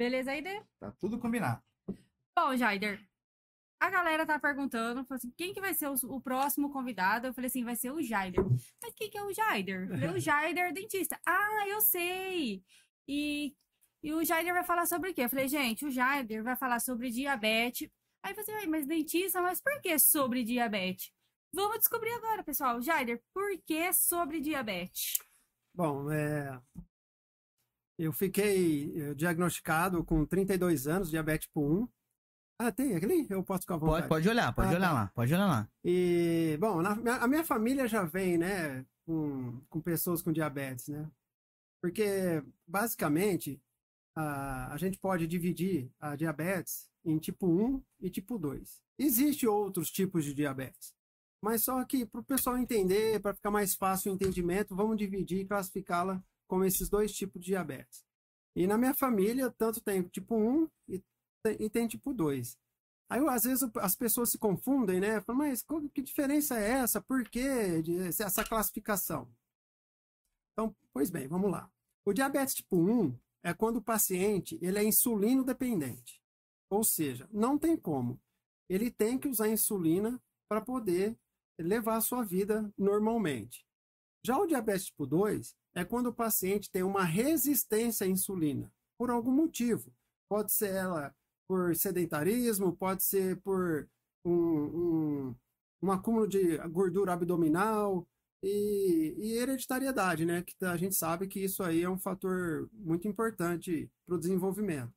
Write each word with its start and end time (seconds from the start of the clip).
Beleza, 0.00 0.30
Aider? 0.30 0.64
Tá 0.78 0.90
tudo 0.92 1.18
combinado. 1.18 1.62
Bom, 2.34 2.56
Jaider, 2.56 3.06
a 3.78 3.90
galera 3.90 4.24
tá 4.24 4.38
perguntando, 4.38 5.04
falou 5.04 5.18
assim, 5.18 5.30
quem 5.36 5.52
que 5.52 5.60
vai 5.60 5.74
ser 5.74 5.88
o, 5.88 5.94
o 6.04 6.22
próximo 6.22 6.72
convidado? 6.72 7.26
Eu 7.26 7.34
falei 7.34 7.48
assim, 7.48 7.62
vai 7.62 7.76
ser 7.76 7.92
o 7.92 8.00
Jaider. 8.00 8.42
Mas 8.82 8.94
quem 8.94 9.10
que 9.10 9.18
é 9.18 9.22
o 9.22 9.30
Jaider? 9.30 9.82
Eu 9.82 9.98
falei, 9.98 10.08
o 10.08 10.16
Jaider 10.18 10.72
dentista. 10.72 11.20
Ah, 11.26 11.68
eu 11.68 11.82
sei! 11.82 12.64
E, 13.06 13.54
e 14.02 14.14
o 14.14 14.24
Jaider 14.24 14.54
vai 14.54 14.64
falar 14.64 14.86
sobre 14.86 15.10
o 15.10 15.14
quê? 15.14 15.24
Eu 15.24 15.28
falei, 15.28 15.46
gente, 15.48 15.84
o 15.84 15.90
Jaider 15.90 16.42
vai 16.42 16.56
falar 16.56 16.80
sobre 16.80 17.10
diabetes. 17.10 17.90
Aí 18.22 18.32
você 18.32 18.50
vai, 18.52 18.66
mas 18.66 18.86
dentista, 18.86 19.42
mas 19.42 19.60
por 19.60 19.82
que 19.82 19.98
sobre 19.98 20.44
diabetes? 20.44 21.12
Vamos 21.52 21.78
descobrir 21.78 22.12
agora, 22.12 22.42
pessoal. 22.42 22.80
Jaider, 22.80 23.22
por 23.34 23.50
que 23.66 23.92
sobre 23.92 24.40
diabetes? 24.40 25.18
Bom, 25.74 26.10
é... 26.10 26.58
eu 28.02 28.12
fiquei 28.12 28.92
eh, 28.96 29.14
diagnosticado 29.14 30.02
com 30.04 30.24
32 30.24 30.86
anos, 30.86 31.10
diabetes 31.10 31.46
tipo 31.46 31.60
1. 31.60 31.88
Ah, 32.58 32.70
tem 32.72 32.94
aquele? 32.94 33.26
Eu 33.30 33.42
posso 33.42 33.62
ficar 33.62 33.74
à 33.74 33.78
vontade. 33.78 33.96
Pode, 34.02 34.08
pode 34.08 34.28
olhar, 34.28 34.52
pode 34.54 34.68
Ah, 34.68 34.76
olhar 34.76 34.88
tá. 34.88 34.94
lá, 34.94 35.06
pode 35.14 35.32
olhar 35.34 35.46
lá. 35.46 35.68
E, 35.84 36.56
bom, 36.60 36.82
na- 36.82 37.16
a 37.22 37.26
minha 37.26 37.42
família 37.44 37.88
já 37.88 38.04
vem, 38.04 38.36
né, 38.36 38.84
com, 39.06 39.60
com 39.70 39.80
pessoas 39.80 40.20
com 40.22 40.30
diabetes, 40.32 40.88
né? 40.88 41.10
Porque, 41.82 42.42
basicamente, 42.66 43.60
a, 44.14 44.72
a 44.74 44.76
gente 44.76 44.98
pode 44.98 45.26
dividir 45.26 45.90
a 45.98 46.14
diabetes 46.16 46.90
em 47.04 47.18
tipo 47.18 47.46
1 47.46 47.82
e 48.00 48.10
tipo 48.10 48.38
2. 48.38 48.82
Existem 48.98 49.48
outros 49.48 49.90
tipos 49.90 50.24
de 50.24 50.34
diabetes, 50.34 50.94
mas 51.42 51.64
só 51.64 51.82
que 51.86 52.04
para 52.04 52.20
o 52.20 52.24
pessoal 52.24 52.58
entender, 52.58 53.18
para 53.20 53.32
ficar 53.34 53.50
mais 53.50 53.74
fácil 53.74 54.12
o 54.12 54.14
entendimento, 54.14 54.76
vamos 54.76 54.98
dividir 54.98 55.40
e 55.40 55.46
classificá-la 55.46 56.22
como 56.50 56.64
esses 56.64 56.88
dois 56.88 57.12
tipos 57.12 57.40
de 57.40 57.52
diabetes. 57.52 58.04
E 58.56 58.66
na 58.66 58.76
minha 58.76 58.92
família, 58.92 59.48
tanto 59.52 59.80
tem 59.80 60.02
tipo 60.02 60.34
1 60.34 60.68
e 60.88 61.00
tem, 61.44 61.56
e 61.60 61.70
tem 61.70 61.86
tipo 61.86 62.12
2. 62.12 62.58
Aí, 63.08 63.20
às 63.28 63.44
vezes, 63.44 63.70
as 63.76 63.94
pessoas 63.94 64.30
se 64.30 64.38
confundem, 64.38 64.98
né? 64.98 65.20
Falam, 65.20 65.42
mas 65.42 65.64
que 65.94 66.02
diferença 66.02 66.58
é 66.58 66.70
essa? 66.70 67.00
Por 67.00 67.22
que 67.28 67.40
essa 68.20 68.44
classificação? 68.44 69.32
Então, 70.52 70.74
pois 70.92 71.08
bem, 71.08 71.28
vamos 71.28 71.52
lá. 71.52 71.70
O 72.04 72.12
diabetes 72.12 72.54
tipo 72.56 72.76
1 72.76 73.16
é 73.44 73.54
quando 73.54 73.76
o 73.76 73.82
paciente 73.82 74.58
ele 74.60 74.78
é 74.78 74.82
insulino 74.82 75.44
dependente. 75.44 76.20
Ou 76.68 76.82
seja, 76.82 77.28
não 77.32 77.56
tem 77.56 77.76
como. 77.76 78.20
Ele 78.68 78.90
tem 78.90 79.16
que 79.16 79.28
usar 79.28 79.48
insulina 79.48 80.20
para 80.48 80.60
poder 80.60 81.16
levar 81.60 81.96
a 81.96 82.00
sua 82.00 82.24
vida 82.24 82.72
normalmente. 82.76 83.64
Já 84.24 84.36
o 84.36 84.46
diabetes 84.46 84.86
tipo 84.86 85.06
2 85.06 85.56
é 85.74 85.84
quando 85.84 86.08
o 86.08 86.14
paciente 86.14 86.70
tem 86.70 86.82
uma 86.82 87.04
resistência 87.04 88.06
à 88.06 88.08
insulina, 88.10 88.70
por 88.98 89.10
algum 89.10 89.30
motivo. 89.32 89.92
Pode 90.28 90.52
ser 90.52 90.70
ela 90.74 91.14
por 91.48 91.74
sedentarismo, 91.76 92.76
pode 92.76 93.02
ser 93.02 93.40
por 93.40 93.88
um, 94.24 94.32
um, 95.30 95.36
um 95.82 95.92
acúmulo 95.92 96.26
de 96.28 96.56
gordura 96.68 97.12
abdominal 97.12 98.06
e, 98.42 99.14
e 99.18 99.32
hereditariedade, 99.38 100.24
né? 100.24 100.42
Que 100.42 100.64
a 100.64 100.76
gente 100.76 100.94
sabe 100.94 101.26
que 101.28 101.40
isso 101.40 101.62
aí 101.62 101.82
é 101.82 101.90
um 101.90 101.98
fator 101.98 102.68
muito 102.72 103.08
importante 103.08 103.90
para 104.06 104.14
o 104.16 104.18
desenvolvimento. 104.18 104.92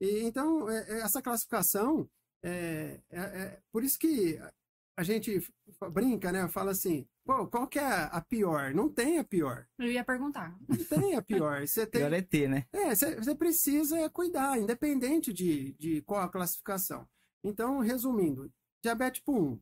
E, 0.00 0.20
então, 0.22 0.68
é- 0.68 0.98
é- 0.98 1.00
essa 1.00 1.22
classificação, 1.22 2.08
é, 2.42 3.00
é- 3.10 3.20
é- 3.20 3.60
por 3.72 3.84
isso 3.84 3.98
que 3.98 4.38
a 4.96 5.02
gente 5.02 5.40
brinca, 5.92 6.32
né? 6.32 6.48
Fala 6.48 6.72
assim, 6.72 7.06
Pô, 7.24 7.46
qual 7.46 7.66
que 7.66 7.78
é 7.78 7.82
a 7.84 8.20
pior? 8.20 8.74
Não 8.74 8.88
tem 8.88 9.18
a 9.18 9.24
pior. 9.24 9.66
Eu 9.78 9.90
ia 9.90 10.04
perguntar. 10.04 10.54
Não 10.68 10.84
tem 10.84 11.14
a 11.14 11.22
pior. 11.22 11.66
Você 11.66 11.86
tem, 11.88 12.02
Pior 12.02 12.12
é 12.12 12.20
ter, 12.20 12.48
né? 12.48 12.66
é, 12.70 12.94
você 12.94 13.34
precisa 13.34 14.10
cuidar, 14.10 14.58
independente 14.58 15.32
de, 15.32 15.72
de 15.74 16.02
qual 16.02 16.20
a 16.20 16.28
classificação. 16.28 17.08
Então, 17.42 17.80
resumindo, 17.80 18.52
diabetes 18.82 19.20
tipo 19.20 19.32
1, 19.32 19.60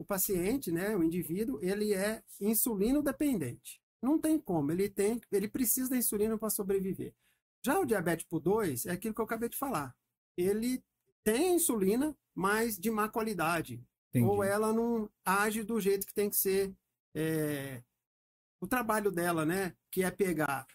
o 0.00 0.04
paciente, 0.04 0.72
né, 0.72 0.96
o 0.96 1.02
indivíduo, 1.02 1.58
ele 1.62 1.94
é 1.94 2.22
insulino 2.40 3.02
dependente. 3.02 3.80
Não 4.02 4.18
tem 4.18 4.38
como, 4.38 4.70
ele 4.72 4.88
tem, 4.88 5.20
ele 5.30 5.48
precisa 5.48 5.90
da 5.90 5.96
insulina 5.96 6.36
para 6.36 6.50
sobreviver. 6.50 7.14
Já 7.64 7.78
o 7.78 7.84
diabetes 7.84 8.24
tipo 8.24 8.40
2 8.40 8.86
é 8.86 8.92
aquilo 8.92 9.14
que 9.14 9.20
eu 9.20 9.24
acabei 9.24 9.48
de 9.48 9.56
falar. 9.56 9.94
Ele 10.36 10.82
tem 11.24 11.56
insulina, 11.56 12.16
mas 12.34 12.78
de 12.78 12.90
má 12.90 13.08
qualidade. 13.08 13.84
Entendi. 14.10 14.24
Ou 14.24 14.42
ela 14.42 14.72
não 14.72 15.10
age 15.24 15.62
do 15.62 15.80
jeito 15.80 16.06
que 16.06 16.14
tem 16.14 16.30
que 16.30 16.36
ser 16.36 16.72
é, 17.18 17.82
o 18.60 18.66
trabalho 18.66 19.10
dela, 19.10 19.44
né? 19.44 19.74
Que 19.90 20.04
é 20.04 20.10
pegar 20.10 20.66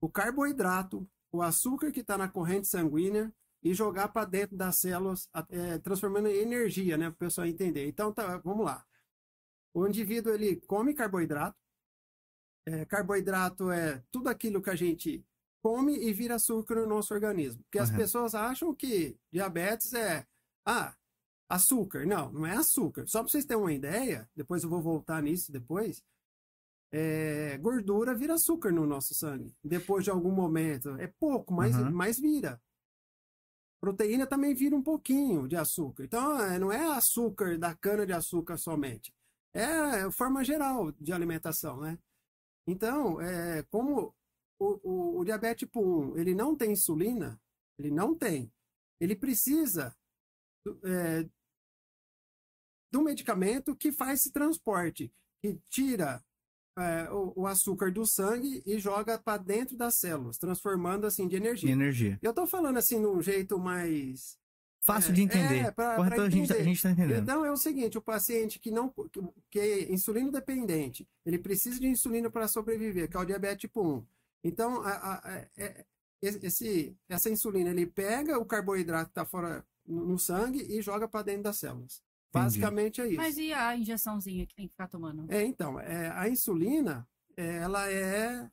o 0.00 0.08
carboidrato, 0.08 1.08
o 1.32 1.42
açúcar 1.42 1.92
que 1.92 2.00
está 2.00 2.18
na 2.18 2.28
corrente 2.28 2.66
sanguínea 2.66 3.32
e 3.62 3.72
jogar 3.72 4.08
para 4.08 4.26
dentro 4.26 4.56
das 4.56 4.78
células, 4.78 5.28
é, 5.50 5.78
transformando 5.78 6.28
em 6.28 6.38
energia, 6.38 6.96
né? 6.96 7.06
Para 7.06 7.14
o 7.14 7.18
pessoal 7.18 7.46
entender. 7.46 7.86
Então, 7.86 8.12
tá, 8.12 8.38
vamos 8.38 8.64
lá. 8.64 8.84
O 9.72 9.86
indivíduo 9.86 10.32
ele 10.32 10.56
come 10.62 10.92
carboidrato. 10.92 11.56
É, 12.66 12.84
carboidrato 12.84 13.70
é 13.70 14.02
tudo 14.10 14.28
aquilo 14.28 14.60
que 14.60 14.70
a 14.70 14.76
gente 14.76 15.24
come 15.62 15.96
e 15.98 16.12
vira 16.12 16.34
açúcar 16.34 16.76
no 16.76 16.86
nosso 16.86 17.14
organismo. 17.14 17.62
Porque 17.64 17.78
as 17.78 17.90
Correto. 17.90 18.04
pessoas 18.04 18.34
acham 18.34 18.74
que 18.74 19.16
diabetes 19.30 19.92
é 19.92 20.26
ah, 20.66 20.94
açúcar. 21.50 22.06
Não, 22.06 22.32
não 22.32 22.46
é 22.46 22.56
açúcar. 22.56 23.06
Só 23.06 23.20
para 23.22 23.30
vocês 23.30 23.44
terem 23.44 23.62
uma 23.62 23.72
ideia, 23.72 24.28
depois 24.34 24.62
eu 24.62 24.70
vou 24.70 24.80
voltar 24.80 25.22
nisso 25.22 25.52
depois. 25.52 26.02
é, 26.92 27.56
gordura 27.58 28.14
vira 28.16 28.34
açúcar 28.34 28.72
no 28.72 28.84
nosso 28.86 29.14
sangue. 29.14 29.54
Depois 29.62 30.02
de 30.04 30.10
algum 30.10 30.32
momento. 30.32 30.90
É 30.96 31.06
pouco, 31.06 31.52
mas, 31.54 31.76
Uhum. 31.76 31.90
mas 31.92 32.18
vira. 32.18 32.60
Proteína 33.80 34.26
também 34.26 34.54
vira 34.54 34.74
um 34.76 34.82
pouquinho 34.82 35.46
de 35.48 35.56
açúcar. 35.56 36.04
Então, 36.04 36.38
é, 36.40 36.58
não 36.58 36.70
é 36.72 36.84
açúcar 36.96 37.56
da 37.58 37.74
cana-de-açúcar 37.76 38.56
somente. 38.58 39.14
É 39.54 39.64
a 40.02 40.10
forma 40.10 40.44
geral 40.44 40.92
de 40.92 41.12
alimentação, 41.12 41.80
né? 41.80 41.98
Então, 42.66 43.20
é, 43.20 43.62
como 43.70 44.14
o, 44.58 44.80
o, 44.82 45.18
o 45.20 45.24
diabetes 45.24 45.60
tipo 45.66 45.80
1, 45.80 46.18
ele 46.18 46.34
não 46.34 46.54
tem 46.56 46.72
insulina, 46.72 47.40
ele 47.78 47.90
não 47.90 48.14
tem. 48.14 48.52
Ele 49.00 49.16
precisa 49.16 49.96
é, 50.84 51.26
do 52.90 53.02
medicamento 53.02 53.74
que 53.76 53.92
faz 53.92 54.20
esse 54.20 54.32
transporte, 54.32 55.12
que 55.42 55.58
tira 55.68 56.22
é, 56.78 57.10
o, 57.10 57.32
o 57.42 57.46
açúcar 57.46 57.90
do 57.92 58.06
sangue 58.06 58.62
e 58.64 58.78
joga 58.78 59.18
para 59.18 59.42
dentro 59.42 59.76
das 59.76 59.96
células, 59.96 60.38
transformando 60.38 61.06
assim 61.06 61.24
de 61.24 61.30
De 61.30 61.36
energia. 61.36 61.70
energia. 61.72 62.18
Eu 62.22 62.32
tô 62.32 62.46
falando 62.46 62.78
assim 62.78 62.98
num 62.98 63.20
jeito 63.20 63.58
mais 63.58 64.38
Fácil 64.82 65.10
É, 65.10 65.14
de 65.14 65.22
entender. 65.22 65.58
é, 65.58 65.70
pra- 65.70 65.96
Correto, 65.96 66.14
pra 66.16 66.24
a, 66.24 66.30
gente, 66.30 66.48
tá- 66.48 66.54
a 66.54 66.56
entender. 66.56 66.70
gente 66.70 66.82
tá 66.82 66.90
entendendo. 66.90 67.22
então 67.22 67.44
é 67.44 67.50
o 67.50 67.56
seguinte, 67.56 67.98
o 67.98 68.02
paciente 68.02 68.58
que 68.58 68.70
não 68.70 68.88
que, 68.88 69.20
que 69.50 69.58
é 69.60 69.92
insulino 69.92 70.32
dependente, 70.32 71.06
ele 71.26 71.38
precisa 71.38 71.78
de 71.78 71.86
insulina 71.86 72.30
para 72.30 72.48
sobreviver, 72.48 73.06
que 73.10 73.14
é 73.14 73.20
o 73.20 73.24
diabetes 73.26 73.60
tipo 73.60 73.82
1. 73.86 74.06
Então, 74.42 74.80
a- 74.80 74.90
a- 74.90 75.28
a- 75.36 75.46
é- 75.58 75.84
esse, 76.22 76.96
essa 77.10 77.28
insulina, 77.28 77.70
ele 77.70 77.86
pega 77.86 78.38
o 78.38 78.44
carboidrato 78.46 79.06
que 79.06 79.10
está 79.10 79.24
fora 79.26 79.62
no, 79.86 80.06
no 80.06 80.18
sangue 80.18 80.62
e 80.62 80.80
joga 80.80 81.06
para 81.06 81.24
dentro 81.24 81.42
das 81.44 81.58
células. 81.58 82.02
Basicamente 82.32 83.00
é 83.00 83.06
isso. 83.08 83.16
Mas 83.16 83.36
e 83.38 83.52
a 83.52 83.76
injeçãozinha 83.76 84.46
que 84.46 84.54
tem 84.54 84.66
que 84.66 84.72
ficar 84.72 84.88
tomando? 84.88 85.30
É, 85.32 85.42
então, 85.44 85.78
é, 85.80 86.10
a 86.10 86.28
insulina, 86.28 87.06
é, 87.36 87.56
ela 87.56 87.90
é, 87.90 88.48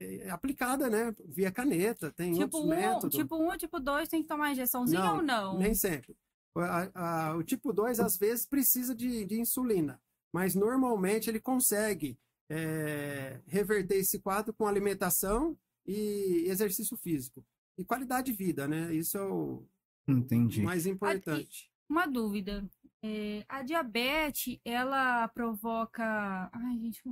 é 0.00 0.30
aplicada, 0.30 0.88
né, 0.88 1.14
via 1.26 1.50
caneta, 1.52 2.10
tem 2.12 2.32
Tipo 2.32 2.44
outros 2.58 2.62
um, 2.64 2.68
métodos. 2.68 3.14
tipo 3.14 3.36
um 3.36 3.46
ou 3.48 3.56
tipo 3.56 3.78
dois 3.80 4.08
tem 4.08 4.22
que 4.22 4.28
tomar 4.28 4.52
injeçãozinha 4.52 5.00
Não, 5.00 5.16
ou 5.16 5.22
não? 5.22 5.58
Nem 5.58 5.74
sempre. 5.74 6.16
O- 6.54 6.60
a- 6.60 6.90
a- 6.94 7.36
o 7.36 7.42
tipo 7.42 7.70
2, 7.72 8.00
às 8.00 8.16
vezes, 8.16 8.46
precisa 8.46 8.94
de, 8.94 9.26
de 9.26 9.38
insulina, 9.38 10.00
mas 10.32 10.54
normalmente 10.54 11.28
ele 11.28 11.40
consegue 11.40 12.18
é, 12.48 13.40
reverter 13.46 13.96
esse 13.96 14.20
quadro 14.20 14.54
com 14.54 14.66
alimentação 14.68 15.58
e 15.84 16.44
exercício 16.46 16.96
físico. 16.96 17.44
E 17.76 17.84
qualidade 17.84 18.30
de 18.30 18.38
vida, 18.38 18.66
né? 18.68 18.94
Isso 18.94 19.18
é 19.18 19.22
o 19.22 19.66
Entendi. 20.08 20.62
mais 20.62 20.86
importante. 20.86 21.68
Uma 21.88 22.06
dúvida. 22.06 22.64
É, 23.08 23.44
a 23.48 23.62
diabetes, 23.62 24.58
ela 24.64 25.28
provoca. 25.28 26.50
Ai, 26.52 26.78
gente. 26.78 27.02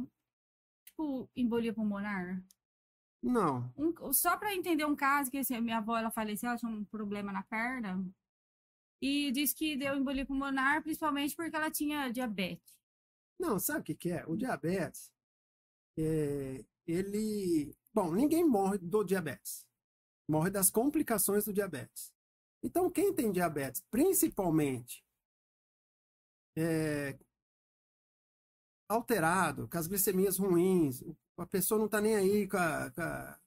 Tipo, 0.86 1.28
embolia 1.36 1.72
pulmonar? 1.72 2.42
Não, 3.22 3.72
Um- 3.76 4.12
só 4.12 4.36
para 4.36 4.54
entender 4.54 4.84
um 4.84 4.94
caso 4.96 5.30
que 5.30 5.38
assim, 5.38 5.58
minha 5.60 5.78
avó 5.78 5.96
ela 5.96 6.10
faleceu, 6.10 6.48
ela 6.50 6.58
tinha 6.58 6.70
um 6.70 6.84
problema 6.84 7.32
na 7.32 7.42
perna. 7.42 8.04
E 9.00 9.32
disse 9.32 9.54
que 9.54 9.76
deu 9.76 9.96
embolia 9.96 10.26
pulmonar, 10.26 10.82
principalmente 10.82 11.34
porque 11.36 11.54
ela 11.56 11.70
tinha 11.70 12.10
diabetes. 12.10 12.74
não, 13.38 13.58
sabe 13.58 13.80
o 13.80 13.84
que, 13.84 13.94
que 13.94 14.10
é? 14.10 14.24
O 14.26 14.36
diabetes, 14.36 15.10
é, 15.98 16.64
ele. 16.86 17.76
Bom, 17.92 18.12
ninguém 18.12 18.44
morre 18.44 18.78
do 18.78 19.04
diabetes. 19.04 19.66
Morre 20.28 20.50
das 20.50 20.70
complicações 20.70 21.44
do 21.44 21.52
diabetes. 21.52 22.12
Então, 22.62 22.90
quem 22.90 23.12
tem 23.14 23.30
diabetes, 23.32 23.82
principalmente 23.90 25.03
é, 26.56 27.16
alterado, 28.88 29.68
com 29.68 29.78
as 29.78 29.86
glicemias 29.86 30.38
ruins, 30.38 31.02
a 31.36 31.46
pessoa 31.46 31.78
não 31.78 31.86
está 31.86 32.00
nem 32.00 32.14
aí 32.16 32.48
com 32.48 32.56
a, 32.56 32.90
com 32.90 33.00
a- 33.02 33.38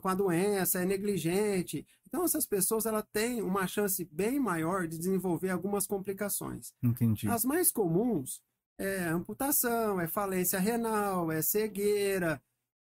com 0.00 0.08
a, 0.08 0.14
doença, 0.14 0.80
é 0.80 0.86
negligente. 0.86 1.86
Então, 2.06 2.24
essas 2.24 2.46
pessoas 2.46 2.86
ela 2.86 3.02
têm 3.02 3.42
uma 3.42 3.66
chance 3.66 4.02
bem 4.06 4.40
maior 4.40 4.88
de 4.88 4.96
desenvolver 4.96 5.50
algumas 5.50 5.86
complicações. 5.86 6.72
Entendi. 6.82 7.28
As 7.28 7.44
mais 7.44 7.70
comuns 7.70 8.40
é 8.78 9.04
amputação, 9.08 10.00
é 10.00 10.08
falência 10.08 10.58
renal, 10.58 11.30
é 11.30 11.42
cegueira, 11.42 12.42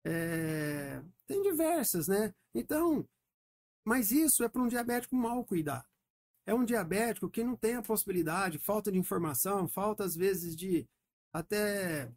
é... 0.06 1.02
tem 1.26 1.42
diversas, 1.42 2.06
né? 2.06 2.32
Então, 2.54 3.04
mas 3.84 4.12
isso 4.12 4.44
é 4.44 4.48
para 4.48 4.62
um 4.62 4.68
diabético 4.68 5.16
mal 5.16 5.44
cuidado. 5.44 5.84
É 6.46 6.54
um 6.54 6.64
diabético 6.64 7.30
que 7.30 7.42
não 7.42 7.56
tem 7.56 7.74
a 7.74 7.82
possibilidade, 7.82 8.58
falta 8.58 8.92
de 8.92 8.98
informação, 8.98 9.66
falta 9.66 10.04
às 10.04 10.14
vezes 10.14 10.54
de 10.54 10.86
até 11.32 12.12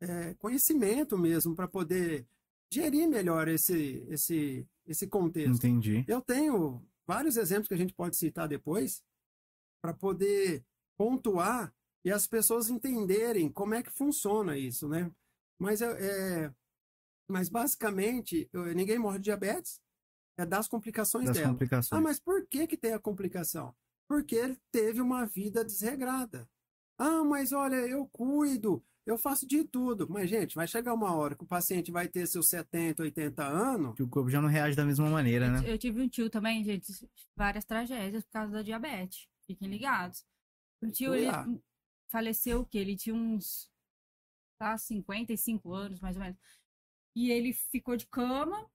é, 0.00 0.34
conhecimento 0.34 1.18
mesmo 1.18 1.54
para 1.54 1.68
poder 1.68 2.26
gerir 2.72 3.08
melhor 3.08 3.48
esse, 3.48 4.04
esse, 4.08 4.66
esse 4.86 5.06
contexto. 5.06 5.66
Entendi. 5.66 6.04
Eu 6.08 6.20
tenho 6.20 6.82
vários 7.06 7.36
exemplos 7.36 7.68
que 7.68 7.74
a 7.74 7.78
gente 7.78 7.94
pode 7.94 8.16
citar 8.16 8.48
depois 8.48 9.02
para 9.82 9.92
poder 9.92 10.64
pontuar 10.96 11.74
e 12.04 12.10
as 12.10 12.26
pessoas 12.26 12.70
entenderem 12.70 13.50
como 13.50 13.74
é 13.74 13.82
que 13.82 13.90
funciona 13.90 14.56
isso, 14.56 14.88
né? 14.88 15.10
Mas, 15.58 15.80
é, 15.82 16.52
mas 17.28 17.48
basicamente, 17.48 18.48
ninguém 18.74 18.98
morre 18.98 19.18
de 19.18 19.24
diabetes, 19.24 19.80
é 20.38 20.46
das 20.46 20.68
complicações 20.68 21.26
Das 21.26 21.36
dela. 21.36 21.50
complicações. 21.52 21.98
Ah, 21.98 22.02
mas 22.02 22.18
por 22.18 22.46
que 22.46 22.66
que 22.66 22.76
tem 22.76 22.92
a 22.92 22.98
complicação? 22.98 23.74
Porque 24.08 24.34
ele 24.34 24.58
teve 24.70 25.00
uma 25.00 25.26
vida 25.26 25.64
desregrada. 25.64 26.48
Ah, 26.98 27.24
mas 27.24 27.52
olha, 27.52 27.76
eu 27.76 28.06
cuido, 28.08 28.84
eu 29.06 29.16
faço 29.18 29.46
de 29.46 29.64
tudo. 29.64 30.08
Mas, 30.08 30.28
gente, 30.28 30.54
vai 30.54 30.66
chegar 30.66 30.94
uma 30.94 31.14
hora 31.14 31.34
que 31.34 31.44
o 31.44 31.46
paciente 31.46 31.90
vai 31.90 32.08
ter 32.08 32.26
seus 32.26 32.48
70, 32.48 33.02
80 33.02 33.44
anos. 33.44 33.94
Que 33.94 34.02
o 34.02 34.08
corpo 34.08 34.30
já 34.30 34.40
não 34.40 34.48
reage 34.48 34.76
da 34.76 34.84
mesma 34.84 35.08
maneira, 35.08 35.46
Eu, 35.46 35.52
né? 35.52 35.72
eu 35.72 35.78
tive 35.78 36.00
um 36.00 36.08
tio 36.08 36.28
também, 36.30 36.62
gente, 36.64 36.92
várias 37.36 37.64
tragédias 37.64 38.24
por 38.24 38.30
causa 38.32 38.52
da 38.52 38.62
diabetes. 38.62 39.26
Fiquem 39.46 39.68
ligados. 39.68 40.24
O 40.82 40.90
tio, 40.90 41.14
ele 41.14 41.30
faleceu 42.10 42.60
o 42.60 42.66
quê? 42.66 42.78
Ele 42.78 42.96
tinha 42.96 43.14
uns, 43.14 43.70
tá, 44.58 44.76
55 44.76 45.72
anos, 45.72 46.00
mais 46.00 46.16
ou 46.16 46.22
menos. 46.22 46.38
E 47.16 47.30
ele 47.30 47.52
ficou 47.52 47.96
de 47.96 48.06
cama, 48.06 48.68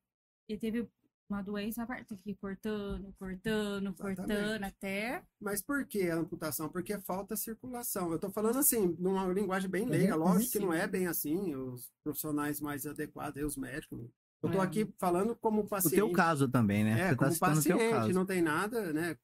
e 0.50 0.57
teve 0.57 0.89
uma 1.29 1.41
doença 1.41 1.81
na 1.81 1.88
parte 1.88 2.15
que 2.18 2.35
cortando, 2.35 3.13
cortando, 3.19 3.94
cortando, 3.95 4.31
Exatamente. 4.31 4.63
até... 4.65 5.24
Mas 5.41 5.62
por 5.62 5.85
que 5.85 6.09
a 6.09 6.15
amputação? 6.15 6.69
Porque 6.69 6.97
falta 7.01 7.35
circulação. 7.35 8.12
Eu 8.12 8.19
tô 8.19 8.29
falando 8.31 8.59
assim, 8.59 8.95
numa 9.00 9.25
linguagem 9.27 9.69
bem 9.69 9.83
Uhum, 9.83 9.89
leiga, 9.89 10.13
uhum. 10.18 10.24
lógico 10.24 10.51
que 10.51 10.59
não 10.59 10.71
Sim. 10.71 10.77
é 10.77 10.88
bem 10.88 11.07
assim, 11.07 11.56
os 11.56 11.91
profissionais 12.03 12.62
mais 12.62 12.85
adequados, 12.85 13.44
os 13.44 13.57
médicos. 13.57 14.00
Eu 14.41 14.51
tô 14.51 14.62
É. 14.62 14.65
aqui 14.65 14.94
falando 15.00 15.35
como 15.35 15.62
O 15.62 15.68
paciente. 15.68 15.95
teu 15.95 16.12
caso 16.12 16.47
também, 16.47 16.83
né? 16.83 16.91
É, 16.91 17.09
Você 17.09 17.15
tá 17.15 17.18
como 17.18 17.31
o 17.31 17.63
teu 17.63 17.77
paciente, 17.77 17.89
caso. 17.91 18.13
não 18.13 18.25
tem 18.25 18.41
nada, 18.41 18.94
né? 18.94 19.18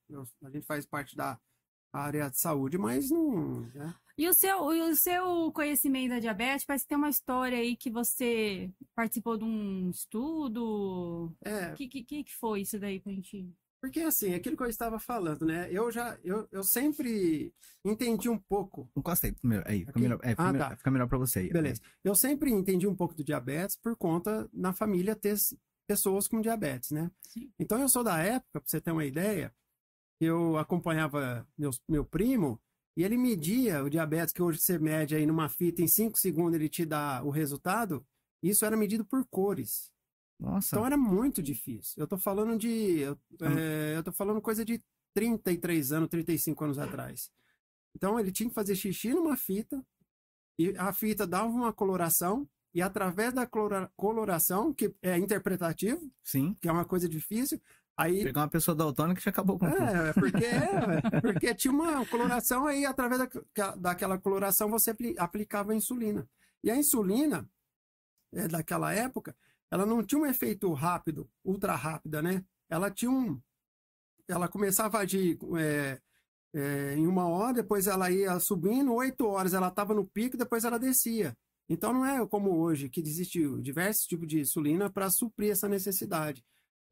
A 0.43 0.49
gente 0.49 0.65
faz 0.65 0.85
parte 0.85 1.15
da 1.15 1.39
área 1.93 2.29
de 2.29 2.39
saúde, 2.39 2.77
mas 2.77 3.09
não. 3.11 3.61
né? 3.75 3.93
E 4.17 4.27
o 4.27 4.33
seu, 4.33 4.73
e 4.73 4.81
o 4.81 4.95
seu 4.95 5.51
conhecimento 5.53 6.09
da 6.11 6.19
diabetes, 6.19 6.65
parece 6.65 6.85
que 6.85 6.89
tem 6.89 6.97
uma 6.97 7.09
história 7.09 7.57
aí 7.57 7.75
que 7.75 7.89
você 7.89 8.69
participou 8.95 9.37
de 9.37 9.43
um 9.43 9.89
estudo. 9.89 11.33
É, 11.43 11.71
O 11.71 11.73
que, 11.75 11.87
que, 11.87 12.03
que 12.03 12.23
que 12.23 12.35
foi 12.35 12.61
isso 12.61 12.79
daí 12.79 12.99
pra 12.99 13.11
gente... 13.11 13.49
porque 13.81 14.01
assim, 14.01 14.33
aquilo 14.33 14.55
que 14.55 14.63
eu 14.63 14.69
estava 14.69 14.99
falando, 14.99 15.45
né? 15.45 15.67
Eu 15.71 15.91
já, 15.91 16.17
eu, 16.23 16.47
eu 16.51 16.63
sempre 16.63 17.53
entendi 17.83 18.29
um 18.29 18.37
pouco 18.37 18.87
Encosta 18.95 19.27
aí, 19.27 19.33
primeiro. 19.33 19.63
Aí, 19.67 19.85
fica 19.85 19.99
melhor, 19.99 20.19
é, 20.23 20.29
fica, 20.29 20.43
Ah, 20.43 20.53
melhor, 20.53 20.69
tá. 20.69 20.77
fica 20.77 20.91
melhor 20.91 21.07
pra 21.07 21.17
você 21.17 21.39
aí. 21.39 21.49
Beleza. 21.51 21.81
Eu 22.03 22.15
sempre 22.15 22.51
entendi 22.51 22.87
um 22.87 22.95
pouco 22.95 23.13
do 23.15 23.23
diabetes 23.23 23.75
por 23.75 23.95
conta 23.95 24.47
na 24.53 24.73
família 24.73 25.15
ter 25.15 25.35
pessoas 25.87 26.27
com 26.27 26.39
diabetes, 26.39 26.91
né? 26.91 27.09
Sim. 27.21 27.51
Então 27.59 27.79
eu 27.79 27.89
sou 27.89 28.03
da 28.03 28.19
época, 28.19 28.61
pra 28.61 28.63
você 28.63 28.79
ter 28.79 28.91
uma 28.91 29.03
ideia, 29.05 29.53
eu 30.23 30.57
acompanhava 30.57 31.47
meus, 31.57 31.81
meu 31.87 32.05
primo 32.05 32.61
e 32.95 33.03
ele 33.03 33.17
media 33.17 33.83
o 33.83 33.89
diabetes, 33.89 34.33
que 34.33 34.41
hoje 34.41 34.59
você 34.59 34.77
mede 34.77 35.15
aí 35.15 35.25
numa 35.25 35.49
fita, 35.49 35.81
em 35.81 35.87
5 35.87 36.17
segundos 36.19 36.55
ele 36.55 36.69
te 36.69 36.85
dá 36.85 37.23
o 37.23 37.29
resultado. 37.29 38.05
Isso 38.41 38.65
era 38.65 38.77
medido 38.77 39.03
por 39.05 39.25
cores. 39.25 39.91
Nossa, 40.39 40.75
Então 40.75 40.85
era 40.85 40.97
muito 40.97 41.41
difícil. 41.41 41.93
Eu 41.97 42.07
tô 42.07 42.17
falando 42.17 42.57
de. 42.57 42.99
Eu, 42.99 43.17
é, 43.41 43.93
eu 43.97 44.03
tô 44.03 44.11
falando 44.11 44.41
coisa 44.41 44.63
de 44.65 44.83
33 45.15 45.91
anos, 45.91 46.09
35 46.09 46.63
anos 46.65 46.77
atrás. 46.77 47.31
Então 47.95 48.19
ele 48.19 48.31
tinha 48.31 48.49
que 48.49 48.55
fazer 48.55 48.75
xixi 48.75 49.13
numa 49.13 49.37
fita, 49.37 49.83
e 50.59 50.75
a 50.77 50.91
fita 50.91 51.25
dava 51.25 51.47
uma 51.47 51.71
coloração, 51.71 52.47
e 52.73 52.81
através 52.81 53.33
da 53.33 53.45
colora- 53.47 53.91
coloração, 53.95 54.73
que 54.73 54.93
é 55.01 55.17
interpretativo, 55.17 56.11
sim. 56.23 56.55
que 56.59 56.67
é 56.67 56.71
uma 56.71 56.85
coisa 56.85 57.07
difícil, 57.07 57.61
aí. 57.97 58.23
Pegar 58.23 58.41
uma 58.41 58.49
pessoa 58.49 58.75
daltônica 58.75 59.19
que 59.19 59.25
já 59.25 59.31
acabou 59.31 59.57
com 59.57 59.69
tudo. 59.69 59.83
É, 59.83 60.13
porque, 60.13 60.45
é, 60.45 60.61
porque 61.21 61.55
tinha 61.55 61.73
uma 61.73 62.05
coloração 62.05 62.65
aí, 62.65 62.85
através 62.85 63.19
da, 63.55 63.75
daquela 63.75 64.17
coloração, 64.17 64.69
você 64.69 64.91
apli- 64.91 65.15
aplicava 65.17 65.71
a 65.71 65.75
insulina. 65.75 66.27
E 66.63 66.71
a 66.71 66.75
insulina, 66.75 67.47
é, 68.33 68.47
daquela 68.47 68.93
época, 68.93 69.35
ela 69.69 69.85
não 69.85 70.03
tinha 70.03 70.21
um 70.21 70.25
efeito 70.25 70.71
rápido, 70.73 71.29
ultra 71.43 71.75
rápida, 71.75 72.21
né? 72.21 72.43
Ela 72.69 72.91
tinha 72.91 73.11
um. 73.11 73.41
Ela 74.27 74.47
começava 74.47 74.97
a 74.97 75.01
agir 75.01 75.37
é, 75.57 75.99
é, 76.53 76.95
em 76.95 77.07
uma 77.07 77.27
hora, 77.27 77.53
depois 77.55 77.87
ela 77.87 78.09
ia 78.09 78.39
subindo, 78.39 78.93
oito 78.93 79.25
horas 79.25 79.53
ela 79.53 79.67
estava 79.67 79.93
no 79.93 80.05
pico, 80.07 80.37
depois 80.37 80.63
ela 80.63 80.79
descia. 80.79 81.35
Então 81.67 81.93
não 81.93 82.05
é 82.05 82.25
como 82.27 82.55
hoje, 82.55 82.89
que 82.89 83.01
existe 83.01 83.45
diversos 83.61 84.05
tipos 84.05 84.27
de 84.27 84.39
insulina 84.39 84.91
para 84.91 85.09
suprir 85.09 85.51
essa 85.51 85.67
necessidade. 85.67 86.43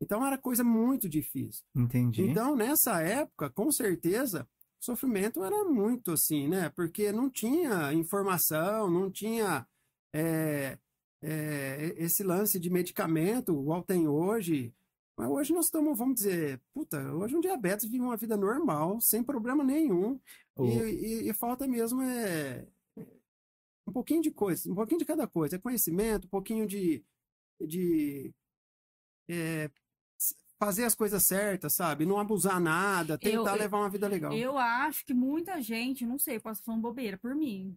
Então 0.01 0.25
era 0.25 0.37
coisa 0.37 0.63
muito 0.63 1.07
difícil. 1.07 1.63
Entendi. 1.75 2.23
Então, 2.23 2.55
nessa 2.55 3.01
época, 3.01 3.49
com 3.51 3.71
certeza, 3.71 4.47
o 4.81 4.85
sofrimento 4.85 5.43
era 5.43 5.63
muito 5.65 6.11
assim, 6.11 6.47
né? 6.47 6.69
Porque 6.75 7.11
não 7.11 7.29
tinha 7.29 7.93
informação, 7.93 8.89
não 8.89 9.11
tinha 9.11 9.65
é, 10.13 10.77
é, 11.21 11.93
esse 11.97 12.23
lance 12.23 12.59
de 12.59 12.69
medicamento, 12.69 13.51
igual 13.61 13.83
tem 13.83 14.07
hoje. 14.07 14.73
Mas 15.15 15.29
hoje 15.29 15.53
nós 15.53 15.65
estamos, 15.65 15.95
vamos 15.97 16.15
dizer, 16.15 16.59
puta, 16.73 16.99
hoje 17.13 17.35
um 17.35 17.41
diabetes 17.41 17.85
vive 17.87 18.03
uma 18.03 18.17
vida 18.17 18.35
normal, 18.35 18.99
sem 19.01 19.23
problema 19.23 19.63
nenhum. 19.63 20.19
O- 20.55 20.65
E, 20.65 20.79
e- 21.25 21.29
e 21.29 21.33
falta 21.33 21.67
mesmo 21.67 22.01
é, 22.01 22.65
é 22.97 23.05
um 23.87 23.91
pouquinho 23.93 24.21
de 24.21 24.31
coisa, 24.31 24.71
um 24.71 24.73
pouquinho 24.75 24.99
de 24.99 25.05
cada 25.05 25.27
coisa. 25.27 25.57
É 25.57 25.59
conhecimento, 25.59 26.25
um 26.25 26.29
pouquinho 26.29 26.65
de, 26.65 27.03
de 27.59 28.33
é, 29.29 29.69
fazer 30.61 30.83
as 30.85 30.93
coisas 30.93 31.23
certas, 31.25 31.73
sabe? 31.73 32.05
Não 32.05 32.19
abusar 32.19 32.59
nada, 32.59 33.17
tentar 33.17 33.55
eu- 33.55 33.59
levar 33.59 33.79
uma 33.79 33.89
vida 33.89 34.07
legal. 34.07 34.31
Eu 34.31 34.59
acho 34.59 35.03
que 35.03 35.11
muita 35.13 35.59
gente, 35.59 36.05
não 36.05 36.19
sei, 36.19 36.39
posso 36.39 36.61
falar 36.63 36.77
bobeira 36.77 37.17
por 37.17 37.33
mim. 37.33 37.75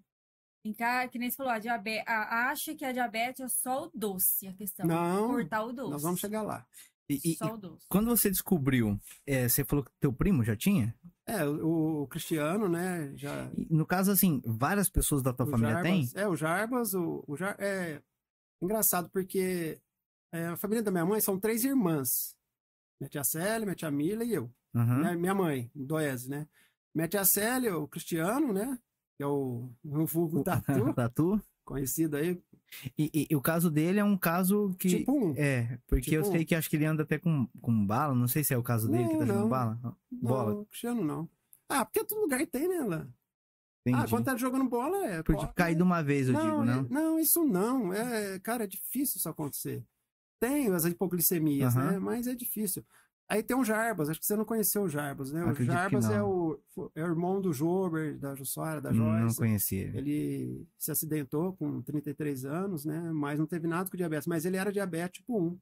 Cara 0.76 1.08
que 1.08 1.18
nem 1.18 1.30
você 1.30 1.36
falou, 1.36 1.52
a 1.52 1.58
diabe- 1.58 2.02
a- 2.06 2.50
acha 2.50 2.74
que 2.74 2.84
a 2.84 2.92
diabetes 2.92 3.40
é 3.40 3.48
só 3.48 3.84
o 3.86 3.90
doce, 3.94 4.46
a 4.48 4.52
questão. 4.52 4.86
Não, 4.86 5.28
cortar 5.28 5.62
o 5.64 5.72
doce. 5.72 5.90
Nós 5.92 6.02
vamos 6.02 6.20
chegar 6.20 6.42
lá. 6.42 6.66
E, 7.08 7.20
e- 7.24 7.36
Só 7.36 7.54
o 7.54 7.56
doce. 7.58 7.86
quando 7.88 8.06
você 8.08 8.30
descobriu, 8.30 8.98
é, 9.26 9.48
você 9.48 9.64
falou 9.64 9.82
que 9.84 9.90
teu 10.00 10.12
primo 10.12 10.42
já 10.44 10.54
tinha? 10.56 10.94
É, 11.26 11.44
o, 11.46 12.02
o 12.02 12.06
Cristiano, 12.08 12.68
né? 12.68 13.12
Já, 13.16 13.50
E, 13.56 13.66
no 13.70 13.86
caso, 13.86 14.10
assim, 14.10 14.42
várias 14.44 14.90
pessoas 14.90 15.22
da 15.22 15.32
tua 15.32 15.46
o 15.46 15.50
família 15.50 15.80
têm? 15.82 16.02
Jarbas, 16.04 16.14
É, 16.22 16.28
o 16.28 16.36
Jarbas, 16.36 16.94
o, 16.94 17.24
o 17.26 17.36
Jar, 17.36 17.56
é 17.58 18.00
engraçado 18.62 19.08
porque 19.10 19.78
é, 20.32 20.46
a 20.48 20.56
família 20.56 20.82
da 20.82 20.90
minha 20.90 21.04
mãe 21.06 21.20
são 21.20 21.38
três 21.40 21.62
irmãs. 21.64 22.33
Minha 23.04 23.10
tia 23.10 23.24
Célia, 23.24 23.66
minha 23.66 23.74
tia 23.74 23.90
Mila 23.90 24.24
e 24.24 24.32
eu. 24.32 24.50
Aham. 24.74 24.98
Minha, 24.98 25.14
minha 25.16 25.34
mãe, 25.34 25.70
Doese, 25.74 26.30
né? 26.30 26.46
Minha 26.94 27.06
tia 27.06 27.24
Célia, 27.24 27.76
o 27.76 27.86
Cristiano, 27.86 28.50
né? 28.52 28.78
Que 29.16 29.22
é 29.22 29.26
o, 29.26 29.70
o 29.84 30.06
vulgo 30.06 30.42
Tatu, 30.42 30.62
Tatu. 30.94 31.42
conhecido 31.64 32.16
aí. 32.16 32.40
E, 32.98 33.10
e- 33.14 33.26
e 33.30 33.36
o 33.36 33.42
caso 33.42 33.70
dele 33.70 34.00
é 34.00 34.04
um 34.04 34.16
caso 34.16 34.74
que. 34.78 34.88
Tipo 34.88 35.12
um. 35.12 35.34
É, 35.36 35.78
porque 35.86 36.16
eu 36.16 36.22
tipo- 36.22 36.34
sei 36.34 36.44
que 36.46 36.54
acho 36.54 36.68
que 36.70 36.76
ele 36.76 36.86
anda 36.86 37.02
até 37.02 37.18
com, 37.18 37.46
com 37.60 37.86
bala, 37.86 38.14
não 38.14 38.26
sei 38.26 38.42
se 38.42 38.54
é 38.54 38.58
o 38.58 38.62
caso 38.62 38.88
dele 38.90 39.06
que 39.06 39.12
Não, 39.12 39.18
tá 39.20 39.26
jogando 39.26 39.48
bala. 39.48 39.96
Bola. 40.10 40.54
Não, 40.54 40.64
Cristiano 40.64 41.04
não. 41.04 41.28
Ah, 41.68 41.84
porque 41.84 42.02
todo 42.04 42.22
lugar 42.22 42.44
tem, 42.46 42.66
né, 42.68 42.80
lá? 42.84 43.06
Entendi. 43.86 44.02
Ah, 44.02 44.08
quando 44.08 44.24
tá 44.24 44.36
jogando 44.36 44.68
bola, 44.68 45.06
é. 45.06 45.22
Por 45.22 45.52
cair 45.54 45.76
de 45.76 45.82
uma 45.82 46.02
vez, 46.02 46.26
eu 46.28 46.32
não, 46.32 46.42
digo, 46.42 46.62
é- 46.62 46.64
não? 46.64 46.82
não, 46.88 47.18
isso 47.20 47.44
não. 47.44 47.92
É, 47.92 48.38
cara, 48.40 48.64
é 48.64 48.66
difícil 48.66 49.18
isso 49.18 49.28
acontecer. 49.28 49.84
Tem 50.46 50.68
as 50.72 50.84
hipoglicemias, 50.84 51.76
Aham. 51.76 51.92
né? 51.92 51.98
Mas 51.98 52.26
é 52.26 52.34
difícil. 52.34 52.84
Aí 53.26 53.42
tem 53.42 53.56
o 53.56 53.64
Jarbas, 53.64 54.10
acho 54.10 54.20
que 54.20 54.26
você 54.26 54.36
não 54.36 54.44
conheceu 54.44 54.82
o 54.82 54.88
Jarbas, 54.88 55.32
né? 55.32 55.42
O 55.42 55.48
Acredito 55.48 55.72
Jarbas 55.72 56.10
é 56.10 56.22
o, 56.22 56.60
é 56.94 57.02
o 57.02 57.06
irmão 57.06 57.40
do 57.40 57.54
Jober, 57.54 58.18
da 58.18 58.34
Jussara, 58.34 58.82
da 58.82 58.92
Não, 58.92 59.06
não 59.06 59.20
Joyce. 59.20 59.36
conhecia 59.38 59.80
ele. 59.96 60.68
Se 60.76 60.90
acidentou 60.90 61.54
com 61.56 61.80
33 61.80 62.44
anos, 62.44 62.84
né? 62.84 63.00
Mas 63.12 63.38
não 63.38 63.46
teve 63.46 63.66
nada 63.66 63.88
com 63.90 63.96
diabetes. 63.96 64.26
Mas 64.26 64.44
ele 64.44 64.58
era 64.58 64.70
diabetes 64.70 65.20
tipo 65.20 65.40
1. 65.40 65.58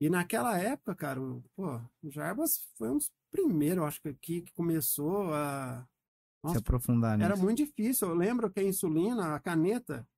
E 0.00 0.08
naquela 0.08 0.58
época, 0.58 0.94
cara, 0.94 1.20
o, 1.20 1.44
pô, 1.54 1.78
o 2.02 2.10
Jarbas 2.10 2.66
foi 2.78 2.88
um 2.90 2.96
dos 2.96 3.12
primeiros, 3.30 3.84
acho 3.84 4.00
que 4.00 4.08
aqui, 4.08 4.40
que 4.40 4.52
começou 4.54 5.34
a. 5.34 5.82
Se 5.82 6.44
Nossa, 6.44 6.58
aprofundar 6.60 7.18
nisso. 7.18 7.30
era 7.30 7.36
muito 7.36 7.58
difícil. 7.58 8.08
Eu 8.08 8.14
lembro 8.14 8.50
que 8.50 8.60
a 8.60 8.64
insulina, 8.64 9.34
a 9.34 9.40
caneta, 9.40 10.08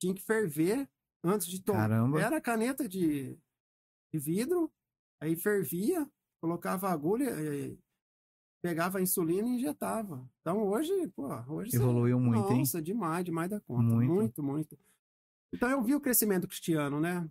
tinha 0.00 0.14
que 0.14 0.22
ferver 0.22 0.88
antes 1.24 1.46
de 1.48 1.62
tomar. 1.62 1.88
Caramba. 1.88 2.20
Era 2.20 2.40
caneta 2.40 2.88
de. 2.88 3.36
de 4.12 4.18
vidro, 4.20 4.70
aí 5.20 5.34
fervia, 5.34 6.08
colocava 6.40 6.88
agulha, 6.90 7.30
eh, 7.30 7.76
pegava 8.62 8.98
a 8.98 9.02
insulina 9.02 9.48
e 9.48 9.52
injetava. 9.56 10.28
Então 10.40 10.62
hoje, 10.68 10.92
pô, 11.16 11.26
hoje 11.48 11.70
você- 11.72 11.76
Evoluiu 11.78 12.20
muito, 12.20 12.52
hein? 12.52 12.58
Nossa, 12.60 12.80
demais, 12.80 13.24
demais 13.24 13.50
da 13.50 13.60
conta. 13.60 13.82
Muito. 13.82 14.12
Muito. 14.12 14.42
muito, 14.42 14.78
Então 15.52 15.68
eu 15.70 15.82
vi 15.82 15.94
o 15.94 16.00
crescimento 16.00 16.46
cristiano, 16.48 17.00
né? 17.00 17.28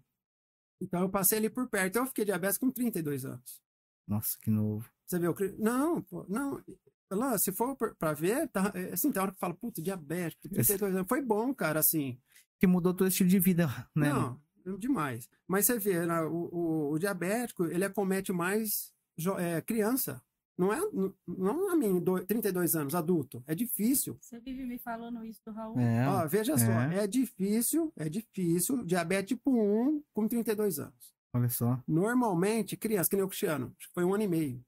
Então 0.81 1.01
eu 1.01 1.09
passei 1.09 1.37
ali 1.37 1.49
por 1.49 1.69
perto. 1.69 1.95
Eu 1.97 2.05
fiquei 2.07 2.25
diabético 2.25 2.65
com 2.65 2.71
32 2.71 3.25
anos. 3.25 3.61
Nossa, 4.07 4.37
que 4.41 4.49
novo. 4.49 4.89
Você 5.05 5.17
viu? 5.19 5.33
Não, 5.59 6.01
pô, 6.01 6.25
não. 6.27 6.61
Lá, 7.09 7.37
se 7.37 7.51
for 7.53 7.77
pra 7.97 8.13
ver, 8.13 8.47
tá, 8.49 8.71
é, 8.75 8.93
assim, 8.93 9.11
tem 9.11 9.21
hora 9.21 9.31
que 9.31 9.37
fala, 9.39 9.53
puta, 9.53 9.81
diabético, 9.81 10.49
32 10.49 10.95
anos. 10.95 11.07
Foi 11.07 11.21
bom, 11.21 11.53
cara, 11.53 11.79
assim. 11.79 12.19
Que 12.63 12.67
mudou 12.67 12.93
todo 12.93 13.03
o 13.03 13.09
estilo 13.09 13.27
de 13.29 13.39
vida, 13.39 13.67
né? 13.93 14.07
Não, 14.07 14.39
demais. 14.79 15.29
Mas 15.45 15.65
você 15.65 15.77
vê, 15.77 16.05
né, 16.05 16.21
o, 16.21 16.47
o, 16.49 16.91
o 16.93 16.97
diabético, 16.97 17.65
ele 17.65 17.83
acomete 17.83 18.31
mais 18.31 18.93
é, 19.37 19.59
criança. 19.59 20.23
Não 20.57 20.71
é, 20.71 20.79
não- 21.27 21.69
a 21.71 21.75
mim, 21.75 21.99
do- 21.99 22.25
32 22.25 22.73
anos, 22.73 22.95
adulto. 22.95 23.43
É 23.45 23.53
difícil. 23.53 24.17
Você 24.21 24.39
vive 24.39 24.63
me 24.65 24.79
falando 24.79 25.25
isso 25.25 25.41
do 25.45 25.51
Raul. 25.51 25.77
É, 25.77 26.07
Ó, 26.07 26.25
veja 26.25 26.57
só, 26.57 26.71
é. 26.71 26.99
é 26.99 27.05
difícil, 27.07 27.91
é 27.97 28.07
difícil, 28.07 28.81
diabetes 28.85 29.35
tipo 29.35 29.51
1 29.51 30.01
com 30.13 30.25
32 30.25 30.79
anos. 30.79 31.13
olha 31.35 31.49
só. 31.49 31.83
Normalmente, 31.85 32.77
criança, 32.77 33.09
que 33.09 33.17
nem 33.17 33.25
o 33.25 33.27
Cristiano, 33.27 33.75
acho 33.77 33.89
que 33.89 33.93
foi 33.93 34.05
um 34.05 34.13
ano 34.13 34.23
e 34.23 34.27
meio. 34.29 34.65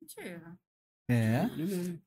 Mentira. 0.00 0.58
É. 1.08 1.44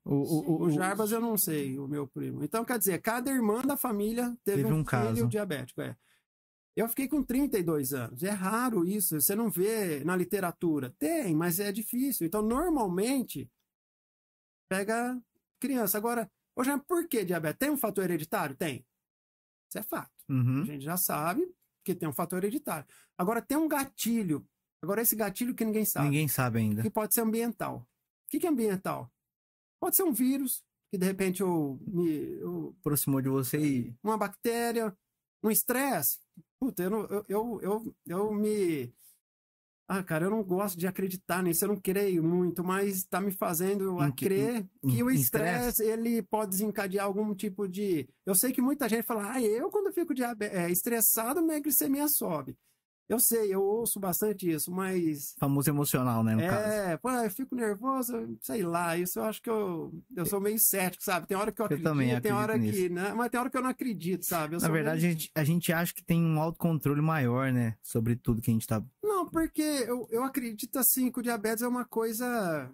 O, 0.03 0.15
o, 0.15 0.61
o, 0.63 0.71
Jarbas 0.71 1.11
eu 1.11 1.21
não 1.21 1.37
sei, 1.37 1.77
o 1.77 1.87
meu 1.87 2.07
primo. 2.07 2.43
Então, 2.43 2.65
quer 2.65 2.79
dizer, 2.79 2.99
cada 3.01 3.29
irmã 3.31 3.61
da 3.61 3.77
família 3.77 4.35
teve, 4.43 4.63
Teve 4.63 4.73
um, 4.73 4.79
um 4.81 4.85
filho 4.85 5.27
diabético. 5.27 5.81
É. 5.81 5.95
Eu 6.75 6.87
fiquei 6.89 7.07
com 7.07 7.23
32 7.23 7.93
anos. 7.93 8.23
É 8.23 8.29
raro 8.31 8.85
isso. 8.85 9.19
Você 9.19 9.35
não 9.35 9.49
vê 9.49 10.03
na 10.03 10.15
literatura. 10.15 10.93
Tem, 10.97 11.35
mas 11.35 11.59
é 11.59 11.71
difícil. 11.71 12.25
Então, 12.25 12.41
normalmente, 12.41 13.49
pega 14.69 15.19
criança. 15.59 15.97
Agora, 15.97 16.29
Jair, 16.63 16.79
por 16.87 17.07
que 17.07 17.23
diabetes? 17.23 17.57
Tem 17.59 17.69
um 17.69 17.77
fator 17.77 18.03
hereditário? 18.03 18.55
Tem. 18.55 18.85
Isso 19.69 19.77
é 19.79 19.83
fato. 19.83 20.11
A 20.29 20.33
Uhum. 20.33 20.65
gente 20.65 20.83
já 20.83 20.97
sabe 20.97 21.47
que 21.83 21.95
tem 21.95 22.07
um 22.09 22.13
fator 22.13 22.39
hereditário. 22.43 22.85
Agora, 23.17 23.41
tem 23.41 23.57
um 23.57 23.67
gatilho. 23.67 24.45
Agora, 24.81 25.01
esse 25.01 25.15
gatilho 25.15 25.55
que 25.55 25.63
ninguém 25.65 25.85
sabe 25.85 26.05
Ninguém 26.05 26.27
sabe 26.27 26.59
ainda. 26.59 26.81
que 26.81 26.89
pode 26.89 27.13
ser 27.13 27.21
ambiental. 27.21 27.87
O 28.27 28.29
que 28.29 28.39
que 28.39 28.45
é 28.45 28.49
ambiental? 28.49 29.09
Pode 29.79 29.95
ser 29.95 30.03
um 30.03 30.11
vírus, 30.11 30.63
que 30.91 30.97
de 30.97 31.05
repente 31.05 31.41
eu, 31.41 31.79
me, 31.87 32.39
eu- 32.39 32.75
Aproximou 32.81 33.21
de 33.21 33.29
você 33.29 33.57
e. 33.57 33.95
uma 34.03 34.17
bactéria, 34.17 34.95
um 35.43 35.49
estresse. 35.49 36.19
Puta, 36.59 36.83
eu, 36.83 36.89
não- 36.89 37.05
eu, 37.05 37.25
eu, 37.29 37.61
eu, 37.61 37.95
eu 38.05 38.33
me. 38.33 38.93
Ah, 39.89 40.03
cara, 40.03 40.25
eu 40.25 40.29
não 40.29 40.43
gosto 40.43 40.77
de 40.77 40.85
acreditar 40.85 41.41
nisso, 41.41 41.63
eu 41.63 41.69
não 41.69 41.79
creio 41.79 42.21
muito, 42.21 42.61
mas 42.61 43.05
tá 43.05 43.21
me 43.21 43.31
fazendo 43.31 43.97
a 44.01 44.11
crer 44.11 44.67
que 44.81 45.01
o 45.01 45.09
estresse, 45.09 45.81
ele 45.81 46.21
pode 46.21 46.51
desencadear 46.51 47.05
algum 47.05 47.33
tipo 47.33 47.65
de... 47.69 48.05
Eu 48.25 48.35
sei 48.35 48.51
que 48.51 48.61
muita 48.61 48.89
gente 48.89 49.03
fala, 49.03 49.31
ah, 49.31 49.41
eu 49.41 49.69
quando 49.69 49.93
fico 49.93 50.11
é, 50.41 50.69
estressado, 50.69 51.41
minha 51.41 51.61
glicemia 51.61 52.09
sobe. 52.09 52.57
Eu 53.09 53.19
sei, 53.21 53.53
eu 53.53 53.63
ouço 53.63 53.99
bastante 54.01 54.49
isso, 54.51 54.69
mas 54.69 55.33
Famoso 55.39 55.69
emocional, 55.69 56.23
né? 56.23 56.35
No 56.35 56.41
caso. 56.41 56.67
é, 56.67 56.97
pô, 56.97 57.09
eu 57.09 57.31
fico 57.31 57.55
nervoso, 57.55 58.37
sei 58.41 58.63
lá, 58.63 58.97
isso 58.97 59.19
eu 59.19 59.23
acho 59.23 59.41
que 59.41 59.49
eu, 59.49 59.93
eu 60.13 60.25
sou 60.25 60.41
meio 60.41 60.59
cético, 60.59 61.01
sabe? 61.03 61.25
Tem 61.25 61.37
hora 61.37 61.51
que 61.51 61.61
eu 61.61 61.63
Eu 61.63 61.67
acredito, 61.67 61.85
também 61.85 62.19
tem 62.21 62.33
hora 62.33 62.57
nisso. 62.57 62.73
que, 62.77 62.89
né? 62.89 63.13
Mas 63.13 63.29
tem 63.29 63.39
hora 63.39 63.49
que 63.49 63.55
eu 63.57 63.61
não 63.61 63.69
acredito, 63.69 64.23
sabe? 64.25 64.55
Eu 64.55 64.59
Na 64.59 64.67
verdade, 64.67 64.97
a 64.99 65.01
meio- 65.07 65.13
gente, 65.13 65.31
a 65.33 65.43
gente 65.45 65.71
acha 65.71 65.93
que 65.93 66.03
tem 66.03 66.21
um 66.21 66.41
autocontrole 66.41 67.01
maior, 67.01 67.51
né? 67.53 67.77
Sobre 67.81 68.15
tudo 68.17 68.41
que 68.41 68.51
a 68.51 68.53
gente 68.53 68.67
tá. 68.67 68.83
Não, 69.01 69.25
porque 69.29 69.61
eu, 69.61 70.05
eu 70.11 70.23
acredito, 70.23 70.77
assim, 70.77 71.09
que 71.09 71.19
o 71.19 71.23
diabetes 71.23 71.63
é 71.63 71.67
uma 71.67 71.85
coisa 71.85 72.69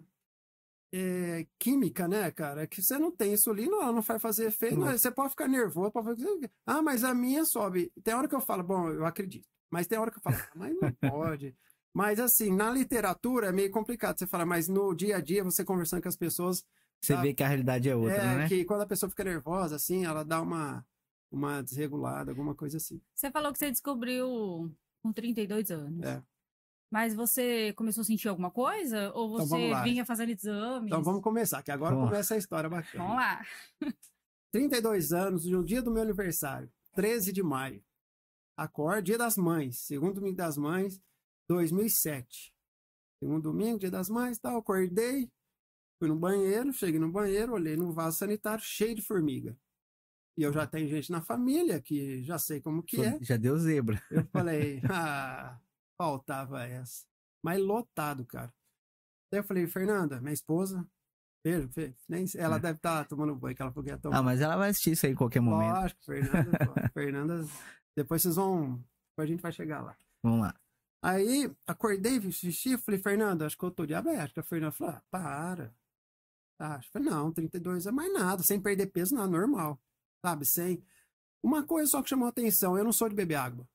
é, 0.91 1.45
química, 1.59 2.07
né, 2.07 2.31
cara? 2.31 2.67
Que 2.67 2.81
você 2.81 2.97
não 2.97 3.11
tem 3.11 3.33
insulina, 3.33 3.75
ela 3.77 3.91
não 3.91 4.01
vai 4.01 4.19
fazer 4.19 4.47
efeito, 4.47 4.77
Não. 4.77 4.91
você 4.91 5.11
pode 5.11 5.29
ficar 5.31 5.47
nervoso, 5.47 5.91
pode 5.91 6.07
fazer... 6.07 6.51
Ah, 6.65 6.81
mas 6.81 7.03
a 7.03 7.13
minha 7.13 7.45
sobe. 7.45 7.91
Tem 8.03 8.13
hora 8.13 8.27
que 8.27 8.35
eu 8.35 8.41
falo, 8.41 8.63
bom, 8.63 8.89
eu 8.89 9.05
acredito. 9.05 9.47
Mas 9.73 9.87
tem 9.87 9.97
hora 9.97 10.11
que 10.11 10.17
eu 10.17 10.21
falo, 10.21 10.35
ah, 10.39 10.49
mas 10.55 10.75
não 10.79 10.91
pode. 11.11 11.55
Mas, 11.93 12.19
assim, 12.19 12.51
na 12.55 12.69
literatura 12.71 13.47
é 13.47 13.51
meio 13.51 13.71
complicado. 13.71 14.17
Você 14.19 14.27
fala, 14.27 14.45
mas 14.45 14.67
no 14.67 14.93
dia 14.93 15.17
a 15.17 15.21
dia, 15.21 15.43
você 15.43 15.63
conversando 15.65 16.01
com 16.03 16.09
as 16.09 16.15
pessoas, 16.15 16.63
Você 17.01 17.13
Tá. 17.15 17.21
vê 17.21 17.33
que 17.33 17.43
a 17.43 17.47
realidade 17.47 17.89
é 17.89 17.95
outra, 17.95 18.15
é 18.15 18.35
né? 18.37 18.47
que 18.47 18.63
quando 18.65 18.81
a 18.81 18.85
pessoa 18.85 19.09
fica 19.09 19.23
nervosa, 19.23 19.75
assim, 19.75 20.05
ela 20.05 20.23
dá 20.23 20.41
uma, 20.41 20.85
uma 21.31 21.61
desregulada, 21.61 22.31
alguma 22.31 22.55
coisa 22.55 22.77
assim. 22.77 23.01
Você 23.13 23.29
falou 23.31 23.51
que 23.51 23.59
você 23.59 23.69
descobriu 23.71 24.71
com 25.01 25.11
32 25.11 25.69
anos. 25.71 26.05
É. 26.05 26.21
Mas 26.89 27.13
você 27.15 27.73
começou 27.73 28.01
a 28.01 28.05
sentir 28.05 28.27
alguma 28.29 28.51
coisa? 28.51 29.11
Ou 29.15 29.33
Então, 29.35 29.47
você 29.47 29.69
lá. 29.71 29.81
vinha 29.83 30.05
fazendo 30.05 30.29
exames? 30.29 30.87
Então 30.87 31.03
vamos 31.03 31.21
começar, 31.23 31.61
que 31.63 31.71
agora 31.71 31.95
começa 31.95 32.35
a 32.35 32.37
história 32.37 32.69
bacana. 32.69 33.03
Vamos 33.03 33.17
lá. 33.17 33.41
32 34.51 35.11
anos, 35.11 35.45
no 35.45 35.63
dia 35.63 35.81
do 35.81 35.91
meu 35.91 36.03
aniversário, 36.03 36.71
13 36.95 37.31
de 37.33 37.41
maio. 37.43 37.83
Acordo, 38.57 39.01
dia 39.03 39.17
das 39.17 39.35
mães, 39.37 39.79
segundo 39.79 40.15
domingo 40.15 40.35
das 40.37 40.57
mães, 40.57 41.01
2007. 41.49 42.53
Segundo 43.21 43.41
domingo, 43.43 43.79
dia 43.79 43.89
das 43.91 44.09
mães, 44.09 44.37
tal, 44.37 44.57
acordei, 44.57 45.31
fui 45.99 46.07
no 46.07 46.15
banheiro, 46.15 46.71
cheguei 46.73 46.99
no 46.99 47.11
banheiro, 47.11 47.53
olhei 47.53 47.75
no 47.75 47.91
vaso 47.93 48.17
sanitário 48.17 48.63
cheio 48.63 48.95
de 48.95 49.01
formiga. 49.01 49.57
E 50.37 50.43
eu 50.43 50.51
já 50.51 50.65
tenho 50.67 50.87
gente 50.89 51.11
na 51.11 51.21
família 51.21 51.79
que 51.81 52.23
já 52.23 52.37
sei 52.39 52.59
como 52.59 52.81
que 52.83 53.03
é. 53.03 53.17
Já 53.21 53.37
deu 53.37 53.57
zebra. 53.57 54.01
Eu 54.11 54.25
falei, 54.33 54.81
ah, 54.89 55.59
faltava 55.97 56.63
essa. 56.63 57.05
Mas 57.43 57.59
lotado, 57.61 58.25
cara. 58.25 58.53
Daí 59.31 59.39
eu 59.39 59.43
falei, 59.43 59.67
Fernanda, 59.67 60.19
minha 60.21 60.33
esposa, 60.33 60.87
beijo, 61.43 61.69
nem, 62.09 62.25
ela 62.37 62.57
É. 62.57 62.59
deve 62.59 62.77
estar 62.77 63.05
tomando 63.07 63.35
banho, 63.35 63.55
que 63.55 63.61
ela 63.61 63.71
falou 63.71 63.83
que 63.83 63.89
ia 63.91 63.97
tomar. 63.97 64.17
Ah, 64.17 64.23
mas 64.23 64.41
ela 64.41 64.55
vai 64.57 64.69
assistir 64.69 64.91
isso 64.91 65.05
aí 65.05 65.11
em 65.11 65.15
qualquer 65.15 65.39
momento. 65.39 65.73
Lógico, 65.75 66.03
Fernanda, 66.03 66.89
Fernanda, 66.93 67.45
depois 67.95 68.21
vocês 68.21 68.35
vão, 68.35 68.83
depois 69.11 69.27
a 69.27 69.31
gente 69.31 69.41
vai 69.41 69.51
chegar 69.51 69.81
lá. 69.81 69.95
Vamos 70.23 70.41
lá. 70.41 70.55
Aí, 71.01 71.51
acordei, 71.67 72.19
xixi, 72.31 72.77
falei, 72.77 72.99
Fernanda, 72.99 73.45
acho 73.45 73.57
que 73.57 73.63
eu 73.65 73.71
tô 73.71 73.85
diabética. 73.85 74.41
A 74.41 74.43
Fernanda 74.43 74.71
falou, 74.71 74.93
ah, 74.95 75.01
para. 75.11 75.75
Ah, 76.59 76.79
eu 76.81 76.89
falei, 76.91 77.09
não, 77.09 77.31
32 77.31 77.87
é 77.87 77.91
mais 77.91 78.13
nada, 78.13 78.41
sem 78.41 78.61
perder 78.61 78.87
peso, 78.87 79.13
não, 79.13 79.27
normal. 79.27 79.79
Sabe, 80.25 80.45
sem... 80.45 80.81
Uma 81.43 81.61
coisa 81.61 81.91
só 81.91 82.01
que 82.01 82.07
chamou 82.07 82.25
a 82.25 82.29
atenção, 82.29 82.77
eu 82.77 82.85
não 82.85 82.93
sou 82.93 83.09
de 83.09 83.15
beber 83.15 83.35
água. 83.35 83.67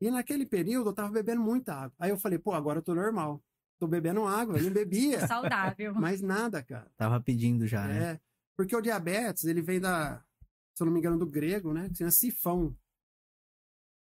E 0.00 0.10
naquele 0.10 0.44
período 0.44 0.90
eu 0.90 0.94
tava 0.94 1.10
bebendo 1.10 1.40
muita 1.40 1.74
água. 1.74 1.96
Aí 1.98 2.10
eu 2.10 2.18
falei, 2.18 2.38
pô, 2.38 2.52
agora 2.52 2.80
eu 2.80 2.82
tô 2.82 2.94
normal. 2.94 3.42
Tô 3.78 3.86
bebendo 3.86 4.26
água, 4.26 4.58
eu 4.58 4.64
não 4.64 4.70
bebia. 4.70 5.24
Saudável. 5.26 5.94
mais 5.96 6.20
nada, 6.20 6.62
cara. 6.62 6.90
Tava 6.96 7.20
pedindo 7.20 7.66
já, 7.66 7.86
né? 7.86 8.12
É, 8.12 8.20
porque 8.54 8.76
o 8.76 8.82
diabetes, 8.82 9.44
ele 9.44 9.62
vem 9.62 9.80
da, 9.80 10.22
se 10.74 10.82
eu 10.82 10.86
não 10.86 10.92
me 10.92 11.00
engano, 11.00 11.18
do 11.18 11.26
grego, 11.26 11.72
né? 11.72 11.88
Que 11.88 11.96
chama 11.96 12.10
sifão. 12.10 12.76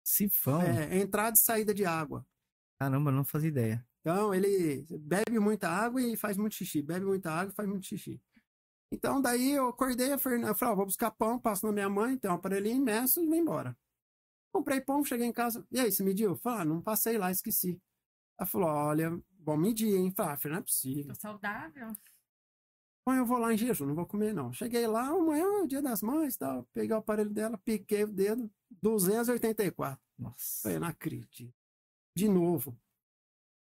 Sifão. 0.07 0.63
É, 0.63 0.99
entrada 0.99 1.35
e 1.37 1.41
saída 1.41 1.75
de 1.75 1.85
água. 1.85 2.25
Caramba, 2.79 3.11
eu 3.11 3.15
não 3.15 3.25
fazia 3.25 3.49
ideia. 3.49 3.85
Então, 4.01 4.33
ele 4.33 4.87
bebe 4.89 5.41
muita 5.41 5.69
água 5.69 6.01
e 6.01 6.17
faz 6.17 6.37
muito 6.37 6.55
xixi. 6.55 6.81
Bebe 6.81 7.05
muita 7.05 7.33
água 7.33 7.51
e 7.51 7.55
faz 7.57 7.69
muito 7.69 7.87
xixi. 7.87 8.23
Então, 8.93 9.21
daí 9.21 9.51
eu 9.51 9.67
acordei, 9.69 10.13
eu 10.13 10.19
falei, 10.19 10.45
ó, 10.45 10.75
vou 10.77 10.87
buscar 10.87 11.11
pão, 11.11 11.41
passo 11.41 11.67
na 11.67 11.73
minha 11.73 11.89
mãe, 11.89 12.17
tem 12.17 12.31
um 12.31 12.35
aparelhinho, 12.35 12.85
meço 12.85 13.21
e 13.21 13.27
vou 13.27 13.35
embora. 13.35 13.77
Comprei 14.53 14.81
pão, 14.81 15.05
cheguei 15.05 15.27
em 15.27 15.33
casa. 15.33 15.67
E 15.73 15.81
aí, 15.81 15.91
você 15.91 16.05
mediu? 16.05 16.31
Eu 16.31 16.37
falei, 16.37 16.61
ah, 16.61 16.65
não 16.65 16.81
passei 16.81 17.19
lá, 17.19 17.33
esqueci. 17.33 17.83
Ela 18.39 18.47
falou, 18.47 18.69
olha, 18.69 19.21
bom 19.41 19.57
medir, 19.57 19.93
hein? 19.93 20.07
Eu 20.07 20.15
Falei, 20.15 20.37
ah, 20.37 20.49
não 20.51 20.59
é 20.59 20.63
possível. 20.63 21.15
Tô 21.15 21.21
saudável. 21.21 21.93
Bom, 23.07 23.15
eu 23.15 23.25
vou 23.25 23.39
lá 23.39 23.55
em 23.55 23.57
jejum, 23.57 23.87
não 23.87 23.95
vou 23.95 24.05
comer, 24.05 24.35
não. 24.35 24.53
Cheguei 24.53 24.85
lá, 24.87 25.07
amanhã 25.07 25.45
é 25.45 25.63
o 25.63 25.67
dia 25.67 25.81
das 25.81 26.03
mães, 26.03 26.37
tal. 26.37 26.65
Peguei 26.75 26.93
o 26.93 26.99
aparelho 26.99 27.31
dela, 27.31 27.57
piquei 27.59 28.03
o 28.03 28.09
dedo, 28.09 28.51
284. 28.83 29.97
Nossa. 30.19 30.63
Falei, 30.63 30.79
não 30.81 30.89
acredito. 30.89 31.55
De 32.17 32.29
novo. 32.29 32.77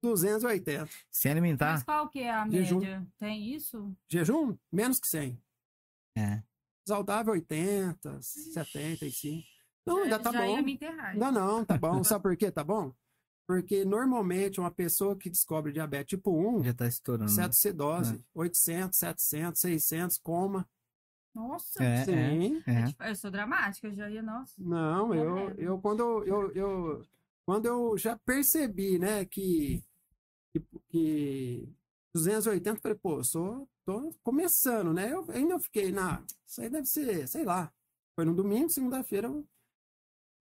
280. 0.01 0.89
Se 1.12 1.29
alimentar. 1.29 1.74
Mas 1.74 1.84
qual 1.84 2.10
que 2.10 2.20
é 2.22 2.32
a 2.32 2.50
Jejum. 2.50 2.79
média? 2.79 3.08
Tem 3.20 3.53
isso? 3.53 3.96
Jejum, 4.10 4.58
menos 4.72 5.00
que 5.00 5.08
100. 5.08 5.39
É. 6.17 6.41
Saudável, 6.88 7.34
80, 7.34 8.20
75. 8.22 9.46
Não, 9.86 10.03
ainda 10.03 10.17
tá 10.17 10.32
já 10.32 10.41
bom. 10.41 10.56
ia 10.56 10.62
me 10.63 10.74
enterrar. 10.74 11.12
Ainda 11.12 11.32
não, 11.32 11.63
tá 11.63 11.77
bom. 11.77 12.01
Sabe 12.03 12.24
por 12.24 12.36
quê? 12.36 12.50
Tá 12.50 12.63
bom? 12.63 12.91
Porque 13.47 13.85
normalmente 13.85 14.59
uma 14.59 14.69
pessoa 14.69 15.15
que 15.15 15.29
descobre 15.29 15.71
diabetes 15.71 16.09
tipo 16.17 16.31
1, 16.31 16.63
Já 16.65 16.73
tá 16.73 16.85
estourando. 16.87 17.31
cetose, 17.53 18.21
800, 18.33 18.99
700, 18.99 19.61
600, 19.61 20.17
coma. 20.17 20.69
Nossa, 21.33 21.83
É, 21.83 22.01
é, 22.01 22.05
Sim. 22.05 22.63
é. 22.67 23.09
eu 23.11 23.15
sou 23.15 23.31
dramática, 23.31 23.87
eu 23.87 23.93
já 23.93 24.09
ia, 24.09 24.21
nossa. 24.21 24.53
Não, 24.57 25.13
eu, 25.15 25.29
Morrendo. 25.35 25.61
eu 25.61 25.79
quando 25.79 26.01
eu, 26.01 26.25
eu, 26.25 26.51
eu- 26.51 27.05
quando 27.45 27.65
eu 27.67 27.97
já 27.97 28.17
percebi, 28.17 28.99
né, 28.99 29.23
que, 29.23 29.81
que, 30.51 30.61
que 30.89 31.69
280, 32.13 32.77
eu 32.79 32.81
falei, 32.81 32.97
pô, 32.97 33.19
eu 33.19 33.23
sou, 33.23 33.69
tô 33.85 34.13
começando, 34.23 34.93
né? 34.93 35.13
Eu 35.13 35.25
ainda 35.31 35.57
fiquei 35.59 35.91
na, 35.91 36.21
isso 36.45 36.59
aí 36.61 36.69
deve 36.69 36.85
ser, 36.87 37.27
sei 37.27 37.45
lá. 37.45 37.71
Foi 38.15 38.25
no 38.25 38.33
domingo, 38.33 38.69
segunda-feira, 38.69 39.27
eu 39.27 39.47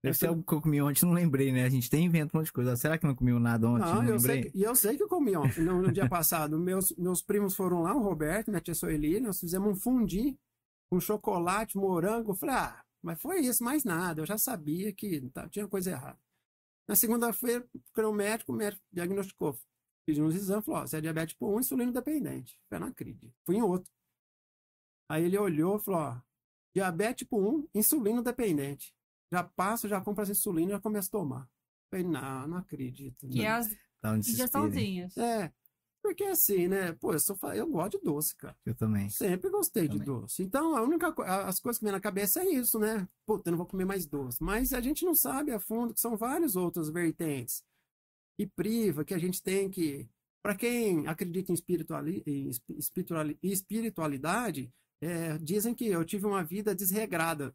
Deve 0.07 0.17
ser 0.17 0.27
algo 0.27 0.43
que 0.43 0.53
eu 0.53 0.61
comi 0.61 0.81
ontem, 0.81 1.05
não 1.05 1.13
lembrei, 1.13 1.51
né? 1.51 1.63
A 1.63 1.69
gente 1.69 1.89
tem 1.89 2.05
invento 2.05 2.35
um 2.35 2.39
monte 2.39 2.47
de 2.47 2.53
coisa. 2.53 2.75
Será 2.75 2.97
que 2.97 3.05
não 3.05 3.15
comi 3.15 3.31
nada 3.39 3.67
ontem? 3.69 3.85
Não, 3.85 4.01
Não, 4.03 4.09
eu 4.09 4.19
sei, 4.19 4.43
que, 4.43 4.57
e 4.57 4.63
eu 4.63 4.75
sei 4.75 4.97
que 4.97 5.03
eu 5.03 5.07
comi 5.07 5.35
ontem, 5.35 5.61
no, 5.63 5.81
no 5.81 5.91
dia 5.91 6.07
passado. 6.09 6.57
Meus, 6.59 6.91
meus 6.97 7.21
primos 7.21 7.55
foram 7.55 7.81
lá, 7.83 7.95
o 7.95 8.01
Roberto, 8.01 8.49
minha 8.49 8.61
tia 8.61 8.75
Soeli, 8.75 9.19
nós 9.19 9.39
fizemos 9.39 9.69
um 9.69 9.75
fundi 9.75 10.37
com 10.91 10.99
chocolate, 10.99 11.77
morango. 11.77 12.31
Eu 12.31 12.35
falei, 12.35 12.55
ah, 12.55 12.83
mas 13.01 13.21
foi 13.21 13.41
isso, 13.41 13.63
mais 13.63 13.83
nada. 13.83 14.21
Eu 14.21 14.25
já 14.25 14.37
sabia 14.37 14.91
que 14.93 15.21
tá- 15.29 15.47
tinha 15.49 15.67
coisa 15.67 15.91
errada. 15.91 16.19
Na 16.87 16.95
segunda-feira, 16.95 17.67
no 17.97 18.13
médico, 18.13 18.53
o 18.53 18.55
médico 18.55 18.81
diagnosticou. 18.91 19.57
Fiz 20.09 20.17
uns 20.19 20.33
exames, 20.35 20.63
falou, 20.65 20.81
ó, 20.81 20.87
você 20.87 20.97
é 20.97 21.01
diabetes 21.01 21.33
tipo 21.33 21.53
1, 21.53 21.59
insulino 21.59 21.91
dependente. 21.91 22.57
Eu 22.71 22.79
não 22.79 22.87
acredito. 22.87 23.33
Fui 23.45 23.57
em 23.57 23.61
outro. 23.61 23.91
Aí 25.09 25.25
ele 25.25 25.37
olhou 25.37 25.77
e 25.77 25.83
falou, 25.83 25.99
ó, 25.99 26.21
diabetes 26.73 27.25
tipo 27.25 27.37
1, 27.37 27.67
insulino 27.75 28.23
dependente. 28.23 28.93
Já 29.31 29.43
passo, 29.43 29.87
já 29.87 29.99
compro 30.01 30.23
as 30.23 30.29
insulinas 30.29 30.69
e 30.69 30.75
já 30.75 30.79
começo 30.81 31.09
a 31.09 31.11
tomar. 31.11 31.41
Eu 31.41 31.47
falei, 31.99 32.05
não, 32.05 32.47
não 32.47 32.57
acredito. 32.57 33.27
Que 33.27 33.43
não. 33.43 33.51
as 33.55 33.69
Tá 34.01 34.11
um 34.11 34.17
injeçãozinhas. 34.17 35.17
É, 35.17 35.51
porque 36.03 36.23
assim, 36.25 36.67
né? 36.67 36.93
Pô, 36.93 37.13
eu, 37.13 37.19
sou, 37.19 37.35
eu 37.53 37.67
gosto 37.67 37.97
de 37.97 38.03
doce, 38.03 38.35
cara. 38.37 38.55
Eu 38.65 38.75
também. 38.75 39.09
Sempre 39.09 39.49
gostei 39.49 39.83
de 39.87 39.97
Também. 39.97 40.05
doce. 40.05 40.43
Então, 40.43 40.75
a 40.75 40.81
única 40.83 41.07
as 41.47 41.59
coisas 41.59 41.79
que 41.79 41.83
vem 41.85 41.91
na 41.91 41.99
cabeça 41.99 42.41
é 42.41 42.45
isso, 42.49 42.79
né? 42.79 43.07
Puta, 43.25 43.49
eu 43.49 43.51
não 43.51 43.57
vou 43.57 43.65
comer 43.65 43.85
mais 43.85 44.05
doce. 44.05 44.37
Mas 44.41 44.71
a 44.73 44.79
gente 44.79 45.03
não 45.03 45.15
sabe 45.15 45.51
a 45.51 45.59
fundo 45.59 45.93
que 45.93 45.99
são 45.99 46.15
várias 46.15 46.55
outras 46.55 46.89
vertentes. 46.89 47.63
E 48.39 48.45
priva 48.45 49.03
que 49.03 49.13
a 49.13 49.17
gente 49.17 49.41
tem 49.41 49.69
que. 49.69 50.07
Para 50.43 50.55
quem 50.55 51.07
acredita 51.07 51.51
em, 51.51 51.55
espirituali, 51.55 52.23
em 52.25 52.47
espi- 52.49 52.77
espirituali- 52.77 53.39
espiritualidade, 53.43 54.71
é, 55.01 55.37
dizem 55.39 55.73
que 55.73 55.87
eu 55.87 56.05
tive 56.05 56.25
uma 56.25 56.43
vida 56.43 56.73
desregrada. 56.75 57.53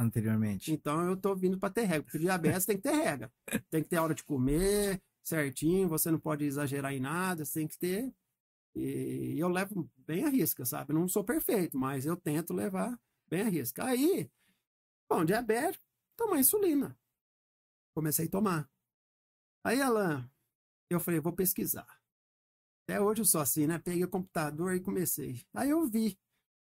Anteriormente. 0.00 0.72
Então 0.72 1.06
eu 1.06 1.14
tô 1.14 1.36
vindo 1.36 1.58
para 1.58 1.68
ter 1.68 1.82
regra. 1.82 2.04
Porque 2.04 2.18
diabetes 2.18 2.64
tem 2.64 2.76
que 2.76 2.82
ter 2.82 2.94
regra. 2.94 3.30
Tem 3.68 3.82
que 3.82 3.88
ter 3.90 3.98
hora 3.98 4.14
de 4.14 4.24
comer 4.24 5.02
certinho, 5.22 5.88
você 5.88 6.10
não 6.10 6.18
pode 6.18 6.44
exagerar 6.44 6.94
em 6.94 7.00
nada, 7.00 7.44
você 7.44 7.60
tem 7.60 7.68
que 7.68 7.78
ter. 7.78 8.14
E 8.74 9.36
eu 9.38 9.48
levo 9.48 9.90
bem 9.98 10.24
a 10.24 10.30
risca, 10.30 10.64
sabe? 10.64 10.94
Não 10.94 11.06
sou 11.06 11.22
perfeito, 11.22 11.76
mas 11.76 12.06
eu 12.06 12.16
tento 12.16 12.54
levar 12.54 12.98
bem 13.28 13.42
a 13.42 13.48
risca. 13.48 13.84
Aí, 13.84 14.30
bom, 15.06 15.22
diabético, 15.22 15.84
tomar 16.16 16.40
insulina. 16.40 16.98
Comecei 17.94 18.26
a 18.26 18.30
tomar. 18.30 18.70
Aí, 19.62 19.82
Alan, 19.82 20.26
eu 20.88 20.98
falei, 20.98 21.20
vou 21.20 21.34
pesquisar. 21.34 21.86
Até 22.84 22.98
hoje 23.00 23.20
eu 23.20 23.26
sou 23.26 23.42
assim, 23.42 23.66
né? 23.66 23.78
Peguei 23.78 24.04
o 24.04 24.08
computador 24.08 24.74
e 24.74 24.80
comecei. 24.80 25.44
Aí 25.52 25.68
eu 25.68 25.86
vi 25.86 26.18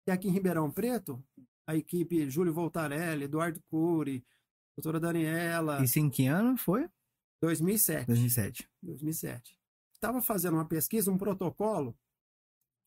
que 0.06 0.10
aqui 0.10 0.28
em 0.28 0.32
Ribeirão 0.32 0.70
Preto, 0.70 1.22
a 1.66 1.74
equipe 1.74 2.30
Júlio 2.30 2.52
Voltarelli, 2.52 3.24
Eduardo 3.24 3.60
Cury, 3.68 4.24
doutora 4.76 5.00
Daniela, 5.00 5.82
Isso 5.82 5.98
em 5.98 6.08
que 6.08 6.26
ano 6.26 6.56
foi? 6.56 6.88
2007. 7.40 8.06
2007. 8.06 8.70
2007. 8.82 9.58
Estava 9.92 10.22
fazendo 10.22 10.54
uma 10.54 10.64
pesquisa, 10.64 11.10
um 11.10 11.18
protocolo 11.18 11.96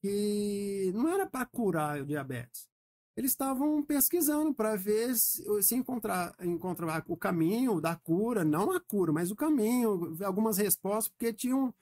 que 0.01 0.91
não 0.95 1.09
era 1.09 1.27
para 1.27 1.45
curar 1.45 2.01
o 2.01 2.05
diabetes. 2.05 2.69
Eles 3.15 3.31
estavam 3.31 3.83
pesquisando 3.83 4.53
para 4.53 4.77
ver 4.77 5.13
se, 5.15 5.43
se 5.61 5.75
encontrar, 5.75 6.33
encontrar 6.39 7.03
o 7.07 7.17
caminho 7.17 7.81
da 7.81 7.95
cura, 7.95 8.45
não 8.45 8.71
a 8.71 8.79
cura, 8.79 9.11
mas 9.11 9.29
o 9.29 9.35
caminho, 9.35 10.17
algumas 10.23 10.57
respostas, 10.57 11.09
porque 11.09 11.33
tinham 11.33 11.73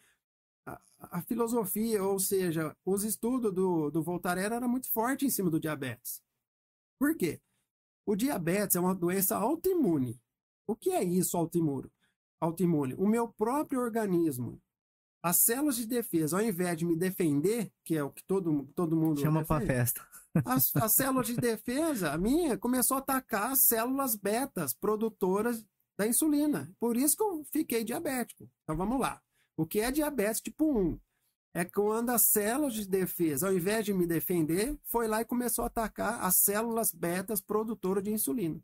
a, 0.65 0.81
a 0.99 1.21
filosofia, 1.21 2.03
ou 2.03 2.19
seja, 2.19 2.75
os 2.83 3.03
estudos 3.03 3.53
do, 3.53 3.91
do 3.91 4.01
Voltaire 4.01 4.41
era 4.41 4.67
muito 4.67 4.89
forte 4.89 5.25
em 5.25 5.29
cima 5.29 5.51
do 5.51 5.59
diabetes. 5.59 6.23
Por 6.99 7.15
quê? 7.15 7.39
O 8.05 8.15
diabetes 8.15 8.75
é 8.75 8.79
uma 8.79 8.95
doença 8.95 9.35
autoimune. 9.35 10.19
O 10.65 10.75
que 10.75 10.91
é 10.91 11.03
isso, 11.03 11.37
autoimune? 11.37 11.91
autoimune. 12.39 12.93
O 12.95 13.07
meu 13.07 13.27
próprio 13.27 13.79
organismo, 13.81 14.61
as 15.21 15.37
células 15.41 15.75
de 15.75 15.87
defesa, 15.87 16.37
ao 16.37 16.43
invés 16.43 16.77
de 16.77 16.85
me 16.85 16.95
defender, 16.95 17.71
que 17.83 17.95
é 17.95 18.03
o 18.03 18.11
que 18.11 18.23
todo, 18.25 18.67
todo 18.75 18.95
mundo 18.95 19.19
Chama 19.19 19.41
defende, 19.41 19.65
festa. 19.65 20.07
as, 20.45 20.75
as 20.75 20.93
células 20.93 21.27
de 21.27 21.35
defesa, 21.37 22.11
a 22.11 22.17
minha, 22.17 22.57
começou 22.57 22.95
a 22.97 22.99
atacar 22.99 23.51
as 23.51 23.63
células 23.65 24.15
betas 24.15 24.73
produtoras 24.73 25.65
da 25.97 26.07
insulina. 26.07 26.71
Por 26.79 26.95
isso 26.95 27.17
que 27.17 27.23
eu 27.23 27.43
fiquei 27.51 27.83
diabético. 27.83 28.49
Então 28.63 28.77
vamos 28.77 28.99
lá. 28.99 29.21
O 29.55 29.65
que 29.65 29.79
é 29.79 29.91
diabetes 29.91 30.41
tipo 30.41 30.79
1? 30.79 30.99
É 31.53 31.65
quando 31.65 32.11
as 32.11 32.23
células 32.27 32.73
de 32.73 32.87
defesa, 32.87 33.47
ao 33.47 33.53
invés 33.55 33.83
de 33.85 33.93
me 33.93 34.05
defender, 34.05 34.77
foi 34.83 35.07
lá 35.07 35.21
e 35.21 35.25
começou 35.25 35.63
a 35.63 35.67
atacar 35.67 36.23
as 36.23 36.37
células 36.37 36.91
betas 36.93 37.41
produtoras 37.41 38.03
de 38.03 38.11
insulina. 38.11 38.59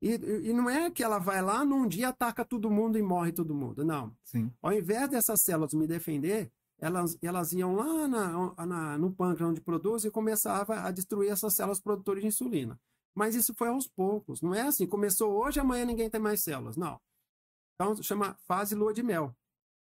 E, 0.00 0.10
e 0.14 0.52
não 0.52 0.68
é 0.70 0.90
que 0.90 1.02
ela 1.02 1.18
vai 1.18 1.42
lá 1.42 1.64
num 1.64 1.86
dia 1.86 2.08
ataca 2.10 2.44
todo 2.44 2.70
mundo 2.70 2.98
e 2.98 3.02
morre 3.02 3.32
todo 3.32 3.54
mundo. 3.54 3.84
Não. 3.84 4.14
Sim. 4.24 4.52
Ao 4.62 4.72
invés 4.72 5.08
dessas 5.10 5.42
células 5.42 5.72
me 5.74 5.86
defender, 5.86 6.50
elas, 6.78 7.16
elas 7.22 7.52
iam 7.52 7.74
lá 7.74 8.06
na, 8.06 8.66
na- 8.66 8.98
no 8.98 9.10
pâncreas 9.12 9.50
onde 9.50 9.60
produz 9.60 10.04
e 10.04 10.10
começava 10.10 10.80
a 10.80 10.90
destruir 10.90 11.30
essas 11.30 11.54
células 11.54 11.80
produtoras 11.80 12.22
de 12.22 12.28
insulina. 12.28 12.78
Mas 13.14 13.34
isso 13.34 13.54
foi 13.56 13.68
aos 13.68 13.88
poucos. 13.88 14.42
Não 14.42 14.54
é 14.54 14.62
assim, 14.62 14.86
começou 14.86 15.32
hoje, 15.42 15.58
amanhã 15.58 15.86
ninguém 15.86 16.10
tem 16.10 16.20
mais 16.20 16.42
células. 16.42 16.76
Não. 16.76 17.00
Então, 17.74 17.94
chama 18.02 18.34
fase 18.46 18.74
lua 18.74 18.92
de 18.92 19.02
mel. 19.02 19.34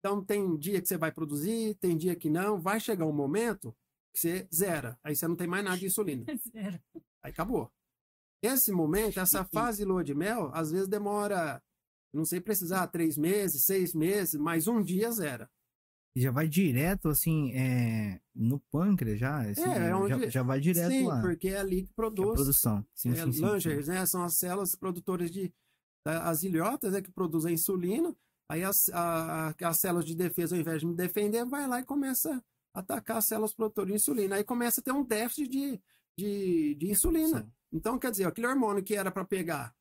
Então, 0.01 0.25
tem 0.25 0.57
dia 0.57 0.81
que 0.81 0.89
você 0.89 0.97
vai 0.97 1.13
produzir, 1.13 1.75
tem 1.77 1.97
dia 1.97 2.17
que 2.17 2.31
não. 2.31 2.59
Vai 2.61 2.81
chegar 2.81 3.05
um 3.07 3.13
momento 3.13 3.73
que 4.15 4.21
você 4.21 4.49
zera. 4.53 4.99
Aí 5.05 5.15
você 5.15 5.29
não 5.29 5.37
tem 5.37 5.47
mais 5.47 5.63
nada 5.65 5.77
de 5.77 5.87
insulina. 5.87 6.25
Zero. 6.53 6.81
Aí 7.23 7.31
acabou. 7.31 7.71
Esse 8.43 8.73
momento, 8.73 9.21
essa 9.21 9.45
fase 9.45 9.85
lua 9.85 10.03
de 10.03 10.15
mel, 10.15 10.51
às 10.55 10.71
vezes 10.71 10.89
demora, 10.89 11.63
não 12.15 12.25
sei 12.25 12.41
precisar, 12.41 12.87
três 12.87 13.19
meses, 13.19 13.65
seis 13.67 13.95
meses, 13.95 14.41
mas 14.41 14.67
um 14.67 14.83
dia 14.83 15.13
zera. 15.13 15.51
E 16.17 16.23
já 16.23 16.31
vai 16.33 16.49
direto, 16.49 17.09
assim, 17.09 17.53
é, 17.53 18.21
no 18.35 18.59
pâncreas 18.73 19.21
já? 19.21 19.43
assim, 19.43 19.61
É, 19.63 19.69
é 19.77 19.89
já, 19.91 19.97
onde- 19.99 20.31
já 20.31 20.43
vai 20.43 20.59
direto 20.59 20.91
sim, 20.91 21.07
lá. 21.07 21.21
porque 21.21 21.49
é 21.49 21.59
ali 21.61 21.83
que 21.83 21.89
que 21.89 21.89
é 21.89 21.93
a 21.93 21.95
produz. 21.95 22.33
produção. 22.35 22.85
Sim, 22.95 23.11
é, 23.11 23.15
sim, 23.17 23.25
sim, 23.27 23.33
sim. 23.33 23.41
Langers, 23.43 23.87
né? 23.89 24.07
São 24.07 24.25
as 24.25 24.37
células 24.39 24.75
produtoras 24.75 25.31
de. 25.31 25.53
As 26.05 26.43
ilhotas 26.43 26.95
é 26.95 27.03
que 27.03 27.13
produzem 27.13 27.51
a 27.51 27.55
insulina. 27.55 28.17
Aí 28.51 28.65
as, 28.65 28.89
a- 28.93 29.55
as 29.63 29.79
células 29.79 30.05
de 30.05 30.17
defesa, 30.17 30.57
ao 30.57 30.61
invés 30.61 30.81
de 30.81 30.87
me 30.87 30.95
defender, 30.95 31.45
vai 31.45 31.69
lá 31.69 31.79
e 31.79 31.85
começa 31.85 32.43
a 32.75 32.81
atacar 32.81 33.19
as 33.19 33.27
células 33.27 33.55
produtoras 33.55 33.91
de 33.91 33.95
insulina. 33.95 34.35
Aí 34.35 34.43
começa 34.43 34.81
a 34.81 34.83
ter 34.83 34.91
um 34.91 35.05
déficit 35.05 35.49
de, 35.49 35.81
de, 36.19 36.75
de 36.75 36.91
insulina. 36.91 37.43
Sim. 37.43 37.53
Então, 37.73 37.97
quer 37.97 38.11
dizer, 38.11 38.25
aquele 38.27 38.49
hormônio 38.49 38.83
que 38.83 38.97
era 38.97 39.09
para 39.13 39.25
pegar 39.25 39.73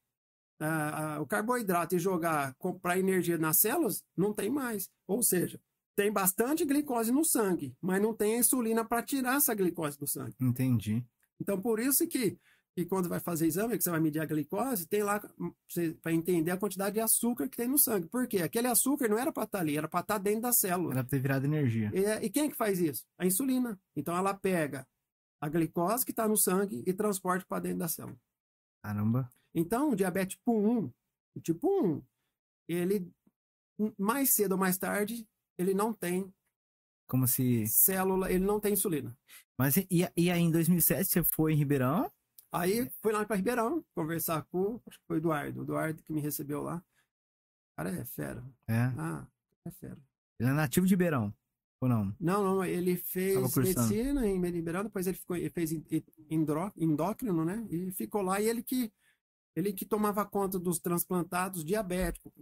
ah, 0.59 1.17
o 1.19 1.25
carboidrato 1.25 1.95
e 1.95 1.99
jogar 1.99 2.55
para 2.79 2.99
energia 2.99 3.39
nas 3.39 3.59
células, 3.59 4.03
não 4.15 4.31
tem 4.33 4.51
mais. 4.51 4.87
Ou 5.07 5.23
seja, 5.23 5.59
tem 5.95 6.11
bastante 6.11 6.63
glicose 6.63 7.11
no 7.11 7.25
sangue, 7.25 7.75
mas 7.81 7.99
não 7.99 8.13
tem 8.13 8.35
a 8.35 8.39
insulina 8.39 8.85
para 8.85 9.01
tirar 9.01 9.37
essa 9.37 9.55
glicose 9.55 9.97
do 9.97 10.05
sangue. 10.05 10.35
Entendi. 10.39 11.03
Então, 11.41 11.59
por 11.59 11.79
isso 11.79 12.07
que, 12.07 12.37
que 12.83 12.89
quando 12.89 13.09
vai 13.09 13.19
fazer 13.19 13.47
exame, 13.47 13.77
que 13.77 13.83
você 13.83 13.89
vai 13.89 13.99
medir 13.99 14.21
a 14.21 14.25
glicose, 14.25 14.87
tem 14.87 15.03
lá 15.03 15.19
para 16.01 16.13
entender 16.13 16.51
a 16.51 16.57
quantidade 16.57 16.93
de 16.95 17.01
açúcar 17.01 17.49
que 17.49 17.57
tem 17.57 17.67
no 17.67 17.77
sangue. 17.77 18.07
Por 18.07 18.27
quê? 18.27 18.37
Aquele 18.37 18.67
açúcar 18.67 19.07
não 19.07 19.17
era 19.17 19.31
para 19.31 19.43
estar 19.43 19.59
ali, 19.59 19.77
era 19.77 19.87
para 19.87 19.99
estar 19.99 20.17
dentro 20.17 20.41
da 20.41 20.53
célula. 20.53 20.91
Era 20.93 21.03
pra 21.03 21.09
ter 21.09 21.19
virado 21.19 21.45
energia. 21.45 21.91
E, 21.93 22.25
e 22.25 22.29
quem 22.29 22.45
é 22.45 22.49
que 22.49 22.55
faz 22.55 22.79
isso? 22.79 23.05
A 23.17 23.25
insulina. 23.25 23.79
Então, 23.95 24.15
ela 24.15 24.33
pega 24.33 24.87
a 25.41 25.49
glicose 25.49 26.05
que 26.05 26.11
está 26.11 26.27
no 26.27 26.37
sangue 26.37 26.83
e 26.85 26.93
transporta 26.93 27.45
para 27.47 27.63
dentro 27.63 27.79
da 27.79 27.87
célula. 27.87 28.17
Caramba. 28.83 29.31
Então, 29.53 29.91
o 29.91 29.95
diabetes 29.95 30.37
tipo 30.37 30.57
1, 30.57 30.91
o 31.35 31.41
tipo 31.41 31.67
1, 31.85 32.01
ele, 32.67 33.11
mais 33.97 34.33
cedo 34.33 34.53
ou 34.53 34.57
mais 34.57 34.77
tarde, 34.77 35.27
ele 35.57 35.73
não 35.73 35.93
tem 35.93 36.31
Como 37.07 37.27
se. 37.27 37.65
célula, 37.67 38.31
ele 38.31 38.45
não 38.45 38.59
tem 38.59 38.73
insulina. 38.73 39.17
Mas 39.57 39.75
e, 39.75 39.87
e 40.15 40.31
aí 40.31 40.39
em 40.41 40.51
2007 40.51 41.09
você 41.09 41.23
foi 41.35 41.53
em 41.53 41.57
Ribeirão? 41.57 42.09
Aí 42.51 42.89
fui 43.01 43.11
lá 43.11 43.25
para 43.25 43.35
Ribeirão 43.35 43.85
conversar 43.93 44.43
com 44.45 44.81
acho 44.87 44.99
que 44.99 45.05
foi 45.05 45.17
o 45.17 45.19
Eduardo, 45.19 45.59
o 45.59 45.63
Eduardo 45.63 46.03
que 46.03 46.11
me 46.11 46.21
recebeu 46.21 46.61
lá. 46.61 46.77
O 46.77 47.75
cara 47.77 47.89
é 47.89 48.05
fera. 48.05 48.43
É. 48.67 48.91
Ah, 48.97 49.27
é 49.65 49.71
fera. 49.71 49.97
Ele 50.39 50.49
é 50.49 50.53
nativo 50.53 50.85
de 50.85 50.93
Ribeirão. 50.93 51.33
Ou 51.81 51.87
não? 51.87 52.13
Não, 52.19 52.43
não, 52.43 52.65
ele 52.65 52.97
fez 52.97 53.55
medicina 53.55 54.27
em 54.27 54.41
Ribeirão, 54.41 54.83
depois 54.83 55.07
ele 55.07 55.15
ficou, 55.15 55.37
ele 55.37 55.49
fez 55.49 55.71
endócrino, 56.77 57.45
né? 57.45 57.65
E 57.69 57.89
ficou 57.91 58.21
lá 58.21 58.41
e 58.41 58.49
ele 58.49 58.61
que 58.61 58.91
ele 59.55 59.73
que 59.73 59.85
tomava 59.85 60.25
conta 60.25 60.59
dos 60.59 60.79
transplantados 60.79 61.63
diabéticos 61.63 62.33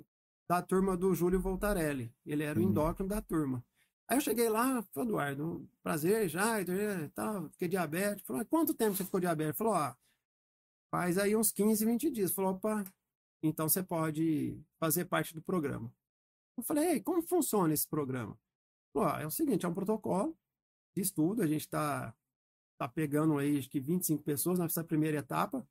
da 0.50 0.62
turma 0.62 0.96
do 0.96 1.14
Júlio 1.14 1.40
Voltarelli. 1.40 2.14
Ele 2.26 2.44
era 2.44 2.60
o 2.60 2.62
endócrino 2.62 3.10
da 3.10 3.22
turma. 3.22 3.64
Aí 4.10 4.18
eu 4.18 4.22
cheguei 4.22 4.50
lá, 4.50 4.82
falei, 4.94 5.10
Eduardo, 5.10 5.70
prazer, 5.84 6.30
já, 6.30 6.62
e 6.62 7.10
tal, 7.10 7.50
fiquei 7.52 7.68
diabético. 7.68 8.28
Falou, 8.28 8.40
"Mas 8.40 8.48
quanto 8.50 8.74
tempo 8.74 8.96
você 8.96 9.04
ficou 9.06 9.20
diabético? 9.20 9.58
Falou, 9.60 9.74
ó, 9.74 9.96
faz 10.92 11.18
aí 11.18 11.36
uns 11.36 11.52
15, 11.52 11.86
20 11.86 12.10
dias. 12.12 12.34
Falou, 12.34 12.52
opa, 12.54 12.84
então 13.44 13.68
você 13.70 13.84
pode 13.84 14.60
fazer 14.80 15.06
parte 15.06 15.34
do 15.34 15.42
programa. 15.42 15.94
Eu 16.58 16.64
falei, 16.64 16.94
Ei, 16.94 17.02
como 17.02 17.22
funciona 17.22 17.74
esse 17.74 17.88
programa? 17.88 18.38
Falou, 18.94 19.10
ó, 19.10 19.20
é 19.20 19.28
o 19.28 19.32
seguinte, 19.32 19.66
é 19.66 19.70
um 19.70 19.74
protocolo 19.74 20.38
de 20.96 21.02
estudo, 21.02 21.42
a 21.44 21.48
gente 21.48 21.62
está 21.62 22.16
tá 22.80 22.88
pegando 22.88 23.38
aí, 23.38 23.58
acho 23.60 23.70
que 23.70 23.80
25 23.80 24.24
pessoas 24.24 24.60
nessa 24.60 24.84
primeira 24.84 25.20
etapa. 25.20 25.68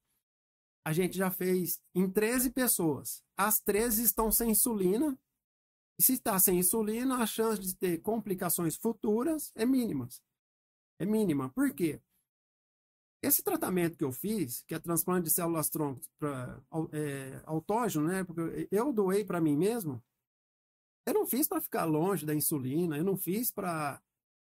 a 0.84 0.92
gente 0.92 1.16
já 1.16 1.30
fez 1.30 1.80
em 1.94 2.08
13 2.10 2.50
pessoas. 2.52 3.22
As 3.36 3.58
13 3.58 4.04
estão 4.04 4.30
sem 4.30 4.50
insulina. 4.52 5.18
E 5.98 6.02
se 6.02 6.14
está 6.14 6.38
sem 6.38 6.58
insulina, 6.58 7.16
a 7.16 7.26
chance 7.26 7.60
de 7.60 7.74
ter 7.74 7.98
complicações 7.98 8.76
futuras 8.76 9.50
é 9.54 9.64
mínima. 9.64 10.08
É 10.98 11.06
mínima. 11.06 11.50
Por 11.50 11.72
quê? 11.74 12.00
Esse 13.22 13.42
tratamento 13.42 13.96
que 13.96 14.04
eu 14.04 14.12
fiz, 14.12 14.62
que 14.66 14.74
é 14.74 14.78
transplante 14.78 15.24
de 15.24 15.30
células 15.32 15.68
troncos 15.68 16.08
para 16.18 16.62
é, 16.92 17.40
autógeno, 17.44 18.06
né? 18.06 18.24
Porque 18.24 18.68
eu 18.70 18.92
doei 18.92 19.24
para 19.24 19.40
mim 19.40 19.56
mesmo. 19.56 20.02
Eu 21.06 21.14
não 21.14 21.26
fiz 21.26 21.48
para 21.48 21.60
ficar 21.60 21.84
longe 21.84 22.26
da 22.26 22.34
insulina, 22.34 22.98
eu 22.98 23.04
não 23.04 23.16
fiz 23.16 23.50
para 23.50 24.00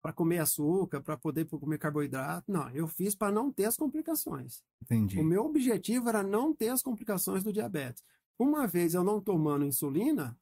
para 0.04 0.12
comer 0.12 0.40
açúcar, 0.40 1.02
para 1.02 1.16
poder 1.16 1.46
comer 1.46 1.78
carboidrato. 1.78 2.52
Não, 2.52 2.70
eu 2.72 2.90
fiz 2.90 3.16
para 3.16 3.32
não 3.32 3.54
ter 3.54 3.64
as 3.64 3.78
complicações. 3.78 4.62
Entendi. 4.82 5.18
O 5.18 5.24
meu 5.24 5.46
objetivo 5.46 6.10
era 6.10 6.22
não 6.22 6.54
ter 6.54 6.68
as 6.68 6.84
complicações 6.84 7.42
do 7.42 7.54
diabetes. 7.54 8.04
Uma 8.38 8.68
vez 8.68 8.94
eu 8.94 9.02
não 9.02 9.22
tomando 9.22 9.64
insulina, 9.64 10.38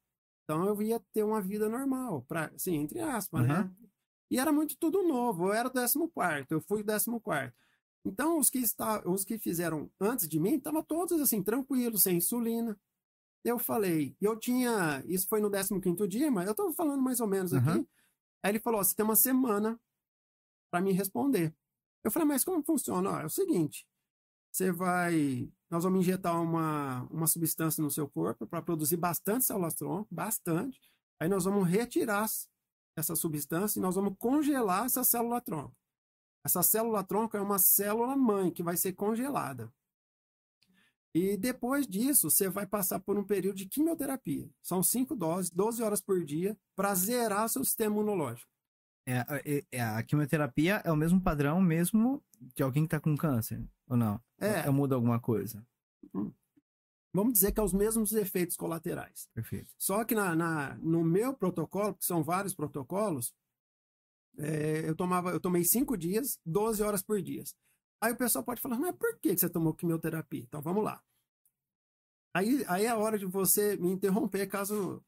então 0.51 0.65
eu 0.65 0.81
ia 0.81 0.99
ter 1.13 1.23
uma 1.23 1.41
vida 1.41 1.69
normal, 1.69 2.23
pra, 2.23 2.51
assim, 2.53 2.75
entre 2.75 2.99
aspas, 2.99 3.41
uhum. 3.41 3.47
né? 3.47 3.71
E 4.29 4.37
era 4.37 4.51
muito 4.51 4.77
tudo 4.77 5.01
novo. 5.01 5.47
Eu 5.47 5.53
era 5.53 5.67
o 5.67 5.71
14, 5.71 5.97
eu 6.49 6.61
fui 6.61 6.81
o 6.81 6.85
14. 6.85 7.53
Então, 8.03 8.37
os 8.37 8.49
que, 8.49 8.57
está, 8.59 9.01
os 9.07 9.23
que 9.23 9.37
fizeram 9.37 9.89
antes 9.99 10.27
de 10.27 10.39
mim 10.39 10.55
estavam 10.55 10.83
todos 10.83 11.21
assim, 11.21 11.41
tranquilos, 11.41 12.03
sem 12.03 12.17
insulina. 12.17 12.77
Eu 13.45 13.57
falei, 13.57 14.15
eu 14.19 14.37
tinha. 14.37 15.01
Isso 15.05 15.27
foi 15.27 15.39
no 15.39 15.49
15 15.49 16.07
dia, 16.07 16.29
mas 16.29 16.45
eu 16.45 16.51
estou 16.51 16.73
falando 16.73 17.01
mais 17.01 17.19
ou 17.21 17.27
menos 17.27 17.53
uhum. 17.53 17.59
aqui. 17.59 17.87
Aí 18.43 18.51
ele 18.51 18.59
falou: 18.59 18.83
você 18.83 18.93
tem 18.93 19.05
uma 19.05 19.15
semana 19.15 19.79
para 20.69 20.81
me 20.81 20.91
responder. 20.91 21.53
Eu 22.03 22.11
falei, 22.11 22.27
mas 22.27 22.43
como 22.43 22.63
funciona? 22.63 23.09
Ó, 23.09 23.19
é 23.21 23.25
o 23.25 23.29
seguinte: 23.29 23.87
você 24.51 24.71
vai. 24.71 25.49
Nós 25.71 25.86
vamos 25.86 26.01
injetar 26.01 26.39
uma, 26.41 27.03
uma 27.10 27.25
substância 27.25 27.81
no 27.81 27.89
seu 27.89 28.05
corpo 28.05 28.45
para 28.45 28.62
produzir 28.62 28.97
bastante 28.97 29.45
células 29.45 29.73
tronco, 29.73 30.13
bastante. 30.13 30.77
Aí 31.17 31.29
nós 31.29 31.45
vamos 31.45 31.65
retirar 31.65 32.27
essa 32.93 33.15
substância 33.15 33.79
e 33.79 33.81
nós 33.81 33.95
vamos 33.95 34.15
congelar 34.19 34.86
essa 34.86 35.01
célula 35.05 35.39
tronco. 35.39 35.73
Essa 36.43 36.62
célula 36.62 37.05
tronco 37.05 37.38
é 37.38 37.41
uma 37.41 37.57
célula 37.57 38.17
mãe 38.17 38.51
que 38.51 38.62
vai 38.62 38.75
ser 38.75 38.91
congelada. 38.93 39.71
E 41.13 41.38
depois 41.38 41.88
disso, 41.88 42.29
você 42.29 42.49
vai 42.49 42.65
passar 42.65 42.99
por 42.99 43.17
um 43.17 43.23
período 43.23 43.55
de 43.55 43.65
quimioterapia. 43.65 44.49
São 44.62 44.84
cinco 44.84 45.15
doses, 45.15 45.51
12 45.51 45.81
horas 45.84 46.01
por 46.01 46.21
dia, 46.25 46.57
para 46.75 46.93
zerar 46.95 47.47
seu 47.47 47.63
sistema 47.63 47.95
imunológico. 47.95 48.49
É, 49.05 49.25
é, 49.29 49.65
é, 49.71 49.81
a 49.81 50.03
quimioterapia 50.03 50.81
é 50.84 50.91
o 50.91 50.97
mesmo 50.97 51.21
padrão 51.21 51.62
mesmo 51.62 52.21
de 52.39 52.62
alguém 52.62 52.84
que 52.84 52.88
está 52.88 52.99
com 52.99 53.15
câncer, 53.15 53.63
ou 53.88 53.95
não? 53.95 54.21
É. 54.41 54.69
Muda 54.69 54.95
alguma 54.95 55.19
coisa? 55.19 55.65
Hum. 56.13 56.32
Vamos 57.13 57.34
dizer 57.34 57.51
que 57.51 57.60
é 57.60 57.63
os 57.63 57.73
mesmos 57.73 58.13
efeitos 58.13 58.56
colaterais. 58.56 59.27
Perfeito. 59.34 59.69
Só 59.77 60.04
que 60.06 60.15
na, 60.15 60.36
na 60.36 60.75
no 60.77 61.04
meu 61.04 61.34
protocolo, 61.34 61.93
que 61.95 62.06
são 62.06 62.23
vários 62.23 62.56
protocolos, 62.56 63.34
é, 64.38 64.88
eu, 64.88 64.95
tomava, 64.95 65.32
eu 65.32 65.39
tomei 65.39 65.63
cinco 65.65 65.97
dias, 65.97 66.39
12 66.45 66.82
horas 66.82 67.04
por 67.04 67.21
dia. 67.21 67.43
Aí 68.01 68.13
o 68.13 68.17
pessoal 68.17 68.43
pode 68.43 68.62
falar, 68.62 68.80
mas 68.80 68.95
por 68.95 69.19
que 69.19 69.38
você 69.38 69.49
tomou 69.49 69.75
quimioterapia? 69.75 70.43
Então 70.43 70.62
vamos 70.62 70.84
lá. 70.84 71.04
Aí, 72.34 72.63
aí 72.67 72.86
é 72.86 72.89
a 72.89 72.97
hora 72.97 73.19
de 73.19 73.25
você 73.25 73.75
me 73.75 73.91
interromper 73.91 74.47
caso 74.47 75.04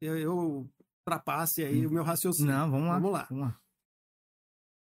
eu, 0.00 0.18
eu 0.18 0.68
ultrapasse 1.00 1.62
aí 1.62 1.86
hum. 1.86 1.90
o 1.90 1.92
meu 1.92 2.02
raciocínio. 2.02 2.50
Não, 2.52 2.70
vamos 2.70 2.88
lá. 2.88 2.94
Vamos 2.94 3.12
lá. 3.12 3.26
Vamos 3.30 3.44
lá. 3.44 3.60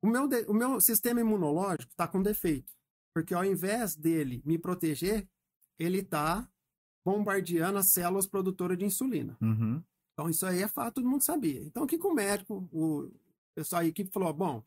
O, 0.00 0.07
meu 0.07 0.28
de, 0.28 0.44
o 0.48 0.55
meu 0.55 0.81
sistema 0.81 1.20
imunológico 1.20 1.90
está 1.90 2.07
com 2.09 2.22
defeito. 2.22 2.72
Porque 3.14 3.35
ao 3.35 3.44
invés 3.44 3.94
dele 3.94 4.42
me 4.44 4.59
proteger, 4.59 5.29
ele 5.79 5.98
está 5.98 6.48
bombardeando 7.05 7.79
as 7.79 7.90
células 7.92 8.27
produtoras 8.27 8.79
de 8.79 8.85
insulina. 8.85 9.37
Uhum. 9.40 9.83
Então 10.12 10.31
isso 10.31 10.46
aí 10.46 10.62
é 10.62 10.68
fato, 10.68 10.94
todo 10.94 11.09
mundo 11.09 11.22
sabia. 11.22 11.61
Então 11.62 11.85
o 11.85 11.87
que, 11.87 11.98
que 11.98 12.07
o 12.07 12.14
médico, 12.14 12.68
o 12.72 13.11
pessoal 13.55 13.83
da 13.83 13.88
equipe 13.88 14.11
falou, 14.11 14.33
bom, 14.33 14.62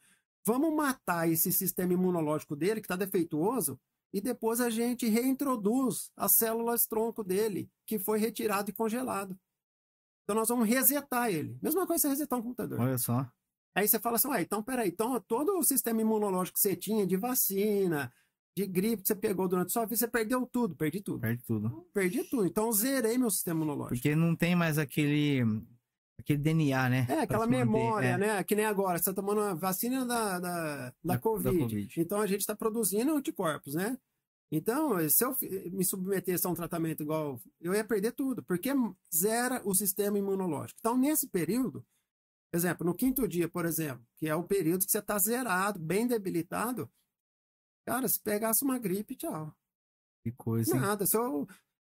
Vamos 0.45 0.71
matar 0.75 1.27
esse 1.27 1.51
sistema 1.51 1.93
imunológico 1.93 2.55
dele, 2.55 2.79
que 2.79 2.85
está 2.85 2.95
defeituoso, 2.95 3.79
e 4.13 4.21
depois 4.21 4.61
a 4.61 4.69
gente 4.69 5.07
reintroduz 5.07 6.11
as 6.15 6.35
células 6.35 6.85
tronco 6.85 7.23
dele, 7.23 7.67
que 7.85 7.97
foi 7.97 8.19
retirado 8.19 8.69
e 8.69 8.73
congelado. 8.73 9.37
Então 10.23 10.35
nós 10.35 10.47
vamos 10.47 10.67
resetar 10.67 11.29
ele. 11.29 11.57
Mesma 11.61 11.87
coisa 11.87 12.03
você 12.03 12.09
resetar 12.09 12.37
um 12.37 12.43
computador. 12.43 12.79
Olha 12.79 12.97
só. 12.97 13.27
Aí 13.73 13.87
você 13.87 13.99
fala 13.99 14.17
assim, 14.17 14.31
ah, 14.31 14.41
então 14.41 14.61
peraí, 14.61 14.89
então 14.89 15.19
todo 15.19 15.57
o 15.57 15.63
sistema 15.63 15.99
imunológico 15.99 16.55
que 16.55 16.61
você 16.61 16.75
tinha 16.75 17.07
de 17.07 17.17
vacina, 17.17 18.13
de 18.55 18.65
gripe 18.65 19.01
que 19.01 19.07
você 19.07 19.15
pegou 19.15 19.47
durante 19.47 19.71
sua 19.71 19.85
vida, 19.85 19.97
você 19.97 20.07
perdeu 20.07 20.47
tudo, 20.47 20.75
perdi 20.75 21.01
tudo. 21.01 21.19
Perdi 21.19 21.43
tudo. 21.43 21.87
Perdi 21.93 22.23
tudo. 22.23 22.45
Então 22.45 22.71
zerei 22.71 23.17
meu 23.17 23.29
sistema 23.29 23.57
imunológico. 23.57 23.95
Porque 23.95 24.15
não 24.15 24.35
tem 24.35 24.55
mais 24.55 24.77
aquele 24.77 25.43
Aquele 26.17 26.39
DNA, 26.39 26.89
né? 26.89 27.05
É, 27.09 27.19
aquela 27.19 27.45
memória, 27.45 28.07
é. 28.07 28.17
né? 28.17 28.43
Que 28.43 28.55
nem 28.55 28.65
agora, 28.65 28.97
você 28.97 29.09
está 29.09 29.13
tomando 29.13 29.41
a 29.41 29.53
vacina 29.53 30.05
da, 30.05 30.39
da, 30.39 30.89
da, 30.89 30.93
da, 31.03 31.19
COVID. 31.19 31.43
da 31.43 31.63
COVID. 31.63 32.01
Então 32.01 32.21
a 32.21 32.25
gente 32.25 32.39
está 32.39 32.55
produzindo 32.55 33.15
anticorpos, 33.15 33.75
né? 33.75 33.97
Então, 34.51 34.97
se 35.09 35.23
eu 35.25 35.35
me 35.71 35.83
submetesse 35.83 36.47
a 36.47 36.49
um 36.49 36.53
tratamento 36.53 37.03
igual, 37.03 37.41
eu 37.59 37.73
ia 37.73 37.83
perder 37.83 38.13
tudo, 38.13 38.43
porque 38.43 38.71
zera 39.13 39.61
o 39.65 39.73
sistema 39.73 40.17
imunológico. 40.17 40.79
Então, 40.79 40.97
nesse 40.97 41.27
período, 41.27 41.85
exemplo, 42.53 42.85
no 42.85 42.93
quinto 42.93 43.27
dia, 43.27 43.49
por 43.49 43.65
exemplo, 43.65 44.05
que 44.15 44.27
é 44.27 44.35
o 44.35 44.43
período 44.43 44.85
que 44.85 44.91
você 44.91 44.99
está 44.99 45.17
zerado, 45.17 45.79
bem 45.79 46.07
debilitado, 46.07 46.89
cara, 47.85 48.07
se 48.07 48.19
pegasse 48.19 48.63
uma 48.63 48.79
gripe, 48.79 49.15
tchau. 49.15 49.53
Que 50.23 50.31
coisa. 50.31 50.75
Nada, 50.75 51.05
só 51.05 51.45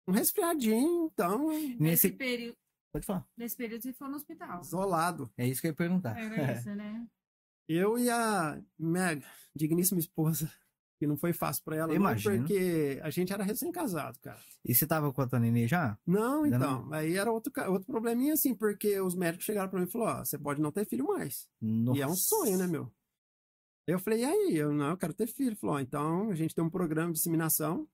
um 0.07 0.11
resfriadinho, 0.11 1.09
então. 1.11 1.49
Nesse 1.79 2.11
período. 2.11 2.55
Pode 2.93 3.05
falar. 3.05 3.25
Nesse 3.37 3.55
período 3.55 3.81
você 3.81 3.93
foi 3.93 4.09
no 4.09 4.15
hospital. 4.15 4.61
Isolado. 4.61 5.31
É 5.37 5.47
isso 5.47 5.61
que 5.61 5.67
eu 5.67 5.71
ia 5.71 5.75
perguntar. 5.75 6.17
Era 6.17 6.53
isso, 6.53 6.75
né? 6.75 7.07
Eu 7.67 7.97
e 7.97 8.09
a 8.09 8.61
minha 8.77 9.21
digníssima 9.55 9.99
esposa, 9.99 10.51
que 10.99 11.07
não 11.07 11.15
foi 11.15 11.31
fácil 11.31 11.63
para 11.63 11.77
ela, 11.77 11.93
não, 11.93 12.15
porque 12.21 12.99
a 13.01 13.09
gente 13.09 13.31
era 13.31 13.43
recém-casado, 13.43 14.19
cara. 14.19 14.39
E 14.65 14.75
você 14.75 14.85
tava 14.85 15.11
com 15.13 15.21
a 15.21 15.27
tua 15.27 15.39
nenê 15.39 15.67
já? 15.67 15.97
Não, 16.05 16.43
Ainda 16.43 16.57
então. 16.57 16.85
Não? 16.85 16.93
Aí 16.93 17.15
era 17.15 17.31
outro, 17.31 17.51
outro 17.69 17.85
probleminha, 17.85 18.33
assim, 18.33 18.53
porque 18.53 18.99
os 18.99 19.15
médicos 19.15 19.45
chegaram 19.45 19.69
para 19.69 19.79
mim 19.79 19.87
e 19.87 19.91
falaram: 19.91 20.21
Ó, 20.21 20.25
você 20.25 20.37
pode 20.37 20.61
não 20.61 20.71
ter 20.71 20.85
filho 20.85 21.07
mais. 21.07 21.49
Nossa. 21.61 21.97
E 21.97 22.01
é 22.01 22.07
um 22.07 22.15
sonho, 22.15 22.57
né, 22.57 22.67
meu? 22.67 22.91
Eu 23.87 23.99
falei, 23.99 24.21
e 24.21 24.25
aí? 24.25 24.55
Eu 24.57 24.73
não, 24.73 24.91
eu 24.91 24.97
quero 24.97 25.13
ter 25.13 25.27
filho. 25.27 25.55
Falou, 25.55 25.79
então 25.79 26.29
a 26.29 26.35
gente 26.35 26.55
tem 26.55 26.63
um 26.63 26.69
programa 26.69 27.11
de 27.11 27.19
inseminação 27.19 27.87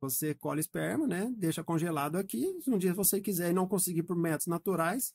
você 0.00 0.34
colhe 0.34 0.60
esperma, 0.60 1.06
né? 1.06 1.30
Deixa 1.36 1.62
congelado 1.62 2.16
aqui. 2.16 2.60
Se 2.62 2.70
um 2.70 2.78
dia 2.78 2.94
você 2.94 3.20
quiser 3.20 3.50
e 3.50 3.52
não 3.52 3.68
conseguir 3.68 4.02
por 4.02 4.16
métodos 4.16 4.46
naturais, 4.46 5.14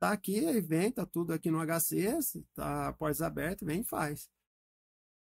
tá 0.00 0.12
aqui, 0.12 0.44
aí 0.46 0.60
vem, 0.60 0.90
tá 0.90 1.06
tudo 1.06 1.32
aqui 1.32 1.50
no 1.50 1.60
HC, 1.64 2.18
tá 2.54 2.92
portas 2.94 3.22
abertas, 3.22 3.66
vem 3.66 3.80
e 3.80 3.84
faz. 3.84 4.28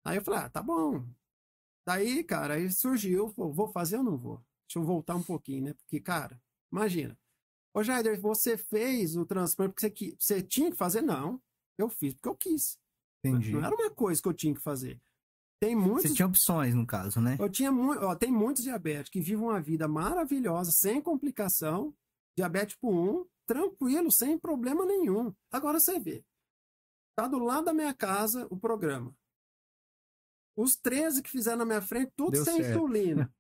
Aí 0.04 0.18
eu 0.18 0.24
falei, 0.24 0.42
ah, 0.42 0.50
tá 0.50 0.62
bom. 0.62 1.06
Daí, 1.86 2.24
cara, 2.24 2.56
aí 2.56 2.70
surgiu, 2.72 3.30
vou 3.30 3.68
fazer 3.70 3.98
ou 3.98 4.04
não 4.04 4.18
vou? 4.18 4.38
Deixa 4.68 4.80
eu 4.80 4.84
voltar 4.84 5.15
um 5.15 5.24
pouquinho, 5.24 5.65
né? 5.65 5.74
Porque, 5.74 6.00
cara, 6.00 6.39
imagina. 6.72 7.18
Ô, 7.74 7.84
Jaider, 7.84 8.20
você 8.20 8.58
fez 8.58 9.15
o 9.15 9.26
transplante 9.26 9.74
porque 9.74 9.88
você, 9.88 10.15
você 10.20 10.42
tinha 10.42 10.72
que 10.72 10.78
fazer? 10.78 11.02
Não. 11.02 11.42
Eu 11.78 11.89
fiz 11.89 12.13
porque 12.13 12.28
eu 12.28 12.36
quis. 12.36 12.78
Entendi. 13.23 13.51
Não 13.51 13.63
era 13.63 13.75
uma 13.75 13.89
coisa 13.89 14.21
que 14.21 14.27
eu 14.27 14.34
tinha 14.34 14.53
que 14.53 14.62
fazer. 14.62 14.99
Tem 15.60 15.75
muitos. 15.75 16.03
Você 16.03 16.15
tinha 16.15 16.27
opções, 16.27 16.73
no 16.73 16.88
caso, 16.88 17.19
né? 17.19 17.36
Eu 17.39 17.49
tinha 17.49 17.71
muito. 17.71 18.01
Ó, 18.03 18.15
tem 18.15 18.32
muitos 18.32 18.63
diabéticos 18.63 19.10
que 19.10 19.19
vivem 19.19 19.43
uma 19.43 19.62
vida 19.62 19.88
maravilhosa, 19.88 20.71
sem 20.71 21.01
complicação, 21.01 21.93
diabetes 22.38 22.75
tipo 22.75 22.89
1, 22.89 23.25
tranquilo, 23.45 24.12
sem 24.12 24.38
problema 24.38 24.86
nenhum. 24.86 25.34
Agora 25.51 25.79
você 25.79 25.99
vê. 25.99 26.23
Tá 27.17 27.27
do 27.27 27.39
lado 27.39 27.65
da 27.65 27.73
minha 27.73 27.93
casa 27.93 28.47
o 28.49 28.58
programa. 28.58 29.13
Os 30.55 30.77
13 30.77 31.21
que 31.21 31.29
fizeram 31.29 31.58
na 31.60 31.65
minha 31.65 31.82
frente, 31.82 32.13
tudo 32.15 32.32
Deu 32.32 32.45
sem 32.45 32.63
certo. 32.63 32.77
insulina. 32.77 33.34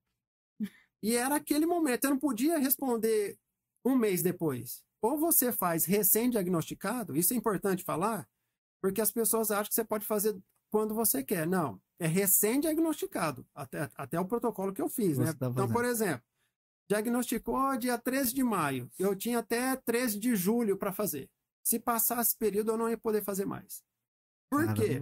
e 1.01 1.15
era 1.15 1.35
aquele 1.35 1.65
momento. 1.65 2.03
Eu 2.03 2.11
não 2.11 2.19
podia 2.19 2.57
responder 2.57 3.37
um 3.85 3.95
mês 3.95 4.21
depois. 4.21 4.83
Ou 5.01 5.17
você 5.17 5.53
faz 5.53 5.85
recém-diagnosticado, 5.85 7.15
isso 7.15 7.33
é 7.33 7.37
importante 7.37 7.83
falar, 7.83 8.27
porque 8.81 9.01
as 9.01 9.11
pessoas 9.11 9.51
acham 9.51 9.65
que 9.65 9.75
você 9.75 9.83
pode 9.83 10.05
fazer 10.05 10.37
quando 10.71 10.93
você 10.93 11.23
quer. 11.23 11.47
Não, 11.47 11.81
é 11.99 12.07
recém-diagnosticado, 12.07 13.45
até, 13.53 13.89
até 13.95 14.19
o 14.19 14.25
protocolo 14.25 14.73
que 14.73 14.81
eu 14.81 14.89
fiz, 14.89 15.17
né? 15.17 15.33
Tá 15.33 15.47
então, 15.47 15.67
por 15.67 15.85
exemplo, 15.85 16.23
diagnosticou 16.89 17.77
dia 17.77 17.97
13 17.97 18.33
de 18.33 18.43
maio, 18.43 18.89
eu 18.97 19.15
tinha 19.15 19.39
até 19.39 19.75
13 19.75 20.19
de 20.19 20.35
julho 20.35 20.77
para 20.77 20.91
fazer. 20.91 21.29
Se 21.63 21.79
passasse 21.79 22.35
período, 22.37 22.71
eu 22.71 22.77
não 22.77 22.89
ia 22.89 22.97
poder 22.97 23.23
fazer 23.23 23.45
mais. 23.45 23.83
Por 24.49 24.65
Caramba. 24.65 24.81
quê? 24.81 24.99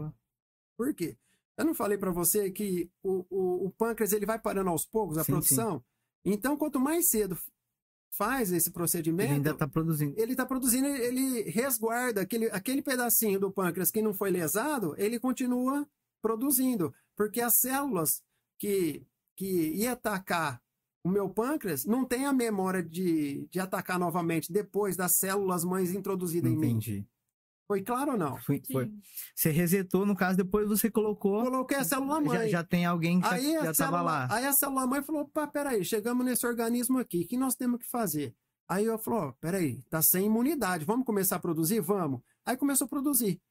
Por 0.78 0.94
quê? 0.94 1.18
Eu 1.58 1.66
não 1.66 1.74
falei 1.74 1.98
para 1.98 2.12
você 2.12 2.52
que 2.52 2.92
o, 3.02 3.26
o, 3.30 3.66
o, 3.66 3.72
pâncreas 3.72 4.12
ele 4.12 4.26
vai 4.26 4.38
parando 4.38 4.70
aos 4.70 4.86
poucos 4.86 5.18
a 5.18 5.24
sim, 5.24 5.32
produção? 5.32 5.80
Sim. 5.80 6.34
Então, 6.34 6.58
quanto 6.58 6.80
mais 6.80 7.10
cedo 7.10 7.38
faz 8.10 8.52
esse 8.52 8.72
procedimento. 8.72 9.30
Ele 9.30 9.36
ainda 9.36 9.52
está 9.52 9.68
produzindo. 9.68 10.14
Ele 10.18 10.32
está 10.32 10.46
produzindo, 10.46 10.88
ele 10.88 11.44
resguarda 11.50 12.22
aquele, 12.22 12.46
aquele 12.48 12.82
pedacinho 12.82 13.40
do 13.40 13.52
pâncreas 13.52 13.92
que 13.92 14.02
não 14.02 14.14
foi 14.14 14.32
lesado, 14.32 14.96
ele 14.98 15.20
continua 15.20 15.88
produzindo. 16.22 16.94
Porque 17.16 17.42
as 17.42 17.56
células 17.56 18.22
que, 18.58 19.06
que 19.36 19.74
ia 19.76 19.94
atacar 19.94 20.62
o 21.04 21.10
meu 21.10 21.30
pâncreas 21.30 21.86
não 21.86 22.04
tem 22.04 22.26
a 22.26 22.34
memória 22.34 22.84
de, 22.84 23.48
de 23.50 23.60
atacar 23.60 23.98
novamente 23.98 24.52
depois 24.52 24.98
das 24.98 25.16
células 25.16 25.64
mães 25.64 25.94
introduzidas 25.94 26.52
em 26.52 26.58
mim. 26.58 27.08
Foi 27.68 27.82
claro 27.82 28.14
ou 28.14 28.18
não? 28.18 28.38
Foi, 28.38 28.62
foi. 28.72 28.90
Você 29.36 29.50
resetou, 29.52 30.06
no 30.06 30.16
caso, 30.16 30.38
depois 30.38 30.68
você 30.70 30.90
colocou. 30.90 31.44
Coloquei 31.44 31.78
a 31.78 31.84
célula 31.84 32.22
mãe. 32.22 32.40
Já, 32.40 32.48
já 32.48 32.64
tem 32.64 32.86
alguém 32.86 33.20
que 33.20 33.28
aí, 33.28 33.54
já, 33.54 33.62
a 33.62 33.66
já 33.66 33.74
célula, 33.74 33.98
tava 33.98 34.02
lá. 34.02 34.28
aí 34.32 34.46
a 34.46 34.54
célula 34.54 34.88
mãe 34.88 35.04
falou: 35.04 35.24
opa, 35.24 35.46
peraí, 35.48 35.84
chegamos 35.84 36.26
nesse 36.26 36.46
organismo 36.48 36.98
aqui, 36.98 37.24
o 37.24 37.28
que 37.28 37.36
nós 37.38 37.56
temos 37.56 37.80
que 37.80 37.86
fazer? 37.90 38.34
Aí 38.70 38.86
eu 38.86 38.98
falei: 38.98 39.20
ó, 39.20 39.32
peraí, 39.42 39.84
tá 39.90 40.02
sem 40.02 40.26
imunidade, 40.28 40.86
vamos 40.86 41.06
começar 41.06 41.36
a 41.36 41.40
produzir? 41.40 41.82
Vamos. 41.82 42.22
Aí 42.46 42.56
começou 42.56 42.86
a 42.86 42.90
produzir. 42.90 43.42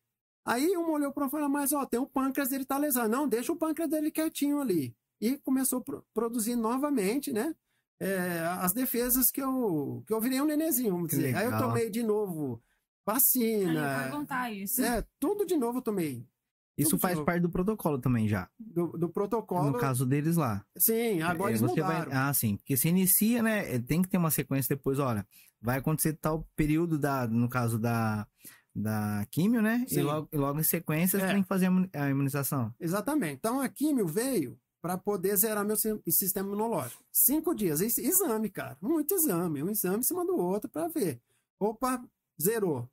Aí 0.46 0.76
um 0.76 0.90
olhou 0.90 1.12
para 1.12 1.26
o 1.26 1.30
falou: 1.30 1.48
mas 1.48 1.72
ó, 1.72 1.84
tem 1.84 2.00
o 2.00 2.06
pâncreas 2.06 2.48
dele 2.48 2.64
tá 2.64 2.78
lesado. 2.78 3.10
Não, 3.10 3.28
deixa 3.28 3.52
o 3.52 3.56
pâncreas 3.56 3.90
dele 3.90 4.10
quietinho 4.10 4.60
ali. 4.60 4.96
E 5.20 5.36
começou 5.38 5.80
a 5.80 5.82
pro- 5.82 6.04
produzir 6.14 6.56
novamente, 6.56 7.32
né? 7.32 7.54
é, 7.98 8.40
as 8.60 8.72
defesas 8.74 9.30
que 9.30 9.40
eu, 9.42 10.04
que 10.06 10.12
eu 10.12 10.20
virei 10.20 10.40
um 10.40 10.44
nenezinho, 10.44 10.92
vamos 10.92 11.08
dizer. 11.08 11.34
Aí 11.34 11.46
eu 11.46 11.56
tomei 11.58 11.88
de 11.90 12.02
novo 12.02 12.62
vacina. 13.06 14.08
contar 14.10 14.50
isso. 14.52 14.82
É, 14.82 15.04
tudo 15.18 15.46
de 15.46 15.56
novo 15.56 15.78
eu 15.78 15.82
tomei. 15.82 16.26
Isso 16.76 16.90
tudo 16.90 17.00
faz 17.00 17.18
parte 17.20 17.40
do 17.40 17.48
protocolo 17.48 17.98
também 17.98 18.28
já. 18.28 18.50
Do, 18.58 18.88
do 18.98 19.08
protocolo. 19.08 19.70
No 19.70 19.78
caso 19.78 20.04
deles 20.04 20.36
lá. 20.36 20.62
Sim, 20.76 21.22
agora 21.22 21.50
É, 21.50 21.52
eles 21.52 21.60
você 21.62 21.80
mudaram. 21.80 22.10
vai. 22.10 22.18
Ah, 22.18 22.34
sim. 22.34 22.56
Porque 22.58 22.76
se 22.76 22.88
inicia, 22.88 23.42
né? 23.42 23.76
é, 23.76 23.78
Tem 23.78 24.02
que 24.02 24.08
ter 24.10 24.18
uma 24.18 24.30
sequência 24.30 24.76
depois, 24.76 24.98
olha. 24.98 25.26
Vai 25.62 25.78
acontecer 25.78 26.12
tal 26.20 26.46
período 26.54 26.98
da, 26.98 27.26
no 27.26 27.48
caso 27.48 27.78
da, 27.78 28.26
da 28.74 29.26
químio, 29.30 29.62
né? 29.62 29.86
E 29.88 29.94
Sim. 29.94 30.02
logo, 30.02 30.28
e 30.30 30.36
logo 30.36 30.60
em 30.60 30.62
sequência 30.62 31.18
você 31.18 31.24
É. 31.24 31.32
tem 31.32 31.42
que 31.42 31.48
fazer 31.48 31.64
a 31.64 31.68
imu- 31.70 31.88
a 31.94 32.10
imunização. 32.10 32.74
Exatamente. 32.78 33.36
Então 33.36 33.58
a 33.58 33.68
químio 33.70 34.06
veio 34.06 34.60
para 34.82 34.98
poder 34.98 35.34
zerar 35.34 35.64
meu 35.64 35.76
si- 35.76 35.98
sistema 36.10 36.46
imunológico. 36.46 37.02
Cinco 37.10 37.54
dias. 37.54 37.80
Exame, 37.80 38.50
cara. 38.50 38.76
Muito 38.82 39.14
exame. 39.14 39.62
Um 39.62 39.70
exame 39.70 40.00
em 40.00 40.02
cima 40.02 40.26
do 40.26 40.36
outro 40.36 40.68
para 40.68 40.88
ver. 40.88 41.22
Opa, 41.58 42.04
zerou. 42.40 42.86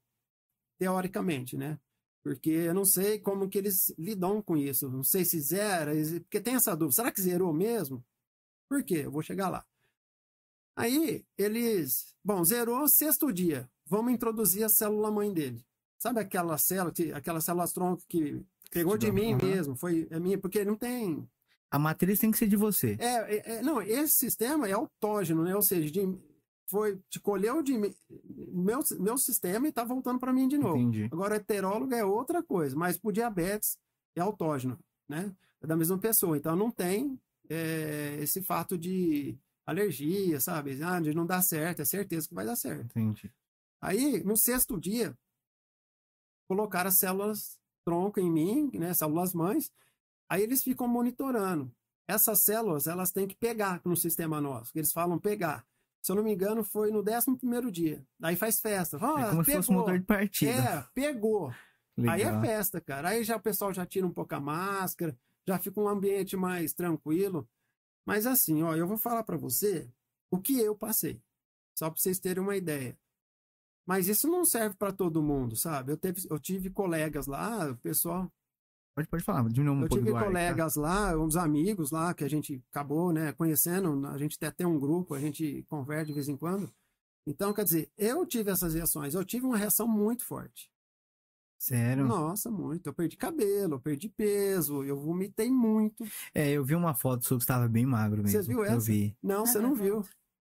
Teoricamente, 0.77 1.57
né? 1.57 1.79
Porque 2.23 2.49
eu 2.49 2.73
não 2.73 2.85
sei 2.85 3.19
como 3.19 3.49
que 3.49 3.57
eles 3.57 3.93
lidam 3.97 4.41
com 4.41 4.55
isso. 4.55 4.89
Não 4.89 5.03
sei 5.03 5.25
se 5.25 5.39
zera. 5.41 5.91
Porque 6.21 6.39
tem 6.39 6.55
essa 6.55 6.75
dúvida. 6.75 6.95
Será 6.95 7.11
que 7.11 7.21
zerou 7.21 7.53
mesmo? 7.53 8.03
Por 8.69 8.83
quê? 8.83 9.01
Eu 9.05 9.11
vou 9.11 9.21
chegar 9.21 9.49
lá. 9.49 9.65
Aí, 10.75 11.23
eles... 11.37 12.15
Bom, 12.23 12.43
zerou 12.43 12.87
sexto 12.87 13.31
dia. 13.31 13.69
Vamos 13.85 14.13
introduzir 14.13 14.63
a 14.63 14.69
célula 14.69 15.11
mãe 15.11 15.31
dele. 15.33 15.63
Sabe 15.99 16.19
aquela 16.19 16.57
célula, 16.57 16.91
que- 16.93 17.11
aquela 17.11 17.41
célula 17.41 17.67
tronco 17.67 18.01
que 18.07 18.41
pegou 18.71 18.97
de 18.97 19.11
mim 19.11 19.35
mesmo? 19.35 19.75
Foi 19.75 20.07
é 20.09 20.19
minha, 20.19 20.37
porque 20.37 20.65
não 20.65 20.75
tem... 20.75 21.27
A 21.69 21.77
matriz 21.77 22.19
tem 22.19 22.31
que 22.31 22.37
ser 22.37 22.47
de 22.47 22.55
você. 22.55 22.95
É, 22.99 23.05
é, 23.05 23.55
é, 23.55 23.61
não, 23.61 23.81
esse 23.81 24.13
sistema 24.15 24.67
é 24.67 24.73
autógeno, 24.73 25.43
né? 25.43 25.55
Ou 25.55 25.61
seja, 25.61 25.89
de, 25.91 26.01
foi, 26.67 26.99
colheu 27.21 27.61
de 27.61 27.77
meu, 27.77 28.79
meu 28.99 29.17
sistema 29.17 29.67
e 29.67 29.71
tá 29.71 29.83
voltando 29.83 30.19
para 30.19 30.33
mim 30.33 30.47
de 30.47 30.57
novo. 30.57 30.77
Entendi. 30.77 31.09
Agora, 31.11 31.35
heterólogo 31.35 31.93
é 31.93 32.03
outra 32.03 32.41
coisa, 32.41 32.75
mas 32.75 32.97
pro 32.97 33.11
diabetes 33.11 33.77
é 34.15 34.21
autógeno, 34.21 34.77
né? 35.07 35.35
É 35.61 35.67
da 35.67 35.75
mesma 35.75 35.97
pessoa. 35.97 36.37
Então, 36.37 36.55
não 36.55 36.71
tem 36.71 37.19
é, 37.49 38.17
esse 38.19 38.41
fato 38.41 38.77
de 38.77 39.37
alergia, 39.65 40.39
sabe? 40.39 40.81
Ah, 40.83 40.99
de 40.99 41.13
não 41.13 41.25
dar 41.25 41.41
certo, 41.41 41.81
é 41.81 41.85
certeza 41.85 42.27
que 42.27 42.35
vai 42.35 42.45
dar 42.45 42.55
certo. 42.55 42.85
Entendi. 42.85 43.31
Aí, 43.81 44.23
no 44.23 44.37
sexto 44.37 44.79
dia, 44.79 45.17
colocaram 46.47 46.89
as 46.89 46.97
células 46.97 47.57
tronco 47.85 48.19
em 48.19 48.31
mim, 48.31 48.71
né? 48.73 48.93
Células 48.93 49.33
mães. 49.33 49.71
Aí 50.29 50.41
eles 50.41 50.63
ficam 50.63 50.87
monitorando. 50.87 51.71
Essas 52.07 52.43
células, 52.43 52.87
elas 52.87 53.11
têm 53.11 53.27
que 53.27 53.35
pegar 53.35 53.81
no 53.85 53.95
sistema 53.95 54.41
nosso. 54.41 54.71
Eles 54.75 54.91
falam 54.91 55.19
pegar. 55.19 55.65
Se 56.03 56.11
eu 56.11 56.17
não 56.17 56.23
me 56.23 56.33
engano, 56.33 56.65
foi 56.65 56.91
no 56.91 56.99
11 56.99 57.37
primeiro 57.37 57.71
dia. 57.71 58.05
Aí 58.21 58.35
faz 58.35 58.59
festa. 58.59 58.97
Ah, 59.01 59.21
é 59.21 59.29
como 59.29 59.45
se 59.45 59.53
fosse 59.53 59.69
um 59.71 59.75
pegou. 59.75 59.75
motor 59.75 59.99
de 59.99 60.05
partida. 60.05 60.51
É, 60.51 60.85
pegou. 60.93 61.49
Aí 61.97 62.21
é 62.21 62.25
Legal. 62.25 62.41
festa, 62.41 62.81
cara. 62.81 63.09
Aí 63.09 63.23
já 63.23 63.37
o 63.37 63.41
pessoal 63.41 63.73
já 63.73 63.85
tira 63.85 64.05
um 64.05 64.11
pouco 64.11 64.35
a 64.35 64.39
máscara, 64.39 65.17
já 65.47 65.57
fica 65.57 65.79
um 65.79 65.87
ambiente 65.87 66.35
mais 66.35 66.73
tranquilo. 66.73 67.47
Mas 68.05 68.27
assim, 68.27 68.63
ó, 68.63 68.75
eu 68.75 68.85
vou 68.85 68.97
falar 68.97 69.23
pra 69.23 69.37
você 69.37 69.89
o 70.29 70.37
que 70.41 70.59
eu 70.59 70.75
passei, 70.75 71.21
só 71.73 71.89
pra 71.89 71.97
vocês 71.97 72.19
terem 72.19 72.43
uma 72.43 72.57
ideia. 72.57 72.99
Mas 73.85 74.09
isso 74.09 74.27
não 74.27 74.43
serve 74.43 74.75
pra 74.75 74.91
todo 74.91 75.23
mundo, 75.23 75.55
sabe? 75.55 75.93
Eu, 75.93 75.97
teve, 75.97 76.27
eu 76.29 76.37
tive 76.37 76.69
colegas 76.69 77.27
lá, 77.27 77.69
o 77.71 77.77
pessoal, 77.77 78.29
Pode, 78.95 79.07
pode 79.07 79.23
falar, 79.23 79.49
diminui 79.49 79.73
um 79.75 79.81
eu 79.81 79.87
pouco 79.87 79.95
tive 80.03 80.11
do 80.11 80.15
ar, 80.17 80.21
tá? 80.23 80.27
colegas 80.27 80.75
lá, 80.75 81.17
uns 81.17 81.35
amigos 81.35 81.89
lá 81.89 82.13
que 82.13 82.23
a 82.23 82.29
gente 82.29 82.63
acabou, 82.71 83.11
né, 83.11 83.31
conhecendo, 83.33 84.05
a 84.07 84.17
gente 84.19 84.35
até 84.35 84.51
tem 84.51 84.67
um 84.67 84.79
grupo, 84.79 85.15
a 85.15 85.19
gente 85.19 85.65
conversa 85.67 86.05
de 86.05 86.13
vez 86.13 86.29
em 86.29 86.37
quando. 86.37 86.71
Então, 87.25 87.51
quer 87.53 87.63
dizer, 87.63 87.89
eu 87.97 88.23
tive 88.25 88.51
essas 88.51 88.75
reações, 88.75 89.15
eu 89.15 89.25
tive 89.25 89.45
uma 89.45 89.57
reação 89.57 89.87
muito 89.87 90.23
forte. 90.23 90.69
Sério? 91.57 92.05
Nossa, 92.05 92.51
muito. 92.51 92.87
Eu 92.87 92.93
perdi 92.93 93.15
cabelo, 93.15 93.75
eu 93.75 93.79
perdi 93.79 94.09
peso, 94.09 94.83
eu 94.83 94.99
vomitei 94.99 95.49
muito. 95.49 96.03
É, 96.35 96.51
eu 96.51 96.63
vi 96.63 96.75
uma 96.75 96.93
foto 96.93 97.25
sua 97.25 97.37
que 97.37 97.43
estava 97.43 97.69
bem 97.69 97.85
magro 97.85 98.21
mesmo. 98.21 98.43
Você 98.43 98.47
viu 98.47 98.59
Eu 98.65 98.73
essa? 98.73 98.85
vi. 98.85 99.15
Não, 99.23 99.45
você 99.45 99.59
não 99.59 99.73
viu. 99.73 100.03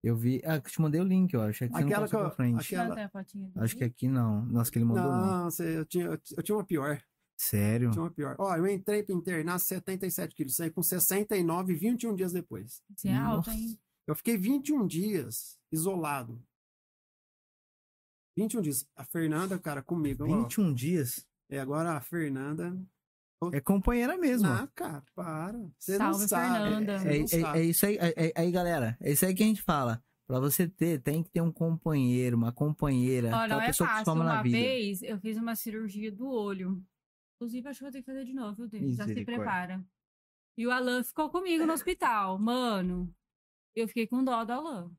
Eu 0.04 0.16
vi. 0.18 0.42
Ah, 0.46 0.60
que 0.60 0.68
eu 0.68 0.72
te 0.74 0.82
mandei 0.82 1.00
o 1.00 1.06
link, 1.06 1.34
eu 1.34 1.42
acho. 1.42 1.64
É 1.64 1.68
que 1.68 1.74
você 1.74 1.84
Aquela 1.84 2.02
não 2.02 2.08
que 2.10 2.16
eu- 2.16 2.20
pra 2.20 2.32
frente. 2.32 2.60
aquela- 2.60 2.88
eu 2.88 2.92
até. 3.08 3.10
Acho 3.56 3.78
que 3.78 3.84
aqui 3.86 4.08
não. 4.10 4.46
Nossa, 4.48 4.70
que 4.70 4.78
ele 4.78 4.86
mandou 4.86 5.04
não. 5.12 5.26
Não, 5.26 5.44
você, 5.50 5.78
eu, 5.80 5.86
tinha, 5.86 6.06
eu 6.08 6.44
tinha 6.44 6.56
uma 6.58 6.64
pior. 6.66 7.02
Sério? 7.40 7.92
Tinha 7.92 8.02
uma 8.04 8.12
pior. 8.12 8.36
Ó, 8.40 8.56
eu 8.56 8.66
entrei 8.68 9.04
para 9.04 9.14
internar 9.14 9.60
77 9.60 10.34
quilos, 10.36 10.56
saí 10.56 10.72
com 10.72 10.82
69, 10.82 11.76
21 11.76 12.16
dias 12.16 12.32
depois. 12.34 12.82
Você 12.96 13.10
é 13.10 13.16
alto, 13.16 13.52
hein? 13.52 13.80
Eu 14.08 14.16
fiquei 14.16 14.36
21 14.38 14.88
dias 14.88 15.58
isolado. 15.72 16.42
21 18.38 18.62
dias. 18.62 18.88
A 18.96 19.04
Fernanda, 19.04 19.58
cara, 19.60 19.82
comigo. 19.82 20.24
ó. 20.24 20.44
21 20.44 20.74
dias? 20.74 21.26
É, 21.50 21.60
agora 21.60 21.94
a 21.94 22.02
Fernanda. 22.02 22.78
É 23.54 23.62
companheira 23.62 24.18
mesmo. 24.18 24.48
Ah, 24.48 24.68
cara, 24.74 25.04
para. 25.14 25.60
Você 25.78 25.96
Salve, 25.98 26.22
não 26.22 26.28
sabe. 26.28 26.60
Fernanda. 26.64 27.00
Você 27.00 27.08
É, 27.08 27.18
não 27.18 27.24
é- 27.24 27.28
sabe. 27.28 27.60
é 27.60 27.64
isso 27.64 27.86
aí, 27.86 27.98
é, 27.98 28.28
é- 28.28 28.34
aí, 28.36 28.52
galera. 28.52 28.98
É 29.00 29.12
isso 29.12 29.26
aí 29.26 29.36
que 29.36 29.44
a 29.44 29.46
gente 29.46 29.62
fala. 29.62 30.04
Pra 30.26 30.40
você 30.40 30.68
ter, 30.68 31.02
tem 31.02 31.24
que 31.24 31.30
ter 31.30 31.40
um 31.42 31.52
companheiro, 31.52 32.36
uma 32.36 32.52
companheira. 32.52 33.30
Olha, 33.36 33.56
não 33.56 33.62
é 33.62 33.68
pessoa 33.68 33.88
que 33.88 33.96
fácil. 33.96 34.14
Uma 34.14 34.42
vida. 34.42 34.58
vez 34.58 35.02
eu 35.04 35.20
fiz 35.20 35.38
uma 35.38 35.56
cirurgia 35.56 36.12
do 36.12 36.28
olho. 36.28 36.84
Inclusive, 37.38 37.70
acho 37.70 37.80
que 37.80 37.84
vou 37.86 37.92
ter 37.92 38.00
que 38.00 38.06
fazer 38.06 38.26
de 38.26 38.34
novo, 38.34 38.56
viu, 38.56 38.68
Deus? 38.68 38.96
Já 38.96 39.06
se 39.06 39.24
prepara. 39.24 39.86
E 40.58 40.66
o 40.66 40.72
Alan 40.72 41.04
ficou 41.04 41.30
comigo 41.30 41.66
no 41.66 41.74
hospital. 41.74 42.40
Mano, 42.40 43.14
eu 43.76 43.88
fiquei 43.88 44.08
com 44.08 44.24
dó 44.24 44.44
do 44.44 44.52
Alan. 44.54 44.92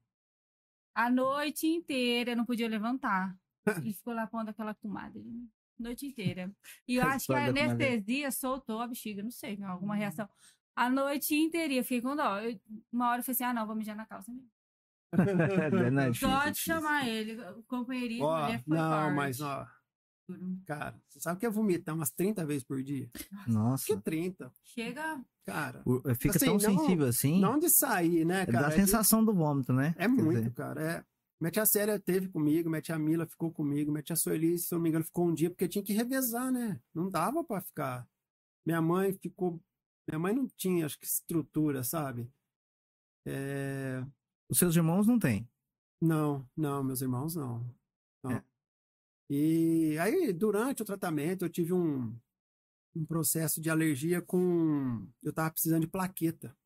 A 0.94 1.10
noite 1.10 1.66
inteira 1.66 2.32
eu 2.32 2.36
não 2.36 2.44
podia 2.44 2.68
levantar. 2.68 3.36
Ele 3.66 3.92
ficou 3.92 4.14
lá 4.14 4.26
pondo 4.26 4.50
aquela 4.50 4.72
tomada 4.72 5.20
de 5.20 5.28
mim. 5.28 5.50
Noite 5.78 6.06
inteira. 6.06 6.50
E 6.86 6.96
eu 6.96 7.02
acho 7.06 7.26
que 7.26 7.34
a 7.34 7.46
anestesia 7.46 8.30
soltou 8.30 8.80
a 8.80 8.86
bexiga, 8.86 9.22
não 9.22 9.30
sei, 9.30 9.60
alguma 9.64 9.94
reação. 9.96 10.28
A 10.76 10.88
noite 10.88 11.34
inteira 11.34 11.74
eu 11.74 11.82
fiquei 11.82 12.00
com 12.00 12.14
dó. 12.14 12.38
Eu- 12.40 12.58
uma 12.92 13.08
hora 13.10 13.20
eu 13.20 13.24
falei 13.24 13.34
assim: 13.34 13.44
ah, 13.44 13.52
não, 13.52 13.66
vou 13.66 13.74
mijar 13.76 13.96
na 13.96 14.06
calça 14.06 14.30
mesmo. 14.32 14.48
Não, 15.12 15.12
é 16.02 16.10
difícil, 16.10 16.28
Só 16.28 16.42
é 16.42 16.46
de 16.46 16.52
difícil. 16.52 16.74
chamar 16.74 17.08
ele, 17.08 17.40
o 17.42 17.62
companheirismo, 17.64 18.26
Ó, 18.26 18.48
ele 18.48 18.58
foi 18.58 18.76
não, 18.76 18.90
forte. 19.02 19.14
mas, 19.16 19.40
ó, 19.40 19.66
cara, 20.66 21.00
você 21.08 21.20
sabe 21.20 21.40
que 21.40 21.46
é 21.46 21.50
vomitar 21.50 21.94
umas 21.94 22.10
30 22.10 22.44
vezes 22.46 22.64
por 22.64 22.82
dia? 22.82 23.08
Que 23.12 23.50
Nossa. 23.50 23.96
30, 24.00 24.52
Chega. 24.64 25.22
cara. 25.44 25.82
O- 25.86 26.00
Fica 26.14 26.36
Assim, 26.36 26.46
tão 26.46 26.54
não- 26.54 26.60
sensível 26.60 27.06
assim. 27.06 27.40
Não 27.40 27.58
de 27.58 27.68
sair, 27.70 28.24
né, 28.24 28.42
é 28.42 28.46
cara? 28.46 28.68
da 28.68 28.74
É 28.74 28.76
de- 28.76 28.82
sensação 28.86 29.24
do 29.24 29.32
vômito, 29.34 29.72
né? 29.72 29.94
É 29.96 30.02
Quer 30.02 30.08
muito, 30.08 30.38
dizer, 30.38 30.52
cara. 30.54 30.82
É. 30.82 31.04
Minha 31.40 31.50
tia 31.52 31.64
Célia 31.66 32.00
teve 32.00 32.28
comigo, 32.28 32.68
minha 32.68 32.82
tia 32.82 32.98
Mila 32.98 33.24
ficou 33.26 33.52
comigo, 33.52 33.92
minha 33.92 34.02
tia 34.02 34.16
Sueli, 34.16 34.58
se 34.58 34.74
eu 34.74 34.76
não 34.78 34.82
me 34.82 34.88
engano, 34.88 35.04
ficou 35.04 35.28
um 35.28 35.32
dia 35.34 35.48
porque 35.48 35.68
tinha 35.68 35.84
que 35.84 35.92
revezar, 35.92 36.50
né? 36.50 36.80
Não 36.92 37.08
dava 37.08 37.44
pra 37.44 37.60
ficar. 37.60 38.08
Minha 38.66 38.82
mãe 38.82 39.12
ficou. 39.12 39.60
Minha 40.08 40.18
mãe 40.18 40.34
não 40.34 40.48
tinha, 40.56 40.84
acho 40.86 40.98
que, 40.98 41.06
estrutura, 41.06 41.84
sabe? 41.84 42.28
É... 43.26 44.04
Os 44.50 44.58
seus 44.58 44.74
irmãos 44.74 45.06
não 45.06 45.18
têm. 45.18 45.48
Não, 46.00 46.48
não, 46.56 46.82
meus 46.82 47.02
irmãos 47.02 47.34
não. 47.36 47.64
não. 48.24 48.32
É. 48.32 48.42
E 49.30 49.96
aí, 49.98 50.32
durante 50.32 50.82
o 50.82 50.84
tratamento, 50.84 51.44
eu 51.44 51.50
tive 51.50 51.72
um, 51.72 52.16
um 52.96 53.04
processo 53.04 53.60
de 53.60 53.68
alergia 53.68 54.22
com. 54.22 55.06
Eu 55.22 55.32
tava 55.32 55.50
precisando 55.50 55.82
de 55.82 55.88
plaqueta. 55.88 56.56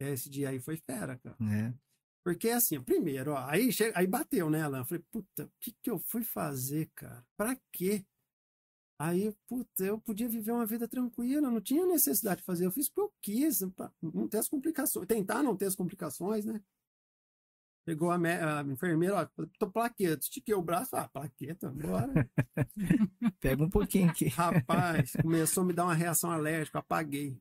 Esse 0.00 0.30
dia 0.30 0.50
aí 0.50 0.60
foi 0.60 0.76
fera, 0.76 1.16
cara. 1.18 1.36
né? 1.40 1.74
Porque 2.22 2.50
assim, 2.50 2.80
primeiro, 2.80 3.32
ó, 3.32 3.38
aí, 3.46 3.72
che... 3.72 3.90
aí 3.94 4.06
bateu, 4.06 4.50
né, 4.50 4.62
Alan? 4.62 4.80
Eu 4.80 4.84
falei, 4.84 5.02
puta, 5.10 5.46
o 5.46 5.50
que 5.58 5.72
que 5.82 5.90
eu 5.90 5.98
fui 5.98 6.22
fazer, 6.22 6.90
cara? 6.94 7.24
Pra 7.36 7.56
quê? 7.72 8.04
Aí, 9.00 9.32
puta, 9.46 9.84
eu 9.84 9.98
podia 10.00 10.28
viver 10.28 10.50
uma 10.50 10.66
vida 10.66 10.88
tranquila, 10.88 11.50
não 11.50 11.60
tinha 11.60 11.86
necessidade 11.86 12.40
de 12.40 12.44
fazer. 12.44 12.66
Eu 12.66 12.72
fiz 12.72 12.88
porque 12.88 13.00
eu 13.00 13.14
quis, 13.22 13.60
não 14.02 14.28
ter 14.28 14.38
as 14.38 14.48
complicações, 14.48 15.06
tentar 15.06 15.42
não 15.42 15.56
ter 15.56 15.66
as 15.66 15.76
complicações, 15.76 16.44
né? 16.44 16.60
Pegou 17.88 18.10
a, 18.10 18.18
me... 18.18 18.28
a 18.28 18.60
enfermeira, 18.60 19.16
ó, 19.16 19.44
tô 19.58 19.70
plaqueta, 19.70 20.22
estiquei 20.22 20.54
o 20.54 20.60
braço, 20.60 20.94
ah, 20.94 21.08
plaqueta, 21.08 21.70
bora. 21.70 22.28
Pega 23.40 23.64
um 23.64 23.70
pouquinho 23.70 24.10
aqui. 24.10 24.28
Rapaz, 24.28 25.12
começou 25.22 25.62
a 25.62 25.66
me 25.66 25.72
dar 25.72 25.84
uma 25.84 25.94
reação 25.94 26.30
alérgica, 26.30 26.80
apaguei. 26.80 27.40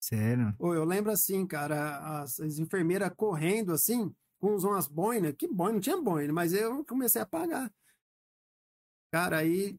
Sério? 0.00 0.52
Ou 0.58 0.74
eu 0.74 0.84
lembro 0.84 1.12
assim, 1.12 1.46
cara, 1.46 2.22
as, 2.22 2.40
as 2.40 2.58
enfermeiras 2.58 3.12
correndo 3.16 3.72
assim, 3.72 4.12
com 4.40 4.56
umas 4.56 4.88
boinas, 4.88 5.32
que 5.38 5.46
boina, 5.46 5.74
não 5.74 5.80
tinha 5.80 5.96
boina, 5.96 6.32
mas 6.32 6.52
eu 6.52 6.84
comecei 6.84 7.22
a 7.22 7.26
pagar. 7.26 7.72
Cara, 9.12 9.36
aí 9.36 9.78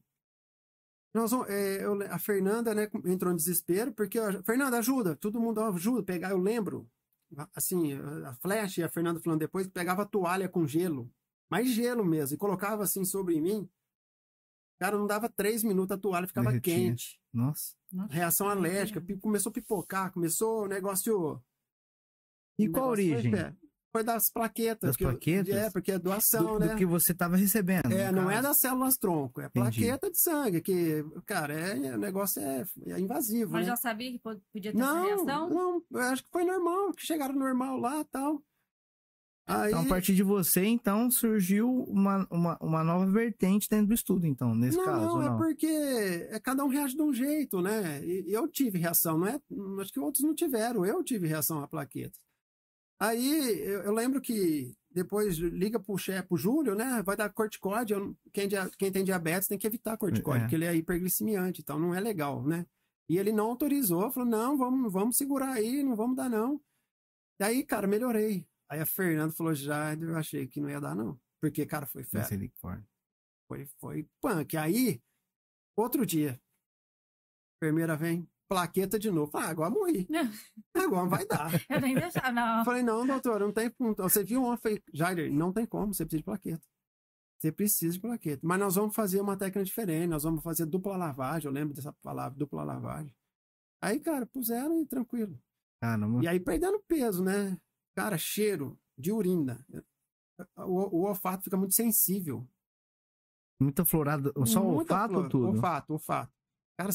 nós, 1.14 1.34
é, 1.50 1.84
eu, 1.84 2.02
a 2.04 2.18
Fernanda, 2.18 2.74
né, 2.74 2.90
entrou 3.04 3.34
em 3.34 3.36
desespero, 3.36 3.92
porque, 3.92 4.18
ó, 4.18 4.42
Fernanda, 4.44 4.78
ajuda, 4.78 5.14
todo 5.14 5.42
mundo 5.42 5.60
ajuda, 5.60 6.04
pegar, 6.04 6.30
eu 6.30 6.38
lembro, 6.38 6.90
assim, 7.56 7.94
a 8.26 8.34
Flash 8.36 8.78
e 8.78 8.84
a 8.84 8.90
Fernanda 8.90 9.20
falando 9.20 9.40
depois, 9.40 9.68
pegava 9.68 10.06
toalha 10.06 10.50
com 10.50 10.68
gelo, 10.68 11.12
mais 11.50 11.70
gelo 11.70 12.06
mesmo, 12.06 12.36
e 12.36 12.38
colocava 12.38 12.84
assim 12.84 13.04
sobre 13.06 13.40
mim, 13.40 13.70
cara, 14.80 14.98
não 14.98 15.08
dava 15.08 15.30
três 15.30 15.64
minutos, 15.64 15.96
a 15.96 15.98
toalha 15.98 16.28
ficava 16.28 16.50
Derretia. 16.50 16.74
quente. 16.74 17.22
Nossa. 17.32 17.76
Reação 18.10 18.48
alérgica, 18.48 19.04
começou 19.22 19.50
a 19.50 19.54
pipocar, 19.54 20.12
começou 20.12 20.64
o 20.64 20.68
negócio... 20.68 21.42
E 22.60 22.70
qual 22.70 22.86
a 22.86 22.90
origem? 22.90 23.32
Foi 23.94 24.04
das 24.04 24.32
plaquetas. 24.32 24.90
Das 24.90 24.98
plaquetas? 24.98 25.56
é, 25.56 25.70
porque 25.70 25.92
é 25.92 26.00
doação, 26.00 26.54
do, 26.54 26.60
né? 26.60 26.68
Do 26.70 26.76
que 26.78 26.86
você 26.86 27.12
estava 27.12 27.38
recebendo. 27.38 27.92
É, 27.92 28.12
não 28.12 28.30
é 28.30 28.42
das 28.42 28.58
células 28.58 28.96
tronco, 28.96 29.40
é 29.40 29.48
plaqueta 29.48 30.10
de 30.10 30.20
sangue, 30.20 30.62
que, 30.62 31.06
cara, 31.28 31.54
é, 31.54 31.94
o 31.94 32.00
negócio 32.00 32.42
é, 32.42 32.66
é 32.88 33.00
invasivo. 33.00 33.52
Mas 33.52 33.68
né? 33.68 33.72
já 33.72 33.76
sabia 33.78 34.12
que 34.12 34.18
podia 34.18 34.72
ter 34.72 34.74
não, 34.74 34.98
essa 34.98 35.06
reação? 35.06 35.50
Não, 35.50 35.84
eu 35.92 36.00
acho 36.00 36.24
que 36.24 36.30
foi 36.32 36.44
normal, 36.44 36.92
que 36.94 37.06
chegaram 37.06 37.36
normal 37.36 37.78
lá 37.78 38.02
e 38.02 38.06
tal. 38.06 38.44
Aí... 39.46 39.72
Então, 39.72 39.84
a 39.84 39.86
partir 39.86 40.16
de 40.16 40.24
você, 40.24 40.66
então, 40.66 41.12
surgiu 41.12 41.70
uma, 41.84 42.26
uma, 42.32 42.58
uma 42.60 42.84
nova 42.84 43.06
vertente 43.06 43.70
dentro 43.70 43.88
do 43.88 43.94
estudo, 43.94 44.26
então, 44.26 44.56
nesse 44.56 44.78
não, 44.78 44.86
caso. 44.86 45.06
Não, 45.06 45.18
não, 45.20 45.36
é 45.36 45.38
porque 45.38 45.68
é, 45.68 46.40
cada 46.40 46.66
um 46.66 46.70
reage 46.70 46.96
de 46.96 47.02
um 47.04 47.14
jeito, 47.14 47.62
né? 47.62 48.04
E 48.04 48.26
eu 48.34 48.48
tive 48.48 48.80
reação, 48.80 49.20
não 49.20 49.28
é? 49.28 49.40
Acho 49.82 49.92
que 49.92 50.00
outros 50.00 50.24
não 50.24 50.34
tiveram. 50.34 50.84
Eu 50.84 51.04
tive 51.04 51.28
reação 51.28 51.62
à 51.62 51.68
plaqueta. 51.68 52.18
Aí 53.00 53.60
eu, 53.62 53.84
eu, 53.84 53.94
lembro 53.94 54.22
que 54.22 54.74
depois 54.92 55.38
liga 55.38 55.80
pro 55.80 55.98
chefe, 55.98 56.28
pro 56.28 56.38
Júlio, 56.38 56.76
né? 56.76 57.02
Vai 57.04 57.18
dar 57.18 57.30
corticóide. 57.32 57.94
Quem, 58.32 58.48
quem, 58.78 58.92
tem 58.92 59.04
diabetes 59.04 59.48
tem 59.48 59.58
que 59.58 59.68
evitar 59.68 59.98
corticóide, 59.98 60.40
é. 60.40 60.44
porque 60.44 60.56
ele 60.56 60.66
é 60.66 60.76
hiperglicemiante, 60.76 61.62
então 61.62 61.80
não 61.80 61.94
é 61.94 62.00
legal, 62.00 62.44
né? 62.44 62.66
E 63.10 63.18
ele 63.18 63.32
não 63.32 63.48
autorizou, 63.48 64.12
falou: 64.12 64.30
não, 64.30 64.58
vamos, 64.58 64.92
vamos 64.92 65.18
segurar 65.18 65.54
aí, 65.54 65.84
não 65.84 65.96
vamos 65.96 66.16
dar, 66.16 66.30
não. 66.30 66.62
E 67.40 67.44
aí, 67.44 67.64
cara, 67.66 67.88
melhorei. 67.88 68.48
Aí 68.70 68.80
a 68.80 68.86
Fernanda 68.86 69.34
falou: 69.34 69.54
já, 69.54 69.94
eu 69.96 70.16
achei 70.16 70.48
que 70.48 70.62
não 70.62 70.70
ia 70.70 70.80
dar, 70.80 70.96
não. 70.96 71.20
Porque, 71.42 71.66
cara, 71.66 71.86
foi 71.86 72.04
fé. 72.04 72.20
Foi, 73.48 73.66
foi 73.80 74.08
punk. 74.22 74.56
Aí, 74.56 75.02
outro 75.76 76.06
dia, 76.06 76.32
a 76.32 77.56
enfermeira 77.58 77.98
vem, 77.98 78.28
plaqueta 78.48 79.00
de 79.00 79.10
novo. 79.10 79.32
Ah, 79.36 79.50
agora 79.50 79.70
morri. 79.70 80.08
Agora 80.76 81.08
vai 81.08 81.26
dar. 81.26 81.52
Eu 81.70 81.82
nem 81.82 81.96
deixar, 81.96 82.32
não. 82.32 82.66
Falei, 82.66 82.84
não, 82.84 83.06
doutor, 83.06 83.40
não 83.40 83.52
tem 83.52 83.70
ponto. 83.70 84.04
Você 84.04 84.24
viu 84.24 84.44
ontem? 84.44 84.62
Falei, 84.62 84.84
Jair, 84.94 85.34
não 85.34 85.52
tem 85.52 85.66
como, 85.66 85.94
você 85.94 86.06
precisa 86.06 86.20
de 86.20 86.24
plaqueta. 86.24 86.68
Você 87.40 87.52
precisa 87.52 87.94
de 87.94 88.00
plaqueta. 88.00 88.42
Mas 88.44 88.60
nós 88.60 88.76
vamos 88.76 88.96
fazer 88.96 89.20
uma 89.22 89.38
técnica 89.38 89.64
diferente, 89.64 90.08
nós 90.08 90.24
vamos 90.24 90.44
fazer 90.44 90.66
dupla 90.66 90.96
lavagem. 90.96 91.48
Eu 91.48 91.54
lembro 91.54 91.74
dessa 91.74 91.94
palavra, 92.02 92.38
dupla 92.38 92.64
lavagem. 92.64 93.16
Aí, 93.82 94.00
cara, 94.00 94.26
puseram 94.26 94.82
e 94.82 94.86
tranquilo. 94.86 95.38
Caramba. 95.82 96.24
E 96.24 96.28
aí 96.28 96.40
perdendo 96.40 96.82
peso, 96.88 97.24
né? 97.24 97.60
Cara, 97.96 98.18
cheiro 98.18 98.80
de 98.98 99.12
urina. 99.12 99.66
O, 100.58 101.00
o 101.00 101.08
olfato 101.08 101.44
fica 101.44 101.58
muito 101.58 101.74
sensível. 101.74 102.48
Muita 103.60 103.86
florada, 103.86 104.32
só 104.46 104.64
Muita 104.64 104.94
olfato 104.94 105.14
flor, 105.14 105.24
ou 105.24 105.30
tudo? 105.30 105.48
Olfato, 105.48 105.94
olfato. 105.94 106.34
Cara, 106.78 106.92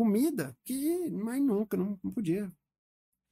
comida 0.00 0.56
que 0.64 1.10
mais 1.10 1.42
nunca, 1.42 1.76
não, 1.76 2.00
não 2.02 2.10
podia. 2.10 2.50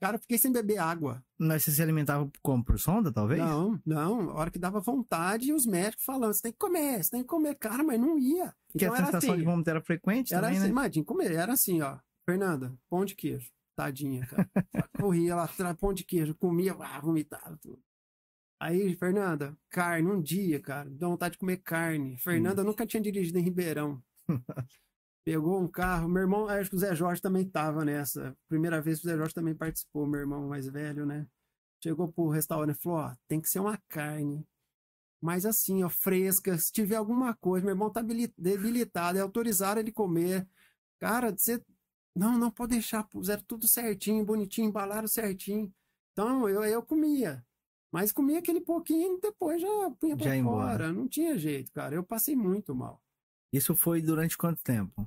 Cara, 0.02 0.16
eu 0.16 0.20
fiquei 0.20 0.36
sem 0.36 0.52
beber 0.52 0.76
água. 0.76 1.24
Mas 1.38 1.64
você 1.64 1.70
se 1.70 1.82
alimentava 1.82 2.30
como? 2.42 2.62
Por 2.62 2.78
sonda, 2.78 3.10
talvez? 3.10 3.40
Não, 3.40 3.80
não. 3.86 4.30
A 4.30 4.34
hora 4.34 4.50
que 4.50 4.58
dava 4.58 4.78
vontade, 4.78 5.48
e 5.48 5.52
os 5.54 5.64
médicos 5.64 6.04
falando, 6.04 6.34
você 6.34 6.42
tem 6.42 6.52
que 6.52 6.58
comer, 6.58 7.02
você 7.02 7.10
tem 7.10 7.22
que 7.22 7.26
comer. 7.26 7.54
Cara, 7.54 7.82
mas 7.82 7.98
não 7.98 8.18
ia. 8.18 8.54
Porque 8.70 8.84
então, 8.84 8.94
a 8.94 8.98
sensação 8.98 9.30
assim, 9.30 9.38
de 9.38 9.44
vômito 9.44 9.70
era 9.70 9.80
frequente 9.80 10.34
era 10.34 10.42
também, 10.42 10.58
assim, 10.58 10.66
né? 10.66 10.70
Imagina, 10.70 11.06
comer. 11.06 11.32
Era 11.32 11.52
assim, 11.54 11.80
ó. 11.80 11.98
Fernanda, 12.28 12.78
pão 12.90 13.04
de 13.04 13.16
queijo. 13.16 13.50
Tadinha, 13.74 14.26
cara. 14.26 14.50
Corria 15.00 15.34
lá, 15.34 15.48
pão 15.80 15.94
de 15.94 16.04
queijo, 16.04 16.34
comia, 16.34 16.76
ah, 16.78 17.00
vomitava 17.00 17.56
tudo. 17.56 17.80
Aí, 18.60 18.94
Fernanda, 18.94 19.56
carne, 19.70 20.10
um 20.10 20.20
dia, 20.20 20.60
cara, 20.60 20.90
dá 20.90 21.08
vontade 21.08 21.32
de 21.32 21.38
comer 21.38 21.58
carne. 21.58 22.18
Fernanda 22.18 22.60
hum. 22.60 22.66
nunca 22.66 22.86
tinha 22.86 23.00
dirigido 23.00 23.38
em 23.38 23.42
Ribeirão. 23.42 24.02
Pegou 25.28 25.60
um 25.60 25.68
carro. 25.68 26.08
Meu 26.08 26.22
irmão, 26.22 26.48
acho 26.48 26.70
que 26.70 26.76
o 26.76 26.78
Zé 26.78 26.94
Jorge 26.94 27.20
também 27.20 27.46
tava 27.46 27.84
nessa. 27.84 28.34
Primeira 28.48 28.80
vez 28.80 28.98
que 28.98 29.06
o 29.06 29.10
Zé 29.10 29.14
Jorge 29.14 29.34
também 29.34 29.54
participou, 29.54 30.06
meu 30.06 30.20
irmão 30.20 30.48
mais 30.48 30.66
velho, 30.66 31.04
né? 31.04 31.26
Chegou 31.84 32.10
pro 32.10 32.30
restaurante 32.30 32.78
e 32.78 32.82
falou: 32.82 33.00
ó, 33.00 33.14
tem 33.28 33.38
que 33.38 33.46
ser 33.46 33.60
uma 33.60 33.76
carne. 33.90 34.48
Mas 35.20 35.44
assim, 35.44 35.84
ó, 35.84 35.90
fresca. 35.90 36.56
Se 36.56 36.72
tiver 36.72 36.96
alguma 36.96 37.36
coisa, 37.36 37.62
meu 37.62 37.74
irmão 37.74 37.92
tá 37.92 38.00
debilitado, 38.00 39.18
é 39.18 39.20
autorizado 39.20 39.78
ele 39.78 39.92
comer. 39.92 40.48
Cara, 40.98 41.30
você. 41.30 41.62
Não, 42.16 42.38
não 42.38 42.50
pode 42.50 42.70
deixar, 42.70 43.04
puseram 43.04 43.42
tudo 43.46 43.68
certinho, 43.68 44.24
bonitinho, 44.24 44.68
embalaram 44.68 45.06
certinho. 45.06 45.70
Então 46.12 46.48
eu, 46.48 46.64
eu 46.64 46.82
comia. 46.82 47.44
Mas 47.92 48.12
comia 48.12 48.38
aquele 48.38 48.62
pouquinho 48.62 49.18
e 49.18 49.20
depois 49.20 49.60
já 49.60 49.68
punha 50.00 50.16
pra 50.16 50.24
já 50.24 50.30
fora. 50.30 50.36
Embora. 50.38 50.90
Não 50.90 51.06
tinha 51.06 51.36
jeito, 51.36 51.70
cara. 51.70 51.94
Eu 51.94 52.02
passei 52.02 52.34
muito 52.34 52.74
mal. 52.74 53.02
Isso 53.52 53.76
foi 53.76 54.00
durante 54.00 54.36
quanto 54.38 54.62
tempo? 54.62 55.06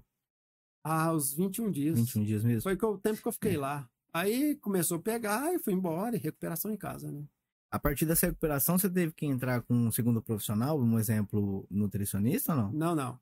Ah, 0.84 1.13
os 1.13 1.34
21 1.34 1.72
dias. 1.72 2.00
21 2.00 2.24
dias 2.24 2.44
mesmo? 2.44 2.62
Foi 2.62 2.74
o 2.74 2.98
tempo 2.98 3.22
que 3.22 3.28
eu 3.28 3.32
fiquei 3.32 3.56
é. 3.56 3.60
lá. 3.60 3.89
Aí 4.13 4.56
começou 4.58 4.98
a 4.98 5.02
pegar 5.02 5.54
e 5.54 5.60
fui 5.60 5.74
embora, 5.74 6.15
e 6.15 6.20
recuperação 6.20 6.72
em 6.72 6.78
casa, 6.78 7.12
né? 7.12 7.26
A 7.72 7.80
partir 7.80 8.06
dessa 8.06 8.26
recuperação, 8.26 8.78
você 8.78 8.89
teve 8.89 9.13
que 9.13 9.26
entrar 9.26 9.62
com 9.62 9.74
um 9.74 9.91
segundo 9.91 10.22
profissional, 10.22 10.78
um 10.78 11.00
exemplo 11.00 11.65
nutricionista 11.72 12.54
ou 12.54 12.58
não? 12.58 12.72
Não, 12.74 12.96
não. 12.96 13.20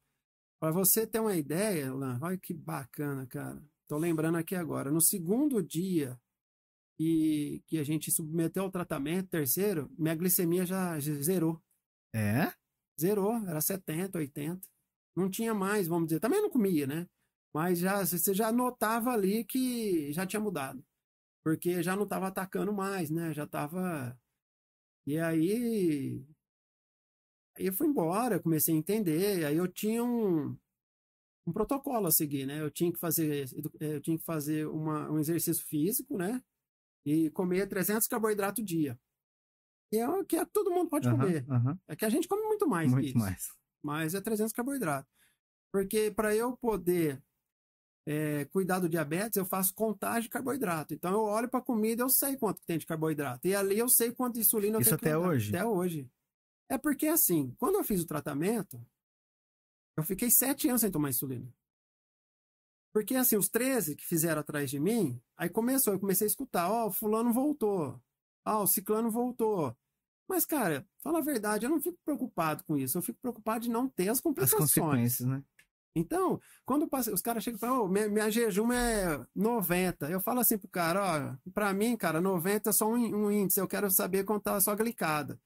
Para 0.60 0.72
você 0.72 1.06
ter 1.06 1.20
uma 1.20 1.36
ideia, 1.36 1.94
Lan, 1.94 2.18
olha 2.22 2.38
que 2.38 2.54
bacana, 2.54 3.28
cara. 3.28 3.64
Tô 3.88 3.98
lembrando 3.98 4.38
aqui 4.38 4.56
agora. 4.56 4.92
No 4.92 5.00
segundo 5.00 5.62
dia 5.62 6.20
e 7.00 7.64
que 7.68 7.78
a 7.78 7.84
gente 7.84 8.12
submeteu 8.12 8.64
ao 8.64 8.72
tratamento, 8.72 9.30
terceiro, 9.30 9.90
minha 9.98 10.16
glicemia 10.16 10.66
já 10.66 11.00
zerou. 11.00 11.62
É? 12.14 12.52
Zerou, 13.00 13.36
era 13.48 13.62
70, 13.62 14.18
80. 14.18 14.60
Não 15.16 15.30
tinha 15.30 15.54
mais, 15.54 15.88
vamos 15.88 16.08
dizer. 16.08 16.20
Também 16.20 16.42
não 16.42 16.50
comia, 16.50 16.86
né? 16.86 17.08
Mas 17.54 17.80
já, 17.80 18.06
você 18.06 18.34
já 18.34 18.52
notava 18.52 19.12
ali 19.12 19.44
que 19.44 20.12
já 20.14 20.26
tinha 20.26 20.40
mudado. 20.40 20.84
Porque 21.44 21.82
já 21.82 21.96
não 21.96 22.04
estava 22.04 22.28
atacando 22.28 22.74
mais, 22.74 23.10
né? 23.10 23.34
Já 23.34 23.46
estava. 23.46 24.18
E 25.08 25.18
aí. 25.18 26.24
Aí 27.58 27.66
eu 27.66 27.74
fui 27.74 27.88
embora, 27.88 28.40
comecei 28.40 28.74
a 28.74 28.78
entender. 28.78 29.46
Aí 29.46 29.56
eu 29.56 29.68
tinha 29.68 30.04
um, 30.04 30.56
um 31.48 31.54
protocolo 31.54 32.08
a 32.08 32.12
seguir, 32.12 32.46
né? 32.46 32.62
Eu 32.62 32.70
tinha 32.70 32.92
que 32.92 33.00
fazer, 33.00 33.46
eu 33.80 34.02
tinha 34.02 34.18
que 34.18 34.24
fazer 34.24 34.68
uma, 34.68 35.10
um 35.12 35.18
exercício 35.18 35.66
físico, 35.66 36.18
né? 36.18 36.44
E 37.06 37.30
comer 37.32 37.68
300 37.68 38.08
carboidratos 38.08 38.64
dia. 38.64 39.00
E 39.92 39.98
é 39.98 40.08
o 40.08 40.24
que 40.24 40.36
é, 40.36 40.46
todo 40.46 40.70
mundo 40.70 40.90
pode 40.90 41.10
comer. 41.10 41.46
É 41.88 41.96
que 41.96 42.06
a 42.06 42.10
gente 42.10 42.28
come 42.28 42.44
muito 42.44 42.68
mais 42.68 42.92
muito 42.92 43.18
mais. 43.18 43.50
Mas 43.82 44.14
é 44.14 44.22
300 44.22 44.54
carboidratos. 44.54 45.12
Porque 45.72 46.12
para 46.12 46.36
eu 46.36 46.56
poder 46.58 47.24
é, 48.12 48.46
cuidar 48.46 48.80
do 48.80 48.90
diabetes, 48.90 49.38
eu 49.38 49.46
faço 49.46 49.72
contagem 49.72 50.24
de 50.24 50.30
carboidrato. 50.30 50.96
Então 50.96 51.12
eu 51.12 51.22
olho 51.22 51.48
para 51.48 51.60
a 51.60 51.64
comida, 51.64 52.02
eu 52.02 52.10
sei 52.10 52.36
quanto 52.36 52.60
tem 52.66 52.80
de 52.80 52.86
carboidrato. 52.88 53.48
E 53.48 53.54
ali 53.54 53.78
eu 53.78 53.88
sei 53.88 54.12
quanto 54.12 54.34
de 54.34 54.40
insulina 54.40 54.78
eu 54.78 54.82
Isso 54.82 54.98
tenho 54.98 55.16
até 55.16 55.28
hoje? 55.28 55.56
Até 55.56 55.64
hoje. 55.64 56.10
É 56.68 56.76
porque 56.76 57.06
assim, 57.06 57.54
quando 57.60 57.76
eu 57.76 57.84
fiz 57.84 58.02
o 58.02 58.08
tratamento, 58.08 58.84
eu 59.96 60.02
fiquei 60.02 60.32
sete 60.32 60.68
anos 60.68 60.82
sem 60.82 60.90
tomar 60.90 61.10
insulina. 61.10 61.48
Porque 62.92 63.14
assim, 63.14 63.38
os 63.38 63.48
13 63.48 63.96
que 63.96 64.04
fizeram 64.04 64.42
atrás 64.42 64.72
de 64.72 64.80
mim, 64.80 65.22
aí 65.38 65.48
começou, 65.48 65.94
eu 65.94 66.00
comecei 66.00 66.26
a 66.26 66.30
escutar, 66.30 66.68
ó, 66.68 66.86
oh, 66.86 66.88
o 66.88 66.92
fulano 66.92 67.32
voltou. 67.32 68.02
Ó, 68.44 68.62
oh, 68.62 68.64
o 68.64 68.68
ciclano 68.68 69.12
voltou. 69.12 69.78
Mas, 70.28 70.46
cara, 70.46 70.84
fala 71.04 71.20
a 71.20 71.24
verdade, 71.24 71.68
eu 71.68 71.70
não 71.70 71.80
fico 71.80 72.00
preocupado 72.04 72.64
com 72.64 72.76
isso. 72.76 72.98
Eu 72.98 73.04
fico 73.04 73.20
preocupado 73.22 73.66
de 73.66 73.70
não 73.70 73.88
ter 73.88 74.10
as 74.10 74.20
complicações. 74.20 74.64
As 74.64 74.74
consequências, 74.76 75.28
né? 75.28 75.44
Então, 75.96 76.40
quando 76.66 76.88
os 77.12 77.22
caras 77.22 77.44
chegam 77.44 77.58
e 77.58 77.60
falam, 77.60 77.84
oh, 77.84 77.88
minha, 77.88 78.08
minha 78.08 78.30
jejum 78.30 78.72
é 78.72 79.26
90, 79.36 80.10
eu 80.10 80.22
falo 80.22 80.40
assim 80.40 80.58
pro 80.58 80.68
cara, 80.70 81.02
ó, 81.04 81.50
pra 81.52 81.74
mim, 81.74 81.98
cara, 81.98 82.22
90 82.22 82.70
é 82.70 82.74
só 82.74 82.88
um, 82.88 82.96
um 82.96 83.32
índice, 83.32 83.60
eu 83.60 83.68
quero 83.68 83.90
saber 83.90 84.24
quanto 84.24 84.44
tá 84.44 84.56
a 84.56 84.62
sua 84.62 84.76
glicada. 84.76 85.40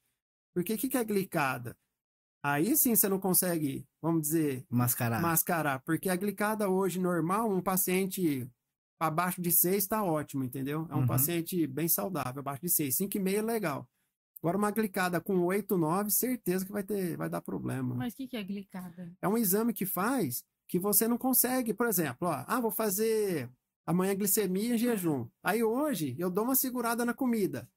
Porque 0.53 0.73
o 0.73 0.77
que, 0.77 0.89
que 0.89 0.97
é 0.97 1.03
glicada? 1.03 1.75
Aí 2.43 2.75
sim 2.75 2.93
você 2.93 3.07
não 3.07 3.19
consegue, 3.19 3.87
vamos 4.01 4.23
dizer, 4.23 4.65
mascarar. 4.69 5.21
mascarar. 5.21 5.79
Porque 5.79 6.09
a 6.09 6.15
glicada 6.15 6.69
hoje 6.69 6.99
normal, 6.99 7.49
um 7.49 7.61
paciente 7.61 8.49
abaixo 8.99 9.41
de 9.41 9.51
6 9.51 9.77
está 9.77 10.03
ótimo, 10.03 10.43
entendeu? 10.43 10.85
É 10.89 10.95
um 10.95 10.99
uhum. 10.99 11.07
paciente 11.07 11.65
bem 11.65 11.87
saudável, 11.87 12.41
abaixo 12.41 12.61
de 12.61 12.69
6. 12.69 12.97
5,5 12.97 13.33
é 13.33 13.41
legal. 13.41 13.89
Agora, 14.43 14.57
uma 14.57 14.71
glicada 14.71 15.21
com 15.21 15.39
8, 15.39 15.77
9, 15.77 16.11
certeza 16.11 16.65
que 16.65 16.71
vai, 16.71 16.83
ter, 16.83 17.15
vai 17.15 17.29
dar 17.29 17.39
problema. 17.39 17.95
Mas 17.95 18.13
o 18.13 18.17
que, 18.17 18.27
que 18.27 18.35
é 18.35 18.43
glicada? 18.43 19.09
É 19.21 19.27
um 19.27 19.37
exame 19.37 19.71
que 19.71 19.85
faz 19.85 20.43
que 20.67 20.77
você 20.77 21.07
não 21.07 21.17
consegue, 21.17 21.73
por 21.73 21.87
exemplo, 21.87 22.27
ó, 22.27 22.43
ah, 22.45 22.59
vou 22.59 22.71
fazer 22.71 23.49
Amanhã 23.85 24.15
glicemia 24.15 24.75
em 24.75 24.77
jejum. 24.77 25.27
Aí 25.43 25.63
hoje 25.63 26.15
eu 26.17 26.29
dou 26.29 26.45
uma 26.45 26.55
segurada 26.55 27.03
na 27.03 27.13
comida. 27.13 27.69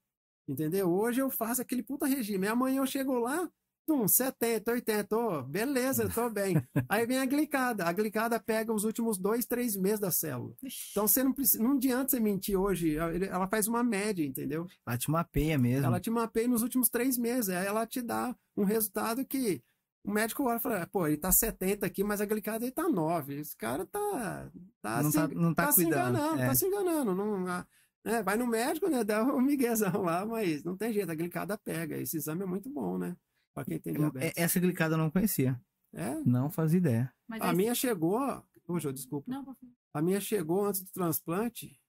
Entendeu? 0.48 0.88
Hoje 0.88 1.20
eu 1.20 1.30
faço 1.30 1.60
aquele 1.60 1.82
puta 1.82 2.06
regime. 2.06 2.46
Amanhã 2.46 2.78
eu 2.78 2.86
chego 2.86 3.18
lá, 3.18 3.48
um 3.94 4.08
70, 4.08 4.70
80, 4.70 5.16
oh, 5.16 5.42
beleza, 5.42 6.08
tô 6.08 6.28
bem. 6.28 6.56
Aí 6.88 7.06
vem 7.06 7.18
a 7.18 7.26
glicada. 7.26 7.84
A 7.84 7.92
glicada 7.92 8.38
pega 8.40 8.72
os 8.72 8.84
últimos 8.84 9.18
dois, 9.18 9.46
três 9.46 9.76
meses 9.76 10.00
da 10.00 10.10
célula. 10.10 10.54
Então 10.90 11.06
você 11.06 11.22
não 11.22 11.32
precisa, 11.32 11.62
não 11.62 11.72
adianta 11.72 12.10
você 12.10 12.20
mentir 12.20 12.58
hoje. 12.58 12.96
Ela 12.96 13.46
faz 13.48 13.66
uma 13.66 13.82
média, 13.82 14.24
entendeu? 14.24 14.66
Ela 14.86 14.98
te 14.98 15.10
mapeia 15.10 15.58
mesmo. 15.58 15.86
Ela 15.86 16.00
te 16.00 16.10
mapeia 16.10 16.48
nos 16.48 16.62
últimos 16.62 16.88
três 16.88 17.16
meses. 17.16 17.50
Aí 17.50 17.66
ela 17.66 17.86
te 17.86 18.02
dá 18.02 18.34
um 18.56 18.64
resultado 18.64 19.24
que 19.24 19.62
o 20.04 20.12
médico 20.12 20.44
olha 20.44 20.58
e 20.58 20.60
fala, 20.60 20.86
pô, 20.86 21.06
ele 21.06 21.16
tá 21.16 21.32
70 21.32 21.84
aqui, 21.84 22.04
mas 22.04 22.20
a 22.20 22.24
glicada 22.24 22.64
ele 22.64 22.72
tá 22.72 22.88
9. 22.88 23.40
Esse 23.40 23.56
cara 23.56 23.84
tá. 23.84 24.50
tá 24.80 25.02
não, 25.02 25.10
se, 25.10 25.16
tá, 25.16 25.28
não 25.28 25.54
tá, 25.54 25.66
tá 25.66 25.72
cuidando. 25.72 25.74
se 25.74 25.84
enganando, 25.84 26.40
é. 26.40 26.46
tá 26.46 26.54
se 26.54 26.66
enganando. 26.66 27.14
Não, 27.14 27.66
é, 28.06 28.22
vai 28.22 28.36
no 28.36 28.46
médico, 28.46 28.88
né? 28.88 29.02
Dá 29.02 29.24
um 29.24 29.40
miguezão 29.42 30.02
lá, 30.02 30.24
mas 30.24 30.62
não 30.62 30.76
tem 30.76 30.92
jeito, 30.92 31.10
a 31.10 31.14
glicada 31.14 31.58
pega. 31.58 31.96
Esse 31.98 32.16
exame 32.16 32.44
é 32.44 32.46
muito 32.46 32.70
bom, 32.70 32.96
né? 32.96 33.16
Pra 33.56 33.64
quem 33.64 33.78
tem 33.78 33.94
diabetes. 33.94 34.34
Essa 34.36 34.60
glicada 34.60 34.94
eu 34.94 34.98
não 34.98 35.10
conhecia. 35.10 35.58
É? 35.94 36.14
Não 36.26 36.50
fazia 36.50 36.76
ideia. 36.76 37.14
Mas 37.26 37.40
a 37.40 37.54
minha 37.54 37.74
chegou. 37.74 38.20
Poxa, 38.66 38.92
desculpa. 38.92 39.30
Não, 39.30 39.56
a 39.94 40.02
minha 40.02 40.20
chegou 40.20 40.66
antes 40.66 40.82
do 40.82 40.92
transplante. 40.92 41.80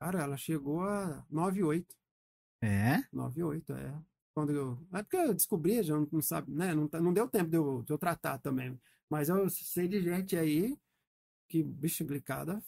Cara, 0.00 0.22
ela 0.22 0.38
chegou 0.38 0.80
a 0.80 1.26
9,8. 1.30 1.84
É? 2.62 3.02
9,8, 3.12 3.76
é. 3.76 4.02
Quando 4.32 4.52
eu. 4.52 4.88
É 4.94 5.02
porque 5.02 5.16
eu 5.18 5.34
descobri, 5.34 5.82
já 5.82 5.94
não, 5.94 6.08
não 6.10 6.22
sabe, 6.22 6.50
né? 6.52 6.74
Não, 6.74 6.88
não 7.02 7.12
deu 7.12 7.28
tempo 7.28 7.50
de 7.50 7.58
eu, 7.58 7.82
de 7.82 7.92
eu 7.92 7.98
tratar 7.98 8.38
também. 8.38 8.80
Mas 9.10 9.28
eu 9.28 9.50
sei 9.50 9.88
de 9.88 10.00
gente 10.00 10.38
aí 10.38 10.78
que, 11.50 11.62
bicho, 11.62 12.02
glicada. 12.02 12.64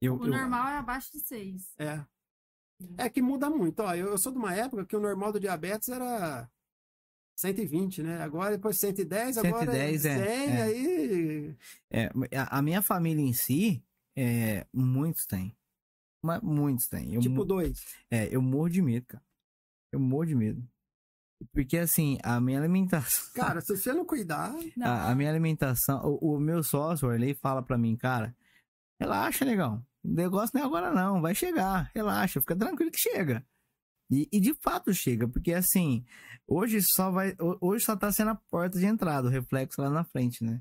Eu, 0.00 0.16
o 0.16 0.24
eu, 0.24 0.30
normal 0.30 0.66
é 0.68 0.78
abaixo 0.78 1.12
de 1.12 1.20
6. 1.20 1.74
É. 1.78 2.06
É 2.96 3.10
que 3.10 3.20
muda 3.20 3.50
muito. 3.50 3.80
Ó, 3.80 3.94
eu, 3.94 4.06
eu 4.06 4.16
sou 4.16 4.32
de 4.32 4.38
uma 4.38 4.54
época 4.54 4.86
que 4.86 4.96
o 4.96 5.00
normal 5.00 5.30
do 5.30 5.40
diabetes 5.40 5.90
era 5.90 6.50
120, 7.40 8.02
né? 8.02 8.22
Agora 8.22 8.52
depois 8.56 8.78
110, 8.78 9.36
110 9.36 9.38
agora 9.38 9.72
110, 9.72 10.02
100, 10.02 10.10
é, 10.10 10.46
é. 10.46 10.62
aí... 10.62 11.56
É, 11.90 12.10
a 12.48 12.62
minha 12.62 12.82
família 12.82 13.22
em 13.22 13.32
si, 13.32 13.82
é, 14.16 14.66
muitos 14.72 15.26
têm. 15.26 15.56
Mas 16.22 16.40
muitos 16.42 16.86
têm. 16.86 17.14
Eu, 17.14 17.20
tipo 17.20 17.44
dois. 17.44 17.82
É, 18.10 18.28
eu 18.34 18.42
morro 18.42 18.68
de 18.68 18.82
medo, 18.82 19.06
cara. 19.06 19.24
Eu 19.92 19.98
morro 19.98 20.26
de 20.26 20.34
medo. 20.34 20.62
Porque 21.52 21.78
assim, 21.78 22.18
a 22.22 22.38
minha 22.40 22.58
alimentação. 22.58 23.24
Cara, 23.34 23.62
se 23.62 23.74
você 23.74 23.92
não 23.94 24.04
cuidar. 24.04 24.54
A, 24.82 25.10
a 25.10 25.14
minha 25.14 25.30
alimentação. 25.30 26.04
O, 26.04 26.34
o, 26.36 26.40
meu 26.40 26.62
sócio, 26.62 27.08
o 27.08 27.10
Arley, 27.10 27.34
fala 27.34 27.62
pra 27.62 27.78
mim, 27.78 27.96
cara, 27.96 28.36
relaxa, 29.00 29.44
negão. 29.44 29.84
O 30.04 30.08
negócio 30.08 30.50
não 30.54 30.62
é 30.62 30.66
agora, 30.66 30.92
não. 30.92 31.22
Vai 31.22 31.34
chegar. 31.34 31.90
Relaxa, 31.94 32.40
fica 32.40 32.54
tranquilo 32.54 32.90
que 32.90 32.98
chega. 32.98 33.44
E, 34.10 34.28
e, 34.32 34.40
de 34.40 34.52
fato 34.54 34.92
chega, 34.92 35.28
porque 35.28 35.52
assim, 35.52 36.04
hoje 36.46 36.82
só 36.82 37.10
vai. 37.10 37.36
Hoje 37.60 37.84
só 37.84 37.94
tá 37.94 38.10
sendo 38.10 38.30
a 38.30 38.34
porta 38.34 38.78
de 38.78 38.84
entrada, 38.84 39.28
o 39.28 39.30
reflexo 39.30 39.80
lá 39.80 39.88
na 39.88 40.04
frente, 40.04 40.42
né? 40.42 40.60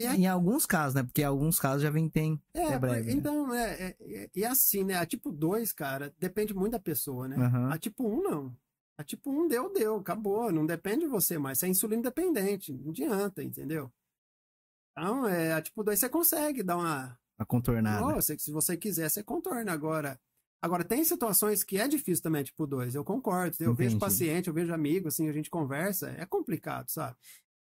É, 0.00 0.14
em 0.14 0.26
alguns 0.26 0.64
casos, 0.64 0.94
né? 0.94 1.02
Porque 1.02 1.20
em 1.20 1.26
alguns 1.26 1.60
casos 1.60 1.82
já 1.82 1.90
vem 1.90 2.08
tem. 2.08 2.42
É, 2.54 2.72
é 2.72 2.78
breve, 2.78 3.12
então, 3.12 3.46
né? 3.46 3.74
é, 3.74 3.96
é, 4.00 4.30
é, 4.34 4.46
assim, 4.46 4.82
né? 4.82 4.96
A 4.96 5.04
tipo 5.04 5.30
2, 5.30 5.72
cara, 5.72 6.12
depende 6.18 6.54
muito 6.54 6.72
da 6.72 6.80
pessoa, 6.80 7.28
né? 7.28 7.36
Uhum. 7.36 7.70
A 7.70 7.78
tipo 7.78 8.08
1, 8.08 8.12
um, 8.12 8.22
não. 8.22 8.56
A 8.98 9.04
tipo 9.04 9.30
1 9.30 9.40
um 9.40 9.48
deu, 9.48 9.72
deu, 9.72 9.96
acabou. 9.96 10.50
Não 10.50 10.64
depende 10.64 11.00
de 11.00 11.06
você 11.06 11.38
mais. 11.38 11.58
Você 11.58 11.66
é 11.66 11.68
insulina 11.68 12.02
dependente. 12.02 12.72
Não 12.72 12.90
adianta, 12.90 13.42
entendeu? 13.42 13.92
Então, 14.92 15.28
é, 15.28 15.52
a 15.52 15.62
tipo 15.62 15.84
2 15.84 15.98
você 15.98 16.08
consegue 16.08 16.62
dar 16.62 16.78
uma. 16.78 17.18
A 17.38 17.44
contornada. 17.44 18.04
Oh, 18.04 18.20
se, 18.22 18.38
se 18.38 18.50
você 18.50 18.76
quiser, 18.76 19.10
você 19.10 19.22
contorna. 19.22 19.70
Agora, 19.70 20.18
Agora, 20.62 20.84
tem 20.84 21.02
situações 21.04 21.64
que 21.64 21.78
é 21.78 21.88
difícil 21.88 22.22
também, 22.22 22.42
tipo 22.42 22.66
2, 22.66 22.94
eu 22.94 23.04
concordo. 23.04 23.56
Eu 23.60 23.72
Entendi. 23.72 23.88
vejo 23.88 23.98
paciente, 23.98 24.48
eu 24.48 24.54
vejo 24.54 24.74
amigo, 24.74 25.08
assim, 25.08 25.28
a 25.28 25.32
gente 25.32 25.48
conversa, 25.48 26.14
é 26.18 26.26
complicado, 26.26 26.90
sabe? 26.90 27.16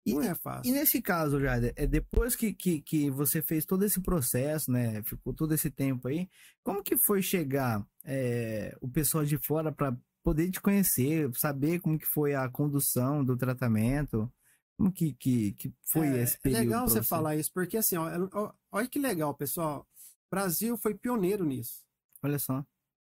Não 0.05 0.23
e, 0.23 0.27
é 0.27 0.35
fácil. 0.35 0.69
E 0.69 0.73
nesse 0.73 1.01
caso, 1.01 1.39
Jader, 1.39 1.73
é 1.75 1.87
depois 1.87 2.35
que, 2.35 2.53
que, 2.53 2.81
que 2.81 3.09
você 3.09 3.41
fez 3.41 3.65
todo 3.65 3.83
esse 3.83 4.01
processo, 4.01 4.71
né? 4.71 5.01
Ficou 5.03 5.33
todo 5.33 5.53
esse 5.53 5.71
tempo 5.71 6.07
aí, 6.07 6.29
como 6.61 6.83
que 6.83 6.97
foi 6.97 7.21
chegar 7.21 7.85
é, 8.05 8.75
o 8.81 8.87
pessoal 8.87 9.23
de 9.23 9.37
fora 9.37 9.71
para 9.71 9.95
poder 10.21 10.51
te 10.51 10.61
conhecer, 10.61 11.29
saber 11.35 11.79
como 11.79 11.97
que 11.97 12.05
foi 12.05 12.35
a 12.35 12.47
condução 12.49 13.23
do 13.23 13.35
tratamento? 13.35 14.31
Como 14.77 14.91
que, 14.91 15.13
que, 15.13 15.53
que 15.53 15.73
foi 15.91 16.07
é, 16.07 16.23
esse 16.23 16.39
período? 16.39 16.61
É 16.61 16.63
legal 16.63 16.87
você, 16.87 17.01
você 17.01 17.07
falar 17.07 17.35
isso, 17.37 17.51
porque 17.53 17.77
assim, 17.77 17.95
ó, 17.97 18.07
ó, 18.33 18.53
olha 18.71 18.87
que 18.87 18.99
legal, 18.99 19.33
pessoal. 19.33 19.87
O 20.27 20.35
Brasil 20.35 20.77
foi 20.77 20.93
pioneiro 20.93 21.45
nisso. 21.45 21.83
Olha 22.21 22.39
só. 22.39 22.65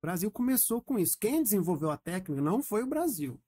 O 0.07 0.09
Brasil 0.09 0.31
começou 0.31 0.81
com 0.81 1.01
isso. 1.01 1.19
Quem 1.19 1.43
desenvolveu 1.43 1.91
a 1.91 1.97
técnica 1.97 2.41
não 2.41 2.63
foi 2.63 2.85
o 2.85 2.87
Brasil, 2.87 3.41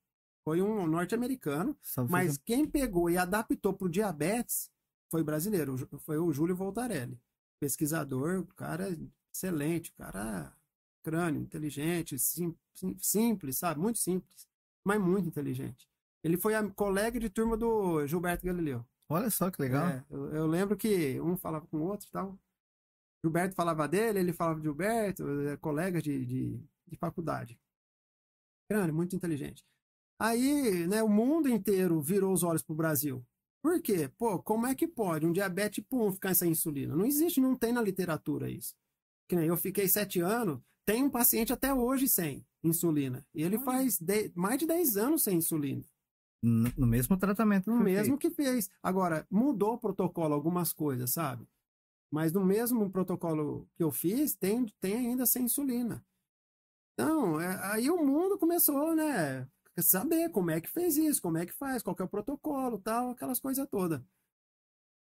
foi 0.43 0.61
um 0.61 0.89
norte-americano. 0.89 1.79
Mas 2.11 2.35
um... 2.35 2.41
quem 2.45 2.67
pegou 2.67 3.09
e 3.09 3.17
adaptou 3.17 3.73
para 3.73 3.87
o 3.87 3.89
diabetes 3.89 4.69
foi 5.09 5.23
brasileiro, 5.23 5.77
foi 6.01 6.19
o 6.19 6.33
Júlio 6.33 6.57
Voltarelli, 6.57 7.17
pesquisador, 7.61 8.45
cara 8.57 8.89
excelente, 9.33 9.93
cara 9.93 10.53
crânio, 11.05 11.41
inteligente, 11.41 12.19
sim, 12.19 12.53
sim, 12.75 12.97
simples, 12.99 13.57
sabe? 13.57 13.81
Muito 13.81 14.01
simples, 14.01 14.49
mas 14.83 15.01
muito 15.01 15.29
inteligente. 15.29 15.89
Ele 16.25 16.37
foi 16.37 16.57
a 16.57 16.69
colega 16.71 17.21
de 17.21 17.31
turma 17.31 17.57
do 17.57 18.05
Gilberto 18.05 18.45
Galileu. 18.45 18.85
Olha 19.09 19.31
só 19.31 19.49
que 19.49 19.63
legal. 19.63 19.87
É, 19.87 20.05
eu, 20.11 20.35
eu, 20.35 20.47
lembro 20.49 20.77
que 20.77 21.21
um 21.21 21.37
falava 21.37 21.69
com 21.69 21.77
o 21.77 21.85
outro 21.85 22.09
e 22.09 22.11
tal. 22.11 22.37
Gilberto 23.23 23.55
falava 23.55 23.89
dele, 23.89 24.21
ele 24.21 24.33
falava 24.33 24.59
de 24.59 24.65
Gilberto, 24.65 25.29
é 25.49 25.57
colega 25.57 26.01
de, 26.01 26.25
de, 26.25 26.61
de 26.87 26.97
faculdade. 26.97 27.59
Grande, 28.71 28.93
muito 28.93 29.17
inteligente. 29.17 29.65
Aí, 30.21 30.87
né, 30.87 31.03
o 31.03 31.09
mundo 31.09 31.49
inteiro 31.49 32.01
virou 32.01 32.33
os 32.33 32.43
olhos 32.43 32.63
pro 32.63 32.75
Brasil. 32.75 33.25
Por 33.63 33.81
quê? 33.81 34.09
Pô, 34.17 34.41
como 34.41 34.67
é 34.67 34.75
que 34.75 34.87
pode 34.87 35.27
um 35.27 35.33
diabetes 35.33 35.85
1 35.91 36.13
ficar 36.13 36.35
sem 36.35 36.53
insulina? 36.53 36.95
Não 36.95 37.05
existe, 37.05 37.41
não 37.41 37.57
tem 37.57 37.73
na 37.73 37.83
literatura 37.83 38.51
isso. 38.51 38.75
Que 39.29 39.37
nem 39.37 39.47
eu 39.47 39.57
fiquei 39.57 39.89
sete 39.89 40.21
anos, 40.21 40.61
tem 40.87 41.05
um 41.05 41.11
paciente 41.11 41.53
até 41.53 41.73
hoje 41.75 42.09
sem 42.09 42.45
insulina. 42.63 43.25
E 43.35 43.43
ele 43.43 43.59
faz 43.59 43.99
de, 43.99 44.33
mais 44.35 44.59
de 44.59 44.67
10 44.67 44.97
anos 44.97 45.23
sem 45.23 45.39
insulina. 45.39 45.85
No, 46.43 46.73
no 46.77 46.87
mesmo 46.87 47.17
tratamento. 47.17 47.69
No 47.71 47.81
mesmo 47.81 48.19
feito. 48.19 48.19
que 48.19 48.31
fez. 48.31 48.71
Agora, 48.83 49.27
mudou 49.31 49.75
o 49.75 49.79
protocolo 49.79 50.35
algumas 50.35 50.73
coisas, 50.73 51.13
sabe? 51.13 51.47
Mas 52.11 52.33
no 52.33 52.45
mesmo 52.45 52.91
protocolo 52.91 53.69
que 53.77 53.83
eu 53.83 53.91
fiz, 53.91 54.35
tem, 54.35 54.67
tem 54.81 54.97
ainda 54.97 55.27
sem 55.27 55.45
insulina. 55.45 56.05
Então, 56.95 57.41
é, 57.41 57.73
aí 57.73 57.91
o 57.91 58.05
mundo 58.05 58.39
começou, 58.39 58.95
né? 58.95 59.47
Saber 59.79 60.31
como 60.31 60.51
é 60.51 60.61
que 60.61 60.69
fez 60.69 60.97
isso, 60.97 61.23
como 61.23 61.39
é 61.39 61.47
que 61.47 61.53
faz, 61.53 61.83
qual 61.83 61.95
que 61.95 62.03
é 62.03 62.05
o 62.05 62.09
protocolo, 62.09 62.81
tal, 62.81 63.11
aquelas 63.11 63.39
coisas 63.39 63.69
todas. 63.71 64.03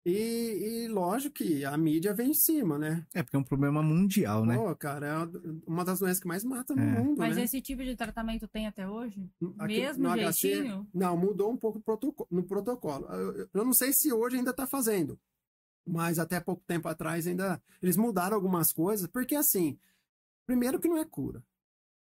E, 0.05 0.85
e, 0.85 0.87
lógico 0.89 1.35
que 1.35 1.63
a 1.63 1.77
mídia 1.77 2.13
vem 2.13 2.31
em 2.31 2.33
cima, 2.33 2.77
né? 2.77 3.07
É 3.13 3.23
porque 3.23 3.37
é 3.37 3.39
um 3.39 3.43
problema 3.43 3.81
mundial, 3.81 4.45
né? 4.45 4.57
Pô, 4.57 4.75
cara, 4.75 5.07
é 5.07 5.39
uma 5.65 5.85
das 5.85 5.99
doenças 5.99 6.19
que 6.19 6.27
mais 6.27 6.43
mata 6.43 6.75
no 6.75 6.81
é. 6.81 6.85
mundo. 6.85 7.19
Mas 7.19 7.37
né? 7.37 7.43
esse 7.43 7.61
tipo 7.61 7.81
de 7.83 7.95
tratamento 7.95 8.45
tem 8.47 8.67
até 8.67 8.87
hoje? 8.87 9.29
Aqui, 9.57 9.79
Mesmo 9.79 10.03
no 10.03 10.15
jeitinho? 10.15 10.81
HC, 10.81 10.87
não, 10.93 11.15
mudou 11.15 11.51
um 11.51 11.57
pouco 11.57 11.81
no 12.29 12.43
protocolo. 12.43 13.05
Eu, 13.05 13.49
eu, 13.53 13.63
não 13.63 13.73
sei 13.73 13.93
se 13.93 14.11
hoje 14.11 14.35
ainda 14.35 14.51
está 14.51 14.67
fazendo 14.67 15.17
mas 15.85 16.19
até 16.19 16.39
pouco 16.39 16.63
tempo 16.65 16.87
atrás 16.87 17.27
ainda 17.27 17.61
eles 17.81 17.97
mudaram 17.97 18.35
algumas 18.35 18.71
coisas, 18.71 19.07
porque 19.07 19.35
assim, 19.35 19.77
primeiro 20.45 20.79
que 20.79 20.87
não 20.87 20.97
é 20.97 21.05
cura. 21.05 21.43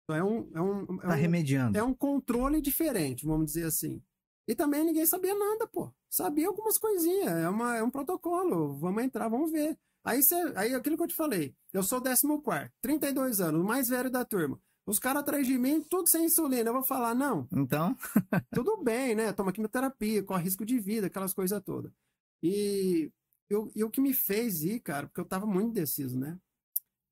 É 0.09 0.23
um, 0.23 0.51
é 0.55 0.61
um, 0.61 0.83
é 0.83 1.07
tá 1.07 1.09
um, 1.09 1.17
remediando. 1.17 1.79
É 1.79 1.83
um 1.83 1.95
controle 1.95 2.61
diferente, 2.61 3.25
vamos 3.25 3.47
dizer 3.47 3.65
assim. 3.65 4.03
E 4.47 4.55
também 4.55 4.85
ninguém 4.85 5.07
sabia 5.07 5.35
nada, 5.35 5.67
pô. 5.67 5.93
Sabia 6.11 6.49
algumas 6.49 6.77
coisinhas, 6.77 7.33
é, 7.33 7.49
uma, 7.49 7.77
é 7.77 7.83
um 7.83 7.91
protocolo, 7.91 8.77
vamos 8.79 9.03
entrar, 9.03 9.29
vamos 9.29 9.51
ver. 9.51 9.79
Aí, 10.05 10.23
cê, 10.23 10.35
aí 10.57 10.75
aquilo 10.75 10.97
que 10.97 11.05
eu 11.05 11.09
te 11.09 11.15
falei, 11.15 11.55
eu 11.73 11.83
sou 11.83 12.03
14, 12.03 12.71
32 12.81 13.41
anos, 13.41 13.65
mais 13.65 13.89
velho 13.89 14.11
da 14.11 14.25
turma. 14.25 14.61
Os 14.85 14.99
caras 14.99 15.23
atrás 15.23 15.47
de 15.47 15.57
mim, 15.57 15.81
tudo 15.81 16.09
sem 16.09 16.25
insulina. 16.25 16.71
Eu 16.71 16.75
vou 16.75 16.83
falar, 16.85 17.15
não. 17.15 17.47
Então? 17.53 17.97
tudo 18.53 18.83
bem, 18.83 19.15
né? 19.15 19.33
Toma 19.33 19.53
quimioterapia, 19.53 20.25
corre 20.25 20.43
risco 20.43 20.67
de 20.67 20.79
vida, 20.79 21.07
aquelas 21.07 21.33
coisas 21.33 21.63
todas. 21.63 21.93
E 22.43 23.11
eu, 23.53 23.71
e 23.75 23.85
o 23.85 23.91
que 23.91 24.01
me 24.01 24.13
fez 24.13 24.63
ir, 24.63 24.81
cara, 24.81 25.07
porque 25.07 25.21
eu 25.21 25.25
tava 25.25 25.47
muito 25.47 25.71
indeciso, 25.71 26.19
né? 26.19 26.39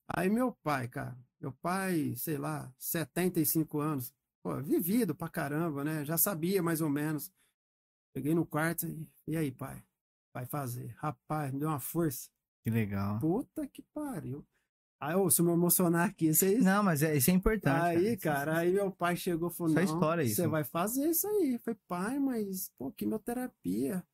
Aí 0.09 0.29
meu 0.29 0.53
pai, 0.63 0.89
cara, 0.89 1.17
meu 1.41 1.53
pai, 1.53 2.15
sei 2.17 2.37
lá, 2.37 2.73
75 2.79 3.81
anos, 3.81 4.13
pô, 4.43 4.61
vivido 4.61 5.15
pra 5.15 5.29
caramba, 5.29 5.85
né? 5.85 6.05
Já 6.05 6.17
sabia 6.17 6.63
mais 6.63 6.81
ou 6.81 6.89
menos. 6.89 7.33
Peguei 8.13 8.35
no 8.35 8.45
quarto 8.45 8.87
e, 8.87 9.09
e 9.29 9.37
aí, 9.37 9.53
pai? 9.53 9.83
Vai 10.35 10.47
fazer. 10.47 10.95
Rapaz, 10.99 11.53
me 11.53 11.61
deu 11.61 11.69
uma 11.69 11.81
força. 11.81 12.29
Que 12.63 12.71
legal. 12.71 13.19
Puta 13.21 13.67
que 13.67 13.83
pariu. 13.95 14.45
Aí, 15.01 15.15
eu, 15.15 15.31
se 15.31 15.41
eu 15.41 15.47
me 15.47 15.53
emocionar 15.53 16.09
aqui, 16.09 16.33
vocês... 16.33 16.63
Não, 16.65 16.83
mas 16.83 17.03
é, 17.03 17.17
isso 17.17 17.31
é 17.31 17.35
importante. 17.35 17.97
Aí, 17.97 18.17
cara, 18.19 18.39
cara 18.39 18.59
aí 18.59 18.73
meu 18.73 18.91
pai 18.91 19.17
chegou 19.17 19.49
e 19.49 19.53
falou, 19.55 19.73
Essa 19.73 19.87
não, 19.87 19.95
história, 19.95 20.29
você 20.29 20.47
vai 20.47 20.65
fazer 20.65 21.09
isso 21.09 21.27
aí. 21.27 21.55
Eu 21.55 21.59
falei, 21.61 21.81
pai, 21.89 22.19
mas, 22.19 22.71
pô, 22.77 22.93
quimioterapia. 22.93 24.05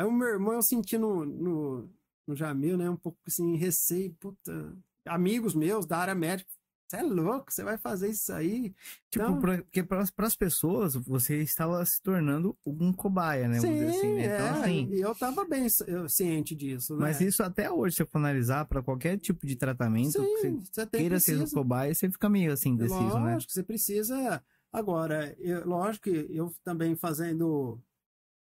Aí 0.00 0.06
o 0.06 0.10
meu 0.12 0.28
irmão, 0.28 0.54
eu 0.54 0.62
senti 0.62 0.96
no, 0.96 1.26
no, 1.26 1.90
no 2.26 2.34
Jamil, 2.34 2.78
né, 2.78 2.88
um 2.88 2.96
pouco 2.96 3.18
assim, 3.26 3.54
receio, 3.56 4.14
puta, 4.18 4.74
amigos 5.06 5.54
meus 5.54 5.84
da 5.84 5.98
área 5.98 6.14
médica. 6.14 6.50
Você 6.88 6.96
é 6.96 7.02
louco, 7.02 7.52
você 7.52 7.62
vai 7.62 7.76
fazer 7.78 8.08
isso 8.08 8.32
aí? 8.32 8.74
Tipo, 9.10 9.24
Então- 9.26 9.38
pra- 9.40 9.58
porque 9.58 9.82
para 9.84 10.00
as 10.26 10.34
pessoas, 10.34 10.94
você 10.96 11.40
estava 11.42 11.84
se 11.84 12.00
tornando 12.02 12.56
um 12.66 12.92
cobaia, 12.92 13.46
né? 13.46 13.60
Sim, 13.60 13.84
assim, 13.84 14.14
né? 14.14 14.24
Então, 14.24 14.46
é, 14.46 14.50
assim, 14.50 14.88
eu 14.94 15.14
tava 15.14 15.44
bem 15.44 15.66
eu- 15.86 16.08
ciente 16.08 16.54
disso, 16.54 16.94
né? 16.96 17.00
mas 17.02 17.20
isso 17.20 17.42
até 17.44 17.70
hoje, 17.70 17.96
se 17.96 18.02
eu 18.02 18.06
for 18.06 18.18
analisar 18.18 18.64
para 18.64 18.82
qualquer 18.82 19.18
tipo 19.18 19.46
de 19.46 19.54
tratamento, 19.54 20.12
que 20.14 20.18
você 20.18 20.50
Sim, 20.50 20.60
você 20.72 20.86
queira 20.86 21.20
ser 21.20 21.34
um 21.34 21.38
precisa. 21.40 21.56
cobaia, 21.56 21.94
você 21.94 22.10
fica 22.10 22.28
meio 22.28 22.52
assim, 22.52 22.70
indeciso, 22.70 23.20
né? 23.20 23.34
Lógico, 23.34 23.52
você 23.52 23.62
precisa. 23.62 24.42
Agora, 24.72 25.36
eu- 25.38 25.66
lógico 25.68 26.04
que 26.10 26.26
eu 26.30 26.52
também 26.64 26.96
fazendo. 26.96 27.78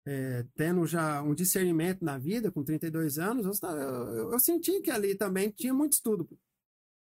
É, 0.06 0.45
tendo 0.56 0.86
já 0.86 1.22
um 1.22 1.34
discernimento 1.34 2.04
na 2.04 2.18
vida, 2.18 2.51
com 2.51 2.64
32 2.64 3.18
anos, 3.18 3.62
eu, 3.62 3.70
eu, 3.70 4.32
eu 4.34 4.39
senti 4.39 4.82
que 4.82 4.91
ali 4.91 5.16
também 5.16 5.49
tinha 5.49 5.74
muito 5.74 5.93
estudo 5.93 6.28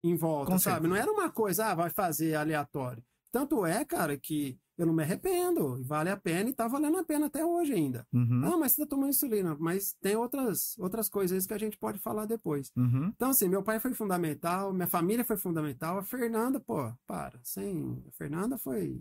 em 0.02 0.16
volta, 0.16 0.52
Com 0.52 0.58
sabe? 0.58 0.86
certeza. 0.86 0.88
Não 0.88 0.96
era 0.96 1.10
uma 1.12 1.30
coisa, 1.30 1.66
ah, 1.66 1.74
vai 1.74 1.90
fazer 1.90 2.34
aleatório. 2.34 3.02
Tanto 3.32 3.66
é, 3.66 3.84
cara, 3.84 4.16
que 4.16 4.56
eu 4.76 4.86
não 4.86 4.92
me 4.94 5.02
arrependo, 5.02 5.82
vale 5.84 6.10
a 6.10 6.16
pena 6.16 6.50
e 6.50 6.52
tá 6.54 6.68
valendo 6.68 6.98
a 6.98 7.04
pena 7.04 7.26
até 7.26 7.44
hoje 7.44 7.72
ainda. 7.72 8.06
Uhum, 8.12 8.42
Ah, 8.44 8.56
mas 8.58 8.72
você 8.72 8.82
tá 8.82 8.88
tomando 8.88 9.10
insulina, 9.10 9.56
mas 9.58 9.94
tem 10.00 10.14
outras, 10.16 10.76
outras 10.78 11.08
coisas 11.08 11.46
que 11.46 11.54
a 11.54 11.58
gente 11.58 11.78
pode 11.78 11.98
falar 11.98 12.26
depois. 12.26 12.70
uhum. 12.76 13.12
Então, 13.14 13.30
assim, 13.30 13.48
meu 13.48 13.62
pai 13.62 13.80
foi 13.80 13.94
fundamental, 13.94 14.72
minha 14.72 14.86
família 14.86 15.24
foi 15.24 15.36
fundamental, 15.36 15.98
a 15.98 16.02
Fernanda, 16.04 16.60
pô, 16.60 16.92
para, 17.06 17.40
sem. 17.42 18.02
A 18.08 18.12
Fernanda 18.12 18.58
foi. 18.58 19.00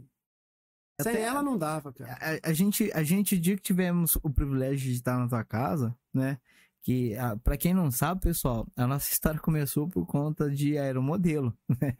Sem 1.01 1.11
Até- 1.13 1.23
ela 1.23 1.41
não 1.41 1.57
dava, 1.57 1.91
cara. 1.91 2.17
A, 2.43 2.49
a 2.49 2.53
gente, 2.53 2.91
a 2.93 3.03
gente, 3.03 3.37
dia 3.37 3.55
que 3.55 3.63
tivemos 3.63 4.15
o 4.21 4.29
privilégio 4.29 4.89
de 4.91 4.95
estar 4.97 5.17
na 5.17 5.27
tua 5.27 5.43
casa, 5.43 5.95
né? 6.13 6.37
Que, 6.83 7.15
ah, 7.15 7.37
pra 7.37 7.55
quem 7.55 7.73
não 7.73 7.89
sabe, 7.89 8.19
pessoal, 8.21 8.67
a 8.75 8.85
nossa 8.85 9.09
história 9.11 9.39
começou 9.39 9.87
por 9.87 10.05
conta 10.05 10.49
de 10.51 10.77
aeromodelo, 10.77 11.57
né? 11.69 11.95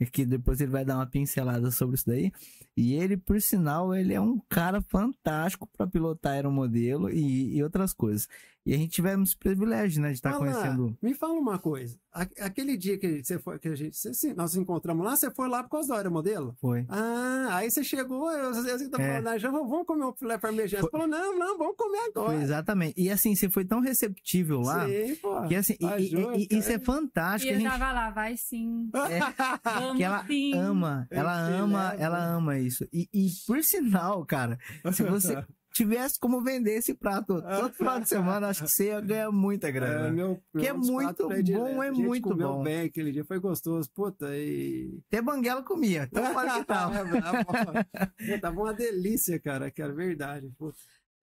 Que 0.12 0.24
depois 0.24 0.60
ele 0.60 0.70
vai 0.70 0.84
dar 0.84 0.96
uma 0.96 1.06
pincelada 1.06 1.70
sobre 1.70 1.96
isso 1.96 2.06
daí. 2.06 2.32
E 2.76 2.94
ele, 2.94 3.16
por 3.16 3.40
sinal, 3.40 3.94
ele 3.94 4.12
é 4.14 4.20
um 4.20 4.40
cara 4.48 4.80
fantástico 4.82 5.68
para 5.76 5.86
pilotar 5.86 6.32
aeromodelo 6.32 7.10
e, 7.10 7.56
e 7.56 7.62
outras 7.62 7.92
coisas. 7.92 8.26
E 8.66 8.74
a 8.74 8.76
gente 8.76 8.90
tivemos 8.90 9.28
esse 9.30 9.38
privilégio, 9.38 10.02
né? 10.02 10.08
De 10.08 10.14
estar 10.16 10.32
Fala, 10.32 10.44
conhecendo. 10.52 10.98
Me 11.00 11.14
fala 11.14 11.34
uma 11.34 11.56
coisa. 11.56 11.96
Aquele 12.40 12.76
dia 12.76 12.98
que 12.98 13.22
você 13.22 13.38
foi, 13.38 13.58
que 13.60 13.68
a 13.68 13.76
gente, 13.76 13.96
você- 13.96 14.12
sim, 14.12 14.32
nós 14.34 14.54
nos 14.54 14.56
encontramos 14.56 15.06
lá, 15.06 15.14
você 15.14 15.30
foi 15.30 15.48
lá 15.48 15.62
por 15.62 15.70
causa 15.70 15.88
da 15.90 15.96
aeromodelo? 15.98 16.56
Foi. 16.60 16.84
Ah, 16.88 17.48
aí 17.52 17.70
você 17.70 17.84
chegou, 17.84 18.28
eu, 18.32 18.52
eu, 18.52 18.64
eu, 18.66 18.76
É. 18.76 18.88
falando, 18.90 19.28
"Ah, 19.28 19.38
já 19.38 19.50
vamos 19.52 19.86
comer 19.86 20.04
um 20.06 20.12
filé 20.12 20.36
parmegiana. 20.36 20.82
Você 20.84 20.90
Foi- 20.90 21.00
falou, 21.00 21.06
não, 21.06 21.38
não, 21.38 21.56
vamos 21.58 21.76
comer 21.76 22.10
Foi 22.12 22.22
agora. 22.24 22.42
exatamente. 22.42 23.00
E 23.00 23.08
assim, 23.08 23.36
você 23.36 23.48
foi 23.48 23.64
tão 23.64 23.78
receptível 23.80 24.60
lá. 24.60 24.84
Sim, 24.88 25.14
pô. 25.22 25.42
Que 25.46 25.54
assim, 25.54 25.74
e- 25.74 25.86
Tá 25.86 25.98
e- 26.00 26.48
e- 26.50 26.58
isso 26.58 26.72
é 26.72 26.78
fantástico. 26.80 27.52
E 27.52 27.54
a 27.54 27.56
eu 27.58 27.60
gente 27.60 27.70
tava 27.70 27.92
lá, 27.92 28.10
vai 28.10 28.36
sim. 28.36 28.90
Vamos 29.64 29.96
que 29.96 30.02
ela 30.02 30.24
sim. 30.26 30.54
ama, 30.58 31.06
Eu 31.10 31.18
ela 31.20 31.46
te 31.46 31.52
ama, 31.54 31.94
ela 31.98 32.24
ama 32.24 32.58
isso. 32.58 32.84
E, 32.92 33.08
e 33.14 33.28
por 33.46 33.62
sinal, 33.62 34.24
cara, 34.24 34.58
se 34.92 35.02
você 35.04 35.36
tivesse 35.76 36.18
como 36.18 36.40
vender 36.42 36.76
esse 36.78 36.94
prato 36.94 37.40
todo 37.42 37.72
final 37.74 38.00
de 38.00 38.08
semana, 38.08 38.48
acho 38.48 38.64
que 38.64 38.68
você 38.70 38.86
ia 38.86 39.00
ganhar 39.00 39.30
muita 39.30 39.68
É, 39.68 39.72
grana. 39.72 40.10
meu, 40.10 40.42
Que 40.58 40.66
é 40.68 40.72
muito 40.72 41.28
bom, 41.28 41.82
é 41.82 41.90
muito 41.90 42.28
comeu 42.28 42.54
bom. 42.54 42.62
bem 42.62 42.82
aquele 42.82 43.12
dia, 43.12 43.24
foi 43.24 43.38
gostoso. 43.38 43.90
Puta, 43.94 44.36
e 44.36 44.98
Até 45.08 45.20
banguela 45.22 45.62
comia, 45.62 46.08
então 46.10 46.22
fala 46.34 46.58
que 46.58 46.64
tal. 46.66 46.90
Pô, 46.92 48.40
Tava 48.40 48.60
uma 48.60 48.74
delícia, 48.74 49.38
cara, 49.40 49.70
que 49.70 49.80
era 49.82 49.94
verdade. 49.94 50.50
Pô, 50.58 50.72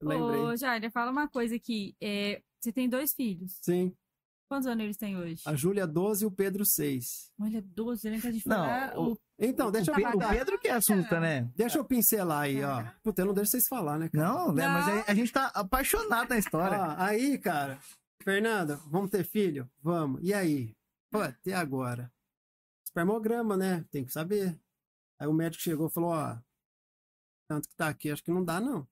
lembrei. 0.01 0.39
Ô, 0.41 0.55
Jair, 0.55 0.91
fala 0.91 1.11
uma 1.11 1.27
coisa 1.27 1.55
aqui. 1.55 1.95
É, 2.01 2.41
você 2.59 2.71
tem 2.71 2.87
dois 2.89 3.13
filhos. 3.13 3.57
Sim, 3.61 3.93
Quantos 4.49 4.67
anos 4.67 4.83
eles 4.83 4.97
têm 4.97 5.17
hoje? 5.17 5.41
a 5.47 5.55
Júlia 5.55 5.87
12 5.87 6.23
e 6.23 6.27
o 6.27 6.31
Pedro 6.31 6.63
6. 6.63 7.31
Olha, 7.41 7.59
12, 7.61 8.09
né? 8.09 8.19
Que 8.19 8.27
a 8.27 8.31
gente 8.31 8.47
Não, 8.47 8.55
falar. 8.57 8.99
o- 8.99 9.13
o- 9.13 9.17
Então, 9.45 9.69
deixa 9.71 9.91
eu, 9.91 10.09
O 10.09 10.29
Pedro 10.29 10.57
que 10.59 10.69
assusta, 10.69 11.19
né? 11.19 11.51
deixa 11.55 11.77
eu 11.77 11.85
pincelar 11.85 12.43
aí, 12.43 12.63
ó. 12.63 12.83
Puta, 13.03 13.21
eu 13.21 13.25
não 13.25 13.33
deixo 13.33 13.51
vocês 13.51 13.67
falar, 13.67 13.99
né, 13.99 14.09
cara? 14.09 14.27
Não, 14.27 14.53
né? 14.53 14.67
Mas 14.67 14.87
a, 14.87 15.11
a 15.11 15.13
gente 15.13 15.31
tá 15.31 15.47
apaixonado 15.47 16.29
na 16.29 16.37
história. 16.37 16.79
Ó, 16.79 16.95
aí, 16.97 17.37
cara, 17.37 17.77
Fernanda, 18.23 18.77
vamos 18.87 19.09
ter 19.09 19.25
filho? 19.25 19.69
Vamos. 19.81 20.21
E 20.23 20.33
aí? 20.33 20.75
Pô, 21.11 21.19
até 21.19 21.53
agora. 21.53 22.11
Espermograma, 22.85 23.57
né? 23.57 23.85
Tem 23.91 24.05
que 24.05 24.13
saber. 24.13 24.57
Aí 25.19 25.27
o 25.27 25.33
médico 25.33 25.61
chegou 25.61 25.87
e 25.87 25.91
falou, 25.91 26.11
ó, 26.11 26.37
tanto 27.47 27.67
que 27.67 27.75
tá 27.75 27.89
aqui, 27.89 28.09
acho 28.11 28.23
que 28.23 28.31
não 28.31 28.43
dá, 28.43 28.61
não. 28.61 28.87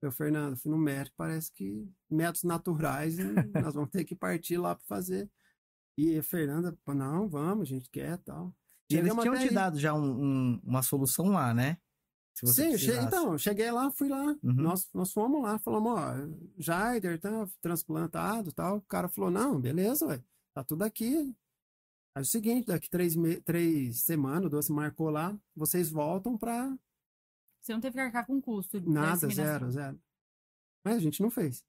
Eu, 0.00 0.12
Fernando, 0.12 0.56
fui 0.56 0.70
no 0.70 0.78
médico, 0.78 1.16
parece 1.16 1.52
que 1.52 1.90
métodos 2.10 2.44
naturais, 2.44 3.18
hein? 3.18 3.34
nós 3.62 3.74
vamos 3.74 3.90
ter 3.90 4.04
que 4.04 4.14
partir 4.14 4.56
lá 4.56 4.74
para 4.74 4.84
fazer. 4.86 5.30
E 5.96 6.18
a 6.18 6.22
Fernanda, 6.22 6.76
não, 6.88 7.28
vamos, 7.28 7.68
a 7.68 7.70
gente 7.70 7.88
quer 7.90 8.18
tal. 8.18 8.54
E 8.94 8.98
eles 8.98 9.12
tinham 9.14 9.34
te 9.34 9.48
aí. 9.48 9.54
dado 9.54 9.78
já 9.78 9.94
um- 9.94 10.22
um- 10.54 10.60
uma 10.64 10.82
solução 10.82 11.28
lá, 11.28 11.52
né? 11.54 11.78
Se 12.36 12.44
você 12.46 12.72
Sim, 12.72 12.78
che- 12.78 12.98
então, 13.00 13.38
cheguei 13.38 13.70
lá, 13.70 13.90
fui 13.92 14.08
lá. 14.08 14.24
Uhum. 14.42 14.54
Nós, 14.54 14.88
nós 14.92 15.12
fomos 15.12 15.40
lá, 15.42 15.58
falamos, 15.60 15.92
ó, 15.92 16.14
Jaider, 16.58 17.20
tá 17.20 17.48
transplantado 17.60 18.50
e 18.50 18.52
tal. 18.52 18.78
O 18.78 18.82
cara 18.82 19.08
falou, 19.08 19.30
não, 19.30 19.60
beleza, 19.60 20.04
ué, 20.06 20.20
tá 20.52 20.64
tudo 20.64 20.82
aqui. 20.82 21.16
Aí 22.16 22.20
é 22.20 22.22
o 22.22 22.24
seguinte, 22.24 22.66
daqui 22.66 22.88
três, 22.90 23.14
me- 23.14 23.40
três 23.40 24.00
semanas, 24.02 24.50
duas 24.50 24.68
marcou 24.68 25.10
lá, 25.10 25.36
vocês 25.54 25.90
voltam 25.90 26.36
pra 26.36 26.76
Você 27.60 27.72
não 27.72 27.80
teve 27.80 27.94
que 27.94 28.00
arcar 28.00 28.26
com 28.26 28.40
custo. 28.42 28.80
da 28.80 28.90
nada, 28.90 29.28
zero, 29.28 29.70
zero. 29.70 30.00
Mas 30.84 30.96
a 30.96 31.00
gente 31.00 31.22
não 31.22 31.30
fez. 31.30 31.64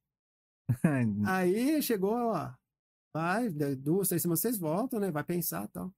Aí 1.26 1.82
chegou, 1.82 2.14
ó, 2.16 2.52
vai, 3.16 3.50
duas, 3.78 4.08
três 4.10 4.22
semanas 4.22 4.40
vocês 4.42 4.58
voltam, 4.58 5.00
né? 5.00 5.12
Vai 5.12 5.24
pensar 5.24 5.66
e 5.66 5.68
tal. 5.70 5.94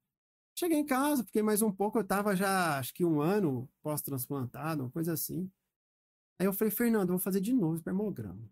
Cheguei 0.58 0.80
em 0.80 0.86
casa, 0.86 1.24
fiquei 1.24 1.44
mais 1.44 1.62
um 1.62 1.72
pouco, 1.72 2.00
eu 2.00 2.04
tava 2.04 2.36
já, 2.36 2.80
acho 2.80 2.92
que 2.94 3.06
um 3.06 3.22
ano 3.22 3.70
pós-transplantado, 3.84 4.84
uma 4.84 4.90
coisa 4.92 5.14
assim. 5.14 5.52
Aí 6.40 6.48
eu 6.48 6.54
falei, 6.54 6.72
Fernando, 6.72 7.10
eu 7.10 7.14
vou 7.16 7.20
fazer 7.20 7.40
de 7.42 7.54
novo 7.54 7.74
o 7.74 7.76
espermograma. 7.76 8.50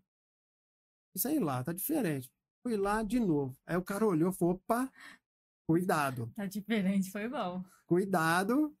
Isso 1.16 1.26
aí 1.26 1.40
lá, 1.40 1.64
tá 1.64 1.72
diferente. 1.72 2.30
Fui 2.62 2.76
lá 2.76 3.02
de 3.02 3.18
novo. 3.18 3.56
Aí 3.66 3.76
o 3.76 3.82
cara 3.82 4.06
olhou 4.06 4.30
e 4.30 4.34
falou, 4.34 4.54
opa, 4.54 4.88
cuidado, 5.68 6.30
Tá 6.36 6.46
diferente, 6.46 7.10
foi 7.10 7.28
bom. 7.28 7.64
cuidado, 7.86 8.76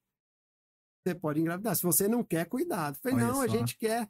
você 1.04 1.14
pode 1.14 1.40
engravidar. 1.40 1.74
Se 1.74 1.82
você 1.82 2.06
não 2.06 2.22
quer, 2.22 2.48
cuidado. 2.48 2.94
Eu 2.94 3.00
falei, 3.00 3.16
Olha 3.16 3.26
não, 3.32 3.40
a 3.40 3.48
só. 3.48 3.52
gente 3.52 3.76
quer. 3.76 4.08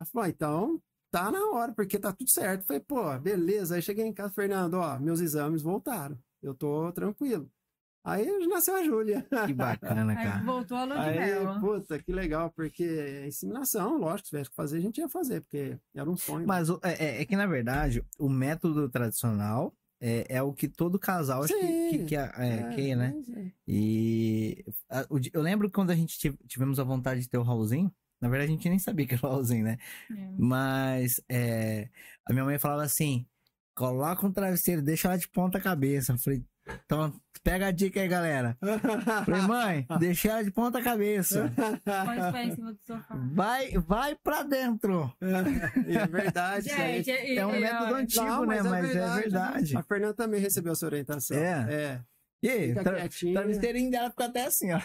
Ela 0.00 0.06
falou, 0.10 0.26
ah, 0.26 0.28
então 0.28 0.82
tá 1.12 1.30
na 1.30 1.50
hora, 1.50 1.72
porque 1.72 2.00
tá 2.00 2.12
tudo 2.12 2.28
certo. 2.28 2.62
Eu 2.62 2.66
falei, 2.66 2.80
pô, 2.82 3.16
beleza. 3.20 3.76
Aí 3.76 3.82
cheguei 3.82 4.04
em 4.04 4.12
casa, 4.12 4.32
Fernando, 4.32 4.74
ó, 4.74 4.98
meus 4.98 5.20
exames 5.20 5.62
voltaram. 5.62 6.18
Eu 6.42 6.52
tô 6.52 6.92
tranquilo. 6.92 7.48
Aí 8.04 8.26
nasceu 8.48 8.76
a 8.76 8.84
Júlia. 8.84 9.26
Que 9.46 9.54
bacana, 9.54 10.12
Aí 10.12 10.26
cara. 10.26 10.44
voltou 10.44 10.76
a 10.76 10.84
lua 10.84 10.94
de 10.96 11.08
Aí, 11.18 11.18
mel. 11.18 11.58
puta, 11.60 11.98
que 11.98 12.12
legal, 12.12 12.50
porque 12.54 12.84
a 13.24 13.26
inseminação, 13.26 13.96
lógico, 13.98 14.26
se 14.26 14.30
tivesse 14.30 14.50
que 14.50 14.56
fazer, 14.56 14.76
a 14.76 14.80
gente 14.80 14.98
ia 14.98 15.08
fazer, 15.08 15.40
porque 15.40 15.78
era 15.94 16.10
um 16.10 16.16
sonho. 16.16 16.46
Mas 16.46 16.68
o- 16.68 16.78
é, 16.82 16.92
é- 17.02 17.22
é 17.22 17.24
que, 17.24 17.34
na 17.34 17.46
verdade, 17.46 18.04
o 18.18 18.28
método 18.28 18.88
tradicional 18.90 19.74
é, 20.00 20.26
é 20.36 20.42
o 20.42 20.52
que 20.52 20.68
todo 20.68 20.98
casal 20.98 21.44
acho 21.44 21.54
que, 21.54 21.60
que, 21.66 21.98
Sim. 22.00 22.04
que, 22.06 22.14
é, 22.16 22.28
quer, 22.76 22.94
né? 22.94 23.14
mas 23.16 23.28
é. 23.30 23.50
E 23.66 24.64
a- 24.90 25.06
o 25.08 25.18
di- 25.18 25.30
eu 25.32 25.40
lembro 25.40 25.70
quando 25.70 25.90
a 25.90 25.94
gente 25.96 26.18
tive- 26.18 26.36
tivemos 26.46 26.78
a 26.78 26.84
vontade 26.84 27.20
de 27.22 27.28
ter 27.28 27.38
o 27.38 27.42
Raulzinho. 27.42 27.90
Na 28.20 28.28
verdade, 28.28 28.52
a 28.52 28.54
gente 28.54 28.68
nem 28.68 28.78
sabia 28.78 29.06
que 29.06 29.14
era 29.14 29.26
o 29.26 29.30
Raulzinho, 29.30 29.64
né? 29.64 29.78
É. 30.10 30.28
Mas 30.38 31.20
é, 31.28 31.88
a 32.26 32.32
minha 32.34 32.44
mãe 32.44 32.58
falava 32.58 32.82
assim: 32.82 33.26
coloca 33.74 34.26
um 34.26 34.32
travesseiro, 34.32 34.82
deixa 34.82 35.08
ela 35.08 35.16
de 35.16 35.28
ponta 35.28 35.58
cabeça. 35.60 36.12
Eu 36.12 36.18
falei, 36.18 36.44
então 36.84 37.12
pega 37.42 37.66
a 37.66 37.70
dica 37.70 38.00
aí, 38.00 38.08
galera. 38.08 38.56
Falei, 39.24 39.40
mãe, 39.42 39.86
deixa 39.98 40.30
ela 40.30 40.44
de 40.44 40.50
ponta 40.50 40.80
cabeça. 40.82 41.52
Põe 41.84 42.18
os 42.20 42.32
pés 42.32 42.48
em 42.48 42.54
cima 42.54 42.72
do 42.72 42.78
sofá. 42.86 43.14
Vai, 43.32 43.70
vai 43.72 44.14
pra 44.16 44.42
dentro. 44.42 45.12
É 45.20 46.06
verdade. 46.06 46.68
Gente, 46.68 47.10
e- 47.10 47.36
É 47.38 47.46
um 47.46 47.54
e- 47.54 47.60
método 47.60 47.94
antigo, 47.94 48.24
Não, 48.24 48.46
né? 48.46 48.62
mas 48.62 48.66
é 48.66 48.68
Mas 48.70 48.84
é 48.84 48.92
verdade. 48.92 49.20
verdade. 49.20 49.76
A 49.76 49.82
Fernanda 49.82 50.14
também 50.14 50.40
recebeu 50.40 50.72
essa 50.72 50.86
orientação. 50.86 51.36
É? 51.36 51.66
É. 51.74 52.00
E 52.42 52.48
aí, 52.48 52.74
tra 52.74 52.94
quietinha. 52.96 53.34
travesseirinho 53.34 53.90
dela 53.90 54.10
ficou 54.10 54.26
até 54.26 54.46
assim, 54.46 54.72
ó. 54.72 54.80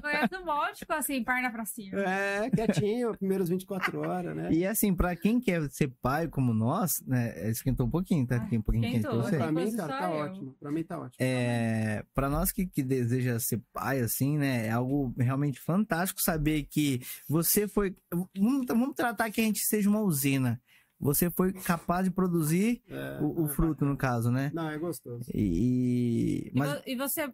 Foi 0.00 0.44
molde, 0.44 0.78
ficou 0.80 0.96
assim, 0.96 1.22
perna 1.24 1.50
pra 1.50 1.64
cima. 1.64 1.98
É, 2.00 2.50
quietinho, 2.50 3.16
primeiros 3.16 3.48
24 3.48 4.00
horas, 4.00 4.36
né? 4.36 4.52
E 4.52 4.66
assim, 4.66 4.94
pra 4.94 5.16
quem 5.16 5.40
quer 5.40 5.68
ser 5.70 5.88
pai 6.02 6.28
como 6.28 6.52
nós, 6.52 7.02
né? 7.06 7.48
Esquentou 7.50 7.86
um 7.86 7.90
pouquinho, 7.90 8.26
tá? 8.26 8.36
Ah, 8.36 8.54
um 8.54 8.62
pouquinho 8.62 8.82
quente 8.92 9.02
pra 9.02 9.14
você. 9.16 9.36
Pra 9.36 9.52
mim, 9.52 9.76
cara, 9.76 9.92
só 9.92 9.98
tá 9.98 10.10
eu. 10.10 10.16
ótimo. 10.18 10.56
Pra 10.60 10.70
mim 10.70 10.84
tá 10.84 10.98
ótimo. 10.98 11.16
É, 11.18 12.04
para 12.14 12.28
nós 12.28 12.52
que, 12.52 12.66
que 12.66 12.82
deseja 12.82 13.38
ser 13.40 13.62
pai, 13.72 14.00
assim, 14.00 14.36
né? 14.38 14.66
É 14.66 14.70
algo 14.70 15.14
realmente 15.18 15.58
fantástico 15.60 16.20
saber 16.20 16.64
que 16.64 17.00
você 17.28 17.66
foi. 17.66 17.96
Vamos, 18.34 18.66
vamos 18.66 18.94
tratar 18.94 19.30
que 19.30 19.40
a 19.40 19.44
gente 19.44 19.60
seja 19.60 19.88
uma 19.88 20.00
usina. 20.00 20.60
Você 20.98 21.30
foi 21.30 21.52
capaz 21.52 22.04
de 22.04 22.10
produzir 22.10 22.82
É, 22.88 23.18
o, 23.20 23.42
o 23.42 23.46
é 23.46 23.48
fruto, 23.50 23.72
bacana. 23.74 23.90
no 23.90 23.96
caso, 23.98 24.30
né? 24.30 24.50
Não, 24.54 24.70
é 24.70 24.78
gostoso. 24.78 25.30
E. 25.34 26.50
E, 26.54 26.58
Mas, 26.58 26.70
vo- 26.72 26.82
e 26.86 26.96
você, 26.96 27.28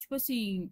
tipo 0.00 0.14
assim, 0.14 0.70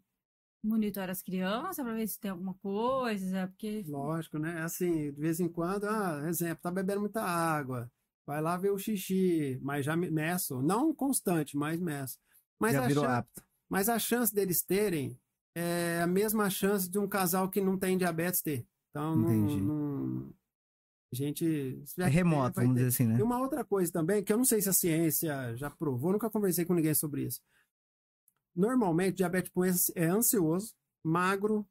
monitora 0.67 1.13
as 1.13 1.23
crianças 1.23 1.85
pra 1.85 1.95
ver 1.95 2.07
se 2.09 2.19
tem 2.21 2.31
alguma 2.31 2.55
coisa, 2.55 3.49
porque... 3.49 3.85
Lógico, 3.87 4.39
né? 4.39 4.63
Assim, 4.63 5.13
de 5.13 5.21
vez 5.21 5.41
em 5.41 5.49
quando, 5.49 5.85
ah, 5.85 6.25
exemplo, 6.29 6.59
tá 6.63 6.71
bebendo 6.71 7.01
muita 7.01 7.23
água. 7.23 7.91
vai 8.27 8.41
lá 8.43 8.57
ver 8.57 8.71
o 8.73 8.79
xixi, 8.79 9.59
mas 9.63 9.85
já 9.87 9.97
me- 9.97 10.11
meço. 10.11 10.61
Não 10.63 10.93
constante, 10.95 11.57
mas 11.57 11.81
meço. 11.81 12.19
Mas 12.59 12.73
Já 12.73 12.85
a, 12.85 12.89
virou 12.89 13.05
apto. 13.05 13.43
mas 13.69 13.89
a 13.89 13.99
chance 13.99 14.35
deles 14.35 14.63
terem 14.63 15.17
é 15.55 16.01
a 16.03 16.07
mesma 16.07 16.51
chance 16.51 16.89
de 16.91 16.99
um 16.99 17.07
casal 17.09 17.49
que 17.49 17.61
não 17.61 17.79
tem 17.79 17.97
diabetes 17.97 18.43
ter. 18.43 18.67
Então, 18.91 19.15
não, 19.17 19.31
Entendi. 19.33 19.61
não- 19.61 20.31
a 21.13 21.15
gente... 21.17 21.83
É 21.99 22.07
remoto, 22.09 22.61
vamos 22.61 22.75
ter. 22.75 22.85
dizer 22.85 22.89
assim, 22.89 23.07
né? 23.13 23.19
E 23.19 23.23
uma 23.23 23.39
outra 23.41 23.65
coisa 23.65 23.93
também, 23.93 24.25
que 24.25 24.33
eu 24.33 24.37
não 24.37 24.45
sei 24.45 24.61
se 24.61 24.69
a 24.69 24.73
ciência 24.73 25.57
já 25.57 25.71
provou, 25.71 26.13
nunca 26.13 26.29
conversei 26.29 26.65
com 26.65 26.75
ninguém 26.75 26.95
sobre 26.95 27.23
isso. 27.25 27.41
Normalmente, 28.57 29.17
diabetes 29.17 29.51
tipo 29.51 29.63
1 29.63 29.67
é 29.95 30.07
ansioso, 30.07 30.73
magro, 31.05 31.67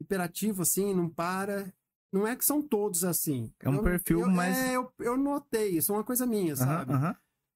hiperativo, 0.00 0.62
assim, 0.62 0.94
não 0.94 1.08
para. 1.08 1.72
Não 2.12 2.26
é 2.26 2.36
que 2.36 2.44
são 2.44 2.60
todos 2.60 3.04
assim. 3.04 3.50
É 3.60 3.70
um 3.70 3.76
Eu- 3.76 3.82
perfil 3.82 4.20
eu, 4.20 4.30
mais- 4.30 4.56
É, 4.58 4.76
eu, 4.76 4.92
eu 4.98 5.16
notei 5.16 5.78
isso, 5.78 5.92
é 5.92 5.96
uma 5.96 6.04
coisa 6.04 6.26
minha, 6.26 6.54
sabe? 6.54 6.92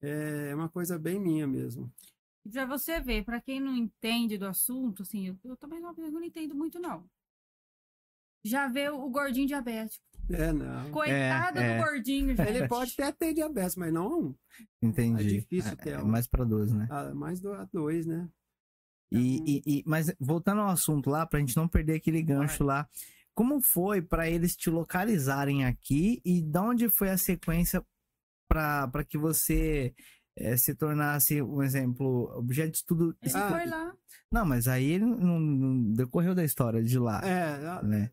É 0.00 0.54
uma 0.54 0.68
coisa 0.68 0.98
bem 0.98 1.20
minha 1.20 1.46
mesmo. 1.46 1.92
E 2.46 2.50
Pra 2.50 2.64
você 2.64 3.00
ver, 3.00 3.24
pra 3.24 3.40
quem 3.40 3.60
não 3.60 3.76
entende 3.76 4.38
do 4.38 4.46
assunto, 4.46 5.02
assim, 5.02 5.26
eu, 5.28 5.36
eu 5.44 5.56
também 5.56 5.80
não, 5.80 5.92
eu 5.98 6.10
não 6.12 6.22
entendo 6.22 6.54
muito, 6.54 6.78
não. 6.78 7.04
Já 8.44 8.68
vê 8.68 8.88
o, 8.88 9.04
o 9.04 9.10
gordinho 9.10 9.46
diabético. 9.48 10.04
É, 10.30 10.52
não. 10.52 10.90
Coitado 10.92 11.58
é. 11.58 11.76
do 11.78 11.84
gordinho, 11.84 12.34
gente. 12.36 12.48
Ele 12.48 12.68
pode 12.68 12.92
até 12.92 13.12
ter 13.12 13.34
diabetes, 13.34 13.76
mas 13.76 13.92
não 13.92 14.34
Entendi. 14.80 15.20
É 15.20 15.28
difícil 15.40 15.72
É- 15.72 15.76
ter 15.76 15.90
é 15.90 15.98
um. 15.98 16.06
mais 16.06 16.26
pra 16.28 16.44
12, 16.44 16.74
né? 16.76 16.86
a, 16.90 17.14
mais 17.14 17.40
do, 17.40 17.52
a 17.52 17.64
dois, 17.64 18.06
né? 18.06 18.28
E, 19.12 19.36
Então- 19.36 19.44
e- 19.46 19.62
e- 19.66 19.84
mas 19.86 20.12
voltando 20.20 20.60
ao 20.62 20.68
assunto 20.68 21.08
lá, 21.10 21.24
pra 21.26 21.38
gente 21.40 21.56
não 21.56 21.68
perder 21.68 21.94
aquele 21.96 22.22
gancho 22.22 22.64
lá, 22.64 22.88
como 23.34 23.60
foi 23.60 24.00
pra 24.02 24.28
eles 24.28 24.56
te 24.56 24.70
localizarem 24.70 25.64
aqui 25.64 26.20
e 26.24 26.42
de 26.42 26.58
onde 26.58 26.88
foi 26.88 27.10
a 27.10 27.18
sequência 27.18 27.84
pra 28.48 29.04
que 29.08 29.18
você 29.18 29.94
eh, 30.38 30.54
se 30.56 30.74
tornasse, 30.74 31.40
um 31.40 31.62
exemplo, 31.62 32.30
objeto 32.36 32.72
de 32.72 32.76
estudo? 32.78 33.16
Ele 33.22 33.32
Ah, 33.34 33.48
foi 33.48 33.66
lá. 33.66 33.94
Não, 34.30 34.44
mas 34.44 34.68
aí 34.68 34.84
ele 34.84 35.04
não, 35.06 35.40
não 35.40 35.92
decorreu 35.94 36.34
da 36.34 36.44
história 36.44 36.82
de 36.82 36.98
lá, 36.98 37.20
É, 37.24 37.82
né? 37.82 38.10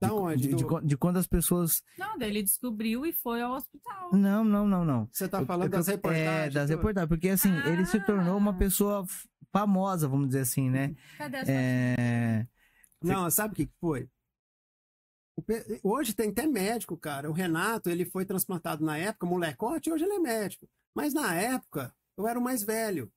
da 0.00 0.08
de, 0.08 0.14
onde? 0.14 0.42
De, 0.42 0.48
de 0.48 0.56
Do- 0.62 0.66
quan- 0.66 0.82
de 0.86 0.96
quando 0.96 1.18
as 1.18 1.26
pessoas. 1.26 1.82
Não, 1.98 2.16
daí 2.16 2.30
ele 2.30 2.42
descobriu 2.42 3.04
e 3.04 3.12
foi 3.12 3.42
ao 3.42 3.52
hospital. 3.56 4.10
Não, 4.14 4.42
não, 4.42 4.66
não, 4.66 4.84
não. 4.86 5.06
Você 5.12 5.28
tá 5.28 5.42
Eu- 5.42 5.46
falando 5.46 5.64
eu- 5.66 5.70
das 5.76 5.86
reportagens? 5.88 6.26
É, 6.30 6.48
das 6.50 6.70
reportagens. 6.70 7.08
Porque 7.10 7.28
assim, 7.28 7.52
ele 7.66 7.84
se 7.84 8.00
tornou 8.06 8.38
uma 8.38 8.52
Ah. 8.52 8.54
pessoa 8.54 9.04
famosa, 9.52 10.08
vamos 10.08 10.28
dizer 10.28 10.40
assim, 10.40 10.70
né? 10.70 10.94
Cadê 11.18 11.36
essa? 11.38 11.50
É. 11.50 12.46
Não, 13.02 13.30
sabe 13.30 13.52
o 13.52 13.56
que 13.56 13.70
foi? 13.80 14.08
Pe- 15.46 15.80
Hoje 15.82 16.12
tem 16.14 16.30
até 16.30 16.46
médico, 16.46 16.96
cara. 16.96 17.30
O 17.30 17.32
Renato, 17.32 17.88
ele 17.88 18.04
foi 18.04 18.24
transplantado 18.24 18.84
na 18.84 18.98
época, 18.98 19.26
molecote, 19.26 19.90
hoje 19.90 20.04
ele 20.04 20.14
é 20.14 20.18
médico. 20.18 20.68
Mas 20.94 21.14
na 21.14 21.34
época, 21.34 21.94
eu 22.16 22.26
era 22.26 22.38
o 22.38 22.42
mais 22.42 22.62
velho. 22.62 23.10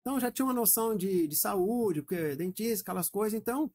Então 0.00 0.14
eu 0.14 0.20
já 0.20 0.30
tinha 0.30 0.46
uma 0.46 0.54
noção 0.54 0.96
de, 0.96 1.26
de 1.26 1.36
saúde, 1.36 2.00
porque 2.00 2.34
dentista, 2.36 2.82
aquelas 2.82 3.10
coisas. 3.10 3.38
Então, 3.38 3.70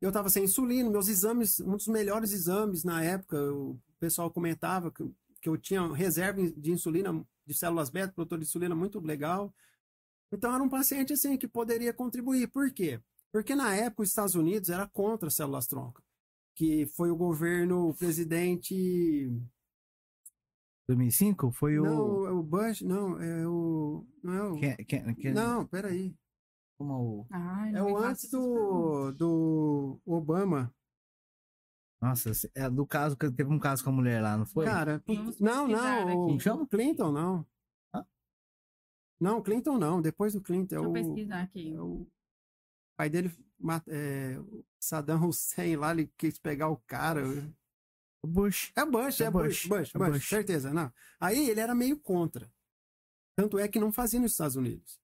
eu 0.00 0.12
tava 0.12 0.28
sem 0.28 0.44
insulina, 0.44 0.90
meus 0.90 1.08
exames, 1.08 1.60
um 1.60 1.76
dos 1.76 1.86
melhores 1.86 2.32
exames 2.32 2.84
na 2.84 3.02
época, 3.02 3.36
o 3.52 3.80
pessoal 3.98 4.30
comentava 4.30 4.90
que, 4.90 5.04
que 5.40 5.48
eu 5.48 5.56
tinha 5.56 5.86
reserva 5.94 6.42
de 6.42 6.72
insulina, 6.72 7.24
de 7.46 7.54
células 7.54 7.88
beta, 7.88 8.12
produtor 8.12 8.38
de 8.38 8.44
insulina 8.44 8.74
muito 8.74 9.00
legal. 9.00 9.54
Então 10.32 10.54
era 10.54 10.62
um 10.62 10.68
paciente 10.68 11.12
assim 11.12 11.36
que 11.36 11.48
poderia 11.48 11.92
contribuir. 11.92 12.48
Por 12.48 12.72
quê? 12.72 13.00
Porque 13.32 13.54
na 13.54 13.74
época 13.74 14.02
os 14.02 14.08
Estados 14.08 14.34
Unidos 14.34 14.70
era 14.70 14.86
contra 14.88 15.30
células 15.30 15.66
tronco, 15.66 16.02
que 16.54 16.86
foi 16.96 17.10
o 17.10 17.16
governo 17.16 17.88
o 17.88 17.94
presidente 17.94 19.30
2005 20.88 21.52
foi 21.52 21.78
o. 21.78 21.84
não, 21.84 22.26
é 22.26 22.30
o 22.32 22.42
Bush, 22.42 22.82
não, 22.82 23.20
é 23.20 23.46
o 23.46 24.06
não 24.22 24.32
é 24.34 24.42
o 24.48 24.54
quem, 24.56 25.32
Não, 25.32 25.66
peraí. 25.66 26.14
como 26.76 26.94
o- 26.94 27.26
Ai, 27.30 27.74
É 27.74 27.82
o 27.82 27.96
antes 27.96 28.30
do 28.30 29.12
do 29.12 30.00
Obama. 30.04 30.74
Nossa, 32.02 32.32
é 32.54 32.68
do 32.70 32.86
caso 32.86 33.16
que 33.16 33.30
teve 33.30 33.52
um 33.52 33.58
caso 33.58 33.84
com 33.84 33.90
a 33.90 33.92
mulher 33.92 34.22
lá, 34.22 34.36
não 34.36 34.46
foi? 34.46 34.64
Cara, 34.64 35.02
não, 35.38 35.68
não, 35.68 36.26
o? 36.62 36.66
Clinton 36.66 37.12
não. 37.12 37.46
Não, 39.20 39.42
Clinton 39.42 39.78
não, 39.78 40.00
depois 40.00 40.32
do 40.32 40.40
Clinton 40.40 40.76
é 40.76 40.78
Deixa 40.78 40.84
eu 40.84 40.90
o 40.90 40.92
pesquisar 40.92 41.42
aqui. 41.42 41.74
É 41.74 41.80
o 41.80 42.06
pai 42.96 43.10
dele, 43.10 43.30
é, 43.88 44.36
Saddam 44.78 45.28
Hussein 45.28 45.76
lá, 45.76 45.90
ele 45.92 46.06
quis 46.16 46.38
pegar 46.38 46.68
o 46.68 46.76
cara. 46.78 47.22
O 48.22 48.26
Bush. 48.26 48.72
É 48.76 48.84
Bush, 48.84 49.20
É 49.20 49.24
é, 49.24 49.30
Bush, 49.30 49.66
Bush, 49.66 49.66
Bush, 49.66 49.94
é 49.94 49.98
Bush, 49.98 50.10
Bush. 50.12 50.28
certeza, 50.28 50.72
não. 50.72 50.92
Aí 51.18 51.48
ele 51.48 51.60
era 51.60 51.74
meio 51.74 51.98
contra. 51.98 52.50
Tanto 53.36 53.58
é 53.58 53.68
que 53.68 53.80
não 53.80 53.92
fazia 53.92 54.20
nos 54.20 54.32
Estados 54.32 54.56
Unidos. 54.56 55.00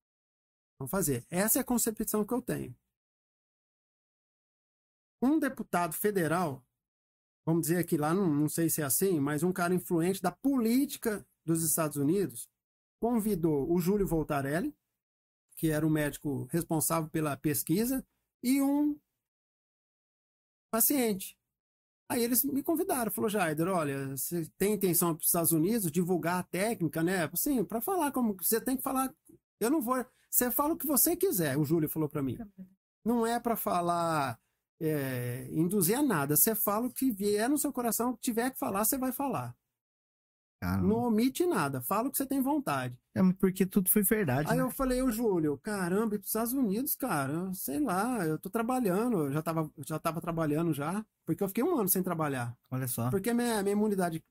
Não 0.78 0.86
fazia. 0.86 1.24
Essa 1.30 1.58
é 1.58 1.62
a 1.62 1.64
concepção 1.64 2.24
que 2.24 2.34
eu 2.34 2.42
tenho. 2.42 2.76
Um 5.22 5.38
deputado 5.38 5.94
federal, 5.94 6.62
vamos 7.46 7.62
dizer 7.62 7.84
que 7.86 7.96
lá, 7.96 8.12
não, 8.12 8.28
não 8.28 8.48
sei 8.48 8.68
se 8.68 8.82
é 8.82 8.84
assim, 8.84 9.18
mas 9.18 9.42
um 9.42 9.52
cara 9.52 9.74
influente 9.74 10.20
da 10.20 10.30
política 10.30 11.26
dos 11.44 11.62
Estados 11.62 11.96
Unidos, 11.96 12.50
convidou 13.00 13.70
o 13.72 13.78
Júlio 13.78 14.06
Voltarelli, 14.06 14.74
que 15.56 15.70
era 15.70 15.86
o 15.86 15.90
médico 15.90 16.44
responsável 16.50 17.08
pela 17.08 17.36
pesquisa, 17.36 18.04
e 18.42 18.60
um 18.60 18.98
paciente. 20.70 21.36
Aí 22.08 22.22
eles 22.22 22.44
me 22.44 22.62
convidaram, 22.62 23.10
falou, 23.10 23.28
Jaider, 23.28 23.66
olha, 23.68 24.16
você 24.16 24.46
tem 24.56 24.74
intenção 24.74 25.12
para 25.14 25.20
os 25.20 25.26
Estados 25.26 25.52
Unidos 25.52 25.90
divulgar 25.90 26.38
a 26.38 26.42
técnica, 26.44 27.02
né? 27.02 27.28
Assim, 27.32 27.64
para 27.64 27.80
falar 27.80 28.12
como 28.12 28.36
você 28.40 28.60
tem 28.60 28.76
que 28.76 28.82
falar. 28.82 29.12
Eu 29.58 29.70
não 29.70 29.80
vou. 29.82 30.04
Você 30.30 30.50
fala 30.50 30.74
o 30.74 30.76
que 30.76 30.86
você 30.86 31.16
quiser, 31.16 31.56
o 31.56 31.64
Júlio 31.64 31.88
falou 31.88 32.08
para 32.08 32.22
mim. 32.22 32.38
Não 33.04 33.26
é 33.26 33.40
para 33.40 33.56
falar, 33.56 34.38
é, 34.80 35.48
induzir 35.50 35.98
a 35.98 36.02
nada. 36.02 36.36
Você 36.36 36.54
fala 36.54 36.86
o 36.86 36.92
que 36.92 37.10
vier 37.10 37.48
no 37.48 37.58
seu 37.58 37.72
coração, 37.72 38.10
o 38.10 38.16
que 38.16 38.22
tiver 38.22 38.50
que 38.50 38.58
falar, 38.58 38.84
você 38.84 38.98
vai 38.98 39.12
falar. 39.12 39.56
Cara, 40.66 40.82
Não 40.82 40.96
omite 41.04 41.46
nada, 41.46 41.80
fala 41.80 42.08
o 42.08 42.10
que 42.10 42.16
você 42.16 42.26
tem 42.26 42.42
vontade. 42.42 42.98
é 43.14 43.22
porque 43.34 43.64
tudo 43.64 43.88
foi 43.88 44.02
verdade. 44.02 44.50
Aí 44.50 44.56
né? 44.56 44.62
eu 44.64 44.70
falei, 44.70 45.00
ô 45.00 45.12
Júlio, 45.12 45.56
caramba, 45.58 46.16
e 46.16 46.18
pros 46.18 46.30
Estados 46.30 46.52
Unidos, 46.52 46.96
cara, 46.96 47.52
sei 47.54 47.78
lá, 47.78 48.26
eu 48.26 48.36
tô 48.36 48.50
trabalhando, 48.50 49.26
eu 49.26 49.32
já 49.32 49.40
tava, 49.40 49.70
já 49.86 49.96
tava 49.96 50.20
trabalhando 50.20 50.74
já, 50.74 51.06
porque 51.24 51.44
eu 51.44 51.46
fiquei 51.46 51.62
um 51.62 51.78
ano 51.78 51.88
sem 51.88 52.02
trabalhar. 52.02 52.56
Olha 52.68 52.88
só. 52.88 53.10
Porque 53.10 53.32
minha, 53.32 53.62
minha 53.62 53.74
imunidade 53.74 54.24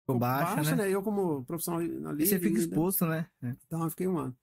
Ficou 0.00 0.18
baixa, 0.18 0.74
né? 0.74 0.88
Eu 0.90 1.02
como 1.02 1.44
profissional 1.44 1.82
E 1.82 2.26
você 2.26 2.38
fica 2.40 2.58
exposto, 2.58 3.04
né? 3.04 3.28
É. 3.42 3.54
Então 3.66 3.84
eu 3.84 3.90
fiquei 3.90 4.08
um 4.08 4.16
ano. 4.16 4.36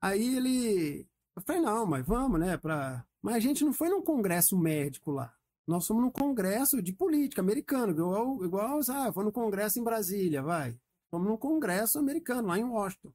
Aí 0.00 0.36
ele, 0.36 1.08
eu 1.34 1.42
falei, 1.42 1.60
não, 1.60 1.84
mas 1.84 2.06
vamos, 2.06 2.38
né, 2.38 2.56
pra... 2.56 3.04
Mas 3.20 3.34
a 3.34 3.40
gente 3.40 3.64
não 3.64 3.72
foi 3.72 3.88
num 3.88 4.00
congresso 4.00 4.56
médico 4.56 5.10
lá. 5.10 5.34
Nós 5.68 5.86
fomos 5.86 6.02
num 6.02 6.10
congresso 6.10 6.82
de 6.82 6.94
política 6.94 7.42
americano, 7.42 7.92
igual, 7.92 8.42
igual 8.42 8.80
ah, 8.88 9.12
foi 9.12 9.22
no 9.22 9.30
congresso 9.30 9.78
em 9.78 9.84
Brasília, 9.84 10.42
vai. 10.42 10.74
Fomos 11.10 11.28
num 11.28 11.36
congresso 11.36 11.98
americano, 11.98 12.48
lá 12.48 12.58
em 12.58 12.64
Washington. 12.64 13.12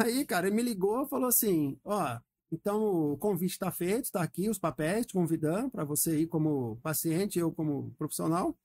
Aí, 0.00 0.24
cara, 0.24 0.46
ele 0.46 0.54
me 0.54 0.62
ligou 0.62 1.04
e 1.04 1.08
falou 1.08 1.28
assim, 1.28 1.76
ó, 1.84 2.20
então 2.52 3.12
o 3.14 3.18
convite 3.18 3.50
está 3.50 3.72
feito, 3.72 4.04
está 4.04 4.22
aqui 4.22 4.48
os 4.48 4.60
papéis 4.60 5.06
te 5.06 5.12
convidando 5.14 5.68
para 5.70 5.84
você 5.84 6.20
ir 6.20 6.28
como 6.28 6.76
paciente, 6.82 7.36
eu 7.36 7.52
como 7.52 7.92
profissional. 7.98 8.56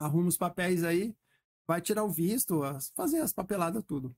Arruma 0.00 0.26
os 0.26 0.36
papéis 0.36 0.82
aí, 0.82 1.14
vai 1.68 1.80
tirar 1.80 2.02
o 2.02 2.10
visto, 2.10 2.62
fazer 2.96 3.20
as 3.20 3.32
papeladas 3.32 3.84
tudo. 3.84 4.12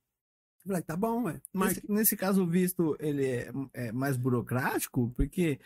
Falei, 0.69 0.83
tá 0.83 0.95
bom, 0.97 1.25
ué. 1.25 1.41
Mas 1.53 1.77
Nesse, 1.77 1.91
nesse 1.93 2.17
caso, 2.17 2.43
o 2.45 2.47
visto 2.47 2.95
ele 3.01 3.27
é, 3.27 3.51
é 3.73 3.91
mais 3.93 4.17
burocrático, 4.19 5.11
porque. 5.17 5.59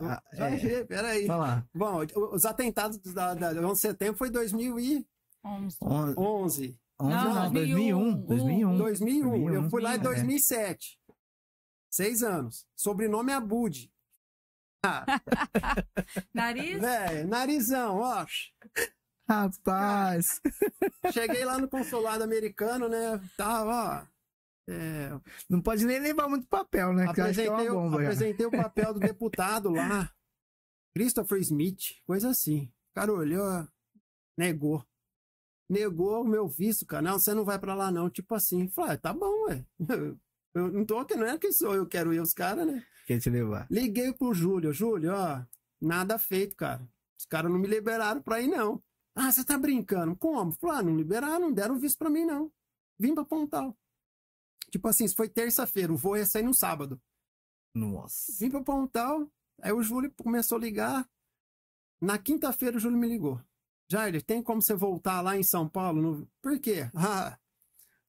ah, 0.00 0.22
já 0.32 0.48
é. 0.48 0.54
achei, 0.54 0.84
peraí. 0.84 1.26
Lá. 1.26 1.66
Bom, 1.74 2.00
os 2.32 2.44
atentados 2.44 2.96
da, 3.12 3.34
da 3.34 3.50
11 3.50 3.72
de 3.74 3.78
setembro 3.80 4.16
foi 4.16 4.30
2011. 4.30 5.04
Onze. 5.44 5.76
11, 5.82 6.78
Não, 6.98 7.34
não, 7.34 7.52
2001. 7.52 8.26
2001. 8.26 8.78
2001. 8.78 9.54
Eu 9.54 9.68
fui 9.68 9.82
lá 9.82 9.96
em 9.96 9.98
2001, 9.98 10.00
é. 10.00 10.14
2007. 10.14 10.98
Seis 11.90 12.22
anos. 12.22 12.66
Sobrenome 12.76 13.32
é 13.32 13.34
Abud. 13.34 13.92
Ah, 14.84 15.04
Nariz? 16.32 16.80
velho, 16.80 17.26
narizão, 17.28 17.98
ó. 17.98 18.24
Rapaz! 19.28 20.40
Cheguei 21.12 21.44
lá 21.44 21.58
no 21.58 21.68
consulado 21.68 22.22
americano, 22.22 22.88
né? 22.88 23.20
Tava, 23.36 24.04
ó. 24.04 24.15
É, 24.68 25.10
Não 25.48 25.60
pode 25.60 25.84
nem 25.84 25.98
levar 25.98 26.28
muito 26.28 26.46
papel, 26.48 26.92
né? 26.92 27.04
É 27.06 27.08
apresentei, 27.08 27.68
o- 27.70 27.74
bomba. 27.74 27.96
apresentei 28.02 28.46
o 28.46 28.50
papel 28.50 28.94
do 28.94 29.00
deputado 29.00 29.70
lá. 29.70 30.10
Christopher 30.94 31.38
Smith, 31.40 31.96
coisa 32.06 32.30
assim. 32.30 32.64
O 32.90 32.94
cara 32.94 33.12
olhou, 33.12 33.68
negou. 34.36 34.84
Negou 35.68 36.22
o 36.22 36.26
meu 36.26 36.46
visto, 36.48 36.86
cara. 36.86 37.02
Não, 37.02 37.18
você 37.18 37.34
não 37.34 37.44
vai 37.44 37.58
pra 37.58 37.74
lá, 37.74 37.90
não. 37.90 38.08
Tipo 38.08 38.34
assim. 38.34 38.68
Falei, 38.68 38.92
ah, 38.94 38.98
tá 38.98 39.12
bom, 39.12 39.46
ué. 39.48 39.64
Eu 40.54 40.72
não 40.72 40.86
tô 40.86 40.96
aqui, 40.98 41.14
não 41.16 41.26
é 41.26 41.36
que 41.36 41.52
sou 41.52 41.74
eu 41.74 41.86
quero 41.86 42.14
ir 42.14 42.20
os 42.20 42.32
caras, 42.32 42.66
né? 42.66 42.82
Quer 43.06 43.20
te 43.20 43.28
levar. 43.28 43.66
Liguei 43.70 44.10
pro 44.14 44.32
Júlio. 44.32 44.72
Júlio, 44.72 45.12
ó, 45.12 45.44
nada 45.78 46.18
feito, 46.18 46.56
cara. 46.56 46.80
Os 47.20 47.26
caras 47.26 47.52
não 47.52 47.58
me 47.58 47.68
liberaram 47.68 48.22
pra 48.22 48.40
ir, 48.40 48.48
não. 48.48 48.82
Ah, 49.14 49.30
você 49.30 49.44
tá 49.44 49.58
brincando? 49.58 50.16
Como? 50.16 50.52
Falei, 50.52 50.78
ah, 50.78 50.82
não 50.82 50.96
liberaram, 50.96 51.40
não 51.40 51.52
deram 51.52 51.78
visto 51.78 51.98
pra 51.98 52.08
mim, 52.08 52.24
não. 52.24 52.50
Vim 52.98 53.14
pra 53.14 53.22
Pontal. 53.22 53.76
Tipo 54.70 54.88
assim, 54.88 55.04
isso 55.04 55.16
foi 55.16 55.28
terça-feira, 55.28 55.92
o 55.92 55.96
voo 55.96 56.16
ia 56.16 56.26
sair 56.26 56.42
no 56.42 56.54
sábado. 56.54 57.00
Nossa. 57.74 58.32
Vim 58.38 58.50
pra 58.50 58.62
Pontal, 58.62 59.30
aí 59.60 59.72
o 59.72 59.82
Júlio 59.82 60.12
começou 60.22 60.56
a 60.58 60.60
ligar. 60.60 61.08
Na 62.00 62.18
quinta-feira 62.18 62.76
o 62.76 62.80
Júlio 62.80 62.98
me 62.98 63.08
ligou. 63.08 63.40
Jair, 63.90 64.22
tem 64.22 64.42
como 64.42 64.60
você 64.60 64.74
voltar 64.74 65.20
lá 65.20 65.36
em 65.36 65.42
São 65.42 65.68
Paulo? 65.68 66.02
No... 66.02 66.28
Por 66.42 66.58
quê? 66.58 66.90
Ah, 66.94 67.38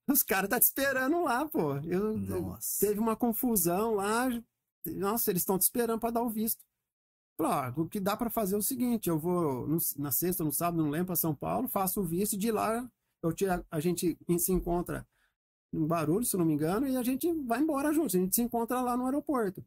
os 0.09 0.23
caras 0.23 0.49
tá 0.49 0.59
te 0.59 0.63
esperando 0.63 1.23
lá, 1.23 1.47
pô. 1.47 1.75
Eu, 1.77 2.17
eu- 2.25 2.41
Nossa. 2.41 2.85
teve 2.85 2.99
uma 2.99 3.15
confusão 3.15 3.93
lá. 3.95 4.27
Nossa, 4.85 5.31
eles 5.31 5.41
estão 5.43 5.57
te 5.57 5.63
esperando 5.63 5.99
para 5.99 6.11
dar 6.11 6.21
o 6.23 6.29
visto. 6.29 6.63
Ó, 7.39 7.81
o 7.81 7.87
que 7.87 7.99
dá 7.99 8.17
para 8.17 8.29
fazer 8.31 8.55
é 8.55 8.57
o 8.57 8.61
seguinte: 8.63 9.09
eu 9.09 9.19
vou 9.19 9.67
no- 9.67 9.77
na 9.97 10.11
sexta, 10.11 10.43
no 10.43 10.51
sábado, 10.51 10.81
não 10.81 10.89
lembro, 10.89 11.07
para 11.07 11.15
São 11.15 11.35
Paulo, 11.35 11.67
faço 11.67 12.01
o 12.01 12.03
visto 12.03 12.33
e 12.33 12.37
de 12.37 12.51
lá 12.51 12.89
eu 13.21 13.31
te, 13.33 13.45
a 13.69 13.79
gente 13.79 14.17
se 14.39 14.51
encontra 14.51 15.07
em 15.73 15.85
Barulho, 15.85 16.25
se 16.25 16.37
não 16.37 16.45
me 16.45 16.53
engano, 16.53 16.87
e 16.87 16.95
a 16.95 17.03
gente 17.03 17.31
vai 17.43 17.61
embora 17.61 17.93
junto. 17.93 18.15
A 18.15 18.19
gente 18.19 18.35
se 18.35 18.41
encontra 18.41 18.81
lá 18.81 18.95
no 18.95 19.05
aeroporto. 19.05 19.63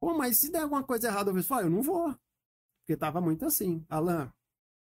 Pô, 0.00 0.16
mas 0.16 0.38
se 0.38 0.50
der 0.50 0.62
alguma 0.62 0.82
coisa 0.82 1.08
errada, 1.08 1.30
eu 1.30 1.42
falei, 1.42 1.66
eu 1.66 1.70
não 1.70 1.82
vou. 1.82 2.14
Porque 2.80 2.96
tava 2.96 3.20
muito 3.20 3.44
assim. 3.44 3.84
Alan, 3.88 4.32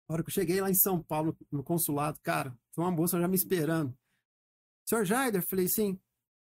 a 0.08 0.12
hora 0.12 0.22
que 0.22 0.30
eu 0.30 0.34
cheguei 0.34 0.60
lá 0.60 0.70
em 0.70 0.74
São 0.74 1.02
Paulo, 1.02 1.36
no 1.50 1.62
consulado, 1.62 2.18
cara, 2.22 2.50
tinha 2.72 2.84
uma 2.84 2.90
moça 2.90 3.20
já 3.20 3.26
me 3.26 3.36
esperando. 3.36 3.96
Senhor 4.86 5.04
Jaider, 5.04 5.42
falei 5.42 5.68
sim. 5.68 5.98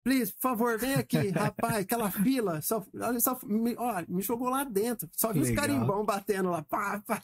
Please, 0.04 0.34
por 0.34 0.42
favor, 0.42 0.80
vem 0.80 0.96
aqui, 0.96 1.30
rapaz, 1.30 1.76
aquela 1.78 2.10
fila, 2.10 2.60
só, 2.62 2.84
só 3.20 3.40
me, 3.46 3.76
ó, 3.78 4.04
me 4.08 4.24
jogou 4.24 4.50
lá 4.50 4.64
dentro, 4.64 5.08
só 5.14 5.32
vi 5.32 5.42
os 5.42 5.52
carimbão 5.52 6.04
batendo 6.04 6.50
lá, 6.50 6.64
pá, 6.64 7.04
pá. 7.06 7.24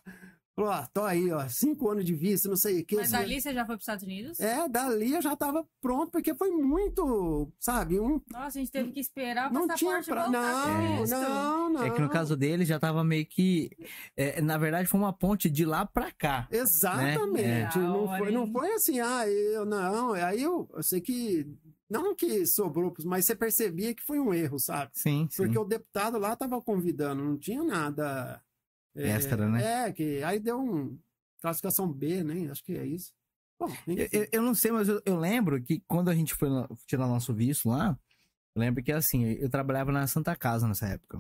Falou, 0.58 0.72
ó, 0.72 0.88
tô 0.92 1.04
aí, 1.04 1.32
ó, 1.32 1.48
cinco 1.48 1.88
anos 1.88 2.04
de 2.04 2.16
visto, 2.16 2.50
não 2.50 2.56
sei 2.56 2.82
o 2.82 2.86
que. 2.86 2.96
Mas 2.96 3.12
dali 3.12 3.40
você 3.40 3.54
já 3.54 3.64
foi 3.64 3.76
para 3.76 3.80
os 3.80 3.84
Estados 3.84 4.04
Unidos? 4.04 4.40
É, 4.40 4.68
dali 4.68 5.14
eu 5.14 5.22
já 5.22 5.36
tava 5.36 5.64
pronto, 5.80 6.12
porque 6.12 6.34
foi 6.34 6.50
muito, 6.50 7.54
sabe, 7.60 8.00
um... 8.00 8.20
Nossa, 8.32 8.58
a 8.58 8.62
gente 8.62 8.72
teve 8.72 8.92
que 8.92 9.00
esperar 9.00 9.52
o 9.52 9.54
Não 9.54 9.68
tinha 9.76 9.98
passaporte 9.98 10.10
pra... 10.10 10.30
Não, 10.32 11.02
visto. 11.02 11.14
não, 11.14 11.70
não. 11.70 11.84
É 11.84 11.92
que 11.92 12.02
no 12.02 12.10
caso 12.10 12.36
dele 12.36 12.66
já 12.66 12.80
tava 12.80 13.04
meio 13.04 13.28
que. 13.28 13.70
é, 14.16 14.42
na 14.42 14.58
verdade, 14.58 14.88
foi 14.88 15.00
uma 15.00 15.14
ponte 15.14 15.48
de 15.48 15.64
lá 15.64 15.86
pra 15.86 16.12
cá. 16.12 16.48
Exatamente. 16.50 17.78
Né? 17.78 17.86
Não, 17.88 18.08
Da 18.08 18.18
foi, 18.18 18.32
não 18.32 18.52
foi 18.52 18.74
assim, 18.74 19.00
ah, 19.00 19.28
eu 19.30 19.64
não. 19.64 20.14
Aí 20.14 20.42
eu, 20.42 20.68
eu 20.74 20.82
sei 20.82 21.00
que. 21.00 21.46
Não 21.88 22.16
que 22.16 22.46
sobrou, 22.48 22.94
mas 23.06 23.26
você 23.26 23.36
percebia 23.36 23.94
que 23.94 24.04
foi 24.04 24.20
um 24.20 24.34
erro, 24.34 24.60
sabe? 24.60 24.92
Sim, 24.94 25.28
sim. 25.30 25.38
Porque 25.38 25.58
o 25.58 25.64
deputado 25.64 26.18
lá 26.18 26.36
tava 26.36 26.60
convidando, 26.62 27.24
não 27.24 27.38
tinha 27.38 27.64
nada. 27.64 28.42
É, 28.98 29.10
Extra, 29.10 29.48
né? 29.50 29.88
É, 29.88 29.92
que 29.94 30.24
aí 30.24 30.40
deu 30.40 30.60
um. 30.60 30.98
Classificação 31.42 31.88
B, 31.92 32.24
né? 32.24 32.50
Acho 32.52 32.64
que 32.64 32.76
é 32.76 32.86
isso. 32.86 33.14
Bom, 33.60 33.72
Eu, 33.88 34.28
eu- 34.32 34.42
não 34.42 34.54
sei, 34.56 34.72
mas 34.72 34.88
eu, 34.88 35.02
eu 35.06 35.18
lembro 35.20 35.62
que 35.62 35.82
quando 35.88 36.10
a 36.10 36.16
gente 36.16 36.34
foi 36.34 36.50
lá- 36.50 36.68
tirar 36.86 37.08
nosso 37.08 37.34
visto 37.34 37.70
lá, 37.70 37.98
eu 38.56 38.60
lembro 38.60 38.84
que 38.84 38.92
assim, 38.92 39.24
eu 39.34 39.50
trabalhava 39.50 39.92
na 39.92 40.06
Santa 40.08 40.36
Casa 40.36 40.68
nessa 40.68 40.88
época. 40.88 41.18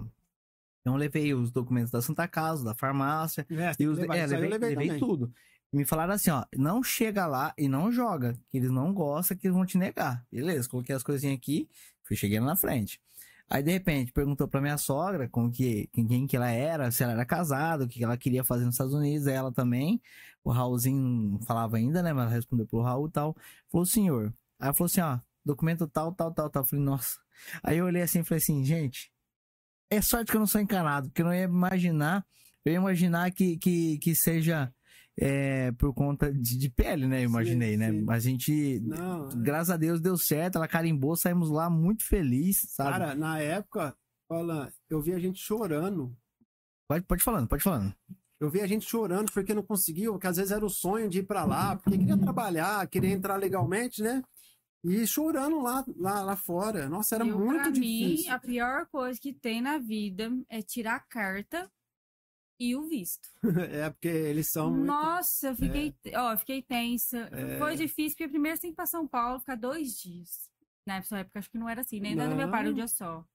Então 0.82 0.94
eu 0.94 0.98
levei 0.98 1.34
os 1.34 1.52
documentos 1.52 1.92
da 1.92 2.02
Santa 2.02 2.28
Casa, 2.28 2.64
da 2.64 2.74
farmácia, 2.76 3.46
É, 3.50 3.74
e 3.80 3.88
os, 3.88 3.98
levar- 4.00 4.16
é, 4.18 4.26
levei, 4.26 4.50
levei 4.58 4.76
também. 4.88 5.00
tudo. 5.00 5.32
E 5.72 5.78
me 5.78 5.86
falaram 5.86 6.14
assim, 6.14 6.30
ó, 6.32 6.46
não 6.56 6.82
chega 6.82 7.28
lá 7.28 7.54
e 7.58 7.68
não 7.68 7.92
joga, 7.92 8.40
que 8.50 8.58
eles 8.58 8.72
não 8.72 8.94
gostam, 8.94 9.36
que 9.38 9.48
eles 9.48 9.56
vão 9.56 9.66
te 9.66 9.78
negar. 9.78 10.26
Beleza, 10.32 10.68
coloquei 10.70 10.96
as 10.96 11.04
coisinhas 11.04 11.36
aqui, 11.38 11.68
fui 12.04 12.16
chegando 12.16 12.46
na 12.46 12.56
frente. 12.56 13.02
Aí, 13.50 13.64
de 13.64 13.72
repente, 13.72 14.12
perguntou 14.12 14.48
pra 14.48 14.60
minha 14.60 14.78
sogra 14.78 15.30
com 15.30 15.50
que, 15.50 15.88
quem 15.94 16.28
que 16.28 16.36
ela 16.36 16.50
era, 16.50 16.92
se 16.92 17.04
ela 17.04 17.14
era 17.14 17.26
casada, 17.26 17.86
o 17.86 17.88
que 17.88 18.04
ela 18.04 18.18
queria 18.18 18.44
fazer 18.44 18.66
nos 18.66 18.76
Estados 18.76 18.94
Unidos, 18.94 19.26
ela 19.28 19.52
também. 19.54 20.02
O 20.44 20.52
Raulzinho 20.52 21.40
falava 21.46 21.78
ainda, 21.78 22.04
né, 22.04 22.12
mas 22.14 22.26
ela 22.26 22.36
respondeu 22.36 22.68
pro 22.68 22.82
Raul 22.82 23.08
e 23.08 23.12
tal. 23.12 23.36
Falou, 23.72 23.86
senhor. 23.86 24.34
Aí 24.60 24.74
falou 24.74 24.88
assim, 24.88 25.02
ó, 25.02 25.20
documento 25.46 25.88
tal, 25.88 26.14
tal, 26.14 26.34
tal, 26.34 26.50
tal. 26.50 26.64
Eu 26.64 26.68
falei, 26.68 26.84
nossa. 26.86 27.20
Aí 27.64 27.78
eu 27.78 27.86
olhei 27.86 28.02
assim 28.02 28.20
e 28.20 28.24
falei 28.24 28.40
assim, 28.42 28.64
gente, 28.66 29.12
é 29.90 30.02
sorte 30.02 30.32
que 30.32 30.36
eu 30.38 30.40
não 30.40 30.48
sou 30.48 30.60
encanado, 30.60 31.08
porque 31.08 31.22
eu 31.22 31.26
não 31.26 31.34
ia 31.34 31.44
imaginar, 31.44 32.26
eu 32.66 32.74
ia 32.74 32.78
imaginar 32.78 33.32
que, 33.32 33.58
que, 33.58 33.98
que 34.00 34.16
seja 34.16 34.74
é, 35.20 35.72
por 35.74 35.94
conta 35.94 36.32
de, 36.32 36.58
de 36.58 36.70
pele, 36.70 37.08
né? 37.08 37.18
Eu 37.18 37.22
Sim, 37.22 37.34
imaginei, 37.34 37.78
né? 37.78 37.92
sim. 37.92 38.02
Mas 38.02 38.26
a 38.26 38.30
gente, 38.30 38.80
Não, 38.82 39.30
graças 39.42 39.72
a 39.72 39.78
Deus, 39.78 40.00
deu 40.00 40.18
certo, 40.18 40.58
ela 40.58 40.68
carimbou, 40.68 41.16
saímos 41.16 41.50
lá 41.50 41.70
muito 41.70 42.04
felizes, 42.06 42.72
sabe? 42.74 42.92
cara, 43.00 43.16
na 43.16 43.40
época, 43.40 43.96
fala, 44.28 44.72
eu 44.90 45.02
vi 45.02 45.14
a 45.14 45.20
gente 45.20 45.40
chorando. 45.40 46.16
Pode, 46.88 47.04
pode 47.06 47.24
falando, 47.24 47.48
pode 47.48 47.64
falando. 47.64 47.94
Eu 48.40 48.50
vi 48.52 48.62
a 48.62 48.68
gente 48.68 48.86
chorando 48.86 49.32
porque 49.32 49.54
não 49.54 49.64
conseguiu, 49.64 50.14
porque 50.14 50.28
às 50.28 50.38
vezes 50.38 50.52
era 50.52 50.64
o 50.64 50.70
sonho 50.70 51.10
de 51.10 51.20
ir 51.20 51.24
pra 51.24 51.44
lá, 51.44 51.76
porque 51.76 51.98
queria 51.98 52.18
trabalhar, 52.18 52.88
queria 52.88 53.10
entrar 53.10 53.36
legalmente, 53.36 54.02
né? 54.04 54.22
E 54.86 55.06
chorando 55.08 55.60
lá, 55.60 55.84
lá, 55.98 56.22
lá 56.22 56.36
fora. 56.36 56.88
Nossa, 56.88 57.16
era 57.16 57.26
Eu, 57.26 57.38
muito 57.38 57.62
pra 57.64 57.72
difícil. 57.72 58.26
mim, 58.26 58.30
a 58.30 58.40
pior 58.40 58.86
coisa 58.86 59.20
que 59.20 59.34
tem 59.34 59.60
na 59.60 59.80
vida 59.80 60.32
é 60.48 60.62
tirar 60.62 60.96
a 60.98 61.00
carta 61.00 61.70
e 62.60 62.76
o 62.76 62.84
visto. 62.88 63.30
É, 63.72 63.90
porque 63.90 64.08
eles 64.08 64.52
são 64.52 64.70
muito. 64.72 64.86
Nossa, 64.88 65.50
eu 65.50 65.56
fiquei, 65.56 65.96
ó, 66.16 66.32
eu 66.34 66.38
fiquei 66.38 66.62
tensa. 66.62 67.30
É. 67.32 67.58
Foi 67.60 67.76
difícil, 67.76 68.18
porque 68.18 68.28
primeiro 68.28 68.58
você 68.58 68.62
tem 68.62 68.72
que 68.72 68.76
ir 68.76 68.78
pra 68.78 68.86
São 68.86 69.08
Paulo, 69.08 69.40
ficar 69.40 69.56
dois 69.56 69.98
dias. 69.98 70.50
Na 70.86 70.98
época, 70.98 71.40
acho 71.40 71.50
que 71.52 71.58
não 71.58 71.68
era 71.70 71.82
assim, 71.82 72.00
nem 72.00 72.16
dando 72.16 72.36
meu 72.36 72.50
pai 72.50 72.68
um 72.70 72.74
dia 72.74 72.88
só. 72.88 73.26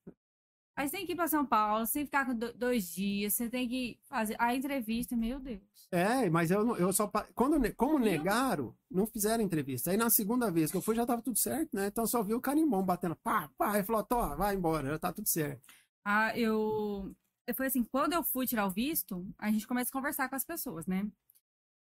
Aí 0.75 0.89
você 0.89 0.97
tem 0.97 1.05
que 1.07 1.13
ir 1.13 1.17
pra 1.17 1.29
São 1.29 1.45
Paulo, 1.45 1.85
você 1.87 1.93
tem 1.93 2.03
que 2.03 2.07
ficar 2.07 2.25
com 2.25 2.35
do- 2.35 2.53
dois 2.55 2.89
dias, 2.91 3.35
você 3.35 3.51
tem 3.51 3.69
que 3.69 3.99
fazer 4.09 4.35
a 4.39 4.55
entrevista, 4.55 5.15
meu 5.15 5.39
Deus. 5.39 5.61
É, 5.93 6.31
mas 6.31 6.51
eu, 6.51 6.75
eu 6.79 6.91
só. 6.95 7.07
Quando, 7.35 7.61
como 7.75 7.99
negaram, 7.99 8.75
não 8.91 9.07
fizeram 9.07 9.45
entrevista. 9.45 9.91
Aí 9.91 9.99
na 9.99 10.09
segunda 10.09 10.51
vez 10.51 10.71
que 10.71 10.77
eu 10.79 10.81
fui 10.81 10.95
já 10.95 11.05
tava 11.05 11.21
tudo 11.21 11.39
certo, 11.39 11.75
né? 11.77 11.89
Então 11.89 12.07
só 12.07 12.23
vi 12.23 12.33
o 12.33 12.41
carimbão 12.41 12.83
batendo. 12.83 13.15
Pá, 13.17 13.51
pá. 13.59 13.73
Aí 13.75 13.83
falou: 13.85 14.03
Tó, 14.03 14.35
vai 14.35 14.55
embora, 14.55 14.89
já 14.89 14.99
tá 14.99 15.13
tudo 15.13 15.29
certo. 15.29 15.61
Ah, 16.03 16.37
eu. 16.39 17.15
Foi 17.55 17.67
assim, 17.67 17.85
quando 17.85 18.13
eu 18.13 18.23
fui 18.23 18.47
tirar 18.47 18.67
o 18.67 18.71
visto, 18.71 19.27
a 19.39 19.51
gente 19.51 19.67
começa 19.67 19.91
a 19.91 19.93
conversar 19.93 20.29
com 20.29 20.37
as 20.37 20.45
pessoas, 20.45 20.87
né? 20.87 21.11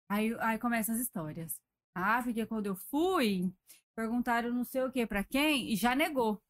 Aí, 0.09 0.35
aí 0.39 0.59
começam 0.59 0.93
as 0.93 1.01
histórias. 1.01 1.59
Ah, 1.95 2.21
porque 2.21 2.45
quando 2.45 2.65
eu 2.67 2.75
fui, 2.75 3.51
perguntaram 3.95 4.53
não 4.53 4.65
sei 4.65 4.83
o 4.83 4.91
que 4.91 5.07
pra 5.07 5.23
quem 5.23 5.71
e 5.71 5.75
já 5.75 5.95
negou. 5.95 6.41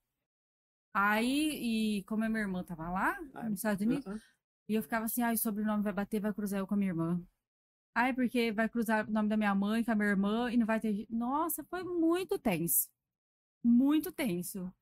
Aí, 0.93 1.99
e 1.99 2.03
como 2.03 2.23
a 2.23 2.29
minha 2.29 2.41
irmã 2.41 2.63
tava 2.63 2.89
lá, 2.89 3.21
nos 3.21 3.59
Estados 3.59 3.85
Unidos, 3.85 4.07
Ah, 4.07 4.19
e 4.67 4.73
eu 4.73 4.81
ficava 4.81 5.05
assim, 5.05 5.21
ai, 5.21 5.35
o 5.35 5.37
sobrenome 5.37 5.83
vai 5.83 5.93
bater, 5.93 6.19
vai 6.19 6.33
cruzar 6.33 6.59
eu 6.59 6.67
com 6.67 6.73
a 6.73 6.77
minha 6.77 6.89
irmã. 6.89 7.21
Ai, 7.93 8.13
porque 8.13 8.51
vai 8.51 8.67
cruzar 8.67 9.07
o 9.07 9.11
nome 9.11 9.29
da 9.29 9.37
minha 9.37 9.53
mãe 9.53 9.83
com 9.83 9.91
a 9.91 9.95
minha 9.95 10.09
irmã 10.09 10.51
e 10.51 10.57
não 10.57 10.65
vai 10.65 10.79
ter. 10.79 11.05
Nossa, 11.09 11.63
foi 11.65 11.83
muito 11.83 12.39
tenso. 12.39 12.89
Muito 13.63 14.11
tenso. 14.11 14.73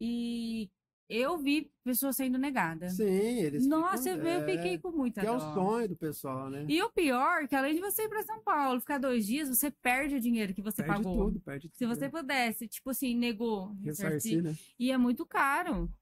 E 0.00 0.70
eu 1.10 1.36
vi 1.38 1.70
pessoas 1.84 2.16
sendo 2.16 2.38
negadas. 2.38 2.94
Sim, 2.94 3.04
eles. 3.04 3.66
Nossa, 3.66 4.14
ficam- 4.14 4.26
eu 4.28 4.40
é, 4.40 4.46
fiquei 4.46 4.78
com 4.78 4.90
muita 4.90 5.20
Que 5.20 5.26
é 5.26 5.30
o 5.30 5.38
dó. 5.38 5.54
sonho 5.54 5.88
do 5.88 5.96
pessoal, 5.96 6.48
né? 6.48 6.64
E 6.68 6.82
o 6.82 6.90
pior, 6.90 7.46
que 7.48 7.54
além 7.56 7.74
de 7.74 7.80
você 7.80 8.04
ir 8.04 8.08
pra 8.08 8.22
São 8.22 8.40
Paulo, 8.42 8.80
ficar 8.80 8.98
dois 8.98 9.26
dias, 9.26 9.48
você 9.48 9.70
perde 9.70 10.14
o 10.16 10.20
dinheiro 10.20 10.54
que 10.54 10.62
você 10.62 10.82
perde 10.82 11.02
pagou. 11.02 11.26
tudo, 11.26 11.40
perde 11.40 11.68
tudo. 11.68 11.76
Se 11.78 11.86
você 11.86 12.08
pudesse, 12.08 12.68
tipo 12.68 12.90
assim, 12.90 13.16
negou, 13.16 13.74
Ressarcir, 13.82 14.42
né? 14.42 14.54
e 14.78 14.90
é 14.92 14.96
muito 14.96 15.26
caro. 15.26 15.92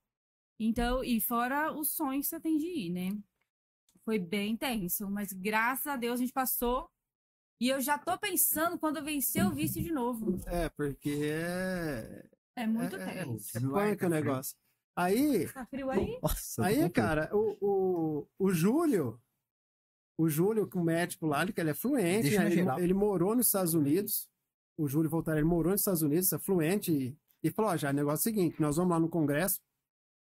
Então, 0.61 1.04
e 1.04 1.20
fora 1.20 1.72
os 1.72 1.90
sonhos 1.90 2.26
que 2.26 2.30
você 2.30 2.40
tem 2.40 2.59
de 2.59 2.66
ir, 2.66 2.90
né? 2.90 3.16
Foi 4.04 4.18
bem 4.18 4.56
tenso, 4.56 5.09
mas 5.11 5.32
graças 5.32 5.86
a 5.86 5.96
Deus 5.96 6.14
a 6.18 6.22
gente 6.22 6.32
passou. 6.32 6.90
E 7.61 7.68
eu 7.68 7.80
já 7.80 7.98
tô 7.98 8.16
pensando 8.18 8.78
quando 8.78 8.98
eu 8.98 9.04
vencer 9.04 9.44
o 9.44 9.50
vice 9.52 9.82
de 9.82 9.90
novo. 9.92 10.40
É, 10.46 10.68
porque 10.70 11.11
é. 11.24 12.24
É 12.56 12.66
muito 12.66 12.96
é, 12.96 13.02
é, 13.20 13.24
tenso. 13.24 13.56
é 13.56 13.61
punk 13.61 14.04
o 14.04 14.09
negócio. 14.09 14.56
Aí, 14.99 15.49
Tá 15.53 15.64
frio 15.66 15.88
aí? 15.90 16.18
Nossa, 16.20 16.64
Aí, 16.64 16.90
cara, 16.90 17.30
o, 17.32 17.57
o, 17.61 18.28
o 18.36 18.51
Júlio, 18.51 19.20
o 20.18 20.28
Júlio, 20.28 20.66
que 20.66 20.76
o 20.76 20.82
médico 20.82 21.24
lá, 21.24 21.46
que 21.46 21.61
ele 21.61 21.70
é 21.70 21.74
fluente, 21.74 22.36
né? 22.36 22.53
ele, 22.53 22.66
ele 22.82 22.94
morou 22.94 23.36
nos 23.36 23.46
Estados 23.46 23.74
Unidos. 23.74 24.28
O 24.76 24.88
Júlio 24.88 25.09
Voltaire, 25.09 25.38
ele 25.38 25.49
morou 25.49 25.70
nos 25.70 25.82
Estados 25.82 26.03
Unidos, 26.03 26.32
é 26.32 26.38
fluente, 26.38 26.92
e, 26.92 27.16
e 27.44 27.51
falou: 27.53 27.70
ó, 27.70 27.76
já, 27.76 27.90
o 27.90 27.92
negócio 27.92 28.28
é 28.28 28.32
o 28.32 28.34
seguinte: 28.34 28.61
nós 28.61 28.76
vamos 28.76 28.90
lá 28.90 28.99
no 28.99 29.09
Congresso, 29.09 29.61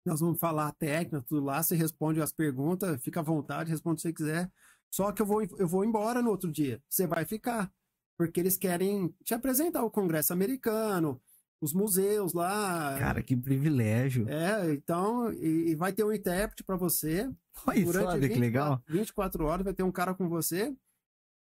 nós 0.06 0.20
vamos 0.20 0.38
falar 0.38 0.68
a 0.68 0.72
técnica, 0.72 1.24
tudo 1.28 1.44
lá, 1.44 1.60
você 1.60 1.74
responde 1.74 2.20
as 2.22 2.32
perguntas, 2.32 3.02
fica 3.02 3.18
à 3.18 3.22
vontade, 3.22 3.70
responde 3.70 3.94
o 3.94 3.96
que 3.96 4.02
você 4.02 4.12
quiser. 4.12 4.50
Só 4.92 5.10
que 5.10 5.22
eu 5.22 5.26
vou, 5.26 5.42
eu 5.42 5.66
vou 5.66 5.84
embora 5.84 6.22
no 6.22 6.30
outro 6.30 6.52
dia. 6.52 6.80
Você 6.88 7.06
vai 7.06 7.24
ficar. 7.24 7.72
Porque 8.16 8.38
eles 8.38 8.56
querem 8.56 9.12
te 9.24 9.34
apresentar 9.34 9.82
o 9.82 9.90
Congresso 9.90 10.32
americano, 10.32 11.20
os 11.62 11.72
museus 11.72 12.32
lá. 12.32 12.98
Cara, 12.98 13.22
que 13.22 13.36
privilégio. 13.36 14.28
É, 14.28 14.74
então, 14.74 15.32
e, 15.32 15.70
e 15.70 15.74
vai 15.76 15.92
ter 15.92 16.02
um 16.02 16.12
intérprete 16.12 16.64
para 16.64 16.76
você. 16.76 17.30
Olha 17.64 17.84
durante 17.84 18.04
só, 18.04 18.10
olha 18.10 18.28
que 18.28 18.34
24 18.34 18.40
legal. 18.40 18.82
24 18.88 19.44
horas 19.44 19.64
vai 19.64 19.72
ter 19.72 19.84
um 19.84 19.92
cara 19.92 20.12
com 20.12 20.28
você. 20.28 20.76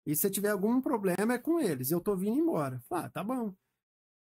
E 0.05 0.15
se 0.15 0.29
tiver 0.29 0.49
algum 0.49 0.81
problema, 0.81 1.35
é 1.35 1.37
com 1.37 1.59
eles. 1.59 1.89
Eu 1.89 2.01
tô 2.01 2.17
vindo 2.17 2.37
embora. 2.37 2.81
Ah, 2.91 3.09
tá 3.09 3.23
bom. 3.23 3.53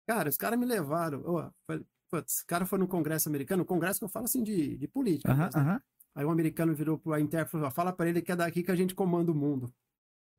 Cara, 0.07 0.29
os 0.29 0.37
caras 0.37 0.59
me 0.59 0.65
levaram. 0.65 1.23
Falei, 1.65 1.83
putz, 2.11 2.41
o 2.41 2.45
cara 2.45 2.67
foi 2.67 2.77
no 2.77 2.87
Congresso 2.87 3.27
americano. 3.27 3.65
Congresso 3.65 3.99
que 3.99 4.05
eu 4.05 4.09
falo 4.09 4.25
assim 4.25 4.43
de, 4.43 4.77
de 4.77 4.87
política. 4.87 5.31
Aham, 5.31 5.45
mesmo, 5.45 5.59
né? 5.59 5.69
aham. 5.71 5.81
Aí 6.15 6.25
o 6.25 6.29
americano 6.29 6.75
virou 6.75 6.99
pro 6.99 7.17
intérprete 7.17 7.49
e 7.49 7.51
falou: 7.59 7.71
fala 7.71 7.91
pra 7.93 8.07
ele 8.07 8.21
que 8.21 8.31
é 8.31 8.35
daqui 8.35 8.61
que 8.61 8.71
a 8.71 8.75
gente 8.75 8.93
comanda 8.93 9.31
o 9.31 9.35
mundo. 9.35 9.73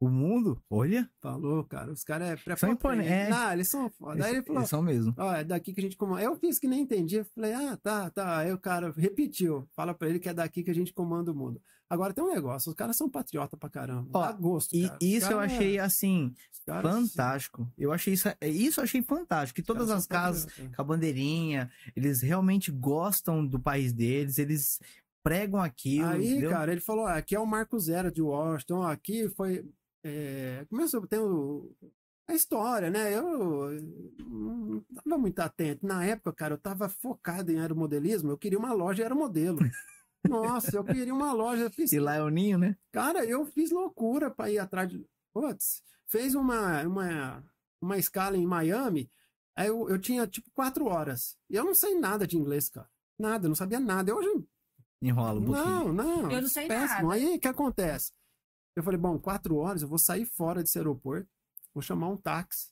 O 0.01 0.09
mundo, 0.09 0.59
olha, 0.71 1.07
Falou, 1.21 1.63
cara. 1.63 1.93
Os 1.93 2.03
caras 2.03 2.29
é 2.31 2.37
São 2.37 2.45
prepotente. 2.45 2.73
imponentes, 2.73 3.11
é. 3.13 3.29
Não, 3.29 3.53
eles 3.53 3.69
são 3.69 3.91
foda. 3.91 4.25
Aí 4.25 4.31
ele 4.31 4.39
eles, 4.39 4.47
falou, 4.47 4.61
eles 4.63 4.71
são 4.71 4.83
mesmo. 4.83 5.15
ó, 5.19 5.35
é 5.35 5.45
daqui 5.45 5.75
que 5.75 5.81
a 5.81 5.83
gente 5.83 5.97
comanda. 5.97 6.23
Eu 6.23 6.35
fiz 6.37 6.59
que 6.59 6.67
nem 6.67 6.81
entendi. 6.81 7.17
Eu 7.17 7.25
falei, 7.27 7.53
ah, 7.53 7.77
tá, 7.77 8.09
tá. 8.09 8.39
Aí 8.39 8.51
o 8.51 8.57
cara 8.59 8.95
repetiu. 8.97 9.69
Fala 9.77 9.93
pra 9.93 10.09
ele 10.09 10.19
que 10.19 10.29
é 10.31 10.33
daqui 10.33 10.63
que 10.63 10.71
a 10.71 10.75
gente 10.75 10.95
comanda 10.95 11.31
o 11.31 11.35
mundo. 11.35 11.61
Agora 11.89 12.15
tem 12.15 12.25
um 12.25 12.33
negócio. 12.33 12.71
Os 12.71 12.75
caras 12.75 12.97
são 12.97 13.11
patriota 13.11 13.59
pra 13.59 13.69
caramba. 13.69 14.09
Ó, 14.15 14.21
Dá 14.23 14.33
gosto, 14.33 14.75
E 14.75 14.85
cara. 14.87 14.99
Os 15.03 15.07
isso 15.07 15.27
eu 15.27 15.39
cara- 15.39 15.53
achei, 15.53 15.79
assim, 15.79 16.33
os 16.51 16.61
caras- 16.65 16.95
fantástico. 17.11 17.69
Eu 17.77 17.93
achei 17.93 18.15
isso, 18.15 18.29
isso 18.41 18.81
eu 18.81 18.85
achei 18.85 19.03
fantástico. 19.03 19.57
Que 19.57 19.63
todas 19.67 19.89
são 19.89 19.97
as 19.99 20.07
casas 20.07 20.47
patriota. 20.47 20.77
com 20.77 20.81
a 20.81 20.85
bandeirinha, 20.85 21.71
eles 21.95 22.23
realmente 22.23 22.71
gostam 22.71 23.47
do 23.47 23.61
país 23.61 23.93
deles, 23.93 24.39
eles 24.39 24.81
pregam 25.23 25.61
aquilo. 25.61 26.09
Aí, 26.09 26.31
entendeu? 26.31 26.51
cara, 26.51 26.73
ele 26.73 26.81
falou: 26.81 27.07
aqui 27.07 27.35
é 27.35 27.41
o 27.41 27.45
Marco 27.47 27.79
Zero 27.79 28.11
de 28.11 28.23
Washington, 28.23 28.83
aqui 28.83 29.29
foi. 29.37 29.63
É, 30.03 30.65
começou, 30.71 31.07
tem 31.07 31.19
o, 31.19 31.71
a 32.29 32.35
história, 32.35 32.91
né? 32.91 33.17
Eu 33.17 33.71
não 34.19 34.81
tava 35.05 35.19
muito 35.19 35.39
atento. 35.41 35.87
Na 35.87 36.05
época, 36.05 36.33
cara, 36.33 36.55
eu 36.55 36.59
tava 36.59 36.89
focado 36.89 37.53
em 37.53 37.59
aeromodelismo, 37.61 38.31
eu 38.31 38.39
queria 38.39 38.59
uma 38.59 38.73
loja 38.73 39.03
aeromodelo. 39.03 39.59
Nossa, 40.29 40.77
eu 40.77 40.85
queria 40.85 41.15
uma 41.15 41.33
loja. 41.33 41.71
Fiz, 41.71 41.93
E 41.93 41.99
lá 41.99 42.17
é 42.17 42.23
o 42.23 42.29
ninho, 42.29 42.59
né? 42.59 42.77
cara, 42.93 43.25
eu 43.25 43.45
fiz 43.47 43.71
loucura 43.71 44.31
pra 44.31 44.51
ir 44.51 44.59
atrás 44.59 44.89
de. 44.89 45.05
Putz, 45.33 45.83
fez 46.07 46.35
uma, 46.35 46.83
uma, 46.83 47.45
uma 47.81 47.97
escala 47.99 48.37
em 48.37 48.47
Miami, 48.47 49.11
aí 49.57 49.69
eu, 49.69 49.89
eu 49.89 49.99
tinha 49.99 50.27
tipo 50.27 50.51
quatro 50.53 50.87
horas. 50.87 51.37
E 51.49 51.57
eu 51.57 51.65
não 51.65 51.75
sei 51.75 51.95
nada 51.99 52.27
de 52.27 52.37
inglês, 52.37 52.69
cara. 52.69 52.89
Nada, 53.19 53.49
não 53.49 53.55
sabia 53.55 53.79
nada. 53.81 54.11
Eu 54.11 54.17
hoje 54.17 54.45
Enrola 55.03 55.41
um 55.41 55.45
pouquinho. 55.45 55.65
não, 55.65 55.93
não. 55.93 56.31
Eu 56.31 56.43
não 56.43 56.49
sei 56.49 56.67
péssimo. 56.69 57.09
nada. 57.09 57.15
Aí 57.15 57.37
o 57.37 57.41
que 57.41 57.49
acontece? 57.49 58.13
Eu 58.77 58.83
falei, 58.83 58.99
bom, 58.99 59.19
quatro 59.19 59.57
horas, 59.57 59.83
eu 59.83 59.89
vou 59.89 59.99
sair 59.99 60.25
fora 60.25 60.63
desse 60.63 60.79
aeroporto, 60.79 61.29
vou 61.75 61.83
chamar 61.83 62.09
um 62.09 62.17
táxi, 62.17 62.71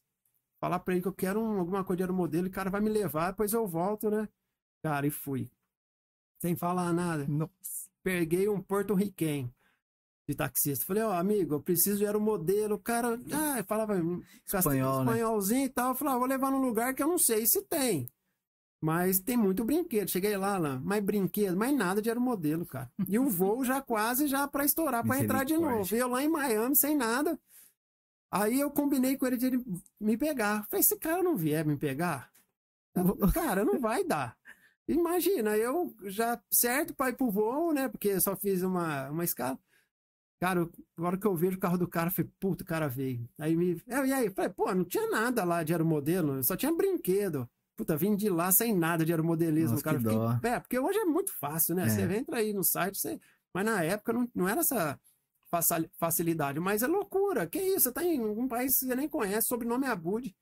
falar 0.60 0.78
pra 0.80 0.94
ele 0.94 1.02
que 1.02 1.08
eu 1.08 1.12
quero 1.12 1.40
um- 1.40 1.58
alguma 1.58 1.84
coisa 1.84 1.98
de 1.98 2.02
aeromodelo, 2.04 2.46
e 2.46 2.50
o 2.50 2.52
cara 2.52 2.70
vai 2.70 2.80
me 2.80 2.88
levar, 2.88 3.30
depois 3.32 3.52
eu 3.52 3.66
volto, 3.66 4.10
né? 4.10 4.28
Cara, 4.82 5.06
e 5.06 5.10
fui. 5.10 5.50
Sem 6.40 6.54
falar 6.56 6.92
nada. 6.92 7.26
Nossa. 7.26 7.88
Peguei 8.02 8.48
um 8.48 8.62
porto-riquenho 8.62 9.52
de 10.28 10.34
taxista. 10.34 10.84
Falei, 10.86 11.02
ó, 11.02 11.12
amigo, 11.12 11.54
eu 11.54 11.60
preciso 11.60 11.98
de 11.98 12.06
aeromodelo. 12.06 12.76
O 12.76 12.78
cara, 12.78 13.18
ah, 13.32 13.62
falava 13.64 13.94
Espanhol, 14.46 15.04
né? 15.04 15.12
espanholzinho 15.12 15.64
e 15.66 15.68
tal. 15.68 15.88
Eu 15.90 15.94
falei, 15.96 16.14
ah, 16.14 16.18
vou 16.18 16.28
levar 16.28 16.50
num 16.50 16.60
lugar 16.60 16.94
que 16.94 17.02
eu 17.02 17.08
não 17.08 17.18
sei 17.18 17.44
se 17.46 17.62
tem. 17.62 18.08
Mas 18.80 19.18
tem 19.18 19.36
muito 19.36 19.64
brinquedo. 19.64 20.08
Cheguei 20.08 20.36
lá, 20.36 20.56
lá, 20.56 20.78
mais 20.78 21.02
brinquedo, 21.02 21.56
mais 21.56 21.76
nada 21.76 22.00
de 22.00 22.08
aeromodelo, 22.08 22.64
cara. 22.64 22.90
E 23.08 23.18
o 23.18 23.28
voo 23.28 23.64
já 23.64 23.82
quase 23.82 24.28
já 24.28 24.46
para 24.46 24.64
estourar, 24.64 25.04
para 25.04 25.18
entrar 25.18 25.44
de 25.44 25.56
novo. 25.56 25.94
Eu 25.94 26.08
lá 26.08 26.22
em 26.22 26.28
Miami, 26.28 26.76
sem 26.76 26.96
nada. 26.96 27.38
Aí 28.30 28.60
eu 28.60 28.70
combinei 28.70 29.16
com 29.16 29.26
ele 29.26 29.36
de 29.36 29.46
ele 29.46 29.64
me 30.00 30.16
pegar. 30.16 30.66
Falei, 30.70 30.82
se 30.82 30.96
cara 30.96 31.22
não 31.22 31.36
vier 31.36 31.64
me 31.64 31.76
pegar, 31.76 32.30
cara, 33.34 33.64
não 33.64 33.80
vai 33.80 34.04
dar. 34.04 34.36
Imagina, 34.86 35.56
eu 35.56 35.94
já 36.04 36.40
certo 36.50 36.94
para 36.94 37.10
ir 37.10 37.16
pro 37.16 37.30
voo, 37.30 37.72
né? 37.72 37.88
Porque 37.88 38.18
só 38.20 38.36
fiz 38.36 38.62
uma, 38.62 39.10
uma 39.10 39.24
escala. 39.24 39.58
Cara, 40.40 40.68
na 40.96 41.06
hora 41.06 41.18
que 41.18 41.26
eu 41.26 41.34
vejo 41.34 41.56
o 41.56 41.60
carro 41.60 41.76
do 41.76 41.88
cara, 41.88 42.08
eu 42.08 42.12
falei, 42.14 42.30
puta, 42.38 42.62
o 42.62 42.66
cara 42.66 42.88
veio. 42.88 43.28
Aí 43.38 43.56
me. 43.56 43.82
Eu, 43.86 44.06
e 44.06 44.12
aí? 44.12 44.30
Falei, 44.30 44.50
pô, 44.50 44.72
não 44.72 44.84
tinha 44.84 45.10
nada 45.10 45.44
lá 45.44 45.62
de 45.64 45.72
aeromodelo, 45.72 46.42
só 46.44 46.56
tinha 46.56 46.72
brinquedo. 46.72 47.48
Puta, 47.78 47.96
vim 47.96 48.16
de 48.16 48.28
lá 48.28 48.50
sem 48.50 48.74
nada 48.76 49.04
de 49.04 49.12
aeromodelismo, 49.12 49.70
Nossa, 49.76 49.84
cara. 49.84 49.98
que 49.98 50.02
Fiquei- 50.02 50.18
dó. 50.18 50.40
É, 50.42 50.58
porque 50.58 50.76
hoje 50.80 50.98
é 50.98 51.04
muito 51.04 51.32
fácil, 51.38 51.76
né? 51.76 51.84
É. 51.84 51.88
Você 51.88 52.02
entra 52.12 52.38
aí 52.38 52.52
no 52.52 52.64
site, 52.64 52.98
você... 52.98 53.20
mas 53.54 53.64
na 53.64 53.84
época 53.84 54.12
não, 54.12 54.28
não 54.34 54.48
era 54.48 54.62
essa 54.62 54.98
facilidade. 55.96 56.58
Mas 56.58 56.82
é 56.82 56.88
loucura. 56.88 57.46
Que 57.46 57.60
isso? 57.60 57.82
Você 57.82 57.92
tá 57.92 58.02
em 58.02 58.20
um 58.20 58.48
país 58.48 58.76
que 58.76 58.86
você 58.86 58.96
nem 58.96 59.08
conhece, 59.08 59.46
sobrenome 59.46 59.86
é 59.86 59.90
Abud. 59.90 60.34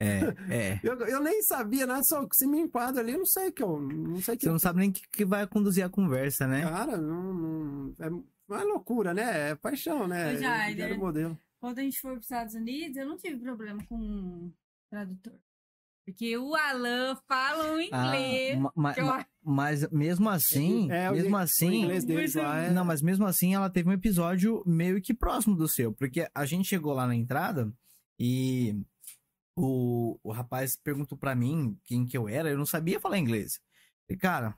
É, 0.00 0.18
é. 0.50 0.80
Eu, 0.82 0.98
eu 1.06 1.20
nem 1.22 1.40
sabia 1.44 1.86
nada, 1.86 2.02
só 2.02 2.26
que 2.26 2.34
se 2.34 2.44
me 2.44 2.58
enquadra 2.58 3.00
ali, 3.00 3.12
eu 3.12 3.18
não 3.18 3.26
sei 3.26 3.52
que 3.52 3.62
eu. 3.62 3.80
Não 3.80 4.20
sei 4.20 4.36
que. 4.36 4.42
Você 4.42 4.50
não 4.50 4.58
sabe 4.58 4.80
nem 4.80 4.90
o 4.90 4.92
que, 4.92 5.08
que 5.10 5.24
vai 5.24 5.46
conduzir 5.46 5.84
a 5.84 5.88
conversa, 5.88 6.44
né? 6.48 6.62
Cara, 6.62 6.96
não. 6.96 7.32
não 7.32 7.94
é, 8.00 8.10
não 8.10 8.58
é 8.58 8.64
loucura, 8.64 9.14
né? 9.14 9.50
É 9.50 9.54
paixão, 9.54 10.08
né? 10.08 10.36
Jair, 10.38 10.74
de 10.74 10.82
aeromodelo. 10.82 11.38
Quando 11.60 11.78
a 11.78 11.82
gente 11.82 12.00
foi 12.00 12.10
para 12.12 12.18
os 12.18 12.24
Estados 12.24 12.54
Unidos, 12.54 12.96
eu 12.96 13.06
não 13.06 13.16
tive 13.16 13.38
problema 13.38 13.80
com 13.86 14.50
tradutor. 14.90 15.38
Porque 16.04 16.36
o 16.36 16.54
Alan 16.54 17.16
fala 17.28 17.72
um 17.72 17.78
Ah, 17.92 18.06
inglês. 18.16 18.58
ma- 18.58 18.72
ma- 18.74 18.94
eu 18.96 19.06
ma- 19.06 19.26
mas 19.42 19.88
mesmo 19.90 20.28
assim, 20.28 20.90
É, 20.90 21.10
o 21.10 21.14
mesmo 21.14 21.34
O 21.36 21.38
assim, 21.38 21.82
inglês 21.82 22.04
deles 22.04 22.34
lá 22.34 22.62
é. 22.62 22.70
Não, 22.72 22.84
mas 22.84 23.00
mesmo 23.02 23.26
assim 23.26 23.54
ela 23.54 23.70
teve 23.70 23.88
um 23.88 23.92
episódio 23.92 24.62
meio 24.66 25.00
que 25.00 25.14
próximo 25.14 25.54
do 25.56 25.68
seu, 25.68 25.92
porque 25.92 26.28
a 26.34 26.44
gente 26.46 26.68
chegou 26.68 26.92
lá 26.92 27.06
na 27.06 27.14
entrada 27.14 27.72
e 28.18 28.74
o, 29.56 30.18
o 30.22 30.32
rapaz 30.32 30.76
perguntou 30.76 31.16
pra 31.16 31.34
mim 31.34 31.78
quem 31.84 32.04
que 32.06 32.16
eu 32.16 32.28
era, 32.28 32.50
eu 32.50 32.58
não 32.58 32.66
sabia 32.66 32.98
falar 33.00 33.18
inglês. 33.18 33.60
Falei, 34.06 34.18
cara, 34.18 34.54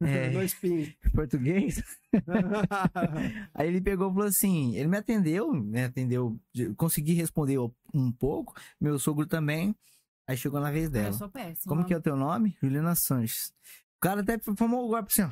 é, 0.02 0.30
Dois 0.30 0.54
pins. 0.54 0.94
português? 1.14 1.82
Aí 3.54 3.68
ele 3.68 3.80
pegou 3.80 4.10
e 4.10 4.14
falou 4.14 4.26
assim, 4.28 4.74
ele 4.76 4.88
me 4.88 4.96
atendeu, 4.96 5.52
né, 5.52 5.84
atendeu, 5.84 6.40
de- 6.52 6.74
consegui 6.74 7.12
responder 7.14 7.58
um 7.94 8.10
pouco, 8.12 8.54
meu 8.80 8.98
sogro 8.98 9.26
também, 9.26 9.74
aí 10.28 10.36
chegou 10.36 10.60
na 10.60 10.70
vez 10.70 10.84
eu 10.86 10.90
dela. 10.90 11.12
sou 11.12 11.28
péssima. 11.28 11.74
Como 11.74 11.84
que 11.86 11.94
é 11.94 11.96
o 11.96 12.02
teu 12.02 12.16
nome? 12.16 12.56
Juliana 12.62 12.94
Sanches. 12.94 13.52
O 13.96 14.00
cara 14.00 14.20
até 14.20 14.38
formou 14.56 14.84
o 14.84 14.88
golpe 14.88 15.08
assim, 15.12 15.22
ó. 15.22 15.30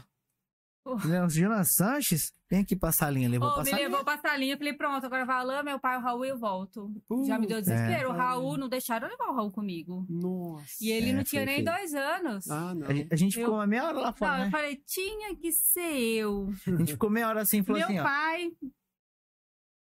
Oh. 0.82 0.97
Juliana- 0.99 1.62
Sanches, 1.62 2.32
vem 2.51 2.61
aqui 2.62 2.74
passar 2.74 3.09
a 3.09 3.11
linha, 3.11 3.28
levou 3.28 3.49
Ô, 3.49 3.51
passar 3.57 3.64
me 3.64 3.70
a 3.72 3.76
linha. 3.76 3.88
levou 3.91 4.03
pra 4.05 4.18
salinha, 4.18 4.55
eu 4.55 4.59
falei, 4.59 4.72
pronto, 4.72 5.05
agora 5.05 5.26
vai 5.26 5.36
Alan, 5.36 5.62
meu 5.62 5.78
pai, 5.78 5.99
o 5.99 6.01
Raul 6.01 6.24
e 6.24 6.28
eu 6.30 6.38
volto. 6.38 6.91
Já 7.26 7.38
me 7.38 7.47
deu 7.47 7.61
desespero. 7.61 8.09
é. 8.09 8.09
O 8.09 8.12
Raul, 8.12 8.57
não 8.57 8.66
deixaram 8.68 9.07
eu 9.07 9.11
levar 9.12 9.30
o 9.30 9.34
Raul 9.36 9.51
comigo. 9.53 10.07
Nossa. 10.09 10.64
E 10.80 10.91
ele 10.91 11.11
É, 11.11 11.12
não 11.12 11.22
tinha 11.22 11.45
nem 11.45 11.57
feio. 11.57 11.66
dois 11.66 11.95
anos. 11.95 12.51
Ah, 12.51 12.74
não. 12.74 12.86
A 12.88 12.95
gente, 12.95 13.09
a 13.12 13.16
gente 13.16 13.36
Eu- 13.38 13.43
ficou 13.45 13.59
uma 13.59 13.66
meia 13.66 13.84
hora 13.84 13.99
lá 13.99 14.07
não, 14.07 14.12
fora, 14.14 14.38
eu 14.38 14.45
né? 14.47 14.51
falei, 14.51 14.76
tinha 14.86 15.36
que 15.36 15.53
ser 15.53 15.93
eu. 15.99 16.49
A 16.66 16.70
gente 16.78 16.93
ficou 16.93 17.11
meia 17.11 17.28
hora 17.28 17.43
assim, 17.43 17.62
falou 17.62 17.78
Meu 17.78 17.86
assim, 17.88 17.99
ó. 17.99 18.03
pai 18.03 18.51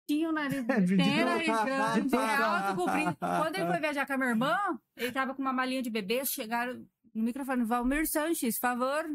tinha 0.10 0.28
o 0.30 0.32
nariz, 0.32 0.66
grande, 0.66 2.10
de- 2.10 2.16
alto, 2.16 2.76
comprido. 2.76 3.16
Quando 3.20 3.56
ele 3.56 3.68
foi 3.68 3.80
viajar 3.80 4.08
com 4.08 4.14
a 4.14 4.18
minha 4.18 4.30
irmã, 4.32 4.58
ele 4.98 5.12
tava 5.12 5.36
com 5.36 5.42
uma 5.44 5.54
malinha 5.54 5.84
de 5.84 5.90
bebê, 5.92 6.26
chegaram 6.26 6.84
no 7.14 7.24
microfone, 7.24 7.64
Valmir 7.64 8.08
Sanches, 8.08 8.58
favor, 8.58 9.06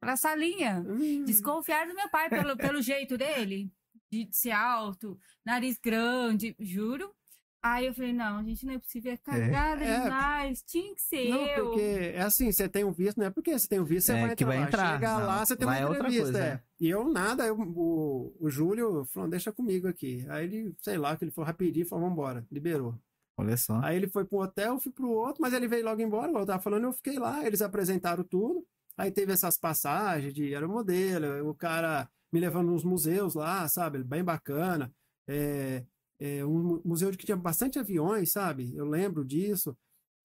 pra 0.00 0.16
salinha. 0.16 0.84
Hum. 0.84 1.24
Desconfiaram 1.24 1.88
do 1.90 1.94
meu 1.94 2.08
pai 2.08 2.28
pelo, 2.28 2.56
pelo 2.56 2.82
jeito 2.82 3.16
dele, 3.16 3.70
de 4.10 4.28
ser 4.32 4.50
alto, 4.50 5.16
nariz 5.44 5.78
grande, 5.78 6.56
juro. 6.58 7.14
Aí 7.62 7.86
eu 7.86 7.94
falei, 7.94 8.12
não, 8.12 8.44
gente, 8.44 8.64
não 8.64 8.74
é 8.74 8.78
possível, 8.78 9.12
é 9.12 9.16
cagada 9.16 9.82
É. 9.84 10.02
demais, 10.04 10.62
tinha 10.62 10.94
que 10.94 11.02
ser 11.02 11.28
Não, 11.30 11.46
eu. 11.46 11.64
porque 11.64 11.80
é 12.14 12.20
assim, 12.22 12.52
você 12.52 12.68
tem 12.68 12.84
um 12.84 12.92
visto, 12.92 13.18
não 13.18 13.26
é 13.26 13.30
porque 13.30 13.58
você 13.58 13.66
tem 13.66 13.80
um 13.80 13.84
visto, 13.84 14.06
você 14.06 14.12
É, 14.12 14.20
vai 14.26 14.36
que 14.36 14.44
entrar 14.44 14.46
vai 14.46 14.58
lá. 14.60 14.66
entrar. 14.68 14.92
Chega 14.94 15.18
Não, 15.18 15.26
lá, 15.26 15.44
você 15.44 15.56
tem 15.56 15.66
uma 15.66 15.76
é 15.76 15.82
entrevista, 15.82 16.22
coisa, 16.22 16.38
é. 16.38 16.50
né? 16.54 16.62
E 16.78 16.88
eu 16.88 17.12
nada, 17.12 17.44
eu- 17.46 17.58
o, 17.58 18.36
o 18.38 18.48
Júlio 18.48 19.04
falou, 19.06 19.28
deixa 19.28 19.50
comigo 19.52 19.88
aqui. 19.88 20.24
Aí 20.28 20.44
ele, 20.44 20.74
sei 20.80 20.96
lá, 20.96 21.16
que 21.16 21.24
ele 21.24 21.32
foi 21.32 21.44
rapidinho, 21.44 21.86
falou, 21.88 22.08
vambora, 22.08 22.46
liberou. 22.52 22.94
Olha 23.36 23.56
só. 23.56 23.80
Aí 23.82 23.96
ele 23.96 24.08
foi 24.08 24.24
para 24.24 24.38
um 24.38 24.42
hotel, 24.42 24.74
eu 24.74 24.80
fui 24.80 24.92
pro 24.92 25.10
outro, 25.10 25.42
mas 25.42 25.52
ele 25.52 25.66
veio 25.68 25.84
logo 25.84 26.00
embora, 26.00 26.28
igual 26.28 26.42
eu 26.42 26.46
tava 26.46 26.62
falando, 26.62 26.84
eu 26.84 26.92
fiquei 26.92 27.18
lá, 27.18 27.44
eles 27.46 27.60
apresentaram 27.62 28.22
tudo. 28.24 28.64
Aí 28.96 29.10
teve 29.10 29.32
essas 29.32 29.58
passagens 29.58 30.32
de 30.32 30.54
aeromodelo, 30.54 31.50
o 31.50 31.54
cara 31.54 32.08
me 32.32 32.40
levando 32.40 32.70
nos 32.70 32.84
museus 32.84 33.34
lá, 33.34 33.68
sabe? 33.68 34.02
Bem 34.04 34.22
bacana. 34.24 34.90
É, 35.28 35.84
é 36.18 36.44
um 36.44 36.62
mu- 36.62 36.82
museu 36.84 37.10
que 37.10 37.24
tinha 37.26 37.36
bastante 37.36 37.78
aviões, 37.78 38.32
sabe? 38.32 38.74
Eu 38.74 38.86
lembro 38.86 39.24
disso. 39.24 39.76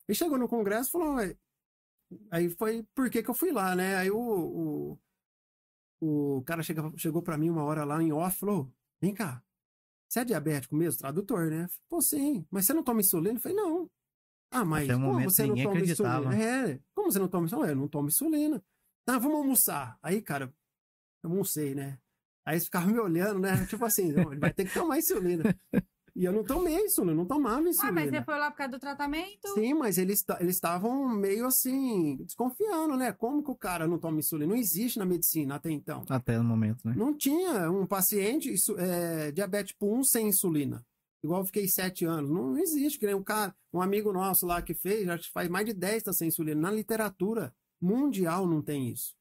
E 0.10 0.16
chegou 0.16 0.38
no 0.38 0.48
congresso 0.50 0.89
e 0.89 0.92
falou, 0.92 1.18
aí 2.30 2.50
foi 2.50 2.84
por 2.96 3.10
que 3.10 3.24
que 3.24 3.30
eu 3.30 3.34
fui 3.36 3.52
lá, 3.52 3.76
né? 3.76 3.96
Aí 3.98 4.12
o, 4.12 4.98
o, 6.02 6.38
o 6.38 6.44
cara 6.44 6.64
chega, 6.64 6.82
chegou 6.98 7.22
para 7.22 7.38
mim 7.38 7.50
uma 7.50 7.64
hora 7.64 7.84
lá 7.84 8.02
em 8.02 8.12
off, 8.12 8.39
falou, 8.39 8.72
vem 9.02 9.14
cá, 9.14 9.44
você 10.10 10.20
é 10.22 10.26
diabético 10.26 10.76
mesmo? 10.76 11.00
Tradutor, 11.00 11.50
né? 11.50 11.68
Pô, 11.89 12.02
sim. 12.02 12.46
Mas 12.52 12.66
você 12.66 12.74
não 12.74 12.84
toma 12.84 13.00
insulina? 13.00 13.38
Eu 13.38 13.42
falei, 13.42 13.58
não. 13.58 13.89
Ah, 14.52 14.66
mas 14.66 14.84
Até 14.89 14.94
como 14.96 15.22
você 15.22 15.46
não 15.46 15.56
toma 15.56 15.70
acreditava. 15.72 16.36
insulina? 16.36 16.44
É, 16.74 16.80
como 16.94 17.12
você 17.12 17.20
não 17.20 17.28
toma 17.30 17.46
insulina? 17.46 17.72
Eu 17.72 17.76
não 17.76 17.88
tomo 17.88 18.08
insulina. 18.10 18.64
Ah, 19.08 19.18
vamos 19.18 19.38
almoçar. 19.38 19.98
Aí, 20.02 20.22
cara, 20.22 20.54
eu 21.24 21.30
almocei, 21.30 21.74
né? 21.74 22.00
Aí 22.46 22.56
eles 22.56 22.66
ficavam 22.66 22.92
me 22.94 23.00
olhando, 23.00 23.39
né? 23.39 23.66
Tipo 23.68 23.86
assim, 23.86 24.10
ele 24.12 24.39
vai 24.39 24.52
ter 24.54 24.66
que 24.66 24.74
tomar 24.74 24.98
insulina. 24.98 25.44
E 26.14 26.26
eu 26.26 26.34
não 26.34 26.44
tomei 26.44 26.76
insulina, 26.76 27.14
eu 27.14 27.18
não 27.18 27.26
tomava 27.26 27.60
Ah, 27.66 27.70
insulina. 27.70 27.94
mas 27.94 28.10
você 28.10 28.22
foi 28.22 28.38
lá 28.38 28.52
por 28.52 28.58
causa 28.58 28.72
do 28.72 28.80
tratamento? 28.80 29.48
Sim, 29.54 29.74
mas 29.76 29.98
eles 29.98 30.22
eles 30.42 30.56
estavam 30.56 31.08
meio 31.08 31.46
assim, 31.46 32.18
desconfiando, 32.18 32.98
né? 32.98 33.14
Como 33.14 33.42
que 33.42 33.50
o 33.52 33.56
cara 33.56 33.88
não 33.88 33.98
toma 33.98 34.20
insulina? 34.20 34.52
Não 34.54 34.60
existe 34.60 35.00
na 35.00 35.06
medicina 35.06 35.56
até 35.56 35.72
então. 35.72 36.04
Até 36.10 36.38
o 36.38 36.44
momento, 36.44 36.86
né? 36.86 36.94
Não 36.98 37.16
tinha 37.16 37.72
um 37.72 37.86
paciente 37.86 38.52
isso, 38.52 38.76
é, 38.78 39.32
diabetes 39.32 39.72
tipo 39.72 39.96
1 39.98 40.04
sem 40.04 40.28
insulina. 40.28 40.84
Igual 41.24 41.42
eu 41.42 41.46
fiquei 41.46 41.68
sete 41.70 42.04
anos. 42.04 42.30
Não, 42.30 42.48
não 42.50 42.58
existe. 42.58 42.98
Que 43.00 43.06
nem 43.06 43.16
um 43.16 43.24
cara, 43.24 43.56
um 43.72 43.80
amigo 43.82 44.12
nosso 44.12 44.46
lá 44.46 44.62
que 44.62 44.74
fez, 44.74 45.06
já 45.06 45.18
faz 45.34 45.48
mais 45.48 45.66
de 45.66 45.74
10 45.74 46.04
tá 46.04 46.12
sem 46.12 46.28
insulina. 46.28 46.60
Na 46.60 46.72
literatura 46.72 47.54
mundial 47.80 48.46
não 48.48 48.62
tem 48.62 48.89
isso. 48.89 49.16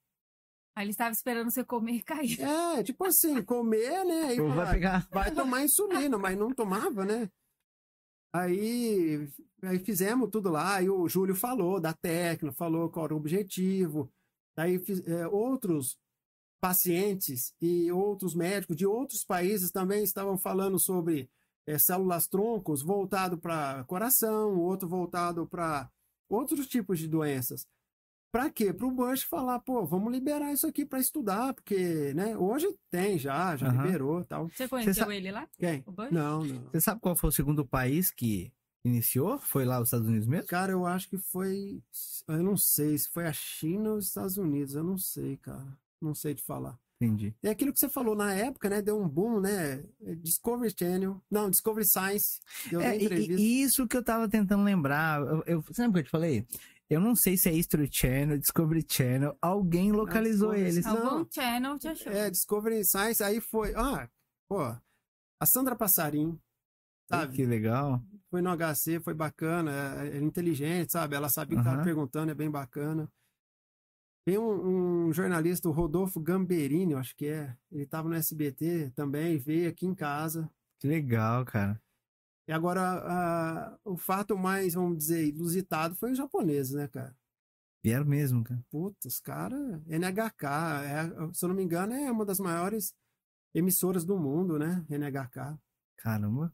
Aí 0.76 0.84
ele 0.84 0.92
estava 0.92 1.10
esperando 1.10 1.50
você 1.50 1.64
comer 1.64 1.92
e 1.92 2.02
cair. 2.02 2.40
É, 2.40 2.82
tipo 2.82 3.04
assim, 3.04 3.42
comer, 3.42 4.04
né? 4.04 4.40
Ou 4.40 4.48
vai 4.48 4.56
falar, 4.56 4.70
pegar. 4.72 5.08
vai 5.10 5.30
tomar 5.34 5.64
insulina, 5.64 6.16
mas 6.16 6.38
não 6.38 6.52
tomava, 6.54 7.04
né? 7.04 7.28
Aí, 8.32 9.28
aí 9.62 9.78
fizemos 9.80 10.30
tudo 10.30 10.50
lá, 10.50 10.76
aí 10.76 10.88
o 10.88 11.08
Júlio 11.08 11.34
falou 11.34 11.80
da 11.80 11.92
técnica, 11.92 12.54
falou 12.56 12.88
qual 12.88 13.06
era 13.06 13.14
o 13.14 13.16
objetivo. 13.16 14.10
Aí 14.56 14.78
fiz- 14.78 15.04
é, 15.06 15.26
outros 15.26 15.98
pacientes 16.60 17.52
e 17.60 17.90
outros 17.90 18.34
médicos 18.34 18.76
de 18.76 18.86
outros 18.86 19.24
países 19.24 19.70
também 19.72 20.04
estavam 20.04 20.38
falando 20.38 20.78
sobre 20.78 21.28
é, 21.66 21.78
células 21.78 22.26
troncos 22.28 22.82
voltado 22.82 23.36
para 23.38 23.82
coração, 23.84 24.56
outro 24.58 24.88
voltado 24.88 25.46
para 25.48 25.90
outros 26.28 26.66
tipos 26.68 26.98
de 26.98 27.08
doenças. 27.08 27.66
Para 28.32 28.48
quê? 28.48 28.72
Para 28.72 28.86
o 28.86 28.90
Bush 28.92 29.22
falar, 29.24 29.58
pô, 29.60 29.84
vamos 29.84 30.12
liberar 30.12 30.52
isso 30.52 30.66
aqui 30.66 30.86
para 30.86 31.00
estudar, 31.00 31.52
porque, 31.52 32.14
né? 32.14 32.36
Hoje 32.36 32.68
tem 32.90 33.18
já, 33.18 33.56
já 33.56 33.66
Aham. 33.68 33.82
liberou, 33.84 34.24
tal. 34.24 34.48
Você 34.48 34.68
conheceu 34.68 34.94
sa- 35.06 35.14
ele 35.14 35.32
lá? 35.32 35.48
Quem? 35.58 35.82
O 35.86 35.90
Bush? 35.90 36.10
Não, 36.12 36.44
não. 36.44 36.62
Você 36.70 36.80
sabe 36.80 37.00
qual 37.00 37.16
foi 37.16 37.28
o 37.28 37.32
segundo 37.32 37.66
país 37.66 38.10
que 38.12 38.52
iniciou? 38.84 39.38
Foi 39.40 39.64
lá 39.64 39.80
os 39.80 39.88
Estados 39.88 40.06
Unidos 40.06 40.28
mesmo? 40.28 40.46
Cara, 40.46 40.70
eu 40.72 40.86
acho 40.86 41.08
que 41.08 41.18
foi. 41.18 41.82
Eu 42.28 42.42
não 42.42 42.56
sei 42.56 42.96
se 42.96 43.08
foi 43.08 43.26
a 43.26 43.32
China 43.32 43.90
ou 43.90 43.96
os 43.96 44.06
Estados 44.06 44.36
Unidos. 44.36 44.74
Eu 44.76 44.84
não 44.84 44.96
sei, 44.96 45.36
cara. 45.36 45.66
Não 46.00 46.14
sei 46.14 46.34
te 46.34 46.42
falar. 46.42 46.78
Entendi. 47.02 47.34
É 47.42 47.48
aquilo 47.50 47.72
que 47.72 47.78
você 47.80 47.88
falou 47.88 48.14
na 48.14 48.32
época, 48.34 48.68
né? 48.68 48.80
Deu 48.82 49.00
um 49.00 49.08
boom, 49.08 49.40
né? 49.40 49.82
Discovery 50.18 50.72
Channel. 50.78 51.20
Não, 51.30 51.50
Discovery 51.50 51.86
Science. 51.86 52.38
Eu 52.70 52.80
É, 52.80 52.96
e- 52.96 53.04
entrevista. 53.06 53.40
e, 53.42 53.62
isso 53.62 53.88
que 53.88 53.96
eu 53.96 54.04
tava 54.04 54.28
tentando 54.28 54.62
lembrar. 54.62 55.20
Eu, 55.20 55.42
eu, 55.46 55.62
você 55.62 55.82
lembra 55.82 56.00
que 56.02 56.06
eu 56.06 56.08
te 56.08 56.12
falei? 56.12 56.46
Eu 56.90 57.00
não 57.00 57.14
sei 57.14 57.36
se 57.36 57.48
é 57.48 57.52
History 57.52 57.88
Channel, 57.90 58.36
Discovery 58.36 58.84
Channel. 58.86 59.38
Alguém 59.40 59.92
localizou 59.92 60.52
Discovery 60.52 60.70
eles. 60.70 60.84
Não. 60.84 61.18
Algum 61.18 61.30
channel 61.30 61.78
te 61.78 61.86
achou. 61.86 62.12
É, 62.12 62.28
Discovery 62.28 62.84
Science. 62.84 63.22
Aí 63.22 63.40
foi. 63.40 63.72
Ah, 63.76 64.10
pô. 64.48 64.60
A 65.38 65.46
Sandra 65.46 65.76
Passarim. 65.76 66.36
Sabe? 67.08 67.36
Que 67.36 67.46
legal. 67.46 68.02
Foi 68.28 68.42
no 68.42 68.50
HC, 68.56 68.98
foi 69.00 69.14
bacana. 69.14 69.70
É, 70.04 70.16
é 70.16 70.20
inteligente, 70.20 70.90
sabe? 70.90 71.14
Ela 71.14 71.28
sabia 71.28 71.54
o 71.54 71.58
que 71.58 71.62
estava 71.62 71.76
Aham. 71.76 71.84
perguntando, 71.84 72.32
é 72.32 72.34
bem 72.34 72.50
bacana. 72.50 73.08
Tem 74.24 74.36
um, 74.36 75.06
um 75.06 75.12
jornalista, 75.12 75.68
o 75.68 75.72
Rodolfo 75.72 76.20
Gamberini, 76.20 76.92
eu 76.92 76.98
acho 76.98 77.14
que 77.16 77.26
é. 77.26 77.56
Ele 77.70 77.84
estava 77.84 78.08
no 78.08 78.14
SBT 78.16 78.90
também, 78.96 79.38
veio 79.38 79.70
aqui 79.70 79.86
em 79.86 79.94
casa. 79.94 80.50
Que 80.78 80.88
legal, 80.88 81.44
cara. 81.44 81.80
E 82.50 82.52
agora, 82.52 82.80
a- 82.82 83.78
o 83.84 83.96
fato 83.96 84.36
mais, 84.36 84.74
vamos 84.74 84.98
dizer, 84.98 85.24
ilusitado 85.24 85.94
foi 85.94 86.10
os 86.10 86.18
japoneses, 86.18 86.72
né, 86.72 86.88
cara? 86.88 87.16
Vieram 87.80 88.04
mesmo, 88.04 88.42
cara. 88.42 88.60
Puta, 88.68 89.06
os 89.06 89.20
caras. 89.20 89.80
NHK, 89.86 90.82
é, 90.82 91.32
se 91.32 91.44
eu 91.44 91.48
não 91.48 91.54
me 91.54 91.62
engano, 91.62 91.92
é 91.92 92.10
uma 92.10 92.26
das 92.26 92.40
maiores 92.40 92.92
emissoras 93.54 94.04
do 94.04 94.18
mundo, 94.18 94.58
né? 94.58 94.84
NHK. 94.90 95.56
Caramba. 95.98 96.52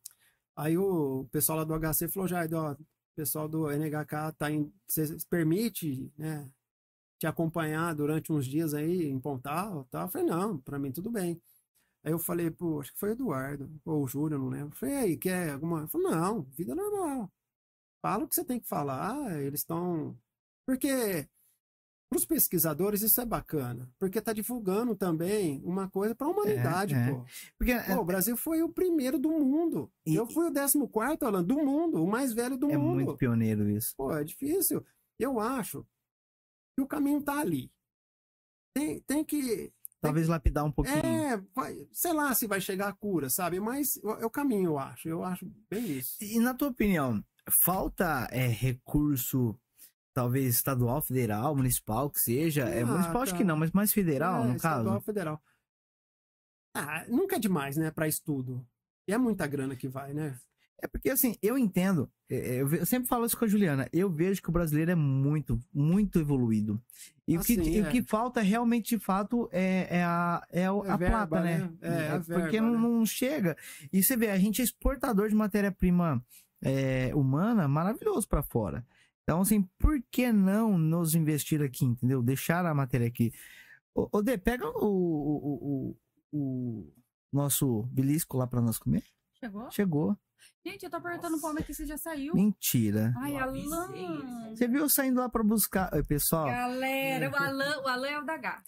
Aí 0.54 0.76
o 0.76 1.26
pessoal 1.32 1.60
lá 1.60 1.64
do 1.64 1.72
HC 1.72 2.08
falou, 2.08 2.28
já, 2.28 2.46
ó, 2.52 2.72
o 2.72 2.76
pessoal 3.16 3.48
do 3.48 3.70
NHK 3.70 4.32
tá 4.32 4.50
em. 4.50 4.70
Você 4.86 5.16
permite, 5.30 6.12
né? 6.18 6.46
Te 7.18 7.26
acompanhar 7.26 7.94
durante 7.94 8.30
uns 8.34 8.44
dias 8.44 8.74
aí 8.74 9.04
em 9.06 9.18
Pontal 9.18 9.88
tal? 9.90 10.02
Eu 10.02 10.08
falei, 10.10 10.26
não, 10.26 10.58
pra 10.58 10.78
mim 10.78 10.92
tudo 10.92 11.10
bem. 11.10 11.40
Aí 12.06 12.12
eu 12.12 12.20
falei, 12.20 12.50
pô, 12.52 12.80
acho 12.80 12.92
que 12.92 12.98
foi 13.00 13.08
o 13.10 13.12
Eduardo, 13.12 13.68
ou 13.84 14.04
o 14.04 14.06
Júlio, 14.06 14.38
não 14.38 14.48
lembro. 14.48 14.68
Eu 14.68 14.78
falei, 14.78 14.96
aí, 14.96 15.16
quer 15.16 15.50
alguma? 15.50 15.88
Falou, 15.88 16.08
não, 16.10 16.42
vida 16.42 16.72
normal. 16.72 17.28
Fala 18.00 18.22
o 18.24 18.28
que 18.28 18.34
você 18.36 18.44
tem 18.44 18.60
que 18.60 18.68
falar, 18.68 19.40
eles 19.42 19.60
estão. 19.60 20.16
Porque 20.64 21.28
para 22.08 22.16
os 22.18 22.24
pesquisadores 22.24 23.02
isso 23.02 23.20
é 23.20 23.26
bacana, 23.26 23.90
porque 23.98 24.20
tá 24.22 24.32
divulgando 24.32 24.94
também 24.94 25.60
uma 25.64 25.90
coisa 25.90 26.14
para 26.14 26.28
a 26.28 26.30
humanidade, 26.30 26.94
é. 26.94 27.10
pô. 27.10 27.24
Porque 27.58 27.74
Pô, 27.74 27.94
o 28.00 28.04
Brasil 28.04 28.36
foi 28.36 28.62
o 28.62 28.68
primeiro 28.68 29.18
do 29.18 29.30
mundo. 29.30 29.90
E- 30.06 30.14
Eu 30.14 30.26
fui 30.30 30.48
o 30.48 30.52
14 30.52 30.78
Alan, 31.22 31.42
do 31.42 31.56
mundo, 31.56 32.04
o 32.04 32.06
mais 32.06 32.32
velho 32.32 32.56
do 32.56 32.70
é 32.70 32.78
mundo. 32.78 32.94
muito 32.94 33.16
pioneiro 33.16 33.68
isso. 33.68 33.92
Pô, 33.96 34.12
é 34.16 34.22
difícil. 34.22 34.86
Eu 35.18 35.40
acho 35.40 35.84
que 36.76 36.82
o 36.82 36.86
caminho 36.86 37.20
tá 37.20 37.40
ali. 37.40 37.68
Tem, 38.72 39.00
tem 39.00 39.24
que. 39.24 39.72
Talvez 40.00 40.28
lapidar 40.28 40.64
um 40.64 40.70
pouquinho. 40.72 41.04
É, 41.04 41.36
vai- 41.54 41.88
sei 41.92 42.12
lá 42.12 42.34
se 42.34 42.46
vai 42.46 42.60
chegar 42.60 42.88
a 42.88 42.92
cura, 42.92 43.28
sabe? 43.30 43.58
Mas 43.58 43.96
é 44.20 44.26
o 44.26 44.30
caminho, 44.30 44.70
eu 44.70 44.78
acho. 44.78 45.08
Eu 45.08 45.24
acho 45.24 45.46
bem 45.70 45.84
isso. 45.98 46.16
E 46.20 46.38
na 46.38 46.54
tua 46.54 46.68
opinião, 46.68 47.24
falta 47.64 48.28
é, 48.30 48.46
recurso, 48.46 49.58
talvez 50.12 50.54
estadual, 50.54 51.00
federal, 51.02 51.56
municipal, 51.56 52.10
que 52.10 52.20
seja? 52.20 52.64
é, 52.68 52.82
Ah, 52.82 52.86
municipal 52.86 53.22
acho 53.22 53.34
que 53.34 53.44
não, 53.44 53.56
mas 53.56 53.70
mais 53.72 53.92
federal, 53.92 54.44
É, 54.44 54.48
no 54.48 54.56
estadual, 54.56 54.94
caso? 54.94 55.04
federal. 55.04 55.42
Ah, 56.74 57.04
nunca 57.08 57.36
é 57.36 57.38
demais, 57.38 57.76
né, 57.76 57.90
para 57.90 58.06
estudo. 58.06 58.66
E 59.08 59.12
é 59.12 59.18
muita 59.18 59.46
grana 59.46 59.74
que 59.74 59.88
vai, 59.88 60.12
né? 60.12 60.38
É 60.82 60.86
porque 60.86 61.08
assim, 61.10 61.36
eu 61.42 61.56
entendo, 61.56 62.10
é, 62.28 62.60
eu, 62.60 62.66
ve- 62.66 62.80
eu 62.80 62.86
sempre 62.86 63.08
falo 63.08 63.24
isso 63.24 63.36
com 63.38 63.46
a 63.46 63.48
Juliana, 63.48 63.88
eu 63.92 64.10
vejo 64.10 64.42
que 64.42 64.48
o 64.50 64.52
brasileiro 64.52 64.90
é 64.90 64.94
muito, 64.94 65.58
muito 65.72 66.18
evoluído. 66.20 66.80
E 67.26 67.36
o, 67.38 67.40
que, 67.40 67.58
Assim, 67.58 67.70
e 67.70 67.80
o 67.80 67.86
é. 67.86 67.90
que 67.90 68.02
falta 68.02 68.40
realmente, 68.42 68.96
de 68.96 69.02
fato, 69.02 69.48
é, 69.52 69.86
é 69.98 70.04
a, 70.04 70.46
é 70.50 70.70
o- 70.70 70.84
É 70.84 70.90
a 70.90 70.96
verba, 70.96 71.26
plata, 71.26 71.44
né? 71.44 71.58
né? 71.58 71.70
É, 71.80 72.08
a 72.10 72.20
porque 72.20 72.32
verba, 72.60 72.60
não, 72.60 72.72
né? 72.72 72.78
não 72.78 73.06
chega. 73.06 73.56
E 73.92 74.02
você 74.02 74.16
vê, 74.16 74.30
a 74.30 74.38
gente 74.38 74.60
é 74.60 74.64
exportador 74.64 75.28
de 75.28 75.34
matéria-prima 75.34 76.22
é, 76.62 77.10
humana 77.14 77.66
maravilhoso 77.66 78.28
para 78.28 78.42
fora. 78.42 78.86
Então, 79.22 79.40
assim, 79.40 79.62
por 79.78 80.00
que 80.10 80.30
não 80.30 80.76
nos 80.78 81.14
investir 81.14 81.60
aqui, 81.62 81.84
entendeu? 81.84 82.22
Deixar 82.22 82.64
a 82.66 82.74
matéria 82.74 83.06
aqui. 83.08 83.32
Ô, 83.94 84.08
ô 84.12 84.22
Dê, 84.22 84.36
pega 84.38 84.68
o, 84.68 84.86
o, 84.86 85.96
o, 86.32 86.38
o 86.38 86.92
nosso 87.32 87.82
belisco 87.90 88.36
lá 88.36 88.46
para 88.46 88.60
nós 88.60 88.78
comer. 88.78 89.02
Chegou? 89.46 89.70
Chegou. 89.70 90.16
Gente, 90.64 90.82
eu 90.84 90.90
tô 90.90 91.00
perguntando 91.00 91.38
pro 91.40 91.50
homem 91.50 91.62
que 91.64 91.72
você 91.72 91.86
já 91.86 91.96
saiu. 91.96 92.34
Mentira. 92.34 93.14
Ai, 93.18 93.34
Eu 93.34 93.42
Alan. 93.42 94.50
Você 94.54 94.66
viu 94.66 94.80
eu 94.80 94.88
saindo 94.88 95.20
lá 95.20 95.28
pra 95.28 95.42
buscar. 95.42 95.92
Oi, 95.94 96.02
pessoal. 96.02 96.46
Galera, 96.46 97.30
o 97.30 97.36
Alan, 97.36 97.82
o 97.82 97.88
Alan 97.88 98.08
é 98.08 98.18
o 98.20 98.24
da 98.24 98.36
Gá. 98.36 98.62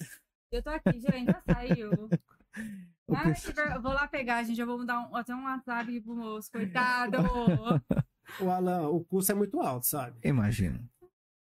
Eu 0.51 0.63
tô 0.63 0.71
aqui, 0.71 1.01
gente, 1.01 1.27
já 1.27 1.43
saiu. 1.47 1.91
O 3.11 3.15
Ai, 3.17 3.33
ver- 3.33 3.81
vou 3.81 3.93
lá 3.95 4.07
pegar, 4.07 4.43
gente. 4.43 4.61
Eu 4.61 4.67
vou 4.67 4.77
mandar 4.77 5.01
um, 5.01 5.17
até 5.17 5.35
um 5.35 5.45
WhatsApp 5.45 5.81
aqui 5.89 5.99
pro 5.99 6.15
moço, 6.15 6.51
coitado. 6.53 7.17
O 8.39 8.51
Alan, 8.51 8.89
o 8.89 9.03
custo 9.03 9.33
é 9.33 9.35
muito 9.35 9.59
alto, 9.63 9.87
sabe? 9.87 10.19
Imagino. 10.23 10.87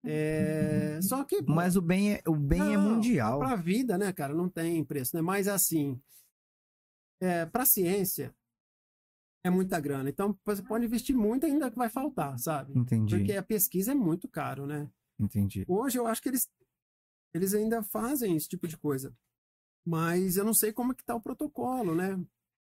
É... 0.05 0.99
Só 1.01 1.23
que. 1.23 1.41
pô, 1.41 1.53
Mas 1.53 1.78
o 1.78 1.82
bem 1.82 2.15
é, 2.15 2.21
o 2.28 2.36
bem 2.36 2.73
é 2.73 2.78
não, 2.78 2.95
mundial. 2.95 3.39
Pra 3.39 3.55
vida, 3.55 3.97
né, 3.97 4.11
cara? 4.11 4.34
Não 4.34 4.49
tem 4.49 4.84
preço, 4.84 5.15
né? 5.15 5.21
Mas 5.21 5.47
assim, 5.47 5.97
é, 7.21 7.45
pra 7.45 7.63
ciência, 7.65 8.36
é 9.46 9.50
muita 9.52 9.80
grana. 9.80 10.10
Então, 10.10 10.36
você 10.43 10.64
pode 10.64 10.86
investir 10.86 11.16
muito 11.16 11.46
ainda 11.46 11.70
que 11.70 11.78
vai 11.78 11.89
faltar, 11.89 12.38
sabe? 12.39 12.74
Entendi. 12.78 13.16
Porque 13.16 13.34
a 13.34 13.43
pesquisa 13.43 13.91
é 13.91 13.96
muito 13.96 14.28
caro, 14.28 14.66
né? 14.66 14.89
Entendi. 15.20 15.64
Hoje 15.68 16.00
eu 16.00 16.08
acho 16.08 16.22
que 16.22 16.30
eles, 16.30 16.50
eles 17.34 17.54
ainda 17.54 17.84
fazem 17.84 18.36
esse 18.36 18.48
tipo 18.48 18.68
de 18.68 18.76
coisa. 18.76 19.16
Mas 19.86 20.36
eu 20.36 20.43
não 20.43 20.54
sei 20.54 20.74
como 20.74 20.91
é 20.91 20.96
que 20.96 21.06
tá 21.06 21.14
o 21.16 21.22
protocolo, 21.22 21.93
né? 21.93 22.20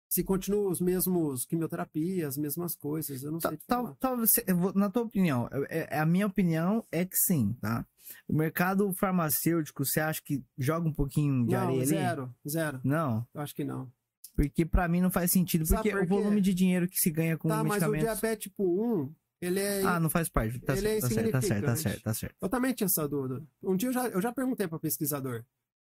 Se 0.10 0.24
continua 0.24 0.70
os 0.70 0.82
mesmos 0.82 1.46
quimioterapias, 1.46 2.30
as 2.30 2.38
mesmas 2.38 2.76
coisas, 2.76 3.24
eu 3.24 3.32
não 3.32 3.40
sei 3.40 3.56
te 3.58 3.66
Tal, 3.68 3.84
falar. 3.84 3.96
tal, 4.00 4.18
você- 4.18 4.44
na 4.76 4.90
tua 4.90 5.04
opinião, 5.04 5.48
é- 5.70 5.88
é- 5.96 6.00
a 6.00 6.06
minha 6.06 6.26
opinião 6.28 6.84
é 6.92 7.06
que 7.06 7.16
sim, 7.18 7.54
tá? 7.62 7.86
O 8.28 8.36
mercado 8.36 8.92
farmacêutico, 9.00 9.86
você 9.86 10.00
acha 10.00 10.22
que 10.24 10.44
joga 10.58 10.88
um 10.88 10.94
pouquinho 10.94 11.46
de 11.46 11.52
Não, 11.54 11.60
areia 11.62 11.80
ali? 11.82 11.86
zero, 11.88 12.36
zero. 12.48 12.82
Não, 12.84 13.26
Eu 13.34 13.42
acho 13.42 13.56
que 13.56 13.64
não. 13.64 13.92
Porque 14.36 14.66
pra 14.66 14.88
mim 14.88 15.02
não 15.02 15.10
faz 15.12 15.32
sentido, 15.32 15.66
porque 15.68 15.92
por 15.92 16.04
o 16.04 16.08
volume 16.08 16.42
de 16.42 16.54
dinheiro 16.54 16.88
que 16.88 16.98
se 17.00 17.10
ganha 17.12 17.38
com 17.38 17.48
Tá, 17.50 17.64
mas 17.64 17.84
o 17.84 17.90
medicamentos... 17.92 18.20
diabetes 18.20 18.44
tipo 18.44 18.64
1, 18.64 19.14
ele 19.42 19.60
é 19.60 19.82
Ah, 19.84 20.00
não 20.00 20.10
faz 20.10 20.30
parte. 20.30 20.60
Tá 20.60 20.76
Ele 20.76 20.88
é 20.88 21.02
certo, 21.02 21.10
tá 21.10 21.10
certo, 21.10 21.32
tá 21.32 21.42
certo, 21.42 21.66
tá 21.66 21.76
certo, 21.76 22.04
tá 22.04 22.14
certo. 22.14 22.36
Eu 22.42 22.50
também 22.50 22.74
tinha 22.74 22.86
essa 22.86 23.08
dúvida. 23.08 23.44
Um 23.62 23.76
dia 23.76 23.90
eu 23.90 23.94
já, 23.94 24.08
eu 24.08 24.22
já 24.22 24.32
perguntei 24.32 24.68
para 24.68 24.80
pesquisador 24.80 25.44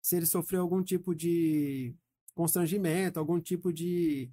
se 0.03 0.16
ele 0.16 0.26
sofreu 0.26 0.61
algum 0.62 0.82
tipo 0.82 1.14
de 1.14 1.95
constrangimento, 2.35 3.18
algum 3.18 3.41
tipo 3.41 3.72
de 3.72 4.30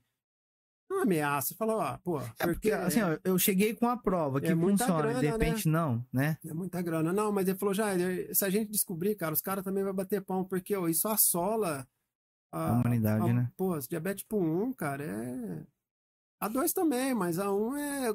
uma 0.89 1.03
ameaça. 1.03 1.55
Falou, 1.55 1.77
ó, 1.77 1.97
pô, 2.03 2.19
É 2.19 2.45
porque, 2.45 2.71
assim, 2.71 3.01
ó, 3.01 3.17
eu 3.23 3.37
cheguei 3.39 3.73
com 3.73 3.87
a 3.87 3.95
prova 3.95 4.41
que 4.41 4.47
É 4.47 4.55
funciona, 4.55 5.01
grana, 5.01 5.19
de 5.19 5.27
repente 5.27 5.67
não, 5.69 6.05
né? 6.11 6.37
é 6.45 6.53
muita 6.53 6.81
grana. 6.81 7.13
Não, 7.13 7.31
mas 7.31 7.47
ele 7.47 7.57
falou, 7.57 7.73
já, 7.73 7.87
se 8.33 8.43
a 8.43 8.49
gente 8.49 8.71
descobrir, 8.71 9.15
cara, 9.15 9.33
os 9.33 9.41
caras 9.41 9.63
também 9.63 9.83
vão 9.83 9.93
bater 9.93 10.21
pão, 10.21 10.43
porque 10.43 10.75
ó, 10.75 10.87
isso 10.89 11.07
assola 11.07 11.87
A 12.51 12.73
humanidade, 12.73 13.29
a- 13.29 13.33
né? 13.33 13.51
Pô, 13.55 13.77
diabetes 13.79 14.23
tipo 14.23 14.37
1, 14.37 14.73
cara, 14.73 15.03
é. 15.03 15.65
A 16.41 16.47
2 16.47 16.73
também, 16.73 17.13
mas 17.13 17.39
a 17.39 17.51
1 17.53 17.77
é. 17.77 18.09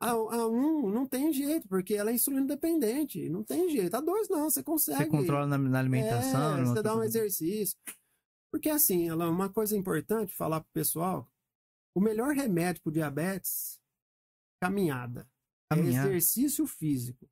A, 0.00 0.10
a 0.10 0.46
1 0.46 0.90
não 0.90 1.08
tem 1.08 1.32
jeito, 1.32 1.66
porque 1.66 1.94
ela 1.94 2.10
é 2.10 2.14
insulina 2.14 2.46
dependente. 2.46 3.28
Não 3.28 3.42
tem 3.42 3.68
jeito. 3.68 3.94
A 3.96 4.00
2 4.00 4.28
não, 4.28 4.48
você 4.48 4.62
consegue. 4.62 4.98
Você 4.98 5.06
controla 5.10 5.46
na, 5.46 5.58
na 5.58 5.78
alimentação. 5.80 6.58
É, 6.58 6.64
você 6.64 6.82
dá 6.82 6.94
um 6.94 7.02
exercício. 7.02 7.76
Porque 8.52 8.70
assim, 8.70 9.08
ela, 9.08 9.28
uma 9.28 9.50
coisa 9.50 9.76
importante 9.76 10.34
falar 10.34 10.60
pro 10.60 10.70
pessoal: 10.72 11.28
o 11.94 12.00
melhor 12.00 12.32
remédio 12.34 12.82
pro 12.82 12.92
diabetes, 12.92 13.80
caminhada. 14.62 15.28
Caminhar. 15.70 16.06
É 16.06 16.08
exercício 16.10 16.66
físico. 16.66 17.28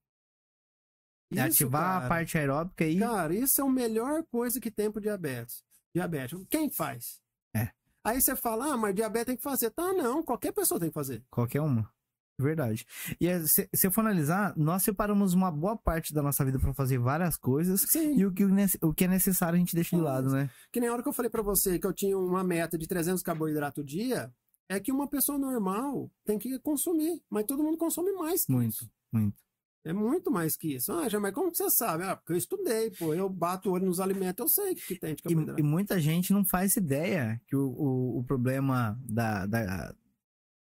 É 1.33 1.41
ativar 1.41 1.83
cara, 1.83 2.07
a 2.07 2.09
parte 2.09 2.39
aeróbica 2.39 2.85
aí. 2.85 2.99
Cara, 2.99 3.35
isso 3.35 3.61
é 3.61 3.65
a 3.65 3.71
melhor 3.71 4.25
coisa 4.27 4.61
que 4.61 4.71
tem 4.71 4.91
pro 4.91 5.01
diabetes. 5.01 5.65
Diabetes. 5.97 6.39
Quem 6.51 6.69
faz? 6.69 7.23
É. 7.55 7.71
Aí 8.05 8.21
você 8.21 8.37
fala, 8.37 8.75
ah, 8.75 8.77
mas 8.77 8.95
diabetes 8.95 9.27
tem 9.29 9.37
que 9.37 9.43
fazer. 9.43 9.71
Tá, 9.71 9.95
não, 9.95 10.23
qualquer 10.23 10.53
pessoa 10.53 10.79
tem 10.79 10.91
que 10.91 10.95
fazer. 10.95 11.25
Qualquer 11.31 11.63
uma. 11.63 11.91
Verdade. 12.39 12.87
E 13.19 13.49
se, 13.49 13.67
se 13.75 13.87
eu 13.87 13.91
for 13.91 14.03
analisar, 14.03 14.53
nós 14.59 14.83
separamos 14.83 15.33
uma 15.33 15.51
boa 15.51 15.75
parte 15.75 16.13
da 16.13 16.23
nossa 16.23 16.45
vida 16.45 16.59
para 16.59 16.75
fazer 16.75 16.99
várias 16.99 17.39
coisas 17.39 17.81
Sim. 17.89 18.15
e 18.15 18.27
o 18.27 18.33
que, 18.33 18.45
o 18.83 18.93
que 18.93 19.05
é 19.05 19.09
necessário 19.09 19.57
a 19.57 19.59
gente 19.59 19.75
deixa 19.75 19.97
de 19.97 20.03
lado, 20.03 20.29
né? 20.31 20.51
Que 20.71 20.79
nem 20.79 20.91
a 20.91 20.93
hora 20.93 21.03
que 21.03 21.09
eu 21.09 21.15
falei 21.15 21.31
pra 21.31 21.41
você 21.41 21.79
que 21.79 21.87
eu 21.87 21.95
tinha 21.95 22.19
uma 22.19 22.45
meta 22.45 22.77
de 22.77 22.87
300 22.87 23.23
carboidratos 23.23 23.83
dia, 23.87 24.31
é 24.69 24.79
que 24.79 24.93
uma 24.93 25.09
pessoa 25.09 25.39
normal 25.39 26.11
tem 26.27 26.39
que 26.39 26.59
consumir, 26.59 27.23
mas 27.31 27.47
todo 27.47 27.63
mundo 27.63 27.79
consome 27.79 28.13
mais 28.13 28.45
Muito, 28.51 28.87
muito. 29.11 29.46
É 29.87 29.93
muito 29.93 30.31
mais 30.33 30.57
que 30.57 30.75
isso. 30.75 30.93
Ah, 30.93 31.09
já, 31.09 31.21
mas 31.21 31.33
como 31.33 31.51
que 31.51 31.57
você 31.59 31.71
sabe? 31.71 32.03
Ah, 32.03 32.17
porque 32.17 32.33
eu 32.33 32.37
estudei, 32.37 32.91
pô, 32.91 33.15
eu 33.15 33.29
bato 33.29 33.69
o 33.71 33.73
olho 33.73 33.87
nos 33.87 34.01
alimentos, 34.01 34.41
eu 34.45 34.49
sei 34.49 34.73
o 34.73 34.77
que, 34.77 34.83
que 34.83 34.99
tem 34.99 35.15
de 35.15 35.21
E, 35.21 35.23
carboidrato. 35.23 35.61
e 35.61 35.63
muita 35.63 36.01
gente 36.01 36.33
não 36.33 36.45
faz 36.45 36.77
ideia 36.77 37.41
que 37.47 37.55
o, 37.55 37.69
o, 37.69 38.19
o 38.19 38.25
problema 38.25 38.99
da, 39.09 39.47
da- 39.47 39.95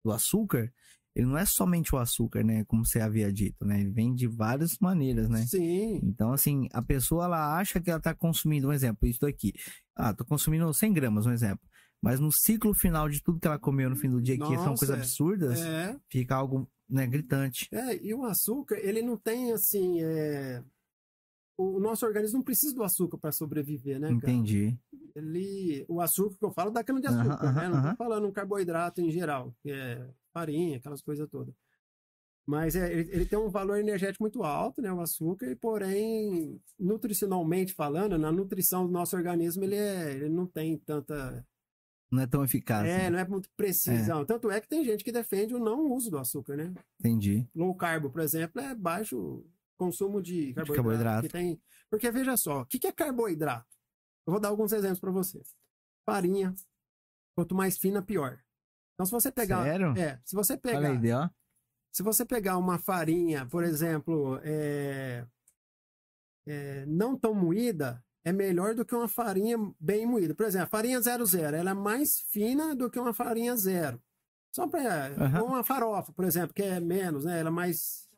do 0.04 0.12
açúcar, 0.12 0.72
ele 1.16 1.26
não 1.26 1.38
é 1.38 1.46
somente 1.46 1.96
o 1.96 1.98
açúcar, 1.98 2.44
né? 2.44 2.64
Como 2.66 2.86
você 2.86 3.00
havia 3.00 3.32
dito, 3.32 3.66
né? 3.66 3.80
Ele 3.80 3.92
vem 3.92 4.14
de 4.14 4.28
várias 4.28 4.78
maneiras, 4.80 5.30
né? 5.30 5.46
Sim, 5.48 6.00
Então, 6.04 6.32
assim, 6.34 6.68
a 6.74 6.82
pessoa 6.82 7.26
ela 7.26 7.58
acha 7.58 7.80
que 7.80 7.90
ela 7.90 8.00
tá 8.00 8.14
consumindo, 8.14 8.68
um 8.68 8.74
exemplo, 8.74 9.08
isso 9.08 9.26
aqui. 9.26 9.54
Ah, 9.96 10.14
tô 10.14 10.24
consumindo 10.26 10.72
100 10.74 10.94
gramas, 10.94 11.26
um 11.26 11.32
exemplo. 11.32 11.66
Mas 12.02 12.20
no 12.20 12.32
ciclo 12.32 12.74
final 12.74 13.10
de 13.10 13.22
tudo 13.22 13.40
que 13.40 13.48
ela 13.48 13.60
comeu 13.60 13.90
no 13.90 13.96
fim 13.96 14.10
do 14.10 14.22
dia, 14.22 14.38
que 14.38 14.44
são 14.44 14.68
Nossa, 14.68 14.86
coisas 14.86 14.98
absurdas, 14.98 15.60
é. 15.60 15.98
fica 16.10 16.36
algo, 16.36 16.70
né, 16.88 17.08
gritante. 17.08 17.68
É, 17.72 17.96
e 18.06 18.14
o 18.14 18.24
açúcar, 18.24 18.78
ele 18.78 19.02
não 19.02 19.18
tem 19.18 19.52
assim. 19.52 20.02
é, 20.04 20.64
O 21.58 21.80
nosso 21.80 22.06
organismo 22.06 22.38
não 22.38 22.44
precisa 22.46 22.74
do 22.74 22.84
açúcar 22.84 23.18
para 23.18 23.32
sobreviver, 23.32 24.00
né, 24.00 24.10
cara? 24.10 24.18
Entendi. 24.18 24.78
Ele... 25.16 25.84
O 25.88 26.00
açúcar 26.00 26.38
que 26.38 26.46
eu 26.46 26.52
falo 26.52 26.70
da 26.70 26.84
cana 26.84 27.02
de 27.02 27.08
açúcar, 27.08 27.52
né? 27.52 27.62
aham, 27.62 27.70
Não 27.70 27.82
tô 27.82 27.88
aham. 27.88 27.96
falando 27.96 28.28
um 28.28 28.32
carboidrato 28.32 29.02
em 29.02 29.10
geral, 29.10 29.54
que 29.64 29.72
é 29.72 30.08
farinha, 30.32 30.78
aquelas 30.78 31.02
coisas 31.02 31.28
todas. 31.30 31.54
Mas 32.46 32.76
é, 32.76 32.94
ele, 32.94 33.10
ele 33.12 33.26
tem 33.26 33.38
um 33.38 33.50
valor 33.50 33.78
energético 33.78 34.24
muito 34.24 34.44
alto, 34.44 34.82
né, 34.82 34.94
o 34.94 35.02
açúcar, 35.02 35.52
e 35.52 35.56
porém, 35.56 36.62
nutricionalmente 36.80 37.74
falando, 37.74 38.18
na 38.18 38.32
nutrição 38.32 38.86
do 38.86 38.92
nosso 38.94 39.18
organismo, 39.18 39.64
ele, 39.66 39.76
é, 39.76 40.12
ele 40.14 40.30
não 40.30 40.46
tem 40.46 40.78
tanta 40.78 41.46
Não 42.12 42.24
é 42.24 42.28
tão 42.28 42.44
eficaz. 42.44 42.88
É, 42.88 42.98
né? 42.98 43.10
não 43.10 43.20
é 43.20 43.28
muito 43.28 43.50
precisão. 43.58 44.26
Tanto 44.26 44.50
é 44.50 44.62
que 44.62 44.68
tem 44.68 44.84
gente 44.84 45.04
que 45.04 45.12
defende 45.12 45.54
o 45.54 45.60
não 45.60 45.92
uso 45.92 46.10
do 46.10 46.18
açúcar, 46.18 46.56
né? 46.56 46.74
Entendi. 47.00 47.48
Low 47.54 47.76
carbo, 47.76 48.10
por 48.10 48.22
exemplo, 48.22 48.62
é 48.62 48.74
baixo 48.74 49.46
consumo 49.78 50.22
de 50.22 50.54
carboidrato. 50.54 50.76
carboidrato. 50.76 51.28
que 51.28 51.34
tem... 51.34 51.62
Porque 51.90 52.10
veja 52.10 52.36
só, 52.38 52.62
o 52.62 52.66
que 52.66 52.88
é 52.88 52.92
carboidrato? 52.92 53.68
Eu 54.26 54.32
vou 54.32 54.40
dar 54.40 54.50
alguns 54.50 54.72
exemplos 54.72 55.00
para 55.00 55.12
você. 55.12 55.42
Farinha, 56.06 56.54
quanto 57.36 57.56
mais 57.56 57.78
fina, 57.78 58.02
pior. 58.02 58.42
Então, 58.94 59.06
se 59.06 59.12
você 59.12 59.32
pegar. 59.32 59.64
Sério? 59.64 59.94
É, 59.98 60.20
se 60.26 60.36
você 60.36 60.54
Olha 60.54 60.62
pegar. 60.62 60.92
aí, 60.92 61.12
ó. 61.14 61.30
Se 61.92 62.04
você 62.04 62.26
pegar 62.26 62.58
uma 62.58 62.78
farinha, 62.78 63.46
por 63.46 63.64
exemplo, 63.64 64.40
é, 64.44 65.26
é, 66.46 66.86
não 66.86 67.18
tão 67.18 67.34
moída, 67.34 68.04
é 68.28 68.34
melhor 68.34 68.76
do 68.76 68.84
que 68.86 68.94
uma 68.94 69.08
farinha 69.08 69.58
bem 69.80 70.06
moída. 70.06 70.36
Por 70.36 70.46
exemplo, 70.46 70.66
a 70.68 70.70
farinha 70.70 71.00
00, 71.02 71.56
ela 71.56 71.72
é 71.72 71.74
mais 71.74 72.20
fina 72.20 72.76
do 72.76 72.90
que 72.90 73.00
uma 73.00 73.14
farinha 73.14 73.56
zero. 73.56 74.02
Só 74.54 74.68
para 74.68 75.08
Aham. 75.14 75.44
uma 75.44 75.64
farofa, 75.64 76.12
por 76.12 76.26
exemplo, 76.26 76.54
que 76.54 76.64
é 76.64 76.80
menos, 76.80 77.24
né? 77.26 77.40
Ela 77.40 77.50
é 77.50 77.52
mais 77.52 78.10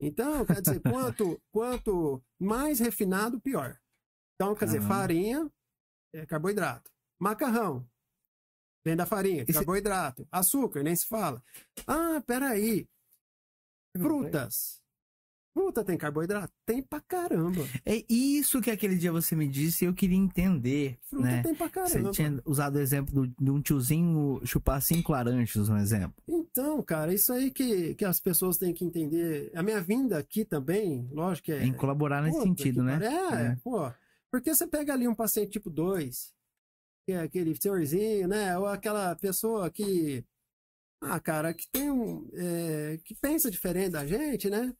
Então, 0.00 0.46
quer 0.46 0.60
dizer, 0.62 0.80
quanto 0.80 1.40
quanto 1.52 2.22
mais 2.38 2.78
refinado, 2.80 3.40
pior. 3.40 3.78
Então, 4.34 4.54
quer 4.54 4.66
dizer, 4.66 4.78
Caramba. 4.78 4.94
farinha 4.94 5.52
é 6.14 6.24
carboidrato. 6.26 6.90
Macarrão 7.18 7.86
vem 8.84 8.96
da 8.96 9.04
farinha, 9.04 9.42
Esse- 9.42 9.52
carboidrato. 9.52 10.26
Açúcar, 10.32 10.82
nem 10.82 10.94
se 10.96 11.06
fala. 11.06 11.42
Ah, 11.86 12.22
peraí. 12.26 12.88
Frutas. 13.98 14.82
Fruta 15.56 15.82
tem 15.82 15.96
carboidrato? 15.96 16.52
Tem 16.66 16.82
pra 16.82 17.00
caramba. 17.00 17.62
É 17.82 18.04
isso 18.10 18.60
que 18.60 18.70
aquele 18.70 18.94
dia 18.94 19.10
você 19.10 19.34
me 19.34 19.48
disse 19.48 19.84
e 19.84 19.88
eu 19.88 19.94
queria 19.94 20.18
entender, 20.18 20.98
Fruta 21.08 21.24
né? 21.24 21.42
tem 21.42 21.54
pra 21.54 21.66
Você 21.68 21.72
caramba. 21.94 22.10
tinha 22.10 22.42
usado 22.44 22.76
o 22.76 22.78
exemplo 22.78 23.14
do- 23.26 23.26
de 23.42 23.50
um 23.50 23.62
tiozinho 23.62 24.38
chupar 24.44 24.82
cinco 24.82 25.12
laranjas, 25.12 25.70
um 25.70 25.78
exemplo. 25.78 26.22
Então, 26.28 26.82
cara, 26.82 27.14
isso 27.14 27.32
aí 27.32 27.50
que, 27.50 27.94
que 27.94 28.04
as 28.04 28.20
pessoas 28.20 28.58
têm 28.58 28.74
que 28.74 28.84
entender. 28.84 29.50
A 29.54 29.62
minha 29.62 29.80
vinda 29.80 30.18
aqui 30.18 30.44
também, 30.44 31.08
lógico 31.10 31.46
que 31.46 31.52
é. 31.52 31.64
Em 31.64 31.72
colaborar 31.72 32.20
nesse 32.20 32.36
Puta 32.36 32.48
sentido, 32.48 32.82
né? 32.82 32.98
É, 33.02 33.42
É. 33.52 33.56
pô. 33.64 33.90
Porque 34.30 34.54
você 34.54 34.66
pega 34.66 34.92
ali 34.92 35.08
um 35.08 35.14
paciente 35.14 35.52
tipo 35.52 35.70
2, 35.70 36.34
que 37.06 37.12
é 37.12 37.20
aquele 37.22 37.56
senhorzinho, 37.58 38.28
né? 38.28 38.58
Ou 38.58 38.66
aquela 38.66 39.16
pessoa 39.16 39.70
que. 39.70 40.22
Ah, 41.00 41.18
cara, 41.18 41.54
que 41.54 41.66
tem 41.72 41.90
um. 41.90 42.28
é, 42.34 43.00
que 43.04 43.14
pensa 43.14 43.50
diferente 43.50 43.92
da 43.92 44.06
gente, 44.06 44.50
né? 44.50 44.74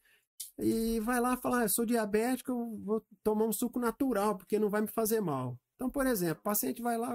E 0.59 0.99
vai 1.01 1.19
lá 1.19 1.37
falar, 1.37 1.59
ah, 1.59 1.63
eu 1.63 1.69
sou 1.69 1.85
diabético, 1.85 2.51
eu 2.51 2.77
vou 2.83 3.05
tomar 3.23 3.45
um 3.45 3.51
suco 3.53 3.79
natural, 3.79 4.35
porque 4.37 4.57
não 4.59 4.69
vai 4.69 4.81
me 4.81 4.87
fazer 4.87 5.21
mal. 5.21 5.57
Então, 5.75 5.89
por 5.89 6.07
exemplo, 6.07 6.39
o 6.39 6.43
paciente 6.43 6.81
vai 6.81 6.97
lá, 6.97 7.13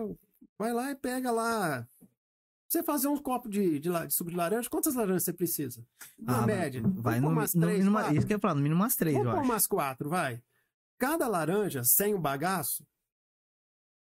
vai 0.59 0.73
lá 0.73 0.91
e 0.91 0.95
pega 0.95 1.31
lá. 1.31 1.87
Você 2.69 2.83
fazer 2.83 3.09
uns 3.09 3.21
copos 3.21 3.51
de, 3.51 3.79
de, 3.81 3.91
de 3.91 4.15
suco 4.15 4.31
de 4.31 4.37
laranja, 4.37 4.71
quantas 4.71 4.95
laranjas 4.95 5.25
você 5.25 5.33
precisa? 5.33 5.85
Na 6.19 6.39
Ah, 6.43 6.47
média. 6.47 6.81
Vai 6.97 7.21
no, 7.21 7.29
umas 7.29 7.53
no 7.55 7.63
três, 7.63 7.79
mínimo, 7.81 7.97
quatro? 7.99 8.17
isso 8.17 8.27
que 8.27 8.33
eu 8.33 8.37
ia 8.37 8.41
falar, 8.41 8.55
no 8.55 8.63
mínimo 8.63 8.81
umas 8.81 8.95
três, 8.97 9.15
Vamos 9.15 9.27
eu 9.29 9.33
pôr 9.35 9.41
acho. 9.43 9.51
umas 9.51 9.67
quatro, 9.67 10.09
vai. 10.09 10.43
Cada 10.99 11.27
laranja, 11.29 11.83
sem 11.85 12.15
o 12.15 12.19
bagaço, 12.19 12.87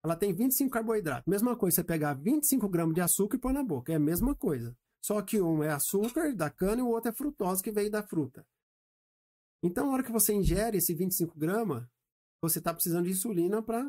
ela 0.02 0.16
tem 0.16 0.32
25 0.32 0.70
carboidratos. 0.70 1.24
Mesma 1.26 1.54
coisa, 1.56 1.76
você 1.76 1.84
pegar 1.84 2.14
25 2.14 2.68
gramas 2.68 2.94
de 2.94 3.00
açúcar 3.00 3.36
e 3.36 3.40
pôr 3.40 3.52
na 3.52 3.62
boca. 3.62 3.92
É 3.92 3.96
a 3.96 4.00
mesma 4.00 4.34
coisa. 4.34 4.74
Só 5.04 5.20
que 5.22 5.40
um 5.40 5.62
é 5.62 5.70
açúcar 5.70 6.34
da 6.34 6.48
cana 6.50 6.80
e 6.80 6.82
o 6.82 6.88
outro 6.88 7.10
é 7.10 7.12
frutose 7.12 7.62
que 7.62 7.70
veio 7.70 7.90
da 7.90 8.02
fruta. 8.02 8.44
Então, 9.62 9.86
na 9.86 9.92
hora 9.92 10.02
que 10.02 10.12
você 10.12 10.32
ingere 10.32 10.78
esse 10.78 10.94
25 10.94 11.38
gramas, 11.38 11.84
você 12.40 12.58
está 12.58 12.72
precisando 12.72 13.06
de 13.06 13.12
insulina 13.12 13.62
para 13.62 13.84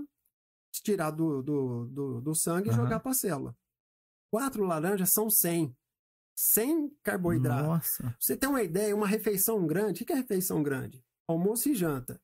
tirar 0.72 1.12
do, 1.12 1.42
do, 1.44 1.86
do, 1.88 2.22
do 2.22 2.36
sangue 2.36 2.70
e 2.70 2.72
Aham. 2.72 2.84
jogar 2.84 3.00
para 3.00 3.12
a 3.12 3.16
célula. 3.16 3.56
Quatro 4.32 4.64
laranjas 4.64 5.12
são 5.12 5.30
100. 5.30 5.76
100 6.36 6.92
carboidratos. 7.04 7.68
Nossa. 7.68 8.16
Você 8.20 8.38
tem 8.38 8.50
uma 8.50 8.62
ideia, 8.62 8.96
uma 8.96 9.08
refeição 9.08 9.66
grande, 9.66 10.04
o 10.04 10.06
que 10.06 10.14
é 10.14 10.16
refeição 10.16 10.62
grande? 10.62 11.04
Almoço 11.28 11.70
e 11.70 11.76
janta. 11.76 12.22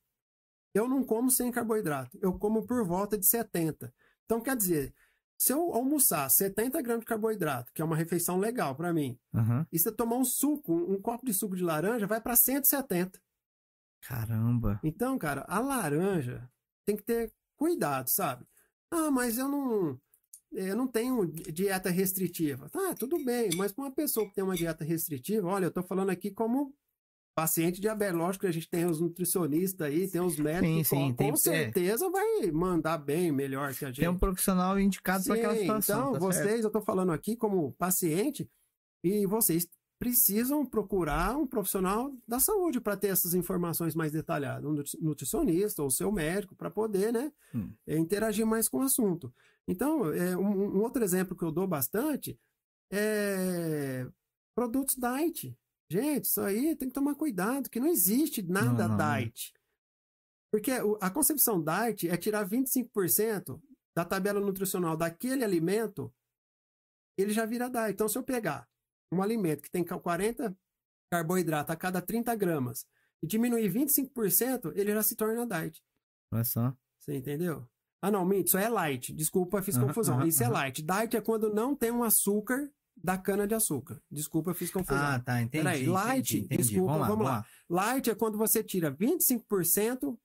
Eu 0.74 0.88
não 0.88 1.04
como 1.04 1.30
sem 1.30 1.52
carboidrato, 1.52 2.18
eu 2.22 2.38
como 2.38 2.66
por 2.66 2.86
volta 2.86 3.18
de 3.18 3.28
70. 3.28 3.94
Então, 4.26 4.42
quer 4.42 4.56
dizer, 4.56 4.94
se 5.38 5.52
eu 5.52 5.74
almoçar 5.74 6.30
70 6.30 6.82
gramas 6.82 7.02
de 7.02 7.06
carboidrato, 7.06 7.72
que 7.74 7.82
é 7.82 7.86
uma 7.86 7.96
refeição 7.96 8.38
legal 8.38 8.76
para 8.76 8.94
mim, 8.94 9.20
Aham. 9.34 9.68
e 9.72 9.78
você 9.78 9.92
tomar 9.92 10.18
um 10.18 10.26
suco, 10.26 10.74
um, 10.74 10.94
um 10.94 11.02
copo 11.02 11.26
de 11.26 11.34
suco 11.34 11.56
de 11.56 11.64
laranja, 11.64 12.08
vai 12.08 12.22
para 12.22 12.36
170. 12.36 13.20
Caramba. 14.08 14.80
Então, 14.84 15.18
cara, 15.18 15.46
a 15.48 15.60
laranja 15.60 16.50
tem 16.86 16.96
que 16.96 17.04
ter 17.04 17.32
cuidado, 17.58 18.10
sabe? 18.10 18.46
Ah, 18.92 19.10
mas 19.10 19.38
eu 19.38 19.48
não, 19.48 20.00
eu 20.52 20.76
não 20.76 20.88
tenho 20.88 21.26
dieta 21.26 21.90
restritiva. 21.90 22.70
Tá, 22.70 22.94
tudo 22.94 23.24
bem, 23.24 23.50
mas 23.56 23.72
para 23.72 23.86
uma 23.86 23.92
pessoa 23.92 24.28
que 24.28 24.36
tem 24.36 24.44
uma 24.44 24.56
dieta 24.56 24.84
restritiva, 24.84 25.48
olha, 25.48 25.66
eu 25.66 25.72
tô 25.72 25.82
falando 25.82 26.10
aqui 26.10 26.30
como 26.32 26.76
paciente 27.36 27.82
diabético, 27.82 28.20
lógico 28.20 28.42
que 28.42 28.48
a 28.48 28.54
gente 28.54 28.70
tem 28.70 28.86
os 28.86 29.00
nutricionistas 29.02 29.88
aí, 29.88 30.08
tem 30.08 30.22
os 30.22 30.38
médicos, 30.38 30.68
Sim, 30.68 30.84
sim, 30.84 30.96
com, 31.10 31.14
tem- 31.16 31.30
com 31.32 31.36
é. 31.36 31.40
certeza 31.40 32.10
vai 32.12 32.52
mandar 32.52 33.00
bem 33.00 33.32
melhor 33.32 33.74
que 33.74 33.86
a 33.86 33.88
gente. 33.88 34.02
Tem 34.02 34.10
um 34.10 34.20
profissional 34.20 34.80
indicado 34.80 35.24
para 35.24 35.34
aquela 35.36 35.56
situação. 35.56 36.00
Então, 36.02 36.14
tá 36.14 36.20
vocês, 36.20 36.46
certo. 36.48 36.64
eu 36.66 36.72
tô 36.72 36.82
falando 36.82 37.12
aqui 37.12 37.36
como 37.36 37.74
paciente, 37.74 38.48
e 39.04 39.26
vocês 39.26 39.68
precisam 40.04 40.66
procurar 40.66 41.38
um 41.38 41.48
profissional 41.48 42.14
da 42.28 42.38
saúde 42.38 42.82
para 42.82 42.98
ter 42.98 43.08
essas 43.08 43.34
informações 43.34 43.96
mais 43.96 44.12
detalhadas, 44.12 44.66
um 44.70 44.74
nutri- 44.74 45.00
nutricionista 45.02 45.82
ou 45.82 45.90
seu 45.90 46.12
médico, 46.12 46.54
para 46.56 46.70
poder, 46.70 47.14
né, 47.14 47.32
Hum. 47.56 47.72
eh, 47.88 47.98
interagir 47.98 48.46
mais 48.46 48.68
com 48.68 48.80
o 48.80 48.82
assunto. 48.82 49.34
Então, 49.66 50.12
é, 50.14 50.36
um, 50.36 50.76
um 50.78 50.82
outro 50.82 51.02
exemplo 51.06 51.38
que 51.38 51.44
eu 51.46 51.54
dou 51.54 51.66
bastante 51.66 52.38
é 52.92 54.06
produtos 54.54 54.96
diet. 54.98 55.58
Gente, 55.90 56.26
isso 56.26 56.42
aí 56.42 56.76
tem 56.76 56.90
que 56.90 56.94
tomar 56.94 57.16
cuidado, 57.16 57.70
que 57.70 57.80
não 57.80 57.88
existe 57.88 58.42
nada 58.44 58.88
Não, 58.90 58.98
não, 58.98 58.98
diet. 58.98 59.54
Porque 60.52 60.72
a 61.00 61.10
concepção 61.10 61.64
diet 61.64 62.10
é 62.10 62.18
tirar 62.18 62.46
25% 62.48 63.58
da 63.96 64.04
tabela 64.04 64.42
nutricional 64.42 64.98
daquele 64.98 65.44
alimento, 65.46 66.14
ele 67.18 67.32
já 67.32 67.46
vira 67.46 67.70
diet. 67.70 67.94
Então, 67.94 68.10
se 68.10 68.18
eu 68.18 68.24
pegar 68.24 68.68
um 69.14 69.22
alimento 69.22 69.62
que 69.62 69.70
tem 69.72 69.84
ca- 69.84 70.00
40 70.00 70.56
carboidratos 71.12 71.72
a 71.74 71.76
cada 71.76 72.02
30 72.02 72.36
gramas 72.36 72.86
e 73.22 73.28
diminuir 73.28 73.70
25%, 73.72 74.72
ele 74.76 74.92
já 74.94 75.04
se 75.04 75.16
torna 75.16 75.46
diet. 75.46 75.82
Olha 76.32 76.44
só. 76.44 76.74
Você 77.00 77.16
entendeu? 77.16 77.68
Ah, 78.02 78.12
não, 78.12 78.26
minto, 78.26 78.48
isso 78.48 78.58
é 78.58 78.68
light. 78.68 79.14
Desculpa, 79.14 79.62
fiz 79.62 79.78
confusão. 79.78 80.16
aham, 80.18 80.28
isso 80.28 80.42
é 80.44 80.46
aham. 80.46 80.54
light. 80.54 80.82
Diet 80.84 81.16
é 81.16 81.22
quando 81.22 81.54
não 81.54 81.76
tem 81.76 81.92
um 81.92 82.04
açúcar 82.04 82.70
da 82.96 83.18
cana-de-açúcar. 83.18 84.02
Desculpa, 84.12 84.54
fiz 84.54 84.70
confusão. 84.72 85.02
Ah, 85.04 85.20
tá, 85.20 85.42
entendi. 85.42 85.64
Peraí, 85.64 85.86
light, 85.86 86.38
entendi, 86.38 86.46
entendi. 86.46 86.64
desculpa, 86.64 86.92
vamos 86.94 87.02
lá. 87.02 87.08
vamos 87.08 87.26
Vamos 87.26 87.46
lá. 87.70 87.86
Light 87.86 88.10
é 88.10 88.16
quando 88.16 88.38
você 88.38 88.64
tira 88.64 88.92
25% 88.92 90.18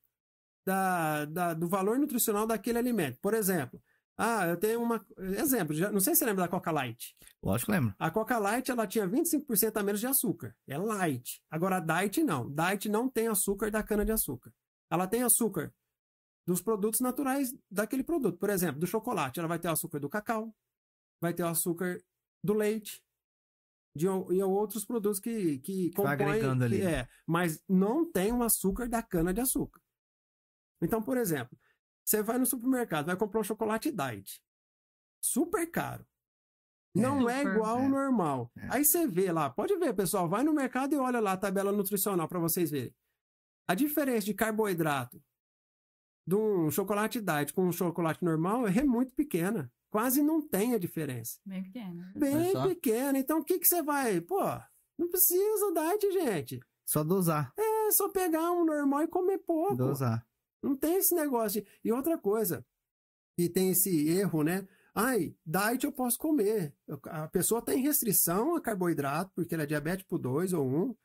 da, 0.66 1.24
da, 1.27 1.55
do 1.55 1.69
valor 1.69 1.98
nutricional 1.98 2.47
daquele 2.47 2.78
alimento. 2.78 3.19
Por 3.23 3.32
exemplo, 3.35 3.81
ah, 4.19 4.47
eu 4.49 4.57
tenho 4.57 4.82
uma. 4.82 5.05
Exemplo, 5.19 5.73
já- 5.74 5.93
não 5.93 6.01
sei 6.01 6.15
se 6.15 6.19
você 6.19 6.24
lembra 6.27 6.43
da 6.45 6.49
Coca 6.49 6.70
Light. 6.73 7.16
Lógico 7.43 7.70
que 7.70 7.78
lembro. 7.78 7.95
A 7.99 8.11
Coca 8.11 8.36
Light 8.39 8.69
ela 8.70 8.86
tinha 8.86 9.07
25% 9.07 9.77
a 9.77 9.82
menos 9.82 10.01
de 10.01 10.07
açúcar. 10.09 10.57
É 10.66 10.77
light. 10.77 11.40
Agora 11.51 11.77
a 11.77 11.81
Diet 11.81 12.23
não. 12.24 12.51
Diet 12.53 12.89
não 12.89 13.09
tem 13.09 13.28
açúcar 13.28 13.70
da 13.70 13.82
cana-de-açúcar. 13.82 14.53
Ela 14.90 15.07
tem 15.07 15.23
açúcar 15.23 15.73
dos 16.47 16.61
produtos 16.61 16.99
naturais 17.01 17.55
daquele 17.70 18.03
produto. 18.03 18.39
Por 18.39 18.51
exemplo, 18.51 18.81
do 18.81 18.86
chocolate, 18.86 19.39
ela 19.39 19.49
vai 19.49 19.59
ter 19.59 19.69
o 19.69 19.73
açúcar 19.73 20.01
do 20.01 20.09
cacau, 20.09 20.53
vai 21.20 21.32
ter 21.32 21.43
o 21.45 21.49
açúcar 21.49 22.03
do 22.43 22.55
leite 22.55 23.01
de, 23.95 24.07
e 24.07 24.43
outros 24.43 24.85
produtos 24.85 25.20
que, 25.20 25.59
que 25.59 25.90
vai 25.97 26.16
compõem. 26.16 26.31
agregando 26.31 26.65
ali. 26.65 26.81
é, 26.82 27.07
mas 27.27 27.62
não 27.69 28.11
tem 28.11 28.32
o 28.32 28.43
açúcar 28.43 28.89
da 28.89 29.03
cana-de-açúcar. 29.03 29.81
Então, 30.82 31.03
por 31.03 31.16
exemplo, 31.16 31.57
você 32.09 32.22
vai 32.22 32.39
no 32.39 32.47
supermercado, 32.47 33.05
vai 33.05 33.16
comprar 33.16 33.40
um 33.40 33.44
chocolate 33.44 33.93
Diet. 33.93 34.43
Super 35.20 35.70
caro. 35.70 36.06
Não 36.94 37.28
é 37.28 37.40
Super, 37.40 37.52
igual 37.55 37.76
ao 37.76 37.82
é. 37.82 37.89
normal. 37.89 38.51
É. 38.56 38.68
Aí 38.70 38.85
você 38.85 39.06
vê 39.06 39.30
lá, 39.30 39.51
pode 39.51 39.76
ver, 39.76 39.94
pessoal, 39.94 40.26
vai 40.26 40.43
no 40.43 40.55
mercado 40.55 40.94
e 40.94 40.98
olha 40.98 41.20
lá 41.20 41.32
a 41.32 41.36
tabela 41.36 41.70
nutricional 41.70 42.26
para 42.26 42.39
vocês 42.39 42.70
verem. 42.70 42.94
A 43.68 43.74
diferença 43.74 44.24
de 44.24 44.32
carboidrato 44.32 45.22
de 46.26 46.35
um 46.35 46.70
chocolate 46.70 47.20
diet 47.20 47.52
com 47.52 47.66
um 47.66 47.72
chocolate 47.72 48.24
normal 48.24 48.66
é 48.66 48.82
muito 48.82 49.14
pequena. 49.14 49.70
Quase 49.90 50.22
não 50.22 50.40
tem 50.40 50.74
a 50.74 50.78
diferença. 50.78 51.39
Bem 51.44 51.62
pequeno. 51.62 52.12
Bem 52.16 52.52
só. 52.52 52.68
pequena. 52.68 53.18
Então 53.18 53.40
o 53.40 53.44
que, 53.44 53.59
que 53.59 53.66
você 53.66 53.82
vai? 53.82 54.18
Pô, 54.22 54.40
não 54.98 55.10
precisa 55.10 55.72
diet, 55.74 56.10
gente. 56.10 56.60
Só 56.86 57.05
dosar. 57.05 57.52
É 57.59 57.90
só 57.90 58.09
pegar 58.09 58.51
um 58.52 58.64
normal 58.64 59.02
e 59.02 59.09
comer 59.09 59.39
pouco. 59.39 59.76
Dosar. 59.76 60.26
Não 60.62 60.76
tem 60.76 60.97
esse 60.97 61.14
negócio. 61.14 61.62
De... 61.62 61.68
E 61.85 61.93
outra 61.93 62.18
coisa, 62.18 62.64
e 63.39 63.48
tem 63.48 63.70
esse 63.70 64.09
erro, 64.09 64.43
né? 64.43 64.66
Ai, 64.94 65.32
diet 65.47 65.85
eu 65.85 65.93
posso 65.93 66.18
comer. 66.18 66.74
A 67.05 67.28
pessoa 67.28 67.62
tem 67.62 67.80
restrição 67.80 68.56
a 68.56 68.60
carboidrato, 68.60 69.30
porque 69.35 69.55
ele 69.55 69.62
é 69.62 69.66
diabético 69.66 70.18
2 70.18 70.52
ou 70.52 70.66
1. 70.66 70.97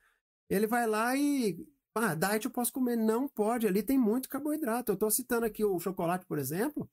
Ele 0.49 0.65
vai 0.65 0.88
lá 0.88 1.15
e. 1.15 1.63
Ah, 1.93 2.15
diet 2.15 2.45
eu 2.45 2.51
posso 2.51 2.73
comer. 2.73 2.95
Não 2.95 3.27
pode, 3.27 3.67
ali 3.67 3.84
tem 3.84 3.97
muito 3.97 4.27
carboidrato. 4.27 4.91
Eu 4.91 4.95
estou 4.95 5.11
citando 5.11 5.45
aqui 5.45 5.63
o 5.63 5.80
chocolate, 5.80 6.25
por 6.25 6.39
exemplo. 6.39 6.89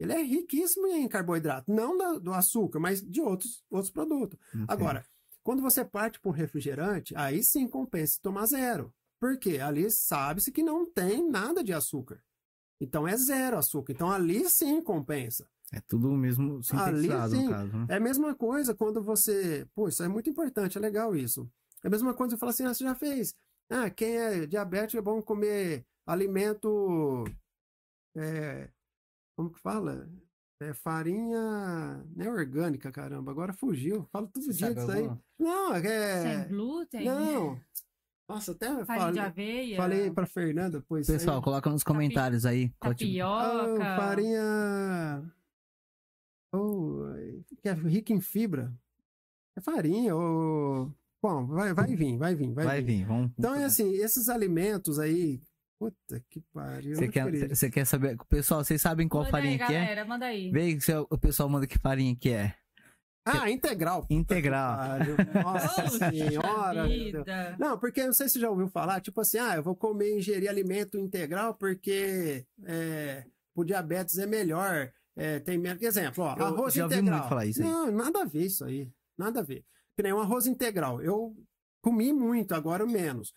Ele 0.00 0.12
é 0.12 0.20
riquíssimo 0.20 0.88
em 0.88 1.08
carboidrato. 1.08 1.72
Não 1.72 1.96
do 2.20 2.32
açúcar, 2.32 2.80
mas 2.80 3.00
de 3.00 3.20
outros, 3.20 3.64
outros 3.70 3.92
produtos. 3.92 4.36
Entendo. 4.48 4.66
Agora, 4.68 5.06
quando 5.44 5.62
você 5.62 5.84
parte 5.84 6.20
para 6.20 6.28
um 6.28 6.34
refrigerante, 6.34 7.14
aí 7.16 7.42
sim 7.44 7.68
compensa 7.68 8.18
tomar 8.20 8.46
zero. 8.46 8.92
Por 9.20 9.38
quê? 9.38 9.58
Ali 9.58 9.90
sabe-se 9.90 10.52
que 10.52 10.62
não 10.62 10.84
tem 10.90 11.28
nada 11.28 11.64
de 11.64 11.72
açúcar. 11.72 12.22
Então 12.80 13.08
é 13.08 13.16
zero 13.16 13.56
açúcar. 13.56 13.92
Então 13.92 14.10
ali 14.10 14.48
sim 14.48 14.82
compensa. 14.82 15.48
É 15.72 15.80
tudo 15.80 16.10
mesmo 16.12 16.62
sintetizado, 16.62 17.34
sim. 17.34 17.44
no 17.44 17.50
caso, 17.50 17.76
né? 17.76 17.86
É 17.88 17.96
a 17.96 18.00
mesma 18.00 18.34
coisa 18.34 18.74
quando 18.74 19.02
você. 19.02 19.66
Pô, 19.74 19.88
isso 19.88 20.02
é 20.02 20.08
muito 20.08 20.30
importante, 20.30 20.78
é 20.78 20.80
legal 20.80 21.16
isso. 21.16 21.50
É 21.82 21.88
a 21.88 21.90
mesma 21.90 22.14
coisa 22.14 22.36
que 22.36 22.40
fala 22.40 22.50
assim: 22.50 22.64
ah, 22.64 22.72
você 22.72 22.84
já 22.84 22.94
fez. 22.94 23.34
Ah, 23.68 23.90
quem 23.90 24.16
é 24.16 24.46
diabético 24.46 24.98
é 24.98 25.02
bom 25.02 25.20
comer 25.20 25.84
alimento. 26.06 27.24
é, 28.16 28.70
como 29.36 29.50
que 29.50 29.58
fala? 29.60 30.08
É 30.60 30.72
farinha. 30.72 32.04
Não 32.14 32.24
é 32.24 32.30
orgânica, 32.30 32.92
caramba. 32.92 33.30
Agora 33.30 33.52
fugiu. 33.52 34.06
Falo 34.12 34.28
todo 34.28 34.52
dia 34.52 34.72
disso 34.72 34.90
aí. 34.90 35.10
Não, 35.38 35.74
é. 35.74 36.22
Sem 36.22 36.48
glúten. 36.48 37.04
Não. 37.04 37.60
Nossa, 38.28 38.52
até 38.52 38.66
Farinha 38.84 39.12
de 39.12 39.18
falei, 39.18 39.20
aveia. 39.20 39.76
falei 39.76 40.10
pra 40.10 40.26
Fernanda, 40.26 40.84
pois. 40.88 41.06
Pessoal, 41.06 41.40
coloca 41.40 41.70
nos 41.70 41.84
comentários 41.84 42.44
aí. 42.44 42.70
qual 42.80 42.92
tipo- 42.92 43.10
Tapioca. 43.12 43.96
farinha. 43.96 45.32
Oh, 46.52 47.04
que 47.62 47.68
é 47.68 47.72
rica 47.72 48.12
em 48.12 48.20
fibra. 48.20 48.72
É 49.56 49.60
farinha, 49.60 50.14
ou. 50.14 50.92
Bom, 51.22 51.46
vai, 51.46 51.72
vai 51.72 51.86
vir, 51.94 52.16
vai 52.18 52.34
vir, 52.34 52.52
vai, 52.52 52.64
Vai 52.64 52.82
vir. 52.82 52.98
vir, 52.98 53.06
vamos. 53.06 53.32
Então 53.38 53.54
é 53.54 53.64
assim, 53.64 53.90
esses 53.94 54.28
alimentos 54.28 54.98
aí. 54.98 55.40
Puta 55.78 56.22
que 56.30 56.40
pariu. 56.54 56.96
Você 56.96 57.08
quer, 57.08 57.70
quer 57.70 57.84
saber? 57.84 58.16
Pessoal, 58.28 58.64
vocês 58.64 58.80
sabem 58.80 59.06
qual 59.08 59.24
Manda 59.24 59.30
farinha 59.30 59.52
aí, 59.52 59.58
que 59.58 59.64
é? 59.74 59.80
galera, 59.80 60.04
manda 60.04 60.26
aí. 60.26 60.50
Vê 60.50 60.60
aí 60.62 60.80
se 60.80 60.92
o 60.94 61.18
pessoal 61.18 61.48
manda 61.48 61.66
que 61.66 61.78
farinha 61.78 62.16
que 62.16 62.30
é. 62.30 62.54
Ah, 63.26 63.50
integral. 63.50 64.06
Integral. 64.10 64.78
Nossa 65.42 65.88
senhora. 66.10 66.86
vida. 66.86 67.56
Não, 67.58 67.76
porque 67.78 68.06
não 68.06 68.12
sei 68.12 68.28
se 68.28 68.34
você 68.34 68.40
já 68.40 68.48
ouviu 68.50 68.68
falar, 68.68 69.00
tipo 69.00 69.20
assim, 69.20 69.38
ah, 69.38 69.56
eu 69.56 69.62
vou 69.64 69.74
comer, 69.74 70.16
ingerir 70.16 70.48
alimento 70.48 70.96
integral 70.96 71.54
porque 71.54 72.46
é, 72.64 73.26
o 73.54 73.64
diabetes 73.64 74.16
é 74.18 74.26
melhor, 74.26 74.92
é, 75.16 75.40
tem 75.40 75.58
menos. 75.58 75.82
Exemplo, 75.82 76.22
ó, 76.22 76.36
Eu 76.36 76.46
arroz 76.46 76.72
já 76.74 76.84
ouvi 76.84 76.94
integral. 76.94 77.18
muito 77.18 77.28
falar 77.28 77.46
isso 77.46 77.62
aí. 77.62 77.68
Não, 77.68 77.90
nada 77.90 78.22
a 78.22 78.24
ver 78.24 78.44
isso 78.46 78.64
aí. 78.64 78.92
Nada 79.18 79.40
a 79.40 79.42
ver. 79.42 79.64
Que 79.96 80.02
nem 80.04 80.12
um 80.12 80.20
arroz 80.20 80.46
integral. 80.46 81.02
Eu 81.02 81.34
comi 81.82 82.12
muito, 82.12 82.54
agora 82.54 82.86
menos. 82.86 83.32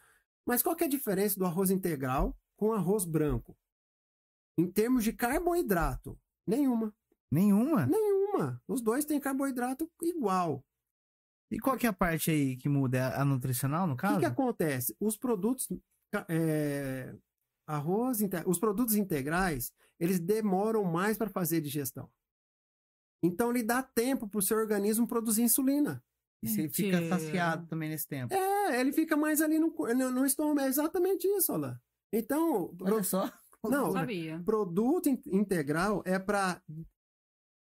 Mas 0.46 0.62
qual 0.62 0.76
que 0.76 0.84
é 0.84 0.88
a 0.88 0.90
diferença 0.90 1.40
do 1.40 1.46
arroz 1.46 1.72
integral 1.72 2.38
com 2.58 2.74
arroz 2.74 3.06
branco? 3.06 3.58
Em 4.58 4.70
termos 4.70 5.04
de 5.04 5.14
carboidrato, 5.14 6.20
nenhuma. 6.46 6.94
Nenhuma? 7.32 7.86
Nenhuma. 7.86 8.19
Os 8.68 8.82
dois 8.82 9.06
têm 9.06 9.20
carboidrato 9.20 9.90
igual. 10.02 10.64
E 11.52 11.60
qual 11.60 11.78
que 11.78 11.86
é 11.86 11.90
a 11.90 11.94
parte 11.94 12.30
aí 12.30 12.56
que 12.58 12.70
muda? 12.70 12.98
É 12.98 13.16
a 13.22 13.26
nutricional, 13.26 13.88
no 13.88 13.94
O 13.94 13.96
que, 13.96 14.02
caso? 14.04 14.20
que 14.20 14.26
acontece? 14.26 14.96
Os 15.00 15.18
produtos 15.18 15.68
é, 16.28 17.16
arroz, 17.68 18.20
os 18.46 18.60
produtos 18.60 18.96
integrais, 18.96 19.74
eles 20.00 20.20
demoram 20.20 20.84
mais 20.84 21.18
para 21.18 21.30
fazer 21.30 21.62
digestão. 21.62 22.10
Então 23.24 23.50
ele 23.50 23.64
dá 23.64 23.82
tempo 23.84 24.28
para 24.28 24.40
o 24.40 24.42
seu 24.42 24.58
organismo 24.58 25.08
produzir 25.08 25.42
insulina. 25.42 26.04
E 26.42 26.48
você 26.48 26.70
fica 26.70 27.06
saciado 27.10 27.68
também 27.68 27.90
nesse 27.90 28.08
tempo. 28.08 28.34
É, 28.34 28.80
ele 28.80 28.94
fica 28.94 29.18
mais 29.18 29.42
ali 29.42 29.60
no, 29.60 29.74
no, 29.76 30.12
no 30.12 30.26
estômago. 30.26 30.62
É 30.62 30.68
exatamente 30.68 31.28
isso, 31.28 31.52
olha 31.52 31.68
lá. 31.68 31.82
Então, 32.14 32.74
Olha 32.82 33.04
só. 33.04 33.30
Não, 33.62 33.88
Não 33.88 33.92
sabia. 33.92 34.42
produto 34.46 35.10
in- 35.10 35.22
integral 35.28 36.02
é 36.06 36.18
para 36.18 36.62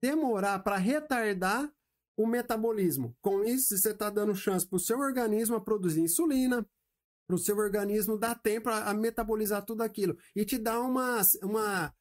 demorar, 0.02 0.60
para 0.60 0.78
retardar 0.78 1.72
o 2.18 2.26
metabolismo. 2.26 3.15
Com 3.22 3.44
isso, 3.44 3.78
você 3.78 3.91
está 3.91 4.10
dando 4.10 4.36
chance 4.36 4.68
para 4.68 4.78
o 4.78 4.80
seu 4.80 4.99
organismo 4.99 5.56
a 5.56 5.61
produzir 5.61 6.02
insulina, 6.02 6.68
para 7.28 7.36
o 7.36 7.40
seu 7.40 7.57
organismo 7.57 8.18
dar 8.18 8.36
tempo 8.36 8.69
a, 8.69 8.94
metabolizar 8.94 9.64
tudo 9.64 9.82
aquilo. 9.82 10.18
E 10.36 10.44
te 10.45 10.57
dá 10.57 10.80
uma. 10.82 11.22
uma 11.44 11.94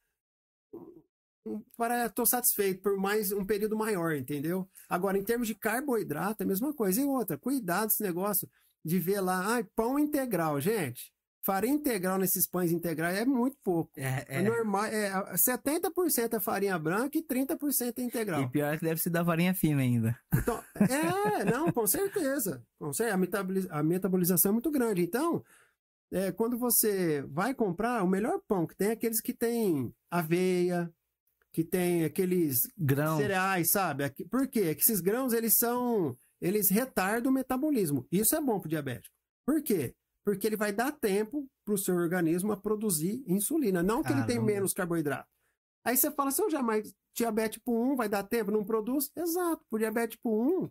um- 1.47 1.63
para 1.77 2.07
estou 2.07 2.27
satisfeito 2.27 2.83
por 2.83 2.97
mais 2.99 3.33
um 3.33 3.45
período 3.45 3.77
maior, 3.77 4.15
entendeu? 4.15 4.69
Agora, 4.89 5.17
em 5.17 5.25
termos 5.25 5.47
de 5.47 5.55
carboidrato, 5.55 6.43
é 6.43 6.45
a 6.45 6.49
mesma 6.49 6.75
coisa. 6.75 7.01
E 7.01 7.05
outra, 7.05 7.39
cuidado 7.39 7.91
esse 7.91 8.03
negócio 8.03 8.49
de 8.85 8.99
ver 8.99 9.21
lá, 9.21 9.55
ai, 9.55 9.65
pão 9.75 9.99
integral, 9.99 10.61
gente. 10.61 11.13
Farinha 11.43 11.75
integral 11.75 12.19
nesses 12.19 12.47
pães 12.47 12.71
integrais 12.71 13.17
é 13.19 13.25
muito 13.25 13.57
pouco. 13.65 13.91
É, 13.97 14.27
É 14.29 14.43
normal, 14.43 14.85
é, 14.85 15.11
70% 15.37 16.35
é 16.37 16.41
farinha 16.41 16.79
branca 16.79 17.17
e 17.17 17.23
30% 17.23 17.99
é 17.99 18.03
integral. 18.03 18.43
E 18.43 18.49
pior 18.51 18.77
que 18.79 18.85
deve 18.85 19.01
ser 19.01 19.09
da 19.11 19.25
farinha 19.25 19.55
fina 19.55 19.81
ainda. 19.81 20.19
Então, 20.35 20.63
é, 20.75 21.45
não, 21.45 21.73
com 21.73 21.87
certeza. 21.87 22.63
Com 22.79 22.93
certeza 22.93 23.15
a, 23.15 23.19
metaboliz- 23.19 23.71
a 23.71 23.83
metabolização 23.83 24.51
é 24.51 24.53
muito 24.53 24.71
grande. 24.71 25.03
Então, 25.03 25.43
é, 26.13 26.31
quando 26.31 26.59
você 26.59 27.23
vai 27.23 27.55
comprar, 27.55 28.03
o 28.03 28.09
melhor 28.09 28.39
pão 28.47 28.67
que 28.67 28.77
tem 28.77 28.89
é 28.89 28.93
aqueles 28.93 29.21
que 29.21 29.33
tem 29.33 29.95
aveia, 30.11 30.93
que 31.53 31.65
tem 31.65 32.05
aqueles 32.05 32.69
Grão. 32.77 33.17
cereais, 33.17 33.71
sabe? 33.71 34.11
Por 34.31 34.47
quê? 34.47 34.75
Que 34.75 34.83
esses 34.83 35.01
grãos, 35.01 35.33
eles 35.33 35.55
são, 35.57 36.15
eles 36.41 36.69
retardam 36.69 37.31
o 37.31 37.35
metabolismo. 37.35 38.07
Isso 38.13 38.37
é 38.37 38.41
bom 38.43 38.61
para 38.61 38.67
o 38.67 38.71
diabético. 38.71 39.15
Por 39.47 39.63
quê? 39.63 39.95
Porque 40.31 40.47
ele 40.47 40.57
vai 40.57 40.73
dar 40.73 40.93
tempo 40.93 41.51
para 41.65 41.75
o 41.75 41.79
seu 41.79 41.97
organismo 41.97 42.53
a 42.53 42.57
produzir 42.57 43.25
insulina, 43.27 43.83
não 43.83 44.01
que 44.01 44.13
ele 44.13 44.23
tem 44.27 44.41
menos 44.41 44.73
carboidrato. 44.73 45.29
Aí 45.85 45.97
você 45.97 46.09
fala, 46.09 46.31
se 46.31 46.41
eu 46.41 46.49
jamais 46.49 46.95
diabetes 47.17 47.59
tipo 47.59 47.73
1 47.73 47.97
vai 47.97 48.09
dar 48.09 48.23
tempo, 48.23 48.53
não 48.53 48.65
produz? 48.65 49.11
Exato, 49.17 49.61
por 49.69 49.81
diabetes 49.81 50.17
tipo 50.17 50.31
1 50.31 50.71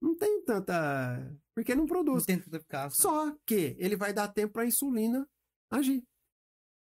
não 0.00 0.14
tem 0.14 0.40
tanta... 0.44 1.36
porque 1.52 1.74
não 1.74 1.84
produz. 1.84 2.26
tanta 2.26 2.56
eficácia. 2.56 3.02
Só 3.02 3.36
que 3.44 3.74
ele 3.76 3.96
vai 3.96 4.12
dar 4.12 4.28
tempo 4.28 4.52
para 4.52 4.62
a 4.62 4.66
insulina 4.66 5.28
agir. 5.68 6.04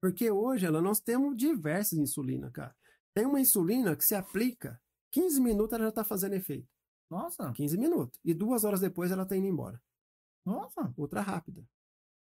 Porque 0.02 0.32
hoje 0.32 0.66
ela, 0.66 0.82
nós 0.82 1.00
temos 1.00 1.38
diversas 1.38 2.00
insulinas, 2.00 2.52
cara. 2.52 2.76
Tem 3.14 3.28
uma 3.28 3.40
insulina 3.40 3.96
que 3.96 4.04
se 4.04 4.16
aplica, 4.16 4.82
15 5.12 5.40
minutos 5.40 5.74
ela 5.74 5.84
já 5.84 5.90
está 5.90 6.04
fazendo 6.04 6.34
efeito. 6.34 6.68
Nossa, 7.12 7.54
15 7.54 7.78
minutos. 7.78 8.20
E 8.26 8.34
duas 8.34 8.64
horas 8.64 8.80
depois 8.80 9.12
ela 9.12 9.22
está 9.22 9.38
indo 9.38 9.46
embora. 9.46 9.80
Nossa. 10.50 10.94
Ultra 10.98 11.22
rápida. 11.22 11.64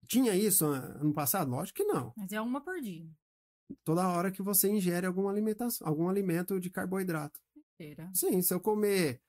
Tinha 0.07 0.35
isso 0.35 0.66
ah, 0.66 0.99
ano 1.01 1.12
passado? 1.12 1.51
Lógico 1.51 1.78
que 1.78 1.85
não. 1.85 2.12
Mas 2.16 2.32
é 2.32 2.41
uma 2.41 2.61
por 2.61 2.81
dia. 2.81 3.09
Toda 3.85 4.09
hora 4.09 4.31
que 4.31 4.43
você 4.43 4.69
ingere 4.70 5.07
alguma 5.07 5.31
alimentação, 5.31 5.86
algum 5.86 6.09
alimento 6.09 6.61
de 6.61 6.70
carboidrato. 6.70 7.41
Inteira. 7.74 8.11
Sim, 8.15 8.41
se 8.43 8.53
eu 8.53 8.61
comer 8.61 9.20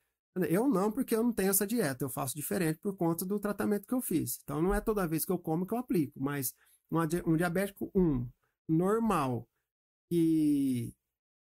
Eu 0.50 0.68
não, 0.68 0.92
porque 0.92 1.16
eu 1.16 1.24
não 1.24 1.32
tenho 1.32 1.50
essa 1.50 1.66
dieta. 1.66 2.04
Eu 2.04 2.10
faço 2.10 2.36
diferente 2.36 2.78
por 2.80 2.96
conta 2.96 3.26
do 3.26 3.40
tratamento 3.40 3.88
que 3.88 3.94
eu 3.94 4.02
fiz. 4.02 4.40
Então, 4.44 4.62
não 4.62 4.74
é 4.74 4.82
toda 4.82 5.08
vez 5.08 5.24
que 5.26 5.32
eu 5.32 5.40
como 5.40 5.66
que 5.66 5.74
eu 5.74 5.78
aplico. 5.78 6.20
Mas 6.22 6.54
um 7.26 7.36
diabético 7.38 7.90
1, 7.96 8.28
normal, 8.68 9.48
que, 10.10 10.94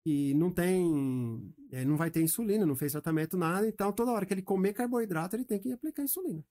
que 0.04 0.34
não 0.34 0.50
tem... 0.52 1.54
eh, 1.72 1.84
não 1.84 1.96
vai 1.96 2.10
ter 2.10 2.22
insulina, 2.22 2.66
não 2.66 2.76
fez 2.76 2.92
tratamento, 2.92 3.36
nada. 3.36 3.66
Então, 3.66 3.92
toda 3.92 4.12
hora 4.12 4.26
que 4.26 4.34
ele 4.34 4.42
comer 4.42 4.74
carboidrato, 4.74 5.34
ele 5.36 5.44
tem 5.44 5.58
que 5.58 5.72
aplicar 5.72 6.02
insulina. 6.02 6.44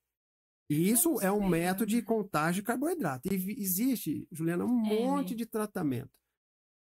E 0.70 0.90
isso 0.90 1.20
é 1.22 1.32
um 1.32 1.48
método 1.48 1.86
de 1.88 2.02
contagem 2.02 2.62
de 2.62 2.66
carboidrato. 2.66 3.28
E 3.32 3.36
existe, 3.62 4.28
Juliana, 4.32 4.66
um 4.66 4.86
É, 4.86 5.06
monte 5.06 5.32
né? 5.32 5.38
de 5.38 5.46
tratamento. 5.46 6.12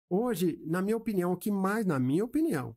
Hoje, 0.10 0.62
na 0.66 0.82
minha 0.82 0.98
opinião, 0.98 1.32
o 1.32 1.38
que 1.38 1.52
mais, 1.52 1.86
na 1.86 2.00
minha 2.00 2.26
opinião, 2.26 2.76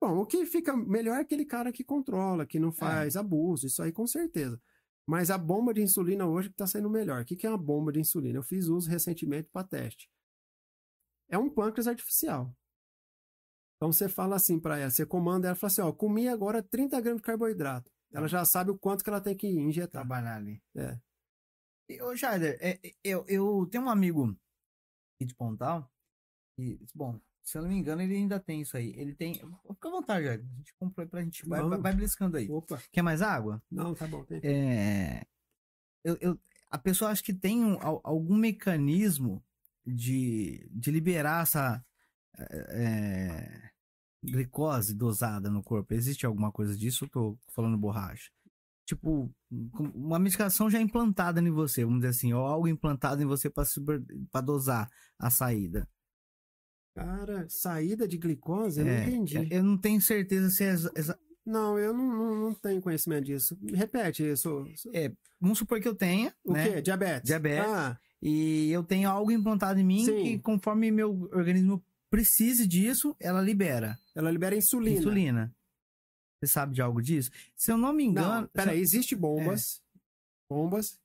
bom, 0.00 0.18
o 0.20 0.26
que 0.26 0.44
fica 0.46 0.76
melhor 0.76 1.16
é 1.16 1.20
aquele 1.20 1.44
cara 1.44 1.72
que 1.72 1.82
controla, 1.82 2.46
que 2.46 2.58
não 2.58 2.70
faz 2.70 3.16
abuso, 3.16 3.66
isso 3.66 3.82
aí 3.82 3.90
com 3.90 4.06
certeza. 4.06 4.60
Mas 5.06 5.30
a 5.30 5.36
bomba 5.36 5.74
de 5.74 5.82
insulina 5.82 6.26
hoje 6.26 6.48
está 6.48 6.66
sendo 6.66 6.88
melhor. 6.88 7.22
O 7.22 7.24
que 7.24 7.36
que 7.36 7.46
é 7.46 7.50
uma 7.50 7.58
bomba 7.58 7.92
de 7.92 8.00
insulina? 8.00 8.38
Eu 8.38 8.42
fiz 8.42 8.68
uso 8.68 8.88
recentemente 8.88 9.48
para 9.52 9.66
teste. 9.66 10.10
É 11.28 11.36
um 11.38 11.50
pâncreas 11.50 11.86
artificial. 11.86 12.54
Então 13.76 13.92
você 13.92 14.08
fala 14.08 14.36
assim 14.36 14.58
para 14.58 14.78
ela, 14.78 14.90
você 14.90 15.04
comanda 15.04 15.48
ela, 15.48 15.56
fala 15.56 15.70
assim, 15.70 15.80
ó, 15.82 15.92
comi 15.92 16.28
agora 16.28 16.62
30 16.62 17.00
gramas 17.00 17.20
de 17.20 17.26
carboidrato. 17.26 17.90
Ela 18.14 18.28
já 18.28 18.44
sabe 18.44 18.70
o 18.70 18.78
quanto 18.78 19.02
que 19.02 19.10
ela 19.10 19.20
tem 19.20 19.36
que 19.36 19.48
injetar. 19.48 20.02
Trabalhar 20.06 20.36
ali. 20.36 20.62
É. 20.76 20.98
Ô, 22.02 22.14
Jaider, 22.16 22.56
é, 22.60 22.78
é, 22.86 22.94
eu, 23.02 23.24
eu 23.28 23.66
tenho 23.70 23.84
um 23.84 23.90
amigo 23.90 24.26
aqui 25.16 25.26
de 25.26 25.34
Pontal. 25.34 25.90
E, 26.58 26.78
bom, 26.94 27.20
se 27.42 27.58
eu 27.58 27.62
não 27.62 27.68
me 27.68 27.76
engano, 27.76 28.00
ele 28.00 28.14
ainda 28.14 28.38
tem 28.40 28.60
isso 28.62 28.76
aí. 28.76 28.94
Ele 28.96 29.14
tem. 29.14 29.34
Fica 29.34 29.88
à 29.88 29.90
vontade, 29.90 30.24
Jaider. 30.26 30.46
A 30.50 30.56
gente 30.56 30.74
comprou 30.78 31.04
aí 31.04 31.10
pra 31.10 31.22
gente. 31.22 31.46
Vai, 31.46 31.60
vai, 31.60 31.78
vai 31.80 31.92
aí. 32.38 32.50
Opa, 32.50 32.80
Quer 32.92 33.02
mais 33.02 33.20
água? 33.20 33.62
não, 33.70 33.94
tá 33.94 34.06
bom. 34.06 34.24
Tem. 34.24 34.40
É, 34.44 35.26
eu, 36.04 36.16
eu- 36.20 36.40
a 36.70 36.78
pessoa 36.78 37.10
acha 37.10 37.22
que 37.22 37.34
tem 37.34 37.62
um- 37.64 37.80
al- 37.82 38.00
algum 38.04 38.36
mecanismo 38.36 39.44
de, 39.86 40.66
de 40.72 40.90
liberar 40.90 41.42
essa 41.42 41.84
é, 42.36 43.70
glicose 44.24 44.94
dosada 44.94 45.50
no 45.50 45.62
corpo. 45.62 45.94
Existe 45.94 46.24
alguma 46.26 46.50
coisa 46.50 46.76
disso? 46.76 47.04
Eu 47.04 47.08
tô 47.10 47.38
falando 47.54 47.76
borracha. 47.78 48.30
Tipo, 48.86 49.30
uma 49.94 50.18
medicação 50.18 50.68
já 50.68 50.78
implantada 50.80 51.40
em 51.40 51.50
você, 51.50 51.84
vamos 51.84 52.00
dizer 52.00 52.10
assim, 52.10 52.32
ou 52.34 52.44
algo 52.46 52.68
implantado 52.68 53.22
em 53.22 53.26
você 53.26 53.48
para 53.50 54.40
dosar 54.44 54.90
a 55.18 55.30
saída. 55.30 55.88
Cara, 56.94 57.46
saída 57.48 58.06
de 58.06 58.16
glicose? 58.18 58.80
Eu 58.80 58.86
É, 58.86 59.00
não 59.00 59.08
entendi. 59.08 59.48
Eu 59.50 59.62
não 59.64 59.76
tenho 59.78 60.00
certeza 60.00 60.48
se 60.50 60.64
é 60.64 60.68
exa- 60.70 61.18
Não, 61.44 61.78
eu 61.78 61.92
não, 61.92 62.06
não, 62.06 62.34
não 62.36 62.54
tenho 62.54 62.80
conhecimento 62.80 63.24
disso. 63.24 63.58
Repete 63.72 64.22
isso. 64.30 64.64
é, 64.92 65.12
vamos 65.40 65.58
supor 65.58 65.80
que 65.80 65.88
eu 65.88 65.94
tenha, 65.94 66.34
O 66.44 66.52
né? 66.52 66.68
quê? 66.74 66.82
Diabetes? 66.82 67.26
Diabetes. 67.26 67.66
Ah, 67.68 67.98
E 68.22 68.70
eu 68.70 68.82
tenho 68.84 69.08
algo 69.10 69.30
implantado 69.32 69.78
em 69.80 69.84
mim 69.84 70.04
Sim. 70.04 70.22
que, 70.22 70.38
conforme 70.38 70.90
meu 70.90 71.22
organismo 71.32 71.84
precise 72.10 72.66
disso, 72.66 73.14
ela 73.20 73.40
libera 73.40 73.98
ela 74.14 74.30
libera 74.30 74.56
insulina. 74.56 74.98
insulina. 74.98 75.56
Você 76.42 76.52
sabe 76.52 76.74
de 76.74 76.82
algo 76.82 77.00
disso? 77.00 77.30
Se 77.56 77.72
eu 77.72 77.78
não 77.78 77.92
me 77.92 78.04
engano. 78.04 78.42
Não, 78.42 78.48
peraí, 78.48 78.80
existe 78.80 79.16
bombas, 79.16 79.82
bombas 80.50 80.98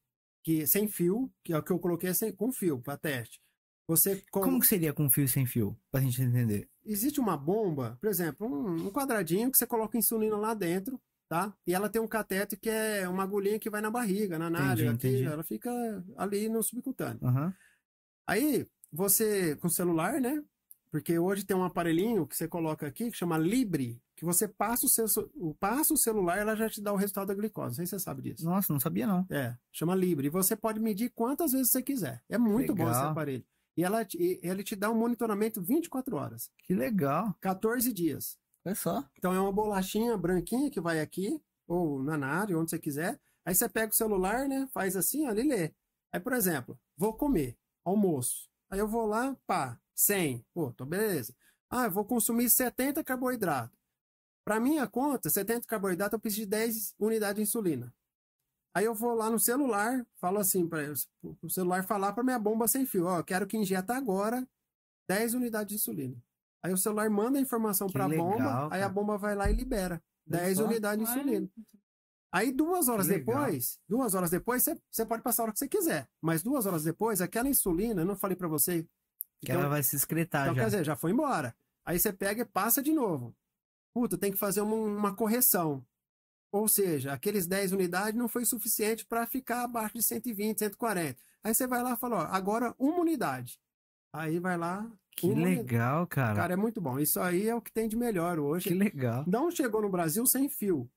que 0.44 0.66
sem 0.68 0.88
fio, 0.88 1.32
que 1.44 1.54
é 1.54 1.58
o 1.58 1.64
que 1.64 1.72
eu 1.72 1.80
coloquei 1.80 2.14
sem, 2.14 2.32
com 2.36 2.52
fio 2.52 2.80
para 2.82 2.98
teste. 2.98 3.40
Você 3.88 4.24
co- 4.32 4.42
Como 4.42 4.60
que 4.60 4.68
seria 4.68 4.94
com 4.94 5.10
fio 5.10 5.24
e 5.24 5.28
sem 5.28 5.46
fio? 5.46 5.78
Pra 5.92 6.02
gente 6.02 6.22
entender. 6.22 6.70
existe 6.86 7.20
uma 7.20 7.36
bomba, 7.38 7.98
por 8.02 8.10
exemplo, 8.10 8.48
um, 8.48 8.88
um 8.88 8.92
quadradinho 8.92 9.52
que 9.52 9.58
você 9.58 9.66
coloca 9.66 9.98
insulina 9.98 10.38
lá 10.38 10.54
dentro, 10.54 11.02
tá? 11.28 11.56
E 11.66 11.74
ela 11.74 11.90
tem 11.90 12.02
um 12.02 12.08
cateto 12.08 12.56
que 12.58 12.70
é 12.70 13.08
uma 13.08 13.24
agulhinha 13.24 13.60
que 13.60 13.70
vai 13.70 13.82
na 13.82 13.90
barriga, 13.92 14.38
na 14.38 14.50
nádega, 14.50 14.92
aqui, 14.92 15.08
entendi. 15.08 15.24
ela 15.24 15.44
fica 15.44 15.72
ali 16.18 16.48
no 16.50 16.62
subcutâneo. 16.64 17.20
Aham. 17.26 17.54
Aí, 18.28 18.68
você, 18.92 19.56
com 19.56 19.68
o 19.68 19.72
celular, 19.72 20.20
né? 20.22 20.44
Porque 20.92 21.20
hoje 21.20 21.46
tem 21.46 21.56
um 21.56 21.64
aparelhinho 21.64 22.26
que 22.26 22.36
você 22.36 22.48
coloca 22.48 22.88
aqui, 22.88 23.12
que 23.12 23.18
chama 23.18 23.38
Libre, 23.38 24.02
que 24.16 24.26
você 24.26 24.48
passa 24.48 24.86
o, 24.86 24.90
seu, 24.90 25.06
passa 25.60 25.94
o 25.94 25.98
celular 25.98 26.38
ela 26.40 26.56
já 26.56 26.68
te 26.70 26.82
dá 26.82 26.92
o 26.92 26.96
resultado 26.96 27.28
da 27.28 27.36
glicose. 27.36 27.68
Não 27.70 27.74
sei 27.76 27.86
se 27.86 27.92
você 27.92 28.00
sabe 28.00 28.22
disso. 28.24 28.44
Nossa, 28.44 28.74
não 28.74 28.80
sabia 28.80 29.06
não. 29.06 29.26
É, 29.30 29.56
chama 29.72 29.94
Libre. 29.96 30.28
E 30.28 30.30
você 30.32 30.56
pode 30.56 30.80
medir 30.80 31.10
quantas 31.12 31.52
vezes 31.52 31.70
você 31.72 31.82
quiser. 31.84 32.24
É 32.28 32.38
muito 32.38 32.74
bom 32.74 32.84
esse 32.84 32.94
Legal. 32.98 33.12
aparelho. 33.12 33.46
E 33.78 33.84
ela, 33.84 34.04
te- 34.04 34.18
e 34.18 34.40
ele 34.42 34.64
te 34.64 34.76
dá 34.76 34.90
um 34.90 34.96
monitoramento 34.98 35.62
24 35.62 36.16
horas, 36.18 36.50
Que 36.64 36.74
legal. 36.74 37.34
14 37.40 37.94
dias. 37.94 38.38
Olha 38.66 38.76
só. 38.76 39.04
Então 39.18 39.32
é 39.34 39.40
uma 39.40 39.54
bolachinha 39.54 40.18
branquinha 40.18 40.70
que 40.72 40.82
vai 40.82 41.00
aqui, 41.00 41.40
ou 41.68 42.02
na 42.04 42.28
área, 42.28 42.58
onde 42.58 42.72
você 42.72 42.80
quiser. 42.80 43.20
Aí 43.46 43.54
você 43.56 43.70
pega 43.70 43.92
o 43.92 43.96
celular, 43.96 44.48
né? 44.50 44.68
Faz 44.74 44.96
assim, 44.98 45.28
ele 45.28 45.44
lê. 45.44 45.72
Aí, 46.12 46.20
por 46.20 46.34
exemplo, 46.34 46.78
vou 46.98 47.14
comer, 47.14 47.56
almoço. 47.86 48.50
Aí 48.70 48.80
eu 48.80 48.88
vou 48.88 49.06
lá, 49.06 49.38
pá, 49.48 49.80
100. 50.00 50.46
Pô, 50.54 50.72
tô 50.72 50.86
beleza. 50.86 51.36
Ah, 51.70 51.86
eu 51.86 51.92
vou 51.92 52.06
consumir 52.06 52.50
70 52.50 53.04
carboidratos. 53.04 53.78
Para 54.46 54.60
minha 54.60 54.88
conta, 54.88 55.30
70 55.30 55.68
carboidratos, 55.68 56.14
eu 56.14 56.20
preciso 56.20 56.44
de 56.44 56.48
10 56.48 56.96
unidades 56.98 57.36
de 57.36 57.42
insulina. 57.42 57.94
Aí 58.74 58.86
eu 58.86 58.96
vou 58.96 59.14
lá 59.14 59.30
no 59.30 59.40
celular, 59.40 60.06
falo 60.16 60.40
assim 60.40 60.68
para 60.68 60.94
o 61.42 61.50
celular 61.50 61.84
falar 61.84 62.14
para 62.14 62.24
minha 62.24 62.40
bomba 62.40 62.68
sem 62.68 62.86
fio, 62.86 63.06
ó, 63.06 63.22
quero 63.22 63.46
que 63.46 63.58
injeta 63.58 63.94
agora 63.96 64.48
10 65.08 65.34
unidades 65.34 65.70
de 65.70 65.76
insulina. 65.76 66.16
Aí 66.64 66.72
o 66.72 66.78
celular 66.78 67.10
manda 67.10 67.38
a 67.38 67.42
informação 67.42 67.88
para 67.88 68.06
a 68.06 68.10
bomba, 68.10 68.36
legal, 68.36 68.70
aí 68.72 68.80
a 68.80 68.84
cara. 68.84 68.94
bomba 68.94 69.18
vai 69.18 69.36
lá 69.36 69.50
e 69.50 69.54
libera 69.54 70.02
10 70.26 70.58
só. 70.58 70.66
unidades 70.66 71.06
de 71.06 71.12
insulina. 71.12 71.50
Aí 72.32 72.52
duas 72.52 72.88
horas 72.88 73.08
depois, 73.08 73.80
duas 73.88 74.14
horas 74.14 74.30
depois, 74.30 74.64
você, 74.64 74.80
você 74.90 75.06
pode 75.06 75.24
passar 75.24 75.42
a 75.42 75.46
hora 75.46 75.54
que 75.54 75.60
você 75.60 75.68
quiser. 75.68 76.08
Mas 76.22 76.44
duas 76.44 76.66
horas 76.66 76.84
depois, 76.84 77.22
aquela 77.22 77.50
insulina, 77.50 78.02
eu 78.02 78.06
não 78.06 78.16
falei 78.16 78.38
para 78.38 78.48
você. 78.48 78.88
Que 79.42 79.52
então- 79.52 79.62
ela 79.62 79.70
vai 79.70 79.84
se 79.84 79.96
excretar 79.96 80.44
então, 80.44 80.56
já. 80.56 80.62
quer 80.62 80.70
dizer, 80.70 80.84
já 80.86 80.96
foi 80.96 81.12
embora. 81.12 81.56
Aí 81.86 82.00
você 82.00 82.12
pega 82.12 82.42
e 82.42 82.46
passa 82.46 82.82
de 82.84 82.92
novo. 82.92 83.36
Puta, 83.94 84.18
tem 84.18 84.32
que 84.32 84.38
fazer 84.38 84.62
uma, 84.62 84.76
uma 84.76 85.16
correção. 85.16 85.84
Ou 86.52 86.68
seja, 86.68 87.14
aqueles 87.14 87.46
10 87.48 87.72
unidades 87.72 88.16
não 88.16 88.28
foi 88.28 88.44
suficiente 88.46 89.06
para 89.06 89.26
ficar 89.28 89.64
abaixo 89.64 89.96
de 89.96 90.04
120, 90.04 90.60
140. 90.60 91.20
Aí 91.44 91.54
você 91.54 91.68
vai 91.68 91.82
lá 91.82 91.94
e 91.94 91.98
fala, 91.98 92.18
ó, 92.18 92.22
agora 92.36 92.76
uma 92.78 93.00
unidade. 93.00 93.60
Aí 94.14 94.40
vai 94.40 94.58
lá. 94.58 94.92
que 95.16 95.28
uma 95.28 95.36
unidade. 95.36 95.58
legal, 95.58 96.08
cara. 96.08 96.36
Cara, 96.36 96.54
é 96.54 96.58
muito 96.58 96.82
bom. 96.82 96.98
Isso 97.00 97.20
aí 97.20 97.48
é 97.48 97.56
o 97.56 97.62
que 97.62 97.72
tem 97.72 97.88
de 97.88 97.96
melhor 97.96 98.40
hoje. 98.40 98.68
Que 98.70 98.74
legal. 98.74 99.24
Não 99.28 99.52
chegou 99.52 99.82
no 99.82 99.90
Brasil 99.90 100.26
sem 100.26 100.50
fio. 100.50 100.90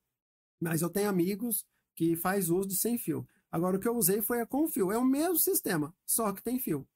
Mas 0.60 0.81
eu 0.81 0.89
tenho 0.89 1.09
amigos 1.09 1.66
que 1.94 2.16
faz 2.16 2.48
uso 2.48 2.69
de 2.69 2.77
sem 2.77 2.97
fio. 2.97 3.27
Agora, 3.51 3.77
o 3.77 3.81
que 3.81 3.89
eu 3.89 3.97
usei 3.97 4.23
foi 4.23 4.40
a 4.40 4.47
com 4.47 4.66
fio. 4.69 4.90
É 4.93 4.97
o 4.97 5.05
mesmo 5.05 5.39
sistema, 5.39 5.94
só 6.06 6.32
que 6.32 6.43
tem 6.43 6.59
fio. 6.59 6.86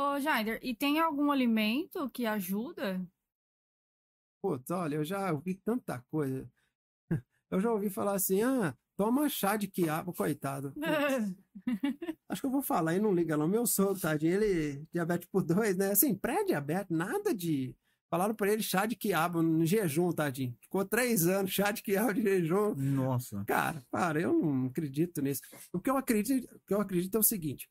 Ô, 0.00 0.18
Jaider, 0.18 0.58
e 0.62 0.74
tem 0.74 0.98
algum 0.98 1.30
alimento 1.30 2.08
que 2.08 2.24
ajuda? 2.24 3.06
Putz, 4.42 4.70
olha, 4.70 4.94
eu 4.94 5.04
já 5.04 5.30
ouvi 5.30 5.54
tanta 5.54 6.02
coisa. 6.10 6.50
Eu 7.50 7.60
já 7.60 7.72
ouvi 7.72 7.90
falar 7.90 8.14
assim, 8.14 8.42
ah, 8.42 8.74
toma 8.96 9.28
chá 9.28 9.56
de 9.56 9.66
quiabo, 9.66 10.14
coitado. 10.14 10.72
Acho 12.28 12.40
que 12.40 12.46
eu 12.46 12.50
vou 12.50 12.62
falar 12.62 12.94
e 12.94 13.00
não 13.00 13.12
liga 13.12 13.36
não. 13.36 13.48
Meu 13.48 13.66
sogro, 13.66 14.00
tadinho, 14.00 14.40
ele, 14.40 14.86
diabetes 14.92 15.28
por 15.28 15.42
2, 15.42 15.76
né? 15.76 15.90
Assim, 15.90 16.14
pré-diabetes, 16.14 16.96
nada 16.96 17.34
de... 17.34 17.74
Falaram 18.08 18.36
pra 18.36 18.52
ele 18.52 18.62
chá 18.62 18.86
de 18.86 18.94
quiabo 18.94 19.42
no 19.42 19.66
jejum, 19.66 20.12
tadinho. 20.12 20.56
Ficou 20.62 20.84
três 20.84 21.26
anos, 21.26 21.50
chá 21.50 21.72
de 21.72 21.82
quiabo 21.82 22.14
de 22.14 22.22
jejum. 22.22 22.74
Nossa. 22.76 23.44
Cara, 23.46 23.84
para, 23.90 24.20
eu 24.20 24.32
não 24.32 24.66
acredito 24.66 25.20
nisso. 25.20 25.42
O 25.72 25.80
que 25.80 25.90
eu 25.90 25.96
acredito, 25.96 26.44
o 26.54 26.60
que 26.66 26.74
eu 26.74 26.80
acredito 26.80 27.16
é 27.16 27.18
o 27.18 27.24
seguinte: 27.24 27.68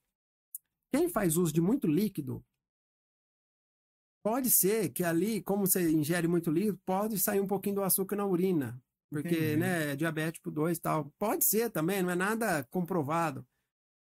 quem 0.92 1.10
faz 1.10 1.38
uso 1.38 1.54
de 1.54 1.62
muito 1.62 1.88
líquido, 1.88 2.44
pode 4.24 4.50
ser 4.50 4.90
que 4.90 5.04
ali, 5.04 5.42
como 5.42 5.66
você 5.66 5.90
ingere 5.92 6.28
muito 6.28 6.52
líquido, 6.52 6.80
pode 6.86 7.18
sair 7.20 7.40
um 7.40 7.48
pouquinho 7.48 7.76
do 7.76 7.84
açúcar 7.84 8.16
na 8.16 8.26
urina. 8.26 8.82
Porque, 9.12 9.30
Entendi. 9.30 9.58
né, 9.58 9.92
é 9.92 9.96
diabético 9.96 10.52
2 10.52 10.78
e 10.78 10.82
tal. 10.82 11.12
Pode 11.18 11.44
ser 11.44 11.72
também, 11.72 12.04
não 12.04 12.12
é 12.12 12.16
nada 12.16 12.64
comprovado. 12.66 13.46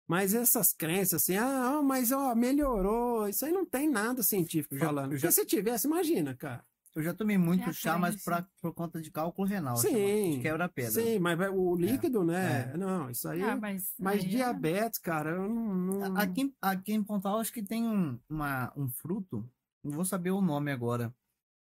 Mas 0.07 0.35
essas 0.35 0.73
crenças 0.75 1.23
assim, 1.23 1.37
ah, 1.37 1.81
mas 1.83 2.13
ó, 2.13 2.35
melhorou, 2.35 3.27
isso 3.29 3.47
aí 3.47 3.53
não 3.53 3.65
tem 3.65 3.89
nada 3.89 4.23
científico 4.23 4.77
já- 4.77 4.85
falando. 4.85 5.13
já- 5.17 5.29
Porque 5.29 5.33
se 5.33 5.47
tivesse, 5.47 5.87
imagina, 5.87 6.37
cara. 6.37 6.67
Eu 6.95 7.03
já 7.03 7.15
tomei 7.15 7.39
muito 7.39 7.65
Já 7.65 7.73
chá, 7.73 7.99
mas 7.99 8.23
pra, 8.23 8.47
por 8.61 8.75
conta 8.75 9.01
de 9.01 9.11
cálculo 9.11 9.49
renal. 9.49 9.77
Sim. 9.79 9.89
chama, 9.93 10.37
De 10.37 10.41
quebra-pedra. 10.43 10.91
Sim, 10.91 11.19
mas 11.19 11.39
o 11.51 11.75
líquido, 11.75 12.23
né? 12.23 12.71
é. 12.73 12.77
Não, 12.77 13.09
isso 13.11 13.27
aí. 13.29 13.43
Ah, 13.43 13.57
mas 13.57 13.95
Mas 13.99 14.21
aí 14.21 14.27
é- 14.27 14.29
diabetes, 14.29 14.99
cara, 14.99 15.31
eu 15.31 15.49
não. 15.49 15.75
não- 15.75 16.17
Aqui, 16.19 16.43
em- 16.43 16.55
aqui 16.61 16.93
em 16.93 17.03
Pontal, 17.03 17.39
acho 17.41 17.53
que 17.53 17.63
tem 17.63 17.89
um, 17.89 18.19
uma, 18.29 18.71
um 18.77 18.89
fruto. 18.91 19.49
Não 19.83 19.93
vou 19.93 20.05
saber 20.05 20.31
o 20.33 20.43
nome 20.43 20.71
agora. 20.71 21.13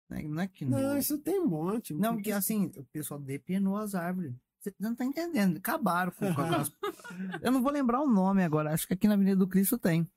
Né? 0.09 0.23
Não 0.23 0.41
é 0.41 0.47
que 0.47 0.63
Não, 0.63 0.79
não. 0.79 0.97
isso 0.97 1.17
tem 1.17 1.39
um 1.41 1.47
monte. 1.47 1.93
Não, 1.93 2.15
porque 2.15 2.31
assim, 2.31 2.71
o 2.77 2.83
pessoal 2.85 3.19
depenou 3.19 3.75
as 3.75 3.93
árvores. 3.95 4.33
Você 4.61 4.73
não 4.79 4.95
tá 4.95 5.03
entendendo. 5.03 5.57
Acabaram 5.57 6.11
com, 6.13 6.33
com 6.33 6.41
aquelas... 6.41 6.71
Eu 7.43 7.51
não 7.51 7.61
vou 7.61 7.71
lembrar 7.71 8.01
o 8.01 8.07
nome 8.07 8.43
agora. 8.43 8.73
Acho 8.73 8.87
que 8.87 8.93
aqui 8.93 9.07
na 9.07 9.13
Avenida 9.15 9.35
do 9.37 9.47
Cristo 9.47 9.77
tem. 9.77 10.09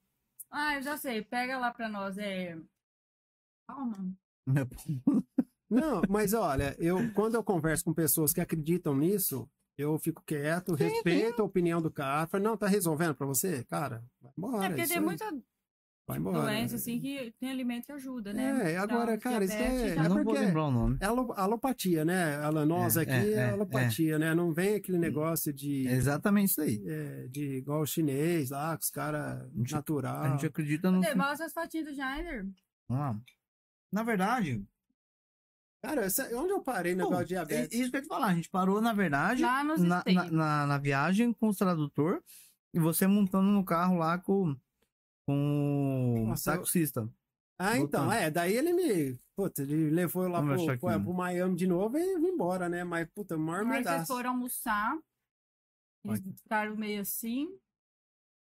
Ah, 0.51 0.77
eu 0.77 0.83
já 0.83 0.97
sei. 0.97 1.23
Pega 1.23 1.59
lá 1.59 1.73
pra 1.73 1.89
nós. 1.89 2.17
É. 2.19 2.57
Não, 5.69 6.03
mas 6.09 6.33
olha, 6.35 6.75
eu 6.79 7.13
quando 7.13 7.37
eu 7.37 7.45
converso 7.45 7.85
com 7.85 7.95
pessoas 7.95 8.33
que 8.33 8.41
acreditam 8.41 8.97
nisso, 8.97 9.49
eu 9.79 9.99
fico 9.99 10.23
quieto, 10.27 10.77
Sim, 10.77 10.85
respeito 10.85 11.41
a 11.41 11.45
opinião 11.45 11.81
do 11.81 11.91
cara. 11.91 12.27
Falo, 12.27 12.43
não, 12.45 12.57
tá 12.57 12.67
resolvendo 12.67 13.15
pra 13.15 13.27
você? 13.27 13.65
Cara, 13.65 14.03
vai 14.21 14.33
embora. 14.37 14.65
É 14.67 14.69
porque 14.69 14.87
tem 14.89 14.97
aí. 14.99 15.03
muita 15.05 15.25
Vai 16.09 16.19
embora. 16.19 16.41
doença, 16.41 16.75
assim, 16.75 16.99
que 16.99 17.33
tem 17.39 17.51
alimento 17.51 17.87
que 17.87 17.93
ajuda, 17.93 18.33
né? 18.33 18.73
É, 18.73 18.77
agora, 18.79 19.15
Então, 19.15 19.31
cara, 19.31 19.45
isso 19.45 19.55
é- 19.55 19.91
é 19.91 19.93
Eu 19.93 20.03
não 20.09 20.17
vou 20.17 20.25
porque- 20.25 20.41
lembrar 20.41 20.65
o 20.65 20.71
nome. 20.73 20.97
É 21.01 21.05
alo- 21.07 21.33
alopatia, 21.37 22.05
né? 22.05 22.35
Alan, 22.39 22.67
nós 22.67 22.97
É, 22.97 23.03
aqui 23.03 23.13
é, 23.13 23.29
é, 23.29 23.33
é, 23.35 23.51
alopatia, 23.51 24.19
né? 24.19 24.35
Não 24.35 24.53
vem 24.53 24.75
aquele 24.75 24.99
negócio 24.99 25.53
de, 25.53 25.87
É 25.87 25.93
exatamente 25.93 26.51
isso 26.51 26.61
aí. 26.63 26.83
é, 26.85 27.29
de 27.29 27.59
igual 27.59 27.83
o 27.83 27.87
chinês 27.87 28.51
lá, 28.51 28.77
com 28.77 28.83
os 28.83 28.91
caras 28.91 29.49
natural. 29.55 30.17
A 30.25 30.31
gente 30.31 30.47
acredita 30.47 30.91
no. 30.91 31.01
Cadê? 31.01 31.15
Mostra 31.15 31.47
as 31.47 31.53
fotinhas 31.53 31.87
do 31.87 31.95
Jair. 31.95 32.45
Ah, 32.89 33.15
Na 33.93 34.03
verdade, 34.03 34.65
Cara, 35.83 36.05
essa- 36.05 36.29
onde 36.37 36.53
eu 36.53 36.63
parei 36.63 36.95
no 36.95 37.05
negócio 37.05 37.25
de 37.27 37.35
é 37.35 37.39
diabetes? 37.39 37.79
isso 37.81 37.91
que 37.91 37.97
eu 37.97 38.01
ia 38.01 38.05
te 38.05 38.09
falar. 38.09 38.27
A 38.27 38.35
gente 38.35 38.51
parou, 38.51 38.83
na 38.83 38.93
verdade, 38.93 39.41
Lá 39.43 39.65
nos 39.65 39.81
na, 39.81 40.05
na, 40.07 40.31
na- 40.31 40.67
na 40.67 40.79
viagem 40.79 41.33
com 41.33 41.49
o 41.49 41.55
tradutor 41.55 42.23
e 42.75 42.79
você 42.79 43.07
montando 43.07 43.49
no 43.51 43.65
carro 43.65 43.97
lá 43.97 44.19
com, 44.19 44.55
com 45.27 46.23
o 46.25 46.27
Nossa, 46.29 46.53
eu- 46.53 46.59
taxista. 46.59 47.09
Ah, 47.59 47.79
então, 47.79 48.11
é, 48.13 48.31
daí 48.31 48.55
ele 48.57 48.73
me. 48.75 49.19
Puta, 49.37 49.63
ele 49.63 49.89
levou 49.91 50.25
eu 50.25 50.29
lá 50.31 50.41
Vamos 50.41 50.65
pro, 50.67 50.79
pro, 50.79 50.89
aqui. 50.91 51.03
pro 51.05 51.15
Miami 51.15 51.57
de 51.57 51.67
novo 51.67 51.97
e 51.99 52.19
vim 52.19 52.29
embora, 52.29 52.69
né? 52.69 52.85
Mas, 52.85 53.09
puta, 53.15 53.37
maior 53.39 53.65
vocês 53.65 53.79
medaço. 53.79 54.07
foram 54.07 54.31
almoçar, 54.31 54.93
eles 56.05 56.21
Vai. 56.21 56.33
ficaram 56.35 56.77
meio 56.77 57.01
assim. 57.01 57.59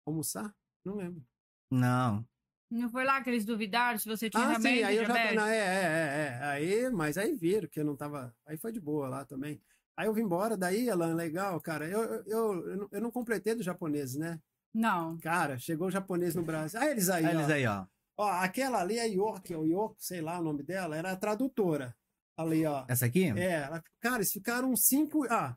Almoçar? 0.06 0.54
Não 0.84 0.96
lembro. 0.96 1.22
Não. 1.70 2.26
Não 2.74 2.88
foi 2.90 3.04
lá 3.04 3.22
que 3.22 3.30
eles 3.30 3.44
duvidaram 3.44 3.98
se 3.98 4.08
você 4.08 4.28
tinha 4.28 4.42
Ah, 4.42 4.56
sim, 4.56 4.68
realmente 4.68 4.84
aí 4.84 4.96
eu 4.96 5.04
já. 5.06 5.12
diabetes? 5.12 5.36
Não, 5.36 5.46
é, 5.46 5.56
é, 5.56 5.60
é, 5.60 6.38
é. 6.40 6.44
Aí, 6.46 6.90
mas 6.90 7.16
aí 7.16 7.34
viram 7.34 7.68
que 7.68 7.78
eu 7.80 7.84
não 7.84 7.94
tava. 7.96 8.34
Aí 8.46 8.56
foi 8.56 8.72
de 8.72 8.80
boa 8.80 9.08
lá 9.08 9.24
também. 9.24 9.60
Aí 9.96 10.06
eu 10.08 10.12
vim 10.12 10.22
embora, 10.22 10.56
daí, 10.56 10.90
Alan, 10.90 11.14
legal, 11.14 11.60
cara. 11.60 11.86
Eu, 11.88 12.02
eu, 12.02 12.24
eu, 12.26 12.68
eu 12.70 12.76
não- 12.76 12.88
eu 12.90 13.00
não 13.00 13.10
completei 13.12 13.54
dos 13.54 13.64
japoneses, 13.64 14.16
né? 14.16 14.40
Não. 14.74 15.16
Cara, 15.18 15.56
chegou 15.56 15.86
o 15.86 15.90
japonês 15.90 16.34
no 16.34 16.42
Brasil. 16.42 16.80
Ah, 16.80 16.90
eles 16.90 17.08
aí, 17.08 17.24
Aí 17.24 17.36
ó. 17.36 17.38
eles 17.38 17.50
aí, 17.50 17.66
ó. 17.66 17.86
Ó, 18.16 18.28
aquela 18.28 18.80
ali, 18.80 18.98
a 18.98 19.04
York, 19.04 19.54
o 19.54 19.64
York, 19.64 19.96
sei 20.04 20.20
lá 20.20 20.40
o 20.40 20.42
nome 20.42 20.62
dela, 20.64 20.96
era 20.96 21.12
a 21.12 21.16
tradutora. 21.16 21.94
Ali, 22.36 22.66
ó. 22.66 22.84
Essa 22.88 23.06
aqui? 23.06 23.26
É, 23.36 23.52
ela, 23.62 23.84
cara, 24.00 24.16
eles 24.16 24.32
ficaram 24.32 24.74
cinco. 24.74 25.24
Ah, 25.30 25.56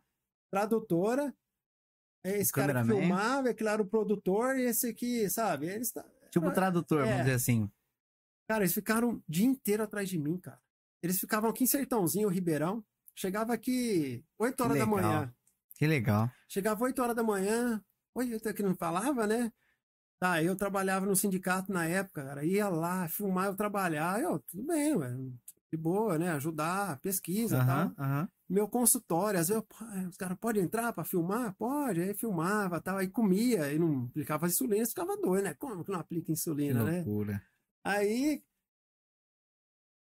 tradutora. 0.52 1.34
Esse 2.24 2.52
cara 2.52 2.74
que 2.82 2.88
filmava, 2.90 3.50
aquele 3.50 3.70
era 3.70 3.82
o 3.82 3.86
produtor, 3.88 4.58
e 4.60 4.64
esse 4.66 4.90
aqui, 4.90 5.30
sabe? 5.30 5.68
Eles, 5.68 5.92
tá- 5.92 6.06
Tipo 6.32 6.52
tradutor, 6.52 7.02
É. 7.02 7.04
vamos 7.06 7.18
dizer 7.20 7.34
assim. 7.36 7.70
cara, 8.48 8.64
eles 8.64 8.74
ficaram 8.74 9.10
o 9.12 9.24
dia 9.28 9.46
inteiro 9.46 9.84
atrás 9.84 10.08
de 10.10 10.18
mim, 10.18 10.38
cara. 10.38 10.60
Eles 11.02 11.20
ficavam 11.20 11.50
aqui 11.50 11.64
em 11.64 11.68
Sertãozinho, 11.68 12.28
Ribeirão. 12.30 12.84
Chegava 13.16 13.54
aqui 13.54 14.24
8 14.38 14.64
horas 14.64 14.78
da 14.78 14.86
manhã. 14.86 15.34
Que 15.76 15.86
legal. 15.88 16.30
Chegava 16.48 16.84
8 16.84 17.02
horas 17.02 17.16
da 17.16 17.24
manhã. 17.24 17.84
Oi, 18.16 18.34
eu 18.34 18.54
que 18.54 18.64
não 18.64 18.76
falava, 18.76 19.28
né? 19.28 19.52
Tá, 20.20 20.42
eu 20.42 20.56
trabalhava 20.56 21.06
no 21.06 21.16
sindicato 21.16 21.72
na 21.72 21.86
época, 21.86 22.24
cara. 22.26 22.44
Ia 22.44 22.68
lá, 22.70 23.08
filmar, 23.08 23.46
eu 23.46 23.56
trabalhar. 23.56 24.20
Eu, 24.20 24.40
tudo 24.40 24.66
bem, 24.66 24.96
ué. 24.96 25.16
De 25.72 25.78
boa, 25.78 26.18
né? 26.18 26.32
Ajudar, 26.32 27.00
pesquisa 27.00 27.58
e 27.58 27.60
tal. 27.60 27.68
Aham, 27.70 27.96
aham. 28.00 28.30
Meu 28.50 28.68
consultório, 28.68 29.40
às 29.40 29.50
vezes, 29.50 29.62
eu, 29.62 29.64
pô, 29.64 29.76
os 30.10 30.16
caras 30.18 30.38
podem 30.38 30.64
entrar 30.64 30.94
para 30.94 31.04
filmar? 31.04 31.54
Pode, 31.56 32.02
aí 32.02 32.14
filmava, 32.14 32.80
tal, 32.82 32.98
aí 32.98 33.10
comia, 33.10 33.72
e 33.74 33.78
não 33.78 34.06
aplicava 34.06 34.48
insulina, 34.48 34.78
eles 34.78 34.90
ficavam 34.90 35.20
doidos, 35.20 35.50
né? 35.50 35.54
Como 35.56 35.84
que 35.84 35.92
não 35.92 36.00
aplica 36.00 36.26
Que 36.28 36.32
insulina, 36.32 36.84
né? 36.84 36.98
loucura. 37.04 37.46
Aí, 37.84 38.44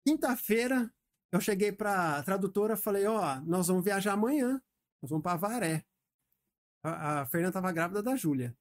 quinta-feira, 0.07 0.93
eu 1.31 1.41
cheguei 1.41 1.71
pra 1.71 2.23
tradutora, 2.23 2.77
falei, 2.77 3.05
ó, 3.05 3.39
nós 3.41 3.67
vamos 3.67 3.83
viajar 3.83 4.13
amanhã, 4.13 4.61
nós 5.01 5.09
vamos 5.09 5.23
pra 5.23 5.35
Varé. 5.35 5.85
A, 6.83 7.21
a 7.21 7.25
Fernanda 7.25 7.53
tava 7.53 7.71
grávida 7.71 8.01
da 8.01 8.15
Júlia. 8.15 8.57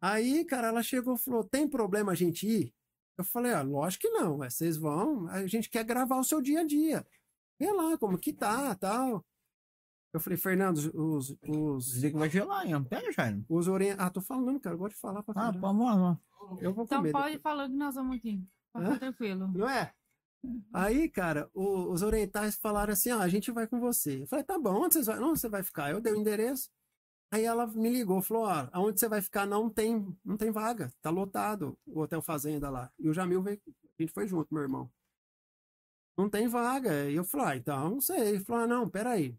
Aí, 0.00 0.44
cara, 0.44 0.68
ela 0.68 0.82
chegou 0.82 1.14
e 1.14 1.18
falou, 1.18 1.44
tem 1.44 1.68
problema 1.68 2.12
a 2.12 2.14
gente 2.14 2.46
ir? 2.46 2.74
Eu 3.16 3.24
falei, 3.24 3.52
ó, 3.52 3.62
lógico 3.62 4.02
que 4.02 4.10
não, 4.10 4.38
vocês 4.38 4.76
vão, 4.76 5.28
a 5.28 5.46
gente 5.46 5.70
quer 5.70 5.84
gravar 5.84 6.18
o 6.18 6.24
seu 6.24 6.42
dia 6.42 6.60
a 6.60 6.64
dia. 6.64 7.06
Vê 7.58 7.70
lá 7.72 7.96
como 7.98 8.18
que 8.18 8.32
tá, 8.32 8.74
tal. 8.74 9.24
Eu 10.12 10.20
falei, 10.20 10.36
Fernando, 10.36 10.76
os, 10.94 11.34
os, 11.42 11.86
Dizer 11.86 12.12
que 12.12 12.16
vai 12.18 12.30
gelar, 12.30 12.66
hein? 12.66 12.82
Pega, 12.84 13.10
Jairo. 13.12 13.44
os 13.48 13.66
orient... 13.66 13.96
Ah, 13.98 14.10
tô 14.10 14.20
falando, 14.20 14.60
cara, 14.60 14.74
eu 14.74 14.78
gosto 14.78 14.94
de 14.94 15.00
falar 15.00 15.22
pra 15.22 15.32
Ah, 15.32 15.40
caramba. 15.46 15.60
vamos 15.60 15.86
lá, 15.86 15.96
vamos. 15.96 16.62
Eu 16.62 16.72
vou 16.72 16.84
Então 16.84 16.98
comer 16.98 17.12
pode 17.12 17.24
depois. 17.36 17.42
falar 17.42 17.68
que 17.68 17.74
nós 17.74 17.94
vamos 17.94 18.16
aqui. 18.16 18.44
Pode 18.72 18.84
ficar 18.86 18.98
tranquilo. 19.00 19.48
Não 19.54 19.68
é? 19.68 19.92
Aí, 20.72 21.08
cara, 21.08 21.50
o- 21.54 21.90
os 21.90 22.02
orientais 22.02 22.54
falaram 22.56 22.92
assim: 22.92 23.10
ó, 23.10 23.18
a 23.18 23.28
gente 23.28 23.50
vai 23.50 23.66
com 23.66 23.80
você. 23.80 24.22
Eu 24.22 24.26
falei, 24.26 24.44
tá 24.44 24.58
bom, 24.58 24.84
onde 24.84 24.94
vocês 24.94 25.06
vão? 25.06 25.16
Não, 25.20 25.34
você 25.36 25.48
vai 25.48 25.62
ficar. 25.62 25.90
Eu 25.90 26.00
dei 26.00 26.12
o 26.12 26.16
endereço. 26.16 26.68
Aí 27.32 27.44
ela 27.44 27.66
me 27.66 27.88
ligou, 27.88 28.20
falou: 28.20 28.44
ó, 28.44 28.68
aonde 28.72 29.00
você 29.00 29.08
vai 29.08 29.22
ficar 29.22 29.46
não 29.46 29.70
tem, 29.70 30.14
não 30.24 30.36
tem 30.36 30.50
vaga, 30.52 30.92
tá 31.00 31.08
lotado 31.10 31.76
o 31.86 32.00
Hotel 32.00 32.20
Fazenda 32.20 32.68
lá. 32.68 32.92
E 32.98 33.08
o 33.08 33.14
Jamil 33.14 33.42
veio, 33.42 33.58
a 33.98 34.02
gente 34.02 34.12
foi 34.12 34.28
junto, 34.28 34.52
meu 34.52 34.62
irmão. 34.62 34.88
Não 36.16 36.28
tem 36.28 36.48
vaga. 36.48 37.10
E 37.10 37.16
eu 37.16 37.24
falei, 37.24 37.46
ah, 37.46 37.56
então, 37.56 37.90
não 37.90 38.00
sei. 38.00 38.28
Ele 38.28 38.40
falou, 38.44 38.62
ah, 38.62 38.66
não, 38.66 38.88
peraí. 38.88 39.36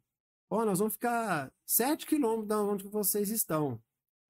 Ó, 0.50 0.64
nós 0.66 0.80
vamos 0.80 0.94
ficar 0.94 1.52
sete 1.66 2.06
quilômetros 2.06 2.48
da 2.48 2.62
onde 2.62 2.88
vocês 2.88 3.30
estão. 3.30 3.82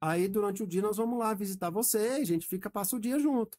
Aí, 0.02 0.28
durante 0.28 0.64
o 0.64 0.68
dia, 0.68 0.82
nós 0.82 0.98
vamos 0.98 1.18
lá 1.18 1.34
visitar 1.34 1.70
vocês, 1.70 2.22
a 2.22 2.34
gente 2.34 2.48
fica, 2.48 2.70
passa 2.70 2.96
o 2.96 3.00
dia 3.00 3.20
junto. 3.20 3.58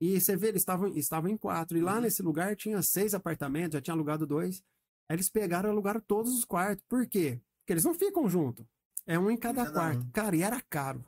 E 0.00 0.18
você 0.18 0.36
vê, 0.36 0.48
eles 0.48 0.62
estavam, 0.62 0.88
estavam 0.96 1.30
em 1.30 1.36
quatro. 1.36 1.76
E 1.76 1.80
lá 1.82 2.00
nesse 2.00 2.22
lugar 2.22 2.56
tinha 2.56 2.80
seis 2.82 3.12
apartamentos, 3.14 3.74
já 3.74 3.82
tinha 3.82 3.94
alugado 3.94 4.26
dois. 4.26 4.62
Aí 5.08 5.16
eles 5.16 5.28
pegaram 5.28 5.68
e 5.68 5.72
alugaram 5.72 6.00
todos 6.00 6.32
os 6.32 6.44
quartos. 6.44 6.84
Por 6.88 7.06
quê? 7.06 7.40
Porque 7.60 7.72
eles 7.72 7.84
não 7.84 7.92
ficam 7.92 8.28
juntos. 8.28 8.64
É 9.06 9.18
um 9.18 9.30
em 9.30 9.36
cada, 9.36 9.70
quarto. 9.70 10.02
um. 10.02 10.10
Cara, 10.10 10.36
e 10.36 10.42
era 10.42 10.60
caro. 10.62 11.04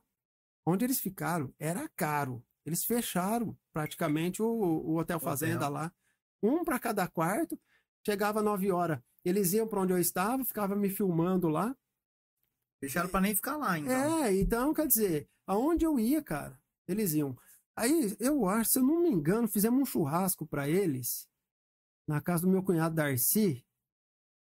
Onde 0.67 0.85
eles 0.85 1.01
ficaram, 1.01 1.53
era 1.59 1.89
caro. 1.89 2.45
Eles 2.67 2.85
fecharam 2.85 3.57
praticamente 3.73 4.43
o, 4.43 4.47
o 4.47 4.99
Hotel 4.99 5.19
Fazenda 5.19 5.69
lá. 5.69 5.93
Um 6.43 6.65
para 6.65 6.79
cada 6.79 7.07
quarto. 7.09 7.59
Chegava 8.05 8.43
nove 8.43 8.71
horas. 8.73 8.99
Eles 9.25 9.53
iam 9.53 9.69
para 9.69 9.81
onde 9.81 9.93
eu 9.93 9.99
estava, 9.99 10.45
ficava 10.45 10.75
me 10.75 10.91
filmando 10.91 11.49
lá. 11.49 11.77
Deixaram 12.81 13.09
pra 13.09 13.21
nem 13.21 13.35
ficar 13.35 13.57
lá, 13.57 13.79
então. 13.79 14.25
É, 14.25 14.35
então, 14.35 14.75
quer 14.75 14.89
dizer, 14.89 15.29
aonde 15.47 15.85
eu 15.85 16.01
ia, 16.01 16.21
cara, 16.21 16.61
eles 16.89 17.15
iam. 17.15 17.37
Aí, 17.77 18.17
eu 18.19 18.49
acho, 18.49 18.73
se 18.73 18.79
eu 18.81 18.83
não 18.83 19.01
me 19.01 19.09
engano, 19.09 19.47
fizemos 19.47 19.81
um 19.81 19.87
churrasco 19.87 20.45
pra 20.45 20.69
eles 20.69 21.29
na 22.07 22.21
casa 22.21 22.43
do 22.43 22.51
meu 22.51 22.63
cunhado 22.63 22.97
Darcy. 22.97 23.65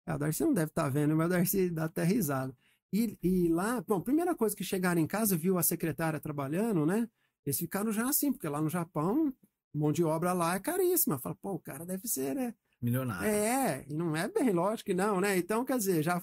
Ah, 0.05 0.15
o 0.15 0.19
Darcy 0.19 0.43
não 0.43 0.53
deve 0.53 0.72
estar 0.72 0.89
vendo, 0.89 1.15
mas 1.15 1.27
o 1.27 1.30
Darcy 1.30 1.69
dá 1.69 1.85
até 1.85 2.03
risada. 2.03 2.55
E, 2.93 3.18
e 3.22 3.49
lá, 3.49 3.81
bom, 3.81 3.99
primeira 3.99 4.34
coisa 4.35 4.55
que 4.55 4.64
chegaram 4.64 5.01
em 5.01 5.07
casa, 5.07 5.35
viu 5.35 5.57
a 5.57 5.64
secretária 5.64 6.19
trabalhando, 6.19 6.85
né? 6.85 7.10
Eles 7.45 7.57
ficaram 7.57 7.91
já 7.91 8.07
assim, 8.07 8.31
porque 8.31 8.47
lá 8.47 8.61
no 8.61 8.69
Japão, 8.69 9.34
mão 9.73 9.91
de 9.91 10.03
obra 10.03 10.33
lá 10.33 10.55
é 10.55 10.59
caríssima. 10.59 11.19
Fala, 11.19 11.35
pô, 11.41 11.53
o 11.53 11.59
cara 11.59 11.85
deve 11.85 12.07
ser, 12.07 12.35
né? 12.35 12.53
Milionário. 12.81 13.27
É, 13.29 13.85
e 13.87 13.93
não 13.93 14.15
é 14.15 14.27
bem, 14.27 14.51
lógico 14.51 14.87
que 14.87 14.93
não, 14.93 15.21
né? 15.21 15.37
Então, 15.37 15.63
quer 15.63 15.77
dizer, 15.77 16.03
já, 16.03 16.21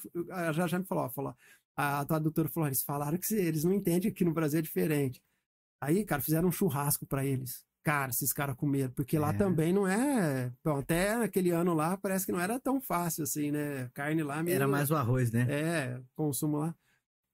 já, 0.52 0.66
já 0.66 0.78
me 0.78 0.85
falou, 0.85 1.09
falou, 1.10 1.35
a 1.77 2.05
tradutora 2.05 2.48
falou, 2.48 2.68
eles 2.68 2.82
falaram 2.82 3.16
que 3.18 3.35
eles 3.35 3.64
não 3.64 3.72
entendem 3.72 4.12
que 4.12 4.24
no 4.24 4.32
Brasil 4.35 4.59
é 4.59 4.62
diferente. 4.62 5.22
Aí, 5.81 6.05
cara, 6.05 6.20
fizeram 6.20 6.48
um 6.48 6.52
churrasco 6.52 7.06
pra 7.06 7.24
eles. 7.24 7.64
Cara, 7.82 8.10
esses 8.10 8.31
caras 8.31 8.55
comeram, 8.56 8.93
porque 8.93 9.18
lá 9.18 9.31
É. 9.31 9.32
também 9.39 9.72
não 9.72 9.89
é. 9.89 10.52
Bom, 10.62 10.77
até 10.81 11.16
naquele 11.16 11.51
ano 11.51 11.72
lá 11.72 11.97
parece 11.97 12.27
que 12.27 12.32
não 12.32 12.39
era 12.40 12.60
tão 12.60 12.78
fácil 12.78 13.24
assim, 13.24 13.51
né? 13.51 13.89
Carne 13.94 14.22
lá 14.22 14.43
meio. 14.43 14.55
Era 14.55 14.68
mais 14.68 14.90
o 14.90 14.97
arroz, 14.97 15.31
né? 15.32 15.47
É, 15.48 16.01
consumo 16.14 16.59
lá. 16.59 16.74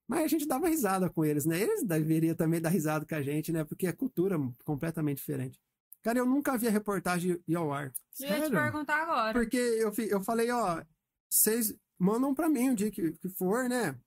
Mas 0.08 0.22
a 0.22 0.28
gente 0.28 0.46
dava 0.46 0.68
risada 0.68 1.10
com 1.10 1.24
eles, 1.24 1.44
né? 1.44 1.60
Eles 1.60 1.82
deveriam 1.82 2.36
também 2.36 2.60
dar 2.60 2.68
risada 2.68 3.04
com 3.04 3.14
a 3.16 3.22
gente, 3.22 3.50
né? 3.50 3.64
Porque 3.64 3.88
é 3.88 3.92
cultura 3.92 4.38
completamente 4.64 5.16
diferente. 5.16 5.60
Cara, 6.06 6.20
eu 6.20 6.24
nunca 6.24 6.56
vi 6.56 6.68
a 6.68 6.70
reportagem 6.70 7.42
ir 7.48 7.56
ao 7.56 7.72
ar. 7.72 7.86
Eu 8.20 8.28
ia 8.28 8.34
te 8.34 8.38
Sério? 8.38 8.50
perguntar 8.50 9.02
agora. 9.02 9.32
Porque 9.32 9.56
eu, 9.56 9.92
eu 10.08 10.22
falei, 10.22 10.48
ó, 10.52 10.80
vocês 11.28 11.76
mandam 11.98 12.32
pra 12.32 12.48
mim 12.48 12.70
o 12.70 12.76
dia 12.76 12.92
que, 12.92 13.10
que 13.14 13.28
for, 13.28 13.68
né? 13.68 14.00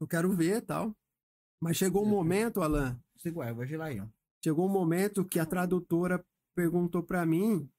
Eu 0.00 0.08
quero 0.08 0.34
ver 0.34 0.56
e 0.56 0.60
tal. 0.60 0.92
Mas 1.60 1.76
chegou 1.76 2.04
um 2.04 2.08
momento, 2.08 2.60
Alan, 2.62 3.00
ó. 4.00 4.08
chegou 4.42 4.66
um 4.66 4.72
momento 4.72 5.24
que 5.24 5.38
a 5.38 5.46
tradutora 5.46 6.20
perguntou 6.52 7.04
pra 7.04 7.24
mim 7.24 7.70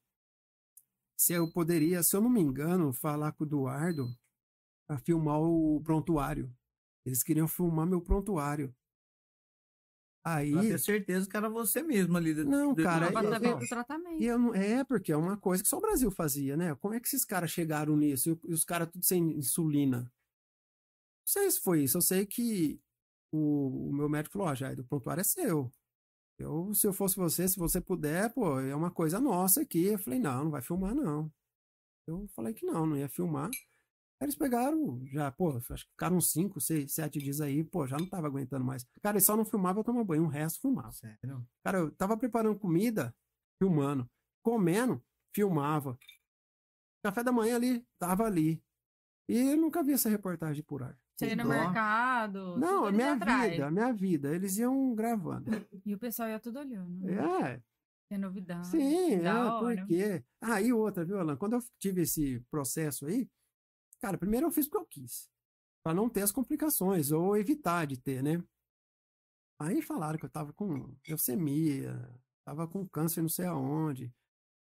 se 1.17 1.33
eu 1.33 1.51
poderia, 1.51 2.01
se 2.03 2.15
eu 2.15 2.21
não 2.21 2.29
me 2.29 2.39
engano, 2.39 2.93
falar 2.93 3.33
com 3.33 3.43
o 3.43 3.47
Eduardo 3.47 4.07
pra 4.87 4.97
filmar 4.97 5.41
o 5.41 5.81
prontuário. 5.83 6.49
Eles 7.05 7.21
queriam 7.21 7.49
filmar 7.49 7.85
meu 7.85 7.99
prontuário. 7.99 8.73
Aí, 10.29 10.51
Pra 10.51 10.61
ter 10.61 10.79
certeza 10.79 11.29
que 11.29 11.37
era 11.37 11.49
você 11.49 11.81
mesmo 11.81 12.17
ali. 12.17 12.33
dentro- 12.33 12.51
Não, 12.51 12.73
dentro 12.73 12.83
cara, 12.83 13.07
do 13.07 13.13
Pra 13.13 13.49
eu- 13.49 13.59
do 13.59 13.67
tratamento. 13.67 14.21
E 14.21 14.25
eu 14.25 14.37
não- 14.37 14.53
é, 14.53 14.83
porque 14.83 15.11
é 15.11 15.15
uma 15.17 15.37
coisa 15.37 15.63
que 15.63 15.69
só 15.69 15.77
o 15.77 15.81
Brasil 15.81 16.11
fazia, 16.11 16.57
né? 16.57 16.75
Como 16.75 16.93
é 16.93 16.99
que 16.99 17.07
esses 17.07 17.23
caras 17.23 17.49
chegaram 17.51 17.95
nisso? 17.95 18.37
E, 18.43 18.53
os 18.53 18.65
caras 18.65 18.89
tudo 18.91 19.05
sem 19.05 19.37
insulina? 19.37 19.99
Não 20.01 20.09
sei 21.25 21.49
se 21.51 21.61
foi 21.61 21.83
isso. 21.83 21.97
Eu 21.97 22.01
sei 22.01 22.25
que 22.25 22.79
o, 23.31 23.89
o 23.89 23.93
meu 23.93 24.09
médico 24.09 24.33
falou, 24.33 24.47
ó, 24.49 24.55
Jair, 24.55 24.79
o 24.79 24.83
prontuário 24.83 25.21
é 25.21 25.23
seu. 25.23 25.71
Eu, 26.39 26.73
se 26.73 26.85
eu 26.85 26.93
fosse 26.93 27.15
você, 27.15 27.47
se 27.47 27.57
você 27.57 27.79
puder, 27.81 28.33
pô, 28.33 28.59
é 28.59 28.75
uma 28.75 28.91
coisa 28.91 29.19
nossa 29.19 29.61
aqui. 29.61 29.85
Eu 29.85 29.99
falei, 29.99 30.19
não, 30.19 30.43
não 30.45 30.51
vai 30.51 30.61
filmar, 30.61 30.93
não. 30.93 31.31
Eu 32.05 32.27
falei 32.35 32.53
que 32.53 32.65
não, 32.65 32.85
não 32.85 32.97
ia 32.97 33.09
filmar. 33.09 33.49
Aí 34.19 34.25
eles 34.25 34.35
pegaram, 34.35 34.99
já, 35.11 35.31
pô, 35.31 35.55
acho 35.57 35.85
que 35.85 35.91
ficaram 35.91 36.17
uns 36.17 36.31
5, 36.31 36.59
6, 36.59 36.91
7 36.91 37.19
dias 37.19 37.39
aí, 37.39 37.63
pô, 37.63 37.85
já 37.85 37.97
não 37.97 38.09
tava 38.09 38.25
aguentando 38.27 38.65
mais. 38.65 38.83
Cara, 39.01 39.15
eles 39.17 39.25
só 39.25 39.37
não 39.37 39.45
filmava 39.45 39.79
eu 39.79 39.83
tomar 39.83 40.03
banho, 40.03 40.23
o 40.23 40.27
resto 40.27 40.61
filmava. 40.61 40.91
Sério? 40.91 41.45
Cara, 41.63 41.77
eu 41.79 41.91
tava 41.91 42.17
preparando 42.17 42.57
comida, 42.57 43.15
filmando. 43.61 44.09
Comendo, 44.43 45.03
filmava. 45.35 45.97
Café 47.03 47.23
da 47.23 47.31
manhã 47.31 47.55
ali, 47.55 47.85
tava 47.99 48.23
ali. 48.25 48.61
E 49.29 49.37
eu 49.51 49.57
nunca 49.57 49.83
vi 49.83 49.93
essa 49.93 50.09
reportagem 50.09 50.63
por 50.63 50.81
ar. 50.81 50.97
Você 51.15 51.27
ia 51.27 51.35
no 51.35 51.45
mercado. 51.45 52.57
Não, 52.57 52.85
a 52.85 52.91
minha 52.91 53.13
atrás. 53.13 53.51
vida, 53.51 53.67
a 53.67 53.71
minha 53.71 53.91
vida. 53.93 54.33
Eles 54.35 54.57
iam 54.57 54.93
gravando. 54.95 55.51
E 55.85 55.93
o 55.93 55.97
pessoal 55.99 56.29
ia 56.29 56.39
tudo 56.39 56.59
olhando. 56.59 57.07
É, 57.09 57.61
É 58.09 58.17
novidade. 58.17 58.67
sim, 58.67 59.15
é, 59.15 59.33
hora. 59.33 59.77
porque. 59.81 60.23
Ah, 60.41 60.61
e 60.61 60.71
outra, 60.71 61.03
viu, 61.03 61.19
Alan? 61.19 61.35
Quando 61.35 61.53
eu 61.53 61.59
tive 61.79 62.01
esse 62.03 62.39
processo 62.51 63.05
aí, 63.07 63.27
cara, 64.01 64.17
primeiro 64.17 64.47
eu 64.47 64.51
fiz 64.51 64.67
porque 64.67 64.77
eu 64.77 64.85
quis. 64.85 65.29
Pra 65.83 65.93
não 65.93 66.09
ter 66.09 66.21
as 66.21 66.31
complicações, 66.31 67.11
ou 67.11 67.37
evitar 67.37 67.85
de 67.87 67.97
ter, 67.97 68.21
né? 68.21 68.43
Aí 69.59 69.81
falaram 69.81 70.19
que 70.19 70.25
eu 70.25 70.29
tava 70.29 70.53
com 70.53 70.93
leucemia, 71.07 71.97
tava 72.45 72.67
com 72.67 72.87
câncer 72.87 73.21
não 73.21 73.29
sei 73.29 73.45
aonde. 73.45 74.13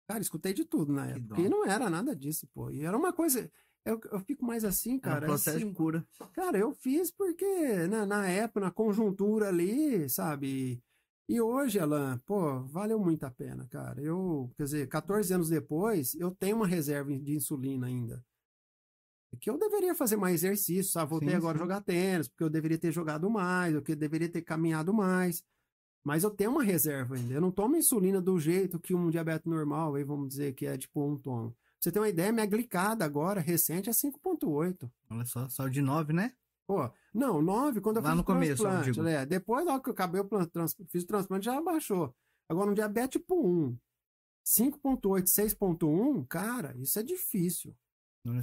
Cara, 0.08 0.22
escutei 0.22 0.54
de 0.54 0.66
tudo 0.66 0.92
na 0.92 1.08
época. 1.08 1.40
E 1.42 1.50
não 1.50 1.66
era 1.66 1.90
nada 1.90 2.16
disso, 2.16 2.48
pô. 2.54 2.70
E 2.70 2.84
era 2.84 2.96
uma 2.98 3.14
coisa. 3.14 3.50
Eu, 3.86 4.00
eu 4.12 4.20
fico 4.20 4.46
mais 4.46 4.64
assim, 4.64 4.94
É 4.94 4.96
um 4.96 5.00
cara. 5.00 5.26
processo 5.26 5.58
assim, 5.58 5.68
de 5.70 5.74
cura. 5.74 6.08
Cara, 6.34 6.58
eu 6.58 6.74
fiz 6.74 7.12
porque 7.12 7.88
na, 7.88 8.06
na 8.06 8.28
época, 8.28 8.60
na 8.60 8.72
conjuntura 8.72 9.48
ali, 9.50 10.08
sabe? 10.10 10.82
E 11.28 11.40
hoje, 11.42 11.80
Alan, 11.80 12.18
pô, 12.26 12.62
valeu 12.64 13.00
muito 13.00 13.24
a 13.24 13.32
pena, 13.32 13.66
cara. 13.70 14.02
Eu, 14.02 14.52
quer 14.58 14.64
dizer, 14.66 14.88
14 14.88 15.34
anos 15.34 15.50
depois, 15.50 16.14
eu 16.16 16.32
tenho 16.32 16.58
uma 16.58 16.68
reserva 16.68 17.18
de 17.18 17.36
insulina 17.36 17.88
ainda. 17.88 18.24
Que 19.40 19.50
eu 19.50 19.58
deveria 19.58 19.94
fazer 19.96 20.16
mais 20.16 20.36
exercício, 20.44 20.92
sabe? 20.92 21.10
Voltei 21.12 21.30
Sim, 21.30 21.36
agora 21.36 21.58
a 21.58 21.58
sim. 21.60 21.64
jogar 21.64 21.82
tênis, 21.82 22.28
porque 22.28 22.44
eu 22.44 22.50
deveria 22.50 22.78
ter 22.78 22.92
jogado 22.92 23.30
mais, 23.30 23.74
porque 23.74 23.92
eu 23.94 23.96
deveria 23.96 24.30
ter 24.30 24.42
caminhado 24.42 24.94
mais. 24.94 25.44
Mas 26.04 26.24
eu 26.24 26.30
tenho 26.32 26.52
uma 26.52 26.64
reserva 26.64 27.16
ainda. 27.16 27.34
Eu 27.34 27.42
não 27.42 27.52
tomo 27.52 27.76
insulina 27.78 28.22
do 28.22 28.38
jeito 28.40 28.80
que 28.80 28.94
um 28.94 29.10
diabetes 29.10 29.46
normal, 29.46 29.96
aí 29.96 30.04
vamos 30.04 30.28
dizer 30.30 30.54
que 30.54 30.66
é 30.66 30.78
tipo 30.78 31.04
um 31.06 31.18
toma. 31.18 31.50
Pra 31.52 31.58
você 31.80 31.92
ter 31.92 32.00
uma 32.00 32.10
ideia, 32.10 32.32
minha 32.32 32.46
glicada 32.46 33.04
agora, 33.06 33.40
recente, 33.42 33.90
é 33.90 33.94
5.8. 33.94 34.90
Olha 35.10 35.26
só, 35.26 35.48
saiu 35.50 35.70
de 35.70 35.82
9, 35.82 36.14
né? 36.14 36.34
Pô, 36.68 36.90
não, 37.14 37.42
9 37.42 37.82
quando 37.82 37.98
eu 37.98 38.02
Lá 38.04 38.10
fiz 38.10 38.16
no 38.18 38.22
o 38.22 38.26
começo, 38.26 38.66
eu 38.68 38.82
digo. 38.82 39.04
né? 39.04 39.26
Depois, 39.26 39.66
hora 39.68 39.82
que 39.82 39.90
eu 39.90 39.94
acabei 39.94 40.22
trans- 40.52 40.76
fiz 40.90 41.04
o 41.04 41.08
transplante, 41.08 41.46
já 41.46 41.58
abaixou. 41.58 42.14
Agora, 42.48 42.68
no 42.70 42.76
diabetes 42.76 43.20
tipo 43.22 43.36
1, 43.46 43.78
5.8, 44.46 45.28
6.1, 45.30 46.26
cara, 46.28 46.76
isso 46.78 47.00
é 47.00 47.04
difícil. 47.04 47.76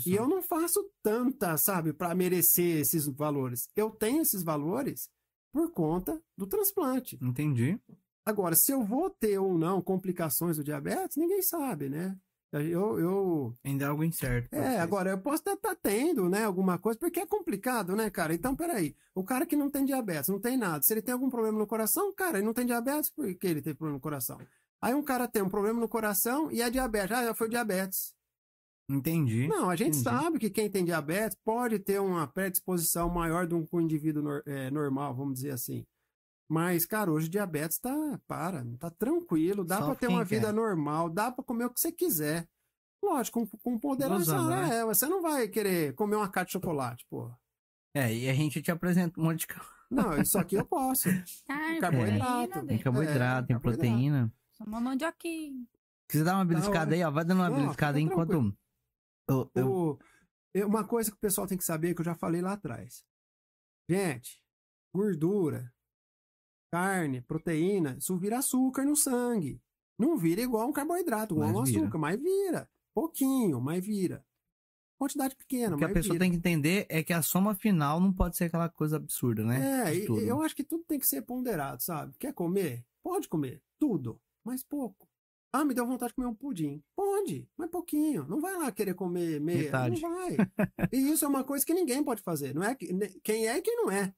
E 0.04 0.14
eu 0.14 0.28
não 0.28 0.42
faço 0.42 0.90
tanta, 1.02 1.56
sabe, 1.56 1.92
para 1.92 2.14
merecer 2.14 2.80
esses 2.80 3.06
valores. 3.06 3.68
Eu 3.74 3.90
tenho 3.90 4.22
esses 4.22 4.42
valores 4.42 5.08
por 5.52 5.70
conta 5.72 6.20
do 6.36 6.46
transplante. 6.46 7.18
Entendi. 7.22 7.78
Agora, 8.24 8.54
se 8.54 8.72
eu 8.72 8.84
vou 8.84 9.10
ter 9.10 9.38
ou 9.38 9.56
não 9.56 9.80
complicações 9.80 10.56
do 10.56 10.64
diabetes, 10.64 11.16
ninguém 11.16 11.42
sabe, 11.42 11.88
né? 11.88 12.16
Eu, 12.52 12.98
eu, 12.98 13.56
Ainda 13.64 13.84
é 13.84 13.88
algo 13.88 14.02
incerto. 14.02 14.52
é, 14.52 14.60
vocês. 14.60 14.80
agora 14.80 15.10
eu 15.10 15.18
posso 15.18 15.36
estar 15.36 15.56
tá 15.56 15.76
tendo, 15.80 16.28
né, 16.28 16.44
alguma 16.44 16.78
coisa, 16.78 16.98
porque 16.98 17.20
é 17.20 17.26
complicado, 17.26 17.94
né, 17.94 18.10
cara? 18.10 18.34
Então, 18.34 18.56
peraí, 18.56 18.96
o 19.14 19.22
cara 19.22 19.46
que 19.46 19.54
não 19.54 19.70
tem 19.70 19.84
diabetes, 19.84 20.28
não 20.28 20.40
tem 20.40 20.56
nada, 20.56 20.82
se 20.82 20.92
ele 20.92 21.00
tem 21.00 21.12
algum 21.12 21.30
problema 21.30 21.56
no 21.56 21.66
coração, 21.66 22.12
cara, 22.12 22.38
ele 22.38 22.46
não 22.46 22.52
tem 22.52 22.66
diabetes, 22.66 23.08
por 23.08 23.32
que 23.36 23.46
ele 23.46 23.62
tem 23.62 23.72
problema 23.72 23.98
no 23.98 24.02
coração? 24.02 24.36
Aí 24.82 24.94
um 24.94 25.02
cara 25.02 25.28
tem 25.28 25.42
um 25.42 25.48
problema 25.48 25.78
no 25.78 25.88
coração 25.88 26.50
e 26.50 26.60
é 26.60 26.68
diabetes, 26.68 27.12
ah, 27.12 27.34
foi 27.34 27.48
diabetes. 27.48 28.12
Entendi. 28.90 29.46
Não, 29.46 29.70
a 29.70 29.76
gente 29.76 29.98
Entendi. 29.98 30.02
sabe 30.04 30.38
que 30.38 30.50
quem 30.50 30.68
tem 30.70 30.84
diabetes 30.84 31.38
pode 31.44 31.78
ter 31.78 32.00
uma 32.00 32.26
predisposição 32.26 33.08
maior 33.08 33.46
do 33.46 33.64
que 33.66 33.76
um 33.76 33.80
indivíduo 33.80 34.22
nor- 34.22 34.42
é, 34.46 34.70
normal, 34.70 35.14
vamos 35.14 35.34
dizer 35.34 35.50
assim. 35.52 35.86
Mas, 36.48 36.84
cara, 36.84 37.12
hoje 37.12 37.28
o 37.28 37.30
diabetes 37.30 37.78
tá, 37.78 38.20
para, 38.26 38.66
tá 38.78 38.90
tranquilo, 38.90 39.64
dá 39.64 39.80
pra 39.80 39.94
ter 39.94 40.08
uma 40.08 40.24
vida 40.24 40.46
quer. 40.46 40.52
normal, 40.52 41.08
dá 41.08 41.30
pra 41.30 41.44
comer 41.44 41.66
o 41.66 41.70
que 41.70 41.78
você 41.78 41.92
quiser. 41.92 42.48
Lógico, 43.02 43.46
com, 43.62 43.78
com 43.78 43.96
Dosando, 43.96 44.50
né? 44.50 44.78
é, 44.78 44.84
você 44.84 45.06
não 45.06 45.22
vai 45.22 45.46
querer 45.48 45.94
comer 45.94 46.16
uma 46.16 46.28
caixa 46.28 46.46
de 46.46 46.52
chocolate, 46.52 47.06
pô. 47.08 47.30
É, 47.94 48.12
e 48.12 48.28
a 48.28 48.34
gente 48.34 48.60
te 48.60 48.70
apresenta 48.70 49.18
um 49.20 49.24
monte 49.24 49.46
de 49.46 49.54
Não, 49.90 50.20
isso 50.20 50.36
aqui 50.38 50.56
eu 50.56 50.64
posso. 50.66 51.08
Ah, 51.48 51.78
Carboidrato. 51.80 52.66
tem 52.66 52.78
carboidrato, 52.78 53.46
tem 53.46 53.56
carboidrato. 53.56 53.60
proteína. 53.62 54.32
Só 54.52 54.64
uma 54.64 54.80
mandioquinha. 54.80 55.64
Quiser 56.08 56.24
dar 56.24 56.34
uma 56.34 56.44
beliscada 56.44 56.86
hora. 56.86 56.94
aí, 56.96 57.02
ó, 57.04 57.10
vai 57.10 57.24
dando 57.24 57.38
uma 57.38 57.48
Não, 57.48 57.56
beliscada 57.56 57.96
aí 57.96 58.04
enquanto. 58.04 58.54
Eu, 59.30 59.50
eu- 59.54 59.72
O- 59.72 59.98
eu- 60.54 60.68
uma 60.68 60.84
coisa 60.86 61.10
que 61.10 61.16
o 61.16 61.20
pessoal 61.20 61.46
tem 61.46 61.56
que 61.58 61.64
saber, 61.64 61.94
que 61.94 62.00
eu 62.00 62.04
já 62.04 62.14
falei 62.14 62.40
lá 62.40 62.52
atrás. 62.54 63.04
Gente, 63.88 64.42
gordura, 64.94 65.72
carne, 66.72 67.20
proteína, 67.22 67.96
isso 67.98 68.16
vira 68.18 68.38
açúcar 68.38 68.84
no 68.84 68.96
sangue. 68.96 69.60
Não 69.98 70.16
vira 70.16 70.40
igual 70.40 70.68
um 70.68 70.72
carboidrato, 70.72 71.34
igual 71.34 71.48
Mas 71.48 71.56
um 71.58 71.64
vira. 71.64 71.80
açúcar, 71.82 71.98
mas 71.98 72.20
vira. 72.20 72.70
Pouquinho, 72.94 73.60
mas 73.60 73.84
vira. 73.84 74.24
Quantidade 74.98 75.34
pequena, 75.34 75.74
o 75.74 75.78
que 75.78 75.84
a 75.84 75.88
mas 75.88 75.94
pessoa 75.94 76.12
vira. 76.14 76.24
tem 76.24 76.30
que 76.30 76.36
entender 76.36 76.86
é 76.88 77.02
que 77.02 77.12
a 77.12 77.22
soma 77.22 77.54
final 77.54 77.98
não 78.00 78.12
pode 78.12 78.36
ser 78.36 78.44
aquela 78.44 78.68
coisa 78.68 78.96
absurda, 78.96 79.44
né? 79.44 79.90
É, 79.90 79.94
e- 79.94 80.06
eu 80.28 80.42
acho 80.42 80.54
que 80.54 80.62
tudo 80.64 80.84
tem 80.84 80.98
que 80.98 81.06
ser 81.06 81.22
ponderado, 81.22 81.82
sabe? 81.82 82.14
Quer 82.18 82.34
comer? 82.34 82.84
Pode 83.02 83.28
comer. 83.28 83.62
Tudo, 83.78 84.20
mas 84.44 84.62
pouco. 84.62 85.08
Ah, 85.52 85.64
me 85.64 85.74
deu 85.74 85.84
vontade 85.86 86.10
de 86.10 86.14
comer 86.14 86.28
um 86.28 86.34
pudim. 86.34 86.80
Pode, 86.94 87.48
mas 87.56 87.68
pouquinho. 87.70 88.24
Não 88.28 88.40
vai 88.40 88.56
lá 88.56 88.70
querer 88.70 88.94
comer 88.94 89.40
meia. 89.40 89.64
Metade. 89.64 90.00
Não 90.00 90.14
vai. 90.14 90.36
e 90.92 91.10
isso 91.10 91.24
é 91.24 91.28
uma 91.28 91.42
coisa 91.42 91.66
que 91.66 91.74
ninguém 91.74 92.04
pode 92.04 92.22
fazer. 92.22 92.54
Não 92.54 92.62
é 92.62 92.76
ne- 92.80 93.20
quem 93.22 93.48
é 93.48 93.58
e 93.58 93.62
quem 93.62 93.76
não 93.76 93.90
é. 93.90 94.14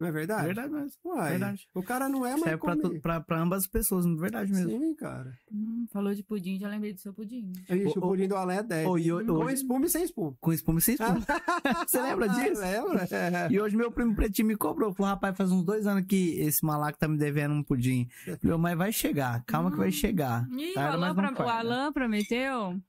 Não 0.00 0.08
é 0.08 0.10
verdade? 0.12 0.46
Verdade 0.46 0.68
mesmo. 0.72 0.90
Uai, 1.04 1.30
Verdade. 1.30 1.68
O 1.72 1.82
cara 1.82 2.08
não 2.08 2.26
é, 2.26 2.32
mas 2.32 2.40
Serve 2.42 2.58
pra, 2.58 2.76
tu- 2.76 3.00
pra, 3.00 3.20
pra 3.20 3.40
ambas 3.40 3.62
as 3.62 3.66
pessoas, 3.68 4.04
verdade 4.18 4.50
mesmo. 4.52 4.70
Sim, 4.70 4.94
cara. 4.96 5.32
Hum, 5.52 5.86
falou 5.92 6.12
de 6.12 6.24
pudim, 6.24 6.58
já 6.58 6.68
lembrei 6.68 6.92
do 6.92 6.98
seu 7.00 7.14
pudim. 7.14 7.52
Ixi, 7.70 7.98
o 7.98 8.04
ô, 8.04 8.08
pudim 8.08 8.26
do 8.26 8.34
Alé 8.34 8.56
é 8.56 8.62
10. 8.64 8.88
ô, 8.88 8.98
e 8.98 9.12
o- 9.12 9.24
Com 9.24 9.48
espuma 9.50 9.86
e 9.86 9.88
sem 9.88 10.02
espuma. 10.02 10.34
Com 10.40 10.52
espuma 10.52 10.78
e 10.80 10.82
sem 10.82 10.94
espuma. 10.94 11.20
Você 11.86 12.02
lembra 12.02 12.28
disso? 12.30 12.60
Lembra? 12.60 13.08
É. 13.12 13.52
E 13.52 13.60
hoje 13.60 13.76
meu 13.76 13.92
primo 13.92 14.14
pretinho 14.16 14.48
me 14.48 14.56
cobrou. 14.56 14.92
Falou, 14.92 15.10
rapaz, 15.12 15.36
faz 15.36 15.52
uns 15.52 15.62
dois 15.64 15.86
anos 15.86 16.04
que 16.06 16.40
esse 16.40 16.64
malaco 16.64 16.98
tá 16.98 17.06
me 17.06 17.16
devendo 17.16 17.54
um 17.54 17.62
pudim. 17.62 18.08
Falei, 18.40 18.56
mas 18.58 18.76
vai 18.76 18.92
chegar, 18.92 19.44
calma 19.46 19.70
que 19.70 19.76
vai 19.76 19.88
Hum. 19.88 19.92
chegar. 19.92 20.48
Ih, 20.50 20.74
Tarda, 20.74 20.98
o 20.98 21.04
Alan, 21.04 21.14
pro- 21.14 21.32
o 21.32 21.36
falha. 21.36 21.52
Alan 21.60 21.92
prometeu? 21.92 22.80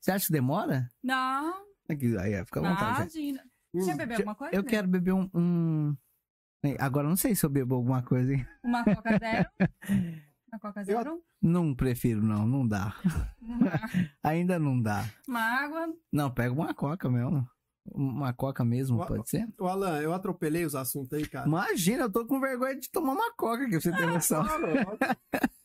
Você 0.00 0.10
acha 0.10 0.26
que 0.26 0.32
demora? 0.32 0.88
Não, 1.04 1.54
Aqui, 1.88 2.16
aí, 2.18 2.42
fica 2.46 2.60
à 2.60 2.68
vontade. 2.70 3.18
imagina. 3.18 3.42
Hum. 3.74 3.84
Quer 3.84 3.96
beber 3.96 4.14
alguma 4.14 4.34
coisa? 4.34 4.56
Eu 4.56 4.64
quero 4.64 4.88
beber 4.88 5.12
um, 5.12 5.28
um- 5.34 5.96
Agora 6.78 7.06
eu 7.06 7.10
não 7.10 7.16
sei 7.16 7.34
se 7.34 7.44
eu 7.46 7.50
bebo 7.50 7.74
alguma 7.74 8.02
coisa, 8.02 8.32
hein? 8.34 8.46
Uma 8.64 8.82
Coca 8.84 9.18
Zero? 9.18 9.48
Uma 10.52 10.60
Coca 10.60 10.84
Zero? 10.84 11.22
Não 11.42 11.74
prefiro, 11.74 12.22
não. 12.22 12.46
Não 12.46 12.66
dá. 12.66 12.94
Ainda 14.22 14.58
não 14.58 14.80
dá. 14.80 15.04
Uma 15.28 15.40
água? 15.40 15.88
Não, 16.12 16.30
pega 16.30 16.52
uma 16.52 16.72
coca 16.72 17.10
mesmo. 17.10 17.46
Uma 17.92 18.32
coca 18.32 18.64
mesmo, 18.64 18.98
Ó, 18.98 19.06
pode 19.06 19.28
ser? 19.28 19.46
Ô, 19.60 19.66
Alan, 19.68 20.00
eu 20.00 20.12
atropelei 20.12 20.64
os 20.64 20.74
assuntos 20.74 21.12
aí, 21.12 21.26
cara. 21.26 21.46
Imagina, 21.46 22.04
eu 22.04 22.10
tô 22.10 22.26
com 22.26 22.40
vergonha 22.40 22.74
de 22.78 22.90
tomar 22.90 23.12
uma 23.12 23.32
coca 23.36 23.62
aqui, 23.64 23.72
pra 23.72 23.80
você 23.80 23.92
ter 23.92 24.06
noção. 24.06 24.42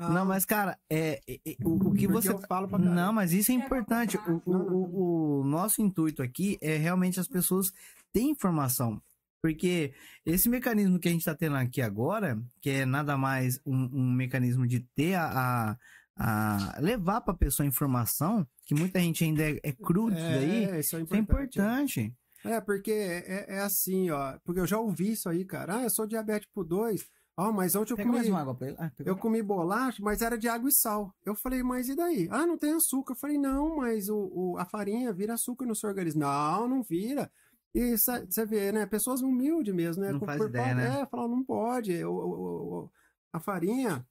Ah, 0.00 0.08
Não, 0.10 0.24
mas, 0.24 0.44
cara, 0.44 0.76
é, 0.90 1.20
é, 1.28 1.34
é, 1.46 1.56
o, 1.64 1.74
o 1.74 1.92
que 1.92 2.06
porque 2.06 2.08
você. 2.08 2.32
eu 2.32 2.38
falo 2.40 2.68
pra 2.68 2.78
caramba. 2.78 2.94
Não, 2.94 3.12
mas 3.12 3.32
isso 3.32 3.50
é 3.52 3.54
importante. 3.54 4.16
O, 4.18 4.42
o, 4.44 4.56
o- 4.56 5.40
o 5.40 5.44
nosso 5.44 5.80
intuito 5.82 6.22
aqui 6.22 6.58
é 6.60 6.76
realmente 6.76 7.20
as 7.20 7.28
pessoas 7.28 7.72
terem 8.12 8.30
informação. 8.30 9.00
Porque 9.42 9.92
esse 10.26 10.48
mecanismo 10.48 10.98
que 10.98 11.08
a 11.08 11.10
gente 11.12 11.20
está 11.20 11.34
tendo 11.34 11.56
aqui 11.56 11.80
agora, 11.80 12.40
que 12.60 12.70
é 12.70 12.84
nada 12.86 13.16
mais 13.16 13.60
um, 13.64 13.88
um 13.92 14.12
mecanismo 14.12 14.66
de 14.66 14.80
ter 14.94 15.14
a. 15.14 15.26
a- 15.72 15.76
a 16.20 16.80
levar 16.80 17.20
para 17.20 17.32
a 17.32 17.36
pessoa 17.36 17.64
informação, 17.64 18.44
que 18.66 18.74
muita 18.74 18.98
gente 18.98 19.22
ainda 19.22 19.40
é, 19.50 19.60
é 19.62 19.72
cru 19.72 20.10
disso 20.10 20.20
daí, 20.26 20.64
É, 20.64 20.80
isso 20.80 20.96
é 20.96 21.02
isso 21.02 21.14
é 21.14 21.18
importante. 21.18 21.58
importante. 21.60 22.14
É, 22.44 22.60
porque 22.60 22.90
é, 22.90 23.46
é 23.56 23.60
assim, 23.60 24.10
ó. 24.10 24.36
Porque 24.44 24.58
eu 24.58 24.66
já 24.66 24.80
ouvi 24.80 25.12
isso 25.12 25.28
aí, 25.28 25.44
cara. 25.44 25.76
Ah, 25.76 25.82
eu 25.84 25.90
sou 25.90 26.08
diabético 26.08 26.48
tipo 26.50 26.64
2. 26.64 27.06
Ah, 27.36 27.52
mas 27.52 27.76
ontem 27.76 27.92
eu 27.92 27.96
Pega 27.96 28.08
mais 28.10 28.22
comi, 28.22 28.32
uma 28.32 28.40
água 28.40 28.54
pra 28.56 28.66
ele. 28.66 28.76
Ah, 28.80 28.90
eu 28.98 29.16
comi 29.16 29.40
bolacha, 29.44 30.02
mas 30.02 30.20
era 30.20 30.36
de 30.36 30.48
água 30.48 30.68
e 30.68 30.72
sal. 30.72 31.14
Eu 31.24 31.36
falei, 31.36 31.62
mas 31.62 31.88
e 31.88 31.94
daí? 31.94 32.26
Ah, 32.32 32.44
não 32.44 32.58
tem 32.58 32.72
açúcar. 32.72 33.12
Eu 33.12 33.16
falei, 33.16 33.38
não, 33.38 33.76
mas 33.76 34.08
o, 34.08 34.16
o- 34.34 34.58
a 34.58 34.64
farinha 34.64 35.12
vira 35.12 35.34
açúcar 35.34 35.66
no 35.66 35.74
seu 35.76 35.88
organismo. 35.88 36.22
Não, 36.22 36.66
não 36.66 36.82
vira. 36.82 37.30
E 37.74 37.96
você 37.96 38.46
vê, 38.46 38.72
né? 38.72 38.86
Pessoas 38.86 39.20
humildes 39.20 39.74
mesmo, 39.74 40.02
né? 40.02 40.12
Não 40.12 40.20
faz 40.20 40.38
por 40.38 40.48
ideia, 40.48 40.74
né? 40.74 41.00
É, 41.02 41.06
falam, 41.06 41.28
não 41.28 41.44
pode. 41.44 42.02
O- 42.04 42.10
o- 42.12 42.84
o- 42.84 42.90
a 43.32 43.38
farinha. 43.40 44.06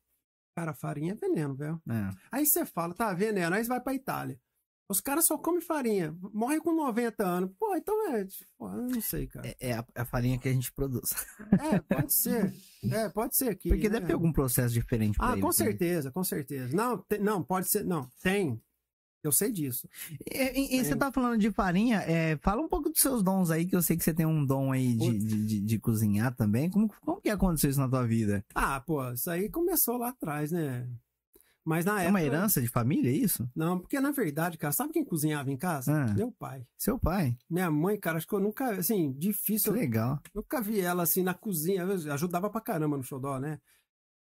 Cara, 0.56 0.72
a 0.72 0.76
farinha 0.76 1.14
é 1.14 1.16
veneno, 1.16 1.56
velho. 1.56 1.82
É. 1.90 2.10
Aí 2.32 2.46
você 2.46 2.66
fala, 2.66 2.94
tá, 2.94 3.14
veneno, 3.14 3.56
aí 3.56 3.64
você 3.64 3.70
vai 3.70 3.82
pra 3.82 3.94
Itália. 3.94 4.40
Os 4.90 5.02
caras 5.02 5.26
só 5.26 5.38
comem 5.38 5.60
farinha, 5.60 6.16
morre 6.34 6.62
com 6.62 6.74
90 6.74 7.26
anos. 7.26 7.52
Pô, 7.60 7.76
então 7.76 8.10
é. 8.16 8.26
Pô, 8.58 8.70
eu 8.70 8.84
não 8.88 9.02
sei, 9.02 9.28
cara. 9.28 9.46
É, 9.46 9.70
é 9.70 9.74
a, 9.74 9.86
a 9.96 10.06
farinha 10.06 10.40
que 10.40 10.48
a 10.48 10.54
gente 10.54 10.72
produz. 10.72 11.10
É, 11.62 11.80
pode 11.80 12.14
ser. 12.14 12.54
É, 12.90 13.10
pode 13.10 13.36
ser 13.36 13.54
que. 13.56 13.68
Porque 13.70 13.90
né? 13.90 13.96
deve 13.96 14.08
ter 14.08 14.14
algum 14.14 14.32
processo 14.32 14.74
diferente 14.74 15.18
pra 15.18 15.28
Ah, 15.30 15.32
ele 15.34 15.42
com 15.42 15.50
também. 15.50 15.72
certeza, 15.72 16.10
com 16.12 16.24
certeza. 16.24 16.74
Não, 16.76 16.98
tem- 17.00 17.20
não, 17.20 17.44
pode 17.44 17.70
ser. 17.70 17.84
Não, 17.84 18.08
tem. 18.24 18.62
Eu 19.24 19.32
sei 19.32 19.52
disso. 19.52 19.88
E, 20.32 20.78
e- 20.80 20.86
você 20.86 20.96
tá 20.96 21.12
falando 21.12 21.38
de 21.40 21.52
farinha, 21.52 21.98
é, 22.02 22.38
fala 22.38 22.62
um 22.62 22.68
pouco 22.70 22.90
dos 22.90 23.02
seus 23.02 23.22
dons 23.24 23.50
aí, 23.52 23.66
que 23.66 23.76
eu 23.76 23.82
sei 23.82 23.98
que 23.98 24.04
você 24.04 24.14
tem 24.14 24.26
um 24.26 24.46
dom 24.46 24.72
aí 24.72 24.94
de, 24.96 25.18
de, 25.18 25.46
de- 25.46 25.62
de 25.62 25.80
cozinhar 25.80 26.34
também. 26.36 26.70
Como, 26.70 26.88
como 27.02 27.20
que 27.22 27.30
aconteceu 27.30 27.70
isso 27.70 27.80
na 27.80 27.90
tua 27.90 28.06
vida? 28.06 28.46
Ah, 28.56 28.80
pô, 28.80 29.12
isso 29.12 29.30
aí 29.30 29.50
começou 29.50 29.98
lá 29.98 30.10
atrás, 30.10 30.52
né? 30.52 30.88
Mas 31.66 31.84
na 31.84 31.96
É 32.00 32.04
época. 32.06 32.10
uma 32.12 32.22
herança 32.24 32.62
de 32.62 32.68
família, 32.70 33.10
é 33.12 33.14
isso? 33.14 33.46
Não, 33.54 33.78
porque 33.78 34.00
na 34.00 34.12
verdade, 34.12 34.58
cara, 34.58 34.72
sabe 34.72 34.94
quem 34.94 35.04
cozinhava 35.04 35.52
em 35.52 35.58
casa? 35.58 35.92
Ah. 36.06 36.14
Meu 36.14 36.32
pai. 36.32 36.66
Seu 36.78 36.98
pai. 36.98 37.36
Minha 37.50 37.70
mãe, 37.70 38.00
cara, 38.00 38.18
acho 38.18 38.26
que 38.28 38.34
eu 38.34 38.40
nunca, 38.40 38.70
assim, 38.72 39.12
Que 39.12 39.20
difícil. 39.20 39.74
Eu 39.74 39.80
legal. 39.80 40.18
nunca 40.34 40.62
vi 40.62 40.80
ela 40.80 41.04
assim 41.04 41.24
na 41.24 41.34
cozinha. 41.34 41.82
Eu 41.82 42.14
Ajudava 42.14 42.50
pra 42.50 42.62
caramba 42.62 42.96
no 42.96 43.04
xodó, 43.04 43.38
né? 43.38 43.60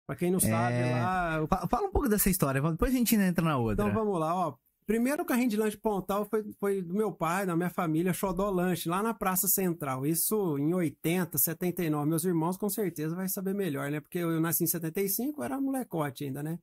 Pra 0.06 0.16
quem 0.18 0.30
não 0.30 0.42
sabe, 0.42 0.74
É. 0.76 1.02
lá. 1.02 1.36
eu- 1.38 1.48
Fa- 1.48 1.66
Fala 1.70 1.88
um 1.88 1.92
pouco 1.92 2.10
dessa 2.10 2.30
história, 2.30 2.62
depois 2.62 2.94
a 2.94 2.98
gente 2.98 3.16
entra 3.16 3.46
na 3.46 3.56
outra. 3.58 3.86
Então 3.86 3.94
vamos 3.98 4.20
lá, 4.20 4.36
ó. 4.36 4.58
Primeiro 4.92 5.24
carrinho 5.24 5.48
de 5.50 5.56
lanche 5.56 5.78
Pontal 5.78 6.26
foi, 6.26 6.44
foi 6.60 6.82
do 6.82 6.94
meu 6.94 7.14
pai, 7.14 7.46
da 7.46 7.56
minha 7.56 7.70
família, 7.70 8.12
Xodó 8.12 8.50
Lanche, 8.50 8.90
lá 8.90 9.02
na 9.02 9.14
Praça 9.14 9.48
Central. 9.48 10.06
Isso 10.06 10.58
em 10.58 10.74
80, 10.74 11.38
79. 11.38 12.10
Meus 12.10 12.26
irmãos 12.26 12.58
com 12.58 12.68
certeza 12.68 13.16
vai 13.16 13.30
saber 13.30 13.56
melhor, 13.56 13.90
né? 13.90 14.02
Porque 14.02 14.18
eu 14.18 14.42
nasci 14.42 14.66
em 14.66 14.68
75, 14.68 15.40
eu 15.40 15.46
era 15.46 15.62
molecote 15.62 16.26
ainda, 16.26 16.44
né? 16.44 16.60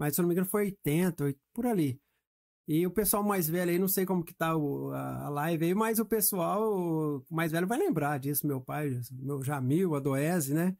Mas 0.00 0.16
se 0.16 0.20
eu 0.20 0.24
não 0.24 0.28
me 0.30 0.34
engano 0.34 0.48
foi 0.48 0.64
80, 0.64 1.22
oit- 1.26 1.38
por 1.54 1.64
ali. 1.64 2.00
E 2.68 2.86
o 2.86 2.90
pessoal 2.90 3.22
mais 3.22 3.48
velho 3.48 3.70
aí, 3.70 3.78
não 3.78 3.88
sei 3.88 4.04
como 4.04 4.24
que 4.24 4.34
tá 4.34 4.56
o- 4.56 4.90
a, 4.92 5.26
a 5.26 5.28
live 5.28 5.66
aí, 5.66 5.74
mas 5.74 6.00
o 6.00 6.06
pessoal 6.06 7.24
mais 7.30 7.52
velho 7.52 7.68
vai 7.68 7.78
lembrar 7.78 8.18
disso, 8.18 8.48
meu 8.48 8.60
pai, 8.60 9.00
meu 9.12 9.44
Jamil, 9.44 9.94
a 9.94 10.00
Doese, 10.00 10.54
né? 10.54 10.76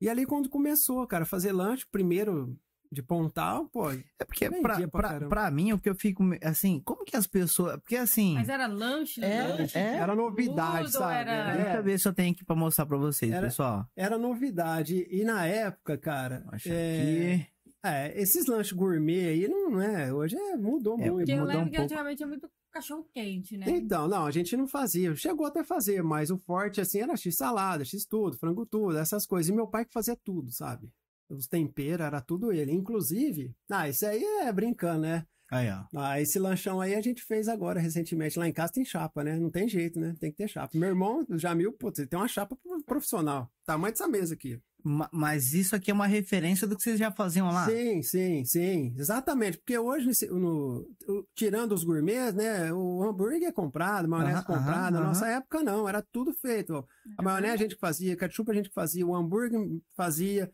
E 0.00 0.08
ali 0.08 0.26
quando 0.26 0.48
começou, 0.48 1.06
cara, 1.06 1.24
fazer 1.24 1.52
lanche, 1.52 1.86
primeiro 1.92 2.58
de 2.92 3.02
Pontal, 3.02 3.66
pô, 3.70 3.90
É 3.90 4.24
porque 4.26 4.50
pra, 4.50 4.74
pra 4.86 4.88
pra, 5.18 5.28
pra 5.28 5.50
mim, 5.50 5.72
o 5.72 5.78
que 5.78 5.88
eu 5.88 5.94
fico, 5.94 6.22
assim, 6.42 6.78
como 6.84 7.04
que 7.06 7.16
as 7.16 7.26
pessoas... 7.26 7.76
Porque 7.76 7.96
assim, 7.96 8.34
Mas 8.34 8.48
era 8.50 8.66
lanche, 8.66 9.24
É, 9.24 9.42
lanche. 9.48 9.78
é. 9.78 9.94
Era 9.96 10.14
novidade, 10.14 10.84
tudo 10.86 10.98
sabe? 10.98 11.14
era- 11.14 11.54
deixa 11.54 11.70
É, 11.70 11.78
eu 11.78 11.82
ver 11.82 11.98
se 11.98 12.06
eu 12.06 12.12
tenho 12.12 12.32
aqui 12.32 12.44
pra 12.44 12.54
mostrar 12.54 12.84
pra 12.84 12.98
vocês, 12.98 13.32
Era- 13.32 13.46
pessoal. 13.46 13.86
era 13.96 14.18
novidade. 14.18 15.06
E 15.10 15.24
na 15.24 15.46
época, 15.46 15.96
cara, 15.96 16.44
Acho 16.52 16.68
é, 16.70 17.34
aqui. 17.34 17.46
é, 17.82 18.20
esses 18.20 18.46
lanches 18.46 18.72
gourmet 18.72 19.26
aí 19.28 19.48
não, 19.48 19.70
não 19.70 19.80
é. 19.80 20.12
Hoje 20.12 20.36
é, 20.36 20.56
mudou 20.56 20.94
É, 21.00 21.10
muito. 21.10 21.26
Porque 21.26 21.32
eu 21.32 21.44
lembro 21.44 21.62
um 21.62 21.64
que 21.70 21.70
pouco. 21.76 21.84
antigamente 21.84 22.16
tinha 22.18 22.28
muito 22.28 22.50
cachorro 22.70 23.06
quente, 23.12 23.56
né? 23.56 23.66
Então, 23.68 24.06
não, 24.08 24.24
a 24.26 24.30
gente 24.30 24.56
não 24.56 24.66
fazia. 24.66 25.14
Chegou 25.14 25.46
até 25.46 25.60
a 25.60 25.64
fazer, 25.64 26.02
mas 26.02 26.30
o 26.30 26.38
forte, 26.38 26.80
assim, 26.80 27.00
era 27.00 27.16
X 27.16 27.36
salada, 27.36 27.84
X 27.84 28.04
tudo, 28.06 28.36
frango 28.38 28.64
tudo, 28.66 28.96
essas 28.98 29.26
coisas. 29.26 29.48
E 29.50 29.52
meu 29.54 29.66
pai 29.66 29.84
que 29.84 29.92
fazia 29.92 30.16
tudo, 30.24 30.50
sabe? 30.50 30.90
Os 31.34 31.46
temperos, 31.46 32.04
era 32.06 32.20
tudo 32.20 32.52
ele. 32.52 32.72
Inclusive, 32.72 33.54
ah, 33.70 33.88
isso 33.88 34.04
aí 34.06 34.22
é 34.42 34.52
brincando, 34.52 35.02
né? 35.02 35.24
Aí, 35.50 35.68
ó. 35.70 35.84
Ah, 35.94 36.20
esse 36.20 36.38
lanchão 36.38 36.80
aí 36.80 36.94
a 36.94 37.00
gente 37.02 37.22
fez 37.22 37.46
agora, 37.46 37.78
recentemente. 37.78 38.38
Lá 38.38 38.48
em 38.48 38.52
casa 38.52 38.72
tem 38.72 38.84
chapa, 38.84 39.22
né? 39.22 39.38
Não 39.38 39.50
tem 39.50 39.68
jeito, 39.68 40.00
né? 40.00 40.14
Tem 40.18 40.30
que 40.30 40.36
ter 40.38 40.48
chapa. 40.48 40.76
Meu 40.76 40.88
irmão, 40.88 41.26
o 41.28 41.38
Jamil, 41.38 41.72
putz, 41.72 41.98
ele 41.98 42.08
tem 42.08 42.18
uma 42.18 42.28
chapa 42.28 42.56
profissional. 42.86 43.50
Tamanho 43.66 43.92
dessa 43.92 44.08
mesa 44.08 44.32
aqui. 44.34 44.58
Ma- 44.84 45.10
Mas 45.12 45.52
isso 45.52 45.76
aqui 45.76 45.90
é 45.90 45.94
uma 45.94 46.06
referência 46.06 46.66
do 46.66 46.74
que 46.74 46.82
vocês 46.82 46.98
já 46.98 47.12
faziam 47.12 47.46
lá. 47.52 47.66
Sim, 47.66 48.02
sim, 48.02 48.44
sim. 48.46 48.94
Exatamente. 48.98 49.58
Porque 49.58 49.76
hoje, 49.78 50.08
no- 50.30 50.88
o- 51.06 51.24
tirando 51.34 51.72
os 51.72 51.84
gourmets, 51.84 52.34
né? 52.34 52.72
O 52.72 53.02
hambúrguer 53.04 53.48
é 53.48 53.52
comprado, 53.52 54.08
maionese 54.08 54.38
Aham, 54.38 54.44
comprada. 54.46 54.90
Na 55.00 55.06
nossa 55.06 55.28
época, 55.28 55.62
não. 55.62 55.86
Era 55.88 56.02
tudo 56.10 56.32
feito. 56.32 56.82
A 57.18 57.22
maionese 57.22 57.54
a 57.54 57.56
gente 57.58 57.76
fazia, 57.76 58.16
ketchup 58.16 58.50
a 58.50 58.54
gente 58.54 58.70
fazia, 58.74 59.06
o 59.06 59.14
hambúrguer 59.14 59.60
fazia. 59.94 60.50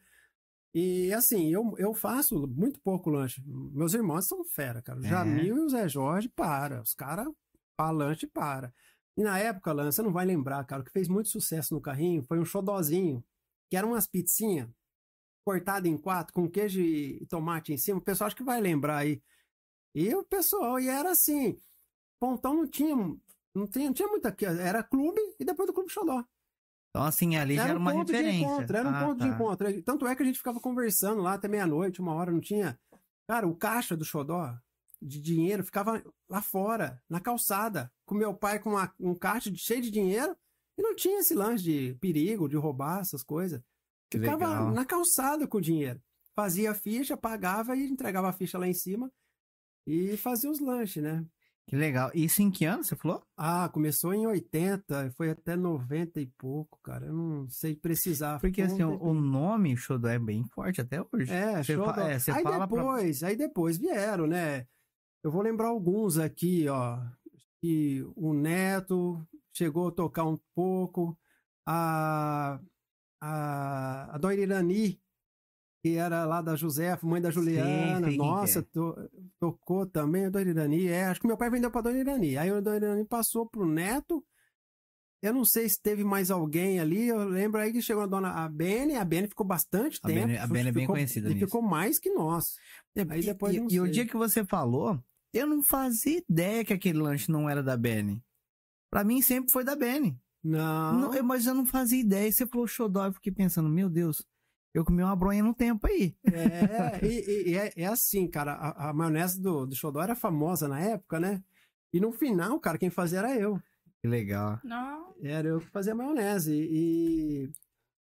E 0.74 1.12
assim, 1.12 1.50
eu, 1.52 1.74
eu 1.78 1.94
faço 1.94 2.46
muito 2.46 2.80
pouco 2.80 3.10
lanche. 3.10 3.42
Meus 3.44 3.94
irmãos 3.94 4.26
são 4.26 4.44
fera, 4.44 4.82
cara. 4.82 5.00
O 5.00 5.04
É. 5.04 5.08
Jamil 5.08 5.56
e 5.56 5.60
o 5.60 5.68
Zé 5.68 5.88
Jorge, 5.88 6.28
para. 6.28 6.82
Os 6.82 6.94
caras, 6.94 7.26
pra 7.76 7.90
lanche, 7.90 8.26
para. 8.26 8.72
E 9.16 9.22
na 9.22 9.38
época, 9.38 9.72
Lan, 9.72 9.90
você 9.90 10.02
não 10.02 10.12
vai 10.12 10.24
lembrar, 10.24 10.64
cara, 10.64 10.82
o 10.82 10.84
que 10.84 10.92
fez 10.92 11.08
muito 11.08 11.28
sucesso 11.28 11.74
no 11.74 11.80
carrinho 11.80 12.22
foi 12.22 12.38
um 12.38 12.44
xodozinho, 12.44 13.24
que 13.68 13.76
eram 13.76 13.88
umas 13.88 14.06
pizzinhas 14.06 14.68
cortadas 15.44 15.90
em 15.90 15.96
quatro, 15.96 16.32
com 16.32 16.48
queijo 16.48 16.80
e 16.80 17.26
tomate 17.26 17.72
em 17.72 17.76
cima. 17.78 17.98
O 17.98 18.02
pessoal 18.02 18.26
acho 18.26 18.36
que 18.36 18.44
vai 18.44 18.60
lembrar 18.60 18.98
aí. 18.98 19.20
E 19.94 20.14
o 20.14 20.22
pessoal, 20.22 20.78
e 20.78 20.88
era 20.88 21.10
assim, 21.10 21.58
Pontão 22.20 22.54
não 22.54 22.68
tinha, 22.68 22.94
não 23.54 23.66
tinha, 23.66 23.86
não 23.86 23.94
tinha 23.94 24.08
muita, 24.08 24.36
era 24.60 24.82
clube 24.82 25.20
e 25.40 25.44
depois 25.44 25.66
do 25.66 25.72
clube 25.72 25.90
xodó. 25.90 26.22
Então, 26.98 27.06
assim, 27.06 27.36
ali 27.36 27.54
já 27.54 27.62
Era 27.62 27.70
era 27.70 27.78
um 27.78 27.82
uma 27.82 27.92
ponto 27.92 28.06
de 28.06 28.12
referência. 28.12 28.44
encontro, 28.44 28.76
era 28.76 28.88
um 28.88 28.94
Ah, 28.94 29.04
ponto 29.04 29.18
de 29.22 29.28
tá. 29.28 29.34
encontro. 29.34 29.82
Tanto 29.82 30.06
é 30.06 30.16
que 30.16 30.22
a 30.22 30.26
gente 30.26 30.38
ficava 30.38 30.58
conversando 30.60 31.22
lá 31.22 31.34
até 31.34 31.46
meia-noite, 31.46 32.00
uma 32.00 32.12
hora, 32.14 32.32
não 32.32 32.40
tinha. 32.40 32.78
Cara, 33.28 33.46
o 33.46 33.54
caixa 33.54 33.96
do 33.96 34.04
Xodó 34.04 34.52
de 35.00 35.20
dinheiro 35.20 35.62
ficava 35.64 36.02
lá 36.28 36.42
fora, 36.42 37.00
na 37.08 37.20
calçada, 37.20 37.92
com 38.04 38.14
meu 38.16 38.34
pai 38.34 38.58
com 38.58 38.70
uma- 38.70 38.92
um 38.98 39.14
caixa 39.14 39.48
de- 39.50 39.58
cheio 39.58 39.80
de 39.80 39.90
dinheiro 39.92 40.36
e 40.76 40.82
não 40.82 40.96
tinha 40.96 41.20
esse 41.20 41.34
lance 41.34 41.62
de 41.62 41.94
perigo, 42.00 42.48
de 42.48 42.56
roubar 42.56 43.00
essas 43.00 43.22
coisas. 43.22 43.62
Que 44.10 44.18
Ficava 44.18 44.48
legal. 44.48 44.70
na 44.72 44.84
calçada 44.84 45.46
com 45.46 45.58
o 45.58 45.60
dinheiro. 45.60 46.02
Fazia 46.34 46.72
a 46.72 46.74
ficha, 46.74 47.16
pagava 47.16 47.76
e 47.76 47.86
entregava 47.88 48.28
a 48.28 48.32
ficha 48.32 48.58
lá 48.58 48.66
em 48.66 48.72
cima 48.74 49.12
e 49.86 50.16
fazia 50.16 50.50
os 50.50 50.58
lanches, 50.58 51.02
né? 51.02 51.24
Que 51.68 51.76
legal. 51.76 52.10
Isso 52.14 52.40
em 52.40 52.50
que 52.50 52.64
ano 52.64 52.82
você 52.82 52.96
falou? 52.96 53.22
Ah, 53.36 53.68
começou 53.70 54.14
em 54.14 54.26
80, 54.26 55.10
foi 55.14 55.28
até 55.30 55.54
90 55.54 56.18
e 56.18 56.26
pouco, 56.26 56.80
cara. 56.82 57.04
Eu 57.06 57.12
não 57.12 57.48
sei 57.50 57.76
precisar. 57.76 58.40
Porque, 58.40 58.62
assim, 58.62 58.82
o, 58.82 58.98
o 59.02 59.12
nome 59.12 59.76
Xodó 59.76 60.08
é 60.08 60.18
bem 60.18 60.44
forte 60.44 60.80
até 60.80 60.98
hoje. 61.12 61.30
É, 61.30 61.62
Você 61.62 61.76
fa- 61.76 62.10
é, 62.10 62.18
você 62.18 62.30
aí 62.30 62.42
fala 62.42 62.66
pra- 62.66 62.76
depois, 62.78 63.22
aí 63.22 63.36
depois 63.36 63.76
vieram, 63.76 64.26
né? 64.26 64.66
Eu 65.22 65.30
vou 65.30 65.42
lembrar 65.42 65.68
alguns 65.68 66.16
aqui, 66.16 66.66
ó. 66.68 67.00
Que 67.60 68.02
o 68.16 68.32
Neto 68.32 69.20
chegou 69.52 69.88
a 69.88 69.92
tocar 69.92 70.24
um 70.24 70.38
pouco. 70.54 71.18
A, 71.66 72.58
a, 73.20 74.14
a 74.14 74.18
Dona 74.18 74.34
Irani, 74.34 74.98
que 75.92 75.96
era 75.96 76.24
lá 76.24 76.40
da 76.42 76.54
Josefa, 76.56 77.06
mãe 77.06 77.20
da 77.20 77.30
Juliana. 77.30 78.08
que 78.10 78.16
Nossa, 78.16 78.60
é. 78.60 78.62
to- 78.62 78.96
tocou 79.38 79.86
também 79.86 80.26
a 80.26 80.30
Dona 80.30 80.50
Irani. 80.50 80.86
É, 80.88 81.04
acho 81.06 81.20
que 81.20 81.26
meu 81.26 81.36
pai 81.36 81.50
vendeu 81.50 81.70
pra 81.70 81.80
Dona 81.80 81.98
Irani. 81.98 82.36
Aí 82.36 82.50
a 82.50 82.60
Dona 82.60 82.76
Irani 82.76 83.04
passou 83.04 83.46
pro 83.48 83.66
Neto. 83.66 84.24
Eu 85.20 85.34
não 85.34 85.44
sei 85.44 85.68
se 85.68 85.80
teve 85.82 86.04
mais 86.04 86.30
alguém 86.30 86.78
ali. 86.78 87.08
Eu 87.08 87.24
lembro 87.28 87.60
aí 87.60 87.72
que 87.72 87.82
chegou 87.82 88.04
a 88.04 88.06
dona 88.06 88.30
a 88.44 88.48
Bene. 88.48 88.94
A 88.94 89.04
Bene 89.04 89.26
ficou 89.26 89.44
bastante 89.44 89.98
A 90.02 90.06
tempo. 90.06 90.26
Bene- 90.28 90.38
a 90.38 90.46
Bene 90.46 90.68
é 90.68 90.72
bem 90.72 90.86
conhecida 90.86 91.28
E 91.28 91.34
nisso. 91.34 91.46
ficou 91.46 91.60
mais 91.60 91.98
que 91.98 92.10
nós. 92.10 92.54
Aí 93.08 93.20
E- 93.20 93.24
depois 93.24 93.52
e, 93.54 93.58
e 93.74 93.80
o 93.80 93.90
dia 93.90 94.06
que 94.06 94.16
você 94.16 94.44
falou, 94.44 95.02
eu 95.34 95.46
não 95.46 95.60
fazia 95.62 96.22
ideia 96.30 96.64
que 96.64 96.72
aquele 96.72 96.98
lanche 97.00 97.32
não 97.32 97.50
era 97.50 97.62
da 97.64 97.76
Benny. 97.76 98.22
Pra 98.90 99.02
mim 99.02 99.20
sempre 99.20 99.50
foi 99.52 99.64
da 99.64 99.74
Benny. 99.74 100.16
Não. 100.42 101.10
Não, 101.12 101.22
mas 101.24 101.46
eu 101.46 101.54
não 101.54 101.66
fazia 101.66 102.00
ideia. 102.00 102.30
Você 102.30 102.46
falou 102.46 102.66
Xodó, 102.68 103.06
eu 103.06 103.12
fiquei 103.12 103.32
pensando, 103.32 103.68
meu 103.68 103.90
Deus, 103.90 104.24
eu 104.74 104.84
comi 104.84 105.02
uma 105.02 105.16
bronha 105.16 105.42
no 105.42 105.54
tempo 105.54 105.86
aí. 105.86 106.16
É, 106.24 107.04
e, 107.04 107.50
e- 107.50 107.56
é, 107.56 107.72
é 107.76 107.86
assim, 107.86 108.28
cara. 108.28 108.52
A, 108.52 108.90
a 108.90 108.92
maionese 108.92 109.40
do, 109.40 109.66
do 109.66 109.74
Xodó 109.74 110.02
era 110.02 110.14
famosa 110.14 110.68
na 110.68 110.80
época, 110.80 111.18
né? 111.18 111.42
E 111.92 112.00
no 112.00 112.12
final, 112.12 112.58
cara, 112.60 112.78
quem 112.78 112.90
fazia 112.90 113.18
era 113.20 113.34
eu. 113.36 113.58
Que 114.00 114.06
legal. 114.08 114.60
Não. 114.62 115.14
Era 115.22 115.48
eu 115.48 115.60
que 115.60 115.66
fazia 115.70 115.94
maionese. 115.94 116.52
E 116.54 117.50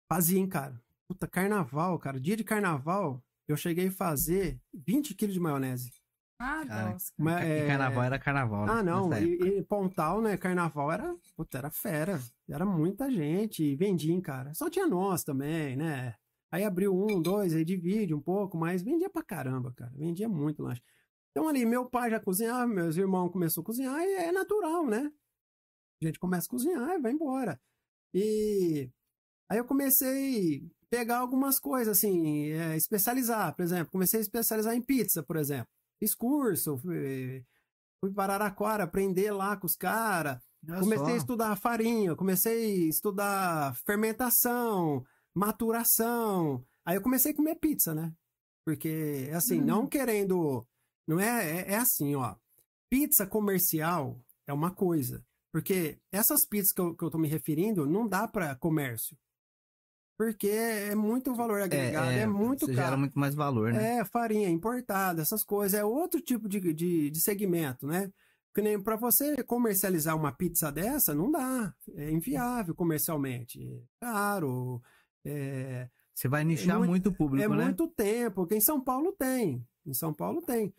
fazia, 0.08 0.38
hein, 0.38 0.48
cara. 0.48 0.78
Puta, 1.08 1.26
carnaval, 1.26 1.98
cara. 1.98 2.20
Dia 2.20 2.36
de 2.36 2.44
carnaval, 2.44 3.22
eu 3.48 3.56
cheguei 3.56 3.88
a 3.88 3.92
fazer 3.92 4.60
20 4.74 5.14
quilos 5.14 5.34
de 5.34 5.40
maionese. 5.40 5.90
Ah, 6.42 6.64
Cara, 6.66 6.90
nossa. 6.92 7.12
Mas, 7.18 7.44
é, 7.44 7.66
carnaval 7.66 8.02
era 8.04 8.18
carnaval. 8.18 8.64
né, 8.66 8.72
Ah, 8.72 8.82
não. 8.82 9.12
E, 9.12 9.58
e 9.58 9.62
Pontal, 9.62 10.22
né? 10.22 10.36
Carnaval 10.38 10.90
era, 10.90 11.14
puta, 11.36 11.58
era 11.58 11.70
fera. 11.70 12.18
Era 12.48 12.64
muita 12.64 13.10
gente. 13.10 13.62
E 13.62 13.76
vendia, 13.76 14.12
hein, 14.12 14.20
cara. 14.22 14.54
Só 14.54 14.70
tinha 14.70 14.86
nós 14.86 15.22
também, 15.22 15.76
né? 15.76 16.14
Aí 16.50 16.64
abriu 16.64 16.92
um, 16.94 17.22
dois, 17.22 17.54
aí 17.54 17.64
divide 17.64 18.12
um 18.12 18.20
pouco, 18.20 18.58
mas 18.58 18.82
vendia 18.82 19.08
pra 19.08 19.22
caramba, 19.22 19.72
cara. 19.72 19.92
Vendia 19.96 20.28
muito 20.28 20.62
lanche. 20.62 20.82
Então 21.30 21.48
ali, 21.48 21.64
meu 21.64 21.88
pai 21.88 22.10
já 22.10 22.18
cozinhava, 22.18 22.66
meus 22.66 22.96
irmãos 22.96 23.30
começaram 23.30 23.62
a 23.62 23.66
cozinhar 23.66 24.00
e 24.00 24.14
é 24.14 24.32
natural, 24.32 24.84
né? 24.86 25.12
A 26.02 26.06
gente 26.06 26.18
começa 26.18 26.46
a 26.46 26.50
cozinhar 26.50 26.90
e 26.90 27.00
vai 27.00 27.12
embora. 27.12 27.60
E 28.12 28.90
aí 29.48 29.58
eu 29.58 29.64
comecei 29.64 30.66
a 30.82 30.86
pegar 30.90 31.18
algumas 31.18 31.60
coisas, 31.60 31.96
assim, 31.96 32.50
é, 32.50 32.76
especializar, 32.76 33.54
por 33.54 33.62
exemplo. 33.62 33.92
Comecei 33.92 34.18
a 34.18 34.22
especializar 34.22 34.74
em 34.74 34.82
pizza, 34.82 35.22
por 35.22 35.36
exemplo. 35.36 35.68
Fiz 36.00 36.14
curso, 36.14 36.78
fui, 36.78 37.44
fui 38.00 38.12
para 38.12 38.34
Araraquara 38.34 38.84
aprender 38.84 39.30
lá 39.30 39.56
com 39.56 39.66
os 39.66 39.76
caras. 39.76 40.40
Comecei 40.66 40.98
só. 40.98 41.12
a 41.12 41.16
estudar 41.16 41.56
farinha, 41.56 42.16
comecei 42.16 42.84
a 42.84 42.88
estudar 42.88 43.74
fermentação, 43.76 45.04
maturação. 45.34 46.64
Aí 46.84 46.96
eu 46.96 47.02
comecei 47.02 47.32
a 47.32 47.36
comer 47.36 47.56
pizza, 47.56 47.94
né? 47.94 48.12
Porque, 48.64 49.30
assim, 49.34 49.60
Hum. 49.60 49.64
não 49.64 49.86
querendo. 49.86 50.66
Não 51.06 51.18
é, 51.18 51.50
é. 51.62 51.72
é 51.72 51.76
assim, 51.76 52.14
ó. 52.14 52.34
Pizza 52.90 53.26
comercial 53.26 54.20
é 54.46 54.52
uma 54.52 54.70
coisa. 54.70 55.24
Porque 55.52 55.98
essas 56.12 56.46
pizzas 56.46 56.72
que 56.72 56.80
eu, 56.80 56.94
que 56.94 57.04
eu 57.04 57.10
tô 57.10 57.18
me 57.18 57.28
referindo 57.28 57.86
não 57.86 58.06
dá 58.06 58.28
para 58.28 58.54
comércio. 58.54 59.16
Porque 60.16 60.48
é 60.48 60.94
muito 60.94 61.34
valor 61.34 61.62
agregado, 61.62 62.10
é, 62.10 62.26
muito 62.26 62.66
você 62.66 62.74
caro. 62.74 62.86
gera 62.88 62.96
muito 62.98 63.18
mais 63.18 63.34
valor, 63.34 63.72
né? 63.72 63.98
É, 63.98 64.04
farinha 64.04 64.50
importada, 64.50 65.22
essas 65.22 65.42
coisas. 65.42 65.78
É 65.78 65.82
outro 65.82 66.20
tipo 66.20 66.46
de, 66.46 66.60
de, 66.74 67.10
de 67.10 67.20
segmento, 67.20 67.86
né? 67.86 68.12
Porque 68.52 68.60
nem 68.60 68.80
para 68.82 68.96
você 68.96 69.42
comercializar 69.44 70.14
uma 70.14 70.30
pizza 70.30 70.70
dessa, 70.70 71.14
não 71.14 71.30
dá. 71.30 71.74
É 71.94 72.10
inviável 72.10 72.74
comercialmente. 72.74 73.62
É 73.64 74.04
caro. 74.04 74.82
É, 75.24 75.88
Você 76.14 76.28
vai 76.28 76.44
nichar 76.44 76.78
muito- 76.78 76.90
muito 76.90 77.08
o 77.10 77.14
público, 77.14 77.44
é 77.44 77.56
né? 77.56 77.64
muito 77.64 77.86
tempo, 77.88 78.36
porque 78.36 78.54
em 78.56 78.60
São 78.60 78.80
Paulo 78.82 79.12
tem. 79.12 79.66
Em 79.86 79.94
São 79.94 80.12
Paulo 80.14 80.40
tem. 80.42 80.72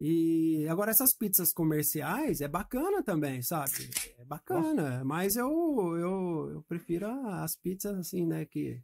E 0.00 0.66
agora 0.68 0.90
essas 0.90 1.14
pizzas 1.14 1.52
comerciais 1.52 2.40
é 2.40 2.48
bacana 2.48 3.02
também, 3.02 3.40
sabe? 3.42 3.70
É 4.18 4.24
bacana, 4.24 5.04
mas 5.04 5.36
eu, 5.36 5.48
eu, 5.96 6.50
eu 6.54 6.62
prefiro 6.68 7.06
as 7.06 7.56
pizzas 7.56 7.96
assim, 7.98 8.26
né, 8.26 8.44
que, 8.44 8.82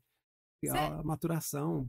que 0.60 0.68
a 0.68 1.02
maturação, 1.02 1.88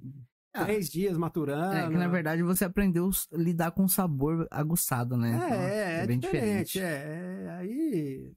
Ah, 0.54 0.66
três 0.66 0.90
dias 0.90 1.18
maturando. 1.18 1.76
É 1.76 1.88
que 1.88 1.96
na 1.98 2.08
verdade 2.08 2.42
você 2.44 2.66
aprendeu 2.66 3.10
a 3.32 3.38
lidar 3.38 3.72
com 3.72 3.88
sabor 3.88 4.48
aguçado, 4.52 5.16
né? 5.16 5.36
Então, 5.36 5.48
É, 5.62 6.04
é, 6.04 6.08
bem 6.08 6.20
diferente. 6.20 6.74
diferente. 6.74 6.80
É, 6.80 7.46
é, 7.46 7.50
aí. 7.52 8.34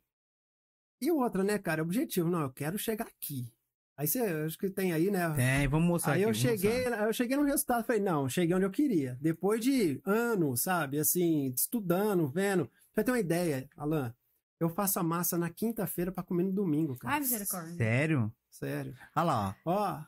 E 1.00 1.10
outra, 1.10 1.42
né, 1.42 1.58
cara? 1.58 1.82
Objetivo, 1.82 2.28
não, 2.30 2.42
eu 2.42 2.50
quero 2.52 2.78
chegar 2.78 3.06
aqui. 3.06 3.52
Aí 3.96 4.08
você, 4.08 4.18
acho 4.18 4.58
que 4.58 4.68
tem 4.68 4.92
aí, 4.92 5.10
né? 5.10 5.30
Tem, 5.34 5.68
vamos 5.68 5.86
mostrar 5.88 6.14
Aí 6.14 6.24
aqui, 6.24 6.30
eu 6.30 6.34
vamos 6.34 6.38
cheguei, 6.38 6.78
mostrar. 6.84 7.06
eu 7.06 7.12
cheguei 7.12 7.36
no 7.36 7.44
resultado, 7.44 7.84
falei, 7.84 8.02
não, 8.02 8.28
cheguei 8.28 8.54
onde 8.56 8.64
eu 8.64 8.70
queria. 8.70 9.16
Depois 9.20 9.60
de 9.60 10.00
anos, 10.04 10.62
sabe, 10.62 10.98
assim, 10.98 11.52
estudando, 11.56 12.26
vendo. 12.26 12.68
Pra 12.92 13.04
ter 13.04 13.12
uma 13.12 13.20
ideia, 13.20 13.68
Alan, 13.76 14.12
eu 14.58 14.68
faço 14.68 14.98
a 14.98 15.02
massa 15.02 15.38
na 15.38 15.48
quinta-feira 15.48 16.10
pra 16.10 16.24
comer 16.24 16.42
no 16.44 16.52
domingo, 16.52 16.96
cara. 16.96 17.14
Ai, 17.14 17.20
misericórdia. 17.20 17.76
Sério? 17.76 18.32
Sério. 18.50 18.96
Olha 19.14 19.24
lá, 19.24 19.56
ó. 19.64 19.72
Ó. 19.72 20.02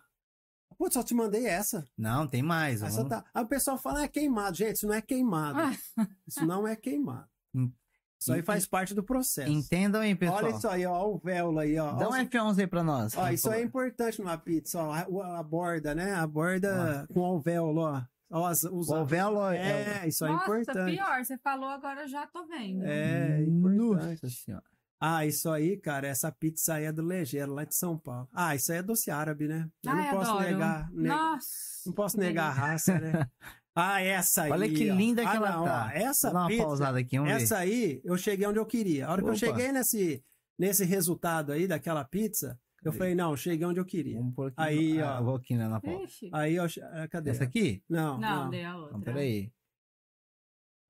Putz, 0.77 0.95
só 0.95 1.03
te 1.03 1.15
mandei 1.15 1.47
essa. 1.47 1.87
Não, 1.97 2.27
tem 2.27 2.43
mais. 2.43 2.83
ó. 2.83 2.87
Essa 2.87 3.05
tá... 3.05 3.25
Aí 3.33 3.43
o 3.45 3.49
pessoal 3.49 3.79
fala, 3.79 4.01
ah, 4.01 4.05
é 4.05 4.09
queimado. 4.09 4.57
Gente, 4.57 4.77
isso 4.77 4.87
não 4.87 4.95
é 4.95 5.01
queimado. 5.01 5.59
Ah. 5.59 6.07
Isso 6.27 6.45
não 6.45 6.67
é 6.69 6.75
queimado. 6.77 7.29
Isso 8.19 8.33
aí 8.33 8.43
faz 8.43 8.67
parte 8.67 8.95
do 8.95 9.03
processo. 9.03 9.51
Entendam 9.51 10.01
aí, 10.01 10.15
pessoal. 10.15 10.39
Olha 10.45 10.51
isso 10.57 10.69
aí, 10.69 10.87
ó, 10.87 11.07
o 11.07 11.19
véu 11.19 11.59
aí, 11.59 11.79
ó. 11.79 11.93
Dá 11.93 12.09
um 12.09 12.13
Ó, 12.13 12.17
F11 12.17 12.59
aí 12.61 12.67
pra 12.67 12.83
nós. 12.83 13.17
ó, 13.17 13.29
isso 13.31 13.51
aí 13.51 13.61
é 13.61 13.65
importante 13.65 14.19
numa 14.21 14.37
pizza, 14.39 14.81
ó. 14.83 14.93
A, 14.93 15.07
o- 15.09 15.23
a 15.23 15.43
borda, 15.43 15.95
né? 15.95 16.15
A 16.15 16.27
borda 16.27 17.07
com 17.13 17.23
alvéolo, 17.25 17.83
ó. 17.83 18.03
ó 18.31 18.47
as, 18.47 18.63
os, 18.65 18.89
O 18.89 18.95
alvéolo 18.95 19.47
é... 19.51 20.03
É, 20.03 20.09
isso 20.09 20.25
é 20.25 20.29
Nossa, 20.31 20.45
importante. 20.45 20.95
pior. 20.97 21.25
Você 21.25 21.37
falou 21.39 21.69
agora, 21.69 22.03
eu 22.03 22.09
já 22.09 22.27
tô 22.27 22.47
vendo. 22.47 22.85
É, 22.85 23.43
importante. 23.43 24.23
Nossa 24.23 24.29
senhora. 24.31 24.65
Ah, 24.99 25.27
isso 25.27 25.51
aí, 25.51 25.77
cara, 25.77 26.09
essa 26.09 26.33
pizza 26.33 26.73
aí 26.73 26.85
é 26.87 26.91
do 26.93 27.03
Legeiro, 27.03 27.53
lá 27.53 27.65
de 27.65 27.75
São 27.75 27.99
Paulo. 27.99 28.27
Ah, 28.33 28.55
isso 28.55 28.73
aí 28.73 28.79
é 28.79 28.83
doce 28.83 29.11
árabe, 29.11 29.47
né? 29.47 29.69
Eu 29.85 29.93
Ai, 29.93 30.05
não 30.11 30.11
posso 30.19 30.31
adoro. 30.31 30.45
negar. 30.51 30.91
ne- 30.91 31.09
Nossa. 31.09 31.49
Não 31.85 31.93
posso 31.93 32.19
negar 32.19 32.47
a 32.47 32.53
raça, 32.53 32.99
né? 32.99 33.13
Ah, 33.79 34.01
essa 34.01 34.45
aí. 34.45 34.51
Olha 34.51 34.69
que 34.69 34.91
ó. 34.91 34.95
linda 34.95 35.21
que 35.23 35.29
ah, 35.29 35.35
ela 35.37 35.53
não, 35.53 35.65
tá. 35.65 35.87
ó, 35.87 35.97
essa 35.97 36.29
Vou 36.29 36.35
dar 36.35 36.41
uma 36.41 36.49
pizza, 36.49 36.63
pausada 36.65 36.99
aqui, 36.99 37.19
vamos 37.19 37.33
ver. 37.35 37.43
Essa 37.43 37.59
aí, 37.59 38.01
eu 38.03 38.17
cheguei 38.17 38.47
onde 38.47 38.59
eu 38.59 38.65
queria. 38.65 39.07
A 39.07 39.13
hora 39.13 39.21
que 39.23 39.29
eu 39.29 39.33
Opa. 39.33 39.39
cheguei 39.39 39.71
nesse, 39.71 40.25
nesse 40.59 40.85
resultado 40.87 41.53
aí 41.53 41.69
daquela 41.69 42.03
pizza, 42.03 42.59
eu 42.83 42.93
falei, 42.93 43.15
não, 43.15 43.33
eu 43.33 43.37
cheguei 43.37 43.67
onde 43.67 43.79
eu 43.79 43.85
queria. 43.85 44.17
Vamos 44.19 44.35
pôr 44.35 44.47
aqui. 44.49 44.55
Aí, 44.57 45.01
ah, 45.01 45.17
ó. 45.17 45.19
eu 45.19 45.25
Vou 45.25 45.37
aqui 45.37 45.55
né, 45.55 45.69
na 45.69 45.79
pauta. 45.81 46.05
Ixi. 46.05 46.31
Aí 46.33 46.69
che- 46.69 46.81
ah, 46.81 47.07
Cadê? 47.09 47.31
Essa 47.31 47.45
aqui? 47.45 47.83
Não, 47.89 48.19
Não, 48.19 48.45
não. 48.45 48.51
dei 48.51 48.65
a 48.65 48.77
outra. 48.77 48.97
Então, 48.97 49.01
peraí. 49.03 49.53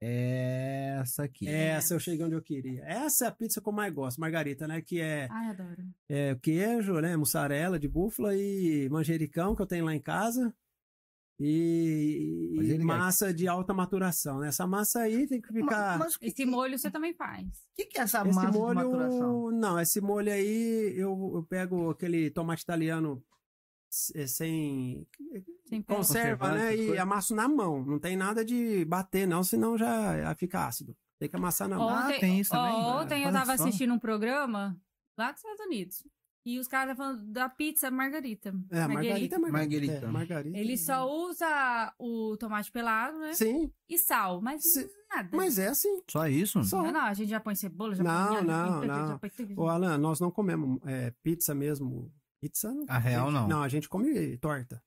Essa 0.00 1.24
aqui. 1.24 1.48
Essa 1.48 1.94
eu 1.94 1.98
cheguei 1.98 2.24
onde 2.24 2.34
eu 2.34 2.42
queria. 2.42 2.84
Essa 2.84 3.24
é 3.24 3.28
a 3.28 3.32
pizza 3.32 3.60
que 3.60 3.68
eu 3.68 3.72
mais 3.72 3.92
gosto, 3.92 4.20
margarita, 4.20 4.68
né? 4.68 4.80
Que 4.82 5.00
é, 5.00 5.26
Ai, 5.30 5.48
adoro. 5.48 5.82
é 6.08 6.34
queijo, 6.36 7.00
né? 7.00 7.16
Mussarela 7.16 7.78
de 7.78 7.88
búfala 7.88 8.36
e 8.36 8.88
manjericão 8.90 9.56
que 9.56 9.62
eu 9.62 9.66
tenho 9.66 9.84
lá 9.86 9.94
em 9.94 10.00
casa. 10.00 10.54
E, 11.38 12.50
e 12.52 12.56
Manjericão. 12.56 12.86
massa 12.86 13.32
de 13.34 13.46
alta 13.46 13.74
maturação, 13.74 14.38
né? 14.40 14.48
Essa 14.48 14.66
massa 14.66 15.00
aí 15.00 15.26
tem 15.26 15.40
que 15.40 15.52
ficar. 15.52 15.98
Mas, 15.98 15.98
mas 15.98 16.14
o 16.14 16.18
que, 16.20 16.26
Esse 16.26 16.46
molho 16.46 16.78
você 16.78 16.90
também 16.90 17.12
faz. 17.14 17.46
que, 17.74 17.84
que 17.86 17.98
é 17.98 18.02
essa 18.02 18.26
esse 18.26 18.34
massa 18.34 18.52
molho. 18.58 18.78
de 18.78 18.84
maturação? 18.84 19.50
Não, 19.50 19.78
esse 19.78 20.00
molho 20.00 20.32
aí 20.32 20.94
eu, 20.96 21.32
eu 21.34 21.42
pego 21.48 21.90
aquele 21.90 22.30
tomate 22.30 22.62
italiano 22.62 23.22
s- 23.92 24.26
sem 24.28 25.06
Sem 25.68 25.82
conserva, 25.82 26.52
né? 26.52 26.74
E 26.74 26.78
coisas. 26.86 26.98
amasso 27.00 27.34
na 27.34 27.46
mão. 27.46 27.84
Não 27.84 27.98
tem 27.98 28.16
nada 28.16 28.42
de 28.44 28.84
bater, 28.86 29.26
não, 29.26 29.42
senão 29.44 29.76
já 29.76 30.34
fica 30.36 30.66
ácido. 30.66 30.96
Tem 31.18 31.28
que 31.28 31.36
amassar 31.36 31.68
na 31.68 31.76
mão. 31.76 31.88
Ah, 31.88 32.04
Ontem, 32.06 32.20
tem 32.20 32.40
isso 32.40 32.50
também? 32.50 32.72
Ontem 32.74 33.24
eu 33.24 33.32
tava 33.32 33.52
assistindo 33.52 33.92
um 33.92 33.98
programa 33.98 34.74
lá 35.18 35.32
dos 35.32 35.40
Estados 35.42 35.64
Unidos. 35.66 36.02
E 36.48 36.60
os 36.60 36.68
caras 36.68 36.92
estavam 36.92 37.14
falando 37.16 37.32
da 37.32 37.48
pizza 37.48 37.90
margarita. 37.90 38.54
É, 38.70 38.86
margarita 38.86 39.34
é 39.34 39.38
margarita. 39.38 39.50
Margarita. 39.50 40.06
É, 40.06 40.08
margarita. 40.08 40.56
Ele 40.58 40.78
só 40.78 41.04
usa 41.10 41.92
o 41.98 42.36
tomate 42.38 42.70
pelado, 42.70 43.18
né? 43.18 43.34
Sim, 43.34 43.68
E 43.88 43.98
sal, 43.98 44.40
mas 44.40 44.62
Se- 44.62 44.88
nada. 45.12 45.28
mas 45.36 45.58
é 45.58 45.66
assim. 45.66 46.00
Só 46.08 46.28
isso? 46.28 46.62
Só. 46.62 46.84
Não, 46.84 46.92
não, 46.92 47.00
a 47.00 47.14
gente 47.14 47.30
já 47.30 47.40
põe 47.40 47.56
cebola, 47.56 47.96
já 47.96 48.04
Não, 48.04 48.36
põe 48.36 48.44
não, 48.46 48.84
não. 48.84 49.18
põe 49.18 49.28
tudo. 49.30 49.60
Ô, 49.60 49.66
Alan, 49.68 49.98
nós 49.98 50.20
não 50.20 50.30
comemos 50.30 50.78
é, 50.86 51.12
pizza 51.20 51.52
mesmo. 51.52 52.12
Pizza 52.40 52.72
não. 52.72 52.84
A 52.88 52.96
real, 52.98 53.30
não. 53.32 53.48
Não, 53.48 53.62
a 53.64 53.68
gente 53.68 53.88
come 53.88 54.38
torta. 54.38 54.80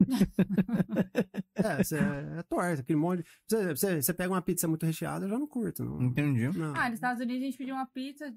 é, 1.54 1.84
cê- 1.84 1.96
é 1.98 2.42
torta, 2.48 2.80
aquele 2.82 2.98
monte. 2.98 3.24
Você, 3.48 3.74
você, 3.74 4.02
você 4.02 4.12
pega 4.12 4.32
uma 4.32 4.42
pizza 4.42 4.66
muito 4.68 4.84
recheada, 4.84 5.24
eu 5.24 5.28
já 5.30 5.38
não 5.38 5.46
curto. 5.46 5.84
Não. 5.84 6.02
Entendi. 6.02 6.48
não. 6.58 6.74
Ah, 6.76 6.86
nos 6.88 6.94
Estados 6.94 7.22
Unidos 7.22 7.42
a 7.42 7.46
gente 7.46 7.58
pediu 7.58 7.74
uma 7.74 7.86
pizza 7.86 8.34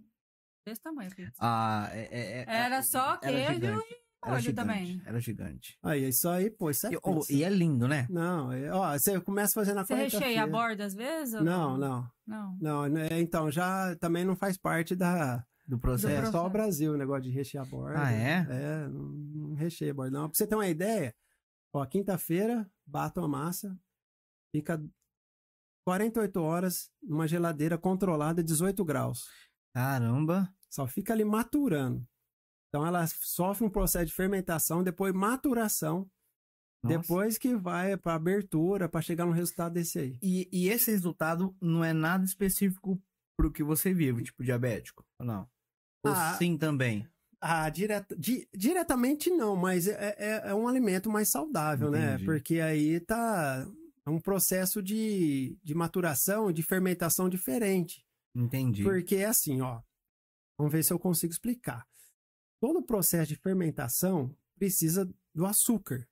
desse 0.69 0.81
tamanho. 0.81 1.09
pizza. 1.15 1.33
Ah, 1.39 1.89
é, 1.91 1.99
é- 2.11 2.39
é- 2.41 2.45
Era 2.47 2.81
só 2.83 3.17
queijo 3.17 3.37
e 3.37 3.41
Era 4.25 4.39
gigante. 4.39 4.53
também. 4.53 5.01
Era 5.05 5.19
gigante. 5.19 5.77
Aí, 5.81 6.07
isso 6.09 6.27
aí, 6.29 6.49
pô, 6.51 6.69
isso 6.69 6.85
é 6.87 6.91
E, 6.93 6.99
oh, 7.01 7.21
e 7.29 7.43
é 7.43 7.49
lindo, 7.49 7.87
né? 7.87 8.05
Não, 8.09 8.51
é- 8.51 8.69
ó, 8.71 8.91
você 8.97 9.19
começa 9.21 9.53
fazendo 9.53 9.79
a 9.79 9.85
Você 9.85 9.95
recheia 9.95 10.43
a 10.43 10.47
borda 10.47 10.85
às 10.85 10.93
vezes? 10.93 11.33
ou 11.35 11.43
Não, 11.43 11.77
não, 11.77 12.07
Não. 12.27 12.57
não. 12.59 12.87
né, 12.89 13.07
Então, 13.19 13.49
já 13.49 13.95
também 13.97 14.25
não 14.25 14.35
faz 14.35 14.57
parte 14.57 14.95
da. 14.95 15.43
Do 15.67 15.75
É 15.75 15.79
processo. 15.79 16.13
processo. 16.13 16.31
só 16.31 16.45
o 16.47 16.49
Brasil 16.49 16.93
o 16.93 16.97
negócio 16.97 17.23
de 17.23 17.29
rechear 17.29 17.63
a 17.63 17.69
borda. 17.69 18.01
Ah, 18.03 18.11
é? 18.11 18.45
É, 18.49 18.87
não, 18.87 19.03
não 19.09 19.53
recheia 19.55 19.91
a 19.91 19.93
borda. 19.93 20.11
Não. 20.11 20.27
Pra 20.27 20.35
você 20.35 20.47
ter 20.47 20.55
uma 20.55 20.67
ideia, 20.67 21.13
ó, 21.71 21.85
quinta-feira, 21.85 22.67
bato 22.87 23.21
a 23.21 23.27
massa, 23.27 23.77
fica 24.51 24.83
48 25.85 26.41
horas 26.41 26.89
numa 27.01 27.27
geladeira 27.27 27.77
controlada, 27.77 28.43
18 28.43 28.83
graus. 28.83 29.27
Caramba. 29.73 30.51
Só 30.71 30.85
fica 30.87 31.13
ali 31.13 31.23
maturando. 31.25 32.05
Então 32.69 32.85
ela 32.85 33.05
sofre 33.07 33.65
um 33.65 33.69
processo 33.69 34.05
de 34.07 34.13
fermentação, 34.13 34.83
depois 34.83 35.13
maturação, 35.13 36.09
Nossa. 36.83 36.97
depois 36.99 37.37
que 37.37 37.55
vai 37.55 37.97
para 37.97 38.13
abertura, 38.13 38.87
para 38.87 39.01
chegar 39.01 39.25
no 39.25 39.31
resultado 39.31 39.73
desse 39.73 39.97
aí. 39.99 40.19
E, 40.21 40.47
e 40.51 40.69
esse 40.69 40.91
resultado 40.91 41.55
não 41.59 41.83
é 41.83 41.93
nada 41.93 42.23
específico 42.23 43.01
pro 43.37 43.51
que 43.51 43.63
você 43.63 43.93
vive, 43.93 44.23
tipo 44.23 44.43
diabético? 44.43 45.03
Ou 45.19 45.25
não? 45.25 45.49
Ou 46.05 46.11
Ah. 46.13 46.35
sim 46.37 46.57
também? 46.57 47.07
Ah, 47.41 47.69
direta, 47.69 48.15
di- 48.17 48.47
diretamente 48.53 49.29
não, 49.31 49.55
mas 49.55 49.87
é, 49.87 50.15
é, 50.17 50.49
é 50.49 50.53
um 50.53 50.67
alimento 50.67 51.09
mais 51.09 51.29
saudável, 51.29 51.89
né? 51.89 52.09
Entendi. 52.15 52.25
Porque 52.25 52.59
aí 52.59 52.99
tá 52.99 53.65
é 54.05 54.09
um 54.09 54.19
processo 54.19 54.83
de, 54.83 55.57
de 55.63 55.73
maturação, 55.73 56.51
de 56.51 56.61
fermentação 56.61 57.29
diferente. 57.29 58.05
Entendi. 58.35 58.83
Porque 58.83 59.15
é 59.15 59.25
assim, 59.25 59.61
ó. 59.61 59.81
Vamos 60.59 60.73
ver 60.73 60.83
se 60.83 60.91
eu 60.91 60.99
consigo 60.99 61.31
explicar. 61.31 61.87
Todo 62.59 62.79
o 62.79 62.85
processo 62.85 63.29
de 63.29 63.37
fermentação 63.37 64.35
precisa 64.57 65.09
do 65.33 65.45
açúcar. 65.45 66.05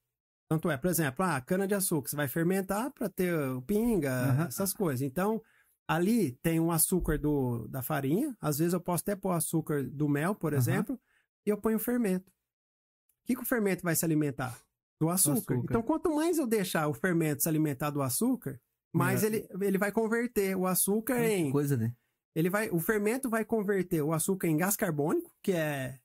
Tanto 0.50 0.72
é, 0.72 0.78
por 0.78 0.90
exemplo, 0.90 1.26
a 1.26 1.42
cana 1.42 1.68
de 1.68 1.76
açúcar, 1.76 2.10
você 2.10 2.16
vai 2.16 2.30
fermentar 2.30 2.90
para 2.94 3.10
ter 3.10 3.38
o 3.38 3.62
pinga, 3.62 4.10
Aham. 4.10 4.48
essas 4.48 4.72
coisas. 4.72 5.02
Então, 5.02 5.44
ali 5.86 6.32
tem 6.42 6.62
um 6.62 6.72
açúcar 6.72 7.20
do, 7.20 7.68
da 7.68 7.82
farinha. 7.82 8.34
Às 8.40 8.58
vezes 8.58 8.74
eu 8.74 8.80
posso 8.80 9.04
até 9.04 9.18
pôr 9.18 9.32
açúcar 9.32 9.84
do 9.84 10.08
mel, 10.08 10.34
por 10.34 10.54
Aham. 10.54 10.62
exemplo, 10.62 11.02
e 11.46 11.50
eu 11.50 11.58
ponho 11.58 11.76
o 11.76 11.82
fermento. 11.82 12.30
O 12.30 13.28
que, 13.28 13.36
que 13.36 13.42
o 13.42 13.46
fermento 13.46 13.84
vai 13.84 13.98
se 13.98 14.06
alimentar? 14.06 14.58
Do 15.02 15.10
açúcar. 15.10 15.56
açúcar. 15.56 15.66
Então, 15.66 15.84
quanto 15.84 16.16
mais 16.16 16.38
eu 16.38 16.48
deixar 16.48 16.88
o 16.88 16.94
fermento 16.94 17.44
se 17.44 17.50
alimentar 17.50 17.90
do 17.90 18.02
açúcar, 18.02 18.58
mais 18.94 19.24
Melhor. 19.24 19.46
ele, 19.52 19.66
ele 19.66 19.78
vai 19.78 19.92
converter 19.92 20.56
o 20.56 20.66
açúcar 20.66 21.20
que 21.20 21.28
em 21.28 21.52
Coisa 21.52 21.76
de... 21.76 21.94
ele 22.38 22.52
vai, 22.52 22.70
o 22.70 22.80
fermento 22.80 23.30
vai 23.32 23.44
converter 23.44 24.04
o 24.04 24.14
açúcar 24.14 24.48
em 24.48 24.56
gás 24.58 24.76
carbônico, 24.76 25.34
que 25.42 25.52
é, 25.54 26.00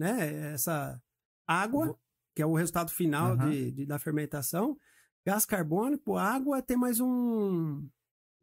né, 0.00 0.52
essa 0.54 0.98
água, 1.46 1.98
que 2.34 2.40
é 2.40 2.46
o 2.46 2.54
resultado 2.54 2.90
final 2.90 3.32
Aham. 3.32 3.50
de, 3.50 3.70
de- 3.72 3.86
da 3.86 3.98
fermentação. 3.98 4.78
Gás 5.26 5.44
carbônico, 5.44 6.16
água 6.16 6.62
tem 6.62 6.78
mais 6.78 6.98
um, 6.98 7.86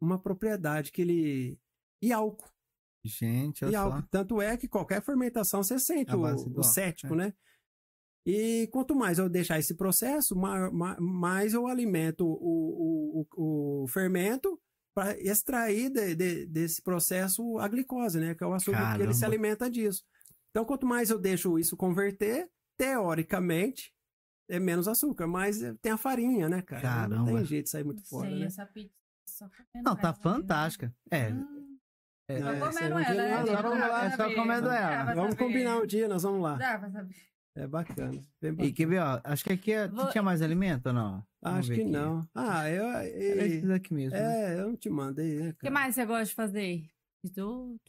uma 0.00 0.16
propriedade 0.16 0.92
que 0.92 1.02
ele 1.02 1.58
e 2.00 2.12
álcool. 2.12 2.48
Gente, 3.04 3.64
olha 3.64 3.72
E 3.72 3.74
só. 3.74 3.80
álcool. 3.80 4.08
Tanto 4.12 4.40
é 4.40 4.56
que 4.56 4.68
qualquer 4.68 5.02
fermentação 5.02 5.60
você 5.64 5.76
sente 5.76 6.14
o, 6.14 6.22
o 6.22 6.62
cético, 6.62 7.14
é. 7.14 7.16
né? 7.16 7.34
E 8.24 8.68
quanto 8.70 8.94
mais 8.94 9.18
eu 9.18 9.28
deixar 9.28 9.58
esse 9.58 9.74
processo, 9.74 10.36
ma- 10.36 10.70
ma- 10.70 11.00
mais 11.00 11.52
eu 11.52 11.66
alimento 11.66 12.24
o, 12.24 13.22
o, 13.22 13.26
o, 13.34 13.82
o 13.82 13.88
fermento 13.88 14.60
para 14.98 15.16
extrair 15.20 15.90
de- 15.90 16.14
de- 16.16 16.46
desse 16.46 16.82
processo 16.82 17.56
a 17.58 17.68
glicose, 17.68 18.18
né? 18.18 18.34
Que 18.34 18.42
é 18.42 18.46
o 18.48 18.52
açúcar 18.52 18.96
que 18.96 19.02
ele 19.02 19.14
se 19.14 19.20
Caramba. 19.20 19.36
alimenta 19.36 19.70
disso. 19.70 20.02
Então, 20.50 20.64
quanto 20.64 20.84
mais 20.86 21.08
eu 21.08 21.18
deixo 21.20 21.56
isso 21.56 21.76
converter, 21.76 22.48
teoricamente, 22.76 23.92
é 24.50 24.58
menos 24.58 24.88
açúcar, 24.88 25.28
mas 25.28 25.62
é- 25.62 25.72
tem 25.80 25.92
a 25.92 25.96
farinha, 25.96 26.48
né, 26.48 26.62
cara? 26.62 26.82
Não 27.06 27.24
Caramba. 27.24 27.32
tem 27.38 27.44
jeito 27.44 27.64
de 27.66 27.70
sair 27.70 27.84
muito 27.84 28.02
fora, 28.08 28.28
Sei, 28.28 28.40
né? 28.40 28.46
essa 28.46 28.66
pizza. 28.66 28.92
só 29.28 29.44
comendo 29.48 29.88
Não, 29.88 29.94
tá 29.96 30.08
né? 30.08 30.18
fantástica. 30.20 30.92
É, 31.12 31.28
Hum, 31.30 31.78
é, 32.28 32.40
Só 32.40 32.50
É, 32.50 32.58
comendo 32.58 32.90
não 32.90 32.98
ela, 32.98 33.14
né? 33.14 33.30
não, 33.38 33.46
só 33.46 33.52
pra 33.52 33.62
vamos 33.62 33.78
lá, 33.78 34.04
é 34.06 34.10
só 34.16 34.34
comendo 34.34 34.68
ela. 34.68 35.14
Vamos 35.14 35.34
combinar 35.36 35.76
o 35.78 35.86
dia, 35.86 36.08
nós 36.08 36.22
vamos 36.24 36.42
lá. 36.42 36.56
Dá 36.56 36.76
pra 36.78 36.90
saber. 36.90 37.14
É 37.54 37.66
bacana. 37.68 38.20
E 38.60 38.72
quer 38.72 38.86
ver, 38.86 38.98
ó, 39.00 39.20
acho 39.22 39.44
que 39.44 39.52
aqui 39.52 39.72
é- 39.72 39.86
Vou- 39.88 40.08
tinha 40.10 40.22
mais 40.22 40.42
alimento 40.42 40.86
ou 40.88 40.92
não? 40.92 41.22
Acho 41.40 41.68
que 41.72 41.80
aqui. 41.82 41.84
não. 41.90 42.28
Ah, 42.34 42.68
eu. 42.68 42.84
Era 42.88 43.06
e- 43.46 43.56
esses 43.58 43.70
aqui 43.70 43.94
mesmo. 43.94 44.10
né? 44.18 44.54
É, 44.56 44.60
eu 44.60 44.68
não 44.68 44.76
te 44.76 44.90
mandei, 44.90 45.36
né, 45.38 45.48
O 45.50 45.52
que 45.54 45.58
cara? 45.60 45.74
mais 45.74 45.94
você 45.94 46.04
gosta 46.04 46.24
de 46.24 46.34
fazer? 46.34 46.84
Risoto? 47.24 47.80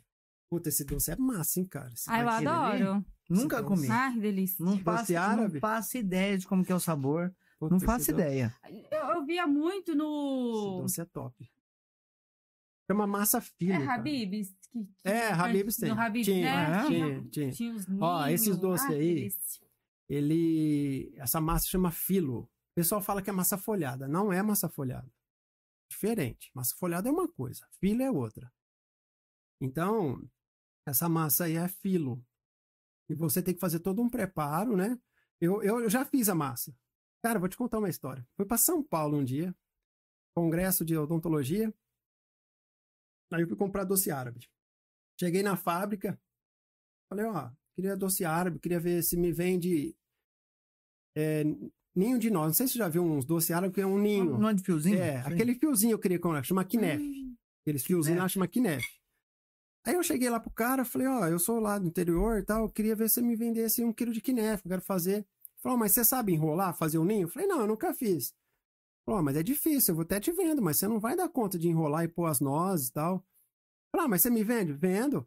Puta, 0.49 0.69
esse 0.69 0.83
doce 0.85 1.11
é 1.11 1.15
massa, 1.15 1.59
hein, 1.59 1.65
cara? 1.67 1.91
Esse 1.93 2.09
Ah, 2.09 2.19
eu 2.19 2.25
daqui, 2.25 2.43
né? 2.45 2.51
adoro. 2.51 3.05
Nunca 3.29 3.57
Esse 3.57 3.65
comi. 3.65 3.87
Ah, 3.91 4.11
que 4.11 4.19
delícia. 4.19 4.65
Não 4.65 4.77
faço, 4.79 5.13
não 5.13 5.21
árabe? 5.21 5.59
faço 5.59 5.97
ideia 5.97 6.37
de 6.37 6.47
como 6.47 6.63
que 6.65 6.71
é 6.71 6.75
o 6.75 6.79
sabor. 6.79 7.31
Puta, 7.59 7.71
Não 7.71 7.77
esse 7.77 7.85
faço 7.85 8.11
ideia. 8.11 8.55
Eu, 8.91 8.99
eu 9.15 9.25
via 9.25 9.45
muito 9.45 9.91
Esse 9.91 9.97
no. 9.97 10.79
doce 10.81 11.01
é 11.01 11.05
top. 11.05 11.51
Chama 12.89 13.05
massa 13.05 13.39
fina. 13.41 13.75
É 13.75 13.79
cara. 13.85 13.93
Habib's? 13.99 14.49
Que, 14.71 14.83
que- 14.83 14.89
É, 15.03 15.31
Habib's 15.31 15.75
tem. 15.75 15.89
No 15.89 15.99
Habib's, 15.99 16.25
Tinha, 16.25 16.69
né? 16.69 16.77
é, 16.83 16.87
tinha, 16.87 17.23
tinha. 17.29 17.51
Tinha 17.51 17.73
os 17.75 17.85
Ó, 17.99 18.27
esses 18.27 18.57
doces 18.57 18.87
Ah, 18.89 18.93
aí. 18.93 19.29
Ele. 20.07 21.13
Essa 21.17 21.39
massa 21.39 21.67
chama 21.67 21.91
filo. 21.91 22.49
Pessoal 22.79 23.01
fala 23.01 23.21
que 23.21 23.29
é 23.29 23.33
massa 23.33 23.57
folhada. 23.57 24.07
Não 24.07 24.31
é 24.31 24.41
massa 24.41 24.69
folhada. 24.69 25.11
Diferente. 25.91 26.49
Massa 26.55 26.73
folhada 26.77 27.09
é 27.09 27.11
uma 27.11 27.27
coisa, 27.27 27.67
filo 27.77 28.01
é 28.01 28.09
outra. 28.09 28.49
Então, 29.59 30.25
essa 30.87 31.09
massa 31.09 31.43
aí 31.43 31.57
é 31.57 31.67
filo. 31.67 32.25
E 33.09 33.13
você 33.13 33.43
tem 33.43 33.53
que 33.53 33.59
fazer 33.59 33.81
todo 33.81 34.01
um 34.01 34.09
preparo, 34.09 34.77
né? 34.77 34.97
Eu, 35.41 35.61
eu, 35.61 35.81
eu 35.81 35.89
já 35.89 36.05
fiz 36.05 36.29
a 36.29 36.35
massa. 36.35 36.73
Cara, 37.21 37.37
vou 37.37 37.49
te 37.49 37.57
contar 37.57 37.79
uma 37.79 37.89
história. 37.89 38.25
Fui 38.37 38.45
para 38.45 38.57
São 38.57 38.81
Paulo 38.81 39.17
um 39.17 39.25
dia, 39.25 39.53
congresso 40.33 40.85
de 40.85 40.95
odontologia. 40.95 41.75
Aí 43.33 43.41
eu 43.41 43.47
fui 43.49 43.57
comprar 43.57 43.83
doce 43.83 44.09
árabe. 44.09 44.49
Cheguei 45.19 45.43
na 45.43 45.57
fábrica, 45.57 46.17
falei, 47.09 47.25
ó, 47.25 47.51
queria 47.75 47.97
doce 47.97 48.23
árabe, 48.23 48.57
queria 48.57 48.79
ver 48.79 49.03
se 49.03 49.17
me 49.17 49.33
vende 49.33 49.93
é, 51.13 51.43
ninho 51.95 52.17
de 52.19 52.29
noz. 52.29 52.47
Não 52.47 52.53
sei 52.53 52.67
se 52.67 52.73
você 52.73 52.79
já 52.79 52.87
viu 52.89 53.03
uns 53.03 53.25
doce 53.25 53.53
árabe 53.53 53.73
que 53.73 53.81
é 53.81 53.85
um 53.85 53.97
ninho. 53.97 54.37
Não 54.37 54.49
é 54.49 54.53
de 54.53 54.63
fiozinho? 54.63 54.99
É, 54.99 55.21
Sim. 55.23 55.33
aquele 55.33 55.55
fiozinho 55.55 55.91
eu 55.93 55.99
queria 55.99 56.19
comprar, 56.19 56.43
chama 56.43 56.63
Kinef. 56.63 57.01
Hum, 57.03 57.35
Aqueles 57.61 57.83
fiozinhos 57.83 58.19
lá 58.19 58.27
chama 58.27 58.47
Kinef. 58.47 58.85
Aí 59.85 59.95
eu 59.95 60.03
cheguei 60.03 60.29
lá 60.29 60.39
pro 60.39 60.51
cara, 60.51 60.83
falei, 60.83 61.07
ó, 61.07 61.25
eu 61.27 61.39
sou 61.39 61.59
lá 61.59 61.79
do 61.79 61.87
interior 61.87 62.37
e 62.39 62.43
tal, 62.43 62.63
eu 62.65 62.69
queria 62.69 62.95
ver 62.95 63.07
se 63.09 63.15
você 63.15 63.21
me 63.21 63.35
vendesse 63.35 63.83
um 63.83 63.93
quilo 63.93 64.11
de 64.11 64.21
Kinef, 64.21 64.61
eu 64.65 64.69
quero 64.69 64.81
fazer. 64.81 65.25
Falou, 65.61 65.77
mas 65.77 65.91
você 65.93 66.03
sabe 66.05 66.33
enrolar, 66.33 66.75
fazer 66.75 66.97
o 66.97 67.05
ninho? 67.05 67.23
Eu 67.23 67.29
falei, 67.29 67.47
não, 67.47 67.61
eu 67.61 67.67
nunca 67.67 67.93
fiz. 67.93 68.33
Falou, 69.05 69.23
mas 69.23 69.35
é 69.35 69.43
difícil, 69.43 69.91
eu 69.91 69.95
vou 69.95 70.03
até 70.03 70.19
te 70.19 70.31
vendo, 70.31 70.61
mas 70.61 70.77
você 70.77 70.87
não 70.87 70.99
vai 70.99 71.15
dar 71.15 71.27
conta 71.29 71.57
de 71.57 71.67
enrolar 71.67 72.03
e 72.03 72.07
pôr 72.07 72.25
as 72.25 72.39
nozes 72.39 72.89
e 72.89 72.93
tal. 72.93 73.25
Falei, 73.91 74.05
ah, 74.05 74.09
mas 74.09 74.21
você 74.21 74.29
me 74.29 74.43
vende? 74.43 74.73
Vendo. 74.73 75.25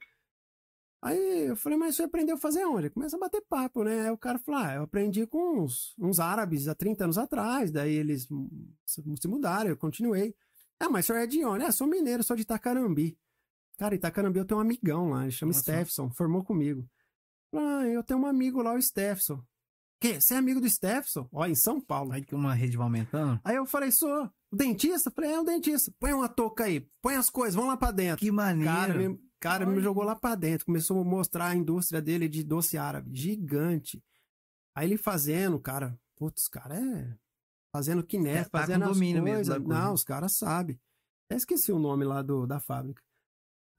Aí 1.03 1.49
eu 1.49 1.57
falei, 1.57 1.77
mas 1.77 1.97
você 1.97 2.05
aprendeu 2.05 2.37
a 2.37 2.39
fazer 2.39 2.65
onde? 2.65 2.89
Começa 2.89 3.17
a 3.17 3.19
bater 3.19 3.43
papo, 3.49 3.83
né? 3.83 4.07
Aí 4.07 4.11
o 4.11 4.17
cara 4.17 4.39
falou, 4.39 4.61
ah, 4.61 4.75
eu 4.75 4.83
aprendi 4.85 5.27
com 5.27 5.61
uns, 5.61 5.97
uns 5.99 6.21
árabes 6.21 6.69
há 6.69 6.77
30 6.77 7.05
anos 7.05 7.19
atrás, 7.19 7.73
daí 7.73 7.93
eles 7.93 8.29
se 8.87 9.29
mudaram, 9.29 9.69
eu 9.69 9.77
continuei. 9.77 10.33
Ah, 10.79 10.89
mas 10.89 11.05
o 11.05 11.07
senhor 11.09 11.19
é 11.19 11.27
de 11.27 11.45
onde? 11.45 11.65
Ah, 11.65 11.73
sou 11.73 11.89
mineiro, 11.89 12.23
sou 12.23 12.37
de 12.37 12.43
Itacarambi. 12.43 13.19
Cara, 13.79 13.97
Itacarambi 13.97 14.39
eu 14.39 14.45
tenho 14.45 14.59
um 14.59 14.63
amigão 14.63 15.11
lá, 15.11 15.23
ele 15.23 15.33
chama 15.33 15.53
Nossa. 15.53 16.11
Formou 16.11 16.45
comigo. 16.45 16.89
Ah, 17.53 17.85
eu 17.87 18.05
tenho 18.05 18.21
um 18.21 18.27
amigo 18.27 18.63
lá, 18.63 18.73
o 18.73 18.81
Steffson. 18.81 19.43
Que? 20.01 20.21
Você 20.21 20.35
é 20.35 20.37
amigo 20.37 20.61
do 20.61 20.69
Steffson? 20.69 21.29
Ó, 21.33 21.47
em 21.47 21.55
São 21.55 21.81
Paulo. 21.81 22.13
Aí 22.13 22.25
que 22.25 22.35
uma 22.35 22.55
rede 22.55 22.77
vai 22.77 22.87
aumentando. 22.87 23.41
Aí 23.45 23.57
eu 23.57 23.67
falei, 23.67 23.91
sou 23.91 24.31
o 24.53 24.57
dentista? 24.57 25.11
Falei, 25.11 25.33
é 25.33 25.41
o 25.41 25.45
dentista. 25.45 25.93
Põe 25.99 26.13
uma 26.13 26.29
touca 26.29 26.65
aí, 26.65 26.89
põe 27.01 27.17
as 27.17 27.29
coisas, 27.29 27.55
vamos 27.55 27.71
lá 27.71 27.77
pra 27.77 27.91
dentro. 27.91 28.19
Que 28.19 28.31
maneiro. 28.31 28.73
Cara, 28.73 28.95
me, 28.95 29.19
cara 29.43 29.67
me 29.67 29.81
jogou 29.81 30.05
lá 30.05 30.15
pra 30.15 30.35
dentro, 30.37 30.67
começou 30.67 31.01
a 31.01 31.05
mostrar 31.05 31.49
a 31.49 31.57
indústria 31.57 32.01
dele 32.01 32.29
de 32.29 32.45
doce 32.45 32.79
árabe, 32.79 33.11
gigante. 33.15 34.03
Aí 34.75 34.89
ele 34.89 34.97
fazendo, 34.97 35.59
cara, 35.61 35.99
putz, 36.17 36.49
cara 36.49 36.77
é 36.79 37.17
fazendo 37.75 38.05
quiné, 38.05 38.39
É, 38.39 38.45
tá 38.45 38.61
fazendo 38.61 38.85
as 38.85 38.93
domínio 38.93 39.23
mesmo 39.23 39.37
coisas. 39.37 39.59
coisa. 39.59 39.81
Não, 39.83 39.95
os 39.95 40.05
caras 40.05 40.37
sabem. 40.37 40.79
Até 41.27 41.37
esqueci 41.37 41.73
o 41.73 41.79
nome 41.79 42.05
lá 42.05 42.23
do, 42.23 42.47
da 42.47 42.61
fábrica. 42.61 43.03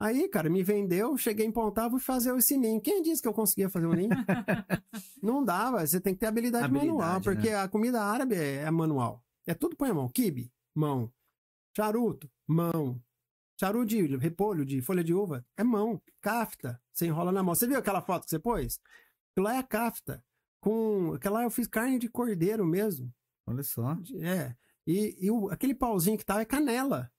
Aí, 0.00 0.28
cara, 0.28 0.50
me 0.50 0.62
vendeu, 0.62 1.16
cheguei 1.16 1.46
em 1.46 1.52
Pontal, 1.52 1.88
vou 1.88 2.00
fazer 2.00 2.36
esse 2.36 2.58
ninho. 2.58 2.80
Quem 2.80 3.00
disse 3.00 3.22
que 3.22 3.28
eu 3.28 3.32
conseguia 3.32 3.70
fazer 3.70 3.86
o 3.86 3.94
ninho? 3.94 4.10
não 5.22 5.42
dava, 5.44 5.86
você 5.86 6.00
tem 6.00 6.12
que 6.12 6.20
ter 6.20 6.26
habilidade, 6.26 6.64
Habilidade, 6.64 6.88
manual, 6.92 7.20
porque 7.20 7.50
né? 7.50 7.56
a 7.56 7.68
comida 7.68 8.02
árabe 8.02 8.34
é, 8.34 8.56
é 8.62 8.70
manual. 8.70 9.24
É 9.46 9.54
tudo 9.54 9.76
põe 9.76 9.90
a 9.90 9.94
mão. 9.94 10.08
Kibe, 10.08 10.52
mão. 10.74 11.10
Charuto, 11.76 12.28
mão. 12.46 13.00
Charuto 13.58 13.86
de 13.86 14.16
repolho, 14.16 14.64
de 14.64 14.80
folha 14.82 15.04
de 15.04 15.14
uva, 15.14 15.44
é 15.56 15.62
mão. 15.62 16.00
Cafta, 16.20 16.80
você 16.92 17.06
enrola 17.06 17.30
na 17.32 17.42
mão. 17.42 17.54
Você 17.54 17.66
viu 17.66 17.78
aquela 17.78 18.02
foto 18.02 18.24
que 18.24 18.30
você 18.30 18.38
pôs? 18.38 18.80
Aquilo 19.32 19.46
lá 19.46 19.54
é 19.54 19.58
a 19.58 19.62
cafta. 19.62 20.24
Com... 20.60 21.12
Aquela 21.14 21.38
lá 21.40 21.44
eu 21.44 21.50
fiz 21.50 21.66
carne 21.66 21.98
de 21.98 22.08
cordeiro 22.08 22.64
mesmo. 22.66 23.12
Olha 23.46 23.62
só. 23.62 23.96
É. 24.20 24.56
E, 24.86 25.16
e 25.26 25.30
o- 25.30 25.48
aquele 25.50 25.74
pauzinho 25.74 26.18
que 26.18 26.24
tá 26.24 26.40
é 26.40 26.44
canela. 26.44 27.10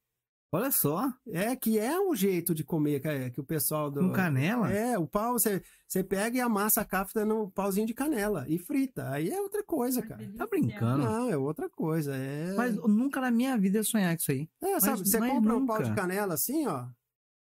Olha 0.56 0.72
só. 0.72 1.11
É, 1.27 1.53
que 1.56 1.77
é 1.77 1.99
um 1.99 2.15
jeito 2.15 2.56
de 2.56 2.64
comer 2.64 3.02
que, 3.02 3.32
que 3.32 3.41
o 3.41 3.44
pessoal 3.44 3.91
do. 3.91 3.99
Com 3.99 4.14
canela? 4.14 4.72
É, 4.72 4.98
o 4.98 5.06
pau, 5.06 5.34
você, 5.34 5.61
você 5.88 6.02
pega 6.03 6.38
e 6.38 6.40
amassa 6.40 6.80
a 6.80 6.86
cafta 6.86 7.26
no 7.26 7.52
pauzinho 7.52 7.86
de 7.86 7.94
canela 7.94 8.45
e 8.48 8.57
frita. 8.57 9.10
Aí 9.11 9.30
é 9.30 9.41
outra 9.41 9.64
coisa, 9.64 10.02
cara. 10.02 10.15
delícia. 10.15 10.38
Tá 10.38 10.48
brincando. 10.48 11.03
Não, 11.03 11.30
é 11.30 11.36
outra 11.36 11.69
coisa. 11.69 12.15
É, 12.15 12.53
Mas 12.53 12.73
nunca 12.76 13.19
na 13.19 13.30
minha 13.32 13.57
vida 13.57 13.80
eu 13.80 13.84
sonhar 13.84 14.15
com 14.15 14.22
isso 14.22 14.32
aí. 14.32 14.49
é 14.64 14.80
sabe, 14.80 14.99
mas- 14.99 15.10
você 15.10 15.19
mas 15.19 15.32
compra 15.34 15.57
um 15.57 15.65
pau 15.65 15.77
nunca. 15.80 15.90
de 15.90 15.95
canela 15.95 16.34
assim, 16.36 16.65
ó, 16.68 16.88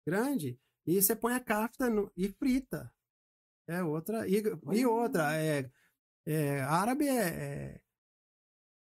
grande, 0.07 0.59
e 0.87 0.99
você 1.01 1.15
põe 1.15 1.33
a 1.35 1.39
cafta 1.39 1.89
no- 1.91 2.11
e 2.17 2.27
frita. 2.29 2.91
É 3.67 3.83
outra. 3.83 4.27
E, 4.27 4.41
e 4.73 4.85
outra, 4.87 5.35
é, 5.37 5.69
é, 6.25 6.61
árabe 6.61 7.07
é, 7.07 7.21
é 7.27 7.79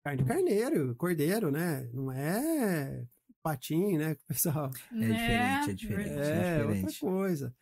carne 0.06 0.24
de 0.24 0.28
carneiro, 0.28 0.95
cordeiro, 0.95 1.52
né? 1.52 1.90
Não 1.94 2.12
é 2.12 3.06
patinho, 3.41 3.99
né? 3.99 4.15
que 4.15 4.22
o 4.23 4.27
Pessoal. 4.27 4.69
diferente, 4.91 5.69
é 5.69 5.73
diferente. 5.73 6.09
É, 6.09 6.59
outra 6.59 6.73
diferente. 6.76 6.99
coisa. 6.99 7.55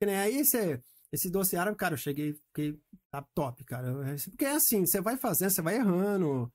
Que 0.00 0.06
nem 0.06 0.16
aí 0.16 0.44
você, 0.44 0.82
esse 1.12 1.30
doce 1.30 1.56
árabe, 1.56 1.76
cara, 1.76 1.94
eu 1.94 1.98
cheguei, 1.98 2.34
fiquei 2.48 2.78
tá 3.10 3.22
top, 3.34 3.64
cara. 3.64 3.88
Eu- 3.88 4.16
Porque 4.30 4.44
é 4.44 4.52
assim, 4.56 4.84
você 4.86 5.00
vai 5.00 5.16
fazendo, 5.16 5.50
você 5.50 5.62
vai 5.62 5.76
errando. 5.76 6.52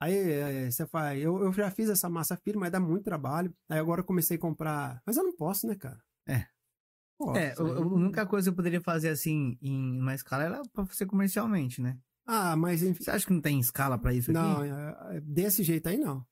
Aí 0.00 0.14
é, 0.14 0.70
você 0.70 0.86
faz. 0.86 1.20
Eu, 1.20 1.42
eu 1.42 1.52
já 1.52 1.70
fiz 1.70 1.88
essa 1.90 2.08
massa 2.08 2.36
firme, 2.36 2.60
mas 2.60 2.70
dá 2.70 2.78
muito 2.78 3.02
trabalho. 3.04 3.52
Aí 3.68 3.78
agora 3.78 4.00
eu 4.00 4.04
comecei 4.04 4.36
a 4.36 4.40
comprar. 4.40 5.02
Mas 5.04 5.16
eu 5.16 5.24
não 5.24 5.34
posso, 5.36 5.66
né, 5.66 5.74
cara? 5.74 6.00
É. 6.28 6.46
Posso, 7.18 7.36
É, 7.36 7.48
a 7.48 7.62
aí- 7.62 7.70
a 7.72 7.80
única 7.80 8.24
coisa 8.24 8.44
que 8.46 8.50
eu 8.52 8.56
poderia 8.56 8.80
fazer 8.80 9.08
assim 9.08 9.58
em 9.60 10.00
uma 10.00 10.14
escala 10.14 10.44
era 10.44 10.62
pra 10.72 10.86
fazer 10.86 11.06
comercialmente, 11.06 11.82
né? 11.82 11.98
Ah, 12.24 12.54
mas 12.54 12.82
enfim. 12.82 13.02
Você 13.02 13.10
acha 13.10 13.26
que 13.26 13.32
não 13.32 13.40
tem 13.40 13.58
escala 13.58 13.98
pra 13.98 14.14
isso 14.14 14.30
Não, 14.32 14.58
aqui? 14.58 14.68
é- 14.70 15.16
é 15.16 15.20
desse 15.20 15.64
jeito 15.64 15.88
aí 15.88 15.98
não. 15.98 16.24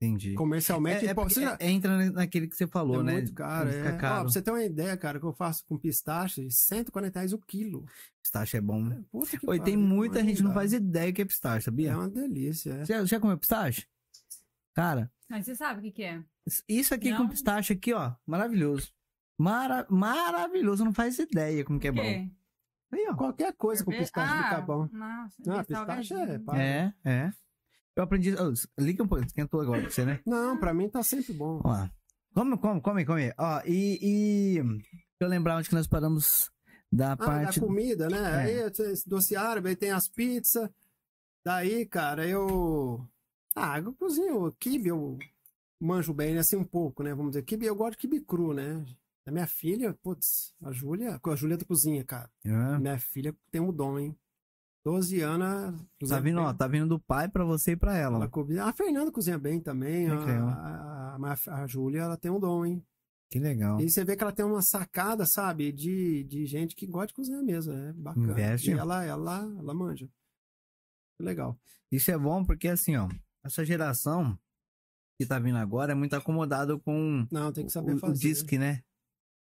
Entendi. 0.00 0.34
Comercialmente, 0.34 1.04
É, 1.06 1.10
é 1.10 1.14
porque 1.14 1.34
você 1.34 1.40
já- 1.42 1.56
é- 1.58 1.68
entra 1.70 2.10
naquele 2.12 2.46
que 2.46 2.54
você 2.56 2.68
falou, 2.68 3.00
é 3.00 3.02
né? 3.02 3.12
muito 3.14 3.32
caro. 3.34 3.68
Fica 3.68 3.88
É. 3.88 3.94
Ó, 3.94 3.98
caro. 3.98 4.14
pra 4.22 4.32
você 4.32 4.40
ter 4.40 4.50
uma 4.52 4.62
ideia, 4.62 4.96
cara, 4.96 5.18
que 5.18 5.26
eu 5.26 5.32
faço 5.32 5.64
com 5.66 5.76
pistache, 5.76 6.48
140 6.50 7.18
reais 7.18 7.32
o 7.32 7.38
quilo. 7.38 7.84
Pistache 8.22 8.56
é 8.56 8.60
bom, 8.60 8.84
né? 8.84 9.02
Puta 9.10 9.36
que 9.36 9.48
Oi, 9.50 9.58
tem 9.58 9.76
muita 9.76 10.22
gente 10.22 10.36
que 10.36 10.42
não 10.44 10.54
faz 10.54 10.72
ideia 10.72 11.12
que 11.12 11.20
é 11.20 11.24
pistache, 11.24 11.58
É 11.58 11.60
sabia? 11.62 11.96
uma 11.98 12.08
delícia, 12.08 12.74
é. 12.74 12.84
Já, 12.84 13.04
já 13.04 13.18
comeu 13.18 13.36
pistache? 13.36 13.86
Cara, 14.74 15.10
Mas 15.28 15.44
você 15.46 15.56
sabe 15.56 15.80
o 15.80 15.82
que, 15.82 15.90
que 15.90 16.02
é? 16.04 16.22
isso 16.68 16.94
aqui 16.94 17.10
com 17.12 17.24
Não. 17.24 17.28
pistache 17.28 17.72
aqui, 17.72 17.92
ó, 17.92 18.12
maravilhoso. 18.24 18.92
Mara 19.36 19.84
maravilhoso, 19.90 20.84
não 20.84 20.94
faz 20.94 21.18
ideia 21.18 21.64
como 21.64 21.78
que 21.80 21.88
é 21.88 21.92
bom. 21.92 22.02
Aí, 22.02 23.06
ó. 23.10 23.14
Qualquer 23.14 23.52
coisa 23.54 23.84
com 23.84 23.90
Sorvete? 23.90 24.06
pistache 24.12 24.32
ah, 24.32 24.44
fica 24.48 24.60
bom. 24.62 24.88
Nossa, 24.92 25.34
Não, 25.44 25.58
aquele 25.58 25.78
pistache 25.78 26.14
é. 26.14 26.40
É, 26.56 26.92
é. 27.04 27.32
Eu 27.98 28.04
aprendi. 28.04 28.32
Oh, 28.34 28.52
liga 28.80 29.02
um 29.02 29.08
pouco, 29.08 29.24
esquentou 29.24 29.60
agora 29.60 29.80
pra 29.80 29.90
você, 29.90 30.04
né? 30.04 30.20
Não, 30.24 30.56
pra 30.56 30.72
mim 30.72 30.88
tá 30.88 31.02
sempre 31.02 31.32
bom. 31.32 31.58
Vamos 31.60 31.78
lá. 31.78 31.92
Come, 32.32 32.56
come, 32.56 32.80
come, 32.80 33.04
come. 33.04 33.32
Ó, 33.36 33.60
e, 33.66 33.98
e. 34.00 34.62
Deixa 34.62 34.86
eu 35.20 35.28
lembrar 35.28 35.56
onde 35.56 35.68
que 35.68 35.74
nós 35.74 35.88
paramos 35.88 36.48
da 36.92 37.12
Ah, 37.12 37.16
parte. 37.16 37.58
da 37.58 37.66
comida, 37.66 38.08
né? 38.08 38.52
É. 38.52 38.62
Aí 38.64 38.72
doce 39.04 39.34
árabe, 39.34 39.70
aí 39.70 39.76
tem 39.76 39.90
as 39.90 40.08
pizzas. 40.08 40.70
Daí, 41.44 41.84
cara, 41.86 42.24
eu. 42.24 43.04
Ah, 43.56 43.80
eu 43.80 43.92
cozinho 43.94 44.52
kibe, 44.60 44.90
eu 44.90 45.18
manjo 45.80 46.14
bem, 46.14 46.34
né? 46.34 46.40
assim 46.40 46.54
um 46.56 46.62
pouco, 46.64 47.02
né? 47.02 47.12
Vamos 47.12 47.32
dizer, 47.32 47.42
kibe, 47.42 47.66
eu 47.66 47.74
gosto 47.74 47.92
de 47.92 47.98
kibe 47.98 48.20
cru, 48.20 48.54
né? 48.54 48.84
A 49.26 49.32
minha 49.32 49.46
filha, 49.48 49.92
putz, 50.02 50.54
a 50.62 50.70
Júlia, 50.70 51.20
a 51.22 51.34
Júlia 51.34 51.56
da 51.56 51.64
cozinha, 51.64 52.04
cara. 52.04 52.30
Ah, 52.46 52.78
Minha 52.78 52.98
filha 52.98 53.34
tem 53.50 53.60
um 53.60 53.72
dom, 53.72 53.98
hein? 53.98 54.16
12 54.84 55.20
anos. 55.20 55.80
tá 56.08 56.18
vindo, 56.20 56.36
bem. 56.36 56.44
ó, 56.44 56.52
tá 56.54 56.66
vindo 56.66 56.88
do 56.88 57.00
pai 57.00 57.28
pra 57.28 57.44
você 57.44 57.72
e 57.72 57.76
pra 57.76 57.96
ela. 57.96 58.16
Ela 58.16 58.28
cozinha- 58.28 58.64
A 58.64 58.72
Fernanda 58.72 59.12
cozinha 59.12 59.38
bem 59.38 59.60
também. 59.60 60.06
É 60.06 60.10
a, 60.10 60.16
a, 60.16 61.16
a, 61.16 61.62
a 61.62 61.66
Júlia, 61.66 62.00
ela 62.02 62.16
tem 62.16 62.30
um 62.30 62.40
dom, 62.40 62.64
hein? 62.64 62.84
Que 63.30 63.38
legal. 63.38 63.78
E 63.80 63.90
você 63.90 64.02
vê 64.04 64.16
que 64.16 64.22
ela 64.22 64.32
tem 64.32 64.44
uma 64.46 64.62
sacada, 64.62 65.26
sabe, 65.26 65.70
de, 65.70 66.24
de 66.24 66.46
gente 66.46 66.74
que 66.74 66.86
gosta 66.86 67.08
de 67.08 67.14
cozinhar 67.14 67.42
mesmo. 67.42 67.74
É 67.74 67.92
bacana. 67.92 68.32
Investe. 68.32 68.70
E 68.70 68.72
ela, 68.72 69.04
ela, 69.04 69.40
ela 69.58 69.74
manja. 69.74 70.08
Legal. 71.20 71.58
Isso 71.92 72.10
é 72.10 72.16
bom 72.16 72.44
porque, 72.44 72.68
assim, 72.68 72.96
ó, 72.96 73.08
essa 73.44 73.64
geração 73.64 74.38
que 75.20 75.26
tá 75.26 75.38
vindo 75.38 75.56
agora 75.58 75.92
é 75.92 75.94
muito 75.94 76.14
acomodado 76.14 76.78
com 76.80 77.26
Não, 77.30 77.52
tem 77.52 77.66
que 77.66 77.72
saber 77.72 77.92
o, 77.92 77.96
o 77.96 77.98
fazer. 77.98 78.14
disque, 78.28 78.56
né? 78.56 78.82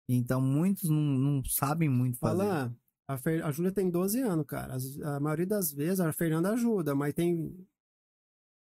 Então, 0.08 0.40
muitos 0.40 0.88
não, 0.88 0.96
não 1.00 1.44
sabem 1.44 1.88
muito 1.88 2.18
fazer. 2.18 2.38
Fala, 2.38 2.76
a, 3.06 3.16
Fer... 3.16 3.44
a 3.44 3.50
Júlia 3.50 3.72
tem 3.72 3.90
12 3.90 4.20
anos, 4.20 4.46
cara. 4.46 4.74
As- 4.74 5.00
A 5.00 5.20
maioria 5.20 5.46
das 5.46 5.72
vezes 5.72 6.00
a 6.00 6.12
Fernanda 6.12 6.50
ajuda, 6.52 6.94
mas 6.94 7.12
tem. 7.14 7.54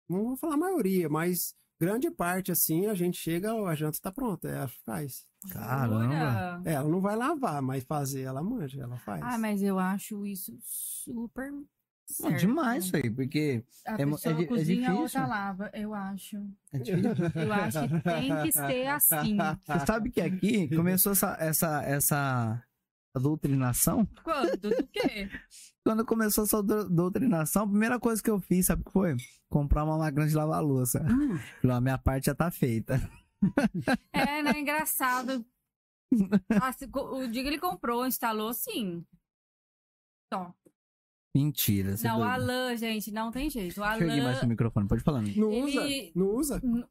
Não 0.09 0.23
vou 0.25 0.37
falar 0.37 0.55
a 0.55 0.57
maioria, 0.57 1.07
mas 1.09 1.55
grande 1.79 2.09
parte, 2.11 2.51
assim, 2.51 2.85
a 2.87 2.93
gente 2.93 3.17
chega, 3.17 3.53
a 3.53 3.75
janta 3.75 3.99
tá 4.01 4.11
pronta, 4.11 4.47
ela 4.47 4.67
faz. 4.85 5.25
Caramba. 5.51 6.61
É, 6.65 6.73
ela 6.73 6.87
não 6.89 7.01
vai 7.01 7.15
lavar, 7.15 7.61
mas 7.61 7.83
fazer 7.83 8.21
ela 8.21 8.41
manja, 8.43 8.81
ela 8.81 8.97
faz. 8.97 9.21
Ah, 9.23 9.37
mas 9.37 9.61
eu 9.61 9.77
acho 9.79 10.25
isso 10.25 10.57
super 10.61 11.51
Não, 11.51 11.65
certo. 12.05 12.39
demais 12.39 12.85
isso 12.85 12.95
aí, 12.95 13.09
porque 13.09 13.63
A 13.85 14.01
É 14.01 14.05
mo- 14.05 14.15
pessoa 14.15 14.39
é 14.39 14.41
é 14.43 14.45
cozinha, 14.45 14.91
a 14.91 14.95
outra 14.99 15.25
lava. 15.27 15.69
Eu 15.73 15.93
acho. 15.93 16.37
é 16.71 16.77
difícil. 16.79 17.11
Eu 17.35 17.53
acho 17.53 17.79
que 17.89 18.01
tem 18.01 18.41
que 18.43 18.51
ser 18.51 18.87
assim. 18.87 19.37
Você 19.65 19.85
sabe 19.85 20.11
que 20.11 20.21
aqui 20.21 20.67
começou 20.75 21.11
essa, 21.13 21.35
essa, 21.39 21.81
essa 21.83 22.63
doutrinação? 23.19 24.05
Quando? 24.23 24.57
Do 24.57 24.87
quê? 24.87 25.29
Quando 25.85 26.05
começou 26.05 26.45
essa 26.45 26.63
dou- 26.63 26.89
doutrinação, 26.89 27.63
a 27.63 27.67
primeira 27.67 27.99
coisa 27.99 28.21
que 28.23 28.29
eu 28.29 28.39
fiz, 28.39 28.65
sabe 28.67 28.81
o 28.81 28.85
que 28.85 28.91
foi? 28.91 29.15
Comprar 29.49 29.83
uma 29.83 29.97
máquina 29.97 30.25
de 30.27 30.33
lavar 30.35 30.63
louça. 30.63 31.01
Hum, 31.03 31.37
Falei, 31.61 31.75
a 31.77 31.81
minha 31.81 31.97
parte 31.97 32.25
já 32.27 32.35
tá 32.35 32.49
feita. 32.51 32.99
É, 34.13 34.41
né? 34.41 34.57
Engraçado. 34.59 35.45
Ah, 36.61 36.71
o 37.11 37.27
dia 37.27 37.41
que 37.41 37.47
ele 37.49 37.59
comprou, 37.59 38.05
instalou, 38.05 38.53
sim. 38.53 39.03
Só. 40.31 40.53
Mentira. 41.35 41.95
Não, 42.03 42.19
o. 42.19 42.23
Alan, 42.23 42.75
gente, 42.77 43.11
não 43.11 43.31
tem 43.31 43.49
jeito. 43.49 43.81
O 43.81 43.83
Deixa 43.83 44.03
eu 44.03 44.09
ir 44.09 44.21
mais 44.21 44.27
Alan. 44.27 44.39
pro 44.39 44.47
microfone, 44.47 44.87
pode 44.87 45.03
falar. 45.03 45.19
amigo. 45.19 45.41
não 45.41 45.51
Ele- 45.51 45.65
usa? 45.65 46.11
Não 46.15 46.27
usa? 46.35 46.61
Não 46.63 46.87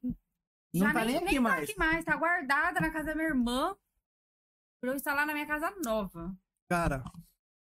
já 0.74 0.92
tá 0.92 1.04
nem, 1.04 1.14
nem 1.14 1.16
aqui 1.18 1.24
nem 1.26 1.34
tá 1.36 1.40
mais. 1.40 1.70
aqui 1.70 1.78
mais, 1.78 2.04
tá 2.04 2.16
guardada 2.16 2.80
na 2.80 2.90
casa 2.90 3.06
da 3.06 3.14
minha 3.14 3.28
irmã. 3.28 3.76
Pra 4.82 4.90
eu 4.90 4.96
instalar 4.96 5.24
na 5.24 5.32
minha 5.32 5.46
casa 5.46 5.72
nova. 5.84 6.36
Cara, 6.68 7.04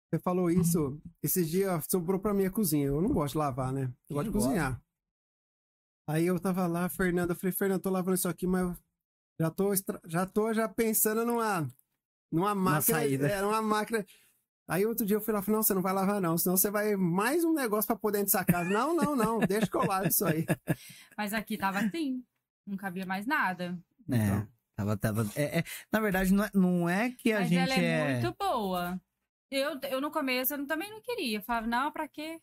você 0.09 0.19
falou 0.19 0.51
isso, 0.51 0.99
esses 1.23 1.49
dias 1.49 1.85
sobrou 1.89 2.19
pra 2.19 2.33
mim 2.33 2.45
a 2.45 2.51
cozinha. 2.51 2.87
Eu 2.87 3.01
não 3.01 3.13
gosto 3.13 3.31
de 3.33 3.37
lavar, 3.37 3.71
né? 3.71 3.93
Eu 4.09 4.15
gosto 4.15 4.25
de 4.27 4.31
gosta? 4.33 4.49
cozinhar. 4.49 4.81
Aí 6.09 6.25
eu 6.25 6.37
tava 6.37 6.67
lá, 6.67 6.89
Fernanda, 6.89 7.31
eu 7.31 7.37
falei, 7.37 7.53
Fernanda, 7.53 7.81
tô 7.81 7.89
lavando 7.89 8.15
isso 8.15 8.27
aqui, 8.27 8.45
mas 8.45 8.61
eu 8.63 8.75
já 9.39 9.49
tô, 9.49 9.73
extra- 9.73 10.01
já 10.05 10.25
tô 10.25 10.53
já 10.53 10.67
pensando 10.67 11.25
numa, 11.25 11.65
numa 12.29 12.53
máquina. 12.53 12.97
saída. 12.97 13.27
Era 13.29 13.47
uma 13.47 13.61
máquina. 13.61 14.05
Aí 14.69 14.85
outro 14.85 15.05
dia 15.05 15.15
eu 15.15 15.21
fui 15.21 15.33
lá 15.33 15.39
e 15.39 15.43
falei, 15.43 15.55
não, 15.55 15.63
você 15.63 15.73
não 15.73 15.81
vai 15.81 15.93
lavar 15.93 16.19
não, 16.19 16.37
senão 16.37 16.57
você 16.57 16.69
vai 16.69 16.93
mais 16.97 17.45
um 17.45 17.53
negócio 17.53 17.87
pra 17.87 17.95
pôr 17.95 18.11
dentro 18.11 18.25
dessa 18.25 18.43
casa. 18.43 18.69
Não, 18.69 18.93
não, 18.93 19.15
não, 19.15 19.39
deixa 19.39 19.65
que 19.67 19.77
eu 19.77 19.85
lavo 19.85 20.07
isso 20.09 20.25
aí. 20.25 20.45
Mas 21.17 21.33
aqui 21.33 21.57
tava 21.57 21.79
assim. 21.79 22.21
Não 22.65 22.75
cabia 22.75 23.05
mais 23.05 23.25
nada. 23.25 23.79
É, 24.11 24.15
Então. 24.15 24.47
Tava, 24.77 24.95
tava, 24.95 25.27
é, 25.35 25.59
é- 25.59 25.63
na 25.91 25.99
verdade, 25.99 26.31
não 26.31 26.43
é, 26.45 26.51
não 26.53 26.89
é 26.89 27.09
que 27.11 27.33
a 27.33 27.39
Mas 27.39 27.49
gente 27.49 27.71
ela 27.71 27.73
é, 27.73 27.99
é. 27.99 28.13
muito 28.21 28.35
boa. 28.39 29.01
Eu, 29.49 29.79
eu 29.89 29.99
no 29.99 30.11
começo 30.11 30.53
eu 30.53 30.67
também 30.67 30.89
não 30.89 31.01
queria. 31.01 31.39
Eu 31.39 31.41
falava, 31.41 31.67
não, 31.67 31.91
pra 31.91 32.07
quê? 32.07 32.39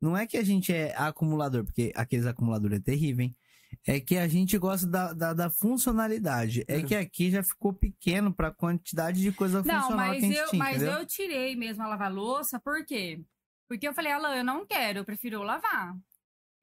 Não 0.00 0.16
é 0.16 0.26
que 0.26 0.36
a 0.36 0.44
gente 0.44 0.72
é 0.72 0.94
acumulador, 0.96 1.64
porque 1.64 1.92
aqueles 1.96 2.26
acumuladores 2.26 2.78
é 2.78 2.82
terrível, 2.82 3.24
hein? 3.24 3.36
É 3.86 4.00
que 4.00 4.16
a 4.16 4.26
gente 4.28 4.56
gosta 4.56 4.86
da, 4.86 5.12
da, 5.12 5.34
da 5.34 5.50
funcionalidade. 5.50 6.64
É 6.68 6.82
que 6.82 6.94
aqui 6.94 7.30
já 7.30 7.42
ficou 7.42 7.72
pequeno 7.72 8.32
pra 8.32 8.50
quantidade 8.50 9.20
de 9.20 9.32
coisa 9.32 9.62
Não, 9.62 9.80
funcional 9.82 10.06
mas 10.06 10.18
que 10.20 10.24
a 10.24 10.28
gente 10.28 10.38
eu, 10.38 10.46
tinha, 10.48 10.58
mas 10.58 10.76
entendeu? 10.76 10.98
eu 10.98 11.06
tirei 11.06 11.56
mesmo 11.56 11.82
a 11.82 11.88
lavar 11.88 12.12
louça, 12.12 12.58
por 12.60 12.84
quê? 12.84 13.20
Porque 13.68 13.86
eu 13.86 13.92
falei, 13.92 14.12
Alan, 14.12 14.36
eu 14.36 14.44
não 14.44 14.66
quero, 14.66 15.00
eu 15.00 15.04
prefiro 15.04 15.42
lavar. 15.42 15.94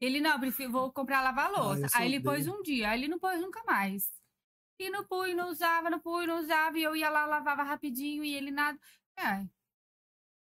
Ele, 0.01 0.19
não, 0.19 0.31
eu 0.31 0.39
prefiro, 0.39 0.71
vou 0.71 0.91
comprar 0.91 1.21
lavar 1.21 1.51
eu 1.51 1.57
louça. 1.57 1.87
sou 1.87 2.01
aí 2.01 2.07
ele 2.07 2.19
pôs 2.23 2.47
um 2.47 2.61
dia, 2.63 2.89
aí 2.89 2.99
ele 2.99 3.07
não 3.07 3.19
pôs 3.19 3.39
nunca 3.39 3.63
mais. 3.65 4.09
E 4.79 4.89
não 4.89 5.05
pus, 5.05 5.35
não 5.35 5.49
usava, 5.49 5.89
não 5.89 5.99
pus, 5.99 6.27
não 6.27 6.39
usava, 6.39 6.77
e 6.77 6.83
eu 6.83 6.95
ia 6.95 7.09
lá, 7.09 7.25
lavava 7.25 7.63
rapidinho, 7.63 8.23
e 8.23 8.33
ele 8.33 8.51
nada. 8.51 8.77
É. 9.17 9.45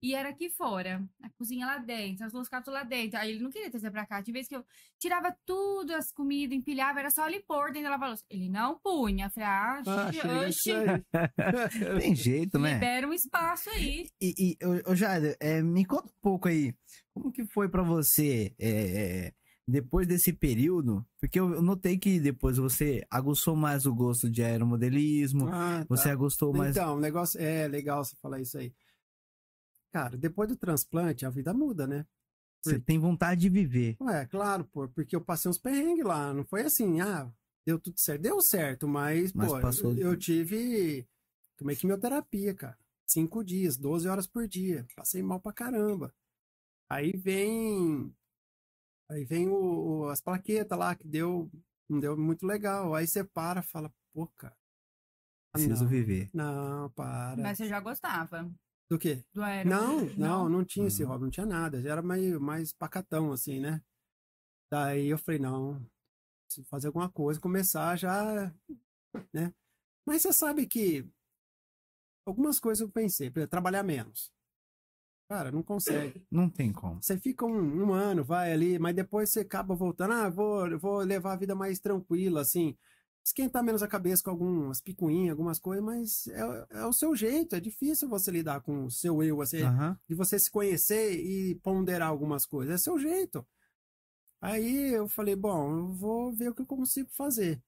E 0.04 0.16
era 0.16 0.30
aqui 0.30 0.50
fora, 0.50 1.04
a 1.22 1.30
cozinha 1.38 1.64
lá 1.64 1.78
dentro, 1.78 2.26
as 2.26 2.50
cartas 2.50 2.74
lá 2.74 2.84
dentro. 2.84 3.20
Aí 3.20 3.30
ele 3.30 3.44
não 3.44 3.52
queria 3.52 3.70
trazer 3.70 3.92
pra 3.92 4.06
cá. 4.06 4.20
De 4.20 4.32
vez 4.32 4.48
que 4.48 4.56
eu 4.56 4.66
tirava 5.00 5.36
tudo, 5.46 5.94
as 5.94 6.12
comidas, 6.12 6.58
empilhava, 6.58 7.00
era 7.00 7.12
só 7.12 7.28
ele 7.28 7.42
pôr 7.42 7.68
dentro 7.68 7.84
da 7.84 7.90
lava-louça. 7.92 8.24
Ele 8.28 8.50
não 8.50 8.80
punha. 8.80 9.28
Eu 9.28 9.30
falei, 9.30 9.48
ah, 9.48 9.84
Ah, 9.86 10.48
oxi. 10.48 10.72
Tem 12.02 12.16
jeito, 12.16 12.58
né? 12.58 12.74
libera 12.74 13.08
um 13.08 13.14
espaço 13.14 13.70
aí. 13.70 14.08
E, 14.20 14.58
e 14.60 14.66
ô, 14.66 14.92
ô, 14.92 14.96
Jader, 14.96 15.38
é, 15.40 15.62
me 15.62 15.86
conta 15.86 16.08
um 16.08 16.20
pouco 16.20 16.48
aí, 16.48 16.74
como 17.14 17.32
que 17.32 17.46
foi 17.46 17.70
pra 17.70 17.84
você 17.84 18.56
é, 18.60 18.70
é, 18.70 19.34
depois 19.72 20.06
desse 20.08 20.32
período? 20.34 21.06
Porque 21.20 21.40
eu 21.40 21.62
notei 21.62 21.98
que 21.98 22.20
depois 22.20 22.58
você 22.58 23.06
aguçou 23.10 23.56
mais 23.56 23.86
o 23.86 23.96
gosto 23.96 24.30
de 24.30 24.44
aeromodelismo, 24.44 25.48
Ah, 25.48 25.80
tá. 25.80 25.86
você 25.90 26.10
aguçou 26.10 26.54
mais... 26.54 26.76
Então, 26.76 26.98
o 26.98 27.00
negócio 27.00 27.40
é 27.42 27.68
legal 27.68 28.04
você 28.04 28.16
falar 28.18 28.40
isso 28.40 28.58
aí. 28.58 28.74
Cara, 29.92 30.18
depois 30.18 30.48
do 30.50 30.56
transplante, 30.56 31.26
a 31.26 31.30
vida 31.30 31.54
muda, 31.54 31.86
né? 31.88 32.06
Você 32.64 32.80
tem 32.80 33.00
vontade 33.00 33.42
de 33.42 33.50
viver. 33.50 33.98
Ué, 34.00 34.26
claro, 34.28 34.64
pô, 34.66 34.88
porque 34.88 35.16
eu 35.16 35.22
passei 35.22 35.50
uns 35.50 35.58
perrengues 35.58 36.06
lá. 36.06 36.32
Não 36.34 36.46
foi 36.46 36.62
assim, 36.62 37.02
ah, 37.02 37.32
deu 37.66 37.80
tudo 37.80 38.00
certo. 38.00 38.22
Deu 38.22 38.40
certo, 38.40 38.88
mas, 38.88 39.34
Mas 39.34 39.52
pô, 39.52 39.60
passou- 39.60 39.94
eu 39.98 40.16
tive. 40.16 41.08
Tomei 41.58 41.76
quimioterapia, 41.76 42.54
cara. 42.54 42.78
Cinco 43.08 43.44
dias, 43.44 43.78
12 43.78 44.08
horas 44.08 44.28
por 44.28 44.48
dia. 44.48 44.86
Passei 44.96 45.22
mal 45.24 45.40
pra 45.40 45.52
caramba. 45.52 46.14
Aí 46.90 47.12
vem. 47.18 48.14
Aí 49.12 49.26
vem 49.26 49.48
o, 49.50 50.04
o- 50.04 50.10
as 50.10 50.22
plaquetas 50.22 50.78
lá, 50.78 50.96
que 50.96 51.08
deu. 51.08 51.50
Não 51.90 52.00
deu 52.00 52.18
muito 52.18 52.46
legal. 52.46 52.96
Aí 52.96 53.06
você 53.06 53.24
para 53.24 53.60
e 53.60 53.64
fala, 53.64 53.94
pô, 54.14 54.28
cara. 54.38 54.56
Preciso 55.52 55.84
não, 55.84 55.90
viver. 55.90 56.30
Não, 56.34 56.90
para. 56.92 57.36
Mas 57.44 57.58
você 57.58 57.68
já 57.68 57.80
gostava 57.82 58.50
Do 58.90 58.98
quê? 58.98 59.24
do 59.34 59.44
aero? 59.44 59.70
Não, 59.70 60.06
não, 60.18 60.50
não 60.50 60.66
tinha 60.66 60.88
esse 60.88 61.04
Uhum. 61.04 61.10
hobby, 61.10 61.24
não 61.26 61.32
tinha 61.32 61.46
nada. 61.46 61.78
Era 61.80 62.02
meio 62.02 62.40
mais 62.40 62.72
pacatão, 62.74 63.32
assim, 63.34 63.60
né? 63.60 63.82
Daí 64.70 65.08
eu 65.08 65.18
falei, 65.18 65.40
não, 65.40 65.86
preciso 66.48 66.68
fazer 66.70 66.88
alguma 66.88 67.10
coisa, 67.12 67.40
começar 67.40 67.98
já, 67.98 68.54
né? 69.34 69.54
Mas 70.06 70.22
você 70.24 70.34
sabe 70.34 70.66
que 70.68 71.06
algumas 72.26 72.60
coisas 72.60 72.82
eu 72.82 72.90
pensei, 72.92 73.30
trabalhar 73.48 73.84
menos. 73.84 74.32
Cara, 75.32 75.50
não 75.50 75.64
consegue. 75.64 76.22
Não 76.30 76.50
tem 76.50 76.74
como. 76.74 77.02
Você 77.02 77.18
fica 77.18 77.46
um, 77.46 77.86
um 77.86 77.94
ano, 77.94 78.22
vai 78.22 78.52
ali, 78.52 78.78
mas 78.78 78.94
depois 78.94 79.32
você 79.32 79.40
acaba 79.40 79.74
voltando, 79.74 80.12
ah, 80.12 80.30
vou, 80.30 80.78
vou 80.78 80.98
levar 80.98 81.32
a 81.32 81.38
vida 81.38 81.56
mais 81.56 81.80
tranquila, 81.80 82.42
assim. 82.42 82.76
Esquentar 83.24 83.64
menos 83.64 83.82
a 83.82 83.88
cabeça 83.88 84.22
com 84.26 84.32
algumas 84.32 84.82
picuinhas, 84.82 85.32
algumas 85.32 85.58
coisas, 85.58 85.86
mas 85.86 86.28
é, 86.28 86.82
é 86.82 86.86
o 86.86 86.92
seu 86.92 87.16
jeito, 87.16 87.56
é 87.56 87.62
difícil 87.62 88.10
você 88.10 88.30
lidar 88.30 88.60
com 88.60 88.84
o 88.84 88.92
seu 88.92 89.24
eu, 89.24 89.42
assim, 89.42 89.62
Aham. 89.62 89.98
de 90.06 90.16
você 90.16 90.38
se 90.38 90.52
conhecer 90.52 91.14
e 91.14 91.56
ponderar 91.64 92.10
algumas 92.10 92.46
coisas. 92.46 92.76
É 92.76 92.78
seu 92.78 93.00
jeito. 93.00 93.48
Aí 94.42 94.92
eu 94.94 95.08
falei, 95.08 95.38
bom, 95.38 95.78
eu 95.78 95.94
vou 95.94 96.34
ver 96.34 96.50
o 96.50 96.54
que 96.54 96.64
eu 96.64 96.66
consigo 96.66 97.10
fazer. 97.16 97.64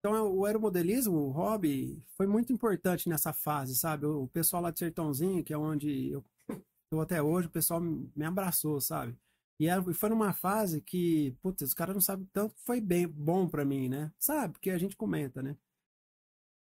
Então 0.00 0.12
é, 0.16 0.22
o 0.22 0.44
aeromodelismo, 0.44 1.18
o 1.18 1.30
hobby, 1.30 2.02
foi 2.16 2.26
muito 2.26 2.52
importante 2.52 3.08
nessa 3.08 3.32
fase, 3.32 3.76
sabe? 3.76 4.06
O 4.06 4.24
o 4.24 4.28
pessoal 4.28 4.60
lá 4.60 4.72
de 4.72 4.80
Sertãozinho, 4.80 5.44
que 5.44 5.52
é 5.52 5.56
onde 5.58 6.10
eu 6.10 6.24
estou 6.88 7.00
até 7.02 7.22
hoje, 7.22 7.46
o 7.48 7.50
pessoal 7.50 7.80
me 7.80 8.24
abraçou, 8.24 8.80
sabe? 8.80 9.16
E 9.60 9.66
foi 9.94 10.08
numa 10.08 10.32
fase 10.32 10.80
que, 10.80 11.36
putz, 11.42 11.62
os 11.62 11.74
caras 11.74 11.94
não 11.94 12.00
sabem 12.00 12.26
tanto 12.32 12.54
que 12.54 12.62
foi 12.62 12.80
bem 12.80 13.06
bom 13.06 13.48
pra 13.48 13.64
mim, 13.64 13.88
né? 13.88 14.12
Sabe? 14.18 14.54
Porque 14.54 14.70
a 14.70 14.78
gente 14.78 14.96
comenta, 14.96 15.42
né? 15.42 15.56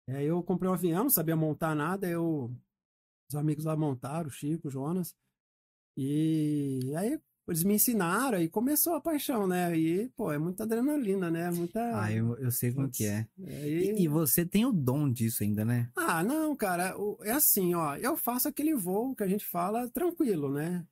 Aí 0.08 0.24
eu 0.26 0.42
comprei 0.42 0.70
um 0.70 0.74
avião, 0.74 1.04
não 1.04 1.10
sabia 1.10 1.36
montar 1.36 1.74
nada, 1.74 2.08
eu 2.08 2.50
os 3.30 3.36
amigos 3.36 3.64
lá 3.66 3.76
montaram, 3.76 4.28
o 4.28 4.30
Chico, 4.30 4.68
o 4.68 4.70
Jonas. 4.70 5.14
E 5.96 6.94
aí 6.96 7.20
eles 7.50 7.64
me 7.64 7.74
ensinaram 7.74 8.40
e 8.40 8.48
começou 8.48 8.94
a 8.94 9.00
paixão, 9.00 9.46
né? 9.46 9.76
E, 9.76 10.08
pô, 10.10 10.30
é 10.32 10.38
muita 10.38 10.64
adrenalina, 10.64 11.30
né? 11.30 11.50
Muita. 11.50 11.80
Ah, 12.02 12.12
eu, 12.12 12.36
eu 12.38 12.50
sei 12.50 12.72
como 12.72 12.90
que 12.90 13.04
é. 13.06 13.26
Aí- 13.46 13.94
E, 13.98 14.02
e 14.02 14.08
você 14.08 14.44
tem 14.44 14.66
o 14.66 14.72
dom 14.72 15.10
disso 15.10 15.42
ainda, 15.42 15.64
né? 15.64 15.90
Ah, 15.96 16.22
não, 16.22 16.54
cara, 16.56 16.94
é 17.22 17.30
assim, 17.32 17.74
ó. 17.74 17.96
Eu 17.96 18.16
faço 18.16 18.48
aquele 18.48 18.74
voo 18.74 19.14
que 19.14 19.22
a 19.22 19.28
gente 19.28 19.44
fala 19.44 19.88
tranquilo, 19.90 20.52
né? 20.52 20.86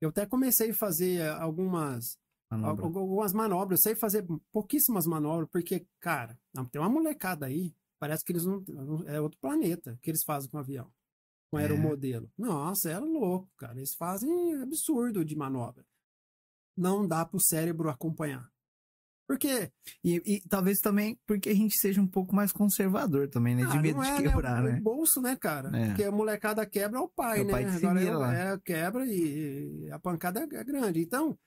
Eu 0.00 0.08
até 0.08 0.24
comecei 0.24 0.70
a 0.70 0.74
fazer 0.74 1.28
algumas, 1.32 2.18
Manobra. 2.50 2.86
al- 2.86 2.98
algumas 2.98 3.32
manobras. 3.32 3.80
Eu 3.80 3.82
sei 3.82 3.94
fazer 3.94 4.26
pouquíssimas 4.50 5.06
manobras, 5.06 5.48
porque, 5.52 5.86
cara, 6.00 6.38
tem 6.72 6.80
uma 6.80 6.88
molecada 6.88 7.44
aí, 7.46 7.74
parece 7.98 8.24
que 8.24 8.32
eles 8.32 8.46
não. 8.46 8.64
É 9.06 9.20
outro 9.20 9.38
planeta 9.40 9.98
que 10.00 10.10
eles 10.10 10.24
fazem 10.24 10.48
com 10.50 10.56
o 10.56 10.60
avião. 10.60 10.90
Com 11.50 11.58
É. 11.58 11.62
aeromodelo. 11.62 12.30
Nossa, 12.38 12.90
é 12.90 12.98
louco, 12.98 13.50
cara. 13.56 13.76
Eles 13.78 13.94
fazem 13.94 14.54
absurdo 14.62 15.24
de 15.24 15.34
manobra. 15.36 15.84
Não 16.76 17.06
dá 17.06 17.24
pro 17.24 17.40
cérebro 17.40 17.88
acompanhar. 17.90 18.48
Porque 19.26 19.70
E, 20.02 20.16
e 20.26 20.40
talvez 20.48 20.80
também 20.80 21.16
porque 21.26 21.50
a 21.50 21.54
gente 21.54 21.78
seja 21.78 22.00
um 22.00 22.06
pouco 22.06 22.34
mais 22.34 22.50
conservador 22.52 23.28
também, 23.28 23.54
né? 23.54 23.64
De 23.64 23.78
ah, 23.78 23.80
medo 23.80 23.96
não 23.98 24.02
de 24.02 24.10
é, 24.10 24.22
quebrar, 24.22 24.62
né? 24.62 24.72
né? 24.72 24.78
O 24.78 24.82
bolso, 24.82 25.20
né, 25.20 25.36
cara? 25.36 25.70
É. 25.76 25.86
Porque 25.88 26.04
a 26.04 26.10
molecada 26.10 26.66
quebra 26.66 26.98
é 26.98 27.02
o 27.02 27.08
pai, 27.08 27.38
É 27.38 27.42
o 27.42 27.44
né? 27.46 27.52
pai 27.52 27.64
Agora 28.08 28.34
é- 28.34 28.54
é, 28.54 28.58
quebra 28.58 29.06
e, 29.06 29.88
a 29.92 29.98
pancada 30.00 30.40
é, 30.40 30.42
é 30.56 30.64
grande. 30.64 31.00
Então, 31.00 31.38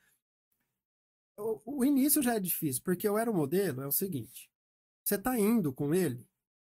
o, 1.37 1.79
o 1.79 1.85
início 1.85 2.21
já 2.21 2.35
é 2.35 2.39
difícil, 2.39 2.81
porque 2.85 3.07
eu 3.07 3.17
era 3.17 3.29
o 3.29 3.35
modelo, 3.35 3.81
é 3.81 3.87
o 3.87 3.91
seguinte. 3.91 4.49
Você 5.03 5.17
tá 5.17 5.37
indo 5.37 5.73
com 5.73 5.93
ele, 5.93 6.25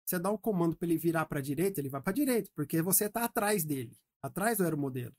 você 0.09 0.19
dá 0.19 0.29
o 0.31 0.37
comando 0.37 0.75
para 0.75 0.87
ele 0.87 0.97
virar 0.97 1.25
para 1.25 1.39
direita, 1.41 1.79
ele 1.79 1.89
vai 1.89 2.01
para 2.01 2.13
direita, 2.13 2.49
porque 2.55 2.81
você 2.81 3.07
tá 3.09 3.23
atrás 3.25 3.63
dele, 3.63 3.95
atrás 4.21 4.57
do 4.57 4.63
aeromodelo. 4.63 5.15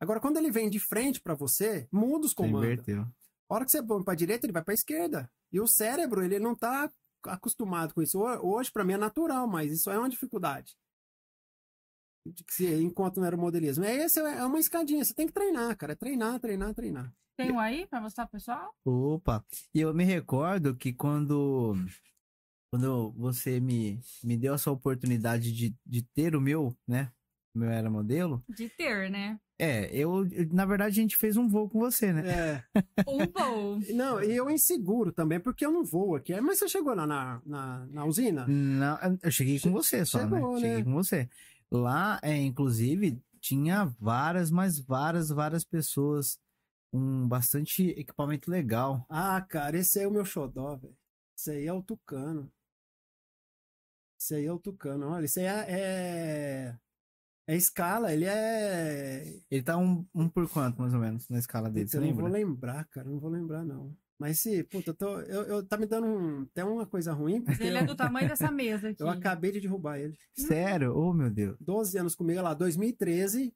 Agora, 0.00 0.20
quando 0.20 0.36
ele 0.38 0.50
vem 0.50 0.70
de 0.70 0.78
frente 0.78 1.20
para 1.20 1.34
você, 1.34 1.88
muda 1.92 2.24
os 2.26 2.32
comandos. 2.32 2.64
inverteu. 2.64 3.02
A 3.48 3.54
hora 3.54 3.64
que 3.64 3.70
você 3.70 3.82
põe 3.82 4.02
para 4.02 4.14
direita, 4.14 4.46
ele 4.46 4.52
vai 4.52 4.62
para 4.64 4.72
esquerda. 4.74 5.30
E 5.52 5.60
o 5.60 5.66
cérebro, 5.66 6.22
ele 6.24 6.38
não 6.38 6.54
tá 6.54 6.90
acostumado 7.24 7.92
com 7.92 8.00
isso. 8.00 8.18
Ho- 8.18 8.54
Hoje, 8.56 8.70
para 8.72 8.84
mim, 8.84 8.92
é 8.94 8.96
natural, 8.96 9.46
mas 9.48 9.70
isso 9.72 9.90
é 9.90 9.98
uma 9.98 10.08
dificuldade. 10.08 10.74
De 12.26 12.44
que 12.44 12.52
se 12.54 12.66
encontra 12.82 13.18
no 13.20 13.24
aeromodelismo. 13.24 13.84
É, 13.84 14.04
esse 14.04 14.20
é 14.20 14.44
uma 14.44 14.58
escadinha. 14.58 15.04
Você 15.04 15.12
tem 15.14 15.26
que 15.26 15.32
treinar, 15.32 15.76
cara. 15.76 15.92
É 15.92 15.96
treinar, 15.96 16.38
treinar, 16.38 16.72
treinar. 16.74 17.12
Tem 17.36 17.50
um 17.50 17.58
aí 17.58 17.86
pra 17.86 18.00
mostrar 18.00 18.26
pro 18.26 18.38
pessoal? 18.38 18.74
Opa! 18.84 19.44
E 19.74 19.80
eu 19.80 19.92
me 19.94 20.04
recordo 20.04 20.76
que 20.76 20.92
quando, 20.92 21.74
quando 22.70 23.12
você 23.16 23.58
me, 23.60 24.00
me 24.22 24.36
deu 24.36 24.54
essa 24.54 24.70
oportunidade 24.70 25.52
de, 25.52 25.74
de 25.84 26.02
ter 26.02 26.36
o 26.36 26.40
meu, 26.40 26.74
né? 26.86 27.10
O 27.54 27.58
meu 27.58 27.68
era 27.68 27.90
modelo. 27.90 28.44
De 28.48 28.68
ter, 28.68 29.10
né? 29.10 29.38
É, 29.58 29.94
eu, 29.94 30.24
na 30.52 30.64
verdade, 30.64 30.98
a 30.98 31.02
gente 31.02 31.16
fez 31.16 31.36
um 31.36 31.48
voo 31.48 31.68
com 31.68 31.80
você, 31.80 32.12
né? 32.12 32.22
É. 32.30 32.64
Um 33.08 33.26
voo. 33.26 33.80
Não, 33.92 34.22
e 34.22 34.34
eu 34.34 34.48
inseguro 34.48 35.12
também, 35.12 35.40
porque 35.40 35.66
eu 35.66 35.72
não 35.72 35.84
vou 35.84 36.14
aqui. 36.14 36.38
Mas 36.40 36.58
você 36.58 36.68
chegou 36.68 36.94
lá 36.94 37.06
na, 37.06 37.42
na, 37.44 37.86
na 37.86 38.04
usina? 38.04 38.46
Não, 38.46 38.98
eu 39.20 39.30
cheguei 39.32 39.58
com 39.58 39.72
você 39.72 40.06
só, 40.06 40.20
chegou, 40.20 40.54
né? 40.54 40.54
né? 40.54 40.60
Cheguei 40.60 40.84
com 40.84 40.92
você. 40.92 41.28
Lá, 41.70 42.20
é, 42.22 42.36
inclusive, 42.36 43.20
tinha 43.40 43.84
várias, 43.98 44.50
mas 44.50 44.78
várias, 44.78 45.28
várias 45.28 45.64
pessoas 45.64 46.38
com 46.92 47.26
bastante 47.26 47.88
equipamento 47.90 48.50
legal. 48.50 49.04
Ah, 49.08 49.40
cara, 49.40 49.76
esse 49.76 49.98
aí 49.98 50.04
é 50.04 50.08
o 50.08 50.12
meu 50.12 50.24
xodó, 50.24 50.76
velho. 50.76 50.96
Esse 51.36 51.50
aí 51.50 51.66
é 51.66 51.72
o 51.72 51.82
Tucano. 51.82 52.50
Esse 54.20 54.34
aí 54.34 54.44
é 54.44 54.52
o 54.52 54.58
Tucano. 54.58 55.06
Olha, 55.08 55.24
esse 55.24 55.40
aí 55.40 55.46
é. 55.46 55.66
É, 55.70 56.76
é 57.48 57.56
escala, 57.56 58.12
ele 58.12 58.26
é. 58.26 59.40
Ele 59.50 59.62
tá 59.62 59.78
um, 59.78 60.06
um 60.14 60.28
por 60.28 60.48
quanto, 60.48 60.80
mais 60.80 60.92
ou 60.92 61.00
menos, 61.00 61.26
na 61.28 61.38
escala 61.38 61.70
dele, 61.70 61.88
você 61.88 61.96
eu 61.96 62.00
não 62.02 62.08
lembra? 62.08 62.22
vou 62.24 62.32
lembrar, 62.32 62.84
cara, 62.88 63.08
não 63.08 63.18
vou 63.18 63.30
lembrar, 63.30 63.64
não. 63.64 63.96
Mas 64.18 64.38
se, 64.40 64.62
puta, 64.64 64.90
eu 64.90 64.94
tô, 64.94 65.18
eu, 65.20 65.42
eu- 65.44 65.66
tá 65.66 65.78
me 65.78 65.86
dando 65.86 66.06
um, 66.06 66.42
até 66.42 66.62
uma 66.62 66.84
coisa 66.84 67.10
ruim, 67.14 67.40
porque 67.42 67.62
Ele 67.62 67.78
é 67.78 67.84
do 67.86 67.96
tamanho 67.96 68.28
dessa 68.28 68.50
mesa 68.50 68.90
aqui. 68.90 69.02
eu 69.02 69.08
acabei 69.08 69.50
de 69.52 69.60
derrubar 69.62 69.98
ele. 69.98 70.14
Sério? 70.36 70.94
Oh, 70.94 71.14
meu 71.14 71.30
Deus. 71.30 71.56
12 71.58 71.96
anos 71.98 72.14
comigo, 72.14 72.38
olha 72.38 72.48
lá, 72.50 72.54
2013, 72.54 73.54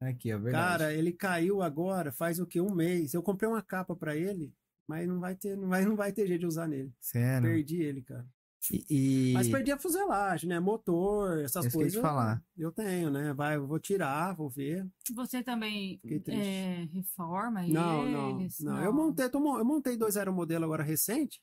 Aqui, 0.00 0.32
ó, 0.32 0.38
verdade. 0.38 0.78
cara, 0.78 0.94
ele 0.94 1.12
caiu 1.12 1.60
agora, 1.62 2.10
faz 2.10 2.40
o 2.40 2.46
quê? 2.46 2.60
Um 2.60 2.74
mês. 2.74 3.12
Eu 3.14 3.22
comprei 3.22 3.48
uma 3.48 3.62
capa 3.62 3.94
pra 3.94 4.16
ele, 4.16 4.52
mas 4.88 5.06
não 5.06 5.20
vai 5.20 5.36
ter, 5.36 5.56
não 5.56 5.68
vai, 5.68 5.84
não 5.84 5.94
vai 5.94 6.10
ter 6.12 6.26
jeito 6.26 6.40
de 6.40 6.46
usar 6.46 6.66
nele. 6.66 6.92
Sério. 6.98 7.48
Perdi 7.48 7.82
ele, 7.82 8.02
cara. 8.02 8.26
E, 8.70 8.84
e- 9.30 9.32
Mas 9.34 9.48
perdi 9.48 9.72
a 9.72 9.78
fuselagem, 9.78 10.48
né? 10.48 10.60
Motor, 10.60 11.38
essas 11.40 11.66
que 11.66 11.74
eu 11.74 11.78
coisas. 11.80 11.94
te 11.98 12.00
falar. 12.00 12.42
Eu 12.56 12.70
tenho, 12.70 13.10
né? 13.10 13.32
Vai, 13.32 13.56
eu 13.56 13.66
vou 13.66 13.78
tirar, 13.80 14.34
vou 14.34 14.48
ver. 14.48 14.86
Você 15.14 15.42
também 15.42 16.00
é, 16.28 16.84
reforma 16.92 17.66
Não, 17.66 18.06
não, 18.06 18.40
eles? 18.40 18.60
não. 18.60 18.82
Eu 18.84 18.92
montei, 18.92 19.28
tô 19.28 19.38
eu 19.58 19.64
montei 19.64 19.96
dois 19.96 20.16
aeromodelos 20.16 20.64
agora 20.64 20.82
recente, 20.82 21.40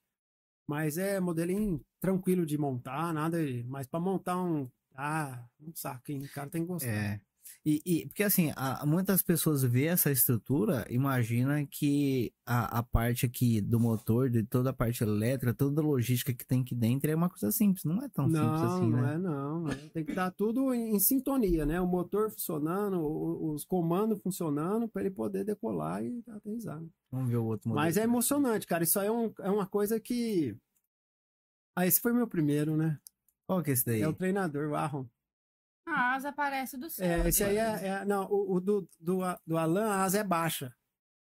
mas 0.67 0.97
é 0.97 1.19
modelinho 1.19 1.83
tranquilo 1.99 2.45
de 2.45 2.57
montar, 2.57 3.13
nada. 3.13 3.37
Mas 3.67 3.87
pra 3.87 3.99
montar 3.99 4.37
um. 4.41 4.69
Ah, 4.95 5.43
um 5.61 5.73
saco, 5.73 6.11
hein? 6.11 6.23
O 6.23 6.29
cara 6.33 6.49
tem 6.49 6.61
que 6.61 6.67
gostar. 6.67 6.89
É. 6.89 7.21
E, 7.69 7.81
e- 7.85 8.05
porque 8.07 8.23
assim, 8.23 8.51
a- 8.55 8.83
muitas 8.85 9.21
pessoas 9.21 9.61
vê 9.63 9.85
essa 9.85 10.09
estrutura, 10.11 10.85
imagina 10.89 11.65
que 11.65 12.33
a, 12.45 12.79
a 12.79 12.83
parte 12.83 13.25
aqui 13.25 13.61
do 13.61 13.79
motor, 13.79 14.29
de 14.29 14.43
toda 14.43 14.71
a 14.71 14.73
parte 14.73 15.03
elétrica, 15.03 15.53
toda 15.53 15.81
a 15.81 15.83
logística 15.83 16.33
que 16.33 16.45
tem 16.45 16.61
aqui 16.61 16.73
dentro 16.73 17.11
é 17.11 17.15
uma 17.15 17.29
coisa 17.29 17.51
simples, 17.51 17.83
não 17.83 18.01
é 18.03 18.09
tão 18.09 18.27
não, 18.27 18.39
simples 18.41 18.61
assim, 18.71 18.89
não 18.89 19.01
né? 19.01 19.13
é 19.13 19.17
não. 19.17 19.61
não. 19.61 19.89
Tem 19.89 20.03
que 20.05 20.11
estar 20.11 20.31
tudo 20.31 20.73
em, 20.73 20.95
em 20.95 20.99
sintonia, 20.99 21.65
né? 21.65 21.79
O 21.79 21.85
motor 21.87 22.31
funcionando, 22.31 22.99
o- 22.99 23.53
os 23.53 23.63
comandos 23.65 24.21
funcionando 24.21 24.87
para 24.87 25.01
ele 25.03 25.11
poder 25.11 25.43
decolar 25.43 26.03
e 26.03 26.23
aterrissar. 26.29 26.79
né? 26.81 26.87
Vamos 27.11 27.29
ver 27.29 27.37
o 27.37 27.45
outro 27.45 27.69
modelo. 27.69 27.85
Mas 27.85 27.97
é 27.97 28.03
emocionante, 28.03 28.65
cara. 28.65 28.83
Isso 28.83 28.99
aí 28.99 29.07
é, 29.07 29.11
um- 29.11 29.33
é 29.41 29.49
uma 29.51 29.65
coisa 29.67 29.99
que. 29.99 30.55
Ah, 31.75 31.85
esse 31.87 31.99
foi 32.01 32.13
meu 32.13 32.27
primeiro, 32.27 32.75
né? 32.75 32.97
Qual 33.47 33.63
que 33.63 33.69
é 33.69 33.73
esse 33.73 33.85
daí? 33.85 34.01
É 34.01 34.07
o 34.07 34.13
treinador, 34.13 34.69
o 34.69 34.75
Arron. 34.75 35.05
A 35.89 36.13
asa 36.13 36.29
aparece 36.29 36.77
do 36.77 36.89
céu. 36.89 37.23
É, 37.23 37.27
esse 37.27 37.43
aí 37.43 37.57
é. 37.57 37.87
é- 37.87 38.05
não, 38.05 38.25
o, 38.25 38.55
o 38.55 38.59
do, 38.59 38.87
do, 38.99 39.19
do 39.45 39.57
Alan, 39.57 39.89
a 39.89 40.03
asa 40.03 40.19
é 40.19 40.23
baixa. 40.23 40.73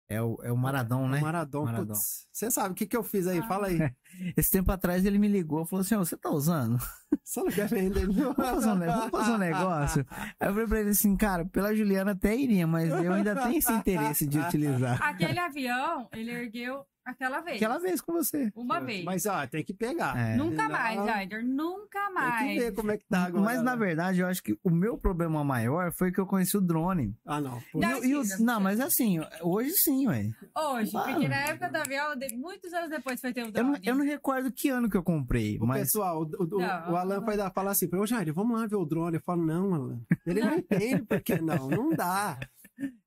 É 0.09 0.21
o, 0.21 0.37
é 0.43 0.51
o 0.51 0.57
Maradão, 0.57 1.07
né? 1.07 1.19
O 1.19 1.21
Maradon. 1.21 1.65
Maradon. 1.65 1.93
Putz, 1.93 2.27
Você 2.31 2.51
sabe 2.51 2.73
o 2.73 2.75
que, 2.75 2.85
que 2.85 2.95
eu 2.95 3.03
fiz 3.03 3.25
aí? 3.25 3.39
Ah. 3.39 3.47
Fala 3.47 3.67
aí. 3.67 3.77
Esse 4.37 4.49
tempo 4.51 4.71
atrás 4.71 5.05
ele 5.05 5.17
me 5.19 5.27
ligou 5.27 5.63
e 5.63 5.67
falou 5.67 5.81
assim: 5.81 5.95
"Ô, 5.95 5.99
você 6.05 6.15
tá 6.17 6.29
usando? 6.29 6.77
Só 7.23 7.43
não 7.43 7.51
quer 7.51 7.67
vender. 7.67 8.07
não. 8.07 8.33
Vamos 8.33 8.63
fazer, 8.65 8.69
um, 8.71 8.79
vamos 8.79 9.11
fazer 9.11 9.31
um 9.31 9.37
negócio? 9.37 10.05
Aí 10.39 10.47
eu 10.47 10.53
falei 10.53 10.67
pra 10.67 10.79
ele 10.81 10.89
assim, 10.89 11.15
cara, 11.15 11.45
pela 11.45 11.75
Juliana 11.75 12.11
até 12.11 12.35
iria, 12.35 12.65
mas 12.67 12.89
eu 12.89 13.13
ainda 13.13 13.35
tenho 13.35 13.57
esse 13.57 13.71
interesse 13.71 14.25
de 14.27 14.39
utilizar. 14.39 15.01
Aquele 15.03 15.39
avião, 15.39 16.09
ele 16.13 16.31
ergueu 16.31 16.83
aquela 17.05 17.41
vez. 17.41 17.57
Aquela 17.57 17.79
vez 17.79 17.99
com 17.99 18.13
você. 18.13 18.49
Uma 18.55 18.79
vez. 18.79 19.03
Mas, 19.03 19.25
ó, 19.25 19.45
tem 19.45 19.61
que 19.61 19.73
pegar. 19.73 20.17
É. 20.17 20.37
Nunca 20.37 20.63
Não, 20.63 20.69
mais, 20.69 21.05
Jaider. 21.05 21.45
Nunca 21.45 21.99
Tem 21.99 22.07
que 22.07 22.13
mais. 22.13 22.59
ver 22.63 22.73
como 22.73 22.91
é 22.91 22.97
que 22.97 23.05
tá 23.09 23.25
agora. 23.25 23.43
Mas 23.43 23.61
na 23.61 23.75
verdade, 23.75 24.21
eu 24.21 24.27
acho 24.27 24.41
que 24.41 24.57
o 24.63 24.69
meu 24.69 24.97
problema 24.97 25.43
maior 25.43 25.91
foi 25.97 26.13
que 26.13 26.19
eu 26.19 26.25
conheci 26.25 26.55
o 26.55 26.61
drone. 26.61 27.13
Ah, 27.25 27.41
não. 27.41 27.61
E, 27.75 28.07
e 28.07 28.15
o- 28.15 28.19
Mentira. 28.19 28.37
não, 28.39 28.59
mas 28.61 28.79
assim, 28.79 29.19
hoje 29.41 29.71
sim, 29.83 30.07
ué. 30.07 30.29
Hoje, 30.57 30.95
Ah. 30.95 31.01
porque 31.03 31.27
na 31.27 31.35
época 31.35 31.69
do 31.69 31.75
avião, 31.75 32.13
muitos 32.37 32.71
anos 32.73 32.89
depois 32.89 33.19
foi 33.19 33.33
ter 33.33 33.41
o 33.43 33.47
Eu 33.47 33.51
não, 33.63 33.71
drone. 33.73 33.79
eu 33.85 33.95
não 33.95 34.02
recordo 34.03 34.51
que 34.51 34.69
ano 34.69 34.89
que 34.89 34.97
eu 34.97 35.03
comprei, 35.03 35.57
O 35.59 35.65
mas 35.65 35.81
pessoal, 35.83 36.21
o, 36.23 36.43
o- 36.43 36.59
Não. 36.59 36.91
o 36.91 36.95
Alan 36.95 37.19
vai 37.21 37.35
dar, 37.37 37.51
falar 37.51 37.71
assim, 37.71 37.87
pra 37.87 37.99
eu, 37.99 38.07
Jair, 38.07 38.33
vamos 38.33 38.59
lá 38.59 38.65
ver 38.67 38.75
o 38.75 38.85
drone. 38.85 39.17
Eu 39.17 39.21
falo, 39.21 39.45
não, 39.45 39.73
Alan. 39.73 40.01
Ele 40.25 40.41
não 40.41 40.55
entende 40.57 41.01
por 41.03 41.21
que 41.21 41.39
não. 41.41 41.67
Não 41.69 41.89
dá. 41.91 42.37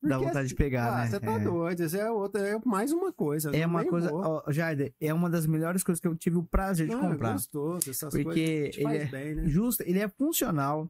dá 0.03 0.17
Porque, 0.17 0.25
vontade 0.27 0.49
de 0.49 0.55
pegar, 0.55 0.93
ah, 0.93 0.99
né? 1.05 1.07
Você 1.09 1.21
tá 1.21 1.33
É. 1.33 1.39
doido. 1.41 1.83
Isso 1.83 1.97
é, 1.97 2.11
outra, 2.11 2.41
é 2.47 2.59
mais 2.65 2.93
uma 2.93 3.13
coisa. 3.13 3.51
É 3.55 3.63
não 3.63 3.69
uma 3.71 3.85
coisa, 3.85 4.11
ó, 4.15 4.43
Jader, 4.53 4.93
é 5.01 5.13
uma 5.13 5.29
das 5.29 5.47
melhores 5.47 5.83
coisas 5.83 6.01
que 6.01 6.07
eu 6.07 6.15
tive 6.17 6.37
o 6.37 6.45
prazer 6.45 6.87
de 6.89 6.95
Não, 6.95 7.07
é 7.09 7.13
comprar. 7.13 7.33
gostoso, 7.33 7.91
essas 7.91 8.13
Porque 8.15 8.71
coisas 8.73 8.77
ele 8.79 8.97
é 8.99 9.05
bem, 9.07 9.35
né? 9.35 9.49
Justo, 9.49 9.83
ele 9.83 9.99
é 9.99 10.09
funcional. 10.09 10.89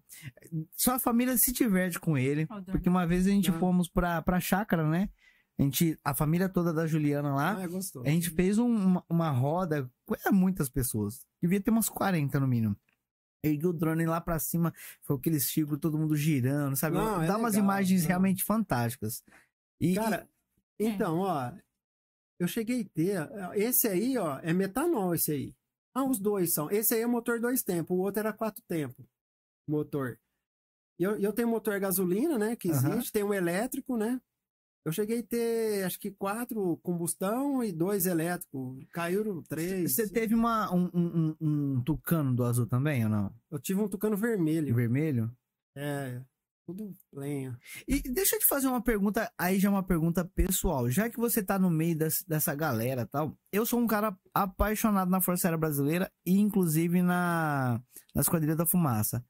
Só 0.76 0.94
a 0.96 0.98
família 0.98 1.36
se 1.38 1.52
diverte 1.52 1.98
com 1.98 2.16
ele. 2.18 2.44
O 2.44 2.46
drone. 2.48 2.64
Porque 2.72 2.88
uma 2.88 3.06
vez 3.06 3.26
a 3.26 3.30
gente 3.30 3.50
Ah. 3.50 3.54
fomos 3.54 3.88
pra, 3.88 4.20
pra 4.22 4.38
chácara, 4.40 4.88
né? 4.88 5.08
A 5.58 5.62
gente, 5.62 5.98
a 6.04 6.14
família 6.14 6.48
toda 6.48 6.72
da 6.72 6.86
Juliana 6.86 7.34
lá, 7.34 7.56
Ah, 7.56 7.62
é 7.62 7.66
gostoso. 7.68 8.06
a 8.06 8.10
gente 8.10 8.28
fez 8.30 8.58
um- 8.58 8.66
uma, 8.74 9.04
uma 9.08 9.30
roda 9.30 9.90
com 10.04 10.14
é, 10.26 10.30
muitas 10.30 10.68
pessoas. 10.68 11.26
Devia 11.42 11.60
ter 11.60 11.70
umas 11.70 11.88
40 11.88 12.38
no 12.38 12.46
mínimo. 12.46 12.76
Ergui 13.44 13.66
o 13.66 13.72
drone 13.72 14.04
lá 14.06 14.20
pra 14.20 14.38
cima, 14.38 14.74
foi 15.02 15.16
aquele 15.16 15.40
círculo, 15.40 15.78
todo 15.78 15.96
mundo 15.98 16.14
girando, 16.16 16.76
sabe? 16.76 16.96
Não, 16.96 17.22
é 17.22 17.26
Dá 17.26 17.36
umas 17.38 17.52
legal, 17.54 17.64
imagens 17.64 18.02
não. 18.02 18.08
realmente 18.08 18.44
fantásticas. 18.44 19.22
E, 19.80 19.94
Cara, 19.94 20.28
então, 20.78 21.18
ó, 21.20 21.52
eu 22.40 22.48
cheguei 22.48 22.82
a 22.82 22.88
ter. 22.92 23.30
Esse 23.54 23.88
aí, 23.88 24.18
ó, 24.18 24.38
é 24.40 24.52
metanol, 24.52 25.14
esse 25.14 25.32
aí. 25.32 25.54
Ah, 25.94 26.04
os 26.04 26.18
dois 26.18 26.52
são. 26.52 26.70
Esse 26.70 26.94
aí 26.94 27.00
é 27.00 27.06
motor 27.06 27.40
dois 27.40 27.62
tempos, 27.62 27.96
o 27.96 28.00
outro 28.00 28.20
era 28.20 28.32
quatro 28.32 28.62
tempos. 28.68 29.06
Motor. 29.66 30.18
E 30.98 31.04
eu, 31.04 31.18
e 31.18 31.24
eu 31.24 31.32
tenho 31.32 31.48
motor 31.48 31.78
gasolina, 31.80 32.36
né? 32.38 32.56
Que 32.56 32.68
existe, 32.68 33.12
tem 33.12 33.22
um 33.22 33.32
elétrico, 33.32 33.96
né? 33.96 34.20
Eu 34.86 34.92
cheguei 34.92 35.18
a 35.18 35.22
ter, 35.24 35.84
acho 35.84 35.98
que 35.98 36.12
quatro 36.12 36.76
combustão 36.80 37.62
e 37.64 37.72
dois 37.72 38.06
elétricos. 38.06 38.78
Caíram 38.92 39.42
três. 39.42 39.92
você 39.96 40.08
teve 40.08 40.32
uma, 40.32 40.72
um, 40.72 40.88
um, 40.94 41.36
um- 41.40 41.82
tucano 41.82 42.32
do 42.32 42.44
azul 42.44 42.66
também, 42.68 43.02
ou 43.02 43.10
não? 43.10 43.34
Eu 43.50 43.58
tive 43.58 43.80
um 43.80 43.88
tucano 43.88 44.16
vermelho. 44.16 44.72
Vermelho? 44.72 45.28
É, 45.76 46.22
tudo 46.64 46.94
lenha. 47.12 47.58
E 47.88 48.00
deixa 48.00 48.36
eu 48.36 48.38
te 48.38 48.46
fazer 48.48 48.68
uma 48.68 48.80
pergunta, 48.80 49.28
aí 49.36 49.58
já 49.58 49.68
é 49.68 49.72
uma 49.72 49.82
pergunta 49.82 50.24
pessoal. 50.24 50.88
Já 50.88 51.10
que 51.10 51.16
você 51.18 51.42
tá 51.42 51.58
no 51.58 51.68
meio 51.68 51.98
des- 51.98 52.22
dessa 52.24 52.54
galera 52.54 53.02
e 53.02 53.06
tal, 53.06 53.36
eu 53.52 53.66
sou 53.66 53.80
um 53.80 53.88
cara 53.88 54.16
apaixonado 54.32 55.10
na 55.10 55.20
Força 55.20 55.48
Aérea 55.48 55.58
Brasileira 55.58 56.12
e 56.24 56.38
inclusive 56.38 57.02
na, 57.02 57.82
na 58.14 58.20
Esquadrilha 58.20 58.54
da 58.54 58.64
Fumaça. 58.66 59.24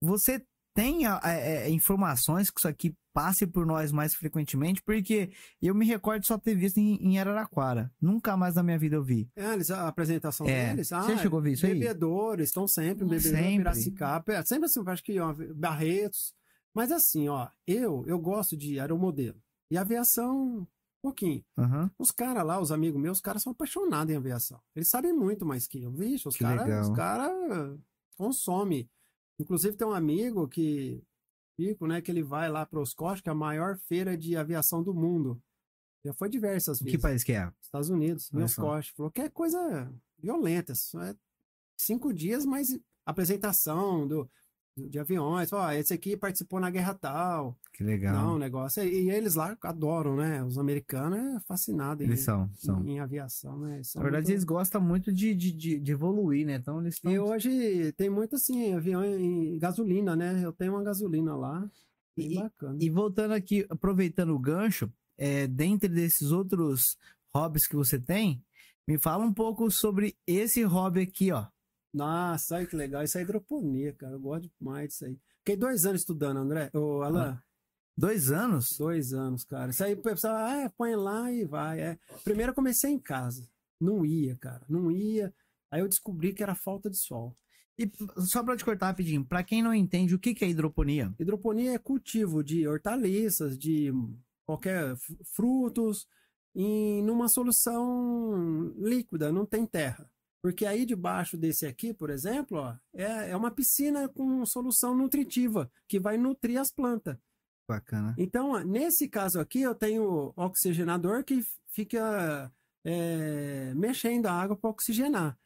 Você 0.00 0.40
tem 0.80 1.06
a- 1.06 1.20
a- 1.22 1.32
é, 1.32 1.70
informações 1.70 2.50
que 2.50 2.58
isso 2.60 2.68
aqui 2.68 2.94
passe 3.12 3.46
por 3.46 3.66
nós 3.66 3.90
mais 3.92 4.14
frequentemente? 4.14 4.82
Porque 4.82 5.30
eu 5.60 5.74
me 5.74 5.84
recordo 5.84 6.20
de 6.22 6.26
só 6.26 6.38
ter 6.38 6.54
visto 6.54 6.78
em, 6.78 6.94
em 6.96 7.18
Araraquara. 7.18 7.92
Nunca 8.00 8.36
mais 8.36 8.54
na 8.54 8.62
minha 8.62 8.78
vida 8.78 8.96
eu 8.96 9.02
vi. 9.02 9.28
É, 9.36 9.52
eles, 9.52 9.70
a 9.70 9.88
apresentação 9.88 10.46
É. 10.46 10.68
deles. 10.70 10.92
Ah, 10.92 11.02
Você 11.02 11.18
chegou 11.18 11.38
a 11.38 11.42
ver 11.42 11.52
isso 11.52 11.66
aí? 11.66 11.74
Bebedores, 11.78 12.48
estão 12.48 12.66
sempre, 12.68 13.04
bebedor, 13.04 13.20
Sempre. 13.38 13.56
Piracicaba, 13.58 14.32
é, 14.32 14.44
sempre 14.44 14.66
assim, 14.66 14.80
acho 14.86 15.02
que 15.04 15.18
ó, 15.20 15.34
Barretos. 15.54 16.34
Mas 16.74 16.92
assim, 16.92 17.28
ó, 17.28 17.48
eu 17.66 18.04
eu 18.06 18.18
gosto 18.18 18.56
de 18.56 18.78
aeromodelo. 18.78 19.40
E 19.70 19.76
aviação, 19.76 20.66
pouquinho. 21.02 21.42
Aham. 21.58 21.90
Os 21.98 22.10
caras 22.12 22.44
lá, 22.46 22.60
os 22.60 22.70
amigos 22.72 23.00
meus, 23.00 23.18
os 23.18 23.22
caras 23.22 23.42
são 23.42 23.52
apaixonados 23.52 24.12
em 24.12 24.16
aviação. 24.16 24.60
Eles 24.74 24.88
sabem 24.88 25.12
muito 25.12 25.44
mais 25.44 25.66
que 25.66 25.82
eu. 25.82 25.90
Vixe, 25.92 26.26
os 26.28 26.36
caras 26.36 26.88
cara 26.90 27.76
consomem. 28.16 28.88
Inclusive, 29.40 29.76
tem 29.76 29.86
um 29.86 29.92
amigo 29.94 30.46
que, 30.46 31.02
Pico, 31.56 31.86
né, 31.86 32.00
que 32.02 32.10
ele 32.10 32.22
vai 32.22 32.50
lá 32.50 32.66
para 32.66 32.78
Oscosh, 32.80 33.20
que 33.22 33.28
é 33.28 33.32
a 33.32 33.34
maior 33.34 33.78
feira 33.78 34.16
de 34.16 34.36
aviação 34.36 34.82
do 34.82 34.92
mundo. 34.94 35.40
Já 36.04 36.12
foi 36.14 36.28
diversas 36.28 36.78
Que 36.78 36.84
vezes. 36.84 37.00
país 37.00 37.24
que 37.24 37.32
é? 37.32 37.50
Estados 37.60 37.88
Unidos, 37.90 38.30
Olha 38.34 38.46
só. 38.48 38.62
Oscosh. 38.62 38.90
Falou 38.96 39.10
que 39.10 39.20
é 39.22 39.28
coisa 39.30 39.90
violenta. 40.18 40.72
É 40.72 41.16
cinco 41.76 42.12
dias, 42.12 42.44
mas 42.44 42.78
apresentação 43.04 44.06
do, 44.06 44.30
de 44.88 44.98
aviões. 44.98 45.52
Ó, 45.52 45.70
esse 45.72 45.92
aqui 45.92 46.16
participou 46.16 46.58
na 46.60 46.70
guerra 46.70 46.94
tal. 46.94 47.58
Que 47.72 47.82
legal. 47.84 48.14
Não, 48.14 48.38
negócio. 48.38 48.80
é- 48.82 48.86
E 48.88 49.10
eles 49.10 49.34
lá 49.34 49.56
adoram, 49.62 50.16
né? 50.16 50.42
Os 50.44 50.56
americanos 50.58 51.18
é 51.18 51.40
fascinado 51.40 52.02
em, 52.02 52.06
Eles 52.06 52.20
são, 52.20 52.48
são. 52.54 52.82
em, 52.84 52.92
em 52.92 53.00
aviação, 53.00 53.58
né? 53.58 53.82
São 53.82 54.00
Na 54.00 54.04
verdade, 54.04 54.24
muito- 54.24 54.32
eles 54.32 54.44
gostam 54.44 54.80
muito 54.80 55.12
de, 55.12 55.34
de, 55.34 55.78
de, 55.78 55.92
evoluir, 55.92 56.46
né? 56.46 56.54
Então 56.56 56.80
eles. 56.80 56.96
E 57.04 57.18
hoje 57.18 57.92
tem 57.92 58.08
muito 58.08 58.36
assim, 58.36 58.72
avião 58.74 59.04
em 59.04 59.58
gasolina, 59.58 60.14
né? 60.16 60.40
Eu 60.44 60.52
tenho 60.52 60.72
uma 60.74 60.82
gasolina 60.82 61.34
lá. 61.36 61.68
Bem 62.16 62.32
E- 62.32 62.34
bacana. 62.36 62.76
E 62.80 62.90
voltando 62.90 63.32
aqui, 63.34 63.66
aproveitando 63.70 64.30
o 64.30 64.38
gancho, 64.38 64.92
é, 65.16 65.46
dentre 65.46 65.88
desses 65.88 66.30
outros 66.32 66.96
hobbies 67.34 67.66
que 67.66 67.76
você 67.76 67.98
tem, 67.98 68.42
me 68.88 68.98
fala 68.98 69.24
um 69.24 69.32
pouco 69.32 69.70
sobre 69.70 70.16
esse 70.26 70.62
hobby 70.64 71.02
aqui, 71.02 71.30
ó. 71.30 71.46
Nossa, 71.92 72.56
olha 72.56 72.66
que 72.66 72.76
legal. 72.76 73.02
Isso 73.02 73.18
é 73.18 73.22
hidroponia, 73.22 73.92
cara. 73.94 74.14
Eu 74.14 74.20
gosto 74.20 74.50
demais 74.58 74.88
disso 74.90 75.04
aí. 75.04 75.18
Fiquei 75.38 75.56
dois 75.56 75.84
anos 75.84 76.02
estudando, 76.02 76.38
André. 76.38 76.70
Ô, 76.74 77.02
Alan, 77.02 77.40
Dois 77.96 78.30
anos? 78.30 78.76
dois 78.78 79.12
anos, 79.12 79.44
cara. 79.44 79.70
Isso 79.70 79.84
aí, 79.84 79.92
o 79.94 80.00
pessoal, 80.02 80.34
ah, 80.34 80.72
põe 80.76 80.94
lá 80.94 81.30
e 81.30 81.44
vai. 81.44 81.80
É. 81.80 81.98
Primeiro 82.24 82.50
eu 82.50 82.54
comecei 82.54 82.90
em 82.90 82.98
casa. 82.98 83.46
Não 83.80 84.04
ia, 84.06 84.36
cara. 84.36 84.64
Não 84.68 84.90
ia. 84.90 85.34
Aí 85.70 85.80
eu 85.80 85.88
descobri 85.88 86.32
que 86.32 86.42
era 86.42 86.54
falta 86.54 86.88
de 86.88 86.96
sol. 86.96 87.36
E 87.78 87.90
só 88.26 88.42
pra 88.42 88.56
te 88.56 88.64
cortar 88.64 88.86
rapidinho, 88.88 89.24
pra 89.24 89.42
quem 89.42 89.62
não 89.62 89.74
entende, 89.74 90.14
o 90.14 90.18
que, 90.18 90.34
que 90.34 90.44
é 90.44 90.48
hidroponia? 90.48 91.14
Hidroponia 91.18 91.72
é 91.74 91.78
cultivo 91.78 92.44
de 92.44 92.68
hortaliças, 92.68 93.58
de 93.58 93.90
qualquer 94.44 94.94
frutos, 95.34 96.06
em 96.54 97.02
numa 97.02 97.28
solução 97.28 98.74
líquida, 98.78 99.32
não 99.32 99.46
tem 99.46 99.64
terra. 99.64 100.10
Porque 100.42 100.64
aí 100.64 100.86
debaixo 100.86 101.36
desse 101.36 101.66
aqui, 101.66 101.92
por 101.92 102.08
exemplo, 102.08 102.58
ó, 102.58 102.74
é, 102.94 103.30
é 103.30 103.36
uma 103.36 103.50
piscina 103.50 104.08
com 104.08 104.44
solução 104.46 104.96
nutritiva 104.96 105.70
que 105.86 106.00
vai 106.00 106.16
nutrir 106.16 106.58
as 106.58 106.72
plantas. 106.72 107.16
Bacana. 107.68 108.14
Então, 108.18 108.52
ó, 108.52 108.60
nesse 108.60 109.08
caso 109.08 109.38
aqui, 109.38 109.60
eu 109.60 109.74
tenho 109.74 110.32
oxigenador 110.34 111.22
que 111.22 111.44
fica 111.68 112.50
é, 112.84 113.72
mexendo 113.74 114.26
a 114.26 114.32
água 114.32 114.56
para 114.56 114.70
oxigenar. 114.70 115.38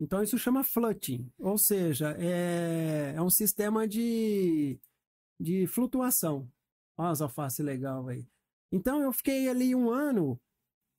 Então, 0.00 0.22
isso 0.22 0.36
chama 0.36 0.64
flooding, 0.64 1.32
ou 1.38 1.56
seja, 1.56 2.16
é, 2.18 3.14
é 3.16 3.22
um 3.22 3.30
sistema 3.30 3.86
de, 3.86 4.78
de 5.40 5.66
flutuação. 5.68 6.50
Olha 6.98 7.10
as 7.10 7.20
alfaces 7.20 7.64
legal 7.64 8.08
aí. 8.08 8.26
Então, 8.72 9.00
eu 9.00 9.12
fiquei 9.12 9.48
ali 9.48 9.74
um 9.74 9.90
ano 9.90 10.38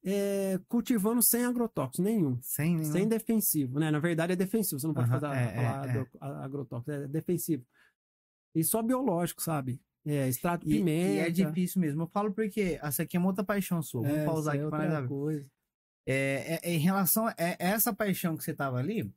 é, 0.05 0.59
cultivando 0.67 1.21
sem 1.23 1.43
agrotóxico 1.45 2.03
nenhum. 2.03 2.39
Sem 2.41 2.75
nenhum. 2.75 2.91
Sem 2.91 3.07
defensivo, 3.07 3.79
né? 3.79 3.89
Na 3.91 3.99
verdade 3.99 4.33
é 4.33 4.35
defensivo, 4.35 4.79
você 4.79 4.87
não 4.87 4.93
pode 4.93 5.09
Aham, 5.09 5.19
fazer, 5.19 5.35
é, 5.35 5.55
falar 5.55 5.85
é, 5.85 5.87
é. 5.87 5.89
agro- 5.89 6.09
a- 6.21 6.45
agrotóxico, 6.45 6.91
é 6.91 7.07
defensivo. 7.07 7.65
E 8.53 8.63
só 8.63 8.81
biológico, 8.81 9.41
sabe? 9.41 9.81
É, 10.05 10.27
extrato 10.27 10.65
de 10.65 10.75
E, 10.75 10.77
pimenta. 10.77 11.11
e 11.13 11.19
é 11.19 11.29
difícil 11.31 11.81
mesmo. 11.81 12.03
Eu 12.03 12.07
falo 12.07 12.31
porque 12.31 12.79
essa 12.81 13.03
aqui 13.03 13.17
é 13.17 13.19
uma 13.19 13.29
outra 13.29 13.43
paixão 13.43 13.81
sua. 13.81 14.01
Vamos 14.03 14.17
É, 14.17 14.25
pausar 14.25 14.53
aqui 14.55 14.63
é 14.63 14.69
pra 14.69 14.83
outra 14.83 14.99
nós 15.01 15.09
coisa. 15.09 15.45
É, 16.07 16.13
é- 16.55 16.59
é 16.63 16.73
em 16.75 16.77
relação 16.77 17.25
a 17.27 17.31
é- 17.37 17.57
essa 17.59 17.91
paixão 17.93 18.37
que 18.37 18.43
você 18.43 18.53
tava 18.53 18.77
ali, 18.77 19.11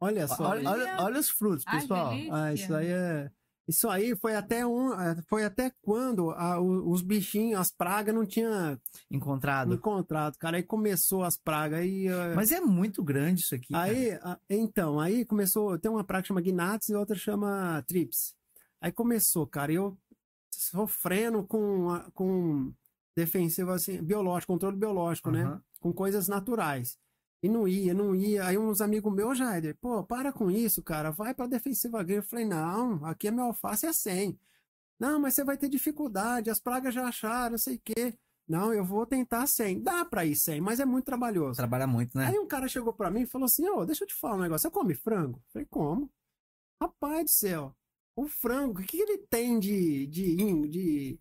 Olha 0.00 0.28
só. 0.28 0.50
olha, 0.50 0.70
olha, 0.70 0.96
olha 1.00 1.18
os 1.18 1.28
frutos, 1.28 1.64
pessoal. 1.64 2.12
Ah, 2.30 2.54
isso 2.54 2.72
aí 2.72 2.86
é. 2.86 3.30
Isso 3.68 3.86
aí 3.88 4.16
foi 4.16 4.34
até 4.34 4.66
um, 4.66 4.92
é, 4.98 5.20
foi 5.28 5.44
até 5.44 5.70
quando 5.82 6.30
a- 6.30 6.58
os 6.58 7.02
bichinhos, 7.02 7.60
as 7.60 7.70
pragas 7.70 8.14
não 8.14 8.24
tinha 8.24 8.80
Encontrado. 9.10 9.74
encontrado, 9.74 10.38
cara. 10.38 10.56
Aí 10.56 10.62
começou 10.62 11.22
as 11.22 11.36
pragas 11.36 11.80
aí. 11.80 12.06
eh, 12.08 12.34
Mas 12.34 12.50
é 12.50 12.60
muito 12.62 13.04
grande 13.04 13.42
isso 13.42 13.54
aqui. 13.54 13.74
Aí, 13.74 14.12
a- 14.22 14.38
então, 14.48 14.98
aí 14.98 15.24
começou, 15.26 15.78
tem 15.78 15.90
uma 15.90 16.02
praga 16.02 16.22
que 16.22 16.28
chama 16.28 16.40
Gnats 16.40 16.88
e 16.88 16.94
outra 16.94 17.14
chama 17.14 17.84
Trips. 17.86 18.34
Aí 18.80 18.90
começou, 18.90 19.46
cara, 19.46 19.70
eu 19.70 19.98
sofrendo 20.50 21.44
com, 21.44 21.88
com 22.14 22.72
defensivo 23.16 23.70
assim, 23.72 24.02
biológico, 24.02 24.52
controle 24.52 24.76
biológico, 24.76 25.30
né? 25.30 25.44
Aham. 25.44 25.62
Com 25.80 25.92
coisas 25.92 26.26
naturais. 26.26 26.96
E 27.42 27.48
não 27.48 27.68
ia, 27.68 27.94
não 27.94 28.14
ia. 28.14 28.46
Aí 28.46 28.58
uns 28.58 28.80
amigos 28.80 29.12
meus, 29.12 29.38
Jaider, 29.38 29.76
pô, 29.80 30.02
para 30.02 30.32
com 30.32 30.50
isso, 30.50 30.82
cara, 30.82 31.10
vai 31.10 31.34
pra 31.34 31.46
defensiva 31.46 32.00
agrícola. 32.00 32.24
Eu 32.24 32.28
falei, 32.28 32.44
não, 32.44 33.04
aqui 33.04 33.28
a 33.28 33.32
minha 33.32 33.44
alface 33.44 33.86
é 33.86 33.92
100. 33.92 34.38
Não, 34.98 35.20
mas 35.20 35.34
você 35.34 35.44
vai 35.44 35.56
ter 35.56 35.68
dificuldade, 35.68 36.50
as 36.50 36.58
pragas 36.58 36.92
já 36.92 37.06
acharam, 37.06 37.52
não 37.52 37.58
sei 37.58 37.76
o 37.76 37.80
quê. 37.84 38.14
Não, 38.48 38.72
eu 38.72 38.84
vou 38.84 39.06
tentar 39.06 39.46
100. 39.46 39.82
Dá 39.82 40.04
pra 40.04 40.24
ir 40.24 40.34
100, 40.34 40.60
mas 40.60 40.80
é 40.80 40.84
muito 40.84 41.04
trabalhoso. 41.04 41.56
Trabalha 41.56 41.86
muito, 41.86 42.16
né? 42.16 42.28
Aí 42.28 42.38
um 42.38 42.46
cara 42.46 42.66
chegou 42.66 42.92
pra 42.92 43.10
mim 43.10 43.22
e 43.22 43.26
falou 43.26 43.44
assim: 43.44 43.68
Ô, 43.68 43.84
deixa 43.84 44.04
eu 44.04 44.08
te 44.08 44.14
falar 44.14 44.36
um 44.36 44.40
negócio. 44.40 44.68
Você 44.68 44.74
come 44.74 44.94
frango? 44.94 45.38
Eu 45.38 45.52
falei, 45.52 45.66
como? 45.70 46.10
Rapaz 46.82 47.24
do 47.24 47.30
céu, 47.30 47.76
o 48.16 48.26
frango, 48.26 48.80
o 48.80 48.84
que 48.84 48.98
ele 49.00 49.18
tem 49.18 49.58
de, 49.58 50.06
de, 50.06 50.68
de 50.68 51.20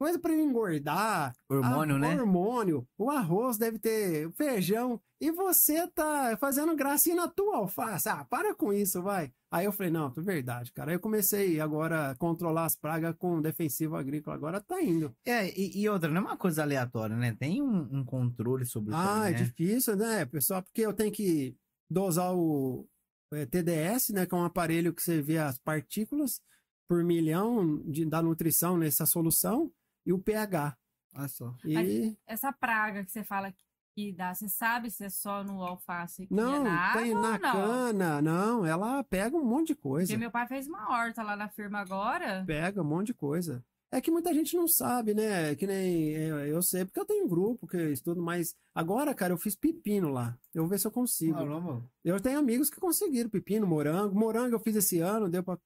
coisa 0.00 0.18
ele 0.24 0.42
engordar? 0.42 1.34
Hormônio, 1.46 1.96
Ah, 1.96 1.98
né? 1.98 2.18
Hormônio. 2.18 2.88
O 2.96 3.10
arroz 3.10 3.58
deve 3.58 3.78
ter 3.78 4.26
o 4.26 4.32
feijão. 4.32 4.98
E 5.20 5.30
você 5.30 5.86
tá 5.88 6.34
fazendo 6.40 6.74
gracinha 6.74 7.14
na 7.16 7.28
tua 7.28 7.58
alface. 7.58 8.08
Ah, 8.08 8.24
para 8.24 8.54
com 8.54 8.72
isso, 8.72 9.02
vai. 9.02 9.30
Aí 9.52 9.66
eu 9.66 9.72
falei, 9.72 9.92
não, 9.92 10.06
é 10.16 10.20
verdade, 10.22 10.72
cara. 10.72 10.90
Aí 10.90 10.96
eu 10.96 11.00
comecei 11.00 11.60
agora 11.60 12.12
a 12.12 12.14
controlar 12.16 12.64
as 12.64 12.74
pragas 12.74 13.14
com 13.18 13.42
defensivo 13.42 13.94
agrícola. 13.94 14.34
Agora 14.36 14.58
tá 14.58 14.80
indo. 14.80 15.14
É, 15.26 15.48
e, 15.50 15.82
e 15.82 15.86
outra, 15.90 16.08
não 16.08 16.22
é 16.22 16.24
uma 16.24 16.36
coisa 16.38 16.62
aleatória, 16.62 17.14
né? 17.14 17.36
Tem 17.38 17.60
um, 17.60 17.98
um 17.98 18.02
controle 18.02 18.64
sobre 18.64 18.92
isso 18.94 18.98
Ah, 18.98 19.24
aí, 19.24 19.34
é 19.34 19.36
né? 19.38 19.44
difícil, 19.44 19.96
né, 19.96 20.24
pessoal? 20.24 20.62
Porque 20.62 20.80
eu 20.80 20.94
tenho 20.94 21.12
que 21.12 21.54
dosar 21.90 22.34
o 22.34 22.88
é, 23.34 23.44
TDS, 23.44 24.08
né? 24.14 24.24
Que 24.24 24.34
é 24.34 24.38
um 24.38 24.44
aparelho 24.46 24.94
que 24.94 25.02
você 25.02 25.20
vê 25.20 25.36
as 25.36 25.58
partículas 25.58 26.40
por 26.88 27.04
milhão 27.04 27.82
de, 27.84 28.06
da 28.06 28.22
nutrição 28.22 28.78
nessa 28.78 29.04
solução 29.04 29.70
e 30.04 30.12
o 30.12 30.18
pH. 30.18 30.76
Olha 31.14 31.28
só. 31.28 31.54
E 31.64 32.16
Essa 32.26 32.52
praga 32.52 33.04
que 33.04 33.10
você 33.10 33.24
fala 33.24 33.52
que 33.94 34.12
dá, 34.12 34.32
você 34.32 34.48
sabe 34.48 34.90
se 34.90 35.04
é 35.04 35.10
só 35.10 35.42
no 35.42 35.62
alface 35.62 36.26
que 36.26 36.32
não, 36.34 36.54
é 36.66 36.70
na 36.70 36.92
tem 36.92 37.14
na 37.14 37.38
não? 37.38 37.52
cana, 37.52 38.22
não. 38.22 38.64
Ela 38.64 39.02
pega 39.04 39.36
um 39.36 39.44
monte 39.44 39.68
de 39.68 39.74
coisa. 39.74 40.06
Porque 40.06 40.18
meu 40.18 40.30
pai 40.30 40.46
fez 40.46 40.66
uma 40.68 40.90
horta 40.90 41.22
lá 41.22 41.36
na 41.36 41.48
firma 41.48 41.80
agora. 41.80 42.44
Pega 42.46 42.80
um 42.80 42.84
monte 42.84 43.08
de 43.08 43.14
coisa. 43.14 43.64
É 43.92 44.00
que 44.00 44.10
muita 44.10 44.32
gente 44.32 44.56
não 44.56 44.68
sabe, 44.68 45.14
né? 45.14 45.52
Que 45.56 45.66
nem 45.66 46.10
eu, 46.10 46.38
eu 46.46 46.62
sei, 46.62 46.84
porque 46.84 47.00
eu 47.00 47.04
tenho 47.04 47.24
um 47.24 47.28
grupo 47.28 47.66
que 47.66 47.76
eu 47.76 47.92
estudo, 47.92 48.22
mas 48.22 48.54
agora, 48.72 49.12
cara, 49.12 49.32
eu 49.32 49.38
fiz 49.38 49.56
pepino 49.56 50.10
lá. 50.10 50.38
Eu 50.54 50.62
vou 50.62 50.70
ver 50.70 50.78
se 50.78 50.86
eu 50.86 50.92
consigo. 50.92 51.34
Caramba. 51.34 51.84
Eu 52.04 52.20
tenho 52.20 52.38
amigos 52.38 52.70
que 52.70 52.78
conseguiram 52.78 53.28
pepino, 53.28 53.66
morango. 53.66 54.14
Morango 54.14 54.54
eu 54.54 54.60
fiz 54.60 54.76
esse 54.76 55.00
ano, 55.00 55.28
deu 55.28 55.42
pra 55.42 55.58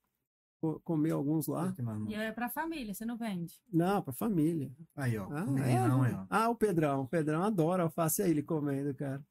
comer 0.85 1.11
alguns 1.13 1.47
lá. 1.47 1.75
E 2.09 2.15
é 2.15 2.33
pra 2.33 2.49
família, 2.49 2.93
você 2.95 3.05
não 3.05 3.17
vende. 3.17 3.55
Não, 3.73 4.03
pra 4.03 4.13
família. 4.13 4.71
Aí, 4.97 5.17
ó. 5.19 5.29
Ah, 5.31 5.45
é? 5.69 5.89
não, 5.89 6.01
ó. 6.01 6.27
Ah, 6.31 6.49
o 6.49 6.55
Pedrão. 6.57 7.03
O 7.03 7.09
Pedrão 7.09 7.43
adora 7.43 7.83
alface 7.85 8.23
aí, 8.23 8.31
ele 8.31 8.43
comendo, 8.43 8.95
cara. 8.95 9.23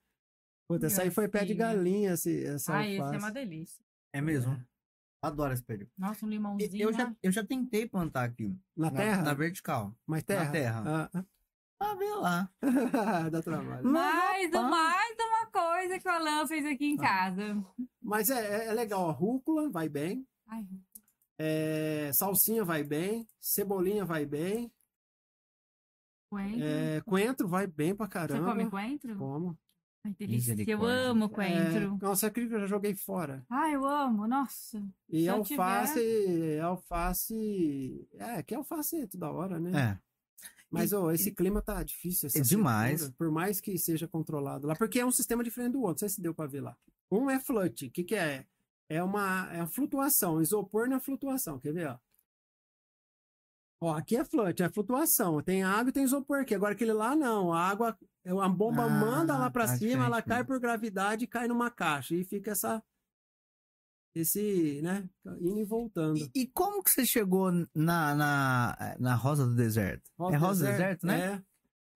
Puta, 0.68 0.86
essa 0.88 1.02
aí 1.04 1.12
foi 1.12 1.28
pé 1.28 1.44
de 1.46 1.54
galinha, 1.54 2.14
esse, 2.14 2.46
essa 2.46 2.74
Ai, 2.74 2.92
esse 2.92 2.98
é 2.98 3.04
alface. 3.04 3.20
uma 3.24 3.32
delícia. 3.32 3.84
É 4.14 4.22
mesmo. 4.22 4.58
Adoro 5.22 5.54
esse 5.54 5.64
período. 5.64 5.92
Nossa, 5.98 6.26
um 6.26 6.30
limãozinho. 6.30 6.82
Eu 6.90 6.92
já, 6.94 7.08
né? 7.10 7.16
eu 7.24 7.32
já 7.32 7.46
tentei 7.46 7.88
plantar 7.88 8.24
aqui. 8.26 8.58
Na 8.76 8.90
Na, 8.90 8.98
terra? 8.98 9.22
na 9.24 9.34
vertical. 9.34 9.96
Mais 10.06 10.24
terra? 10.24 10.52
terra. 10.52 11.10
Ah, 11.14 11.26
Ah, 11.80 11.96
vê 11.96 12.10
lá. 12.16 12.50
ah. 12.62 12.62
Dá 13.30 13.42
trabalho. 13.42 13.86
Mais, 13.86 14.52
rapaz. 14.52 14.70
mais 14.70 15.16
uma 15.20 15.46
coisa 15.48 16.00
que 16.00 16.08
o 16.08 16.12
Alan 16.12 16.48
fez 16.48 16.66
aqui 16.66 16.86
em 16.92 16.96
Ah. 17.00 17.02
casa. 17.02 17.66
Mas 18.02 18.30
é, 18.30 18.68
é 18.68 18.74
legal, 18.74 19.10
a 19.10 19.14
rúcula 19.14 19.70
vai 19.70 19.88
bem, 19.90 20.26
Ai, 20.48 20.66
é, 21.46 22.12
salsinha 22.14 22.64
vai 22.64 22.84
bem, 22.84 23.28
cebolinha 23.40 24.06
vai 24.06 24.26
bem, 24.26 24.72
coentro. 26.30 26.64
é, 26.64 27.02
coentro 27.02 27.48
vai 27.48 27.68
bem 27.68 27.96
pra 27.96 28.06
Você 28.06 28.12
caramba. 28.12 28.50
come 28.52 28.70
coentro? 28.70 29.18
Como? 29.18 29.58
Ai, 30.06 30.14
delícia. 30.20 30.56
Eu 30.68 30.86
amo 30.86 31.30
coentro. 31.30 31.98
É, 32.02 32.06
nossa, 32.06 32.28
acredito 32.28 32.50
que 32.52 32.56
eu 32.58 32.62
já 32.62 32.68
joguei 32.68 32.94
fora. 32.96 33.46
Ai, 33.50 33.76
eu 33.76 33.86
amo. 33.86 34.28
Nossa. 34.28 34.84
E 35.10 35.22
Se 35.22 35.26
eu 35.28 35.36
alface, 35.36 36.60
alface. 36.62 38.08
É, 38.16 38.44
que 38.44 38.54
alface 38.54 39.08
toda 39.08 39.32
hora, 39.32 39.60
né? 39.60 39.72
É. 40.00 40.00
Mas 40.70 40.92
E- 40.92 40.96
ô, 40.96 41.10
esse 41.12 41.32
clima 41.32 41.62
tá 41.62 41.82
difícil. 41.84 42.28
essa 42.28 42.40
É 42.40 42.42
demais. 42.42 43.10
por 43.12 43.32
mais 43.32 43.62
que 43.62 43.78
seja 43.78 44.08
controlado 44.08 44.68
lá. 44.68 44.76
Porque 44.76 45.00
é 45.00 45.06
um 45.06 45.12
sistema 45.12 45.44
diferente 45.44 45.74
do 45.74 45.80
outro. 45.82 45.94
Não 45.94 45.98
sei 46.00 46.10
se 46.10 46.22
deu 46.22 46.34
pra 46.34 46.48
ver 46.48 46.62
lá. 46.62 46.76
Um 47.12 47.30
é 47.30 47.40
flut. 47.40 47.86
O 47.88 47.92
que, 47.92 48.04
que 48.04 48.16
é? 48.16 48.46
É 48.90 49.02
uma, 49.04 49.50
é 49.54 49.58
uma 49.58 49.68
flutuação. 49.68 50.42
Isopor 50.42 50.88
na 50.88 51.00
flutuação. 51.00 51.60
Quer 51.60 51.74
ver? 51.74 51.88
Ó? 51.88 51.98
Ó, 53.82 53.94
aqui 53.96 54.16
é 54.16 54.24
flush, 54.24 54.62
é 54.62 54.70
flutuação. 54.70 55.42
Tem 55.42 55.62
água 55.64 55.90
e 55.90 55.94
tem 55.94 56.04
isopor 56.04 56.40
aqui. 56.42 56.56
Agora 56.56 56.74
aquele 56.74 56.94
lá 56.94 57.16
não. 57.16 57.52
A 57.52 57.68
água, 57.68 57.98
a 58.26 58.50
bomba 58.50 58.86
Ah, 58.86 58.90
manda 58.90 59.38
lá 59.38 59.50
pra 59.50 59.66
tá 59.68 59.78
cima, 59.78 60.06
ela 60.06 60.22
cai 60.22 60.44
por 60.44 60.60
gravidade 60.60 61.26
e 61.26 61.28
cai 61.28 61.48
numa 61.48 61.70
caixa. 61.70 62.16
E 62.16 62.24
fica 62.24 62.52
essa. 62.52 62.82
Esse, 64.16 64.80
né? 64.84 65.10
Indo 65.42 65.60
e 65.60 65.66
voltando. 65.66 66.18
E, 66.18 66.32
e 66.36 66.48
como 66.48 66.84
que 66.84 66.92
você 66.92 67.04
chegou 67.06 67.52
na, 67.74 68.14
na, 68.16 68.96
na 69.00 69.16
Rosa 69.16 69.46
do 69.46 69.56
Deserto? 69.56 70.10
é 70.32 70.36
Rosa 70.38 70.66
do 70.66 70.72
Deserto, 70.72 71.08
né? 71.08 71.34
É. 71.34 71.44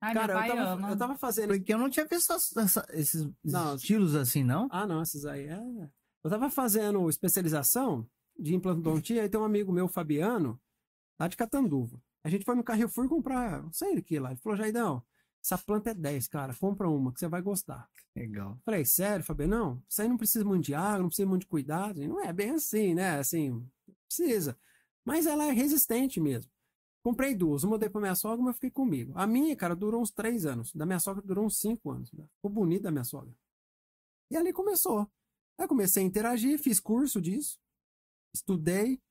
Ai, 0.02 0.14
Cara, 0.14 0.34
eu 0.48 0.56
tava, 0.76 0.90
eu 0.92 0.98
tava 0.98 1.18
fazendo. 1.18 1.50
Porque 1.56 1.74
eu 1.74 1.78
não 1.78 1.90
tinha 1.90 2.06
visto 2.06 2.34
essa- 2.34 2.62
essa- 2.62 2.86
esses 2.92 3.28
Não. 3.44 3.76
estilos 3.76 4.14
assim, 4.16 4.44
não. 4.44 4.68
Ah, 4.72 4.86
não, 4.86 5.02
essas 5.02 5.26
aí 5.26 5.46
é. 5.48 5.90
Eu 6.28 6.32
tava 6.32 6.50
fazendo 6.50 7.10
especialização 7.10 8.06
de 8.38 8.54
implantodontia, 8.54 9.22
aí 9.22 9.30
tem 9.30 9.40
um 9.40 9.46
amigo 9.46 9.72
meu, 9.72 9.88
Fabiano, 9.88 10.60
lá 11.18 11.26
de 11.26 11.38
Catanduva. 11.38 12.04
A 12.22 12.28
gente 12.30 12.44
foi 12.44 12.54
no 12.54 12.66
Carrefour 12.66 13.08
comprar, 13.08 13.64
não 13.64 13.72
sei 13.72 13.98
o 13.98 14.04
que 14.04 14.20
lá. 14.20 14.32
Ele 14.32 14.40
falou, 14.42 14.58
Jaidão, 14.58 15.02
essa 15.42 15.58
planta 15.58 15.92
é 15.92 15.94
10, 15.94 16.28
cara, 16.28 16.54
compra 16.54 16.90
uma 16.90 17.14
que 17.14 17.20
você 17.22 17.30
vai 17.30 17.42
gostar. 17.42 17.90
Legal. 18.14 18.60
Falei, 18.66 18.84
sério, 18.84 19.24
Fabiano? 19.24 19.56
Não, 19.56 19.84
isso 19.88 20.02
aí 20.02 20.10
não 20.10 20.18
precisa 20.18 20.44
muito 20.44 20.66
de 20.66 20.76
água, 20.76 21.00
não 21.00 21.08
precisa 21.08 21.30
muito 21.30 21.44
de 21.44 21.48
cuidado. 21.48 22.04
E 22.04 22.08
não 22.10 22.22
é 22.22 22.34
bem 22.34 22.50
assim, 22.50 22.94
né? 22.94 23.20
Assim, 23.20 23.66
precisa. 24.06 24.58
Mas 25.06 25.26
ela 25.26 25.46
é 25.46 25.52
resistente 25.52 26.20
mesmo. 26.20 26.52
Comprei 27.02 27.36
duas, 27.36 27.64
uma 27.64 27.80
dei 27.80 27.90
pra 27.90 28.02
minha 28.02 28.16
sogra, 28.16 28.42
uma 28.42 28.50
eu 28.50 28.54
fiquei 28.54 28.70
comigo. 28.70 29.14
A 29.16 29.26
minha, 29.26 29.56
cara, 29.56 29.74
durou 29.74 30.02
uns 30.02 30.12
três 30.12 30.46
anos. 30.46 30.74
Da 30.74 30.86
minha 30.86 31.00
sogra 31.00 31.24
durou 31.26 31.46
uns 31.46 31.58
cinco 31.58 31.90
anos. 31.90 32.10
Ficou 32.10 32.52
bonita 32.52 32.84
da 32.84 32.92
minha 32.92 33.06
sogra. 33.06 33.34
E 34.30 34.36
ali 34.36 34.52
começou. 34.52 35.10
Aí 35.60 35.68
comecei 35.68 36.04
a 36.04 36.06
interagir, 36.06 36.60
fiz 36.60 36.80
curso 36.80 37.20
disso, 37.20 37.60
estudei. 38.34 39.02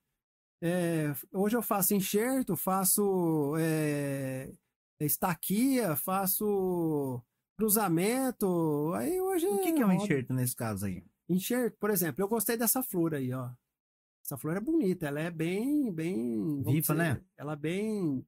É, 0.61 1.13
hoje 1.31 1.55
eu 1.55 1.61
faço 1.61 1.93
enxerto, 1.93 2.55
faço 2.55 3.55
é, 3.59 4.51
estaquia, 4.99 5.95
faço 5.95 7.21
cruzamento. 7.57 8.93
Aí 8.95 9.19
hoje. 9.19 9.45
O 9.47 9.61
que, 9.61 9.73
que 9.73 9.81
é 9.81 9.85
um 9.85 9.91
enxerto 9.91 10.33
nesse 10.33 10.55
caso 10.55 10.85
aí? 10.85 11.03
Enxerto, 11.29 11.77
por 11.77 11.89
exemplo, 11.89 12.23
eu 12.23 12.27
gostei 12.27 12.55
dessa 12.55 12.81
flor 12.81 13.13
aí, 13.13 13.33
ó. 13.33 13.51
Essa 14.25 14.37
flor 14.37 14.57
é 14.57 14.59
bonita, 14.59 15.07
ela 15.07 15.21
é 15.21 15.31
bem, 15.31 15.91
bem... 15.91 16.61
Viva, 16.63 16.93
né? 16.93 17.23
Ela 17.37 17.53
é 17.53 17.55
bem... 17.55 18.17
O 18.17 18.25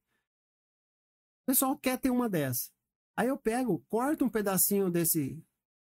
pessoal 1.46 1.76
quer 1.76 1.98
ter 1.98 2.10
uma 2.10 2.28
dessa. 2.28 2.70
Aí 3.16 3.28
eu 3.28 3.36
pego, 3.36 3.84
corto 3.86 4.24
um 4.24 4.30
pedacinho 4.30 4.90
desse 4.90 5.42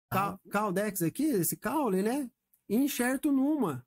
cal, 0.09 0.39
caldex 0.49 1.01
aqui, 1.01 1.23
esse 1.25 1.57
caule, 1.57 2.01
né? 2.01 2.29
E 2.69 2.75
enxerto 2.75 3.31
numa, 3.31 3.85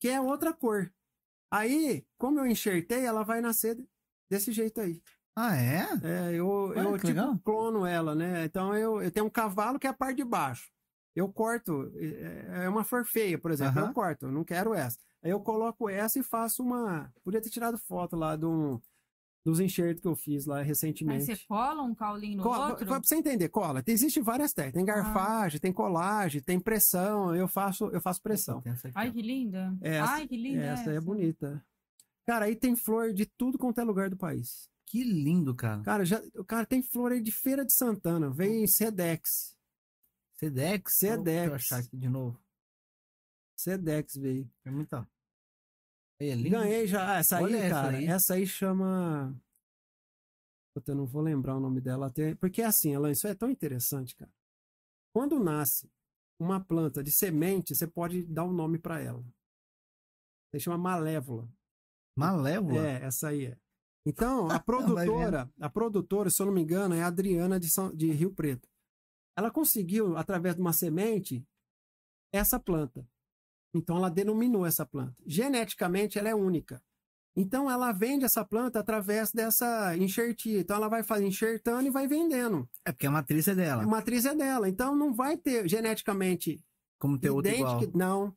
que 0.00 0.08
é 0.08 0.20
outra 0.20 0.52
cor. 0.52 0.92
Aí, 1.50 2.06
como 2.16 2.38
eu 2.38 2.46
enxertei, 2.46 3.04
ela 3.04 3.22
vai 3.24 3.40
nascer 3.40 3.76
desse 4.30 4.52
jeito 4.52 4.80
aí. 4.80 5.02
Ah, 5.34 5.56
é? 5.56 5.86
É, 6.02 6.34
eu, 6.34 6.46
Olha 6.48 6.80
eu 6.80 6.94
tipo, 6.96 7.06
legal. 7.08 7.38
clono 7.44 7.86
ela, 7.86 8.14
né? 8.14 8.44
Então 8.44 8.74
eu, 8.74 9.00
eu 9.00 9.10
tenho 9.10 9.26
um 9.26 9.30
cavalo 9.30 9.78
que 9.78 9.86
é 9.86 9.90
a 9.90 9.94
parte 9.94 10.16
de 10.16 10.24
baixo. 10.24 10.70
Eu 11.14 11.32
corto, 11.32 11.90
é 11.96 12.64
é 12.64 12.68
uma 12.68 12.84
flor 12.84 13.04
feia, 13.04 13.38
por 13.38 13.50
exemplo, 13.50 13.78
Aham. 13.80 13.88
eu 13.88 13.94
corto, 13.94 14.26
eu 14.26 14.32
não 14.32 14.44
quero 14.44 14.74
essa. 14.74 14.98
Aí 15.22 15.30
eu 15.30 15.40
coloco 15.40 15.88
essa 15.88 16.18
e 16.18 16.22
faço 16.22 16.62
uma. 16.62 17.12
Podia 17.24 17.40
ter 17.40 17.50
tirado 17.50 17.76
foto 17.78 18.14
lá 18.14 18.36
de 18.36 18.46
um- 18.46 18.80
dos 19.44 19.60
enxertos 19.60 20.02
que 20.02 20.08
eu 20.08 20.14
fiz 20.16 20.44
lá 20.46 20.60
recentemente. 20.62 21.24
você 21.24 21.36
cola 21.46 21.82
um 21.82 21.94
caulinho 21.94 22.36
no 22.38 22.42
Cola, 22.42 22.70
outro. 22.70 22.86
pra 22.86 22.98
você 22.98 23.16
entender, 23.16 23.48
cola. 23.48 23.82
Existem 23.86 24.22
várias 24.22 24.52
técnicas. 24.52 24.78
Tem 24.78 24.84
garfagem, 24.84 25.58
tem 25.60 25.72
colagem, 25.72 26.42
tem 26.42 26.60
pressão. 26.60 27.34
Eu 27.34 27.48
faço, 27.48 27.86
eu 27.86 28.00
faço 28.00 28.20
pressão. 28.20 28.62
Essa 28.64 28.90
Ai, 28.94 29.10
que 29.10 29.22
linda. 29.22 29.74
Essa- 29.80 30.12
Ai, 30.12 30.28
que 30.28 30.36
linda. 30.36 30.62
Essa 30.64 30.90
é 30.90 31.00
bonita. 31.00 31.64
Cara, 32.26 32.44
aí 32.44 32.54
tem 32.56 32.76
flor 32.76 33.14
de 33.14 33.24
tudo 33.24 33.56
quanto 33.56 33.80
é 33.80 33.84
lugar 33.84 34.10
do 34.10 34.16
país. 34.16 34.68
Que 34.84 35.02
lindo, 35.02 35.54
cara. 35.54 35.82
Cara, 35.82 36.04
já, 36.04 36.22
cara, 36.46 36.66
tem 36.66 36.82
flor 36.82 37.12
aí 37.12 37.20
de 37.22 37.30
Feira 37.32 37.64
de 37.64 37.72
Santana. 37.72 38.30
Vem 38.30 38.66
Sedex. 38.66 39.56
Sedex? 40.34 40.94
Sedex. 40.98 41.24
Deixa 41.24 41.50
eu 41.50 41.54
achar 41.54 41.78
aqui 41.80 41.96
de 41.96 42.08
novo. 42.08 42.38
Sedex 43.56 44.14
veio. 44.16 44.50
É 44.64 44.70
muito. 44.70 45.06
Aí, 46.20 46.30
é. 46.30 46.36
Ganhei 46.36 46.86
já. 46.86 47.14
Ah, 47.14 47.18
essa 47.18 47.38
aí, 47.38 47.44
Olha 47.44 47.56
essa 47.58 47.74
cara. 47.74 47.96
aí. 47.96 48.06
Essa 48.06 48.34
aí 48.34 48.46
chama. 48.46 49.40
Puta, 50.74 50.92
eu 50.92 50.96
não 50.96 51.06
vou 51.06 51.22
lembrar 51.22 51.56
o 51.56 51.60
nome 51.60 51.80
dela. 51.80 52.06
Até... 52.06 52.34
Porque 52.36 52.62
assim, 52.62 52.94
Alan, 52.94 53.10
isso 53.10 53.26
é 53.26 53.34
tão 53.34 53.50
interessante, 53.50 54.14
cara. 54.14 54.30
Quando 55.12 55.38
nasce 55.38 55.90
uma 56.40 56.60
planta 56.62 57.02
de 57.02 57.10
semente, 57.10 57.74
você 57.74 57.86
pode 57.86 58.24
dar 58.26 58.44
um 58.44 58.52
nome 58.52 58.78
pra 58.78 59.00
ela. 59.00 59.24
Você 60.50 60.60
chama 60.60 60.78
malévola. 60.78 61.48
Malévola? 62.16 62.86
É, 62.86 63.04
essa 63.04 63.28
aí 63.28 63.46
é. 63.46 63.58
Então, 64.06 64.46
a 64.50 64.54
Vai 64.54 64.62
produtora, 64.62 65.52
a 65.60 65.70
produtora, 65.70 66.30
se 66.30 66.40
eu 66.40 66.46
não 66.46 66.52
me 66.52 66.62
engano, 66.62 66.94
é 66.94 67.02
a 67.02 67.08
Adriana 67.08 67.58
de, 67.58 67.68
São- 67.70 67.94
de 67.94 68.10
Rio 68.12 68.32
Preto. 68.32 68.68
Ela 69.36 69.50
conseguiu, 69.50 70.16
através 70.16 70.54
de 70.54 70.60
uma 70.60 70.72
semente, 70.72 71.44
essa 72.32 72.58
planta. 72.58 73.06
Então, 73.74 73.96
ela 73.96 74.10
denominou 74.10 74.66
essa 74.66 74.84
planta. 74.86 75.14
Geneticamente, 75.26 76.18
ela 76.18 76.28
é 76.28 76.34
única. 76.34 76.82
Então, 77.36 77.70
ela 77.70 77.92
vende 77.92 78.24
essa 78.24 78.44
planta 78.44 78.80
através 78.80 79.30
dessa 79.30 79.96
enxertia. 79.96 80.60
Então, 80.60 80.76
ela 80.76 80.88
vai 80.88 81.02
fazer 81.02 81.26
enxertando 81.26 81.86
e 81.86 81.90
vai 81.90 82.08
vendendo. 82.08 82.68
É 82.84 82.90
porque 82.90 83.06
a 83.06 83.10
matriz 83.10 83.46
é 83.46 83.54
dela. 83.54 83.82
A 83.82 83.86
matriz 83.86 84.24
é 84.24 84.34
dela. 84.34 84.68
Então, 84.68 84.96
não 84.96 85.14
vai 85.14 85.36
ter 85.36 85.68
geneticamente 85.68 86.60
Como 86.98 87.18
ter 87.18 87.30
outra 87.30 87.54
igual. 87.54 87.80
Não. 87.94 88.34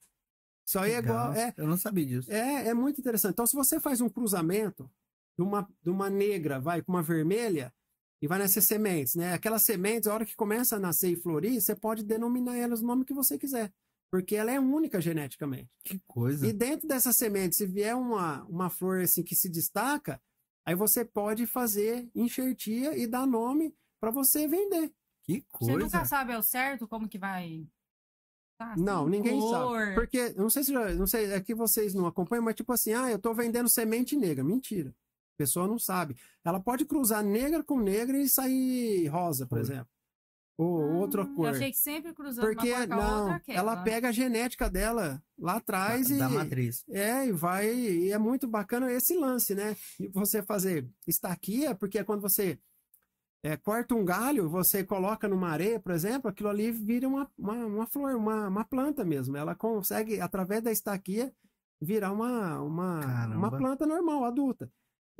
Isso 0.67 0.77
aí 0.77 0.91
é 0.91 0.99
igual. 0.99 1.33
É, 1.33 1.53
Eu 1.57 1.67
não 1.67 1.77
sabia 1.77 2.05
disso. 2.05 2.31
é, 2.31 2.67
é 2.67 2.73
muito 2.73 2.99
interessante. 2.99 3.33
Então, 3.33 3.47
se 3.47 3.55
você 3.55 3.79
faz 3.79 4.01
um 4.01 4.09
cruzamento 4.09 4.89
de 5.37 5.43
uma, 5.43 5.67
de 5.81 5.89
uma 5.89 6.09
negra, 6.09 6.59
vai 6.59 6.81
com 6.81 6.91
uma 6.91 7.01
vermelha, 7.01 7.73
e 8.21 8.27
vai 8.27 8.37
nascer 8.37 8.61
sementes, 8.61 9.15
né? 9.15 9.33
Aquelas 9.33 9.63
sementes, 9.63 10.07
a 10.07 10.13
hora 10.13 10.25
que 10.25 10.35
começa 10.35 10.75
a 10.75 10.79
nascer 10.79 11.09
e 11.09 11.15
florir, 11.15 11.59
você 11.59 11.75
pode 11.75 12.03
denominar 12.03 12.55
elas 12.55 12.81
o 12.81 12.85
nome 12.85 13.03
que 13.03 13.13
você 13.13 13.37
quiser. 13.37 13.73
Porque 14.11 14.35
ela 14.35 14.51
é 14.51 14.59
única 14.59 14.99
geneticamente. 14.99 15.69
Que 15.85 15.99
coisa. 16.05 16.45
E 16.45 16.51
dentro 16.51 16.87
dessa 16.87 17.13
semente, 17.13 17.55
se 17.55 17.65
vier 17.65 17.95
uma, 17.95 18.43
uma 18.43 18.69
flor 18.69 18.99
assim 19.01 19.23
que 19.23 19.35
se 19.35 19.49
destaca, 19.49 20.21
aí 20.65 20.75
você 20.75 21.05
pode 21.05 21.47
fazer 21.47 22.09
enxertia 22.13 22.97
e 22.97 23.07
dar 23.07 23.25
nome 23.25 23.73
para 24.01 24.11
você 24.11 24.47
vender. 24.47 24.91
Que 25.23 25.45
Você 25.53 25.71
coisa. 25.71 25.77
nunca 25.77 26.05
sabe 26.05 26.33
ao 26.33 26.43
certo 26.43 26.87
como 26.87 27.07
que 27.07 27.17
vai. 27.17 27.65
Tá, 28.57 28.75
Não, 28.77 29.07
ninguém 29.07 29.39
cor. 29.39 29.79
sabe. 29.79 29.95
Porque, 29.95 30.33
não 30.33 30.49
sei 30.49 30.63
se 30.63 30.73
já, 30.73 30.93
não 30.93 31.07
sei, 31.07 31.31
é 31.31 31.39
que 31.39 31.55
vocês 31.55 31.93
não 31.93 32.05
acompanham, 32.05 32.43
mas 32.43 32.55
tipo 32.55 32.73
assim, 32.73 32.93
ah, 32.93 33.09
eu 33.09 33.17
tô 33.17 33.33
vendendo 33.33 33.69
semente 33.69 34.15
negra. 34.17 34.43
Mentira. 34.43 34.89
A 34.89 35.37
pessoa 35.37 35.67
não 35.67 35.79
sabe. 35.79 36.17
Ela 36.43 36.59
pode 36.59 36.85
cruzar 36.85 37.23
negra 37.23 37.63
com 37.63 37.79
negra 37.79 38.17
e 38.17 38.27
sair 38.27 39.07
rosa, 39.07 39.47
por 39.47 39.57
exemplo. 39.59 39.87
Ou 40.61 40.81
Ah, 40.83 40.97
outra 40.97 41.25
cor. 41.25 41.47
Eu 41.47 41.51
achei 41.51 41.71
que 41.71 41.77
sempre 41.77 42.13
cruzando 42.13 42.45
Porque, 42.45 42.71
uma 42.71 42.77
cor 42.79 42.87
com 42.87 42.93
a 42.93 42.97
não, 42.97 43.19
outra 43.21 43.35
aquela. 43.35 43.57
ela 43.59 43.83
pega 43.83 44.09
a 44.09 44.11
genética 44.11 44.69
dela 44.69 45.21
lá 45.37 45.55
atrás 45.55 46.09
da, 46.09 46.15
e. 46.15 46.17
da 46.19 46.29
matriz. 46.29 46.83
É, 46.89 47.25
e 47.27 47.31
vai. 47.31 47.73
E 47.73 48.11
é 48.11 48.17
muito 48.17 48.47
bacana 48.47 48.91
esse 48.91 49.15
lance, 49.15 49.55
né? 49.55 49.75
E 49.99 50.07
você 50.07 50.43
fazer 50.43 50.87
estaquia, 51.07 51.73
porque 51.73 51.97
é 51.99 52.03
quando 52.03 52.21
você 52.21 52.59
é, 53.43 53.57
corta 53.57 53.95
um 53.95 54.05
galho, 54.05 54.47
você 54.49 54.83
coloca 54.83 55.27
numa 55.27 55.49
areia, 55.49 55.79
por 55.79 55.91
exemplo, 55.91 56.29
aquilo 56.29 56.49
ali 56.49 56.71
vira 56.71 57.07
uma, 57.07 57.27
uma, 57.37 57.53
uma 57.65 57.87
flor, 57.87 58.15
uma, 58.15 58.47
uma 58.47 58.63
planta 58.63 59.03
mesmo. 59.03 59.35
Ela 59.35 59.55
consegue, 59.55 60.21
através 60.21 60.61
da 60.61 60.71
estaquia, 60.71 61.33
virar 61.81 62.11
uma, 62.11 62.61
uma, 62.61 62.99
Caramba. 63.01 63.37
uma 63.37 63.51
planta 63.57 63.87
normal, 63.87 64.25
adulta. 64.25 64.71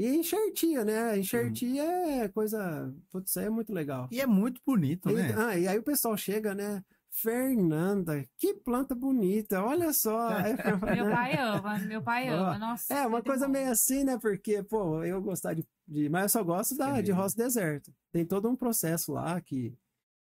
E 0.01 0.15
enxertia, 0.15 0.83
né? 0.83 1.17
Enxertia 1.17 1.83
é 1.83 2.27
coisa. 2.27 2.91
Putz, 3.11 3.29
isso 3.29 3.39
aí 3.39 3.45
é 3.45 3.49
muito 3.49 3.71
legal. 3.71 4.07
E 4.11 4.19
é 4.19 4.25
muito 4.25 4.59
bonito, 4.65 5.09
E, 5.09 5.13
né? 5.13 5.35
ah, 5.37 5.57
e 5.57 5.67
aí 5.67 5.77
o 5.77 5.83
pessoal 5.83 6.17
chega, 6.17 6.55
né? 6.55 6.83
Fernanda, 7.11 8.25
que 8.37 8.53
planta 8.53 8.95
bonita, 8.95 9.61
olha 9.63 9.93
só. 9.93 10.29
Meu 10.95 11.09
pai 11.11 11.37
ama, 11.37 11.77
meu 11.79 12.01
pai 12.01 12.27
ama. 12.29 12.57
Nossa, 12.57 12.93
é, 12.93 13.01
uma 13.01 13.09
muito 13.11 13.25
coisa 13.25 13.45
bom. 13.47 13.51
meio 13.53 13.69
assim, 13.71 14.03
né? 14.03 14.17
Porque, 14.17 14.63
pô, 14.63 15.03
eu 15.03 15.21
gostar 15.21 15.53
de, 15.53 15.63
de- 15.87 16.09
Mas 16.09 16.23
eu 16.23 16.29
só 16.29 16.43
gosto 16.43 16.75
da, 16.75 17.01
de 17.01 17.11
roça 17.11 17.35
deserto. 17.35 17.93
Tem 18.11 18.25
todo 18.25 18.49
um 18.49 18.55
processo 18.55 19.11
lá 19.13 19.39
que. 19.41 19.73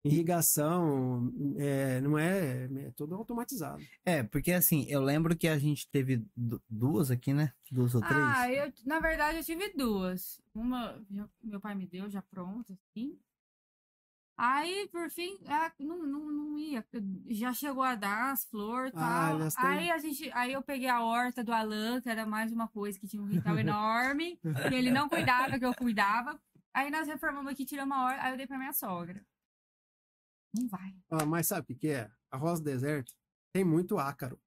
Irrigação, 0.04 1.32
é, 1.58 2.02
não 2.02 2.18
é, 2.18 2.66
é 2.88 2.92
tudo 2.96 3.14
automatizado. 3.16 3.84
É, 4.04 4.24
porque 4.24 4.52
assim, 4.52 4.86
eu 4.90 5.02
lembro 5.02 5.38
que 5.38 5.48
a 5.48 5.58
gente 5.60 5.88
teve 5.90 6.26
du- 6.36 6.62
duas 6.68 7.12
aqui, 7.12 7.34
né? 7.34 7.54
Duas 7.72 7.94
ou 7.94 8.02
três. 8.02 8.20
Ah, 8.36 8.52
eu, 8.52 8.74
na 8.86 9.00
verdade, 9.00 9.38
eu 9.38 9.44
tive 9.44 9.70
duas. 9.74 10.42
Uma, 10.56 11.00
já- 11.12 11.30
meu 11.44 11.62
pai 11.62 11.76
me 11.76 11.86
deu 11.86 12.10
já 12.10 12.22
pronta, 12.22 12.74
assim. 12.74 13.20
Aí, 14.38 14.88
por 14.92 15.08
fim, 15.12 15.38
ah, 15.48 15.72
não, 15.80 16.00
não, 16.02 16.32
não 16.32 16.58
ia. 16.58 16.84
Já 17.28 17.54
chegou 17.54 17.84
a 17.84 17.94
dar 17.94 18.32
as 18.32 18.44
flores 18.46 18.92
e 18.92 18.96
Ah, 18.98 19.38
tal. 19.56 19.66
aí, 19.66 19.92
a 19.92 20.00
gente, 20.00 20.32
aí 20.34 20.54
eu 20.54 20.64
peguei 20.64 20.88
a 20.90 21.04
horta 21.04 21.44
do 21.44 21.54
Alan, 21.54 22.02
que 22.02 22.10
era 22.10 22.26
mais 22.26 22.52
uma 22.52 22.68
coisa 22.68 23.00
que 23.00 23.08
tinha 23.08 23.22
um 23.22 23.28
quintal 23.30 23.60
enorme. 23.60 24.40
que 24.42 24.74
ele 24.74 24.90
não 24.90 25.08
cuidava, 25.08 25.60
que 25.60 25.66
eu 25.66 25.76
cuidava. 25.76 26.42
Aí 26.74 26.90
nós 26.90 27.08
reformamos 27.08 27.52
aqui, 27.52 27.66
tiramos 27.66 27.96
a 27.96 28.04
horta, 28.04 28.24
aí 28.24 28.34
eu 28.34 28.38
dei 28.38 28.48
pra 28.48 28.58
minha 28.58 28.74
sogra. 28.74 29.24
Não 30.54 30.68
vai. 30.68 30.94
Ah, 31.10 31.26
mas 31.26 31.48
sabe 31.48 31.62
o 31.62 31.66
que, 31.68 31.76
que 31.76 31.88
é? 31.90 32.10
A 32.30 32.38
roça 32.38 32.62
deserto 32.64 33.14
tem 33.54 33.64
muito 33.64 33.98
ácaro. 33.98 34.40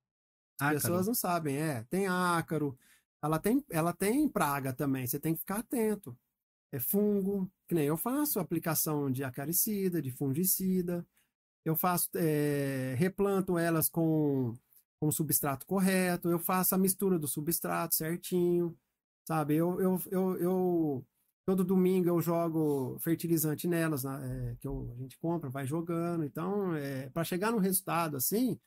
As 0.61 0.69
Ácaro. 0.69 0.81
pessoas 0.81 1.07
não 1.07 1.15
sabem, 1.15 1.57
é. 1.57 1.83
Tem 1.85 2.07
ácaro, 2.07 2.79
ela 3.23 3.39
tem, 3.39 3.65
ela 3.71 3.93
tem 3.93 4.29
praga 4.29 4.73
também, 4.73 5.07
você 5.07 5.19
tem 5.19 5.35
que 5.35 5.41
ficar 5.41 5.59
atento. 5.59 6.17
É 6.73 6.79
fungo, 6.79 7.51
que 7.69 7.75
nem 7.75 7.87
eu 7.87 7.97
faço 7.97 8.41
aplicação 8.41 9.11
de 9.11 9.23
acaricida, 9.25 10.03
de 10.03 10.11
fungicida, 10.11 11.07
eu 11.65 11.77
faço, 11.77 12.11
é, 12.17 12.95
replanto 12.99 13.57
elas 13.59 13.89
com, 13.89 14.55
com 15.01 15.09
o 15.09 15.13
substrato 15.13 15.67
correto, 15.67 16.29
eu 16.29 16.39
faço 16.39 16.75
a 16.75 16.79
mistura 16.79 17.19
do 17.19 17.29
substrato 17.29 17.95
certinho, 17.95 18.77
sabe? 19.27 19.55
Eu, 19.57 19.81
eu, 19.81 20.03
eu, 20.11 20.37
eu 20.39 21.07
todo 21.47 21.65
domingo 21.65 22.09
eu 22.09 22.21
jogo 22.21 22.99
fertilizante 23.01 23.67
nelas, 23.69 24.05
né, 24.05 24.53
é, 24.53 24.57
que 24.57 24.67
eu, 24.67 24.91
a 24.93 25.03
gente 25.03 25.19
compra, 25.19 25.51
vai 25.51 25.67
jogando. 25.67 26.25
Então, 26.25 26.75
é, 26.75 27.09
para 27.11 27.25
chegar 27.25 27.51
no 27.53 27.59
resultado 27.59 28.17
assim. 28.17 28.59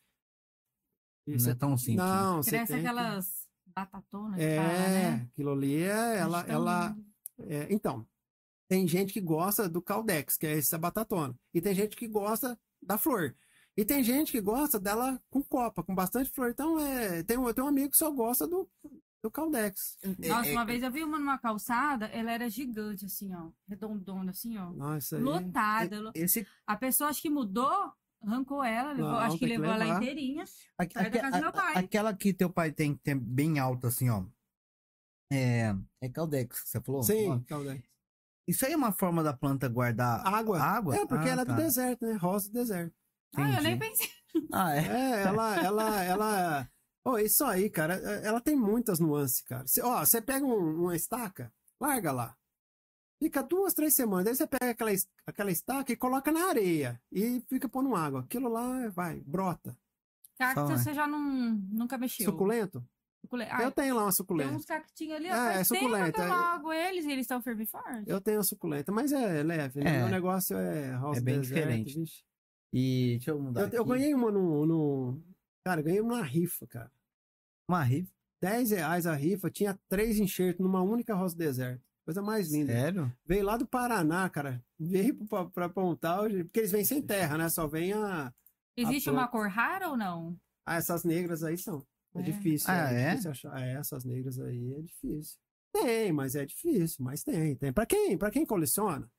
Não 1.28 1.52
é 1.52 1.56
tão 1.56 1.78
simples. 1.78 1.98
Não, 1.98 2.42
Cresce 2.42 2.52
tem 2.74 2.82
que- 2.82 2.88
aquelas 2.88 3.48
batatonas. 3.76 4.40
É, 4.40 4.56
fala, 4.56 4.68
né? 4.70 5.30
aquilo 5.34 5.52
ali 5.52 5.84
é. 5.84 6.18
Ela, 6.18 6.40
Acho 6.42 6.52
ela, 6.52 6.98
é, 7.40 7.68
então, 7.70 8.08
tem 8.70 8.88
gente 8.88 9.12
que 9.12 9.20
gosta 9.22 9.68
do 9.68 9.82
caldex, 9.82 10.38
que 10.38 10.48
é 10.48 10.58
essa 10.58 10.78
batatona. 10.78 11.36
E 11.54 11.60
tem 11.62 11.76
gente 11.76 11.96
que 11.98 12.08
gosta 12.08 12.58
da 12.82 12.98
flor. 12.98 13.36
E 13.76 13.84
tem 13.86 14.02
gente 14.04 14.32
que 14.32 14.40
gosta 14.42 14.80
dela 14.80 15.22
com 15.30 15.44
copa, 15.44 15.84
com 15.84 15.94
bastante 15.94 16.30
flor. 16.32 16.50
Então, 16.50 16.80
é, 16.80 17.22
tem, 17.24 17.38
um- 17.38 17.48
eu 17.48 17.54
tenho 17.54 17.66
um 17.66 17.70
amigo 17.70 17.92
que 17.92 17.98
só 17.98 18.10
gosta 18.10 18.48
do, 18.48 18.68
do 19.24 19.32
caldex. 19.32 19.98
Nossa, 20.20 20.50
É, 20.50 20.52
uma 20.54 20.62
é, 20.62 20.66
vez 20.66 20.84
eu 20.84 20.92
vi 20.92 21.04
uma 21.04 21.18
numa 21.20 21.38
calçada, 21.38 22.06
ela 22.08 22.32
era 22.32 22.50
gigante, 22.50 23.06
assim, 23.06 23.34
ó. 23.34 23.50
Redondona, 23.68 24.32
assim, 24.32 24.58
ó. 24.58 24.72
Nossa, 24.72 25.18
aí. 25.18 25.22
Lotada. 25.24 26.00
lo- 26.00 26.12
Esse, 26.16 26.48
A 26.66 26.76
pessoa 26.78 27.10
acho 27.10 27.22
que 27.22 27.30
mudou, 27.30 27.92
arrancou 28.22 28.64
ela, 28.64 28.92
levou- 28.94 29.12
Não, 29.12 29.18
acho 29.20 29.38
que 29.38 29.46
levou 29.46 29.66
ela 29.66 29.78
levar. 29.78 30.02
inteirinha. 30.02 30.44
aque- 30.78 30.94
Sai 30.94 31.10
da 31.10 31.20
casa 31.22 31.38
do 31.38 31.42
meu 31.42 31.50
a- 31.50 31.54
pai. 31.54 31.78
aquela 31.78 32.14
que 32.16 32.34
teu 32.34 32.50
pai 32.50 32.72
tem, 32.72 32.96
tem 32.96 33.18
bem 33.18 33.60
alta, 33.60 33.88
assim, 33.88 34.10
ó. 34.10 34.24
É, 35.32 35.76
é 36.02 36.10
Caldex, 36.10 36.64
que 36.64 36.70
você 36.70 36.80
falou? 36.82 37.02
Ó, 37.02 37.04
Sim, 37.04 37.44
caldex. 37.44 37.84
Isso 38.48 38.66
aí 38.66 38.72
é 38.72 38.78
uma 38.78 38.94
forma 38.94 39.22
da 39.22 39.34
planta 39.34 39.68
guardar 39.68 40.26
Água. 40.26 40.58
água? 40.62 40.96
É, 40.96 41.06
porque 41.06 41.28
Ah, 41.28 41.32
ela 41.32 41.42
é 41.42 41.46
do 41.46 41.52
tá. 41.52 41.58
deserto, 41.58 42.06
né? 42.06 42.14
Rosa 42.14 42.48
do 42.50 42.54
deserto. 42.54 42.96
Ah, 43.36 43.42
eu 43.58 43.62
nem 43.64 43.76
Entendi. 43.76 43.90
pensei. 43.98 44.10
Ah, 44.54 44.74
é. 44.74 44.80
É, 44.88 45.22
ela, 45.24 45.56
ela, 45.66 46.04
ela. 46.06 46.72
Ó, 47.08 47.18
isso 47.18 47.46
aí, 47.46 47.70
cara, 47.70 47.96
é- 47.96 48.28
ela 48.28 48.42
tem 48.42 48.56
muitas 48.56 49.00
nuances, 49.00 49.42
cara. 49.42 49.66
Cê, 49.66 49.82
ó, 49.82 50.04
você 50.04 50.22
pega 50.22 50.46
um- 50.46 50.82
uma 50.84 50.96
estaca, 50.96 51.54
larga 51.80 52.12
lá. 52.12 52.36
Fica 53.20 53.42
duas, 53.42 53.74
três 53.74 53.96
semanas. 53.96 54.28
Aí 54.28 54.36
você 54.36 54.46
pega 54.46 54.72
aquela, 54.72 54.92
aquela 55.26 55.52
estaca 55.52 55.92
e 55.92 55.96
coloca 55.96 56.32
na 56.32 56.50
areia. 56.50 57.02
E 57.12 57.42
fica 57.48 57.68
pondo 57.70 57.96
água. 57.96 58.20
Aquilo 58.22 58.50
lá 58.50 58.90
vai, 58.90 59.22
brota. 59.22 59.76
Cacto 60.38 60.68
Só, 60.68 60.74
é. 60.74 60.78
você 60.78 60.94
já 60.94 61.08
não, 61.08 61.20
nunca 61.72 61.98
mexeu. 61.98 62.26
Suculento? 62.30 62.86
Sucule- 63.22 63.48
Ah, 63.50 63.64
eu 63.64 63.72
tenho 63.72 63.96
lá 63.96 64.02
uma 64.04 64.10
tem 64.10 64.16
suculenta. 64.16 64.54
uns 64.54 64.66
cactinhos 64.66 65.16
ali, 65.16 65.30
ó. 65.32 65.34
É, 65.34 65.62
é 65.62 65.64
suculenta, 65.64 66.12
que 66.12 66.20
eu 66.20 66.24
é. 66.26 66.28
logo 66.28 66.74
eles 66.74 67.06
e 67.06 67.12
eles 67.12 67.22
estão 67.24 67.42
firme 67.42 67.66
forte. 67.66 68.04
Eu 68.06 68.22
tenho 68.22 68.38
uma 68.38 68.44
suculenta, 68.44 68.92
mas 68.92 69.12
é 69.12 69.42
leve, 69.44 69.82
né? 69.84 70.02
É. 70.02 70.06
O 70.06 70.10
negócio 70.10 70.56
é 70.58 70.94
rosa 70.96 71.20
É 71.20 71.24
bem 71.24 71.40
deserto, 71.40 71.60
diferente. 71.68 72.00
vixe. 72.00 72.24
E 72.72 73.16
deixa 73.18 73.32
eu 73.32 73.40
mudar 73.42 73.62
Eu, 73.62 73.70
eu 73.70 73.86
ganhei 73.86 74.14
uma 74.14 74.30
no, 74.30 74.66
no. 74.66 75.24
Cara, 75.66 75.82
ganhei 75.82 76.00
uma 76.02 76.22
rifa, 76.22 76.68
cara. 76.68 76.92
Uma 77.68 77.84
rifa. 77.84 78.12
10 78.42 78.72
reais 78.72 79.08
a 79.08 79.16
rifa, 79.16 79.50
tinha 79.50 79.78
três 79.90 80.20
enxertos 80.20 80.64
numa 80.64 80.82
única 80.82 81.16
rosa 81.16 81.36
do 81.36 81.40
deserto. 81.40 81.82
Coisa 82.06 82.22
mais 82.22 82.52
linda. 82.52 82.72
Sério? 82.72 83.12
Veio 83.26 83.44
lá 83.44 83.58
do 83.58 83.68
Paraná, 83.68 84.30
cara. 84.30 84.64
Veio 84.80 85.16
pra, 85.28 85.46
pra 85.46 85.68
Pontal, 85.70 86.26
porque 86.30 86.60
eles 86.60 86.72
vêm 86.72 86.86
sem 86.86 87.02
terra, 87.02 87.38
né? 87.38 87.50
Só 87.50 87.68
vem 87.68 87.92
a. 87.94 88.34
Existe 88.78 89.10
a 89.10 89.12
uma 89.12 89.28
cor 89.28 89.50
rara 89.50 89.90
ou 89.90 89.98
não? 89.98 90.38
Ah, 90.66 90.76
essas 90.76 91.04
negras 91.04 91.44
aí 91.44 91.58
são. 91.58 91.86
É, 92.16 92.20
É. 92.20 92.22
difícil. 92.22 92.70
Ah, 92.72 92.94
é, 92.94 93.02
é? 93.02 93.10
difícil 93.10 93.32
achar. 93.32 93.62
É, 93.62 93.74
essas 93.74 94.06
negras 94.06 94.40
aí 94.40 94.74
é 94.76 94.82
difícil. 94.82 95.38
Tem, 95.74 96.12
mas 96.14 96.36
é 96.36 96.46
difícil. 96.46 97.04
Mas 97.04 97.24
tem, 97.24 97.56
tem. 97.56 97.74
Pra 97.74 97.86
quem, 97.86 98.18
pra 98.18 98.32
quem 98.32 98.46
coleciona, 98.46 99.10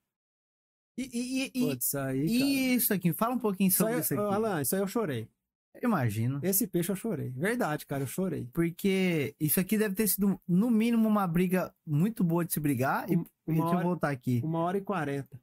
E, 0.96 1.02
e, 1.12 1.50
e, 1.54 1.68
putz, 1.68 1.94
aí, 1.94 2.24
e 2.26 2.74
isso 2.74 2.92
aqui, 2.94 3.12
fala 3.12 3.34
um 3.34 3.38
pouquinho 3.38 3.68
Isso 3.68 3.78
sobre 3.78 3.94
aí, 3.94 4.00
isso 4.00 4.14
aqui. 4.14 4.22
Alan, 4.34 4.62
isso 4.62 4.74
aí 4.74 4.80
eu 4.80 4.86
chorei. 4.88 5.28
Eu 5.74 5.88
imagino. 5.88 6.40
Esse 6.42 6.66
peixe 6.66 6.90
eu 6.90 6.96
chorei. 6.96 7.30
Verdade, 7.30 7.86
cara, 7.86 8.02
eu 8.02 8.06
chorei. 8.06 8.48
Porque 8.52 9.34
isso 9.38 9.60
aqui 9.60 9.78
deve 9.78 9.94
ter 9.94 10.08
sido, 10.08 10.40
no 10.46 10.70
mínimo, 10.70 11.06
uma 11.08 11.26
briga 11.26 11.72
muito 11.86 12.24
boa 12.24 12.44
de 12.44 12.52
se 12.52 12.58
brigar. 12.60 13.08
E, 13.10 13.16
Um- 13.16 13.22
e 13.22 13.26
deixa 13.52 13.60
eu 13.62 13.64
hora- 13.66 13.82
voltar 13.82 14.10
aqui. 14.10 14.40
Uma 14.44 14.58
hora 14.60 14.78
e 14.78 14.80
quarenta. 14.80 15.40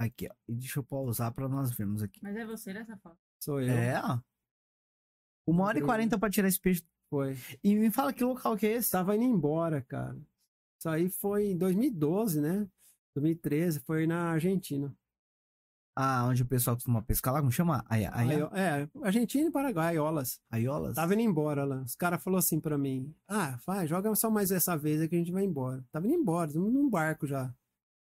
Aqui, 0.00 0.28
ó. 0.30 0.34
E 0.48 0.54
deixa 0.54 0.80
eu 0.80 0.84
pausar 0.84 1.32
pra 1.32 1.48
nós 1.48 1.70
vermos 1.70 2.02
aqui. 2.02 2.18
Mas 2.22 2.36
é 2.36 2.44
você 2.44 2.72
nessa 2.72 2.96
foto. 2.98 3.16
Sou 3.40 3.60
eu. 3.60 3.68
É, 3.72 4.00
ó. 4.04 4.18
Uma 5.46 5.64
hora 5.64 5.78
e 5.78 5.80
Incrível. 5.80 5.86
quarenta 5.86 6.18
pra 6.18 6.28
tirar 6.30 6.48
esse 6.48 6.60
peixe. 6.60 6.82
Foi. 7.08 7.36
E 7.62 7.74
me 7.76 7.90
fala 7.90 8.12
que 8.12 8.24
local 8.24 8.56
que 8.56 8.66
é 8.66 8.72
esse? 8.72 8.90
Tava 8.90 9.14
indo 9.14 9.24
embora, 9.24 9.80
cara. 9.80 10.18
Isso 10.78 10.88
aí 10.88 11.08
foi 11.08 11.46
em 11.52 11.56
2012, 11.56 12.40
né? 12.40 12.68
2013, 13.14 13.78
foi 13.80 14.06
na 14.08 14.32
Argentina. 14.32 14.92
Ah, 15.98 16.26
onde 16.26 16.42
o 16.42 16.46
pessoal 16.46 16.76
costuma 16.76 17.00
pescar 17.00 17.32
lá, 17.32 17.40
como 17.40 17.50
chama? 17.50 17.82
Aia, 17.88 18.12
é, 18.52 18.86
Argentina 19.02 19.48
e 19.48 19.50
Paraguai, 19.50 19.88
Aiolas. 19.94 20.38
aiolas? 20.50 20.94
Tava 20.94 21.14
indo 21.14 21.22
embora 21.22 21.64
lá. 21.64 21.80
Os 21.82 21.94
caras 21.96 22.22
falaram 22.22 22.38
assim 22.40 22.60
pra 22.60 22.76
mim: 22.76 23.14
Ah, 23.26 23.58
vai, 23.66 23.86
joga 23.86 24.14
só 24.14 24.30
mais 24.30 24.50
essa 24.50 24.76
vez 24.76 25.00
aí 25.00 25.08
que 25.08 25.16
a 25.16 25.18
gente 25.18 25.32
vai 25.32 25.42
embora. 25.44 25.82
Tava 25.90 26.06
indo 26.06 26.14
embora, 26.16 26.52
tamo 26.52 26.70
num 26.70 26.90
barco 26.90 27.26
já. 27.26 27.50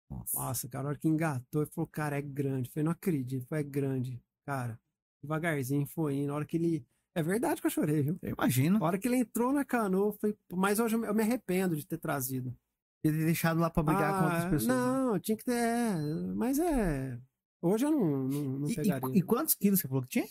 Nossa. 0.09 0.37
Nossa, 0.37 0.67
cara, 0.69 0.85
a 0.85 0.89
hora 0.89 0.97
que 0.99 1.07
engatou, 1.07 1.63
ele 1.63 1.71
falou: 1.71 1.87
Cara, 1.87 2.17
é 2.17 2.21
grande. 2.21 2.69
Eu 2.69 2.73
falei: 2.73 2.83
Não 2.85 2.91
acredito, 2.91 3.47
foi 3.47 3.59
é 3.59 3.63
grande. 3.63 4.21
Cara, 4.45 4.79
devagarzinho 5.23 5.87
foi 5.87 6.15
indo. 6.17 6.31
A 6.31 6.35
hora 6.35 6.45
que 6.45 6.57
ele. 6.57 6.85
É 7.15 7.23
verdade 7.23 7.59
que 7.61 7.67
eu 7.67 7.71
chorei, 7.71 8.03
viu? 8.03 8.19
Eu 8.21 8.35
imagino. 8.37 8.77
A 8.77 8.85
hora 8.87 8.97
que 8.99 9.07
ele 9.07 9.17
entrou 9.17 9.51
na 9.51 9.65
canoa, 9.65 10.09
eu 10.09 10.13
falei, 10.13 10.37
mas 10.53 10.79
hoje 10.79 10.95
eu 10.95 11.13
me- 11.13 11.21
arrependo 11.23 11.75
de 11.75 11.85
ter 11.85 11.97
trazido. 11.97 12.55
Ter 13.03 13.11
deixado 13.11 13.59
lá 13.59 13.69
pra 13.71 13.81
brigar 13.83 14.17
com 14.19 14.25
outras 14.25 14.45
Ah, 14.45 14.49
pessoas. 14.49 14.67
Não, 14.67 15.19
tinha 15.19 15.35
que 15.35 15.43
ter. 15.43 15.51
é, 15.53 15.95
Mas 16.35 16.59
é. 16.59 17.19
Hoje 17.61 17.85
eu 17.85 17.91
não, 17.91 18.27
não, 18.27 18.43
não 18.59 18.67
E, 18.67 18.71
e- 18.71 18.75
pegaria. 18.75 19.17
e 19.17 19.21
quantos 19.21 19.53
quilos 19.55 19.79
você 19.79 19.87
falou 19.87 20.03
que 20.03 20.09
tinha? 20.09 20.27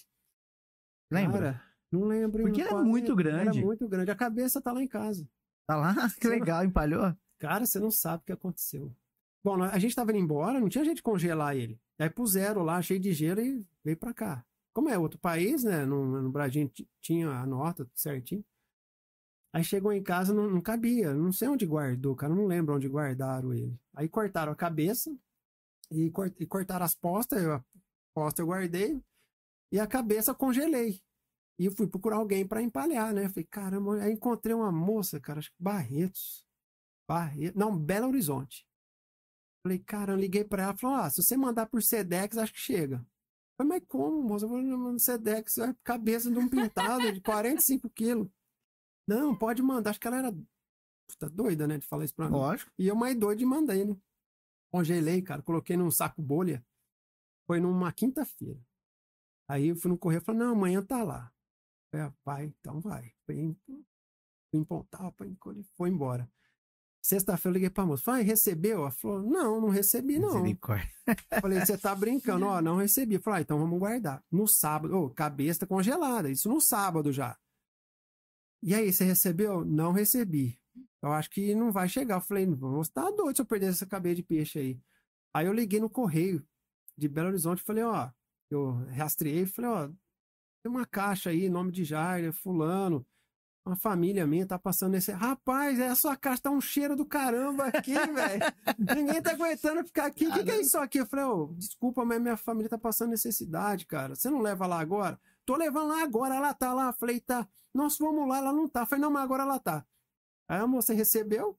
Lembra? 1.10 1.52
Cara, 1.54 1.64
não 1.90 2.04
lembro. 2.04 2.42
Porque 2.42 2.62
era 2.62 2.82
muito 2.82 3.14
grande. 3.16 3.58
Era 3.58 3.66
muito 3.66 3.88
grande. 3.88 4.10
A 4.10 4.16
cabeça 4.16 4.60
tá 4.60 4.72
lá 4.72 4.82
em 4.82 4.88
casa. 4.88 5.28
Tá 5.66 5.76
lá? 5.76 5.94
Que 6.20 6.28
legal, 6.28 6.64
empalhou. 6.64 7.14
Cara, 7.38 7.64
você 7.66 7.78
não 7.78 7.90
sabe 7.90 8.22
o 8.22 8.26
que 8.26 8.32
aconteceu. 8.32 8.94
Bom, 9.42 9.62
a 9.62 9.78
gente 9.78 9.94
tava 9.94 10.10
indo 10.12 10.20
embora, 10.20 10.60
não 10.60 10.68
tinha 10.68 10.84
de 10.84 11.02
congelar 11.02 11.56
ele. 11.56 11.80
Aí 11.98 12.10
puseram 12.10 12.62
lá, 12.62 12.80
cheio 12.82 13.00
de 13.00 13.12
gelo, 13.12 13.40
e 13.40 13.66
veio 13.84 13.96
pra 13.96 14.12
cá. 14.12 14.44
Como 14.72 14.88
é 14.88 14.98
outro 14.98 15.18
país, 15.18 15.64
né? 15.64 15.84
No, 15.86 16.20
no 16.22 16.30
Brasil 16.30 16.68
ti- 16.68 16.88
tinha 17.00 17.28
a 17.30 17.46
nota 17.46 17.88
certinho. 17.94 18.44
Aí 19.52 19.64
chegou 19.64 19.92
em 19.92 20.02
casa, 20.02 20.32
não, 20.34 20.48
não 20.48 20.60
cabia. 20.60 21.12
Não 21.14 21.32
sei 21.32 21.48
onde 21.48 21.66
guardou, 21.66 22.14
cara. 22.14 22.34
Não 22.34 22.46
lembro 22.46 22.74
onde 22.76 22.86
guardaram 22.88 23.52
ele. 23.54 23.76
Aí 23.94 24.08
cortaram 24.08 24.52
a 24.52 24.56
cabeça 24.56 25.10
e, 25.90 26.10
cor- 26.10 26.34
e 26.38 26.46
cortaram 26.46 26.84
as 26.84 26.94
postas. 26.94 27.42
Eu, 27.42 27.54
a 27.54 27.64
posta 28.14 28.42
eu 28.42 28.46
guardei. 28.46 29.02
E 29.72 29.78
a 29.78 29.86
cabeça 29.86 30.34
congelei. 30.34 31.00
E 31.58 31.66
eu 31.66 31.72
fui 31.72 31.86
procurar 31.86 32.16
alguém 32.16 32.46
pra 32.46 32.62
empalhar, 32.62 33.12
né? 33.12 33.28
Falei, 33.28 33.44
caramba, 33.44 34.02
aí 34.02 34.12
encontrei 34.12 34.54
uma 34.54 34.72
moça, 34.72 35.20
cara, 35.20 35.38
acho 35.38 35.50
que 35.50 35.62
Barretos. 35.62 36.44
Barretos. 37.08 37.56
Não, 37.58 37.76
Belo 37.78 38.08
Horizonte. 38.08 38.66
Falei, 39.62 39.78
cara, 39.78 40.12
eu 40.12 40.16
liguei 40.16 40.42
pra 40.42 40.62
ela, 40.62 40.76
falou, 40.76 40.96
ah, 40.96 41.10
se 41.10 41.22
você 41.22 41.36
mandar 41.36 41.66
por 41.66 41.82
Sedex, 41.82 42.38
acho 42.38 42.52
que 42.52 42.58
chega. 42.58 43.04
Falei, 43.58 43.78
mas 43.78 43.84
como, 43.86 44.22
moça? 44.22 44.46
Eu 44.46 44.48
vou 44.48 44.62
no 44.62 44.98
Sedex, 44.98 45.58
é 45.58 45.74
cabeça 45.84 46.30
de 46.30 46.38
um 46.38 46.48
pintado 46.48 47.12
de 47.12 47.20
45 47.20 47.90
quilos. 47.90 48.26
Não, 49.06 49.36
pode 49.36 49.60
mandar. 49.62 49.90
Acho 49.90 50.00
que 50.00 50.06
ela 50.06 50.16
era 50.18 50.32
tá 51.18 51.28
doida, 51.28 51.66
né, 51.66 51.76
de 51.76 51.86
falar 51.86 52.04
isso 52.04 52.14
pra 52.14 52.26
mim. 52.26 52.32
Lógico. 52.36 52.70
E 52.78 52.88
eu 52.88 52.94
mais 52.96 53.14
doido 53.18 53.38
de 53.40 53.44
mandar 53.44 53.76
né? 53.76 53.94
Congelei, 54.70 55.20
cara, 55.22 55.42
coloquei 55.42 55.76
num 55.76 55.90
saco 55.90 56.22
bolha. 56.22 56.64
Foi 57.46 57.58
numa 57.60 57.92
quinta-feira. 57.92 58.60
Aí 59.48 59.68
eu 59.68 59.76
fui 59.76 59.90
no 59.90 59.98
correio 59.98 60.20
e 60.20 60.24
falei, 60.24 60.40
não, 60.40 60.52
amanhã 60.52 60.82
tá 60.84 61.02
lá. 61.02 61.32
Falei, 61.90 62.06
ah, 62.06 62.14
vai, 62.24 62.44
então 62.46 62.80
vai. 62.80 63.12
Fui 63.26 63.36
em, 63.36 63.54
fui 63.66 63.84
em 64.54 64.64
Pontal, 64.64 65.12
foi, 65.18 65.26
em- 65.28 65.64
foi 65.76 65.88
embora. 65.90 66.30
Sexta-feira 67.02 67.48
eu 67.50 67.54
liguei 67.54 67.70
pra 67.70 67.86
moça. 67.86 68.02
Falei, 68.04 68.22
"Ah, 68.22 68.26
recebeu? 68.26 68.80
Ela 68.82 68.90
falou, 68.92 69.22
não, 69.22 69.58
não 69.60 69.68
recebi, 69.70 70.18
não. 70.18 70.42
Falei, 71.40 71.58
você 71.58 71.76
tá 71.78 71.94
brincando? 71.94 72.44
Ó, 72.46 72.60
não 72.60 72.76
recebi. 72.76 73.18
Falei, 73.18 73.40
ah, 73.40 73.42
então 73.42 73.58
vamos 73.58 73.78
guardar. 73.78 74.22
No 74.30 74.46
sábado, 74.46 74.94
ô, 74.94 75.10
cabeça 75.10 75.66
congelada, 75.66 76.30
isso 76.30 76.48
no 76.48 76.60
sábado 76.60 77.10
já. 77.10 77.36
E 78.62 78.74
aí, 78.74 78.92
você 78.92 79.02
recebeu? 79.04 79.64
Não 79.64 79.92
recebi. 79.92 80.59
Eu 81.02 81.12
acho 81.12 81.30
que 81.30 81.54
não 81.54 81.72
vai 81.72 81.88
chegar. 81.88 82.16
Eu 82.16 82.20
falei, 82.20 82.46
você 82.46 82.92
tá 82.92 83.10
doido 83.10 83.36
se 83.36 83.42
eu 83.42 83.46
perder 83.46 83.66
essa 83.66 83.86
cabeça 83.86 84.16
de 84.16 84.22
peixe 84.22 84.58
aí. 84.58 84.80
Aí 85.34 85.46
eu 85.46 85.52
liguei 85.52 85.80
no 85.80 85.88
correio 85.90 86.44
de 86.96 87.08
Belo 87.08 87.28
Horizonte 87.28 87.60
e 87.60 87.64
falei, 87.64 87.84
ó, 87.84 88.10
eu 88.50 88.72
rastreei 88.96 89.46
falei, 89.46 89.70
ó, 89.70 89.88
tem 90.62 90.70
uma 90.70 90.84
caixa 90.84 91.30
aí, 91.30 91.48
nome 91.48 91.72
de 91.72 91.84
Jair, 91.84 92.32
fulano, 92.32 93.06
uma 93.64 93.76
família 93.76 94.26
minha 94.26 94.46
tá 94.46 94.58
passando 94.58 94.92
nesse. 94.92 95.12
Rapaz, 95.12 95.78
é 95.78 95.88
a 95.88 95.94
sua 95.94 96.16
caixa, 96.16 96.42
tá 96.42 96.50
um 96.50 96.60
cheiro 96.60 96.96
do 96.96 97.04
caramba 97.04 97.66
aqui, 97.66 97.92
velho. 97.94 98.42
Ninguém 98.96 99.22
tá 99.22 99.32
aguentando 99.32 99.84
ficar 99.84 100.06
aqui. 100.06 100.26
O 100.26 100.32
que, 100.32 100.44
que 100.44 100.50
é 100.50 100.60
isso 100.60 100.78
aqui? 100.78 100.98
Eu 100.98 101.06
falei, 101.06 101.24
ô, 101.26 101.54
desculpa, 101.56 102.04
mas 102.04 102.20
minha 102.20 102.36
família 102.36 102.68
tá 102.68 102.78
passando 102.78 103.10
necessidade, 103.10 103.86
cara. 103.86 104.14
Você 104.14 104.30
não 104.30 104.40
leva 104.40 104.66
lá 104.66 104.80
agora? 104.80 105.20
Tô 105.44 105.56
levando 105.56 105.88
lá 105.88 106.02
agora, 106.02 106.34
ela 106.34 106.54
tá 106.54 106.72
lá. 106.72 106.88
Eu 106.88 106.92
Falei, 106.94 107.20
tá. 107.20 107.46
Nós 107.72 107.96
vamos 107.98 108.28
lá, 108.28 108.38
ela 108.38 108.52
não 108.52 108.68
tá. 108.68 108.80
Eu 108.80 108.86
Falei, 108.86 109.02
não, 109.02 109.10
mas 109.10 109.22
agora 109.22 109.42
ela 109.42 109.58
tá. 109.58 109.84
Aí 110.50 110.58
a 110.60 110.66
moça 110.66 110.92
recebeu, 110.92 111.56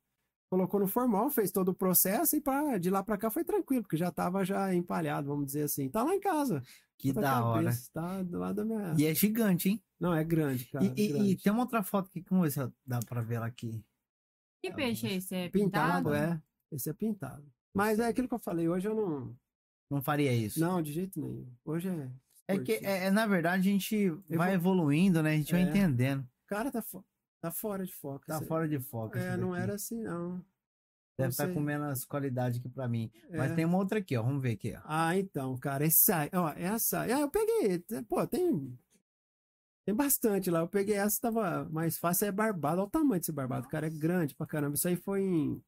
colocou 0.49 0.79
no 0.79 0.87
formal, 0.87 1.29
fez 1.29 1.49
todo 1.51 1.69
o 1.69 1.73
processo 1.73 2.35
e 2.35 2.41
pra, 2.41 2.77
de 2.77 2.89
lá 2.89 3.01
pra 3.01 3.17
cá 3.17 3.29
foi 3.31 3.43
tranquilo, 3.45 3.83
porque 3.83 3.95
já 3.95 4.11
tava 4.11 4.43
já 4.43 4.73
empalhado, 4.75 5.27
vamos 5.29 5.45
dizer 5.45 5.63
assim. 5.63 5.89
Tá 5.89 6.03
lá 6.03 6.13
em 6.13 6.19
casa. 6.19 6.61
Que 6.97 7.13
da 7.13 7.21
cabeça, 7.21 7.45
hora. 7.47 7.71
Tá 7.93 8.21
do 8.23 8.37
lado 8.37 8.55
da 8.57 8.65
minha. 8.65 8.93
E 8.97 9.05
é 9.05 9.15
gigante, 9.15 9.69
hein? 9.69 9.83
Não, 9.99 10.13
é 10.13 10.23
grande, 10.23 10.65
cara. 10.65 10.85
E, 10.85 10.89
e- 10.95 11.05
e 11.05 11.13
grande. 11.13 11.35
tem 11.37 11.51
uma 11.53 11.61
outra 11.63 11.81
foto 11.83 12.07
aqui, 12.09 12.21
como 12.23 12.41
ver 12.41 12.51
se 12.51 12.59
dá 12.85 12.99
pra 13.07 13.21
ver 13.21 13.35
ela 13.35 13.45
aqui. 13.47 13.81
Que 14.61 14.71
peixe 14.73 15.07
bom. 15.07 15.13
é 15.13 15.15
esse? 15.15 15.33
É 15.35 15.49
Pintado, 15.49 16.09
pintado? 16.09 16.13
é. 16.13 16.41
Esse 16.71 16.89
é 16.89 16.93
pintado. 16.93 17.43
Mas 17.73 17.97
é 17.99 18.07
aquilo 18.07 18.27
que 18.27 18.33
eu 18.35 18.39
falei, 18.39 18.67
hoje 18.69 18.87
eu 18.87 18.93
não. 18.93 19.35
Não 19.89 20.01
faria 20.01 20.31
isso. 20.33 20.59
Não, 20.59 20.81
de 20.81 20.91
jeito 20.93 21.19
nenhum. 21.19 21.47
Hoje 21.65 21.87
é. 21.89 22.11
é 22.49 22.59
que, 22.59 22.73
é, 22.73 23.05
é, 23.05 23.11
na 23.11 23.25
verdade, 23.25 23.67
a 23.67 23.71
gente 23.71 24.09
vai 24.29 24.53
evoluindo, 24.53 25.23
né? 25.23 25.31
A 25.31 25.37
gente 25.37 25.51
vai 25.53 25.63
É. 25.63 25.69
entendendo. 25.69 26.21
O 26.21 26.47
cara 26.47 26.69
tá, 26.71 26.81
fo- 26.81 27.03
tá 27.41 27.51
fora 27.51 27.85
de 27.85 27.93
foco. 27.93 28.25
Tá 28.25 28.39
fora 28.41 28.67
de 28.67 28.79
foco. 28.79 29.17
É, 29.17 29.35
não 29.35 29.55
era 29.55 29.73
assim, 29.75 30.01
não. 30.01 30.43
Deve 31.17 31.29
estar 31.31 31.45
sei. 31.45 31.53
comendo 31.53 31.83
as 31.85 32.05
qualidades 32.05 32.59
aqui 32.59 32.69
pra 32.69 32.87
mim. 32.87 33.11
Mas 33.29 33.51
É. 33.51 33.55
tem 33.55 33.65
uma 33.65 33.77
outra 33.77 33.99
aqui, 33.99 34.15
ó. 34.15 34.23
Vamos 34.23 34.41
ver 34.41 34.53
aqui, 34.53 34.73
ó. 34.75 34.81
Ah, 34.85 35.17
então, 35.17 35.57
cara, 35.57 35.85
essa, 35.85 36.29
ó, 36.33 36.49
essa, 36.55 37.01
ah, 37.01 37.07
eu 37.19 37.29
peguei, 37.29 37.79
pô, 38.07 38.25
tem, 38.25 38.77
tem 39.85 39.93
bastante 39.95 40.49
lá, 40.49 40.59
eu 40.59 40.67
peguei 40.67 40.95
essa, 40.95 41.19
tava 41.21 41.67
mais 41.69 41.97
fácil, 41.97 42.25
é 42.27 42.31
barbado, 42.31 42.79
olha 42.79 42.87
o 42.87 42.89
tamanho 42.89 43.19
desse 43.19 43.31
barbado, 43.31 43.67
cara, 43.67 43.87
é 43.87 43.89
grande 43.89 44.33
pra 44.35 44.47
caramba, 44.47 44.75
isso 44.75 44.87
aí 44.87 44.95
foi 44.95 45.21
em 45.21 45.63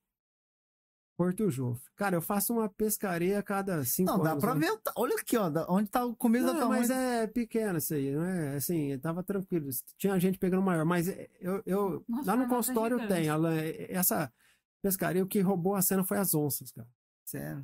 Porto 1.16 1.50
Jofre. 1.50 1.84
Cara, 1.96 2.16
eu 2.16 2.22
faço 2.22 2.54
uma 2.54 2.68
pescaria 2.68 3.38
a 3.40 3.44
cada 3.44 3.84
cinco 3.86 4.12
Não, 4.12 4.24
dá 4.24 4.32
anos, 4.32 4.44
pra 4.44 4.56
né? 4.56 4.62
ver. 4.62 4.80
Olha 4.96 5.16
aqui, 5.16 5.38
ó. 5.38 5.50
da- 5.50 5.66
Onde 5.70 5.90
tá 5.90 6.04
o 6.06 6.16
começo 6.16 6.46
da 6.48 6.54
Não, 6.54 6.60
tua 6.62 6.70
mas 6.70 6.90
mãe. 6.90 6.98
é 6.98 7.28
pequeno 7.28 7.78
isso 7.78 7.94
aí, 7.94 8.12
não 8.12 8.24
é, 8.26 8.56
assim, 8.56 8.98
tava 9.00 9.22
tranquilo, 9.24 9.70
tinha 9.98 10.20
gente 10.20 10.40
pegando 10.40 10.64
maior, 10.64 10.84
mas 10.86 11.08
é, 11.08 11.30
eu, 11.40 11.62
eu 11.66 12.04
Nossa, 12.08 12.32
lá 12.32 12.36
no 12.38 12.44
tá 12.44 12.50
consultório 12.56 12.98
gigante. 13.00 13.14
tem, 13.22 13.30
Alan, 13.30 13.56
essa 13.90 14.34
pescaria, 14.82 15.24
o 15.24 15.28
que 15.28 15.40
roubou 15.40 15.76
a 15.76 15.82
cena 15.84 16.04
foi 16.04 16.18
as 16.18 16.34
onças, 16.34 16.72
cara. 16.72 16.88
Sério. 17.26 17.64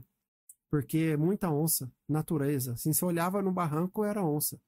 porque 0.69 1.17
muita 1.17 1.49
onça, 1.49 1.91
natureza. 2.07 2.73
Assim, 2.73 2.93
você 2.93 3.03
olhava 3.03 3.41
no 3.41 3.51
barranco, 3.51 4.03
era 4.05 4.23
onça. 4.23 4.59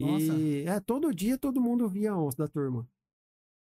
Nossa. 0.00 0.24
E 0.24 0.64
é, 0.66 0.80
todo 0.80 1.14
dia 1.14 1.36
todo 1.36 1.60
mundo 1.60 1.86
via 1.88 2.16
onça 2.16 2.38
da 2.38 2.48
turma. 2.48 2.88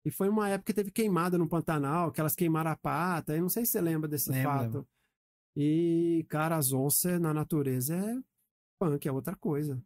E 0.06 0.10
foi 0.12 0.30
uma 0.30 0.50
época 0.50 0.66
que 0.68 0.74
teve 0.74 0.92
queimada 0.92 1.38
no 1.38 1.48
Pantanal, 1.48 2.12
que 2.12 2.20
elas 2.20 2.36
queimaram 2.36 2.72
a 2.72 2.76
pata. 2.76 3.36
Eu 3.36 3.42
não 3.42 3.50
sei 3.50 3.66
se 3.66 3.74
você 3.74 3.82
lembra 3.82 4.08
desse 4.10 4.32
Lembro, 4.32 4.50
fato. 4.52 4.88
E, 5.56 6.26
cara, 6.30 6.56
as 6.58 6.72
onças 6.74 7.20
na 7.20 7.34
natureza 7.34 7.96
é 7.96 8.18
punk, 8.80 9.08
é 9.08 9.12
outra 9.12 9.36
coisa. 9.36 9.82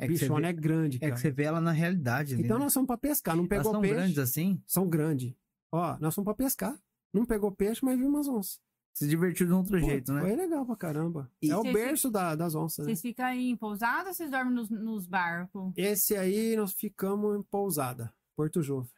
É 0.00 0.06
Bichona 0.08 0.40
vê, 0.40 0.46
é 0.48 0.52
grande, 0.52 0.96
é 0.96 1.00
cara. 1.00 1.12
que 1.14 1.20
você 1.20 1.30
vê 1.30 1.44
ela 1.44 1.60
na 1.60 1.70
realidade. 1.70 2.34
ali, 2.34 2.42
Então 2.44 2.58
né? 2.58 2.64
nós 2.64 2.74
fomos 2.74 2.86
pra 2.88 2.96
pescar, 2.98 3.36
não 3.36 3.42
Elas 3.44 3.48
pegou 3.50 3.72
são 3.72 3.80
peixe. 3.80 3.94
grandes 3.94 4.18
assim? 4.18 4.60
São 4.66 4.88
grandes. 4.88 5.32
Ó, 5.70 5.96
nós 6.00 6.14
fomos 6.14 6.24
pra 6.24 6.34
pescar. 6.34 6.76
Não 7.14 7.24
pegou 7.24 7.52
peixe, 7.52 7.84
mas 7.84 7.96
vimos 7.98 8.26
umas 8.26 8.28
onças. 8.28 8.60
Se 8.94 9.06
divertiu 9.08 9.46
de 9.46 9.52
um 9.52 9.58
outro 9.58 9.78
Pô, 9.78 9.86
jeito, 9.86 10.12
né? 10.12 10.20
Foi 10.22 10.34
legal 10.34 10.66
pra 10.66 10.76
caramba. 10.76 11.30
E- 11.40 11.50
é 11.50 11.56
o 11.56 11.62
berço 11.62 12.10
da- 12.10 12.34
das 12.34 12.54
onças, 12.54 12.84
né? 12.84 12.90
Vocês 12.92 13.00
ficam 13.00 13.24
aí 13.26 13.48
em 13.48 13.56
pousada 13.56 14.08
ou 14.08 14.14
vocês 14.14 14.30
dormem 14.30 14.52
nos, 14.54 14.68
nos 14.70 15.06
barcos? 15.06 15.72
Esse 15.76 16.16
aí 16.16 16.56
nós 16.56 16.72
ficamos 16.72 17.38
em 17.38 17.42
pousada, 17.44 18.12
Porto 18.36 18.60
Jofre. 18.62 18.92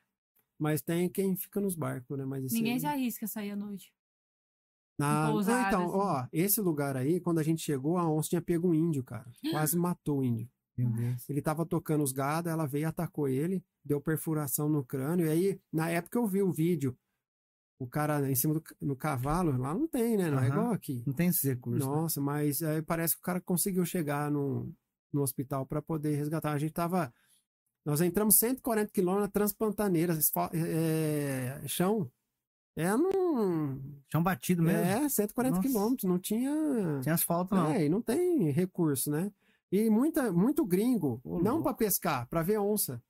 Mas 0.64 0.80
tem 0.80 1.10
quem 1.10 1.36
fica 1.36 1.60
nos 1.60 1.76
barcos, 1.76 2.16
né? 2.16 2.24
Mas 2.24 2.42
esse 2.46 2.54
Ninguém 2.54 2.72
aí... 2.72 2.80
se 2.80 2.86
arrisca 2.86 3.26
a 3.26 3.28
sair 3.28 3.50
à 3.50 3.56
noite. 3.56 3.92
Na... 4.98 5.30
pousada, 5.30 5.58
Ah, 5.58 5.68
então, 5.68 5.82
assim. 5.82 5.98
ó, 5.98 6.26
esse 6.32 6.60
lugar 6.62 6.96
aí, 6.96 7.20
quando 7.20 7.38
a 7.38 7.42
gente 7.42 7.60
chegou, 7.62 7.98
a 7.98 8.10
onça 8.10 8.30
tinha 8.30 8.40
pego 8.40 8.68
um 8.68 8.74
índio, 8.74 9.04
cara. 9.04 9.30
Quase 9.50 9.76
matou 9.76 10.20
o 10.20 10.24
índio. 10.24 10.48
Meu 10.74 10.90
Deus. 10.90 11.28
Ele 11.28 11.42
tava 11.42 11.66
tocando 11.66 12.02
os 12.02 12.12
gado, 12.12 12.48
ela 12.48 12.66
veio 12.66 12.82
e 12.82 12.84
atacou 12.86 13.28
ele, 13.28 13.62
deu 13.84 14.00
perfuração 14.00 14.66
no 14.70 14.82
crânio. 14.82 15.26
E 15.26 15.28
aí, 15.28 15.60
na 15.70 15.90
época 15.90 16.18
eu 16.18 16.26
vi 16.26 16.42
o 16.42 16.50
vídeo, 16.50 16.96
o 17.78 17.86
cara 17.86 18.30
em 18.30 18.34
cima 18.34 18.54
do 18.54 18.62
no 18.80 18.96
cavalo, 18.96 19.54
lá 19.58 19.74
não 19.74 19.86
tem, 19.86 20.16
né? 20.16 20.30
Não 20.30 20.38
é 20.38 20.46
Aham. 20.46 20.48
igual 20.48 20.72
aqui. 20.72 21.02
Não 21.06 21.12
tem 21.12 21.28
esses 21.28 21.42
recursos. 21.44 21.86
né? 21.86 21.92
Nossa, 21.94 22.20
mas 22.22 22.62
aí 22.62 22.80
parece 22.80 23.14
que 23.14 23.20
o 23.20 23.24
cara 23.24 23.40
conseguiu 23.40 23.84
chegar 23.84 24.30
no, 24.30 24.72
no 25.12 25.20
hospital 25.20 25.66
para 25.66 25.82
poder 25.82 26.16
resgatar. 26.16 26.52
A 26.52 26.58
gente 26.58 26.72
tava. 26.72 27.12
Nós 27.84 28.00
entramos 28.00 28.36
140 28.38 28.90
quilômetros 28.90 29.26
na 29.26 29.30
Transpantaneira, 29.30 30.14
esfal- 30.14 30.50
é, 30.54 31.62
chão. 31.66 32.10
É 32.76 32.96
num. 32.96 33.80
Chão 34.10 34.22
batido 34.22 34.62
mesmo. 34.62 34.80
É, 34.80 35.08
140 35.08 35.56
Nossa. 35.56 35.68
quilômetros, 35.68 36.08
não 36.10 36.18
tinha. 36.18 36.50
Tem 37.02 37.12
asfalto, 37.12 37.54
não. 37.54 37.70
É, 37.70 37.84
e 37.84 37.88
não 37.88 38.00
tem 38.02 38.50
recurso, 38.50 39.10
né? 39.10 39.30
E 39.70 39.88
muita, 39.90 40.32
muito 40.32 40.64
gringo, 40.64 41.20
Ô, 41.22 41.40
não 41.40 41.62
para 41.62 41.74
pescar, 41.74 42.26
para 42.28 42.42
ver 42.42 42.58
onça. 42.58 43.02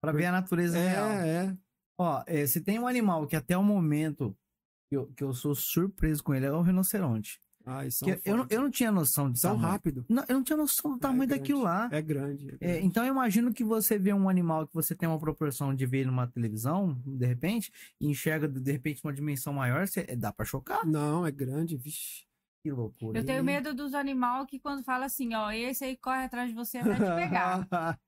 Pra 0.00 0.12
ver 0.12 0.26
a 0.26 0.32
natureza 0.32 0.78
real. 0.78 1.08
É, 1.10 1.28
é. 1.46 1.56
Ó, 1.98 2.22
é, 2.26 2.46
se 2.46 2.60
tem 2.60 2.78
um 2.78 2.86
animal 2.86 3.26
que 3.26 3.34
até 3.36 3.56
o 3.56 3.62
momento 3.62 4.36
que 4.88 4.96
eu, 4.96 5.06
que 5.16 5.24
eu 5.24 5.32
sou 5.32 5.54
surpreso 5.54 6.22
com 6.22 6.34
ele, 6.34 6.46
é 6.46 6.52
o 6.52 6.60
rinoceronte. 6.62 7.40
Ah, 7.68 7.90
são 7.90 8.06
Que 8.06 8.20
eu, 8.30 8.46
eu 8.48 8.60
não 8.62 8.70
tinha 8.70 8.92
noção 8.92 9.28
de 9.30 9.40
São 9.40 9.56
tamanho. 9.56 9.72
rápido. 9.72 10.04
Não, 10.08 10.24
eu 10.28 10.36
não 10.36 10.44
tinha 10.44 10.56
noção 10.56 10.92
do 10.92 10.98
tamanho 10.98 11.26
grande. 11.26 11.40
daquilo 11.40 11.62
lá. 11.62 11.88
É 11.90 12.00
grande. 12.00 12.48
é 12.48 12.54
É, 12.54 12.56
grande. 12.74 12.86
então 12.86 13.04
eu 13.04 13.10
imagino 13.12 13.52
que 13.52 13.64
você 13.64 13.98
vê 13.98 14.12
um 14.14 14.28
animal 14.28 14.68
que 14.68 14.72
você 14.74 14.94
tem 14.94 15.08
uma 15.08 15.18
proporção 15.18 15.74
de 15.74 15.84
ver 15.84 15.98
ele 15.98 16.10
numa 16.10 16.28
televisão, 16.28 16.96
de 17.04 17.26
repente, 17.26 17.72
e 18.00 18.08
enxerga 18.08 18.46
de 18.48 18.70
repente 18.70 19.02
uma 19.02 19.12
dimensão 19.12 19.52
maior, 19.52 19.86
você, 19.86 20.04
dá 20.16 20.32
pra 20.32 20.46
chocar. 20.46 20.86
Não, 20.86 21.26
é 21.26 21.30
grande, 21.32 21.76
vixe. 21.76 22.24
Que 22.62 22.70
loucura. 22.70 23.18
Eu 23.18 23.24
tenho 23.24 23.42
medo 23.44 23.74
dos 23.74 23.94
animais 23.94 24.46
que 24.48 24.58
quando 24.60 24.82
fala 24.84 25.06
assim, 25.06 25.34
ó, 25.34 25.50
esse 25.50 25.84
aí 25.84 25.96
corre 25.96 26.24
atrás 26.24 26.48
de 26.48 26.54
você 26.54 26.78
até 26.78 26.94
te 26.94 27.14
pegar. 27.16 27.68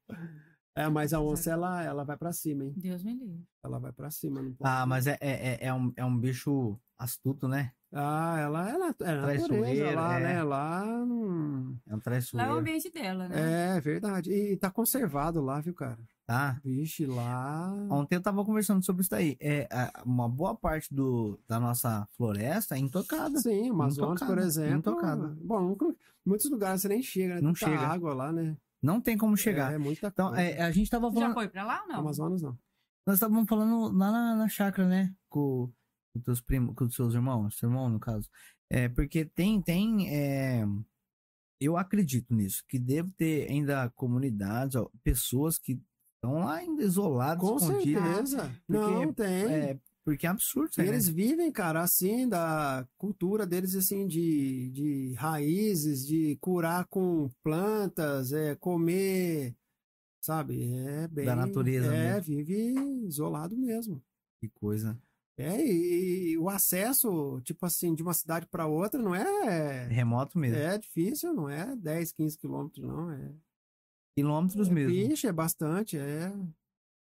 é, 0.77 0.89
mas 0.89 1.13
a 1.13 1.21
onça, 1.21 1.51
ela, 1.51 1.83
ela 1.83 2.05
vai 2.05 2.17
pra 2.17 2.33
cima, 2.33 2.65
hein? 2.65 2.73
Deus 2.77 3.03
me 3.03 3.13
livre. 3.15 3.45
Ela 3.65 3.79
vai 3.81 3.93
pra 3.93 4.11
cima. 4.11 4.41
Não 4.43 4.53
pode... 4.53 4.71
Ah, 4.71 4.87
mas 4.87 5.07
é, 5.09 5.17
é, 5.21 5.31
é, 5.31 5.59
é 5.67 5.75
um, 5.75 5.93
é 5.97 6.05
um 6.05 6.17
bicho 6.17 6.79
astuto, 6.99 7.47
né? 7.49 7.73
Ah, 7.91 8.37
ela, 8.39 8.69
ela 8.69 8.75
é 8.75 8.79
natureza 8.89 9.23
Traiçoeira, 9.49 9.95
lá, 9.95 10.19
é. 10.21 10.23
né? 10.23 10.43
Lá 10.43 10.85
não... 11.07 11.77
É 11.87 11.95
um 11.95 11.95
Lá 11.95 11.95
é 11.95 11.97
o 11.97 12.01
traiçoeiro. 12.01 12.53
ambiente 12.59 12.91
dela, 12.91 13.29
né? 13.29 13.77
É 13.77 13.81
verdade. 13.81 14.31
E 14.31 14.57
tá 14.59 14.71
conservado 14.71 15.41
lá, 15.41 15.59
viu, 15.61 15.73
cara? 15.73 15.99
Tá? 16.27 16.61
Vixe, 16.63 17.07
lá... 17.07 17.73
Ontem 17.91 18.17
eu 18.17 18.21
tava 18.23 18.45
conversando 18.45 18.85
sobre 18.85 19.01
isso 19.01 19.11
daí. 19.11 19.39
É, 19.41 19.67
uma 20.05 20.29
boa 20.29 20.55
parte 20.55 20.95
do, 20.95 21.41
da 21.49 21.59
nossa 21.59 22.07
floresta 22.17 22.75
é 22.75 22.79
intocada. 22.79 23.39
Sim, 23.41 23.71
Amazonas, 23.71 24.23
por 24.23 24.37
exemplo. 24.39 24.77
intocada. 24.93 25.35
Bom, 25.41 25.75
muitos 26.27 26.51
lugares 26.51 26.83
você 26.83 26.89
nem 26.89 27.03
chega, 27.03 27.37
né? 27.37 27.41
Não 27.41 27.55
Tanta 27.55 27.71
chega. 27.73 27.87
água 27.89 28.13
lá, 28.13 28.31
né? 28.31 28.55
Não 28.83 29.01
tem 29.01 29.17
como 29.17 29.35
chegar. 29.37 29.73
É, 29.73 29.79
muita 29.79 30.09
Então, 30.09 30.29
coisa. 30.29 30.43
é, 30.43 30.61
a 30.63 30.71
gente 30.71 30.91
tava 30.91 31.09
Você 31.09 31.15
já 31.15 31.21
falando. 31.23 31.35
foi 31.35 31.49
pra 31.49 31.65
lá 31.65 31.83
ou 31.83 31.89
não? 31.89 32.01
Amazonas 32.01 32.43
não. 32.43 32.57
Nós 33.07 33.15
estávamos 33.17 33.49
falando 33.49 33.97
lá 33.97 34.13
na, 34.13 34.37
na 34.37 34.49
chácara, 34.49 34.87
né? 34.87 35.11
Com, 35.31 35.73
com 36.13 36.21
teus 36.21 36.41
primos, 36.41 36.75
com 36.75 36.85
os 36.85 36.95
seus 36.95 37.15
irmãos, 37.15 37.57
seu 37.59 37.69
irmão, 37.69 37.89
no 37.89 38.01
caso. 38.01 38.29
É, 38.71 38.89
porque 38.89 39.25
tem, 39.25 39.61
tem. 39.63 40.09
é, 40.15 40.65
eu 41.61 41.77
acredito 41.77 42.35
nisso, 42.35 42.63
que 42.69 42.79
deve 42.79 43.11
ter 43.13 43.51
ainda 43.51 43.91
comunidades, 43.91 44.77
ó, 44.77 44.89
pessoas 45.03 45.59
que 45.59 45.81
estão 46.17 46.41
lá 46.41 46.57
ainda 46.57 46.83
isoladas, 46.83 47.41
Com 47.43 47.57
escondidas. 47.57 48.03
certeza. 48.31 48.63
Porque, 48.67 48.81
não, 48.81 49.13
tem. 49.13 49.27
É, 49.47 49.81
porque 50.05 50.27
é 50.27 50.31
absurdo 50.31 50.71
E 50.79 50.83
né? 50.83 50.89
eles 50.89 51.09
vivem, 51.09 51.53
cara, 51.53 51.83
assim, 51.83 52.29
da 52.29 52.87
cultura 52.97 53.47
deles, 53.47 53.75
assim, 53.75 54.07
de, 54.07 54.71
de 54.71 55.13
raízes, 55.15 56.07
de 56.07 56.37
curar 56.41 56.87
com 56.87 57.31
plantas, 57.43 58.33
é, 58.33 58.55
comer, 58.57 59.55
sabe? 60.21 60.63
É 60.75 61.09
bem... 61.09 61.27
Da 61.27 61.37
natureza 61.37 61.95
É, 61.95 62.15
mesmo. 62.15 62.23
vive 62.37 62.75
isolado 63.07 63.57
mesmo. 63.57 64.03
Que 64.41 64.49
coisa. 64.49 64.99
É, 65.39 65.65
e, 65.65 66.31
e 66.33 66.39
o 66.39 66.49
acesso, 66.49 67.41
tipo 67.43 67.65
assim, 67.65 67.95
de 67.95 68.03
uma 68.03 68.13
cidade 68.13 68.47
para 68.49 68.67
outra 68.67 69.01
não 69.01 69.15
é... 69.15 69.87
Remoto 69.87 70.37
mesmo. 70.37 70.57
É 70.59 70.77
difícil, 70.77 71.33
não 71.33 71.49
é 71.49 71.77
10, 71.77 72.13
15 72.13 72.37
quilômetros, 72.37 72.85
não. 72.85 73.11
É, 73.13 73.33
Quilômetros 74.17 74.69
é 74.69 74.73
mesmo. 74.73 74.93
Vixe, 74.93 75.29
é 75.29 75.33
bastante, 75.33 75.97
é. 75.97 76.33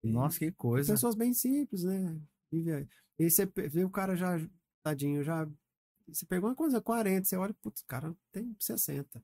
Nossa, 0.04 0.40
que 0.40 0.52
coisa. 0.52 0.94
Pessoas 0.94 1.14
bem 1.14 1.34
simples, 1.34 1.84
né? 1.84 2.20
Vive. 2.52 2.88
E 3.20 3.30
você 3.30 3.46
vê 3.46 3.84
o 3.84 3.90
cara 3.92 4.16
já, 4.16 4.38
tadinho, 4.84 5.24
já. 5.24 5.48
Você 6.08 6.26
pegou 6.26 6.50
uma 6.50 6.56
coisa 6.56 6.82
40, 6.82 7.26
você 7.26 7.38
olha, 7.38 7.54
putz, 7.62 7.82
o 7.82 7.86
cara 7.86 8.16
tem 8.32 8.56
60. 8.60 9.24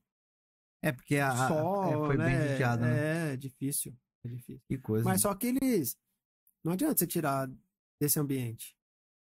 É, 0.80 0.92
porque 0.92 1.16
a, 1.16 1.30
a- 1.30 1.48
Sol, 1.48 1.84
é, 1.84 2.06
foi 2.06 2.16
bem 2.16 2.26
né? 2.36 2.48
judiado, 2.52 2.82
né? 2.82 3.32
É, 3.32 3.36
difícil. 3.36 3.96
É 4.24 4.28
difícil. 4.28 4.62
Que 4.68 4.78
coisa. 4.78 5.04
Mas 5.04 5.20
só 5.20 5.34
que 5.34 5.48
eles. 5.48 5.96
Não 6.64 6.72
adianta 6.72 6.98
você 6.98 7.06
tirar 7.06 7.50
desse 8.00 8.18
ambiente. 8.18 8.76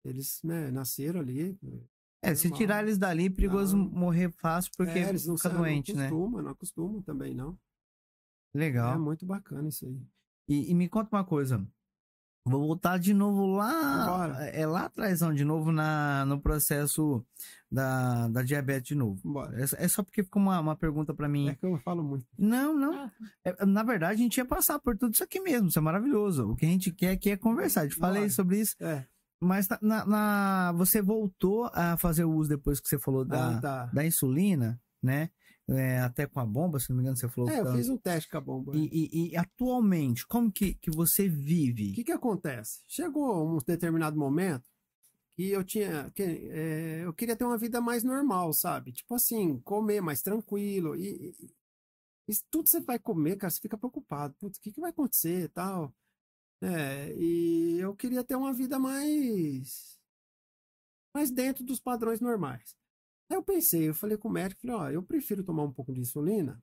Eles, 0.04 0.40
né, 0.42 0.70
nasceram 0.70 1.20
ali. 1.20 1.58
É, 2.22 2.34
se 2.34 2.44
normal. 2.48 2.58
tirar 2.58 2.82
eles 2.82 2.98
dali, 2.98 3.26
é 3.26 3.30
perigoso 3.30 3.76
Não. 3.76 3.84
morrer 3.90 4.30
fácil 4.30 4.72
porque 4.76 4.98
é, 4.98 5.08
eles 5.08 5.26
não, 5.26 5.36
fica 5.36 5.50
doente, 5.50 5.92
não 5.92 6.00
né? 6.00 6.06
acostumam, 6.06 6.42
não 6.42 6.50
acostumam 6.50 7.02
também, 7.02 7.34
não. 7.34 7.56
Legal. 8.54 8.94
É 8.94 8.98
muito 8.98 9.26
bacana 9.26 9.68
isso 9.68 9.86
aí. 9.86 10.00
E, 10.48 10.70
e 10.70 10.74
me 10.74 10.88
conta 10.88 11.14
uma 11.14 11.24
coisa. 11.24 11.64
Vou 12.46 12.66
voltar 12.66 12.98
de 12.98 13.12
novo 13.12 13.44
lá. 13.46 14.06
Bora. 14.06 14.44
É 14.46 14.66
lá 14.66 14.86
atrás, 14.86 15.20
não, 15.20 15.34
de 15.34 15.44
novo 15.44 15.70
na, 15.70 16.24
no 16.24 16.40
processo 16.40 17.22
da, 17.70 18.26
da 18.28 18.42
diabetes 18.42 18.88
de 18.88 18.94
novo. 18.94 19.20
Bora. 19.22 19.60
É, 19.60 19.64
é 19.84 19.88
só 19.88 20.02
porque 20.02 20.24
ficou 20.24 20.40
uma, 20.40 20.58
uma 20.58 20.74
pergunta 20.74 21.12
pra 21.12 21.28
mim. 21.28 21.50
É 21.50 21.54
que 21.54 21.66
eu 21.66 21.76
falo 21.78 22.02
muito. 22.02 22.26
Não, 22.38 22.74
não. 22.74 22.94
Ah, 22.94 23.12
É, 23.44 23.66
na 23.66 23.82
verdade, 23.82 24.14
a 24.14 24.22
gente 24.22 24.38
ia 24.38 24.46
passar 24.46 24.78
por 24.78 24.96
tudo 24.96 25.12
isso 25.12 25.22
aqui 25.22 25.40
mesmo. 25.40 25.68
Isso 25.68 25.78
é 25.78 25.82
maravilhoso. 25.82 26.50
O 26.50 26.56
que 26.56 26.64
a 26.64 26.68
gente 26.68 26.90
quer 26.90 27.10
aqui 27.10 27.30
é 27.30 27.36
conversar. 27.36 27.84
Eu 27.84 27.90
te 27.90 27.96
falei 27.96 28.22
Bora. 28.22 28.32
sobre 28.32 28.60
isso. 28.60 28.74
É. 28.80 29.06
Mas 29.40 29.69
na, 29.69 29.78
na- 29.81 30.05
na- 30.06 30.73
você 30.73 31.01
voltou 31.01 31.70
a 31.73 31.97
fazer 31.97 32.24
o 32.24 32.32
uso 32.32 32.48
depois 32.48 32.81
que 32.81 32.89
você 32.89 32.98
falou 32.98 33.24
da, 33.24 33.59
Ah, 33.59 33.60
tá. 33.60 33.90
da 33.93 34.05
insulina, 34.06 34.81
né? 35.02 35.31
É, 35.70 36.01
até 36.01 36.27
com 36.27 36.40
a 36.40 36.47
bomba, 36.47 36.81
se 36.81 36.89
não 36.89 36.97
me 36.97 37.02
engano, 37.02 37.16
você 37.16 37.28
falou. 37.28 37.51
É, 37.51 37.60
eu 37.60 37.73
fiz 37.73 37.89
um 37.90 37.98
teste 37.98 38.31
com 38.31 38.39
a 38.39 38.40
bomba. 38.40 38.73
E, 38.74 38.89
e- 38.90 39.31
e 39.32 39.36
atualmente, 39.36 40.27
como 40.27 40.51
que, 40.51 40.74
que 40.74 40.90
você 40.90 41.28
O 41.28 41.32
vive? 41.32 41.93
que 41.93 42.05
que 42.05 42.12
acontece? 42.12 42.82
Chegou 42.89 43.47
um 43.56 43.59
determinado 43.59 44.19
momento 44.19 44.65
que 45.36 45.51
eu 45.51 45.62
tinha, 45.62 46.10
que, 46.12 46.23
é, 46.23 47.05
eu 47.05 47.12
queria 47.15 47.36
ter 47.36 47.44
uma 47.44 47.59
vida 47.59 47.81
mais 47.81 48.02
normal, 48.02 48.52
sabe? 48.55 48.93
Tipo 48.93 49.15
assim, 49.15 49.60
comer 49.60 50.01
mais 50.01 50.23
tranquilo 50.23 50.97
e, 50.97 51.35
e- 51.39 51.51
e 52.28 52.35
tudo 52.51 52.69
você 52.69 52.81
vai 52.81 52.98
comer, 52.98 53.36
cara, 53.36 53.51
você 53.51 53.60
fica 53.60 53.78
preocupado, 53.78 54.35
putz, 54.39 54.59
o 54.59 54.60
que 54.62 54.73
que 54.73 54.81
vai 54.81 54.90
acontecer 54.90 55.44
e 55.44 55.48
tal. 55.48 55.94
É, 56.60 57.14
e 57.16 57.78
eu 57.78 57.94
queria 57.94 58.24
ter 58.24 58.35
uma 58.35 58.52
vida 58.52 58.78
mais, 58.78 59.98
mais 61.14 61.30
dentro 61.30 61.64
dos 61.64 61.80
padrões 61.80 62.20
normais. 62.20 62.76
Aí 63.30 63.36
eu 63.36 63.43
pensei, 63.43 63.89
eu 63.89 63.94
falei 63.94 64.16
com 64.16 64.28
o 64.28 64.32
médico, 64.32 64.62
falei, 64.62 64.76
ó, 64.76 64.90
eu 64.90 65.02
prefiro 65.02 65.44
tomar 65.44 65.62
um 65.62 65.72
pouco 65.72 65.93
de 65.93 66.01
insulina 66.01 66.60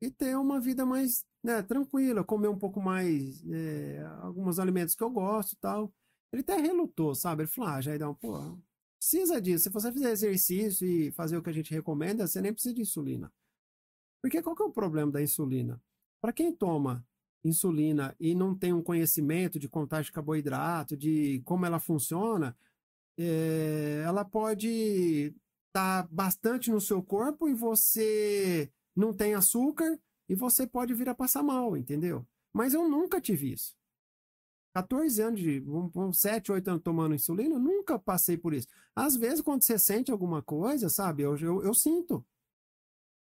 e 0.00 0.10
ter 0.10 0.36
uma 0.36 0.60
vida 0.60 0.84
mais 0.84 1.24
né, 1.42 1.62
tranquila, 1.62 2.22
comer 2.24 2.48
um 2.48 2.58
pouco 2.58 2.80
mais 2.80 3.42
é, 3.48 4.04
alguns 4.20 4.58
alimentos 4.58 4.94
que 4.94 5.02
eu 5.02 5.10
gosto 5.10 5.52
e 5.52 5.56
tal. 5.56 5.92
Ele 6.32 6.42
até 6.42 6.56
relutou, 6.56 7.14
sabe? 7.14 7.42
Ele 7.42 7.48
falou, 7.48 7.70
ah, 7.70 7.80
Jaidão, 7.80 8.14
pô, 8.14 8.58
precisa 8.98 9.40
disso. 9.40 9.64
Se 9.64 9.70
você 9.70 9.90
fizer 9.92 10.10
exercício 10.10 10.86
e 10.86 11.10
fazer 11.12 11.36
o 11.36 11.42
que 11.42 11.50
a 11.50 11.52
gente 11.52 11.72
recomenda, 11.72 12.26
você 12.26 12.40
nem 12.40 12.52
precisa 12.52 12.74
de 12.74 12.82
insulina. 12.82 13.32
Porque 14.22 14.42
qual 14.42 14.54
que 14.54 14.62
é 14.62 14.66
o 14.66 14.72
problema 14.72 15.10
da 15.10 15.22
insulina? 15.22 15.80
Para 16.20 16.32
quem 16.32 16.52
toma 16.54 17.06
insulina 17.46 18.14
e 18.18 18.34
não 18.34 18.54
tem 18.54 18.72
um 18.72 18.82
conhecimento 18.82 19.58
de 19.58 19.68
contagem 19.68 20.06
de 20.06 20.12
carboidrato, 20.12 20.96
de 20.96 21.40
como 21.44 21.66
ela 21.66 21.78
funciona, 21.78 22.56
é, 23.18 24.02
ela 24.04 24.24
pode 24.24 25.34
estar 25.68 26.08
bastante 26.10 26.70
no 26.70 26.80
seu 26.80 27.02
corpo 27.02 27.48
e 27.48 27.54
você 27.54 28.70
não 28.94 29.12
tem 29.12 29.34
açúcar 29.34 29.98
e 30.28 30.34
você 30.34 30.66
pode 30.66 30.94
vir 30.94 31.08
a 31.08 31.14
passar 31.14 31.42
mal, 31.42 31.76
entendeu? 31.76 32.26
Mas 32.52 32.74
eu 32.74 32.88
nunca 32.88 33.20
tive 33.20 33.52
isso. 33.52 33.76
14 34.74 35.22
anos 35.22 35.40
de, 35.40 35.62
um, 35.62 35.90
um, 35.94 36.12
7, 36.12 36.52
8 36.52 36.68
anos 36.68 36.82
tomando 36.82 37.14
insulina, 37.14 37.54
eu 37.54 37.58
nunca 37.58 37.98
passei 37.98 38.36
por 38.36 38.52
isso. 38.52 38.68
Às 38.94 39.16
vezes, 39.16 39.40
quando 39.40 39.62
você 39.62 39.78
sente 39.78 40.10
alguma 40.10 40.42
coisa, 40.42 40.90
sabe, 40.90 41.22
eu, 41.22 41.36
eu, 41.38 41.62
eu 41.62 41.74
sinto. 41.74 42.24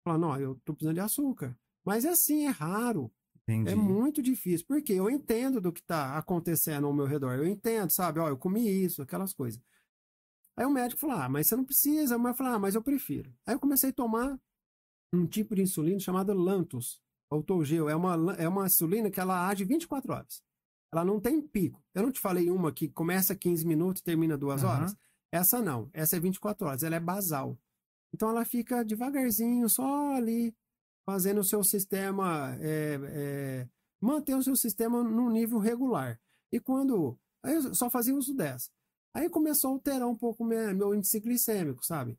Fala, 0.04 0.18
não, 0.18 0.40
eu 0.40 0.60
tô 0.64 0.74
precisando 0.74 0.94
de 0.94 1.00
açúcar. 1.00 1.56
Mas 1.84 2.04
é 2.04 2.08
assim, 2.08 2.46
é 2.46 2.50
raro. 2.50 3.12
Entendi. 3.48 3.70
É 3.70 3.74
muito 3.74 4.20
difícil, 4.20 4.66
porque 4.66 4.92
eu 4.92 5.08
entendo 5.08 5.60
do 5.60 5.72
que 5.72 5.80
está 5.80 6.18
acontecendo 6.18 6.86
ao 6.86 6.92
meu 6.92 7.06
redor. 7.06 7.34
Eu 7.34 7.46
entendo, 7.46 7.90
sabe? 7.90 8.18
Ó, 8.18 8.28
eu 8.28 8.36
comi 8.36 8.68
isso, 8.84 9.02
aquelas 9.02 9.32
coisas. 9.32 9.60
Aí 10.56 10.66
o 10.66 10.70
médico 10.70 11.00
falou: 11.00 11.16
Ah, 11.16 11.28
mas 11.28 11.46
você 11.46 11.56
não 11.56 11.64
precisa. 11.64 12.14
A 12.14 12.18
mulher 12.18 12.34
falou: 12.34 12.54
Ah, 12.54 12.58
mas 12.58 12.74
eu 12.74 12.82
prefiro. 12.82 13.32
Aí 13.46 13.54
eu 13.54 13.60
comecei 13.60 13.90
a 13.90 13.92
tomar 13.92 14.38
um 15.12 15.26
tipo 15.26 15.54
de 15.54 15.62
insulina 15.62 16.00
chamada 16.00 16.34
Lantus, 16.34 17.00
Autogel. 17.30 17.88
É 17.88 17.94
uma, 17.94 18.34
é 18.36 18.48
uma 18.48 18.66
insulina 18.66 19.10
que 19.10 19.20
ela 19.20 19.46
age 19.48 19.64
24 19.64 20.12
horas. 20.12 20.42
Ela 20.92 21.04
não 21.04 21.20
tem 21.20 21.40
pico. 21.40 21.82
Eu 21.94 22.02
não 22.02 22.10
te 22.10 22.20
falei 22.20 22.50
uma 22.50 22.72
que 22.72 22.88
começa 22.88 23.34
15 23.36 23.66
minutos 23.66 24.00
e 24.00 24.04
termina 24.04 24.36
2 24.36 24.64
Aham. 24.64 24.72
horas? 24.72 24.96
Essa 25.30 25.60
não. 25.60 25.90
Essa 25.92 26.16
é 26.16 26.20
24 26.20 26.66
horas. 26.66 26.82
Ela 26.82 26.96
é 26.96 27.00
basal. 27.00 27.58
Então 28.14 28.30
ela 28.30 28.44
fica 28.44 28.84
devagarzinho, 28.84 29.68
só 29.68 30.14
ali, 30.14 30.54
fazendo 31.06 31.40
o 31.40 31.44
seu 31.44 31.62
sistema. 31.64 32.56
é, 32.60 32.98
é, 33.02 33.68
manter 34.00 34.34
o 34.34 34.42
seu 34.42 34.56
sistema 34.56 35.02
num 35.02 35.30
nível 35.30 35.58
regular. 35.58 36.20
E 36.52 36.60
quando. 36.60 37.18
Aí 37.42 37.54
eu 37.54 37.74
só 37.74 37.88
fazia 37.88 38.14
uso 38.14 38.34
dessa. 38.34 38.70
Aí 39.14 39.30
começou 39.30 39.70
a 39.70 39.72
alterar 39.74 40.08
um 40.08 40.16
pouco 40.16 40.44
meu, 40.44 40.74
meu 40.74 40.94
índice 40.94 41.20
glicêmico, 41.20 41.84
sabe? 41.84 42.18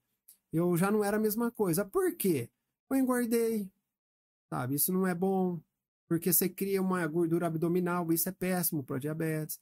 Eu 0.52 0.76
já 0.78 0.90
não 0.90 1.04
era 1.04 1.18
a 1.18 1.20
mesma 1.20 1.52
coisa. 1.52 1.86
Por 1.86 2.16
quê? 2.16 2.50
Eu 2.90 2.98
engordei, 2.98 3.70
sabe? 4.50 4.76
Isso 4.76 4.92
não 4.92 5.06
é 5.06 5.14
bom, 5.14 5.60
porque 6.08 6.34
você 6.34 6.50
cria 6.50 6.82
uma 6.82 7.06
gordura 7.06 7.48
abdominal, 7.48 8.12
isso 8.12 8.30
é 8.30 8.32
péssimo 8.32 8.84
para 8.84 9.00
diabetes. 9.00 9.60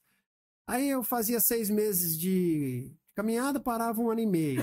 Aí 0.68 0.90
eu 0.90 1.04
fazia 1.04 1.40
seis 1.40 1.70
meses 1.70 2.18
de 2.18 2.92
caminhada, 3.16 3.60
parava 3.60 4.00
um 4.02 4.10
ano 4.10 4.22
e 4.22 4.26
meio. 4.26 4.62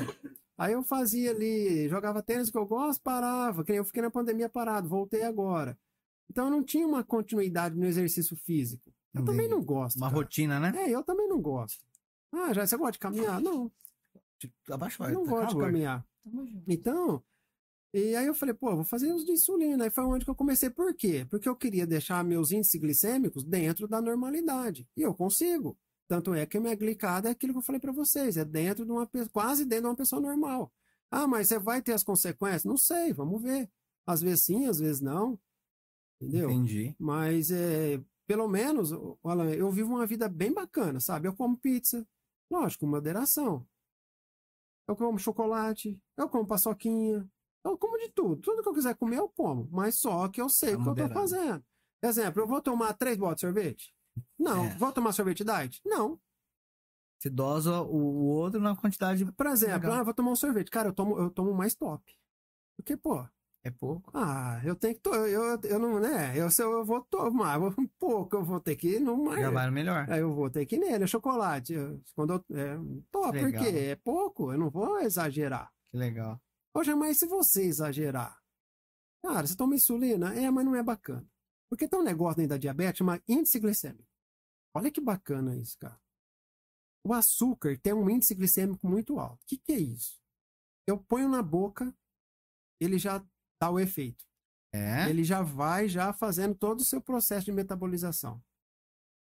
Aí 0.62 0.74
eu 0.74 0.84
fazia 0.84 1.32
ali, 1.32 1.88
jogava 1.88 2.22
tênis 2.22 2.48
que 2.48 2.56
eu 2.56 2.64
gosto, 2.64 3.02
parava. 3.02 3.64
Que 3.64 3.72
eu 3.72 3.84
fiquei 3.84 4.00
na 4.00 4.12
pandemia 4.12 4.48
parado, 4.48 4.88
voltei 4.88 5.24
agora. 5.24 5.76
Então 6.30 6.44
eu 6.44 6.52
não 6.52 6.62
tinha 6.62 6.86
uma 6.86 7.02
continuidade 7.02 7.76
no 7.76 7.84
exercício 7.84 8.36
físico. 8.36 8.94
Eu 9.12 9.24
também 9.24 9.46
Entendi. 9.46 9.56
não 9.56 9.64
gosto. 9.64 9.96
Uma 9.96 10.06
cara. 10.06 10.22
rotina, 10.22 10.60
né? 10.60 10.72
É, 10.76 10.90
eu 10.90 11.02
também 11.02 11.28
não 11.28 11.40
gosto. 11.40 11.82
Ah, 12.32 12.52
já 12.52 12.64
você 12.64 12.76
gosta 12.76 12.92
de 12.92 13.00
caminhar? 13.00 13.40
Não, 13.40 13.72
Abaixou. 14.70 15.04
eu 15.08 15.14
não 15.14 15.24
tá 15.24 15.30
gosto 15.30 15.48
de 15.48 15.54
calor. 15.54 15.66
caminhar. 15.66 16.06
Tamo 16.22 16.46
junto. 16.46 16.70
Então, 16.70 17.24
e 17.92 18.14
aí 18.14 18.26
eu 18.26 18.34
falei, 18.34 18.54
pô, 18.54 18.76
vou 18.76 18.84
fazer 18.84 19.12
uso 19.12 19.26
de 19.26 19.32
insulina. 19.32 19.82
Aí 19.82 19.90
foi 19.90 20.04
onde 20.04 20.24
que 20.24 20.30
eu 20.30 20.34
comecei. 20.36 20.70
Por 20.70 20.94
quê? 20.94 21.26
Porque 21.28 21.48
eu 21.48 21.56
queria 21.56 21.88
deixar 21.88 22.22
meus 22.22 22.52
índices 22.52 22.80
glicêmicos 22.80 23.42
dentro 23.42 23.88
da 23.88 24.00
normalidade. 24.00 24.88
E 24.96 25.02
eu 25.02 25.12
consigo. 25.12 25.76
Tanto 26.12 26.34
é 26.34 26.44
que 26.44 26.58
a 26.58 26.60
minha 26.60 26.74
glicada 26.74 27.30
é 27.30 27.32
aquilo 27.32 27.54
que 27.54 27.58
eu 27.60 27.62
falei 27.62 27.80
para 27.80 27.90
vocês, 27.90 28.36
é 28.36 28.44
dentro 28.44 28.84
de 28.84 28.92
uma 28.92 29.08
quase 29.32 29.64
dentro 29.64 29.84
de 29.84 29.88
uma 29.88 29.96
pessoa 29.96 30.20
normal. 30.20 30.70
Ah, 31.10 31.26
mas 31.26 31.48
você 31.48 31.58
vai 31.58 31.80
ter 31.80 31.94
as 31.94 32.04
consequências? 32.04 32.66
Não 32.66 32.76
sei, 32.76 33.14
vamos 33.14 33.40
ver. 33.40 33.66
Às 34.06 34.20
vezes 34.20 34.44
sim, 34.44 34.66
às 34.66 34.78
vezes 34.78 35.00
não. 35.00 35.40
Entendeu? 36.20 36.50
Entendi. 36.50 36.94
Mas 36.98 37.50
é, 37.50 37.98
pelo 38.26 38.46
menos, 38.46 38.92
Alan, 39.24 39.54
eu 39.54 39.70
vivo 39.70 39.94
uma 39.94 40.04
vida 40.04 40.28
bem 40.28 40.52
bacana, 40.52 41.00
sabe? 41.00 41.28
Eu 41.28 41.34
como 41.34 41.56
pizza, 41.56 42.06
lógico, 42.50 42.84
com 42.84 42.90
moderação. 42.90 43.66
Eu 44.86 44.94
como 44.94 45.18
chocolate, 45.18 45.98
eu 46.18 46.28
como 46.28 46.46
paçoquinha, 46.46 47.26
eu 47.64 47.78
como 47.78 47.96
de 47.96 48.10
tudo. 48.10 48.36
Tudo 48.36 48.62
que 48.62 48.68
eu 48.68 48.74
quiser 48.74 48.94
comer, 48.96 49.16
eu 49.16 49.30
como. 49.30 49.66
Mas 49.72 49.98
só 49.98 50.28
que 50.28 50.42
eu 50.42 50.50
sei 50.50 50.76
Tá 50.76 50.90
o 50.90 50.94
que 50.94 51.00
eu 51.00 51.08
tô 51.08 51.14
fazendo. 51.14 51.64
Exemplo, 52.02 52.42
eu 52.42 52.46
vou 52.46 52.60
tomar 52.60 52.92
três 52.92 53.16
botas 53.16 53.36
de 53.36 53.40
sorvete? 53.40 53.94
Não. 54.38 54.64
É. 54.66 54.74
Vou 54.76 54.92
tomar 54.92 55.12
sorvete 55.12 55.44
diet? 55.44 55.80
Não. 55.84 56.18
Você 57.18 57.30
dosa 57.30 57.80
o, 57.82 58.24
outro 58.26 58.60
na 58.60 58.74
quantidade. 58.74 59.24
Por 59.32 59.46
exemplo, 59.46 59.88
Legal. 59.88 59.92
ah, 59.92 60.02
vou 60.02 60.12
tomar 60.14 60.32
um 60.32 60.36
sorvete. 60.36 60.70
Cara, 60.70 60.88
eu 60.88 60.92
tomo, 60.92 61.16
eu 61.18 61.30
tomo 61.30 61.54
mais 61.54 61.74
top. 61.74 62.02
Porque, 62.76 62.96
pô, 62.96 63.24
É 63.62 63.70
pouco. 63.70 64.10
ah, 64.12 64.60
eu 64.64 64.74
tenho 64.74 64.94
que. 64.94 65.00
To 65.02 65.14
eu, 65.14 65.26
eu, 65.44 65.60
eu 65.62 65.78
não, 65.78 66.00
né? 66.00 66.32
Eu, 66.36 66.50
se 66.50 66.60
eu, 66.62 66.84
vou 66.84 67.00
tomar 67.04 67.60
um 67.60 67.70
pouco, 67.98 68.36
eu 68.36 68.42
vou 68.44 68.60
ter 68.60 68.74
que 68.74 68.96
ir 68.96 69.00
no 69.00 69.16
mais. 69.24 69.40
No 69.44 69.72
melhor. 69.72 70.10
Aí 70.10 70.20
eu 70.20 70.32
vou 70.34 70.50
ter 70.50 70.66
que 70.66 70.74
ir 70.74 70.78
nele, 70.80 71.04
é 71.04 71.06
chocolate. 71.06 71.74
Eu- 71.74 72.00
Quando 72.16 72.32
eu, 72.50 72.56
é, 72.58 72.76
top, 73.12 73.32
Legal. 73.40 73.62
porque 73.62 73.78
é 73.78 73.96
pouco, 73.96 74.52
eu 74.52 74.58
não 74.58 74.68
vou 74.68 74.98
exagerar. 74.98 75.70
Que 75.92 75.98
legal. 75.98 76.40
Poxa, 76.74 76.96
mas 76.96 77.18
se 77.18 77.26
você 77.26 77.62
exagerar, 77.64 78.36
cara, 79.22 79.46
você 79.46 79.54
toma 79.54 79.76
insulina? 79.76 80.34
É, 80.34 80.50
mas 80.50 80.64
não 80.64 80.74
é 80.74 80.82
bacana. 80.82 81.24
Porque 81.72 81.88
tem 81.88 81.98
um 81.98 82.02
negócio 82.02 82.36
dentro 82.36 82.50
da 82.50 82.58
diabetes 82.58 82.98
chamado 82.98 83.22
índice 83.26 83.58
glicêmico. 83.58 84.06
Olha 84.76 84.90
que 84.90 85.00
bacana 85.00 85.56
isso, 85.56 85.78
cara. 85.78 85.98
O 87.02 87.14
açúcar 87.14 87.78
tem 87.80 87.94
um 87.94 88.10
índice 88.10 88.34
glicêmico 88.34 88.86
muito 88.86 89.18
alto. 89.18 89.42
O 89.42 89.46
que, 89.46 89.56
que 89.56 89.72
é 89.72 89.78
isso? 89.78 90.20
Eu 90.86 90.98
ponho 90.98 91.30
na 91.30 91.42
boca, 91.42 91.96
ele 92.78 92.98
já 92.98 93.26
dá 93.58 93.70
o 93.70 93.80
efeito. 93.80 94.22
É? 94.70 95.08
Ele 95.08 95.24
já 95.24 95.40
vai 95.40 95.88
já 95.88 96.12
fazendo 96.12 96.54
todo 96.54 96.80
o 96.80 96.84
seu 96.84 97.00
processo 97.00 97.46
de 97.46 97.52
metabolização. 97.52 98.44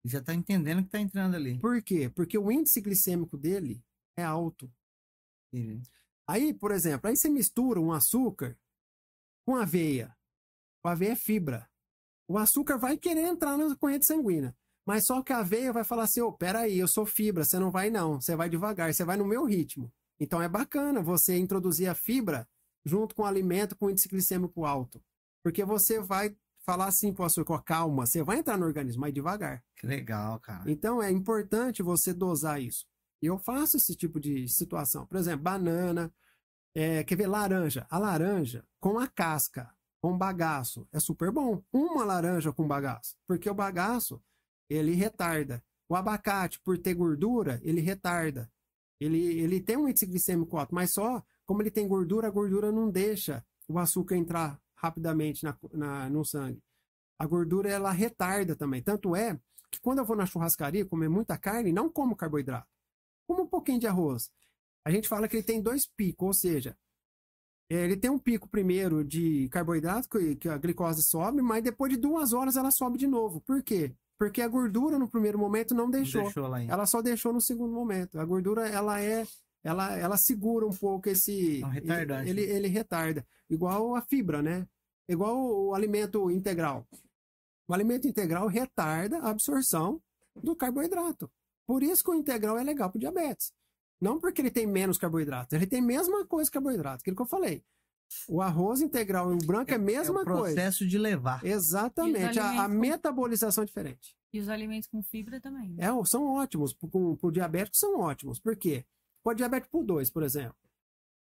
Já 0.05 0.23
tá 0.23 0.35
entendendo 0.35 0.85
que 0.85 0.91
tá 0.91 1.01
entrando 1.01 1.37
ali. 1.37 1.59
Por 1.59 1.83
quê? 1.83 2.11
Porque 2.11 2.37
o 2.37 2.53
índice 2.53 2.79
glicêmico 2.83 3.39
dele 3.39 3.83
é 4.19 4.23
alto. 4.23 4.71
Aí, 6.29 6.53
por 6.53 6.73
exemplo, 6.73 7.09
aí 7.09 7.17
você 7.17 7.31
mistura 7.31 7.81
um 7.81 7.91
açúcar 7.91 8.55
com 9.47 9.57
aveia. 9.57 10.15
O 10.85 10.89
aveia 10.89 11.13
é 11.13 11.17
fibra. 11.17 11.67
O 12.27 12.39
açúcar 12.39 12.79
vai 12.79 12.97
querer 12.97 13.27
entrar 13.27 13.57
na 13.57 13.77
corrente 13.77 14.07
sanguínea. 14.07 14.55
Mas 14.87 15.05
só 15.07 15.23
que 15.23 15.33
a 15.33 15.39
aveia 15.39 15.73
vai 15.73 15.85
falar 15.85 16.05
assim: 16.05 16.21
ô, 16.21 16.33
peraí, 16.33 16.79
eu 16.79 16.89
sou 16.89 17.07
fibra, 17.07 17.45
você 17.45 17.59
não 17.59 17.71
vai 17.71 17.91
não. 17.91 18.21
Você 18.21 18.37
vai 18.37 18.49
devagar, 18.49 18.93
você 18.93 19.05
vai 19.05 19.17
no 19.17 19.25
meu 19.25 19.45
ritmo. 19.45 19.93
Então 20.21 20.41
é 20.41 20.49
bacana 20.49 21.03
você 21.03 21.37
introduzir 21.37 21.89
a 21.89 21.95
fibra 21.95 22.47
junto 22.85 23.15
com 23.15 23.23
o 23.23 23.27
alimento 23.27 23.77
com 23.77 23.91
índice 23.91 24.09
glicêmico 24.09 24.65
alto. 24.65 25.03
Porque 25.43 25.65
você 25.65 26.01
vai 26.01 26.37
falar 26.65 26.87
assim 26.87 27.13
pro 27.13 27.25
açúcar: 27.25 27.55
ó, 27.55 27.59
calma, 27.59 28.07
você 28.07 28.23
vai 28.23 28.39
entrar 28.39 28.59
no 28.59 28.67
organismo, 28.67 29.01
mas 29.01 29.15
devagar. 29.15 29.63
Que 29.77 29.87
legal, 29.87 30.39
cara. 30.41 30.71
Então 30.71 31.03
é 31.03 31.11
importante 31.11 31.83
você 31.83 32.13
dosar 32.13 32.61
isso. 32.61 32.87
E 33.23 33.27
eu 33.27 33.39
faço 33.39 33.77
esse 33.77 33.97
tipo 33.97 34.21
de 34.21 34.47
situação. 34.49 35.07
Por 35.07 35.17
exemplo, 35.17 35.43
banana, 35.43 36.13
é, 36.75 37.03
quer 37.05 37.17
ver, 37.17 37.27
laranja. 37.27 37.87
A 37.89 37.99
laranja 37.99 38.65
com 38.79 38.99
a 38.99 39.07
casca, 39.07 39.74
com 40.05 40.19
bagaço, 40.19 40.87
é 40.93 41.01
super 41.01 41.31
bom. 41.33 41.63
Uma 41.73 42.05
laranja 42.05 42.53
com 42.53 42.69
bagaço. 42.69 43.17
Porque 43.27 43.49
o 43.49 43.55
bagaço, 43.55 44.23
ele 44.69 44.93
retarda. 44.93 45.65
O 45.89 45.97
abacate, 45.97 46.61
por 46.61 46.77
ter 46.77 46.93
gordura, 46.93 47.59
ele 47.63 47.81
retarda. 47.81 48.53
Ele, 49.01 49.17
ele 49.41 49.63
tem 49.63 49.79
um 49.79 49.89
índice 49.89 50.05
glicêmico 50.05 50.59
alto, 50.59 50.75
mas 50.75 50.93
só 50.93 51.23
como 51.47 51.63
ele 51.63 51.71
tem 51.71 51.89
gordura, 51.89 52.29
a 52.29 52.31
gordura 52.31 52.71
não 52.71 52.91
deixa 52.91 53.43
o 53.67 53.79
açúcar 53.79 54.15
entrar 54.17 54.61
rapidamente 54.77 55.43
na, 55.43 55.57
na- 55.73 56.11
no 56.11 56.23
sangue. 56.23 56.63
A 57.19 57.27
gordura, 57.27 57.71
ela 57.71 57.91
retarda 57.91 58.55
também. 58.55 58.83
Tanto 58.83 59.17
é 59.17 59.41
que 59.71 59.81
quando 59.81 60.01
eu 60.01 60.05
vou 60.05 60.17
na 60.17 60.27
churrascaria 60.27 60.85
comer 60.85 61.09
muita 61.09 61.39
carne, 61.39 61.73
não 61.73 61.89
como 61.89 62.15
carboidrato. 62.15 62.69
pouquinho 63.51 63.81
de 63.81 63.87
arroz. 63.87 64.31
A 64.85 64.91
gente 64.91 65.09
fala 65.09 65.27
que 65.27 65.37
ele 65.37 65.47
tem 65.47 65.63
dois 65.63 65.87
picos, 65.97 66.27
ou 66.27 66.35
seja, 66.35 66.77
ele 67.77 67.97
tem 67.97 68.11
um 68.11 68.19
pico 68.19 68.49
primeiro 68.49 69.05
de 69.05 69.49
carboidrato, 69.49 70.09
que, 70.39 70.49
a 70.49 70.59
glicose 70.59 71.03
sobe, 71.03 71.41
mas 71.41 71.63
depois 71.63 71.93
de 71.93 71.99
duas 71.99 72.33
horas 72.33 72.57
ela 72.57 72.71
sobe 72.71 72.99
de 72.99 73.07
novo. 73.07 73.41
Por 73.41 73.63
quê? 73.63 73.95
Porque 74.19 74.43
a 74.43 74.49
gordura 74.49 74.99
no 74.99 75.09
primeiro 75.09 75.39
momento 75.39 75.75
não 75.75 75.91
deixou. 75.91 76.23
Ela 76.71 76.87
só 76.87 77.03
deixou 77.03 77.33
no 77.33 77.41
segundo 77.41 77.73
momento. 77.73 78.19
A 78.19 78.25
gordura, 78.25 78.69
ela 78.69 79.01
é. 79.01 79.27
Ela, 79.63 79.97
ela 79.97 80.17
segura 80.17 80.67
um 80.67 80.73
pouco 80.73 81.09
esse. 81.09 81.63
É 81.63 81.67
um 81.67 81.71
retardante. 81.71 82.31
Ele, 82.31 82.43
ele 82.43 82.69
retarda. 82.69 83.27
Igual 83.49 83.97
a 83.97 84.03
fibra, 84.03 84.43
né? 84.43 84.67
Igual 85.09 85.37
o, 85.37 85.69
o 85.69 85.75
alimento 85.75 86.31
integral. 86.31 86.87
O 87.67 87.73
alimento 87.73 88.07
integral 88.07 88.47
retarda 88.47 89.19
a 89.19 89.31
absorção 89.31 90.01
do 90.37 90.55
carboidrato. 90.55 91.31
Por 91.67 91.83
isso 91.83 92.05
que 92.05 92.11
o 92.11 92.15
integral 92.15 92.59
é 92.59 92.63
legal 92.63 92.91
para 92.91 93.01
diabetes. 93.01 93.53
Não 94.05 94.21
porque 94.21 94.43
ele 94.43 94.51
tem 94.51 94.67
menos 94.67 94.99
carboidrato. 94.99 95.55
Ele 95.57 95.67
tem 95.67 95.81
a 95.81 95.83
mesma 95.83 96.27
coisa 96.27 96.51
que 96.51 96.55
carboidrato. 96.55 97.01
Aquilo 97.01 97.17
que 97.17 97.23
eu 97.23 97.27
falei. 97.27 97.65
O 98.29 98.43
arroz 98.43 98.83
integral 98.83 99.33
e 99.33 99.35
o 99.35 99.47
branco 99.47 99.71
é 99.71 99.77
a 99.77 99.79
mesma 99.79 100.21
é 100.21 100.23
o 100.23 100.25
coisa. 100.27 100.43
processo 100.55 100.87
de 100.87 100.99
levar. 100.99 101.43
Exatamente. 101.43 102.39
A, 102.39 102.65
a 102.65 102.69
com- 102.69 102.75
metabolização 102.75 103.63
é 103.63 103.67
diferente. 103.67 104.15
E 104.31 104.39
os 104.41 104.51
alimentos 104.51 104.87
com 104.89 105.03
fibra 105.03 105.41
também. 105.41 105.71
né? 105.71 105.87
É, 105.87 106.05
são 106.05 106.27
ótimos. 106.35 106.75
Para 106.75 106.89
o 106.93 107.31
diabético, 107.31 107.77
são 107.79 107.99
ótimos. 107.99 108.39
Por 108.39 108.55
quê? 108.57 108.85
Pode 109.23 109.39
diabético 109.39 109.71
por 109.73 109.85
2, 109.85 110.11
por 110.11 110.23
exemplo. 110.23 110.57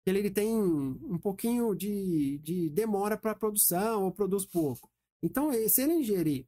Ele, 0.07 0.19
ele 0.19 0.31
tem 0.31 0.55
um 0.55 1.19
pouquinho 1.19 1.75
de, 1.75 2.39
de 2.43 2.69
demora 2.69 3.17
para 3.17 3.35
produção 3.35 4.05
ou 4.05 4.13
produz 4.13 4.45
pouco. 4.45 4.91
Então, 5.23 5.51
se 5.69 5.83
ele 5.83 5.95
ingerir 5.95 6.47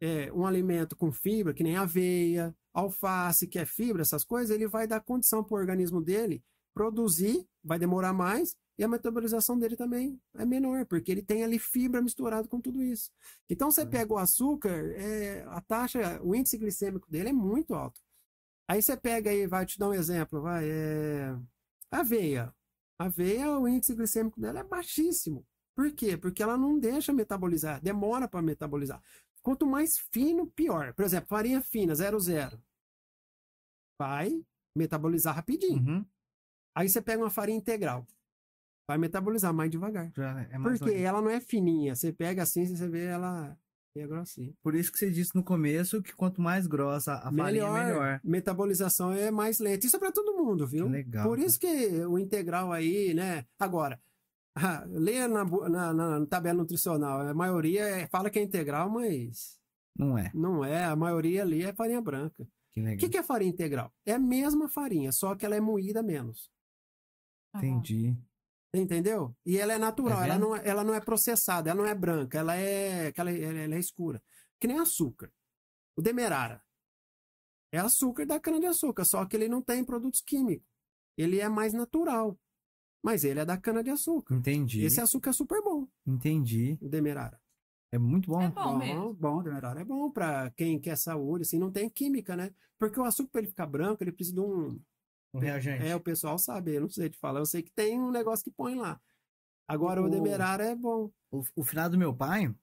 é, 0.00 0.32
um 0.32 0.46
alimento 0.46 0.96
com 0.96 1.12
fibra, 1.12 1.52
que 1.52 1.62
nem 1.62 1.76
aveia, 1.76 2.54
alface, 2.72 3.46
que 3.48 3.58
é 3.58 3.64
fibra, 3.66 4.02
essas 4.02 4.24
coisas, 4.24 4.54
ele 4.54 4.66
vai 4.68 4.86
dar 4.86 5.00
condição 5.00 5.42
para 5.42 5.54
o 5.56 5.58
organismo 5.58 6.00
dele 6.00 6.42
produzir, 6.74 7.46
vai 7.64 7.78
demorar 7.78 8.12
mais, 8.12 8.56
e 8.78 8.84
a 8.84 8.88
metabolização 8.88 9.58
dele 9.58 9.76
também 9.76 10.18
é 10.36 10.44
menor, 10.46 10.86
porque 10.86 11.10
ele 11.10 11.22
tem 11.22 11.42
ali 11.44 11.58
fibra 11.58 12.00
misturado 12.00 12.48
com 12.48 12.60
tudo 12.60 12.82
isso. 12.82 13.10
Então, 13.50 13.70
você 13.70 13.82
Uhum. 13.82 13.90
pega 13.90 14.12
o 14.14 14.18
açúcar, 14.18 14.70
é, 14.96 15.44
a 15.48 15.60
taxa, 15.60 16.20
o 16.22 16.34
índice 16.34 16.56
glicêmico 16.56 17.10
dele 17.10 17.30
é 17.30 17.32
muito 17.32 17.74
alto. 17.74 18.00
Aí 18.68 18.80
você 18.80 18.96
pega 18.96 19.30
aí, 19.30 19.46
vai 19.46 19.66
te 19.66 19.78
dar 19.78 19.88
um 19.88 19.94
exemplo, 19.94 20.40
vai, 20.40 20.64
é, 20.68 21.36
aveia. 21.90 22.54
Aveia, 22.98 23.58
o 23.58 23.66
índice 23.68 23.94
glicêmico 23.94 24.40
dela 24.40 24.60
é 24.60 24.64
baixíssimo. 24.64 25.44
Por 25.74 25.90
quê? 25.92 26.16
Porque 26.16 26.42
ela 26.42 26.56
não 26.56 26.78
deixa 26.78 27.12
metabolizar, 27.12 27.80
demora 27.82 28.28
para 28.28 28.42
metabolizar. 28.42 29.02
Quanto 29.42 29.66
mais 29.66 29.98
fino, 30.12 30.46
pior. 30.46 30.92
Por 30.94 31.04
exemplo, 31.04 31.28
farinha 31.28 31.62
fina, 31.62 31.94
00. 31.94 32.62
Vai 33.98 34.44
metabolizar 34.76 35.34
rapidinho. 35.34 35.78
Uhum. 35.78 36.06
Aí 36.74 36.88
você 36.88 37.00
pega 37.00 37.22
uma 37.22 37.30
farinha 37.30 37.58
integral. 37.58 38.06
Vai 38.88 38.98
metabolizar 38.98 39.52
mais 39.52 39.70
devagar. 39.70 40.10
Já 40.16 40.42
é 40.50 40.58
mais 40.58 40.78
Porque 40.78 40.94
lento. 40.94 41.06
ela 41.06 41.22
não 41.22 41.30
é 41.30 41.40
fininha. 41.40 41.94
Você 41.94 42.12
pega 42.12 42.42
assim, 42.42 42.66
você 42.66 42.88
vê 42.88 43.04
ela 43.04 43.56
é 43.96 44.06
grossinha. 44.06 44.54
Por 44.62 44.74
isso 44.74 44.92
que 44.92 44.98
você 44.98 45.10
disse 45.10 45.34
no 45.34 45.42
começo 45.42 46.02
que 46.02 46.12
quanto 46.12 46.40
mais 46.40 46.66
grossa 46.66 47.14
a 47.14 47.32
farinha, 47.32 47.72
melhor. 47.72 48.20
Metabolização 48.22 49.12
é 49.12 49.30
mais 49.30 49.58
lenta. 49.58 49.86
Isso 49.86 49.96
é 49.96 49.98
para 49.98 50.12
todo 50.12 50.36
mundo, 50.36 50.66
viu? 50.66 50.86
Que 50.86 50.92
legal. 50.92 51.26
Por 51.26 51.38
isso 51.38 51.58
que 51.58 51.66
o 52.06 52.18
integral 52.18 52.72
aí, 52.72 53.12
né? 53.14 53.44
Agora, 53.58 54.00
leia 54.88 55.28
na, 55.28 55.44
na, 55.44 55.92
na 55.92 56.26
tabela 56.26 56.58
nutricional. 56.58 57.20
A 57.20 57.34
maioria 57.34 57.82
é- 57.82 58.08
fala 58.08 58.30
que 58.30 58.38
é 58.38 58.42
integral, 58.42 58.90
mas 58.90 59.58
Não 59.96 60.16
é. 60.18 60.30
não 60.34 60.64
é. 60.64 60.84
A 60.84 60.96
maioria 60.96 61.42
ali 61.42 61.62
é 61.64 61.72
farinha 61.74 62.00
branca. 62.00 62.46
Que 62.72 62.80
O 62.80 62.84
legal. 62.84 62.98
que, 62.98 63.08
que 63.08 63.18
é 63.18 63.22
farinha 63.22 63.50
integral? 63.50 63.92
É 64.06 64.12
a 64.12 64.18
mesma 64.18 64.68
farinha, 64.68 65.10
só 65.12 65.34
que 65.34 65.44
ela 65.44 65.56
é 65.56 65.60
moída 65.60 66.02
menos. 66.02 66.50
Entendi. 67.56 68.16
Entendeu? 68.72 69.34
E 69.44 69.58
ela 69.58 69.72
é 69.72 69.78
natural, 69.78 70.18
Tá 70.18 70.24
ela, 70.24 70.34
vendo? 70.34 70.42
não, 70.48 70.56
é- 70.56 70.68
ela 70.68 70.84
não 70.84 70.94
é 70.94 71.00
processada, 71.00 71.70
ela 71.70 71.82
não 71.82 71.88
é 71.88 71.94
branca, 71.94 72.38
ela 72.38 72.54
é, 72.54 73.08
aquela- 73.08 73.30
ela, 73.32 73.58
ela 73.58 73.74
é 73.74 73.78
escura. 73.78 74.22
Que 74.60 74.68
nem 74.68 74.78
açúcar. 74.78 75.32
O 75.96 76.02
demerara. 76.02 76.62
É 77.72 77.78
açúcar 77.78 78.26
da 78.26 78.38
cana-de-açúcar, 78.38 79.04
só 79.04 79.24
que 79.26 79.36
ele 79.36 79.48
não 79.48 79.62
tem 79.62 79.84
produtos 79.84 80.20
químicos. 80.20 80.66
Ele 81.16 81.40
é 81.40 81.48
mais 81.48 81.72
natural. 81.72 82.38
Mas 83.02 83.24
ele 83.24 83.40
é 83.40 83.44
da 83.44 83.56
cana-de-açúcar. 83.56 84.34
Entendi. 84.34 84.82
Esse 84.84 85.00
açúcar 85.00 85.30
é 85.30 85.32
super 85.32 85.62
bom, 85.62 85.86
Entendi. 86.06 86.78
o 86.80 86.88
demerara. 86.88 87.40
É 87.92 87.98
muito 87.98 88.28
bom. 88.30 88.40
É 88.42 88.48
bom 88.50 88.78
mesmo. 88.78 89.14
bom, 89.14 89.38
o 89.38 89.42
demerara 89.42 89.80
é 89.80 89.84
bom 89.84 90.10
pra 90.10 90.50
quem 90.50 90.78
quer 90.78 90.96
saúde, 90.96 91.42
assim, 91.42 91.58
não 91.58 91.72
tem 91.72 91.88
química, 91.90 92.36
né? 92.36 92.52
Porque 92.78 93.00
o 93.00 93.04
açúcar, 93.04 93.30
pra 93.32 93.40
ele 93.40 93.48
ficar 93.48 93.66
branco, 93.66 94.02
ele 94.04 94.12
precisa 94.12 94.34
de 94.36 94.40
um, 94.40 94.80
Um 95.34 95.38
reagente. 95.38 95.84
É, 95.86 95.96
o 95.96 96.00
pessoal 96.00 96.38
sabe, 96.38 96.74
eu 96.74 96.82
não 96.82 96.88
sei 96.90 97.08
te 97.10 97.18
falar. 97.18 97.40
Eu 97.40 97.46
sei 97.46 97.62
que 97.62 97.70
tem 97.72 97.98
um 98.00 98.10
negócio 98.10 98.44
que 98.44 98.50
põe 98.50 98.74
lá. 98.74 99.00
Agora 99.66 100.02
o, 100.02 100.06
O- 100.06 100.10
demerara 100.10 100.64
é 100.64 100.74
bom. 100.76 101.10
O, 101.30 101.42
o 101.56 101.64
finado 101.64 101.92
do 101.92 101.98
meu 101.98 102.14
pai, 102.14 102.54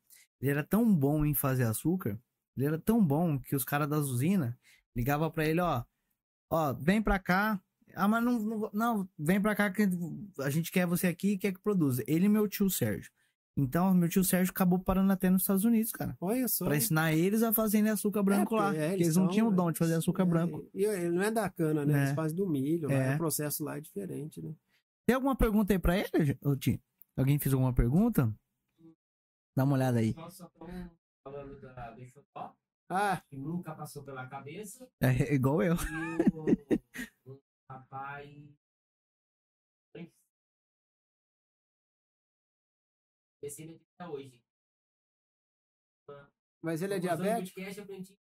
ele 0.41 0.51
era 0.51 0.63
tão 0.63 0.93
bom 0.93 1.25
em 1.25 1.33
fazer 1.33 1.63
açúcar, 1.63 2.19
ele 2.55 2.65
era 2.67 2.79
tão 2.79 3.03
bom 3.03 3.39
que 3.39 3.55
os 3.55 3.63
caras 3.63 3.87
da 3.89 3.97
usina 3.97 4.57
ligavam 4.95 5.29
pra 5.31 5.45
ele, 5.45 5.61
ó, 5.61 5.83
ó, 6.49 6.73
vem 6.73 7.01
pra 7.01 7.17
cá. 7.19 7.61
Ah, 7.97 8.07
mas 8.07 8.23
não, 8.23 8.39
não, 8.39 8.69
não, 8.73 9.09
vem 9.17 9.41
pra 9.41 9.55
cá 9.55 9.71
que 9.71 9.87
a 10.39 10.49
gente 10.49 10.71
quer 10.71 10.85
você 10.85 11.07
aqui 11.07 11.31
e 11.33 11.37
quer 11.37 11.51
que 11.53 11.59
produza. 11.59 12.03
Ele 12.07 12.25
e 12.27 12.29
meu 12.29 12.47
tio 12.47 12.69
Sérgio. 12.69 13.11
Então, 13.59 13.91
meu 13.93 14.07
tio 14.07 14.23
Sérgio 14.23 14.51
acabou 14.51 14.77
parando 14.77 15.11
até 15.11 15.31
nos 15.31 15.41
Estados 15.41 15.63
Unidos, 15.65 15.91
cara. 15.91 16.15
Olha 16.21 16.47
só. 16.47 16.65
Pra 16.65 16.77
ensinar 16.77 17.13
eles 17.13 17.41
a 17.41 17.51
fazerem 17.51 17.89
açúcar 17.89 18.21
branco 18.21 18.55
É, 18.55 18.59
lá. 18.59 18.65
porque, 18.67 18.79
é, 18.79 18.89
porque 18.89 19.03
eles 19.03 19.15
não 19.15 19.23
são, 19.23 19.31
tinham 19.33 19.49
o 19.49 19.51
é, 19.51 19.55
dom 19.55 19.71
de 19.71 19.79
fazer 19.79 19.95
açúcar 19.95 20.21
é, 20.23 20.25
branco. 20.27 20.69
E 20.75 20.83
ele 20.85 21.09
não 21.15 21.23
é 21.23 21.31
da 21.31 21.49
cana, 21.49 21.83
né? 21.83 21.93
É. 21.99 22.03
Eles 22.03 22.13
fazem 22.15 22.37
do 22.37 22.47
milho. 22.47 22.87
Lá, 22.87 22.93
É. 22.93 23.15
o 23.15 23.17
processo 23.17 23.63
lá 23.63 23.77
é 23.77 23.81
diferente, 23.81 24.39
né? 24.43 24.53
Tem 25.07 25.15
alguma 25.15 25.35
pergunta 25.35 25.73
aí 25.73 25.79
pra 25.79 25.97
ele, 25.97 26.37
ô 26.43 26.55
Tim? 26.55 26.79
Alguém 27.17 27.39
fez 27.39 27.51
alguma 27.51 27.73
pergunta? 27.73 28.31
Dá 29.55 29.63
uma 29.63 29.73
olhada 29.73 29.97
aí. 29.97 30.13
Nós 30.13 30.35
só 30.35 30.45
estamos 30.45 30.91
falando 31.23 31.59
da 31.59 32.53
Ah, 32.89 33.21
que 33.27 33.35
nunca 33.35 33.73
passou 33.73 34.03
pela 34.03 34.27
cabeça, 34.27 34.87
É 35.01 35.33
igual 35.33 35.63
eu. 35.63 35.75
e 35.75 37.29
o, 37.29 37.39
o 37.69 37.73
rapaz. 37.73 38.57
Esse 43.43 43.63
ele 43.63 43.81
até 43.97 44.09
hoje. 44.11 44.41
mas 46.63 46.81
ele 46.81 46.95
é 46.95 46.99
diabético? 46.99 47.55
podcast, 47.55 47.81
aprendi 47.81 48.13
que 48.13 48.19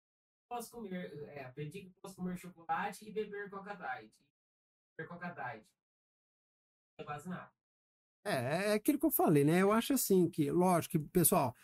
posso 0.50 0.72
comer, 0.72 1.14
é, 1.30 1.46
aprendi 1.46 1.82
que 1.86 1.94
posso 2.02 2.16
comer 2.16 2.38
chocolate 2.38 3.08
e 3.08 3.12
beber 3.12 3.50
Coca 3.50 3.74
Diet. 3.76 4.14
Beber 4.98 5.10
Coca 5.10 5.30
Diet. 5.30 5.66
Não 6.98 7.04
é 7.04 7.06
quase 7.06 7.30
nada. 7.30 7.52
É, 8.26 8.72
é 8.72 8.74
aquilo 8.74 9.00
que 9.00 9.06
eu 9.06 9.12
falei, 9.12 9.44
né? 9.44 9.62
Eu 9.62 9.72
acho 9.72 9.94
assim 9.94 10.30
que, 10.30 10.52
lógico 10.52 10.94
que, 10.98 11.10
pessoal, 11.10 11.56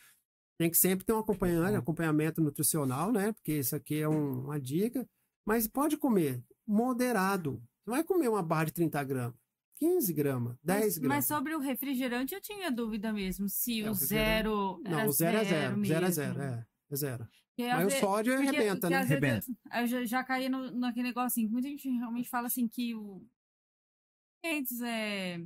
tem 0.59 0.69
que 0.69 0.77
sempre 0.77 1.05
ter 1.05 1.13
um 1.13 1.19
acompanhamento, 1.19 1.77
acompanhamento 1.77 2.41
nutricional, 2.41 3.11
né? 3.11 3.33
Porque 3.33 3.53
isso 3.57 3.75
aqui 3.75 3.99
é 3.99 4.07
um- 4.07 4.45
uma 4.45 4.59
dica. 4.59 5.07
Mas 5.45 5.67
pode 5.67 5.97
comer 5.97 6.43
moderado. 6.67 7.61
Não 7.85 7.93
vai 7.95 8.03
comer 8.03 8.27
uma 8.29 8.43
barra 8.43 8.65
de 8.65 8.73
30 8.73 9.03
gramas, 9.03 9.35
15 9.77 10.13
gramas, 10.13 10.57
10 10.63 10.83
Mas, 10.83 10.97
gramas. 10.97 11.17
mas 11.17 11.25
sobre 11.25 11.55
o 11.55 11.59
refrigerante 11.59 12.35
eu 12.35 12.41
tinha 12.41 12.71
dúvida 12.71 13.11
mesmo. 13.11 13.49
Se 13.49 13.81
É, 13.81 13.87
o 13.87 13.91
o 13.91 13.93
zero. 13.95 14.81
Não, 14.83 14.99
era 14.99 15.09
o 15.09 15.11
zero 15.11 15.37
é 15.37 15.43
zero. 15.43 15.85
Zero 15.85 16.05
é 16.05 16.11
zero, 16.11 16.41
é. 16.41 16.65
É 16.91 16.95
zero. 16.95 17.27
Porque, 17.55 17.69
Mas 17.73 17.93
o 17.93 17.99
sódio 17.99 18.33
porque- 18.35 18.47
arrebenta, 18.49 18.75
porque 18.81 18.93
né? 18.93 18.97
Arrebenta. 19.01 19.45
Eu, 19.73 19.79
eu 19.81 19.87
já, 19.87 20.05
já 20.05 20.23
caí 20.23 20.47
no, 20.49 20.71
naquele 20.71 21.07
negócio 21.07 21.27
assim. 21.27 21.45
que 21.47 21.51
Muita 21.51 21.67
gente 21.67 21.89
realmente 21.89 22.29
fala 22.29 22.47
assim 22.47 22.67
que 22.67 22.95
o. 22.95 23.25
É. 24.43 25.39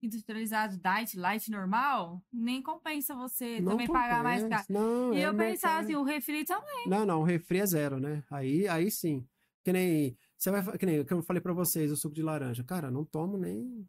Industrializado, 0.00 0.78
diet, 0.78 1.16
light 1.18 1.50
normal, 1.50 2.22
nem 2.32 2.62
compensa 2.62 3.16
você 3.16 3.60
Não 3.60 3.72
também 3.72 3.88
pagar 3.88 4.22
mais 4.22 4.42
compensa. 4.44 4.64
caro. 4.68 4.78
Não, 4.80 5.12
E 5.12 5.16
é 5.20 5.26
eu 5.26 5.34
pensava 5.36 5.74
mercado. 5.74 5.84
assim, 5.84 5.96
o 5.96 6.04
refri 6.04 6.44
também. 6.44 6.86
Não, 6.86 7.04
não, 7.04 7.20
o 7.22 7.24
refri 7.24 7.58
é 7.58 7.66
zero, 7.66 7.98
né? 7.98 8.22
Aí, 8.30 8.68
aí 8.68 8.92
sim. 8.92 9.26
Que 9.64 9.72
nem. 9.72 10.16
Você 10.38 10.50
vai, 10.50 10.78
que 10.78 10.86
nem 10.86 11.00
o 11.00 11.04
que 11.04 11.12
eu 11.12 11.22
falei 11.22 11.40
pra 11.42 11.52
vocês, 11.52 11.90
o 11.90 11.96
suco 11.96 12.14
de 12.14 12.22
laranja. 12.22 12.62
Cara, 12.62 12.90
não 12.90 13.04
tomo 13.04 13.36
nem. 13.36 13.86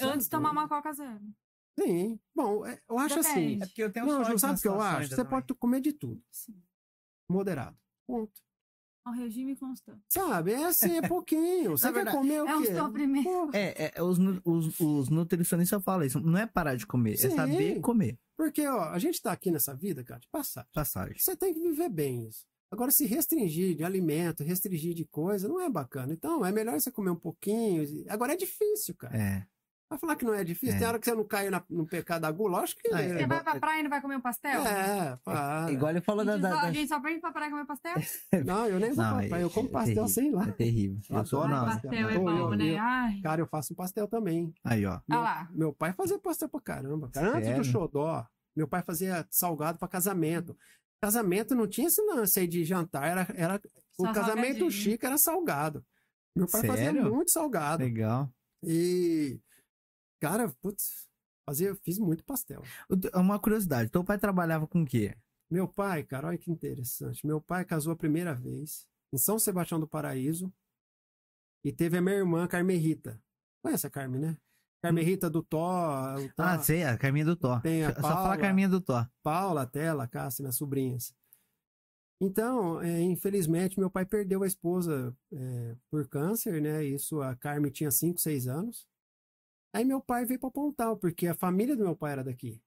Antes 0.00 0.24
de 0.24 0.30
tomar 0.30 0.50
uma 0.50 0.66
Coca 0.68 0.92
Zero. 0.92 1.20
Sim. 1.78 2.18
Bom, 2.34 2.66
é, 2.66 2.80
eu 2.88 2.98
acho 2.98 3.18
assim. 3.20 3.34
Depende. 3.34 3.62
É 3.62 3.66
porque 3.66 3.82
eu 3.82 3.92
tenho 3.92 4.06
Não, 4.06 4.24
Ju, 4.24 4.38
sabe 4.38 4.58
o 4.58 4.62
que 4.62 4.66
eu 4.68 4.80
acho? 4.80 5.10
Você 5.10 5.16
também. 5.16 5.30
pode 5.30 5.54
comer 5.54 5.80
de 5.80 5.92
tudo. 5.92 6.20
Sim. 6.32 6.60
Moderado. 7.30 7.76
Ponto. 8.06 8.40
É 9.06 9.10
um 9.10 9.12
regime 9.12 9.54
constante. 9.56 10.02
Sabe? 10.08 10.52
É 10.52 10.64
assim, 10.66 10.96
é 10.96 11.06
pouquinho. 11.06 11.70
Você 11.78 11.86
quer 11.88 11.94
verdade, 11.94 12.16
comer 12.16 12.42
o 12.42 12.48
É 12.48 12.56
um 12.56 12.62
quê? 12.62 12.74
suprimento. 12.74 13.24
Pô, 13.24 13.50
É, 13.54 13.92
é, 13.96 14.02
os, 14.02 14.18
os, 14.44 14.80
os 14.80 15.08
nutricionistas 15.08 15.82
falam 15.84 16.04
isso. 16.06 16.18
Não 16.20 16.38
é 16.38 16.46
parar 16.46 16.74
de 16.74 16.86
comer, 16.86 17.12
é 17.14 17.16
Sim. 17.16 17.30
saber 17.36 17.80
comer. 17.80 18.18
Porque, 18.36 18.66
ó, 18.66 18.84
a 18.90 18.98
gente 18.98 19.20
tá 19.22 19.32
aqui 19.32 19.50
nessa 19.50 19.74
vida, 19.74 20.02
cara, 20.04 20.20
de 20.20 20.28
passar. 20.28 20.66
Passagem. 20.74 21.16
Você 21.18 21.36
tem 21.36 21.54
que 21.54 21.60
viver 21.60 21.88
bem 21.88 22.26
isso. 22.26 22.44
Agora, 22.70 22.90
se 22.90 23.06
restringir 23.06 23.74
de 23.76 23.82
alimento, 23.84 24.42
restringir 24.44 24.94
de 24.94 25.04
coisa, 25.04 25.48
não 25.48 25.60
é 25.60 25.70
bacana. 25.70 26.12
Então, 26.12 26.44
é 26.44 26.52
melhor 26.52 26.78
você 26.78 26.90
comer 26.90 27.10
um 27.10 27.16
pouquinho. 27.16 27.82
Agora, 28.08 28.34
é 28.34 28.36
difícil, 28.36 28.94
cara. 28.94 29.16
É. 29.16 29.46
Vai 29.90 29.98
falar 29.98 30.16
que 30.16 30.24
não 30.26 30.34
é 30.34 30.44
difícil? 30.44 30.74
É. 30.76 30.78
Tem 30.78 30.86
hora 30.86 30.98
que 30.98 31.06
você 31.06 31.14
não 31.14 31.24
cai 31.24 31.48
na- 31.48 31.64
no 31.70 31.86
pecado 31.86 32.20
da 32.20 32.30
gula? 32.30 32.58
Lógico 32.58 32.78
que 32.82 32.92
Ah, 32.92 33.00
é. 33.00 33.08
Você 33.20 33.26
vai 33.26 33.42
pra 33.42 33.58
praia 33.58 33.80
e 33.80 33.82
não 33.84 33.88
vai 33.88 34.02
comer 34.02 34.16
um 34.16 34.20
pastel? 34.20 34.60
É, 34.66 35.16
para. 35.24 35.72
Igual 35.72 35.90
ele 35.92 36.02
falou 36.02 36.26
da. 36.26 36.36
da- 36.36 36.50
só, 36.50 36.56
da- 36.60 36.68
a 36.68 36.72
gente 36.72 36.88
só 36.88 37.00
vem 37.00 37.18
pra 37.18 37.32
praia 37.32 37.50
comer 37.50 37.64
pastel? 37.64 37.94
Não, 38.46 38.66
eu 38.66 38.78
nem 38.78 38.92
vou 38.92 39.02
Não, 39.02 39.16
pra 39.18 39.28
praia, 39.28 39.42
eu 39.42 39.48
é- 39.48 39.50
como 39.50 39.68
é 39.68 39.72
pastel 39.72 39.94
terrível. 39.94 40.08
sem 40.08 40.30
lá. 40.30 40.46
É 40.46 40.52
terrível. 40.52 40.98
Eu 41.08 41.24
sou- 41.24 41.40
adoro 41.42 41.54
não, 41.60 41.64
pastel. 41.64 41.90
pastel 41.90 42.10
é 42.10 42.18
bom, 42.18 42.50
né? 42.54 42.76
Ai. 42.76 43.20
Cara, 43.22 43.40
eu 43.40 43.46
faço 43.46 43.72
um 43.72 43.76
pastel 43.76 44.06
também. 44.06 44.52
Aí, 44.62 44.84
ó. 44.84 45.00
Olha 45.10 45.20
lá. 45.20 45.48
Meu 45.54 45.72
pai 45.72 45.94
fazia 45.94 46.18
pastel 46.18 46.50
pra 46.50 46.60
caramba. 46.60 47.08
Cara, 47.10 47.38
antes 47.38 47.56
do 47.56 47.64
xodó, 47.64 48.26
meu 48.54 48.68
pai 48.68 48.82
fazia 48.82 49.26
salgado 49.30 49.78
pra 49.78 49.88
casamento. 49.88 50.54
Casamento 51.00 51.54
não 51.54 51.68
tinha 51.68 51.86
esse 51.86 52.02
lance 52.02 52.40
aí 52.40 52.46
de 52.48 52.64
jantar, 52.64 53.04
era, 53.08 53.26
era 53.36 53.60
o 53.96 54.04
casamento 54.04 54.58
salgadinho. 54.58 54.70
chique 54.70 55.06
era 55.06 55.16
salgado. 55.16 55.84
Meu 56.34 56.46
pai 56.46 56.66
fazia 56.66 56.92
Sério? 56.92 57.14
muito 57.14 57.30
salgado. 57.30 57.82
Legal. 57.82 58.32
E, 58.62 59.40
cara, 60.20 60.52
putz, 60.60 61.08
fazia, 61.46 61.74
fiz 61.76 61.98
muito 61.98 62.24
pastel. 62.24 62.62
Uma 63.14 63.38
curiosidade, 63.38 63.90
teu 63.90 64.04
pai 64.04 64.18
trabalhava 64.18 64.66
com 64.66 64.82
o 64.82 64.86
quê? 64.86 65.16
Meu 65.50 65.66
pai, 65.66 66.02
cara, 66.02 66.28
olha 66.28 66.38
que 66.38 66.50
interessante. 66.50 67.26
Meu 67.26 67.40
pai 67.40 67.64
casou 67.64 67.92
a 67.92 67.96
primeira 67.96 68.34
vez 68.34 68.86
em 69.12 69.16
São 69.18 69.38
Sebastião 69.38 69.80
do 69.80 69.88
Paraíso 69.88 70.52
e 71.64 71.72
teve 71.72 71.96
a 71.96 72.02
minha 72.02 72.16
irmã, 72.16 72.46
Carmen 72.46 72.76
Rita. 72.76 73.20
Conhece 73.62 73.86
a 73.86 73.90
Carmen, 73.90 74.20
né? 74.20 74.36
Carmen 74.82 75.04
Rita 75.04 75.28
do 75.28 75.42
Tó, 75.42 76.14
Tó, 76.36 76.42
Ah, 76.42 76.58
sei, 76.60 76.84
a 76.84 76.96
Carminha 76.96 77.24
do 77.24 77.34
Thor. 77.36 77.60
Tem 77.60 77.84
a 77.84 77.94
Só 77.94 78.00
fala. 78.00 78.36
Carminha 78.38 78.68
do 78.68 78.80
Thor. 78.80 79.08
Paula, 79.22 79.66
Tela, 79.66 80.06
Cássia, 80.06 80.42
minhas 80.42 80.56
sobrinhas. 80.56 81.12
Então, 82.20 82.80
é, 82.80 83.00
infelizmente, 83.00 83.78
meu 83.78 83.90
pai 83.90 84.04
perdeu 84.04 84.42
a 84.42 84.46
esposa 84.46 85.16
é, 85.32 85.76
por 85.90 86.08
câncer, 86.08 86.60
né? 86.60 86.84
Isso, 86.84 87.20
a 87.20 87.34
Carmen 87.36 87.70
tinha 87.70 87.90
5, 87.90 88.20
6 88.20 88.48
anos. 88.48 88.88
Aí 89.72 89.84
meu 89.84 90.00
pai 90.00 90.24
veio 90.24 90.40
para 90.40 90.50
Pontal, 90.50 90.96
porque 90.96 91.26
a 91.26 91.34
família 91.34 91.76
do 91.76 91.84
meu 91.84 91.94
pai 91.96 92.12
era 92.12 92.24
daqui. 92.24 92.60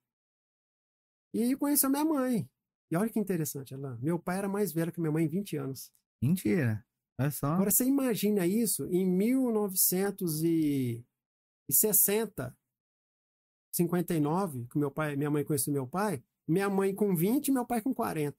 E 1.34 1.56
conheceu 1.56 1.90
minha 1.90 2.06
mãe. 2.06 2.50
E 2.90 2.96
olha 2.96 3.10
que 3.10 3.20
interessante, 3.20 3.74
Alain. 3.74 3.98
Meu 4.02 4.20
pai 4.20 4.38
era 4.38 4.50
mais 4.50 4.72
velho 4.72 4.92
que 4.92 5.00
minha 5.00 5.12
mãe 5.12 5.26
em 5.26 5.30
20 5.30 5.56
anos. 5.58 5.92
Mentira. 6.22 6.86
Olha 7.20 7.32
só. 7.32 7.48
Agora, 7.54 7.72
você 7.72 7.86
imagina 7.86 8.46
isso 8.46 8.86
em 8.88 9.06
1960, 11.72 12.56
59, 13.74 14.68
que 14.68 14.78
meu 14.78 14.92
pai, 14.92 15.16
minha 15.16 15.30
mãe 15.30 15.44
conheceu 15.44 15.72
meu 15.74 15.88
pai, 15.88 16.24
minha 16.48 16.70
mãe 16.70 16.94
com 16.94 17.16
20 17.16 17.48
e 17.48 17.52
meu 17.52 17.66
pai 17.66 17.82
com 17.82 17.94
40. 17.94 18.36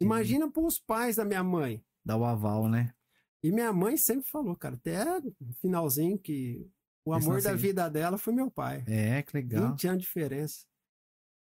Imagina 0.00 0.50
para 0.50 0.62
os 0.62 0.78
pais 0.78 1.16
da 1.16 1.24
minha 1.24 1.42
mãe. 1.42 1.82
Dá 2.04 2.16
o 2.16 2.24
aval, 2.24 2.68
né? 2.68 2.94
E 3.42 3.50
minha 3.50 3.72
mãe 3.72 3.96
sempre 3.96 4.28
falou, 4.28 4.56
cara, 4.56 4.76
até 4.76 5.04
no 5.40 5.52
finalzinho 5.60 6.18
que 6.18 6.68
o 7.04 7.12
amor 7.12 7.40
da 7.42 7.54
vida 7.54 7.88
dela 7.88 8.18
foi 8.18 8.32
meu 8.32 8.50
pai. 8.50 8.84
É, 8.86 9.22
que 9.22 9.36
legal. 9.36 9.70
20 9.70 9.88
anos 9.88 10.00
de 10.02 10.06
diferença. 10.06 10.64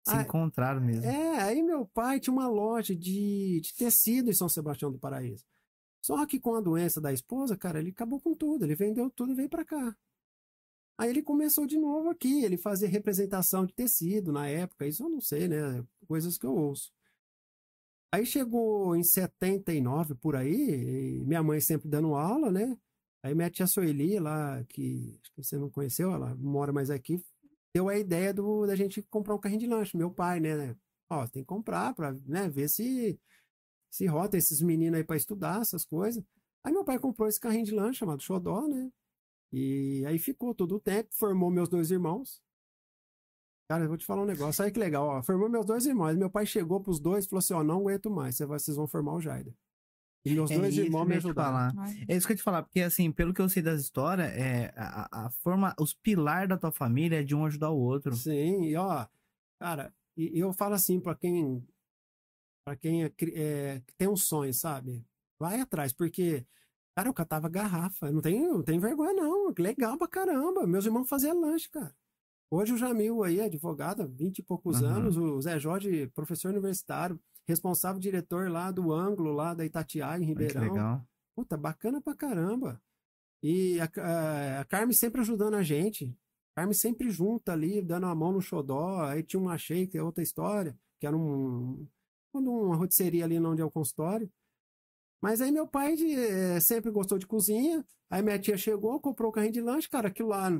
Se 0.06 0.14
Ah, 0.14 0.22
encontraram 0.22 0.80
mesmo. 0.80 1.04
É, 1.04 1.40
aí 1.42 1.62
meu 1.62 1.86
pai 1.86 2.20
tinha 2.20 2.32
uma 2.32 2.46
loja 2.46 2.94
de, 2.94 3.60
de 3.62 3.74
tecido 3.74 4.30
em 4.30 4.34
São 4.34 4.48
Sebastião 4.48 4.92
do 4.92 4.98
Paraíso. 4.98 5.44
Só 6.04 6.26
que 6.26 6.38
com 6.38 6.54
a 6.54 6.60
doença 6.60 7.00
da 7.00 7.12
esposa, 7.12 7.56
cara, 7.56 7.78
ele 7.78 7.90
acabou 7.90 8.20
com 8.20 8.34
tudo. 8.34 8.64
Ele 8.64 8.74
vendeu 8.74 9.10
tudo 9.10 9.32
e 9.32 9.34
veio 9.34 9.48
pra 9.48 9.64
cá. 9.64 9.96
Aí 10.98 11.10
ele 11.10 11.22
começou 11.22 11.66
de 11.66 11.78
novo 11.78 12.10
aqui. 12.10 12.44
Ele 12.44 12.56
fazia 12.56 12.88
representação 12.88 13.66
de 13.66 13.74
tecido 13.74 14.32
na 14.32 14.48
época. 14.48 14.86
Isso 14.86 15.04
eu 15.04 15.08
não 15.08 15.20
sei, 15.20 15.48
né? 15.48 15.84
Coisas 16.06 16.38
que 16.38 16.46
eu 16.46 16.54
ouço. 16.54 16.92
Aí 18.12 18.24
chegou 18.24 18.94
em 18.94 19.02
79 19.02 20.14
por 20.14 20.36
aí, 20.36 21.20
minha 21.26 21.42
mãe 21.42 21.60
sempre 21.60 21.88
dando 21.88 22.14
aula, 22.14 22.48
né? 22.48 22.78
Aí 23.24 23.34
minha 23.34 23.50
tia 23.50 23.66
Sueli 23.66 24.20
lá, 24.20 24.62
que 24.68 25.18
você 25.36 25.58
não 25.58 25.68
conheceu, 25.68 26.12
ela 26.12 26.32
mora 26.36 26.72
mais 26.72 26.90
aqui, 26.90 27.20
deu 27.74 27.88
a 27.88 27.98
ideia 27.98 28.32
do, 28.32 28.66
da 28.66 28.76
gente 28.76 29.02
comprar 29.02 29.34
um 29.34 29.40
carrinho 29.40 29.62
de 29.62 29.66
lanche. 29.66 29.96
Meu 29.96 30.12
pai, 30.12 30.38
né? 30.38 30.76
Ó, 31.10 31.26
tem 31.26 31.42
que 31.42 31.46
comprar 31.48 31.92
pra 31.92 32.12
né, 32.24 32.48
ver 32.48 32.68
se 32.68 33.18
se 33.90 34.06
rota 34.06 34.36
esses 34.36 34.60
meninos 34.60 34.98
aí 34.98 35.04
pra 35.04 35.16
estudar, 35.16 35.60
essas 35.60 35.84
coisas. 35.84 36.22
Aí 36.64 36.72
meu 36.72 36.84
pai 36.84 36.98
comprou 36.98 37.28
esse 37.28 37.38
carrinho 37.40 37.64
de 37.64 37.74
lanche 37.74 38.00
chamado 38.00 38.22
Xodó, 38.22 38.66
né? 38.68 38.90
E 39.54 40.04
aí 40.06 40.18
ficou 40.18 40.52
todo 40.54 40.74
o 40.76 40.80
tempo, 40.80 41.14
formou 41.14 41.50
meus 41.50 41.68
dois 41.68 41.90
irmãos. 41.90 42.42
Cara, 43.70 43.84
eu 43.84 43.88
vou 43.88 43.96
te 43.96 44.04
falar 44.04 44.22
um 44.22 44.26
negócio, 44.26 44.62
olha 44.62 44.72
que 44.72 44.78
legal, 44.78 45.06
ó. 45.06 45.22
Formou 45.22 45.48
meus 45.48 45.64
dois 45.64 45.86
irmãos. 45.86 46.16
Meu 46.16 46.28
pai 46.28 46.44
chegou 46.44 46.80
pros 46.80 46.98
dois 46.98 47.24
e 47.24 47.28
falou 47.28 47.38
assim: 47.38 47.54
ó, 47.54 47.62
não 47.62 47.80
aguento 47.80 48.10
mais, 48.10 48.38
vocês 48.38 48.76
vão 48.76 48.86
formar 48.86 49.14
o 49.14 49.20
Jaider. 49.20 49.54
E 50.24 50.32
meus 50.34 50.50
É 50.50 50.58
dois 50.58 50.76
irmãos 50.76 51.04
me 51.06 51.14
ajudaram. 51.14 51.82
É 52.08 52.16
isso 52.16 52.26
que 52.26 52.32
eu 52.32 52.34
ia 52.34 52.38
te 52.38 52.42
falar, 52.42 52.62
porque 52.62 52.80
assim, 52.80 53.12
pelo 53.12 53.32
que 53.32 53.40
eu 53.40 53.48
sei 53.48 53.62
das 53.62 53.80
histórias, 53.80 54.32
é, 54.32 54.72
a, 54.76 55.26
a 55.26 55.30
forma, 55.30 55.74
os 55.78 55.94
pilares 55.94 56.48
da 56.48 56.56
tua 56.56 56.72
família 56.72 57.20
é 57.20 57.22
de 57.22 57.34
um 57.34 57.44
ajudar 57.44 57.70
o 57.70 57.78
outro. 57.78 58.14
Sim, 58.16 58.64
e 58.64 58.74
ó, 58.74 59.06
cara, 59.60 59.94
e 60.16 60.38
eu 60.38 60.52
falo 60.52 60.74
assim 60.74 60.98
pra 60.98 61.14
quem 61.14 61.62
para 62.66 62.76
quem 62.76 63.04
é 63.04 63.12
é, 63.34 63.82
tem 63.98 64.08
um 64.08 64.16
sonho, 64.16 64.52
sabe? 64.52 65.04
Vai 65.38 65.60
atrás, 65.60 65.92
porque 65.92 66.46
cara, 66.96 67.08
eu 67.08 67.14
catava 67.14 67.48
garrafa, 67.48 68.10
não 68.12 68.20
tem, 68.20 68.46
não 68.46 68.62
tem 68.62 68.78
vergonha 68.78 69.12
não, 69.12 69.52
legal 69.58 69.98
pra 69.98 70.06
caramba. 70.08 70.66
Meus 70.66 70.84
irmãos 70.84 71.08
faziam 71.08 71.40
lanche, 71.40 71.68
cara. 71.70 71.94
Hoje 72.50 72.72
o 72.72 72.76
Jamil 72.76 73.22
aí, 73.24 73.40
advogado, 73.40 74.02
há 74.02 74.06
20 74.06 74.38
e 74.38 74.42
poucos 74.42 74.80
Uhum. 74.80 74.86
anos, 74.88 75.16
o 75.16 75.40
Zé 75.40 75.58
Jorge, 75.58 76.06
professor 76.14 76.50
universitário, 76.50 77.18
responsável 77.48 77.98
diretor 78.00 78.48
lá 78.50 78.70
do 78.70 78.92
ângulo 78.92 79.32
lá 79.32 79.54
da 79.54 79.64
Itatiaia 79.64 80.22
em 80.22 80.26
Ribeirão. 80.26 80.62
legal. 80.62 81.06
Puta, 81.34 81.56
bacana 81.56 82.00
pra 82.00 82.14
caramba. 82.14 82.80
E 83.42 83.78
a, 83.80 83.90
a, 84.00 84.60
a 84.60 84.64
Carmen 84.64 84.94
sempre 84.94 85.20
ajudando 85.20 85.54
a 85.54 85.62
gente. 85.62 86.16
Carmen 86.56 86.74
sempre 86.74 87.10
junta 87.10 87.52
ali, 87.52 87.82
dando 87.82 88.06
a 88.06 88.14
mão 88.14 88.30
no 88.32 88.40
xodó. 88.40 89.02
Aí 89.02 89.22
tinha 89.24 89.40
uma 89.40 89.58
shake, 89.58 89.88
que 89.92 89.98
é 89.98 90.02
outra 90.02 90.22
história, 90.22 90.78
que 91.00 91.06
era 91.06 91.16
um, 91.16 91.86
uma 92.32 92.76
rotisseria 92.76 93.24
ali 93.24 93.38
onde 93.40 93.60
é 93.60 93.64
o 93.64 93.70
consultório. 93.70 94.30
Mas 95.24 95.40
aí 95.40 95.50
meu 95.50 95.66
pai 95.66 95.96
de- 95.96 96.12
eh, 96.14 96.60
sempre 96.60 96.90
gostou 96.90 97.16
de 97.18 97.26
cozinha. 97.26 97.82
Aí 98.10 98.20
minha 98.20 98.38
tia 98.38 98.58
chegou, 98.58 99.00
comprou 99.00 99.30
o 99.30 99.32
carrinho 99.32 99.54
de 99.54 99.60
lanche, 99.62 99.88
cara, 99.88 100.08
aquilo 100.08 100.28
lá 100.28 100.50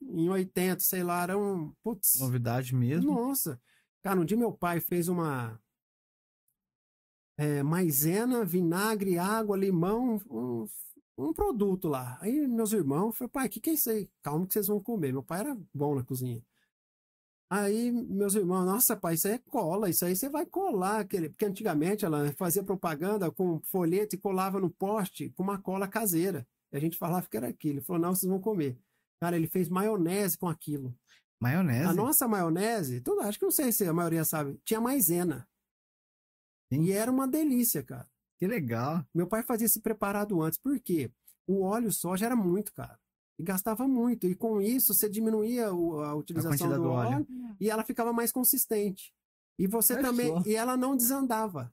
em 0.00 0.28
80, 0.28 0.78
sei 0.78 1.02
lá, 1.02 1.24
era 1.24 1.36
um. 1.36 1.72
Putz, 1.82 2.20
Novidade 2.20 2.72
mesmo. 2.72 3.12
nossa. 3.12 3.60
Cara, 4.02 4.20
um 4.20 4.24
dia 4.24 4.36
meu 4.36 4.52
pai 4.52 4.78
fez 4.78 5.08
uma 5.08 5.60
é, 7.36 7.64
maisena, 7.64 8.44
vinagre, 8.44 9.18
água, 9.18 9.56
limão, 9.56 10.20
um, 10.30 10.68
um 11.18 11.32
produto 11.32 11.88
lá. 11.88 12.16
Aí 12.20 12.46
meus 12.46 12.72
irmãos 12.72 13.16
falaram, 13.16 13.32
pai, 13.32 13.46
o 13.48 13.50
que, 13.50 13.58
que 13.60 13.70
é 13.70 13.72
isso 13.72 13.90
aí? 13.90 14.08
Calma 14.22 14.46
que 14.46 14.52
vocês 14.52 14.68
vão 14.68 14.80
comer. 14.80 15.10
Meu 15.10 15.24
pai 15.24 15.40
era 15.40 15.58
bom 15.74 15.96
na 15.96 16.04
cozinha. 16.04 16.40
Aí 17.48 17.92
meus 17.92 18.34
irmãos, 18.34 18.64
nossa, 18.64 18.96
pai, 18.96 19.14
isso 19.14 19.28
aí 19.28 19.34
é 19.34 19.38
cola, 19.38 19.88
isso 19.88 20.04
aí 20.04 20.16
você 20.16 20.28
vai 20.28 20.44
colar 20.44 21.00
aquele. 21.00 21.28
Porque 21.28 21.44
antigamente 21.44 22.04
ela 22.04 22.32
fazia 22.32 22.62
propaganda 22.62 23.30
com 23.30 23.60
folheto 23.60 24.16
e 24.16 24.18
colava 24.18 24.60
no 24.60 24.68
poste 24.68 25.30
com 25.30 25.42
uma 25.42 25.60
cola 25.60 25.86
caseira. 25.86 26.46
E 26.72 26.76
a 26.76 26.80
gente 26.80 26.98
falava 26.98 27.26
que 27.28 27.36
era 27.36 27.48
aquilo. 27.48 27.78
Ele 27.78 27.84
falou, 27.84 28.02
não, 28.02 28.14
vocês 28.14 28.28
vão 28.28 28.40
comer. 28.40 28.76
Cara, 29.20 29.36
ele 29.36 29.46
fez 29.46 29.68
maionese 29.68 30.36
com 30.36 30.48
aquilo. 30.48 30.94
Maionese. 31.40 31.88
A 31.88 31.94
nossa 31.94 32.26
maionese, 32.26 33.00
tudo, 33.00 33.20
acho 33.20 33.38
que 33.38 33.44
não 33.44 33.52
sei 33.52 33.70
se 33.70 33.86
a 33.86 33.92
maioria 33.92 34.24
sabe, 34.24 34.58
tinha 34.64 34.80
maisena. 34.80 35.46
Sim. 36.72 36.82
E 36.82 36.92
era 36.92 37.10
uma 37.10 37.28
delícia, 37.28 37.82
cara. 37.82 38.08
Que 38.38 38.46
legal. 38.46 39.04
Meu 39.14 39.26
pai 39.26 39.42
fazia 39.42 39.66
esse 39.66 39.80
preparado 39.80 40.42
antes, 40.42 40.58
por 40.58 40.78
quê? 40.80 41.10
O 41.46 41.62
óleo 41.62 41.92
soja 41.92 42.26
era 42.26 42.36
muito 42.36 42.72
caro. 42.72 42.98
E 43.38 43.42
gastava 43.42 43.86
muito. 43.86 44.26
E 44.26 44.34
com 44.34 44.60
isso, 44.60 44.94
você 44.94 45.08
diminuía 45.08 45.72
o- 45.72 46.00
a 46.00 46.14
utilização 46.14 46.50
quantidade 46.52 46.76
do 46.76 46.82
do 46.82 46.90
óleo. 46.90 47.16
óleo 47.16 47.26
e 47.60 47.68
ela 47.70 47.84
ficava 47.84 48.12
mais 48.12 48.32
consistente. 48.32 49.12
E 49.58 49.66
você 49.66 49.94
também. 50.00 50.28
só. 50.28 50.42
E 50.46 50.54
ela 50.54 50.76
não 50.76 50.96
desandava. 50.96 51.72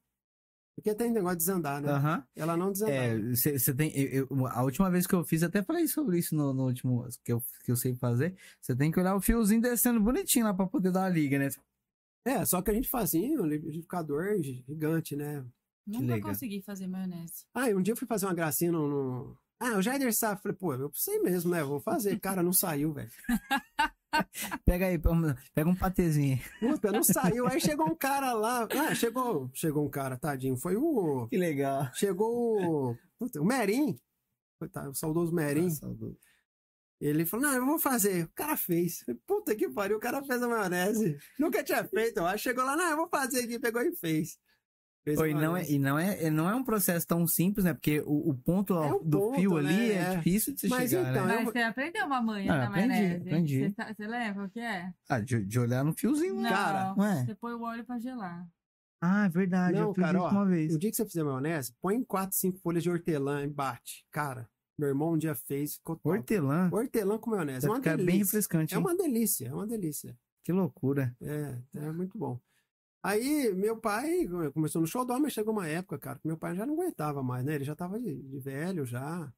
Porque 0.76 0.94
tem 0.96 1.12
negócio 1.12 1.38
de 1.38 1.46
desandar, 1.46 1.80
né? 1.82 1.92
Aham. 1.92 2.28
Ela 2.36 2.58
não 2.58 2.72
desandava. 2.72 2.98
É, 2.98 3.20
você 3.36 3.74
tem. 3.76 3.92
eu- 3.96 4.28
eu- 4.32 4.48
a 4.48 4.64
última 4.64 4.90
vez 4.90 5.06
que 5.06 5.14
eu 5.14 5.24
fiz, 5.24 5.44
até 5.44 5.62
falei 5.62 5.88
sobre 5.88 6.18
isso 6.18 6.36
no, 6.36 6.52
no 6.54 6.66
último 6.66 7.08
que 7.24 7.32
eu, 7.32 7.44
que 7.64 7.72
eu 7.72 7.76
sei 7.76 7.94
fazer. 7.96 8.36
Você 8.60 8.76
tem 8.76 8.92
que 8.92 9.00
olhar 9.00 9.16
o 9.16 9.22
fiozinho 9.22 9.62
descendo 9.62 10.02
bonitinho 10.02 10.46
lá 10.46 10.54
pra 10.54 10.66
poder 10.66 10.92
dar 10.92 11.06
a 11.06 11.10
liga, 11.10 11.38
né? 11.38 11.50
É, 12.26 12.44
só 12.46 12.62
que 12.62 12.72
a 12.72 12.74
gente 12.74 12.90
fazia 12.90 13.40
um 13.40 13.46
liquidificador 13.46 14.42
gigante, 14.42 15.16
né? 15.16 15.46
Nunca 15.86 16.20
consegui 16.22 16.62
fazer 16.62 16.88
maionese. 16.88 17.46
Ah, 17.54 17.70
e 17.70 17.76
um 17.76 17.82
dia 17.82 17.92
eu 17.92 17.98
fui 17.98 18.08
fazer 18.08 18.26
uma 18.26 18.34
gracinha 18.34 18.72
no. 18.72 18.88
no- 18.88 19.38
Ah, 19.64 19.78
o 19.78 19.82
Jaider 19.82 20.14
sabe. 20.14 20.42
Falei, 20.42 20.58
pô, 20.58 20.74
eu 20.74 20.92
sei 20.94 21.20
mesmo, 21.20 21.52
né? 21.52 21.64
Vou 21.64 21.80
fazer. 21.80 22.20
Cara, 22.20 22.44
não 22.44 22.52
saiu, 22.52 22.92
velho. 22.92 23.10
Pega 24.66 24.88
aí, 24.88 25.00
pega 25.56 25.70
um 25.70 25.76
patezinho. 25.76 26.38
Puta, 26.60 26.92
não 26.92 27.02
saiu. 27.02 27.48
Aí 27.48 27.60
chegou 27.60 27.88
um 27.88 27.96
cara 27.96 28.34
lá. 28.34 28.68
Ah, 28.72 28.94
chegou, 28.94 29.50
chegou 29.54 29.86
um 29.86 29.90
cara, 29.90 30.18
tadinho. 30.18 30.58
Foi 30.58 30.76
o. 30.76 31.28
Que 31.30 31.38
legal. 31.38 31.90
Chegou 31.94 32.92
o. 32.92 32.98
Puta, 33.18 33.42
o 33.42 33.46
Merim. 33.46 33.98
Coitado, 34.60 34.92
o 34.92 34.96
saudoso 34.96 35.34
Merim. 35.34 35.70
Ele 37.02 37.26
falou: 37.26 37.48
Não, 37.48 37.56
eu 37.56 37.66
vou 37.66 37.80
fazer. 37.80 38.26
O 38.26 38.32
cara 38.36 38.56
fez. 38.56 39.04
Puta 39.26 39.56
que 39.56 39.70
pariu, 39.70 39.98
o 39.98 40.02
cara 40.02 40.22
fez 40.24 40.44
a 40.44 40.48
maionese. 40.48 41.18
Nunca 41.40 41.64
tinha 41.64 41.84
feito, 41.86 42.18
eu 42.18 42.28
acho. 42.28 42.44
Chegou 42.44 42.66
lá, 42.66 42.76
não, 42.76 42.92
eu 42.92 42.98
vou 42.98 43.08
fazer 43.10 43.46
aqui. 43.46 43.58
Pegou 43.58 43.82
e 43.82 43.96
fez. 43.96 44.38
Oi, 45.06 45.34
uma 45.34 45.42
não 45.42 45.58
é, 45.58 45.70
e 45.70 45.78
não 45.80 46.00
é, 46.00 46.30
não 46.30 46.50
é 46.50 46.56
um 46.56 46.64
processo 46.64 47.06
tão 47.06 47.28
simples, 47.28 47.66
né? 47.66 47.74
Porque 47.74 48.02
o, 48.06 48.30
o 48.30 48.34
ponto 48.34 48.74
É 48.82 48.90
do 49.04 49.20
ponto, 49.20 49.36
fio 49.40 49.58
ali 49.58 49.68
né? 49.76 49.88
é, 49.90 49.98
É. 49.98 50.16
difícil 50.18 50.54
de 50.54 50.62
se 50.62 50.68
Mas 50.70 50.90
chegar, 50.92 51.12
então, 51.12 51.26
né? 51.26 51.36
Mas 51.36 51.46
você 51.46 51.60
aprendeu 51.60 52.06
uma 52.06 52.22
manha 52.22 52.54
Ah, 52.54 52.58
da 52.58 52.68
aprendi, 52.68 52.88
maionese. 52.88 53.16
aprendi. 53.28 53.60
Você, 53.60 53.72
tá- 53.72 53.94
você 53.94 54.08
lembra 54.08 54.46
o 54.46 54.50
que 54.50 54.60
é? 54.62 54.94
Ah, 55.10 55.20
de, 55.20 55.46
de 55.46 55.60
olhar 55.60 55.84
no 55.84 55.94
fiozinho, 55.94 56.40
né? 56.42 56.50
Cara, 56.50 56.94
Ué. 56.98 57.26
Você 57.26 57.36
põe 57.36 57.54
o 57.54 57.62
óleo 57.62 57.84
pra 57.86 58.00
gelar. 58.00 58.48
Ah, 59.02 59.26
é 59.26 59.30
verdade. 59.30 59.78
Não, 59.78 59.90
eu 59.90 59.94
fiz 59.94 60.04
cara, 60.06 60.18
isso 60.18 60.28
ó, 60.28 60.32
uma 60.32 60.46
vez. 60.46 60.74
O 60.74 60.80
dia 60.80 60.90
que 60.90 60.96
você 60.96 61.06
fizer 61.06 61.24
maionese, 61.26 61.74
põe 61.82 62.02
4, 62.04 62.38
5 62.38 62.58
folhas 62.60 62.82
de 62.84 62.90
hortelã 62.90 63.44
e 63.44 63.48
bate. 63.48 64.06
Cara, 64.10 64.48
meu 64.80 64.88
irmão 64.88 65.12
um 65.12 65.18
dia 65.18 65.36
fez. 65.36 65.76
ficou 65.76 65.98
top. 65.98 66.18
Hortelã. 66.18 66.70
Hortelã 66.72 67.18
com 67.18 67.30
maionese. 67.32 67.66
É 67.66 67.68
Vai 67.68 67.78
uma 67.78 67.84
ficar 67.84 67.98
bem 67.98 68.06
delícia. 68.06 68.24
refrescante. 68.24 68.74
É 68.74 68.78
hein? 68.78 68.84
uma 68.84 68.96
delícia, 68.96 69.48
é 69.50 69.54
uma 69.54 69.68
delícia. 69.68 70.18
Que 70.46 70.54
loucura. 70.54 71.14
É, 71.22 71.56
é 71.76 71.92
muito 71.92 72.18
bom. 72.18 72.40
Aí, 73.04 73.54
meu 73.54 73.78
pai 73.78 74.26
começou 74.54 74.82
no 74.82 74.88
xodó, 74.88 75.20
mas 75.20 75.34
chegou 75.34 75.54
uma 75.54 75.68
época, 75.68 76.00
cara, 76.00 76.20
que 76.20 76.28
meu 76.28 76.38
pai 76.38 76.56
já 76.56 76.66
não 76.66 76.74
aguentava 76.76 77.22
mais, 77.22 77.44
né? 77.44 77.56
Ele 77.56 77.66
já 77.66 77.76
tava 77.76 78.00
de, 78.00 78.16
de 78.24 78.40
velho 78.40 78.86
já. 78.86 79.32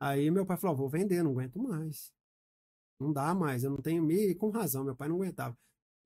Aí 0.00 0.30
meu 0.30 0.46
pai 0.46 0.56
falou, 0.58 0.76
"Ó, 0.76 0.78
vou 0.80 0.88
vender, 0.90 1.22
não 1.22 1.32
aguento 1.32 1.58
mais. 1.58 2.12
Não 3.00 3.12
dá 3.12 3.34
mais, 3.34 3.64
eu 3.64 3.70
não 3.70 3.78
tenho 3.82 4.02
me 4.02 4.34
com 4.34 4.50
razão, 4.50 4.84
meu 4.84 4.96
pai 4.96 5.08
não 5.08 5.16
aguentava. 5.16 5.56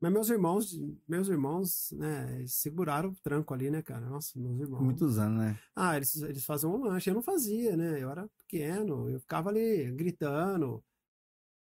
Mas 0.01 0.13
meus 0.13 0.31
irmãos, 0.31 0.79
meus 1.09 1.29
irmãos, 1.29 1.91
né, 1.93 2.45
seguraram 2.47 3.11
o 3.11 3.17
tranco 3.17 3.55
ali, 3.55 3.71
né, 3.71 3.83
cara? 3.83 4.07
Nossa, 4.09 4.39
meus 4.39 4.61
irmãos. 4.61 4.83
Muitos 4.83 5.19
anos, 5.19 5.39
né? 5.39 5.59
Ah, 5.75 5.97
eles, 5.97 6.15
eles 6.23 6.45
faziam 6.45 6.75
um 6.75 6.85
lanche, 6.85 7.11
eu 7.11 7.15
não 7.15 7.23
fazia, 7.23 7.77
né? 7.77 8.03
Eu 8.03 8.11
era 8.11 8.29
pequeno, 8.39 9.09
eu 9.11 9.21
ficava 9.21 9.49
ali 9.51 9.91
gritando, 9.93 10.85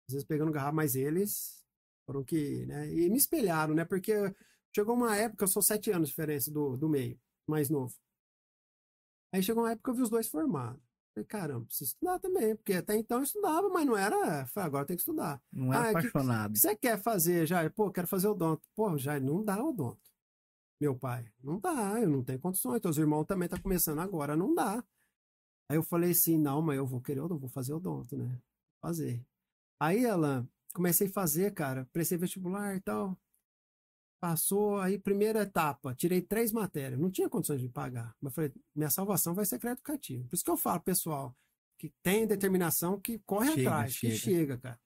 às 0.07 0.13
vezes 0.13 0.27
pegando 0.27 0.51
garrafa, 0.51 0.73
mas 0.73 0.95
eles 0.95 1.65
foram 2.05 2.23
que, 2.23 2.65
né? 2.65 2.89
E 2.91 3.09
me 3.09 3.17
espelharam, 3.17 3.73
né? 3.73 3.85
Porque 3.85 4.13
chegou 4.75 4.95
uma 4.95 5.15
época, 5.15 5.43
eu 5.43 5.47
sou 5.47 5.61
sete 5.61 5.91
anos 5.91 6.09
de 6.09 6.11
diferença 6.15 6.51
do, 6.51 6.77
do 6.77 6.89
meio, 6.89 7.19
mais 7.47 7.69
novo. 7.69 7.93
Aí 9.33 9.41
chegou 9.41 9.63
uma 9.63 9.71
época 9.71 9.85
que 9.85 9.89
eu 9.91 9.95
vi 9.95 10.01
os 10.03 10.09
dois 10.09 10.27
formados. 10.27 10.81
Falei, 11.13 11.25
caramba, 11.27 11.65
preciso 11.65 11.91
estudar 11.91 12.19
também, 12.19 12.55
porque 12.55 12.73
até 12.73 12.95
então 12.97 13.17
eu 13.17 13.23
estudava, 13.23 13.67
mas 13.69 13.85
não 13.85 13.97
era. 13.97 14.45
Falei, 14.47 14.67
agora 14.67 14.85
tem 14.85 14.95
que 14.95 15.01
estudar. 15.01 15.41
Não 15.51 15.73
era 15.73 15.87
Ah, 15.87 15.89
apaixonado. 15.89 16.51
O 16.51 16.53
que 16.53 16.59
você 16.59 16.75
quer 16.75 17.01
fazer, 17.01 17.45
Jair? 17.45 17.71
Pô, 17.73 17.91
quero 17.91 18.07
fazer 18.07 18.27
odonto. 18.27 18.67
Pô, 18.75 18.97
Jair, 18.97 19.21
não 19.21 19.43
dá 19.43 19.61
odonto. 19.63 19.99
Meu 20.79 20.97
pai, 20.97 21.29
não 21.43 21.59
dá, 21.59 21.99
eu 22.01 22.09
não 22.09 22.23
tenho 22.23 22.39
condições. 22.39 22.81
Teus 22.81 22.97
irmãos 22.97 23.25
também 23.25 23.47
tá 23.47 23.59
começando 23.59 23.99
agora, 23.99 24.35
não 24.35 24.53
dá. 24.55 24.83
Aí 25.69 25.77
eu 25.77 25.83
falei 25.83 26.11
assim, 26.11 26.37
não, 26.37 26.61
mas 26.61 26.77
eu 26.77 26.85
vou 26.87 27.01
querer 27.01 27.19
odonto, 27.21 27.41
vou 27.41 27.49
fazer 27.49 27.73
odonto, 27.73 28.17
né? 28.17 28.41
Fazer. 28.81 29.23
Aí 29.79 30.03
ela, 30.05 30.47
comecei 30.73 31.07
a 31.07 31.11
fazer, 31.11 31.53
cara, 31.53 31.87
prestei 31.93 32.17
vestibular 32.17 32.75
e 32.75 32.81
tal. 32.81 33.17
Passou 34.21 34.77
aí, 34.77 34.99
primeira 34.99 35.41
etapa, 35.41 35.95
tirei 35.95 36.21
três 36.21 36.51
matérias, 36.51 36.99
não 36.99 37.09
tinha 37.09 37.27
condições 37.27 37.59
de 37.59 37.67
pagar. 37.67 38.15
Mas 38.21 38.35
falei, 38.35 38.53
minha 38.75 38.89
salvação 38.91 39.33
vai 39.33 39.45
ser 39.45 39.57
crédito 39.57 39.79
educativo. 39.79 40.27
Por 40.27 40.35
isso 40.35 40.45
que 40.45 40.51
eu 40.51 40.57
falo, 40.57 40.79
pessoal, 40.79 41.35
que 41.79 41.89
tem 42.03 42.27
determinação, 42.27 43.01
que 43.01 43.17
corre 43.25 43.51
Chega, 43.51 43.69
atrás, 43.69 43.99
que 43.99 44.11
chega. 44.11 44.17
chega, 44.37 44.57
cara. 44.59 44.79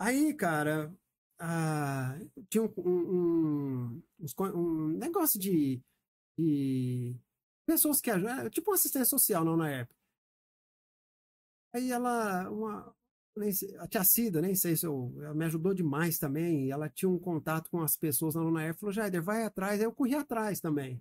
Aí, 0.00 0.34
cara, 0.34 0.92
ah, 1.38 2.18
tinha 2.50 2.64
um, 2.64 2.72
um, 2.76 4.02
um- 4.18 4.58
um 4.58 4.88
negócio 4.88 5.38
de, 5.38 5.80
de 6.36 7.16
pessoas 7.64 8.00
que 8.00 8.10
ajudam, 8.10 8.50
tipo 8.50 8.68
uma 8.70 8.74
assistência 8.74 9.06
social, 9.06 9.44
não 9.44 9.56
na 9.56 9.70
época. 9.70 9.94
Aí 11.72 11.92
ela, 11.92 12.50
uma, 12.50 12.96
nem 13.36 13.52
sei- 13.52 13.76
a 13.78 13.86
tia 13.86 14.04
Cida, 14.04 14.40
nem 14.40 14.54
sei 14.54 14.76
se 14.76 14.86
eu, 14.86 15.12
ela 15.22 15.34
me 15.34 15.44
ajudou 15.46 15.74
demais 15.74 16.18
também. 16.18 16.70
Ela 16.70 16.88
tinha 16.88 17.08
um 17.08 17.18
contato 17.18 17.70
com 17.70 17.80
as 17.82 17.96
pessoas 17.96 18.34
na 18.34 18.62
época, 18.64 18.80
falou, 18.80 18.92
Jaider, 18.92 19.22
vai 19.22 19.44
atrás. 19.44 19.80
Aí 19.80 19.86
eu 19.86 19.92
corri 19.92 20.14
atrás 20.14 20.60
também. 20.60 21.00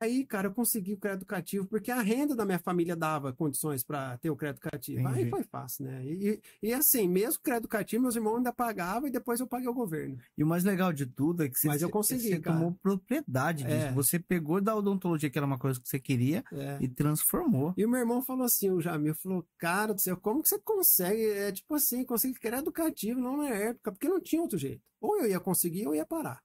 Aí, 0.00 0.24
cara, 0.24 0.46
eu 0.48 0.54
consegui 0.54 0.94
o 0.94 0.96
crédito 0.96 1.22
educativo, 1.22 1.66
porque 1.66 1.90
a 1.90 2.00
renda 2.00 2.36
da 2.36 2.44
minha 2.44 2.58
família 2.58 2.94
dava 2.94 3.32
condições 3.32 3.82
para 3.82 4.16
ter 4.18 4.30
o 4.30 4.36
crédito 4.36 4.62
educativo. 4.64 5.06
Aí 5.08 5.14
Entendi. 5.14 5.30
foi 5.30 5.42
fácil, 5.42 5.86
né? 5.86 6.04
E, 6.04 6.40
e, 6.62 6.68
e 6.68 6.72
assim, 6.72 7.08
mesmo 7.08 7.40
o 7.40 7.42
crédito 7.42 7.64
educativo, 7.64 8.02
meus 8.02 8.14
irmãos 8.14 8.36
ainda 8.36 8.52
pagavam 8.52 9.08
e 9.08 9.10
depois 9.10 9.40
eu 9.40 9.46
paguei 9.46 9.68
o 9.68 9.74
governo. 9.74 10.16
E 10.36 10.44
o 10.44 10.46
mais 10.46 10.62
legal 10.62 10.92
de 10.92 11.04
tudo 11.04 11.42
é 11.42 11.48
que 11.48 11.58
você, 11.58 11.66
Mas 11.66 11.82
eu 11.82 11.90
consegui, 11.90 12.28
você 12.28 12.38
cara. 12.38 12.56
tomou 12.56 12.72
propriedade 12.80 13.64
disso. 13.64 13.74
É. 13.86 13.92
Você 13.92 14.18
pegou 14.20 14.60
da 14.60 14.76
odontologia, 14.76 15.28
que 15.28 15.38
era 15.38 15.46
uma 15.46 15.58
coisa 15.58 15.80
que 15.80 15.88
você 15.88 15.98
queria, 15.98 16.44
É. 16.52 16.78
e 16.80 16.88
transformou. 16.88 17.74
E 17.76 17.84
o 17.84 17.88
meu 17.88 17.98
irmão 17.98 18.22
falou 18.22 18.44
assim, 18.44 18.70
o 18.70 18.80
Jamil 18.80 19.14
falou, 19.16 19.44
cara 19.58 19.92
do 19.92 20.00
céu, 20.00 20.16
como 20.16 20.42
que 20.42 20.48
você 20.48 20.58
consegue? 20.60 21.22
É 21.30 21.50
tipo 21.50 21.74
assim, 21.74 22.04
conseguir 22.04 22.38
crédito 22.38 22.66
educativo, 22.68 23.20
não 23.20 23.38
na 23.38 23.48
época, 23.48 23.90
porque 23.90 24.08
não 24.08 24.20
tinha 24.20 24.42
outro 24.42 24.58
jeito. 24.58 24.82
Ou 25.00 25.18
eu 25.20 25.28
ia 25.28 25.40
conseguir 25.40 25.86
ou 25.86 25.92
eu 25.94 25.98
ia 25.98 26.06
parar. 26.06 26.40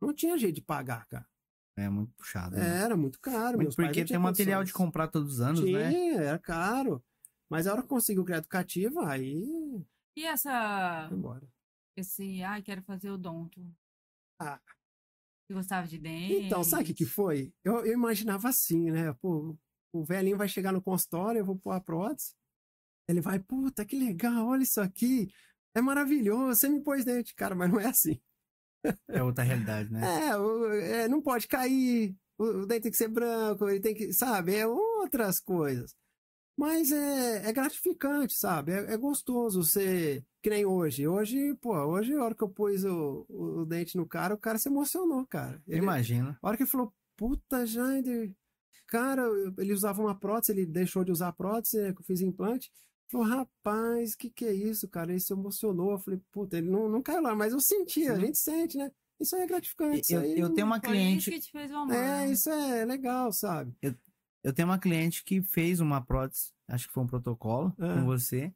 Não 0.00 0.14
tinha 0.14 0.38
jeito 0.38 0.54
de 0.56 0.62
pagar, 0.62 1.06
cara. 1.06 1.26
É 1.78 1.88
muito 1.88 2.12
puxado. 2.14 2.56
né? 2.56 2.82
Era 2.82 2.96
muito 2.96 3.20
caro. 3.20 3.56
Muito 3.58 3.76
porque 3.76 4.04
tem 4.04 4.18
material 4.18 4.64
de 4.64 4.72
comprar 4.72 5.08
todos 5.08 5.34
os 5.34 5.40
anos, 5.40 5.60
Tinha, 5.60 5.78
né? 5.90 6.14
era 6.14 6.38
caro. 6.38 7.02
Mas 7.48 7.66
a 7.66 7.72
hora 7.72 7.82
que 7.82 7.88
conseguiu 7.88 8.22
o 8.22 8.26
crédito 8.26 8.44
educativo, 8.46 9.00
aí 9.00 9.84
E 10.16 10.24
essa. 10.24 11.08
embora. 11.12 11.48
Esse. 11.96 12.42
Ai, 12.42 12.62
quero 12.62 12.82
fazer 12.82 13.10
odonto. 13.10 13.64
Ah. 14.40 14.60
Você 15.46 15.54
gostava 15.54 15.86
de 15.86 15.98
dente? 15.98 16.46
Então, 16.46 16.62
sabe 16.62 16.82
o 16.82 16.86
que, 16.86 16.94
que 16.94 17.06
foi? 17.06 17.52
Eu, 17.64 17.86
eu 17.86 17.92
imaginava 17.94 18.48
assim, 18.48 18.90
né? 18.90 19.12
Pô, 19.14 19.56
o 19.92 20.04
velhinho 20.04 20.36
vai 20.36 20.48
chegar 20.48 20.72
no 20.72 20.82
consultório, 20.82 21.38
eu 21.38 21.44
vou 21.44 21.56
pôr 21.56 21.70
a 21.72 21.80
prótese. 21.80 22.34
Ele 23.08 23.20
vai, 23.20 23.38
puta, 23.38 23.84
que 23.84 23.98
legal, 23.98 24.46
olha 24.48 24.62
isso 24.62 24.80
aqui. 24.80 25.32
É 25.74 25.80
maravilhoso, 25.80 26.54
você 26.60 26.68
me 26.68 26.80
pôs 26.82 27.04
dente. 27.04 27.34
Cara, 27.34 27.54
mas 27.54 27.70
não 27.70 27.80
é 27.80 27.86
assim. 27.86 28.20
É 29.08 29.22
outra 29.22 29.44
realidade, 29.44 29.92
né? 29.92 30.00
É, 30.30 30.36
o- 30.36 30.72
é, 30.74 31.08
não 31.08 31.20
pode 31.20 31.46
cair, 31.48 32.14
o, 32.38 32.44
o 32.62 32.66
dente 32.66 32.82
tem 32.82 32.90
que 32.92 32.96
ser 32.96 33.08
branco, 33.08 33.68
ele 33.68 33.80
tem 33.80 33.94
que, 33.94 34.12
sabe, 34.12 34.54
é 34.54 34.66
outras 34.66 35.40
coisas. 35.40 35.94
Mas 36.56 36.90
é, 36.90 37.48
é 37.48 37.52
gratificante, 37.52 38.34
sabe? 38.34 38.72
É, 38.72 38.94
é 38.94 38.96
gostoso 38.96 39.62
você, 39.62 40.24
que 40.42 40.50
nem 40.50 40.66
hoje. 40.66 41.06
Hoje, 41.06 41.54
pô, 41.60 41.72
hoje, 41.72 42.12
a 42.14 42.24
hora 42.24 42.34
que 42.34 42.42
eu 42.42 42.48
pus 42.48 42.82
o, 42.84 43.24
o, 43.28 43.64
dente 43.64 43.96
no 43.96 44.04
cara, 44.04 44.34
o 44.34 44.38
cara 44.38 44.58
se 44.58 44.68
emocionou, 44.68 45.24
cara. 45.26 45.62
Ele, 45.68 45.82
Imagina. 45.82 46.36
a 46.42 46.48
hora 46.48 46.56
que 46.56 46.64
ele 46.64 46.70
falou, 46.70 46.92
puta, 47.16 47.64
Jander, 47.64 48.32
cara, 48.88 49.22
ele 49.58 49.72
usava 49.72 50.02
uma 50.02 50.18
prótese, 50.18 50.50
ele 50.52 50.66
deixou 50.66 51.04
de 51.04 51.12
usar 51.12 51.32
prótese, 51.32 51.80
né, 51.80 51.92
que 51.92 52.00
eu 52.00 52.04
fiz 52.04 52.20
implante. 52.20 52.72
Falou, 53.10 53.26
rapaz, 53.26 54.12
o 54.12 54.18
que 54.18 54.28
que 54.30 54.44
é 54.44 54.52
isso, 54.52 54.86
cara? 54.88 55.10
Ele 55.10 55.20
se 55.20 55.32
emocionou. 55.32 55.92
Eu 55.92 55.98
falei, 55.98 56.20
puta, 56.30 56.58
ele 56.58 56.68
não, 56.70 56.88
não 56.88 57.02
caiu 57.02 57.22
lá, 57.22 57.34
mas 57.34 57.52
eu 57.52 57.60
senti, 57.60 58.06
a 58.06 58.14
Sim. 58.16 58.20
gente 58.20 58.38
sente, 58.38 58.76
né? 58.76 58.90
Isso 59.20 59.34
aí 59.34 59.42
é 59.42 59.46
gratificante. 59.46 60.12
Eu, 60.12 60.22
eu 60.22 60.54
tenho 60.54 60.66
uma 60.66 60.78
cliente. 60.78 61.34
isso. 61.34 61.50
É, 61.90 62.30
isso 62.30 62.50
é 62.50 62.84
legal, 62.84 63.32
sabe? 63.32 63.74
Eu 64.44 64.52
tenho 64.52 64.68
uma 64.68 64.78
cliente 64.78 65.24
que 65.24 65.42
fez 65.42 65.80
uma 65.80 66.00
prótese, 66.04 66.52
acho 66.68 66.86
que 66.86 66.92
foi 66.94 67.02
um 67.02 67.06
protocolo 67.06 67.74
Ah. 67.78 67.94
com 67.94 68.04
você. 68.04 68.52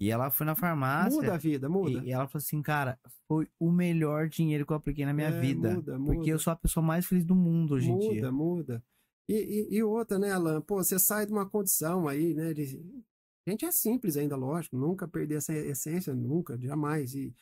E 0.00 0.10
ela 0.10 0.30
foi 0.30 0.46
na 0.46 0.54
farmácia. 0.54 1.10
muda 1.20 1.34
a 1.34 1.36
vida, 1.36 1.68
muda. 1.68 1.98
E, 2.04 2.06
e 2.06 2.12
ela 2.12 2.28
falou 2.28 2.38
assim, 2.42 2.62
cara, 2.62 2.98
foi 3.26 3.48
o 3.58 3.70
melhor 3.70 4.28
dinheiro 4.28 4.64
que 4.64 4.72
eu 4.72 4.76
apliquei 4.76 5.04
na 5.04 5.12
minha 5.12 5.26
É, 5.28 5.40
vida. 5.40 5.74
muda, 5.74 5.98
Porque 5.98 6.18
muda. 6.18 6.30
eu 6.30 6.38
sou 6.38 6.52
a 6.52 6.56
pessoa 6.56 6.86
mais 6.86 7.04
feliz 7.04 7.24
do 7.24 7.34
mundo 7.34 7.74
hoje 7.74 7.90
em 7.90 7.94
muda, 7.94 8.12
dia. 8.12 8.32
muda. 8.32 8.84
E, 9.28 9.34
e, 9.72 9.76
e 9.76 9.82
outra, 9.82 10.16
né, 10.18 10.30
Alan? 10.32 10.60
Pô, 10.62 10.76
você 10.76 10.98
sai 11.00 11.26
de 11.26 11.32
uma 11.32 11.50
condição 11.50 12.06
aí, 12.06 12.32
né? 12.32 12.54
De... 12.54 12.80
A 13.48 13.52
gente 13.52 13.64
é 13.64 13.70
simples 13.70 14.16
ainda, 14.16 14.36
lógico. 14.36 14.76
Nunca 14.76 15.08
perder 15.08 15.36
essa 15.36 15.54
essência, 15.54 16.14
nunca, 16.14 16.58
jamais. 16.58 17.14
E, 17.14 17.34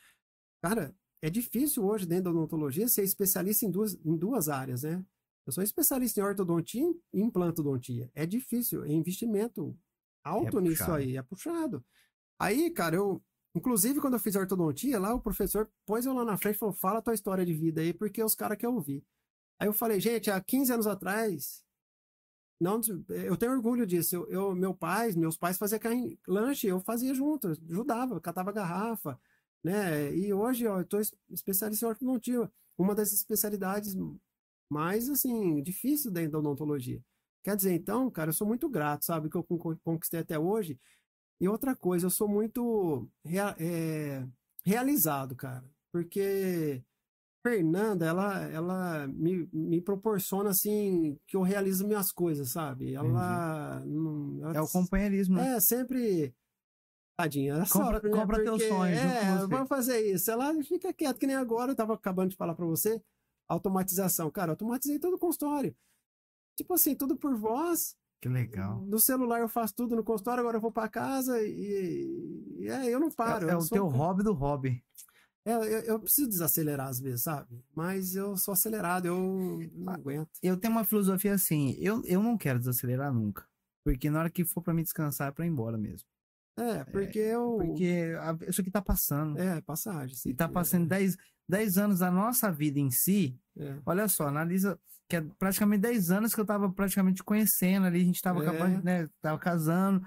cara, 0.61 0.95
é 1.21 1.29
difícil 1.29 1.85
hoje, 1.85 2.05
dentro 2.05 2.25
da 2.25 2.31
odontologia, 2.31 2.87
ser 2.87 3.03
especialista 3.03 3.65
em 3.65 3.71
duas, 3.71 3.93
em 4.05 4.15
duas 4.15 4.49
áreas, 4.49 4.83
né? 4.83 5.03
Eu 5.45 5.53
sou 5.53 5.63
especialista 5.63 6.19
em 6.19 6.23
ortodontia 6.23 6.83
e 7.13 7.21
implantodontia. 7.21 8.11
É 8.13 8.25
difícil, 8.25 8.83
é 8.83 8.91
investimento 8.91 9.77
alto 10.23 10.59
É 10.59 10.61
nisso 10.61 10.83
puxado. 10.83 10.97
aí, 10.97 11.17
é 11.17 11.21
puxado. 11.23 11.85
Aí, 12.39 12.69
cara, 12.71 12.95
eu. 12.95 13.21
Inclusive, 13.55 13.99
quando 13.99 14.13
eu 14.13 14.19
fiz 14.19 14.35
ortodontia, 14.35 14.99
lá 14.99 15.13
o 15.15 15.21
professor 15.21 15.71
pôs 15.85 16.05
eu 16.05 16.13
lá 16.13 16.23
na 16.23 16.37
frente 16.37 16.55
e 16.55 16.59
falou: 16.59 16.73
fala 16.73 16.99
a 16.99 17.01
tua 17.01 17.13
história 17.13 17.45
de 17.45 17.53
vida 17.53 17.81
aí, 17.81 17.93
porque 17.93 18.23
os 18.23 18.35
caras 18.35 18.57
querem 18.57 18.75
ouvir. 18.75 19.03
Aí 19.59 19.67
eu 19.67 19.73
falei, 19.73 19.99
gente, 19.99 20.29
há 20.29 20.39
15 20.39 20.73
anos 20.73 20.85
atrás, 20.85 21.65
não, 22.59 22.81
eu 23.09 23.37
tenho 23.37 23.51
orgulho 23.53 23.85
disso. 23.85 24.15
Eu, 24.15 24.27
eu- 24.29 24.55
meu 24.55 24.73
pai, 24.73 25.11
meus 25.13 25.37
pais 25.37 25.57
faziam 25.57 25.79
lanche, 26.27 26.67
eu 26.67 26.79
fazia 26.81 27.13
junto, 27.13 27.49
ajudava, 27.69 28.19
catava 28.21 28.51
garrafa, 28.51 29.19
né? 29.63 30.13
E 30.15 30.33
hoje, 30.33 30.65
ó, 30.67 30.79
eu 30.79 30.85
tô 30.85 30.99
es- 30.99 31.13
especialista 31.29 31.85
em 31.85 31.89
ortodontia, 31.89 32.51
uma 32.77 32.95
das 32.95 33.13
especialidades 33.13 33.95
mais, 34.69 35.09
assim, 35.09 35.61
difícil 35.63 36.11
dentro 36.11 36.33
da 36.33 36.39
odontologia. 36.39 37.01
Quer 37.43 37.55
dizer, 37.55 37.73
então, 37.73 38.09
cara, 38.11 38.29
eu 38.29 38.33
sou 38.33 38.47
muito 38.47 38.67
grato, 38.69 39.05
sabe, 39.05 39.29
que 39.29 39.37
eu 39.37 39.43
con- 39.43 39.77
conquistei 39.83 40.19
até 40.21 40.37
hoje. 40.39 40.79
E 41.39 41.47
outra 41.47 41.75
coisa, 41.75 42.05
eu 42.07 42.09
sou 42.09 42.27
muito 42.27 43.09
rea- 43.25 43.55
é, 43.59 44.25
realizado, 44.65 45.35
cara, 45.35 45.63
porque 45.91 46.83
Fernanda, 47.49 48.05
ela, 48.05 48.43
ela 48.49 49.07
me, 49.07 49.47
me 49.53 49.81
proporciona, 49.81 50.49
assim, 50.49 51.17
que 51.27 51.37
eu 51.37 51.41
realizo 51.41 51.87
minhas 51.87 52.11
coisas, 52.11 52.51
sabe? 52.51 52.93
Ela... 52.93 53.81
não- 53.85 54.39
ela 54.43 54.57
É 54.57 54.61
o 54.61 54.67
companheirismo, 54.67 55.35
né? 55.35 55.55
é, 55.55 55.59
sempre. 55.59 56.33
Tadinha, 57.19 57.53
ela 57.53 57.65
Compra- 57.67 57.93
sofre, 57.95 58.09
né? 58.11 58.19
compra 58.19 58.43
teus 58.43 58.57
Porque, 58.61 58.69
sonhos 58.69 58.97
É, 58.99 59.47
vamos 59.47 59.67
fazer 59.67 59.99
isso. 60.01 60.29
Ela 60.29 60.53
fica 60.63 60.93
quieta, 60.93 61.17
que 61.19 61.25
nem 61.25 61.35
agora, 61.35 61.71
eu 61.71 61.75
tava 61.75 61.93
acabando 61.95 62.29
de 62.31 62.35
falar 62.35 62.53
pra 62.53 62.65
você. 62.65 63.01
Automatização. 63.49 64.29
Cara, 64.29 64.51
automatizei 64.51 64.99
todo 64.99 65.15
o 65.15 65.19
consultório. 65.19 65.75
Tipo 66.55 66.73
assim, 66.73 66.95
tudo 66.95 67.17
por 67.17 67.35
voz. 67.35 67.95
Que 68.21 68.27
legal. 68.29 68.81
No 68.81 68.99
celular 68.99 69.39
eu 69.41 69.47
faço 69.49 69.73
tudo 69.75 69.95
no 69.95 70.03
consultório, 70.03 70.41
agora 70.41 70.57
eu 70.57 70.61
vou 70.61 70.71
pra 70.71 70.89
casa 70.89 71.41
e, 71.41 72.57
e 72.59 72.67
é, 72.67 72.93
eu 72.93 72.99
não 72.99 73.09
paro. 73.11 73.47
é 73.47 73.53
é 73.53 73.55
o 73.55 73.67
teu 73.67 73.87
hobby 73.87 74.23
do 74.23 74.33
hobby. 74.33 74.83
É, 75.47 75.53
eu, 75.53 75.79
eu 75.81 75.99
preciso 75.99 76.27
desacelerar 76.27 76.87
às 76.87 76.99
vezes, 76.99 77.23
sabe? 77.23 77.47
Mas 77.75 78.15
eu 78.15 78.35
sou 78.35 78.51
acelerado, 78.53 79.05
eu 79.05 79.59
não 79.73 79.93
aguento. 79.93 80.29
Eu 80.43 80.57
tenho 80.57 80.73
uma 80.73 80.83
filosofia 80.83 81.33
assim, 81.33 81.75
eu, 81.79 82.01
eu 82.05 82.21
não 82.21 82.37
quero 82.37 82.59
desacelerar 82.59 83.13
nunca. 83.13 83.45
Porque 83.85 84.09
na 84.09 84.19
hora 84.19 84.29
que 84.29 84.43
for 84.43 84.61
pra 84.61 84.73
me 84.73 84.83
descansar 84.83 85.29
é 85.29 85.31
pra 85.31 85.45
ir 85.45 85.49
embora 85.49 85.77
mesmo. 85.77 86.07
É, 86.59 86.83
porque 86.85 87.19
eu. 87.19 87.57
Porque 87.59 88.13
a- 88.19 88.37
isso 88.49 88.59
aqui 88.61 88.69
tá 88.71 88.81
passando. 88.81 89.37
É, 89.39 89.61
passagem. 89.61 90.13
E 90.15 90.17
sim, 90.17 90.33
tá 90.35 90.45
é, 90.45 90.47
passando 90.49 90.87
10, 90.87 91.15
10 91.47 91.77
anos 91.77 91.99
da 91.99 92.11
nossa 92.11 92.51
vida 92.51 92.79
em 92.79 92.91
si. 92.91 93.39
é. 93.57 93.75
Olha 93.85 94.07
só, 94.09 94.27
analisa 94.27 94.77
que 95.07 95.15
é 95.15 95.21
praticamente 95.39 95.83
10 95.83 96.11
anos 96.11 96.35
que 96.35 96.41
eu 96.41 96.45
tava 96.45 96.69
praticamente 96.69 97.23
conhecendo 97.23 97.85
ali, 97.85 98.01
a 98.01 98.03
gente 98.03 98.21
tava 98.21 98.43
É. 98.43 98.49
acabando, 98.49 98.83
né? 98.83 99.07
Tava 99.21 99.39
casando. 99.39 100.05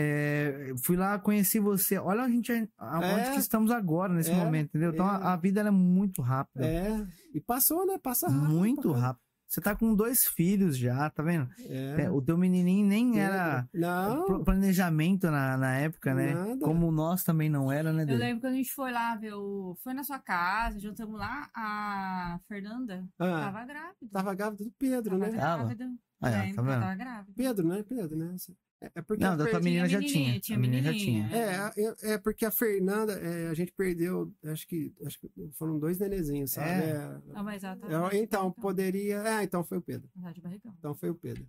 É, 0.00 0.72
fui 0.84 0.96
lá, 0.96 1.18
conheci 1.18 1.58
você. 1.58 1.98
Olha 1.98 2.22
a 2.22 2.28
gente 2.28 2.52
aonde 2.78 3.06
É. 3.06 3.32
que 3.32 3.38
estamos 3.40 3.70
agora, 3.72 4.12
nesse 4.14 4.30
É, 4.30 4.34
momento, 4.36 4.68
entendeu? 4.68 4.92
Então 4.92 5.04
é. 5.06 5.10
a, 5.10 5.32
a 5.32 5.36
vida 5.36 5.58
ela 5.58 5.70
é 5.70 5.72
muito 5.72 6.22
rápida. 6.22 6.64
É, 6.64 7.04
e 7.34 7.40
passou, 7.40 7.84
né? 7.84 7.98
Passa 8.00 8.28
rápido. 8.28 8.48
muito 8.48 8.92
rápido. 8.92 9.22
Você 9.50 9.62
tá 9.62 9.74
com 9.74 9.94
dois 9.94 10.24
filhos 10.36 10.76
já, 10.76 11.08
tá 11.08 11.22
vendo? 11.22 11.48
É. 11.60 12.02
É, 12.02 12.10
O 12.10 12.20
teu 12.20 12.36
menininho 12.36 12.86
nem 12.86 13.18
era 13.18 13.66
Não, 13.72 14.44
planejamento 14.44 15.30
na, 15.30 15.56
na 15.56 15.74
época, 15.78 16.12
né? 16.14 16.34
Nada. 16.34 16.58
Como 16.60 16.92
nós 16.92 17.24
também 17.24 17.48
não 17.48 17.72
era, 17.72 17.90
né, 17.90 18.02
Eu 18.02 18.06
Dê? 18.08 18.16
lembro 18.16 18.42
quando 18.42 18.52
a 18.52 18.56
gente 18.56 18.72
foi 18.74 18.92
lá 18.92 19.16
ver 19.16 19.32
o. 19.32 19.74
Foi 19.82 19.94
na 19.94 20.04
sua 20.04 20.18
casa, 20.18 20.78
juntamos 20.78 21.18
lá, 21.18 21.48
a 21.56 22.38
Fernanda 22.46 23.08
ah, 23.18 23.40
tava 23.50 23.64
grávida. 23.64 24.08
tava 24.12 24.34
grávida 24.34 24.64
do 24.64 24.70
Pedro, 24.78 25.18
Tava 25.18 25.32
né? 25.32 25.38
Tava. 25.38 25.56
grávida. 25.64 25.90
Ah, 26.20 26.28
é, 26.28 26.32
tá 26.32 26.40
que 26.42 26.46
vendo? 26.68 26.80
Tava 26.80 26.94
grávida. 26.94 27.32
Pedro, 27.34 27.68
né? 27.68 27.82
Pedro, 27.88 28.16
né? 28.18 28.36
É, 28.80 28.90
é 28.94 29.02
porque 29.02 29.24
Não, 29.24 29.32
a 29.32 29.36
da 29.36 29.46
tua 29.46 29.60
menina 29.60 29.88
já 29.88 30.00
tinha. 30.00 30.38
tinha 30.38 30.56
A 30.56 30.60
menina 30.60 30.92
já 30.92 30.92
tinha. 30.92 31.28
É, 31.32 31.72
é, 31.76 32.12
é 32.12 32.18
porque 32.18 32.44
a 32.44 32.50
Fernanda, 32.50 33.12
é, 33.14 33.48
a 33.48 33.54
gente 33.54 33.72
perdeu, 33.72 34.32
acho 34.44 34.66
que, 34.68 34.94
acho 35.04 35.18
que 35.18 35.30
foram 35.54 35.78
dois 35.78 35.98
nenezinhos, 35.98 36.52
sabe? 36.52 36.68
É. 36.68 36.90
É. 36.90 37.32
Não, 37.32 37.44
mas 37.44 37.64
ela. 37.64 37.76
É, 37.82 38.16
então, 38.16 38.48
então. 38.48 38.52
poderia. 38.52 39.22
É, 39.22 39.42
então 39.42 39.64
foi 39.64 39.78
o 39.78 39.82
Pedro. 39.82 40.08
Barrigão. 40.14 40.52
Então 40.78 40.94
foi 40.94 41.10
o 41.10 41.14
Pedro. 41.14 41.46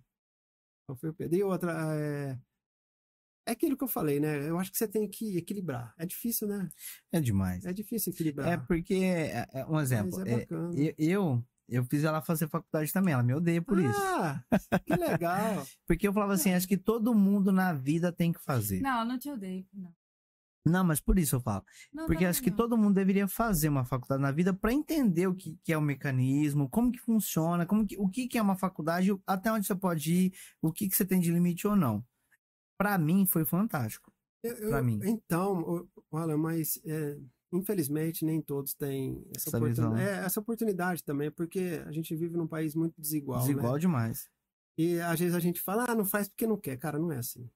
Então 0.84 0.96
foi 0.96 1.10
o 1.10 1.14
Pedro. 1.14 1.36
E 1.36 1.42
outra, 1.42 1.72
é. 1.94 2.38
É 3.46 3.52
aquilo 3.52 3.76
que 3.76 3.82
eu 3.82 3.88
falei, 3.88 4.20
né? 4.20 4.48
Eu 4.48 4.58
acho 4.58 4.70
que 4.70 4.76
você 4.76 4.86
tem 4.86 5.08
que 5.08 5.36
equilibrar. 5.36 5.94
É 5.98 6.04
difícil, 6.04 6.46
né? 6.46 6.68
É 7.10 7.20
demais. 7.20 7.64
É 7.64 7.72
difícil 7.72 8.12
equilibrar. 8.12 8.48
É 8.48 8.56
porque, 8.56 8.94
é, 8.94 9.66
um 9.66 9.80
exemplo, 9.80 10.20
é 10.28 10.42
é, 10.42 10.46
eu, 10.50 10.94
eu, 10.98 11.44
eu 11.70 11.84
fiz 11.84 12.04
ela 12.04 12.20
fazer 12.20 12.48
faculdade 12.48 12.92
também, 12.92 13.14
ela 13.14 13.22
me 13.22 13.34
odeia 13.34 13.62
por 13.62 13.78
isso. 13.78 14.00
Ah, 14.00 14.42
que 14.84 14.96
legal. 14.96 15.66
Porque 15.86 16.08
eu 16.08 16.12
falava 16.12 16.34
assim, 16.34 16.52
acho 16.52 16.66
que 16.66 16.76
todo 16.76 17.14
mundo 17.14 17.52
na 17.52 17.72
vida 17.72 18.12
tem 18.12 18.32
que 18.32 18.42
fazer. 18.42 18.80
Não, 18.80 19.00
eu 19.00 19.06
não 19.06 19.18
te 19.18 19.30
odeio. 19.30 19.66
Não. 19.72 19.94
Não, 20.66 20.84
mas 20.84 21.00
por 21.00 21.18
isso 21.18 21.36
eu 21.36 21.40
falo. 21.40 21.64
Não, 21.92 22.06
Porque 22.06 22.24
não, 22.24 22.30
acho 22.30 22.42
que 22.42 22.50
não. 22.50 22.56
todo 22.56 22.76
mundo 22.76 22.94
deveria 22.94 23.26
fazer 23.26 23.68
uma 23.68 23.84
faculdade 23.84 24.20
na 24.20 24.30
vida 24.30 24.52
para 24.52 24.72
entender 24.72 25.26
o 25.26 25.34
que, 25.34 25.58
que 25.64 25.72
é 25.72 25.78
o 25.78 25.82
mecanismo, 25.82 26.68
como 26.68 26.92
que 26.92 26.98
funciona, 26.98 27.64
como 27.64 27.86
que, 27.86 27.96
o 27.98 28.08
que, 28.08 28.28
que 28.28 28.36
é 28.36 28.42
uma 28.42 28.56
faculdade, 28.56 29.10
até 29.26 29.50
onde 29.50 29.66
você 29.66 29.74
pode 29.74 30.12
ir, 30.12 30.32
o 30.60 30.70
que, 30.70 30.88
que 30.88 30.94
você 30.94 31.04
tem 31.04 31.18
de 31.18 31.32
limite 31.32 31.66
ou 31.66 31.74
não. 31.74 32.04
Para 32.76 32.98
mim 32.98 33.26
foi 33.26 33.44
fantástico. 33.44 34.12
Pra 34.68 34.82
mim. 34.82 35.00
Então, 35.04 35.88
olha, 36.10 36.36
mas 36.36 36.80
é, 36.84 37.18
infelizmente 37.52 38.24
nem 38.24 38.40
todos 38.40 38.74
têm 38.74 39.24
essa, 39.34 39.48
Essa 39.48 39.56
oportun- 39.58 39.68
visão. 39.90 39.96
é, 39.96 40.24
essa 40.24 40.40
oportunidade 40.40 41.02
também, 41.04 41.30
porque 41.30 41.82
a 41.86 41.92
gente 41.92 42.14
vive 42.14 42.36
num 42.36 42.46
país 42.46 42.74
muito 42.74 43.00
desigual. 43.00 43.40
Desigual 43.40 43.74
né? 43.74 43.78
demais. 43.80 44.28
E 44.78 45.00
às 45.00 45.18
vezes 45.18 45.34
a 45.34 45.40
gente 45.40 45.60
fala, 45.60 45.84
ah, 45.88 45.94
não 45.94 46.04
faz 46.04 46.28
porque 46.28 46.46
não 46.46 46.56
quer. 46.56 46.76
Cara, 46.78 46.98
não 46.98 47.10
é 47.12 47.18
assim. 47.18 47.48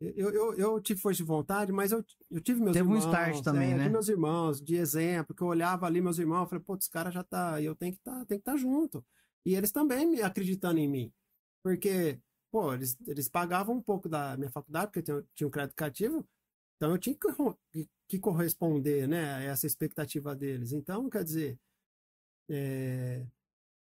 Eu, 0.00 0.30
eu, 0.30 0.54
eu 0.54 0.80
tive 0.80 0.98
força 0.98 1.18
de 1.18 1.24
vontade, 1.24 1.70
mas 1.72 1.92
eu, 1.92 2.02
eu 2.30 2.40
tive 2.40 2.58
meus 2.58 2.72
Teve 2.74 2.88
um 2.88 2.92
irmãos. 2.96 3.04
start 3.04 3.44
também, 3.44 3.72
é, 3.74 3.76
né? 3.76 3.88
meus 3.90 4.08
irmãos, 4.08 4.58
de 4.60 4.76
exemplo, 4.76 5.34
que 5.34 5.42
eu 5.42 5.46
olhava 5.46 5.84
ali 5.84 6.00
meus 6.00 6.18
irmãos, 6.18 6.40
eu 6.44 6.46
falei, 6.46 6.64
pô, 6.64 6.74
esse 6.74 6.88
cara 6.90 7.10
já 7.10 7.22
tá, 7.22 7.60
eu 7.60 7.76
tenho 7.76 7.92
que 7.92 8.00
tá, 8.00 8.12
tenho 8.24 8.26
que 8.26 8.36
estar 8.36 8.56
junto. 8.56 9.04
E 9.44 9.54
eles 9.54 9.70
também 9.70 10.06
me 10.06 10.22
acreditando 10.22 10.78
em 10.78 10.88
mim. 10.88 11.12
Porque, 11.62 12.18
pô, 12.50 12.72
eles, 12.72 12.96
eles 13.06 13.28
pagavam 13.28 13.76
um 13.76 13.82
pouco 13.82 14.08
da 14.08 14.38
minha 14.38 14.50
faculdade, 14.50 14.86
porque 14.90 15.00
eu 15.00 15.04
tinha, 15.04 15.28
tinha 15.34 15.48
um 15.48 15.50
crédito 15.50 15.76
cativo, 15.76 16.26
então 16.76 16.92
eu 16.92 16.98
tinha 16.98 17.14
que, 17.14 17.88
que, 18.10 18.18
corresponder, 18.18 19.06
né, 19.08 19.34
a 19.34 19.42
essa 19.42 19.66
expectativa 19.66 20.34
deles. 20.34 20.72
Então, 20.72 21.08
quer 21.08 21.22
dizer, 21.24 21.58
é, 22.48 23.24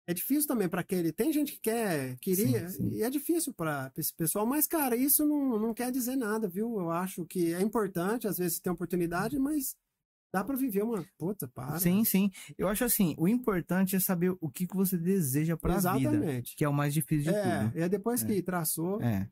é 0.07 0.15
difícil 0.15 0.47
também 0.47 0.69
para 0.69 0.81
aquele. 0.81 1.13
Tem 1.13 1.33
gente 1.33 1.53
que 1.53 1.61
quer, 1.61 2.17
queria, 2.19 2.69
Sim, 2.69 2.91
sim. 2.91 2.97
e 2.97 3.03
é 3.03 3.11
difícil 3.11 3.55
para 3.55 3.91
esse 3.97 4.15
pessoal, 4.15 4.47
mas, 4.47 4.67
cara, 4.67 4.97
isso 4.97 5.25
não, 5.27 5.59
não 5.59 5.75
quer 5.75 5.91
dizer 5.91 6.17
nada, 6.17 6.49
viu? 6.49 6.79
Eu 6.79 6.91
acho 6.91 7.25
que 7.27 7.55
é 7.55 7.61
importante, 7.61 8.27
às 8.29 8.39
vezes, 8.39 8.61
ter 8.61 8.71
oportunidade, 8.71 9.39
mas 9.39 9.75
dá 10.35 10.43
para 10.45 10.57
viver 10.57 10.83
uma. 10.83 11.05
Puta, 11.19 11.49
para. 11.49 11.79
Sim, 11.79 12.05
sim. 12.05 12.31
Eu 12.59 12.69
acho 12.69 12.85
assim, 12.85 13.15
o 13.19 13.27
importante 13.29 13.97
é 13.97 14.01
saber 14.01 14.35
o 14.41 14.51
que, 14.51 14.67
que 14.67 14.77
você 14.77 14.97
deseja 14.99 15.57
pra 15.57 15.77
vida, 15.77 15.89
Exatamente. 15.99 16.57
que 16.57 16.65
é 16.65 16.69
o 16.69 16.73
mais 16.75 16.93
difícil 16.93 17.33
de 17.33 17.39
É, 17.39 17.43
tudo. 17.69 17.83
aí 17.83 17.89
depois 17.89 18.23
É. 18.23 18.27
que 18.27 18.43
traçou. 18.43 19.01
É. 19.03 19.29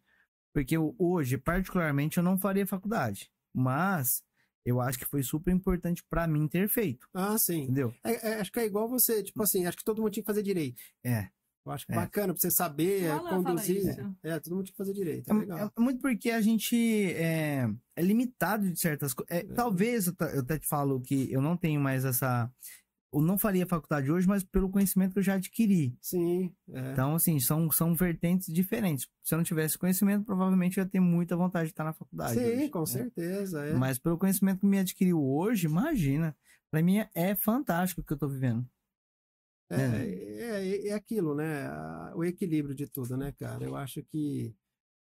Porque 0.52 0.76
eu- 0.76 0.94
hoje, 0.99 1.39
particularmente, 1.39 2.17
eu 2.18 2.23
não 2.25 2.36
faria 2.39 2.67
faculdade. 2.67 3.31
Mas 3.55 4.23
eu 4.64 4.80
acho 4.80 4.98
que 4.98 5.05
foi 5.05 5.22
super 5.22 5.52
importante 5.52 6.02
pra 6.08 6.26
mim 6.26 6.47
ter 6.48 6.68
feito. 6.68 7.08
Ah, 7.14 7.36
sim. 7.39 7.62
Entendeu? 7.62 7.94
É- 8.05 8.30
é, 8.30 8.40
acho 8.40 8.52
que 8.52 8.60
é 8.60 8.66
igual 8.66 8.89
você, 8.89 9.22
tipo 9.22 9.42
assim, 9.42 9.66
acho 9.66 9.76
que 9.76 9.84
todo 9.84 10.00
mundo 10.02 10.12
tinha 10.12 10.22
que 10.22 10.26
fazer 10.26 10.42
direito. 10.42 10.80
É. 11.05 11.28
Eu 11.64 11.72
acho 11.72 11.84
É. 11.90 11.94
bacana 11.94 12.32
pra 12.32 12.40
você 12.40 12.50
saber, 12.50 13.06
fala 13.08 13.30
conduzir. 13.42 13.76
isso. 13.76 14.16
É, 14.22 14.40
todo 14.40 14.55
mundo 14.56 14.64
tinha 14.64 14.72
que 14.72 14.78
fazer 14.78 14.94
direito. 14.94 15.30
É 15.30 15.34
É, 15.34 15.39
legal. 15.39 15.72
é 15.76 15.80
muito 15.80 16.00
porque 16.00 16.30
a 16.30 16.40
gente 16.40 16.74
é, 17.12 17.68
é 17.97 18.02
limitado 18.02 18.70
de 18.70 18.80
certas 18.80 19.12
coisas. 19.12 19.30
É. 19.36 19.42
Talvez 19.55 20.06
eu, 20.06 20.14
eu 20.32 20.40
até 20.40 20.58
te 20.58 20.66
falo 20.66 21.00
que 21.02 21.30
eu 21.30 21.42
não 21.42 21.56
tenho 21.58 21.78
mais 21.80 22.05
essa. 22.06 22.50
Eu 23.12 23.20
não 23.20 23.36
faria 23.36 23.66
faculdade 23.66 24.10
hoje, 24.10 24.26
mas 24.26 24.44
pelo 24.44 24.70
conhecimento 24.70 25.12
que 25.12 25.18
eu 25.18 25.22
já 25.22 25.34
adquiri. 25.34 25.97
Sim. 26.00 26.55
É. 26.68 26.92
Então, 26.92 27.14
assim, 27.16 27.40
são, 27.40 27.70
são 27.70 27.94
vertentes 27.94 28.52
diferentes. 28.52 29.08
Se 29.22 29.34
eu 29.34 29.39
não 29.39 29.44
tivesse 29.44 29.76
conhecimento, 29.76 30.24
provavelmente 30.24 30.78
eu 30.78 30.84
ia 30.84 30.90
ter 30.90 31.00
muita 31.00 31.36
vontade 31.36 31.66
de 31.66 31.72
estar 31.72 31.84
na 31.84 31.92
faculdade. 31.92 32.34
Sim, 32.34 32.44
hoje, 32.44 32.68
com 32.68 32.80
né? 32.80 32.86
certeza. 32.86 33.66
É. 33.66 33.74
Mas 33.74 33.98
pelo 33.98 34.16
conhecimento 34.16 34.60
que 34.60 34.66
me 34.66 34.78
adquiriu 34.78 35.20
hoje, 35.20 35.66
imagina. 35.66 36.36
Pra 36.70 36.82
mim 36.82 36.98
é- 37.14 37.34
fantástico 37.34 38.00
o 38.00 38.05
que 38.05 38.12
eu 38.12 38.18
tô 38.18 38.28
vivendo. 38.28 38.64
É, 39.68 39.76
é, 39.76 40.89
é 40.89 40.92
aquilo, 40.92 41.34
né? 41.34 41.68
O 42.14 42.24
equilíbrio 42.24 42.74
de 42.74 42.86
tudo, 42.86 43.16
né, 43.16 43.32
cara? 43.32 43.64
Eu 43.64 43.76
acho 43.76 44.02
que 44.05 44.55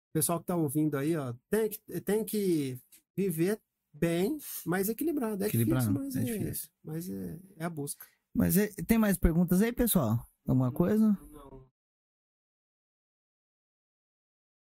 o 0.10 0.14
pessoal 0.14 0.40
que 0.40 0.46
tá 0.46 0.56
ouvindo 0.56 0.98
aí, 0.98 1.16
ó, 1.16 1.34
tem 1.50 1.70
que, 1.70 2.02
tem 2.02 2.26
que 2.26 2.80
viver 3.16 3.60
bem, 4.00 4.38
mas 4.66 4.90
equilibrado. 4.90 5.44
É 5.44 5.48
Equilibrado, 5.48 5.86
difícil, 5.94 6.04
mas 6.04 6.16
é 6.16 6.20
é, 6.20 6.38
difícil. 6.38 6.70
mas 6.84 7.10
é, 7.10 7.40
é 7.58 7.66
a 7.66 7.70
busca. 7.70 8.06
Mas 8.34 8.58
é- 8.58 8.68
tem 8.86 8.98
mais 8.98 9.18
perguntas 9.18 9.62
aí, 9.62 9.72
pessoal? 9.74 10.20
Alguma 10.48 10.72
coisa? 10.72 11.18
Não. 11.32 11.68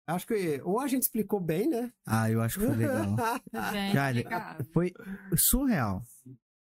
Acho 0.06 0.26
que 0.26 0.60
ou 0.64 0.80
a 0.80 0.88
gente 0.88 1.02
explicou 1.04 1.40
bem, 1.40 1.68
né? 1.68 1.92
Ah, 2.04 2.28
eu 2.30 2.40
acho 2.42 2.58
que 2.58 2.66
foi 2.66 2.74
legal. 2.76 3.06
Explicado. 3.54 4.64
foi 4.72 4.92
surreal. 5.36 6.02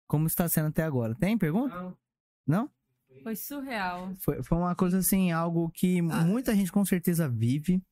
Como 0.07 0.27
está 0.27 0.49
sendo 0.49 0.69
até 0.69 0.83
agora? 0.83 1.15
Tem 1.15 1.37
pergunta? 1.37 1.75
Não. 1.75 1.97
Não? 2.47 2.71
Foi 3.23 3.35
surreal. 3.35 4.15
Foi, 4.21 4.43
foi 4.43 4.59
uma 4.59 4.75
coisa 4.77 4.99
assim, 4.99 5.33
algo 5.33 5.71
que 5.71 6.01
Ah. 6.11 6.25
muita 6.25 6.55
gente 6.55 6.71
com 6.71 6.85
certeza 6.85 7.27
vive, 7.29 7.83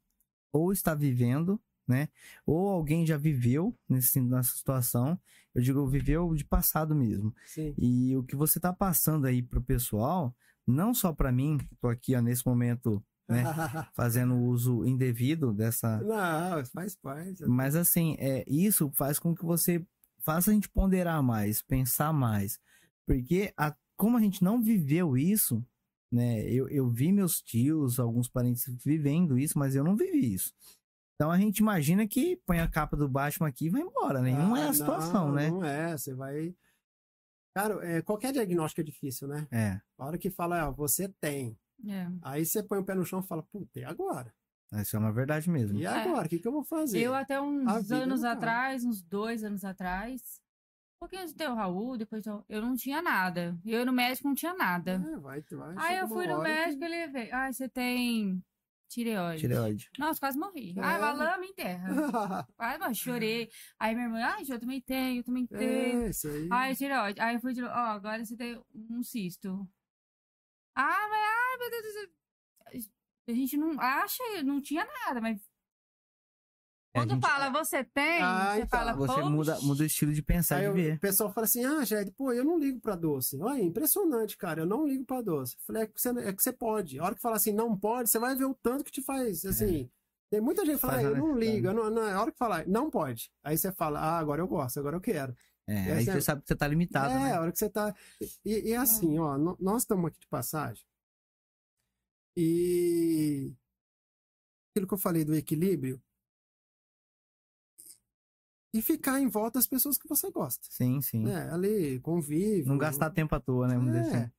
ou 0.53 0.71
está 0.71 0.95
vivendo, 0.95 1.59
né? 1.93 2.09
Ou 2.47 2.69
alguém 2.71 3.07
já 3.07 3.17
viveu 3.17 3.77
nesse, 3.89 4.21
nessa 4.21 4.57
situação. 4.57 5.19
Eu 5.55 5.63
digo, 5.63 5.87
viveu 5.87 6.35
de 6.35 6.45
passado 6.45 6.95
mesmo. 6.95 7.35
Sim. 7.47 7.75
E 7.79 8.17
o 8.17 8.23
que 8.23 8.35
você 8.35 8.59
tá 8.59 8.73
passando 8.73 9.27
aí 9.27 9.43
pro 9.43 9.63
pessoal, 9.63 10.35
não 10.67 10.95
só 10.95 11.13
para 11.13 11.31
mim, 11.31 11.59
que 11.59 11.77
tô 11.77 11.89
aqui 11.89 12.17
ó, 12.17 12.21
nesse 12.23 12.47
momento 12.47 13.03
Né? 13.29 13.45
fazendo 13.95 14.35
uso 14.37 14.85
indevido 14.85 15.53
dessa. 15.53 15.99
Não, 16.03 16.65
faz 16.67 16.97
parte. 16.97 17.45
Mas 17.47 17.77
assim, 17.77 18.17
é, 18.19 18.45
isso 18.49 18.91
faz 18.95 19.19
com 19.19 19.35
que 19.35 19.45
você 19.45 19.85
faça 20.19 20.51
a 20.51 20.55
gente 20.55 20.69
ponderar 20.69 21.23
mais, 21.23 21.63
pensar 21.63 22.13
mais. 22.13 22.59
Porque 23.07 23.53
a- 23.57 23.75
como 23.97 24.17
a 24.17 24.21
gente 24.21 24.43
não 24.43 24.61
viveu 24.63 25.17
isso, 25.17 25.65
né? 26.11 26.43
Eu, 26.51 26.69
eu 26.69 26.91
vi 26.91 27.13
meus 27.13 27.41
tios, 27.41 27.99
alguns 28.01 28.29
parentes 28.29 28.65
vivendo 28.85 29.39
isso, 29.39 29.59
mas 29.59 29.75
eu 29.75 29.85
não 29.85 29.97
vivi 29.97 30.35
isso. 30.35 30.53
Então 31.23 31.31
a 31.31 31.39
gente 31.39 31.59
imagina 31.59 32.05
que 32.05 32.35
põe 32.45 32.59
a 32.59 32.67
capa 32.67 32.97
do 32.97 33.09
Batman 33.09 33.47
aqui 33.47 33.67
e 33.67 33.71
vai 33.71 33.81
embora, 33.81 34.21
né? 34.21 34.31
E 34.31 34.35
não 34.35 34.57
é 34.57 34.65
Ah, 34.65 34.71
a 34.71 34.73
situação, 34.73 35.29
não, 35.29 35.35
né? 35.37 35.51
Não 35.51 35.65
é, 35.65 35.97
você 35.97 36.13
vai. 36.13 36.53
Cara, 37.55 37.79
é, 37.87 38.03
qualquer 38.03 38.33
diagnóstico 38.33 38.81
é 38.81 38.85
difícil, 38.85 39.29
né? 39.29 39.47
É. 39.53 39.81
A 39.97 40.05
hora 40.05 40.19
que 40.19 40.31
fala, 40.31 40.67
ó, 40.69 40.73
você 40.73 41.09
tem. 41.21 41.57
É. 41.89 42.09
Aí 42.23 42.45
você 42.45 42.61
põe 42.61 42.81
o 42.81 42.85
pé 42.85 42.97
no 42.97 43.05
chão 43.05 43.21
e 43.21 43.23
fala, 43.23 43.45
puta, 43.45 43.79
e 43.79 43.85
agora? 43.85 44.35
Isso 44.73 44.97
é 44.97 44.99
uma 44.99 45.13
verdade 45.13 45.49
mesmo. 45.49 45.79
E 45.79 45.87
agora? 45.87 46.27
O 46.27 46.29
que, 46.29 46.41
que 46.41 46.49
eu 46.49 46.53
vou 46.53 46.65
fazer? 46.65 46.99
Eu 46.99 47.15
até 47.15 47.41
uns 47.41 47.93
anos 47.93 48.25
atrás, 48.25 48.85
uns 48.85 49.01
dois 49.01 49.45
anos 49.45 49.65
atrás, 49.65 50.41
pouquinho 50.99 51.23
antes 51.23 51.33
de 51.35 51.39
ter 51.39 51.49
o 51.49 51.55
Raul, 51.55 51.97
depois 51.97 52.27
eu, 52.27 52.45
eu 52.49 52.61
não 52.61 52.75
tinha 52.75 53.01
nada. 53.01 53.57
Eu 53.65 53.87
no 53.87 53.93
médico 53.93 54.27
não 54.27 54.35
tinha 54.35 54.55
nada. 54.55 54.93
É, 54.95 55.17
vai, 55.19 55.41
vai. 55.53 55.75
Aí 55.77 55.99
eu 55.99 56.09
fui 56.09 56.27
no 56.27 56.39
que- 56.39 56.43
médico 56.49 56.83
e 56.83 56.85
ele 56.87 57.07
veio. 57.13 57.33
Ah, 57.33 57.53
você 57.53 57.69
tem 57.69 58.43
tireoide. 58.93 59.41
Tireoide. 59.41 59.91
Nossa, 59.99 60.21
quase 60.21 60.39
morri. 60.39 60.75
É. 60.77 60.81
Ai, 60.83 60.99
valeu, 61.01 61.41
me 61.41 61.49
enterra. 61.49 61.89
Quase 62.57 62.79
morri, 62.79 62.95
chorei. 62.95 63.51
Aí 63.79 63.95
minha 63.95 64.07
irmã, 64.07 64.21
ai, 64.25 64.43
eu 64.49 64.59
também 64.61 64.81
tenho, 64.81 65.21
eu 65.21 65.25
também 65.25 65.47
tenho. 65.47 66.05
é, 66.05 66.09
isso 66.11 66.29
aí. 66.29 66.49
Ai, 66.51 66.75
tireoide. 66.77 67.21
Aí 67.21 67.35
eu 67.37 67.41
fui 67.41 67.53
de 67.53 67.63
ó, 67.63 67.69
agora 67.69 68.25
você 68.25 68.37
tem 68.37 68.61
um 68.91 69.03
cisto. 69.03 69.69
Ah, 70.75 71.09
mas, 71.09 71.21
ai, 71.21 71.59
meu 71.59 71.71
Deus 71.71 71.83
do 71.83 71.93
céu. 71.93 72.93
A 73.29 73.33
gente 73.33 73.57
não 73.57 73.81
acha, 73.81 74.23
não 74.45 74.61
tinha 74.61 74.85
nada, 74.85 75.21
mas 75.21 75.39
É, 75.39 75.41
a 75.41 75.52
quando 76.95 77.11
gente- 77.15 77.23
fala 77.23 77.51
você 77.51 77.83
tem, 77.85 78.21
Ah, 78.23 78.53
você 78.55 78.57
então, 78.63 78.69
fala, 78.69 78.93
Você 78.95 79.15
"Poxa". 79.15 79.29
muda, 79.31 79.61
muda 79.61 79.83
o 79.83 79.87
estilo 79.87 80.13
de 80.13 80.23
pensar, 80.23 80.57
Aí 80.57 80.67
de 80.69 80.73
ver. 80.73 80.95
o 80.97 81.01
pessoal 81.01 81.33
fala 81.33 81.45
assim, 81.47 81.65
ah, 81.65 81.85
Jade, 81.85 82.11
pô, 82.13 82.33
eu 82.33 82.45
não 82.45 82.59
ligo 82.59 82.81
pra 82.81 82.95
doce. 82.97 83.41
Olha, 83.41 83.63
impressionante, 83.63 84.37
cara, 84.37 84.61
eu 84.63 84.67
não 84.67 84.87
ligo 84.87 85.05
pra 85.05 85.23
doce. 85.23 85.55
Eu 85.57 85.61
falei, 85.67 85.83
é 85.83 85.87
que, 85.87 86.01
você, 86.01 86.09
é 86.11 86.33
que 86.33 86.43
você 86.43 86.53
pode. 86.53 86.99
A 86.99 87.05
hora 87.05 87.15
que 87.15 87.21
fala 87.21 87.37
assim, 87.37 87.53
não 87.53 87.77
pode, 87.79 88.11
você 88.11 88.19
vai 88.19 88.35
ver 88.37 88.45
o 88.45 88.55
tanto 88.55 88.85
que 88.85 88.91
te 88.91 89.03
faz, 89.03 89.45
assim... 89.45 89.91
Tem 90.31 90.41
muita 90.41 90.65
gente 90.65 90.77
que 90.77 90.81
fala, 90.81 90.95
É. 91.03 91.07
Ah, 91.07 91.09
eu 91.11 91.17
não 91.19 91.37
ligo. 91.39 91.67
eu 91.67 91.75
não, 91.75 91.91
não, 91.91 92.03
a 92.05 92.19
hora 92.21 92.33
que 92.33 92.39
falar, 92.39 92.67
não 92.67 92.91
pode. 92.91 93.31
Aí 93.45 93.57
você 93.59 93.71
fala, 93.71 94.01
ah, 94.01 94.19
agora 94.19 94.41
eu 94.41 94.49
gosto, 94.49 94.79
agora 94.81 94.97
eu 94.97 95.01
quero. 95.01 95.37
É, 95.67 95.73
E 95.75 95.77
aí 95.77 95.93
aí 95.99 96.05
você 96.07 96.13
você- 96.13 96.21
sabe 96.23 96.41
que 96.41 96.49
você 96.49 96.57
tá 96.57 96.67
limitado, 96.67 97.13
é, 97.13 97.19
né? 97.19 97.33
a 97.35 97.41
hora 97.43 97.53
que 97.53 97.59
você 97.59 97.69
tá... 97.69 97.95
E, 98.43 98.71
e 98.71 98.75
assim, 98.75 99.19
ó, 99.19 99.37
nós 99.61 99.83
estamos 99.83 100.07
aqui 100.09 100.19
de 100.19 100.27
passagem. 100.29 100.83
E... 102.37 103.53
Aquilo 104.71 104.89
que 104.89 104.95
eu 104.95 104.99
falei 104.99 105.23
do 105.25 105.35
equilíbrio. 105.35 106.01
E 108.75 108.81
ficar 108.81 109.21
em 109.21 109.29
volta 109.29 109.59
das 109.59 109.67
pessoas 109.67 109.99
que 109.99 110.09
você 110.09 110.31
gosta. 110.31 110.67
Sim, 110.71 111.01
sim. 111.03 111.25
né? 111.25 111.51
Ali, 111.53 112.01
convive. 112.01 112.67
Não 112.67 112.79
gastar 112.79 113.11
tempo 113.11 113.35
à 113.35 113.41
toa, 113.41 113.69
né? 113.69 113.75
Vamos 113.77 113.95
É. 113.95 114.01
assim. 114.01 114.33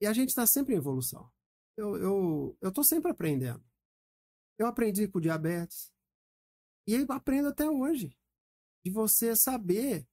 E 0.00 0.06
a 0.06 0.12
gente 0.12 0.28
está 0.28 0.46
sempre 0.46 0.74
em 0.74 0.78
evolução. 0.78 1.28
Eu, 1.76 1.96
eu, 1.96 2.58
eu 2.60 2.72
tô 2.72 2.84
sempre 2.84 3.10
aprendendo. 3.10 3.64
Eu 4.58 4.66
aprendi 4.66 5.08
com 5.08 5.20
diabetes. 5.20 5.92
E 6.86 6.94
eu 6.94 7.06
aprendo 7.10 7.48
até 7.48 7.68
hoje. 7.68 8.16
De 8.84 8.90
você 8.92 9.34
saber 9.34 10.06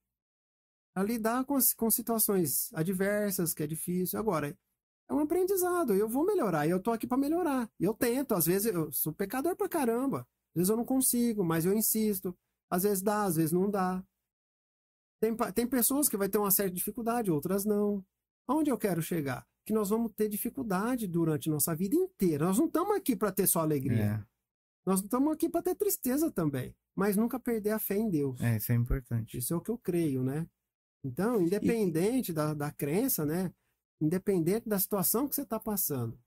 a 0.96 1.04
lidar 1.04 1.46
com, 1.46 1.58
com 1.78 1.92
situações 1.92 2.74
adversas, 2.74 3.54
que 3.54 3.62
é 3.64 3.68
difícil. 3.68 4.20
Agora, 4.20 4.58
é 5.10 5.14
um 5.14 5.20
aprendizado. 5.20 5.94
Eu 5.94 6.10
vou 6.10 6.26
melhorar. 6.26 6.66
E 6.66 6.72
eu 6.72 6.82
tô 6.82 6.92
aqui 6.92 7.06
para 7.06 7.18
melhorar. 7.18 7.70
Eu 7.80 7.94
tento. 7.94 8.34
Às 8.34 8.46
vezes 8.48 8.74
eu 8.74 8.92
sou 8.92 9.14
pecador 9.14 9.56
pra 9.56 9.70
caramba. 9.70 10.22
Às 10.22 10.56
vezes 10.56 10.70
eu 10.70 10.78
não 10.78 10.86
consigo, 10.86 11.44
mas 11.44 11.66
eu 11.66 11.74
insisto. 11.74 12.36
Às 12.74 12.82
vezes 12.82 13.04
dá, 13.04 13.24
às 13.24 13.36
vezes 13.36 13.52
não 13.52 13.70
dá. 13.70 14.04
Tem, 15.22 15.36
tem 15.54 15.68
pessoas 15.68 16.10
que 16.10 16.18
vai 16.18 16.28
ter 16.28 16.40
uma 16.40 16.50
certa 16.50 16.74
dificuldade, 16.74 17.30
outras 17.30 17.66
não. 17.66 18.04
Aonde 18.48 18.72
eu 18.72 18.78
quero 18.80 19.00
chegar? 19.00 19.46
Que 19.64 19.72
nós 19.72 19.92
vamos 19.92 20.12
ter 20.16 20.28
dificuldade 20.28 21.06
durante 21.06 21.52
nossa 21.52 21.76
vida 21.76 21.96
inteira. 21.96 22.48
Nós 22.48 22.58
não 22.58 22.66
estamos 22.66 22.96
aqui 22.96 23.16
para 23.16 23.32
ter 23.32 23.46
só 23.46 23.60
alegria. 23.60 24.28
Nós 24.84 25.02
não 25.02 25.06
estamos 25.06 25.32
aqui 25.32 25.48
para 25.48 25.62
ter 25.62 25.76
tristeza 25.76 26.32
também. 26.32 26.76
Mas 26.96 27.16
nunca 27.16 27.40
perder 27.40 27.70
a 27.70 27.80
fé 27.80 27.96
em 27.96 28.10
Deus. 28.10 28.42
É, 28.42 28.56
é, 28.56 28.58
isso 28.58 28.72
é 28.72 28.76
importante. 28.76 29.38
Isso 29.38 29.54
é 29.54 29.58
o 29.58 29.62
que 29.62 29.70
eu 29.70 29.78
creio, 29.78 30.24
né? 30.24 30.50
Então, 31.04 31.40
independente 31.40 32.34
da, 32.34 32.56
da 32.56 32.72
crença, 32.72 33.24
né? 33.24 33.54
Independente 34.02 34.68
da 34.68 34.80
situação 34.80 35.28
que 35.28 35.36
você 35.36 35.44
está 35.44 35.60
passando, 35.60 36.20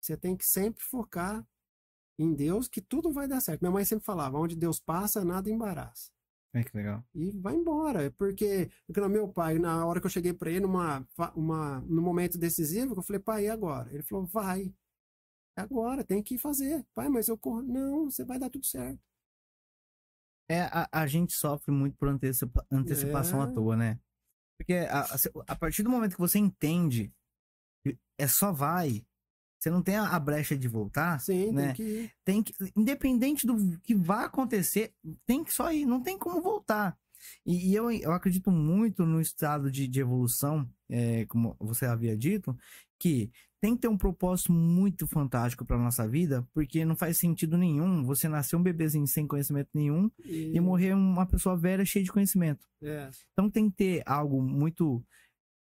você 0.00 0.16
tem 0.16 0.34
que 0.34 0.46
sempre 0.46 0.82
focar 0.82 1.46
em 2.22 2.34
Deus 2.34 2.68
que 2.68 2.80
tudo 2.80 3.10
vai 3.12 3.26
dar 3.26 3.40
certo. 3.40 3.60
Minha 3.62 3.70
mãe 3.72 3.84
sempre 3.84 4.04
falava, 4.04 4.38
onde 4.38 4.54
Deus 4.56 4.78
passa, 4.78 5.24
nada 5.24 5.48
embaraça 5.50 6.10
É 6.52 6.62
que 6.62 6.76
legal. 6.76 7.02
e 7.14 7.30
vai 7.32 7.54
embora. 7.54 8.04
É 8.04 8.10
Porque, 8.10 8.70
porque 8.86 9.00
no 9.00 9.08
meu 9.08 9.28
pai, 9.28 9.58
na 9.58 9.86
hora 9.86 10.00
que 10.00 10.06
eu 10.06 10.10
cheguei 10.10 10.32
para 10.34 10.50
ele, 10.50 10.60
numa, 10.60 11.06
uma, 11.34 11.80
num 11.80 12.02
momento 12.02 12.36
decisivo, 12.38 12.94
eu 12.94 13.02
falei, 13.02 13.20
pai, 13.20 13.44
e 13.46 13.48
agora? 13.48 13.92
Ele 13.92 14.02
falou, 14.02 14.26
vai. 14.26 14.74
É 15.58 15.62
agora, 15.62 16.04
tem 16.04 16.22
que 16.22 16.36
fazer. 16.38 16.86
Pai, 16.94 17.08
mas 17.08 17.28
eu 17.28 17.38
corro. 17.38 17.62
Não, 17.62 18.10
você 18.10 18.24
vai 18.24 18.38
dar 18.38 18.50
tudo 18.50 18.64
certo. 18.66 19.00
É, 20.48 20.62
a, 20.62 20.88
a 20.92 21.06
gente 21.06 21.32
sofre 21.32 21.70
muito 21.72 21.96
por 21.96 22.08
antecipa- 22.08 22.66
antecipação 22.70 23.40
É. 23.40 23.44
à 23.44 23.52
toa, 23.52 23.76
né? 23.76 24.00
Porque 24.58 24.74
a, 24.74 25.02
a, 25.02 25.16
a 25.48 25.56
partir 25.56 25.82
do 25.82 25.90
momento 25.90 26.14
que 26.14 26.20
você 26.20 26.38
entende, 26.38 27.12
é 28.18 28.26
só 28.26 28.52
vai, 28.52 29.06
você 29.60 29.70
não 29.70 29.82
tem 29.82 29.96
a, 29.96 30.18
brecha 30.18 30.56
de 30.56 30.66
voltar, 30.66 31.20
Sim, 31.20 31.52
né? 31.52 31.66
tem 31.66 31.74
que 31.74 31.82
ir. 31.82 32.12
tem 32.24 32.42
que, 32.42 32.54
independente 32.74 33.46
do 33.46 33.78
que 33.80 33.94
vai 33.94 34.24
acontecer, 34.24 34.94
tem 35.26 35.44
que 35.44 35.52
só 35.52 35.70
ir, 35.70 35.84
não 35.84 36.02
tem 36.02 36.18
como 36.18 36.40
voltar. 36.40 36.96
E, 37.44 37.70
e 37.70 37.74
eu, 37.74 37.90
eu 37.90 38.12
acredito 38.12 38.50
muito 38.50 39.04
no 39.04 39.20
estado 39.20 39.70
de, 39.70 39.86
de 39.86 40.00
evolução, 40.00 40.66
é, 40.88 41.26
como 41.26 41.54
você 41.60 41.84
havia 41.84 42.16
dito, 42.16 42.56
que 42.98 43.30
tem 43.60 43.74
que 43.74 43.82
ter 43.82 43.88
um 43.88 43.98
propósito 43.98 44.50
muito 44.50 45.06
fantástico 45.06 45.66
para 45.66 45.76
nossa 45.76 46.08
vida, 46.08 46.46
porque 46.54 46.82
não 46.82 46.96
faz 46.96 47.18
sentido 47.18 47.58
nenhum 47.58 48.02
você 48.02 48.26
nascer 48.26 48.56
um 48.56 48.62
bebezinho 48.62 49.06
sem 49.06 49.26
conhecimento 49.26 49.68
nenhum 49.74 50.10
E, 50.24 50.52
e 50.56 50.60
morrer 50.60 50.94
uma 50.94 51.26
pessoa 51.26 51.54
velha 51.54 51.84
cheia 51.84 52.02
de 52.02 52.10
conhecimento. 52.10 52.66
É, 52.82 53.10
Então 53.32 53.50
tem 53.50 53.68
que 53.68 53.76
ter 53.76 54.02
algo 54.06 54.40
muito 54.40 55.04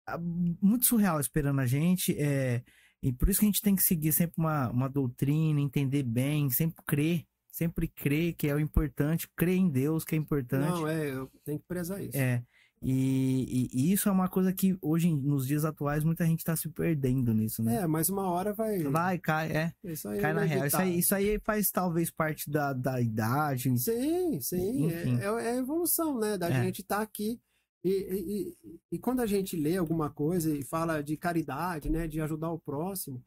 ah, 0.05 0.19
muito 0.19 0.85
surreal 0.85 1.19
esperando 1.19 1.59
a 1.59 1.65
gente. 1.65 2.15
É, 2.19 2.63
e 3.01 3.11
por 3.11 3.29
isso 3.29 3.39
que 3.39 3.45
a 3.45 3.49
gente 3.49 3.61
tem 3.61 3.75
que 3.75 3.83
seguir 3.83 4.11
sempre 4.11 4.35
uma, 4.37 4.69
uma 4.69 4.87
doutrina, 4.89 5.59
entender 5.59 6.03
bem, 6.03 6.49
sempre 6.49 6.83
crer, 6.85 7.25
sempre 7.51 7.87
crer 7.87 8.33
que 8.33 8.47
é 8.47 8.55
o 8.55 8.59
importante, 8.59 9.27
crer 9.35 9.57
em 9.57 9.69
Deus 9.69 10.03
que 10.05 10.15
é 10.15 10.17
importante. 10.17 10.69
não, 10.69 10.87
é, 10.87 11.09
eu 11.11 11.29
tenho 11.43 11.59
que 11.59 11.65
prezar 11.67 12.01
isso. 12.03 12.17
É. 12.17 12.43
E, 12.83 13.69
e- 13.71 13.89
e 13.89 13.91
isso 13.93 14.09
é 14.09 14.11
uma 14.11 14.27
coisa 14.27 14.51
que 14.51 14.75
hoje, 14.81 15.13
nos 15.15 15.45
dias 15.45 15.63
atuais, 15.63 16.03
muita 16.03 16.25
gente 16.25 16.43
tá 16.43 16.55
se 16.55 16.67
perdendo 16.67 17.31
nisso, 17.31 17.61
né? 17.61 17.75
É, 17.75 17.85
mas 17.87 18.09
uma 18.09 18.27
hora 18.27 18.53
vai. 18.53 18.79
Vai, 18.79 19.19
cai, 19.19 19.51
é, 19.51 19.73
Isso 19.83 20.07
aí 20.09 20.19
cai 20.19 20.31
é 20.31 20.33
na 20.33 20.41
real. 20.41 20.65
Isso 20.65 20.77
aí, 20.77 20.97
isso 20.97 21.13
aí 21.13 21.39
faz 21.43 21.69
talvez 21.69 22.09
parte 22.09 22.49
da, 22.49 22.73
da 22.73 22.99
idade. 22.99 23.77
Sim, 23.77 24.39
sim. 24.41 24.85
Enfim. 24.87 25.19
É, 25.19 25.25
é 25.25 25.51
a 25.51 25.57
evolução, 25.57 26.17
né? 26.19 26.39
Da 26.39 26.49
É. 26.49 26.63
gente 26.63 26.81
estar 26.81 27.01
aqui. 27.01 27.39
E, 27.83 27.89
e, 27.89 28.77
e- 28.91 28.99
quando 28.99 29.21
a 29.21 29.25
gente 29.25 29.55
lê 29.55 29.75
alguma 29.77 30.09
coisa 30.11 30.55
e 30.55 30.63
fala 30.63 31.01
de 31.01 31.17
caridade, 31.17 31.89
né? 31.89 32.07
De 32.07 32.21
ajudar 32.21 32.51
o 32.51 32.59
próximo, 32.59 33.23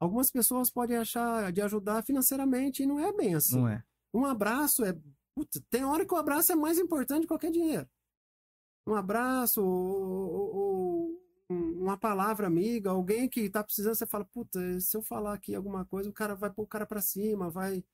algumas 0.00 0.30
pessoas 0.30 0.70
podem 0.70 0.96
achar 0.96 1.52
de 1.52 1.60
ajudar 1.60 2.02
financeiramente 2.04 2.82
e 2.82 2.86
não 2.86 2.98
é 2.98 3.12
bem 3.12 3.34
assim. 3.34 3.58
Não 3.58 3.68
é? 3.68 3.84
Um 4.14 4.24
abraço 4.24 4.84
é. 4.84 4.96
Puta, 5.34 5.60
tem 5.68 5.84
hora 5.84 6.06
que 6.06 6.14
o 6.14 6.16
abraço 6.16 6.52
é 6.52 6.54
mais 6.54 6.78
importante 6.78 7.22
que 7.22 7.28
qualquer 7.28 7.50
dinheiro. 7.50 7.88
Um 8.86 8.94
abraço 8.94 9.62
ou, 9.62 10.32
ou- 10.32 10.56
ou 10.56 11.20
um- 11.50 11.82
uma 11.82 11.96
palavra 11.98 12.46
amiga, 12.46 12.90
alguém 12.90 13.28
que 13.28 13.50
tá 13.50 13.62
precisando, 13.64 13.94
você 13.96 14.06
fala, 14.06 14.24
puta, 14.24 14.58
se 14.80 14.96
eu 14.96 15.02
falar 15.02 15.34
aqui 15.34 15.54
alguma 15.54 15.84
coisa, 15.84 16.08
o 16.08 16.12
cara 16.12 16.34
vai 16.34 16.50
pôr 16.50 16.62
o 16.62 16.66
cara 16.66 16.86
pra 16.86 17.00
cima, 17.02 17.50
vai. 17.50 17.84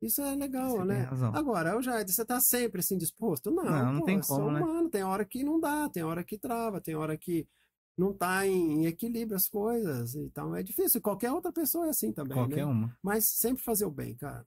Isso 0.00 0.22
é 0.22 0.34
legal, 0.36 0.70
Você 0.76 0.84
né? 0.84 1.08
Agora, 1.34 1.76
o 1.76 1.82
Jair, 1.82 2.06
você 2.08 2.24
tá 2.24 2.40
sempre 2.40 2.80
assim 2.80 2.96
disposto? 2.96 3.50
Não, 3.50 3.64
Não, 3.64 3.92
não 3.94 4.00
pô, 4.00 4.06
tem 4.06 4.20
como, 4.20 4.50
né? 4.52 4.60
humano, 4.60 4.88
tem 4.88 5.02
hora 5.02 5.24
que 5.24 5.42
não 5.42 5.58
dá, 5.58 5.88
tem 5.88 6.04
hora 6.04 6.22
que 6.22 6.38
trava, 6.38 6.80
tem 6.80 6.94
hora 6.94 7.18
que 7.18 7.48
não 7.96 8.12
tá 8.14 8.46
em, 8.46 8.82
em 8.82 8.86
equilíbrio 8.86 9.36
as 9.36 9.48
coisas. 9.48 10.14
Então 10.14 10.54
é 10.54 10.62
difícil. 10.62 11.00
Qualquer 11.02 11.32
outra 11.32 11.52
pessoa 11.52 11.86
é 11.86 11.90
assim 11.90 12.12
também, 12.12 12.36
Qualquer 12.36 12.64
né? 12.64 12.64
uma. 12.66 12.96
Mas 13.02 13.24
sempre 13.28 13.60
fazer 13.62 13.86
o 13.86 13.90
bem, 13.90 14.14
cara. 14.14 14.46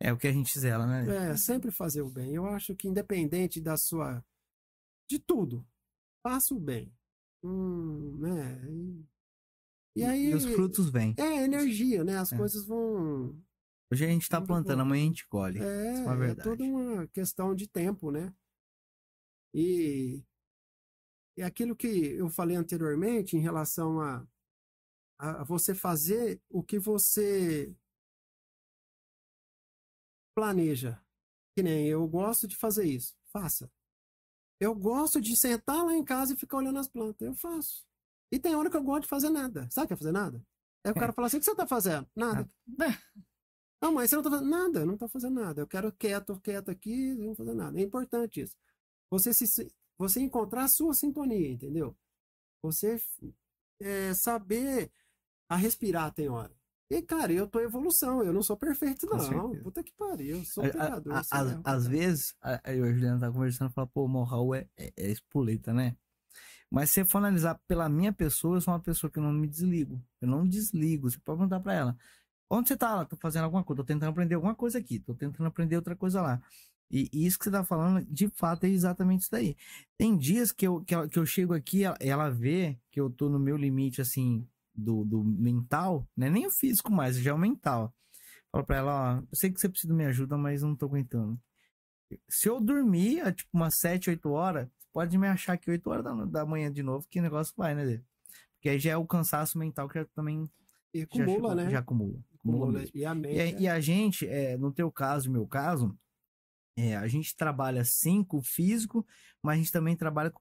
É 0.00 0.12
o 0.12 0.16
que 0.16 0.26
a 0.26 0.32
gente 0.32 0.58
zela, 0.58 0.86
né? 0.86 1.30
É, 1.30 1.36
sempre 1.36 1.70
fazer 1.70 2.02
o 2.02 2.08
bem. 2.10 2.34
Eu 2.34 2.46
acho 2.46 2.74
que 2.74 2.88
independente 2.88 3.60
da 3.60 3.76
sua. 3.76 4.24
de 5.08 5.20
tudo, 5.20 5.64
faça 6.22 6.52
o 6.54 6.58
bem. 6.58 6.92
Hum, 7.44 8.16
né? 8.18 8.60
E, 8.68 10.00
e 10.00 10.04
aí. 10.04 10.30
E 10.30 10.34
os 10.34 10.44
frutos 10.46 10.90
vêm. 10.90 11.14
É 11.16 11.44
energia, 11.44 12.02
né? 12.02 12.18
As 12.18 12.32
É. 12.32 12.36
coisas 12.36 12.64
vão. 12.66 13.40
Hoje 13.92 14.04
a 14.04 14.08
gente 14.08 14.28
tá 14.28 14.38
Muito 14.38 14.48
plantando, 14.48 14.82
amanhã 14.82 15.02
a 15.02 15.06
gente 15.06 15.26
colhe. 15.26 15.58
É, 15.58 15.92
Isso 15.92 16.02
é 16.02 16.04
uma 16.04 16.14
é 16.14 16.16
verdade. 16.16 16.48
toda 16.48 16.62
uma 16.62 17.06
questão 17.08 17.54
de 17.54 17.66
tempo, 17.66 18.12
né? 18.12 18.32
E, 19.52 20.22
e 21.36 21.42
aquilo 21.42 21.74
que 21.74 21.88
eu 21.88 22.30
falei 22.30 22.56
anteriormente 22.56 23.36
em 23.36 23.40
relação 23.40 24.00
a, 24.00 24.24
a 25.18 25.42
você 25.42 25.74
fazer 25.74 26.40
o 26.48 26.62
que 26.62 26.78
você 26.78 27.74
planeja. 30.36 31.02
Que 31.56 31.62
nem 31.62 31.88
eu 31.88 32.06
gosto 32.06 32.46
de 32.46 32.56
fazer 32.56 32.84
isso. 32.84 33.16
Faça. 33.32 33.68
Eu 34.60 34.72
gosto 34.74 35.20
de 35.20 35.36
sentar 35.36 35.84
lá 35.84 35.94
em 35.94 36.04
casa 36.04 36.34
e 36.34 36.36
ficar 36.36 36.58
olhando 36.58 36.78
as 36.78 36.86
plantas. 36.88 37.26
Eu 37.26 37.34
faço. 37.34 37.84
E 38.30 38.38
tem 38.38 38.54
hora 38.54 38.70
que 38.70 38.76
eu 38.76 38.84
gosto 38.84 39.02
de 39.02 39.08
fazer 39.08 39.30
nada. 39.30 39.68
Sabe 39.70 39.86
o 39.86 39.88
que 39.88 39.94
é 39.94 39.96
fazer 39.96 40.12
nada? 40.12 40.46
Aí 40.84 40.92
o 40.92 40.94
cara 40.94 41.12
fala 41.12 41.26
assim: 41.26 41.38
o 41.38 41.40
que 41.40 41.46
você 41.46 41.56
tá 41.56 41.66
fazendo? 41.66 42.08
Nada. 42.14 42.48
Não, 43.80 43.92
mas 43.92 44.10
você 44.10 44.16
não 44.16 44.22
tá 44.22 44.30
fazendo 44.30 44.50
nada, 44.50 44.86
não 44.86 44.96
tá 44.98 45.08
fazendo 45.08 45.40
nada. 45.40 45.60
Eu 45.62 45.66
quero 45.66 45.92
quieto, 45.92 46.38
quieto 46.40 46.70
aqui, 46.70 47.14
não 47.14 47.34
fazer 47.34 47.54
nada. 47.54 47.78
É 47.78 47.82
importante 47.82 48.42
isso. 48.42 48.54
Você 49.10 49.32
se 49.32 49.46
você 49.98 50.20
encontrar 50.20 50.64
a 50.64 50.68
sua 50.68 50.94
sintonia, 50.94 51.50
entendeu? 51.50 51.96
Você 52.62 52.98
é, 53.80 54.12
saber 54.14 54.90
a 55.48 55.56
respirar 55.56 56.12
tem 56.12 56.28
hora. 56.28 56.52
E, 56.90 57.00
cara, 57.02 57.32
eu 57.32 57.46
tô 57.46 57.60
em 57.60 57.64
evolução, 57.64 58.22
eu 58.22 58.32
não 58.32 58.42
sou 58.42 58.56
perfeito, 58.56 59.06
Com 59.06 59.16
não. 59.16 59.24
certeza. 59.24 59.62
Puta 59.62 59.82
que 59.82 59.92
pariu, 59.92 60.38
eu 60.38 60.44
sou 60.44 60.64
A- 60.64 60.66
a- 60.66 60.70
pecador. 60.72 61.12
a- 61.14 61.22
sei 61.22 61.38
Às, 61.64 61.86
vezes, 61.86 62.34
a, 62.40 62.60
a- 62.70 62.74
eu 62.74 62.84
e 62.84 62.88
a 62.88 62.92
Juliana 62.92 63.20
tá 63.20 63.30
conversando 63.32 63.70
e 63.70 63.74
fala, 63.74 63.86
pô, 63.86 64.02
o 64.06 64.24
Raul 64.24 64.54
é, 64.56 64.68
é, 64.76 64.92
é 64.96 65.10
espoleta, 65.10 65.72
né? 65.72 65.96
Mas 66.68 66.90
se 66.90 67.04
for 67.04 67.18
analisar 67.18 67.60
pela 67.66 67.88
minha 67.88 68.12
pessoa, 68.12 68.56
eu 68.56 68.60
sou 68.60 68.72
uma 68.74 68.80
pessoa 68.80 69.10
que 69.10 69.20
não 69.20 69.32
me 69.32 69.46
desligo. 69.48 70.00
Eu 70.20 70.28
não 70.28 70.46
desligo. 70.46 71.10
Você 71.10 71.18
pode 71.18 71.38
perguntar 71.38 71.60
pra 71.60 71.74
ela. 71.74 71.96
Onde 72.50 72.68
você 72.68 72.76
tá? 72.76 73.04
Tô 73.04 73.16
fazendo 73.16 73.44
alguma 73.44 73.62
coisa. 73.64 73.82
Tô 73.82 73.86
tentando 73.86 74.10
aprender 74.10 74.34
alguma 74.34 74.54
coisa 74.54 74.78
aqui. 74.78 74.98
Tô 74.98 75.14
tentando 75.14 75.46
aprender 75.46 75.76
outra 75.76 75.94
coisa 75.96 76.20
lá. 76.20 76.42
E, 76.90 77.08
e 77.12 77.24
isso 77.24 77.38
que 77.38 77.44
você 77.44 77.50
tá 77.52 77.62
falando, 77.64 78.04
de 78.04 78.28
fato, 78.30 78.64
é 78.64 78.68
exatamente 78.68 79.20
isso 79.22 79.30
daí. 79.30 79.56
Tem 79.96 80.16
dias 80.18 80.50
que 80.50 80.66
eu, 80.66 80.82
que, 80.84 80.92
ela- 80.92 81.08
que 81.08 81.18
eu 81.18 81.24
chego 81.24 81.54
aqui, 81.54 81.84
ela, 81.84 81.96
ela 82.00 82.28
vê 82.30 82.76
que 82.90 83.00
eu 83.00 83.08
tô 83.08 83.28
no 83.28 83.38
meu 83.38 83.56
limite, 83.56 84.00
assim, 84.00 84.44
do, 84.74 85.04
do 85.04 85.22
mental, 85.22 86.04
né? 86.16 86.28
Nem 86.28 86.46
o 86.46 86.50
físico 86.50 86.90
mais, 86.90 87.16
já 87.16 87.30
é 87.30 87.34
o 87.34 87.38
mental. 87.38 87.94
Falo 88.50 88.64
pra 88.64 88.76
ela, 88.78 89.18
ó, 89.18 89.22
eu 89.30 89.36
sei 89.36 89.52
que 89.52 89.60
você 89.60 89.68
precisa 89.68 89.92
de 89.92 89.96
minha 89.96 90.08
ajuda, 90.08 90.36
mas 90.36 90.62
não 90.62 90.74
tô 90.74 90.86
aguentando. 90.86 91.40
Se 92.28 92.48
eu 92.48 92.60
dormir, 92.60 93.20
é, 93.20 93.30
tipo, 93.30 93.50
umas 93.52 93.76
7, 93.78 94.10
8 94.10 94.28
horas, 94.30 94.68
pode 94.92 95.16
me 95.16 95.28
achar 95.28 95.56
que 95.56 95.70
8 95.70 95.88
horas 95.88 96.02
da, 96.04 96.24
da 96.24 96.44
manhã 96.46 96.72
de 96.72 96.82
novo, 96.82 97.06
que 97.08 97.20
o 97.20 97.22
negócio 97.22 97.54
vai, 97.56 97.72
né, 97.74 97.86
Dê? 97.86 98.00
Porque 98.54 98.68
aí 98.68 98.78
já 98.80 98.90
é 98.92 98.96
o 98.96 99.06
cansaço 99.06 99.56
mental 99.58 99.88
que 99.88 99.94
já 100.00 100.04
também 100.06 100.50
E 100.92 100.98
já, 101.00 101.04
acumula, 101.04 101.30
chegou- 101.30 101.54
né? 101.54 101.70
já 101.70 101.78
acumula. 101.78 102.18
Acumula. 102.44 102.82
E. 102.84 102.90
E, 102.94 103.38
é- 103.38 103.60
e 103.60 103.68
a 103.68 103.80
gente, 103.80 104.26
é, 104.26 104.56
no 104.56 104.72
teu 104.72 104.90
caso, 104.90 105.26
no 105.28 105.32
meu 105.32 105.46
caso, 105.46 105.96
é, 106.76 106.96
a 106.96 107.06
gente 107.06 107.36
trabalha 107.36 107.84
sim 107.84 108.22
com 108.24 108.38
o 108.38 108.42
físico, 108.42 109.06
mas 109.42 109.54
a 109.54 109.58
gente 109.58 109.72
também 109.72 109.96
trabalha 109.96 110.30
com 110.30 110.40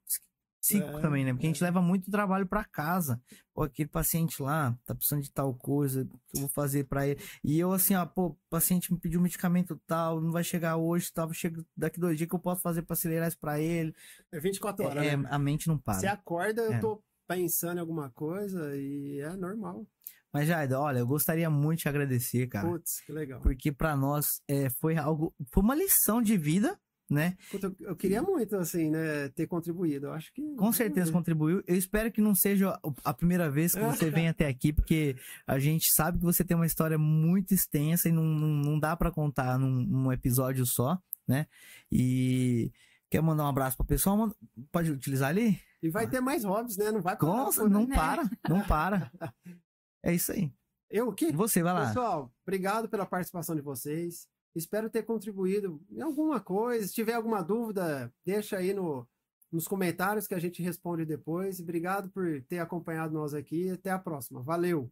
psíquico 0.61 0.97
É, 0.97 1.01
também, 1.01 1.23
né? 1.23 1.31
Porque 1.33 1.45
a 1.47 1.49
gente 1.49 1.63
é. 1.63 1.67
leva 1.67 1.81
muito 1.81 2.11
trabalho 2.11 2.45
pra 2.45 2.65
casa. 2.65 3.21
Pô, 3.53 3.63
aquele 3.63 3.87
paciente 3.87 4.41
lá 4.41 4.77
tá 4.85 4.93
precisando 4.93 5.23
de 5.23 5.31
tal 5.31 5.53
coisa, 5.53 6.05
que 6.05 6.35
eu 6.37 6.41
vou 6.41 6.49
fazer 6.49 6.83
pra 6.85 7.07
ele. 7.07 7.19
E 7.43 7.57
eu 7.57 7.71
assim, 7.71 7.95
ó, 7.95 8.05
pô, 8.05 8.27
o 8.27 8.37
paciente 8.49 8.91
me 8.93 8.99
pediu 8.99 9.21
medicamento 9.21 9.81
tal, 9.87 10.19
não 10.21 10.31
vai 10.33 10.43
chegar 10.43 10.75
hoje, 10.75 11.11
tal, 11.13 11.31
chega 11.33 11.65
daqui 11.77 11.97
dois 11.99 12.17
dias 12.17 12.29
que 12.29 12.35
eu 12.35 12.39
posso 12.39 12.61
fazer 12.61 12.81
pra 12.81 12.93
acelerar 12.93 13.27
isso 13.29 13.39
pra 13.39 13.59
ele. 13.59 13.93
É 14.31 14.39
24 14.39 14.85
horas, 14.85 15.03
É, 15.05 15.15
né? 15.17 15.27
a 15.31 15.39
mente 15.39 15.67
não 15.67 15.77
para. 15.77 15.99
Você 15.99 16.07
acorda, 16.07 16.61
eu 16.61 16.73
É. 16.73 16.79
tô 16.79 17.01
pensando 17.27 17.77
em 17.77 17.81
alguma 17.81 18.09
coisa 18.09 18.75
e 18.75 19.19
é 19.21 19.31
normal. 19.37 19.85
Mas, 20.31 20.47
Jaida, 20.47 20.79
olha, 20.79 20.99
eu 20.99 21.07
gostaria 21.07 21.49
muito 21.49 21.79
de 21.81 21.89
agradecer, 21.89 22.47
cara. 22.47 22.67
Putz, 22.67 23.01
que 23.05 23.11
legal. 23.11 23.41
Porque 23.41 23.71
pra 23.71 23.95
nós 23.95 24.41
é, 24.47 24.69
foi 24.69 24.95
algo. 24.97 25.33
Foi 25.51 25.63
uma 25.63 25.73
lição 25.73 26.21
de 26.21 26.37
vida, 26.37 26.79
né? 27.09 27.35
Puta, 27.49 27.73
eu- 27.79 27.95
queria 27.95 28.21
muito, 28.21 28.55
assim, 28.55 28.91
né, 28.91 29.29
ter 29.29 29.47
contribuído. 29.47 30.05
Eu 30.05 30.13
acho 30.13 30.31
que. 30.31 30.41
Com 30.55 30.71
certeza 30.71 31.11
contribuiu. 31.11 31.63
Eu 31.65 31.75
espero 31.75 32.11
que 32.11 32.21
não 32.21 32.35
seja 32.35 32.79
a 33.03 33.13
primeira 33.13 33.49
vez 33.49 33.73
que 33.73 33.79
você 33.79 34.09
vem 34.23 34.27
até 34.29 34.45
aqui, 34.45 34.71
porque 34.71 35.15
a 35.47 35.57
gente 35.57 35.91
sabe 35.93 36.19
que 36.19 36.23
você 36.25 36.43
tem 36.43 36.55
uma 36.55 36.67
história 36.67 36.97
muito 36.99 37.51
extensa 37.53 38.07
e 38.07 38.11
não, 38.11 38.23
não, 38.23 38.79
dá 38.79 38.95
pra 38.95 39.11
contar 39.11 39.57
num, 39.57 39.81
num 39.83 40.11
episódio 40.11 40.63
só, 40.65 41.01
né? 41.27 41.47
E 41.91 42.71
quer 43.09 43.21
mandar 43.23 43.45
um 43.45 43.49
abraço 43.49 43.75
pro 43.77 43.85
pessoal? 43.87 44.15
Manda- 44.15 44.35
Pode 44.71 44.91
utilizar 44.91 45.29
ali? 45.29 45.59
E 45.81 45.89
vai 45.89 46.07
ter 46.07 46.19
mais 46.21 46.43
hobbies, 46.43 46.77
né? 46.77 46.91
Não 46.91 47.01
vai 47.01 47.17
parar 47.17 47.31
Nossa, 47.31 47.67
não 47.67 47.87
né? 47.87 47.95
para, 47.95 48.29
não 48.47 48.61
para. 48.61 49.11
É 50.03 50.13
isso 50.13 50.31
aí. 50.31 50.51
Eu 50.89 51.09
o 51.09 51.13
quê? 51.13 51.31
Você 51.31 51.61
vai 51.61 51.73
lá. 51.73 51.87
Pessoal, 51.87 52.33
obrigado 52.43 52.89
pela 52.89 53.05
participação 53.05 53.55
de 53.55 53.61
vocês. 53.61 54.27
Espero 54.55 54.89
ter 54.89 55.03
contribuído 55.03 55.81
em 55.91 56.01
alguma 56.01 56.39
coisa. 56.39 56.87
Se 56.87 56.93
tiver 56.93 57.13
alguma 57.13 57.43
dúvida, 57.43 58.11
deixa 58.25 58.57
aí 58.57 58.73
no, 58.73 59.07
nos 59.51 59.67
comentários 59.67 60.27
que 60.27 60.33
a 60.33 60.39
gente 60.39 60.63
responde 60.63 61.05
depois. 61.05 61.59
Obrigado 61.59 62.09
por 62.09 62.41
ter 62.43 62.59
acompanhado 62.59 63.13
nós 63.13 63.33
aqui. 63.33 63.69
Até 63.69 63.91
a 63.91 63.99
próxima. 63.99 64.41
Valeu! 64.41 64.91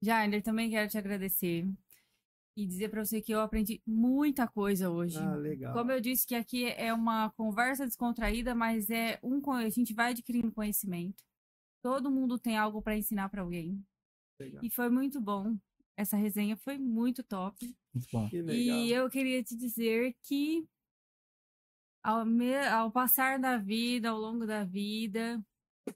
Jair, 0.00 0.42
também 0.42 0.70
quero 0.70 0.88
te 0.88 0.96
agradecer 0.96 1.66
e 2.56 2.66
dizer 2.66 2.88
pra 2.88 3.04
você 3.04 3.20
que 3.20 3.32
eu 3.32 3.40
aprendi 3.40 3.82
muita 3.86 4.46
coisa 4.48 4.90
hoje. 4.90 5.18
Ah, 5.18 5.36
legal. 5.36 5.72
Como 5.74 5.92
eu 5.92 6.00
disse 6.00 6.26
que 6.26 6.34
aqui 6.34 6.66
é 6.66 6.92
uma 6.92 7.30
conversa 7.30 7.84
descontraída, 7.84 8.54
mas 8.54 8.90
é 8.90 9.18
um 9.22 9.40
a 9.52 9.68
gente 9.68 9.92
vai 9.92 10.10
adquirindo 10.10 10.50
conhecimento. 10.50 11.22
Todo 11.82 12.10
mundo 12.10 12.38
tem 12.38 12.56
algo 12.56 12.82
para 12.82 12.96
ensinar 12.96 13.28
para 13.28 13.42
alguém. 13.42 13.82
Legal. 14.40 14.64
E 14.64 14.70
foi 14.70 14.88
muito 14.88 15.20
bom. 15.20 15.56
Essa 15.96 16.16
resenha 16.16 16.56
foi 16.56 16.78
muito 16.78 17.22
top. 17.24 17.76
Muito 17.94 18.08
bom. 18.12 18.28
Que 18.28 18.40
legal. 18.42 18.78
E 18.78 18.92
eu 18.92 19.08
queria 19.10 19.42
te 19.42 19.56
dizer 19.56 20.14
que 20.22 20.66
ao, 22.02 22.24
me- 22.24 22.66
ao 22.68 22.90
passar 22.90 23.38
da 23.38 23.56
vida, 23.58 24.10
ao 24.10 24.18
longo 24.18 24.46
da 24.46 24.64
vida, 24.64 25.42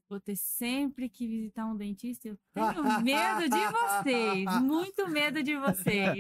vou 0.09 0.21
ter 0.21 0.37
sempre 0.37 1.09
que 1.09 1.27
visitar 1.27 1.67
um 1.67 1.77
dentista. 1.77 2.29
Eu 2.29 2.39
tenho 2.53 2.83
medo 3.03 3.49
de 3.49 3.67
vocês, 3.73 4.61
muito 4.63 5.09
medo 5.09 5.43
de 5.43 5.57
vocês. 5.57 6.17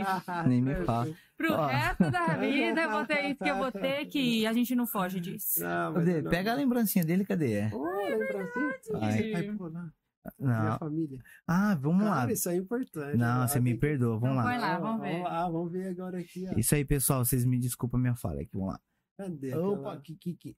Nem 0.47 0.60
me 0.62 0.75
fala. 0.84 1.12
Pro 1.36 1.52
Ó. 1.55 1.67
resto 1.67 2.10
da 2.10 2.26
vida, 2.36 2.83
eu 2.83 2.91
vou 2.91 3.07
ter 3.07 3.31
isso 3.31 3.39
que 3.42 3.51
eu 3.51 3.57
vou 3.57 3.73
ter 3.73 4.07
que 4.07 4.18
ir. 4.20 4.47
A 4.47 4.52
gente 4.52 4.75
não 4.75 4.86
foge 4.86 5.18
disso. 5.20 5.60
Não, 5.62 5.94
Cadê? 5.94 6.23
não- 6.23 6.31
Pega 6.31 6.52
a 6.52 6.55
lembrancinha 6.55 7.05
dele, 7.05 7.25
cadê? 7.25 7.68
Ô, 7.73 7.84
lembrancinha. 7.97 9.57
Pôr 9.59 9.73
lá. 9.73 9.92
Minha 10.39 10.62
Não. 10.70 10.78
família. 10.78 11.18
Ah, 11.49 11.75
vamos 11.75 12.05
lá. 12.05 12.31
Isso 12.31 12.49
é 12.49 12.55
importante. 12.55 13.17
Não, 13.17 13.41
né? 13.41 13.49
você 13.49 13.59
me 13.59 13.76
perdoa, 13.76 14.18
vamos 14.20 14.36
Então 14.39 14.52
lá. 14.52 14.57
lá, 14.59 14.78
vamos 14.78 15.02
ver. 15.02 15.12
Vamos 15.15 15.25
lá, 15.25 15.49
vamos 15.51 15.73
ver 15.73 15.89
agora 15.89 16.18
aqui. 16.20 16.47
Ó. 16.49 16.57
Isso 16.59 16.75
aí, 16.76 16.84
pessoal, 16.84 17.25
vocês 17.25 17.44
me 17.44 17.59
desculpam 17.59 17.99
a 17.99 18.01
minha 18.02 18.15
fala 18.15 18.41
aqui, 18.41 18.51
vamos 18.52 18.68
lá. 18.75 18.81
Cadê? 19.18 19.52
Opa, 19.57 19.78
aquela- 19.78 19.94
aqui, 19.94 20.12
aqui, 20.15 20.31
aqui. 20.31 20.57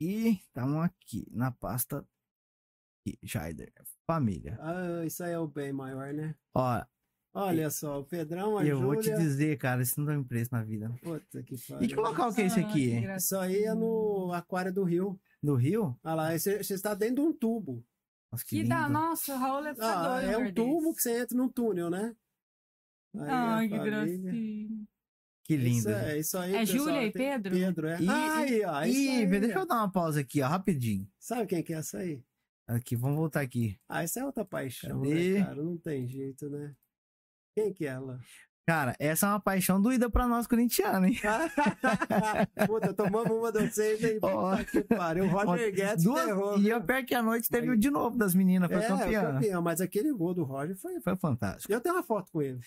E 0.00 0.28
estamos 0.38 0.82
aqui 0.82 1.26
na 1.30 1.50
pasta 1.50 2.02
aqui, 3.08 3.18
Jaider, 3.22 3.72
família. 4.06 4.58
Ah, 4.60 5.04
isso 5.06 5.22
aí 5.22 5.32
é 5.32 5.38
o 5.38 5.46
bem 5.46 5.72
maior, 5.72 6.12
né? 6.12 6.34
Ó, 6.54 6.82
Olha 7.34 7.70
só, 7.70 8.00
o 8.00 8.04
Pedrão, 8.04 8.58
a 8.58 8.64
eu 8.66 8.80
vou 8.80 8.96
te 8.96 9.04
Júlia- 9.04 9.18
dizer, 9.18 9.58
cara, 9.58 9.82
isso 9.82 10.00
não 10.00 10.06
dá 10.06 10.18
um 10.18 10.24
preço 10.24 10.48
na 10.50 10.64
vida. 10.64 10.90
Puta 11.02 11.42
que 11.42 11.54
E 11.54 11.58
que 11.58 11.94
pariu. 11.94 12.00
local 12.00 12.34
que 12.34 12.40
é 12.40 12.46
esse 12.46 12.58
Ah, 12.58 12.66
aqui? 12.66 13.00
graça. 13.00 13.24
Isso 13.24 13.36
aí 13.38 13.62
é 13.64 13.74
no 13.74 14.32
aquário 14.32 14.72
do 14.72 14.82
Rio. 14.82 15.20
No 15.42 15.54
Rio? 15.54 15.96
Olha 16.02 16.14
lá, 16.14 16.36
você 16.38 16.62
você 16.64 16.74
está 16.74 16.94
dentro 16.94 17.16
de 17.16 17.20
um 17.20 17.32
tubo. 17.32 17.84
Nossa, 18.32 18.42
que 18.44 18.50
Que 18.50 18.56
lindo. 18.62 18.70
dá, 18.70 18.88
nossa, 18.88 19.34
o 19.34 19.38
Raul 19.38 19.66
é 19.66 19.74
Ah, 19.78 20.08
doido. 20.20 20.30
é 20.32 20.38
um 20.38 20.52
tubo 20.54 20.94
que 20.94 21.02
você 21.02 21.20
entra 21.20 21.36
num 21.36 21.48
túnel, 21.48 21.90
né? 21.90 22.16
Aí 23.14 23.28
Ai, 23.30 23.68
que 23.68 23.78
gracinha. 23.78 24.32
Que 25.44 25.54
Isso 25.54 25.64
lindo. 25.64 25.90
é, 25.90 26.18
isso 26.18 26.38
aí, 26.38 26.54
É 26.54 26.58
pessoal, 26.60 26.78
Júlia 26.78 27.04
e 27.04 27.12
Pedro? 27.12 27.54
Pedro, 27.54 27.86
é. 27.88 28.00
Ih, 28.02 28.08
aí, 28.10 28.64
ó. 28.64 28.82
isso 28.84 28.98
Ih, 28.98 29.08
aí, 29.10 29.26
deixa 29.40 29.58
eu 29.60 29.66
dar 29.66 29.76
uma 29.76 29.92
pausa 29.92 30.20
aqui, 30.20 30.42
ó, 30.42 30.48
rapidinho. 30.48 31.06
Sabe 31.20 31.46
quem 31.46 31.62
que 31.62 31.72
é 31.72 31.76
essa 31.76 31.98
aí? 31.98 32.22
Aqui, 32.68 32.94
vamos 32.94 33.16
voltar 33.16 33.40
aqui. 33.40 33.80
Ah, 33.88 34.02
essa 34.02 34.20
é 34.20 34.24
outra 34.24 34.44
paixão, 34.44 35.00
Cadê? 35.00 35.38
né, 35.38 35.44
cara? 35.46 35.62
Não 35.62 35.78
tem 35.78 36.06
jeito, 36.06 36.50
né? 36.50 36.76
Quem 37.56 37.72
que 37.72 37.86
é 37.86 37.88
ela? 37.88 38.20
Cara, 38.68 38.94
essa 38.98 39.24
é 39.26 39.30
uma 39.30 39.40
paixão 39.40 39.80
doída 39.80 40.10
pra 40.10 40.28
nós 40.28 40.46
corintianos, 40.46 41.08
hein? 41.08 41.16
Puta, 42.66 42.92
tomamos 42.92 43.30
uma 43.30 43.50
de 43.50 43.66
vocês 43.70 44.04
aí. 44.04 44.18
Ó. 44.20 44.50
Puta 44.56 44.64
que 44.66 44.82
pariu. 44.82 45.24
O 45.24 45.28
Roger 45.28 45.74
Guedes 45.74 46.04
Duas, 46.04 46.22
ferrou, 46.24 46.58
e 46.58 46.68
eu 46.68 46.78
pior 46.82 47.02
que 47.02 47.14
a 47.14 47.22
noite 47.22 47.48
teve 47.48 47.70
o 47.70 47.76
de 47.78 47.90
novo 47.90 48.18
das 48.18 48.34
meninas, 48.34 48.70
foi 48.70 48.82
É, 48.82 48.86
campeã. 48.88 49.22
campeão, 49.32 49.62
mas 49.62 49.80
aquele 49.80 50.12
gol 50.12 50.34
do 50.34 50.44
Roger 50.44 50.76
foi... 50.76 51.00
Foi 51.00 51.16
fantástico. 51.16 51.72
Eu 51.72 51.80
tenho 51.80 51.94
uma 51.94 52.02
foto 52.02 52.30
com 52.30 52.42
ele. 52.42 52.60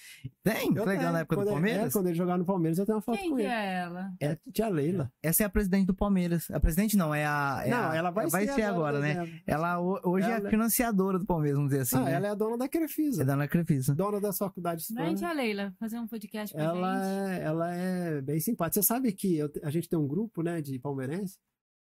Tem? 0.44 0.70
Eu 0.76 0.84
Foi 0.84 0.94
legal 0.96 1.14
na 1.14 1.20
época 1.20 1.36
do 1.36 1.40
Quando 1.42 1.48
ele- 1.50 1.54
Palmeiras? 1.54 1.86
É, 1.86 1.92
quando 1.92 2.08
ele 2.08 2.16
jogava 2.16 2.38
no 2.40 2.46
Palmeiras, 2.46 2.78
eu 2.80 2.86
tenho 2.88 2.96
uma 2.96 3.02
foto 3.04 3.18
Quem 3.20 3.30
com 3.30 3.36
que 3.36 3.42
ele. 3.44 3.52
é 3.52 3.74
ela? 3.82 4.12
É 4.20 4.32
a 4.32 4.38
tia 4.52 4.70
Leila. 4.70 5.12
Essa 5.22 5.44
é 5.44 5.46
a 5.46 5.50
presidente 5.50 5.86
do 5.86 5.94
Palmeiras. 5.94 6.50
A 6.50 6.60
presidente 6.60 6.98
não, 6.98 7.14
é 7.14 7.28
a. 7.28 7.62
é 7.64 7.70
não, 7.70 7.90
a- 7.92 7.96
ela 7.96 8.10
vai, 8.10 8.28
ser, 8.28 8.64
agora, 8.64 9.00
né? 9.00 9.14
dezembro. 9.14 9.42
Ela 9.46 9.80
ho- 9.80 10.00
hoje 10.04 10.28
é 10.28 10.36
Ela- 10.38 10.48
a 10.48 10.50
financiadora 10.50 11.20
do 11.20 11.26
Palmeiras, 11.28 11.58
vamos 11.58 11.70
dizer 11.72 11.84
assim. 11.84 11.98
ah, 11.98 12.06
né? 12.06 12.14
ela 12.14 12.26
é 12.28 12.30
a 12.32 12.36
dona 12.36 12.58
da 12.58 12.68
Crefisa. 12.68 13.22
É 13.22 13.26
da 13.26 13.34
Ana 13.34 13.48
Crefisa. 13.48 13.94
Dona 13.94 14.20
das 14.20 14.38
faculdades 14.38 14.88
Vem, 14.90 15.14
Hispânicas. 15.14 15.20
tia 15.20 15.34
Leila, 15.34 15.74
fazer 15.92 16.04
um 16.04 16.08
podcast 16.08 16.56
pra 16.56 16.64
Ela 16.64 16.94
gente. 17.28 17.40
é, 17.42 17.44
ela 17.44 17.76
é 17.76 18.22
bem 18.22 18.40
simpática. 18.40 18.82
Você 18.82 18.88
sabe 18.88 19.12
que 19.12 19.38
eu- 19.38 19.52
a 19.64 19.70
gente 19.70 19.88
tem 19.90 20.00
um 20.00 20.08
grupo, 20.08 20.42
né, 20.42 20.62
de 20.62 20.80
palmeirense. 20.80 21.38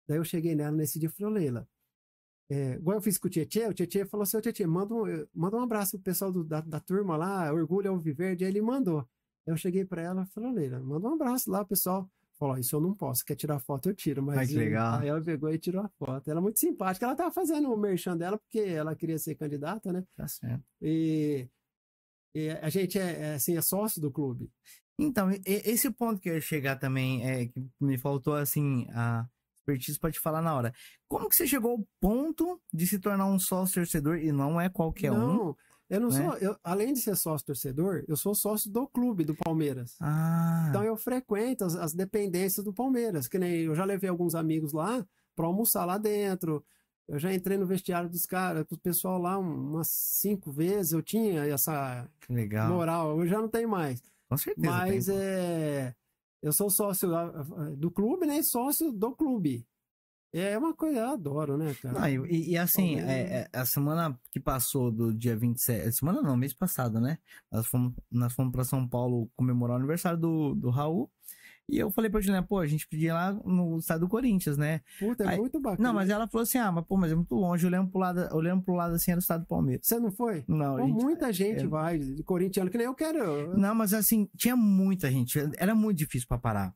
Daí 0.09 0.19
eu 0.19 0.25
cheguei 0.25 0.55
nela 0.55 0.77
nesse 0.77 0.99
dia 0.99 1.09
e 1.09 1.13
falei, 1.13 1.27
"Ô, 1.33 1.35
Leila, 1.35 1.69
é, 2.51 2.75
igual 2.75 2.97
eu 2.97 3.01
fiz 3.01 3.17
com 3.17 3.27
o 3.27 3.31
Tietê, 3.31 3.67
o 3.67 3.73
Tietê 3.73 4.05
falou 4.05 4.23
assim, 4.25 4.37
ô 4.37 4.41
Tietê, 4.41 4.67
manda 4.67 4.95
um, 4.95 5.05
manda 5.33 5.57
um 5.57 5.63
abraço 5.63 5.93
pro 5.93 6.05
pessoal 6.05 6.31
do- 6.31 6.45
da, 6.45 6.61
da 6.61 6.81
turma 6.81 7.17
lá, 7.17 7.53
Orgulho 7.53 7.91
ao 7.91 7.99
Viverde. 7.99 8.45
Aí 8.45 8.51
ele 8.51 8.61
mandou. 8.61 9.07
Eu 9.47 9.57
cheguei 9.57 9.85
pra 9.85 10.03
ela 10.03 10.23
e 10.25 10.27
falei, 10.27 10.51
"Ô, 10.51 10.53
Leila, 10.53 10.81
manda 10.81 11.09
um 11.09 11.15
abraço 11.15 11.51
lá, 11.51 11.65
pessoal. 11.65 12.11
Falou, 12.39 12.55
"Ó, 12.55 12.59
isso 12.59 12.75
eu 12.75 12.81
não 12.81 12.93
posso, 12.95 13.25
quer 13.25 13.37
tirar 13.37 13.61
foto, 13.61 13.89
eu 13.89 13.95
tiro. 13.95 14.21
Mas 14.23 14.39
Ai, 14.39 14.47
que 14.49 14.55
legal. 14.55 14.99
Aí 15.01 15.09
ela 15.09 15.23
pegou 15.23 15.49
e 15.53 15.59
tirou 15.59 15.83
a 15.83 15.89
foto. 15.89 16.29
Ela 16.29 16.41
é 16.41 16.43
muito 16.43 16.59
simpática. 16.59 17.07
Ela 17.07 17.15
tava 17.15 17.31
fazendo 17.31 17.73
o 17.73 17.77
merchan 17.77 18.17
dela 18.17 18.37
porque 18.37 18.59
ela 18.59 18.95
queria 18.97 19.19
ser 19.19 19.37
candidata, 19.37 19.93
né? 19.93 20.05
Tá 20.17 20.27
certo. 20.27 20.65
E, 20.83 21.49
e 22.35 22.51
a 22.51 22.69
gente 22.69 22.99
é, 22.99 23.21
é, 23.21 23.35
assim, 23.35 23.57
é 23.57 23.63
sócio 23.63 24.01
do 24.01 24.11
clube. 24.11 24.51
Então, 24.99 25.29
esse 25.45 25.91
ponto 25.91 26.21
que 26.21 26.29
eu 26.31 26.35
ia 26.35 26.41
chegar 26.41 26.77
também, 26.77 27.25
é 27.29 27.47
que 27.47 27.65
me 27.81 27.99
faltou, 27.99 28.35
assim, 28.35 28.87
a 28.93 29.27
expertise 29.57 29.99
pra 29.99 30.13
te 30.13 30.21
falar 30.21 30.41
na 30.43 30.55
hora. 30.55 30.73
Como 31.09 31.29
que 31.29 31.35
você 31.35 31.47
chegou 31.47 31.73
ao 31.73 31.87
ponto 32.01 32.61
de 32.73 32.87
se 32.87 32.99
tornar 32.99 33.27
um 33.27 33.39
sócio 33.39 33.75
torcedor 33.77 34.19
e 34.19 34.31
não 34.31 34.61
é 34.61 34.69
qualquer 34.69 35.11
um? 35.11 35.17
não, 35.37 35.57
eu 35.91 36.01
não 36.01 36.09
né? 36.11 36.17
sou. 36.25 36.37
eu- 36.39 36.57
além 36.63 36.93
de 36.93 37.01
ser 37.01 37.17
sócio 37.17 37.47
torcedor, 37.47 38.05
eu 38.09 38.17
sou 38.17 38.35
sócio 38.35 38.71
do 38.71 38.87
clube 38.87 39.25
do 39.25 39.35
Palmeiras. 39.35 39.97
Ah, 40.01 40.67
Então 40.69 40.83
eu 40.85 40.97
frequento 40.97 41.65
as, 41.65 41.75
as 41.75 41.93
dependências 41.93 42.65
do 42.65 42.73
Palmeiras. 42.73 43.27
Que 43.29 43.39
nem 43.39 43.63
eu 43.63 43.75
já 43.75 43.85
levei 43.85 44.09
alguns 44.09 44.35
amigos 44.35 44.73
lá 44.73 45.05
para 45.37 45.47
almoçar 45.47 45.85
lá 45.85 45.99
dentro. 45.99 46.65
Eu 47.09 47.19
já 47.19 47.33
entrei 47.35 47.59
no 47.59 47.67
vestiário 47.67 48.09
dos 48.09 48.25
caras, 48.25 48.65
do 48.67 48.79
pessoal 48.79 49.19
lá 49.21 49.39
um- 49.39 49.71
umas 49.73 49.89
cinco 49.89 50.51
vezes. 50.51 50.93
Eu 50.93 51.03
tinha 51.03 51.45
essa 51.45 52.09
legal. 52.29 52.69
moral, 52.73 53.21
eu 53.21 53.27
já 53.27 53.39
não 53.41 53.49
tenho 53.49 53.69
mais. 53.69 54.03
Com 54.29 54.37
certeza. 54.39 54.67
Mas 54.71 55.07
tem. 55.07 55.17
é. 55.17 55.95
Eu 56.43 56.53
sou 56.53 56.69
sócio 56.71 57.15
ah, 57.15 57.31
do 57.77 57.91
clube, 57.91 58.27
né? 58.27 58.43
Sócio 58.43 58.93
do 58.93 59.15
clube. 59.15 59.67
É 60.33 60.59
uma 60.59 60.75
coisa, 60.75 60.99
eu 60.99 61.07
adoro, 61.11 61.57
né, 61.57 61.73
cara? 61.81 62.01
Não, 62.01 62.27
e, 62.27 62.51
e- 62.51 62.59
assim, 62.59 62.99
é- 62.99 63.43
é, 63.43 63.49
a 63.53 63.65
semana 63.65 64.19
que 64.33 64.41
passou 64.41 64.91
do 64.91 65.15
dia 65.15 65.37
27. 65.37 65.93
Semana 65.93 66.21
não, 66.21 66.37
mês 66.37 66.53
passado, 66.53 67.01
né? 67.01 67.19
Nós 67.53 67.67
fomos, 67.67 67.95
nós 68.11 68.33
fomos 68.33 68.51
pra 68.51 68.65
São 68.65 68.87
Paulo 68.89 69.31
comemorar 69.37 69.77
o 69.77 69.79
aniversário 69.79 70.19
do, 70.19 70.55
do 70.57 70.71
Raul. 70.71 71.09
E 71.69 71.79
eu 71.79 71.91
falei 71.91 72.11
pra 72.11 72.21
Juliana, 72.21 72.47
pô, 72.47 72.59
a 72.59 72.67
gente 72.67 72.87
podia 72.87 73.09
ir 73.09 73.13
lá 73.13 73.33
no 73.33 73.79
estado 73.79 74.01
do 74.01 74.09
Corinthians, 74.09 74.57
né? 74.59 74.81
Puta, 74.99 75.25
é 75.25 75.29
Aí- 75.29 75.39
muito 75.39 75.59
bacana. 75.61 75.89
Não, 75.89 75.95
mas 75.95 76.11
ela 76.11 76.29
falou 76.29 76.43
assim: 76.43 76.59
ah, 76.59 76.71
mas 76.71 76.85
pô, 76.85 76.97
mas 76.97 77.11
é 77.11 77.15
muito 77.15 77.35
longe. 77.35 77.67
Olhando 77.67 77.91
pro 77.91 77.99
lado, 78.01 78.29
olhando 78.37 78.63
pro 78.63 78.75
lado 78.75 78.95
assim, 78.95 79.11
era 79.13 79.19
o 79.19 79.23
estado 79.23 79.41
do 79.41 79.47
Palmeiras. 79.47 79.87
Você 79.87 79.99
não 79.99 80.11
foi? 80.13 80.45
Não, 80.47 80.77
Pô, 80.77 80.87
gente- 80.87 81.03
muita 81.03 81.33
gente 81.33 81.65
é- 81.65 81.67
vai, 81.67 81.99
de 81.99 82.23
corintiano, 82.23 82.71
que 82.71 82.77
nem 82.77 82.87
eu 82.87 82.95
quero. 82.95 83.57
Não, 83.59 83.75
mas 83.75 83.95
assim, 83.95 84.29
tinha 84.37 84.55
muita 84.55 85.11
gente. 85.11 85.39
Era 85.57 85.75
muito 85.75 85.97
difícil 85.99 86.29
pra 86.29 86.37
parar. 86.39 86.75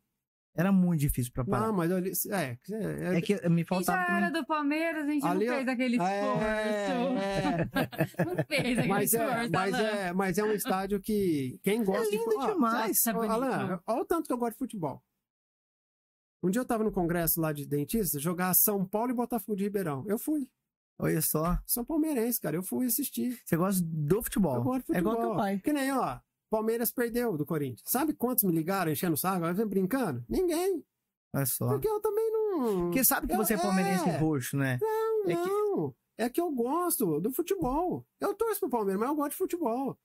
Era 0.59 0.73
muito 0.73 0.99
difícil 1.01 1.33
pra 1.33 1.45
parar. 1.45 1.67
Não, 1.69 1.73
mas 1.73 1.93
olha, 1.93 2.11
é, 2.33 2.59
é, 2.73 3.17
É 3.17 3.21
que 3.21 3.49
me 3.49 3.65
faltava 3.65 4.05
já 4.09 4.17
era 4.17 4.31
do 4.31 4.45
Palmeiras, 4.45 5.07
a 5.07 5.11
gente 5.11 5.25
Ali, 5.25 5.47
não 5.47 5.53
ó. 5.53 5.57
fez 5.57 5.69
aquele 5.69 5.97
esforço. 5.97 6.45
é, 6.45 7.69
Não 8.27 8.45
fez 8.45 8.79
aquele 8.79 8.89
mas, 8.89 9.15
é, 9.15 9.25
esforço, 9.25 9.51
mas, 9.53 9.75
Alan. 9.75 9.83
é, 9.87 10.13
mas 10.13 10.39
é 10.39 10.43
um 10.45 10.53
estádio 10.53 11.01
que 11.01 11.61
quem 11.63 11.85
gosta 11.85 12.03
lindo 12.11 12.19
de 12.19 12.25
futebol. 12.25 12.55
demais, 12.55 13.01
tá 13.03 13.13
bonito. 13.13 13.31
Alan, 13.33 13.81
olha 13.87 14.01
o 14.01 14.05
tanto 14.05 14.27
que 14.27 14.33
eu 14.33 14.39
gosto 14.39 14.53
de 14.55 14.59
futebol. 14.59 15.01
Um 16.43 16.51
dia 16.51 16.61
eu 16.61 16.65
tava 16.67 16.83
no 16.85 16.93
congresso 16.93 17.41
lá 17.41 17.53
de 17.53 17.67
dentista, 17.67 18.19
jogar 18.19 18.53
São 18.55 18.85
Paulo 18.85 19.11
e 19.11 19.15
Botafogo 19.15 19.57
de 19.57 19.65
Ribeirão. 19.65 20.05
Eu 20.09 20.19
fui. 20.19 20.49
Olha 20.99 21.21
só. 21.23 21.57
Sou 21.67 21.85
palmeirense, 21.85 22.41
cara. 22.41 22.57
Eu 22.57 22.63
fui 22.63 22.87
assistir. 22.87 23.41
Você 23.45 23.57
gosta 23.57 23.81
do 23.85 24.23
futebol. 24.23 24.57
Eu 24.57 24.63
gosto 24.63 24.87
de 24.87 24.93
É 24.93 24.95
futebol. 24.97 25.13
igual 25.13 25.27
teu 25.29 25.37
pai. 25.37 25.59
Que 25.63 25.73
nem, 25.73 25.93
ó, 25.93 26.19
Palmeiras 26.51 26.91
perdeu 26.91 27.37
do 27.37 27.45
Corinthians. 27.47 27.83
Sabe 27.85 28.13
quantos 28.15 28.45
me 28.45 28.53
ligaram 28.53 28.91
enchendo 28.91 29.15
o 29.15 29.19
saco? 29.19 29.37
Agora 29.37 29.55
vem 29.55 29.67
brincando? 29.67 30.25
Ninguém. 30.29 30.85
Olha 31.35 31.47
só. 31.47 31.69
Porque 31.69 31.89
eu 31.89 32.01
também 32.01 32.31
não. 32.33 32.81
Porque 32.87 33.05
sabe 33.05 33.27
que 33.27 33.35
Eu- 33.35 33.39
você 33.39 33.55
é 33.55 33.59
palmeirense 33.59 34.09
é. 34.09 34.17
roxo, 34.19 34.57
né? 34.57 34.79
Não, 34.81 35.31
é 35.31 35.37
que- 35.37 35.49
não. 35.49 35.95
É 36.17 36.29
que 36.29 36.41
eu 36.41 36.51
gosto 36.51 37.21
do 37.21 37.31
futebol. 37.33 38.05
Eu 38.21 38.35
torço 38.35 38.61
pro 38.61 38.71
Palmeiras, 38.71 38.99
mas 39.01 39.09
eu 39.11 39.15
gosto 39.17 39.31
de 39.33 39.37
futebol. 39.37 39.97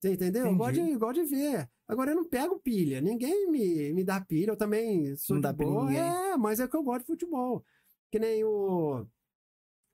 Você 0.00 0.12
entendeu? 0.12 0.46
Eu 0.46 0.54
gosto 0.54 0.76
Entendi. 0.76 0.92
de, 0.92 0.98
gosto 0.98 1.14
de 1.14 1.24
ver. 1.24 1.68
Agora 1.88 2.10
eu 2.10 2.14
não 2.16 2.24
pego 2.28 2.58
pilha. 2.60 3.00
Ninguém 3.00 3.50
me, 3.50 3.92
me 3.94 4.04
dá 4.04 4.20
pilha. 4.20 4.50
Eu 4.52 4.56
também 4.56 5.16
sou 5.16 5.34
Não 5.34 5.40
dá 5.40 5.52
boa. 5.52 5.86
ninguém. 5.86 5.98
É, 6.00 6.36
mas 6.36 6.60
é 6.60 6.68
que 6.68 6.76
eu 6.76 6.82
gosto 6.82 7.00
de 7.00 7.06
futebol. 7.06 7.64
Que 8.12 8.18
nem 8.18 8.44
o. 8.44 9.06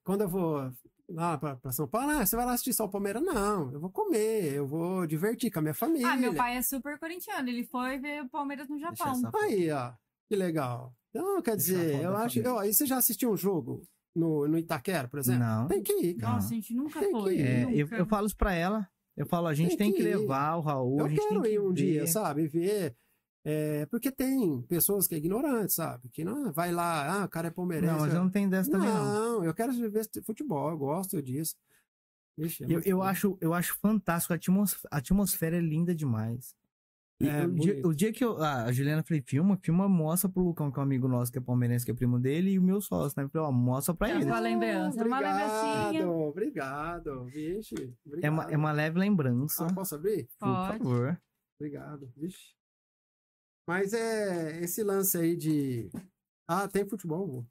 Quando 0.05 0.23
eu 0.23 0.29
vou 0.29 0.71
lá 1.09 1.37
pra 1.39 1.59
São 1.73 1.87
Paulo, 1.89 2.11
ah, 2.11 2.25
você 2.27 2.37
vai 2.37 2.47
lá 2.47 2.53
assistir 2.53 2.73
só 2.73 2.85
o 2.85 2.91
Palmeiras? 2.91 3.23
Não, 3.23 3.73
eu 3.73 3.81
vou 3.81 3.91
comer, 3.91 4.55
eu 4.55 4.67
vou 4.67 5.07
divertir 5.07 5.51
com 5.51 5.59
a 5.59 5.63
minha 5.63 5.75
família. 5.75 6.09
Ah, 6.09 6.17
meu 6.17 6.35
pai 6.35 6.57
é 6.57 6.63
super 6.63 6.99
corintiano. 6.99 7.49
Ele 7.49 7.65
foi 7.65 7.99
ver 7.99 8.23
o 8.23 8.29
Palmeiras 8.29 8.69
no 8.69 8.79
Japão. 8.79 9.21
Aí, 9.43 9.71
ó. 9.71 9.93
Que 10.29 10.37
legal. 10.37 10.95
Então, 11.11 11.43
quer 11.43 11.57
Deixa 11.57 11.73
dizer, 11.73 12.03
eu 12.03 12.17
acho. 12.17 12.35
família. 12.43 12.55
Ó, 12.55 12.63
e 12.65 12.73
você 12.73 12.87
já 12.87 12.97
assistiu 12.99 13.31
um 13.33 13.37
jogo 13.37 13.83
no, 14.15 14.47
no 14.47 14.57
Itaquera, 14.59 15.09
por 15.09 15.19
exemplo? 15.19 15.41
Não. 15.45 15.67
Tem 15.69 15.83
que 15.83 15.93
ir, 15.93 16.15
cara. 16.15 16.35
Nossa, 16.35 16.47
a 16.49 16.55
gente 16.55 16.73
nunca 16.75 17.01
Tem 17.01 17.13
que 17.13 17.21
foi. 17.21 17.35
ir. 17.37 17.41
É, 17.47 17.63
eu, 17.65 17.85
nunca. 17.85 17.97
eu 17.97 18.07
falo 18.07 18.27
isso 18.27 18.37
pra 18.37 18.55
ela. 18.55 18.89
Eu 19.17 19.27
falo, 19.27 19.49
a 19.49 19.55
gente 19.55 19.77
tem, 19.77 19.91
Tem 19.91 19.93
que, 19.93 19.99
que 19.99 20.03
levar 20.17 20.57
o 20.57 20.61
Raul. 20.61 21.01
a 21.01 21.03
Eu 21.03 21.09
gente 21.09 21.19
tem 21.19 21.29
quero 21.29 21.43
que 21.43 21.49
ir 21.51 21.61
um 21.61 21.73
dia, 21.73 22.01
ver. 22.03 22.07
sabe? 22.07 22.47
Ver. 22.47 22.97
É, 23.45 23.87
porque 23.87 24.11
tem 24.13 24.61
pessoas 24.63 25.07
que 25.07 25.15
é 25.15 25.19
ignorante, 25.19 25.73
sabe? 25.73 26.09
Que 26.11 26.25
não 26.25 26.53
vai 26.53 26.71
lá, 26.73 27.23
ah, 27.23 27.25
o 27.25 27.29
cara 27.29 27.49
é 27.49 27.51
palmeirense. 27.51 27.93
Não, 27.93 28.01
mas 28.01 28.13
eu 28.15 28.21
não 28.23 28.31
tenho 28.31 28.51
dessa 28.51 28.71
também, 28.71 28.89
não. 28.89 29.05
Não, 29.39 29.45
eu 29.45 29.55
quero 29.55 29.73
ver 29.91 30.05
futebol, 30.25 30.71
eu 30.71 30.79
gosto 30.79 31.23
disso. 31.23 31.55
Ixi, 32.39 32.65
é 32.65 32.67
Eu, 32.71 32.81
eu, 32.85 33.03
acho, 33.03 33.37
eu 33.41 33.53
acho 33.53 33.77
fantástico. 33.81 34.33
A 34.33 34.37
atmos- 34.37 34.87
a 34.91 34.97
atmosfera 34.99 35.57
é 35.57 35.61
linda 35.61 35.95
demais. 35.95 36.55
E 37.23 37.29
É, 37.29 37.45
o, 37.45 37.51
dia, 37.53 37.87
o 37.87 37.95
dia 37.95 38.13
que 38.15 38.25
eu. 38.25 38.43
ah, 38.43 38.65
a 38.65 38.73
Juliana 38.73 39.03
falei, 39.03 39.23
filma, 39.27 39.59
filma, 39.63 39.87
mostra 39.87 40.27
pro 40.27 40.43
Lucão, 40.43 40.71
que 40.73 40.79
é 40.79 40.81
um 40.81 40.85
amigo 40.85 41.07
nosso, 41.07 41.31
que 41.31 41.37
é 41.37 41.41
palmeirense, 41.41 41.85
que 41.85 41.91
é 41.91 41.95
primo 41.95 42.19
dele, 42.19 42.53
e 42.53 42.59
o 42.59 42.63
meu 42.63 42.81
sócio, 42.81 43.13
né? 43.19 43.25
Eu 43.25 43.29
falei, 43.29 43.47
ó, 43.49 43.53
mostra 43.53 43.93
pra 43.95 44.09
É 44.09 44.15
ele. 44.17 44.25
uma 44.25 44.41
lembrança, 44.41 45.05
uma 45.05 45.21
lembrancinha. 45.21 46.09
Obrigado, 46.09 47.11
obrigado. 47.11 47.25
Vixe, 47.27 47.75
obrigado. 48.07 48.25
É 48.25 48.31
uma, 48.31 48.45
é 48.53 48.57
uma 48.57 48.73
leve 48.73 48.99
lembrança. 48.99 49.67
Ah, 49.67 49.75
posso 49.75 49.97
abrir? 49.97 50.29
por 50.39 50.49
Pode. 50.49 50.79
favor. 50.79 51.21
Obrigado. 51.59 52.11
Vixe. 52.17 52.55
Mas 53.71 53.93
é 53.93 54.61
esse 54.63 54.83
lance 54.83 55.17
aí 55.17 55.37
de. 55.37 55.89
Ah, 56.49 56.67
tem 56.67 56.85
futebol, 56.85 57.25
vô. 57.25 57.45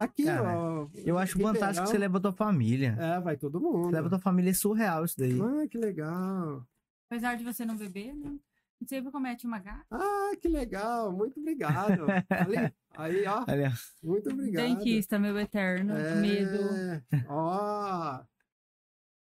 Aqui, 0.00 0.24
Cara, 0.24 0.58
ó. 0.58 0.88
Eu 1.04 1.16
acho 1.16 1.34
Ribeirão. 1.38 1.54
fantástico 1.54 1.84
que 1.86 1.92
você 1.92 1.98
leva 1.98 2.18
a 2.18 2.20
tua 2.20 2.32
família. 2.32 2.96
É, 2.98 3.20
vai 3.20 3.36
todo 3.36 3.60
mundo. 3.60 3.84
Você 3.84 3.92
leva 3.92 4.06
a 4.08 4.10
tua 4.10 4.18
família, 4.18 4.50
é 4.50 4.52
surreal 4.52 5.04
isso 5.04 5.16
daí. 5.16 5.38
Ah, 5.40 5.68
que 5.68 5.78
legal. 5.78 6.66
Apesar 7.08 7.36
de 7.36 7.44
você 7.44 7.64
não 7.64 7.76
beber, 7.76 8.12
né? 8.16 8.30
A 8.30 8.82
gente 8.82 8.88
sempre 8.88 9.12
comete 9.12 9.46
uma 9.46 9.60
gata. 9.60 9.86
Ah, 9.92 10.32
que 10.42 10.48
legal. 10.48 11.12
Muito 11.12 11.38
obrigado. 11.38 12.02
Ali, 12.30 12.56
aí, 12.96 13.24
ó. 13.28 13.44
Olha, 13.48 13.72
Muito 14.02 14.28
obrigado. 14.28 14.64
Dentista, 14.66 15.20
meu 15.20 15.38
eterno 15.38 15.92
É, 15.94 16.14
medo. 16.20 16.58
Ó. 17.28 18.24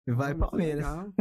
vai 0.08 0.34
muito 0.34 0.50
Palmeiras. 0.50 0.86
legal. 0.88 1.14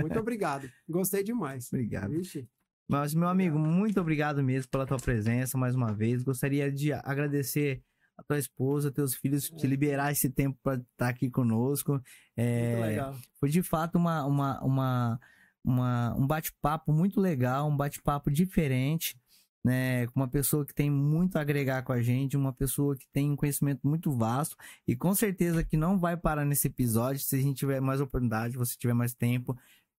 Muito 0.00 0.18
obrigado. 0.20 0.70
Gostei 0.88 1.24
demais. 1.24 1.66
Obrigado. 1.72 2.10
Vixe. 2.12 2.48
Mas, 2.88 3.14
meu 3.14 3.28
amigo, 3.28 3.58
muito 3.58 4.00
obrigado 4.00 4.42
mesmo 4.42 4.70
pela 4.70 4.86
tua 4.86 4.98
presença 4.98 5.56
mais 5.56 5.74
uma 5.74 5.92
vez. 5.92 6.22
Gostaria 6.22 6.70
de 6.70 6.92
agradecer 6.92 7.82
a 8.16 8.22
tua 8.22 8.38
esposa, 8.38 8.92
teus 8.92 9.14
filhos, 9.14 9.48
te 9.50 9.66
liberar 9.66 10.12
esse 10.12 10.30
tempo 10.30 10.58
para 10.62 10.76
estar 10.76 11.08
aqui 11.08 11.30
conosco. 11.30 12.00
É, 12.36 12.78
legal. 12.80 13.14
foi 13.40 13.48
de 13.48 13.62
fato 13.62 13.96
uma, 13.96 14.24
uma, 14.24 14.60
uma, 14.62 15.20
uma- 15.64 16.14
um 16.16 16.26
bate-papo 16.26 16.92
muito 16.92 17.20
legal, 17.20 17.68
um 17.68 17.76
bate-papo 17.76 18.30
diferente, 18.30 19.16
né? 19.64 20.06
Com 20.08 20.20
uma 20.20 20.28
pessoa 20.28 20.64
que 20.64 20.74
tem 20.74 20.90
muito 20.90 21.36
a 21.36 21.40
agregar 21.40 21.82
com 21.82 21.92
a 21.92 22.02
gente, 22.02 22.36
uma 22.36 22.52
pessoa 22.52 22.94
que 22.94 23.06
tem 23.12 23.30
um 23.30 23.36
conhecimento 23.36 23.80
muito 23.88 24.12
vasto 24.12 24.54
e 24.86 24.94
com 24.94 25.12
certeza 25.14 25.64
que 25.64 25.76
não 25.76 25.98
vai 25.98 26.16
parar 26.16 26.44
nesse 26.44 26.68
episódio. 26.68 27.20
Se 27.22 27.34
a 27.34 27.40
gente 27.40 27.56
tiver 27.56 27.80
mais 27.80 28.00
oportunidade, 28.00 28.56
você 28.58 28.76
tiver 28.78 28.94
mais 28.94 29.14
tempo, 29.14 29.56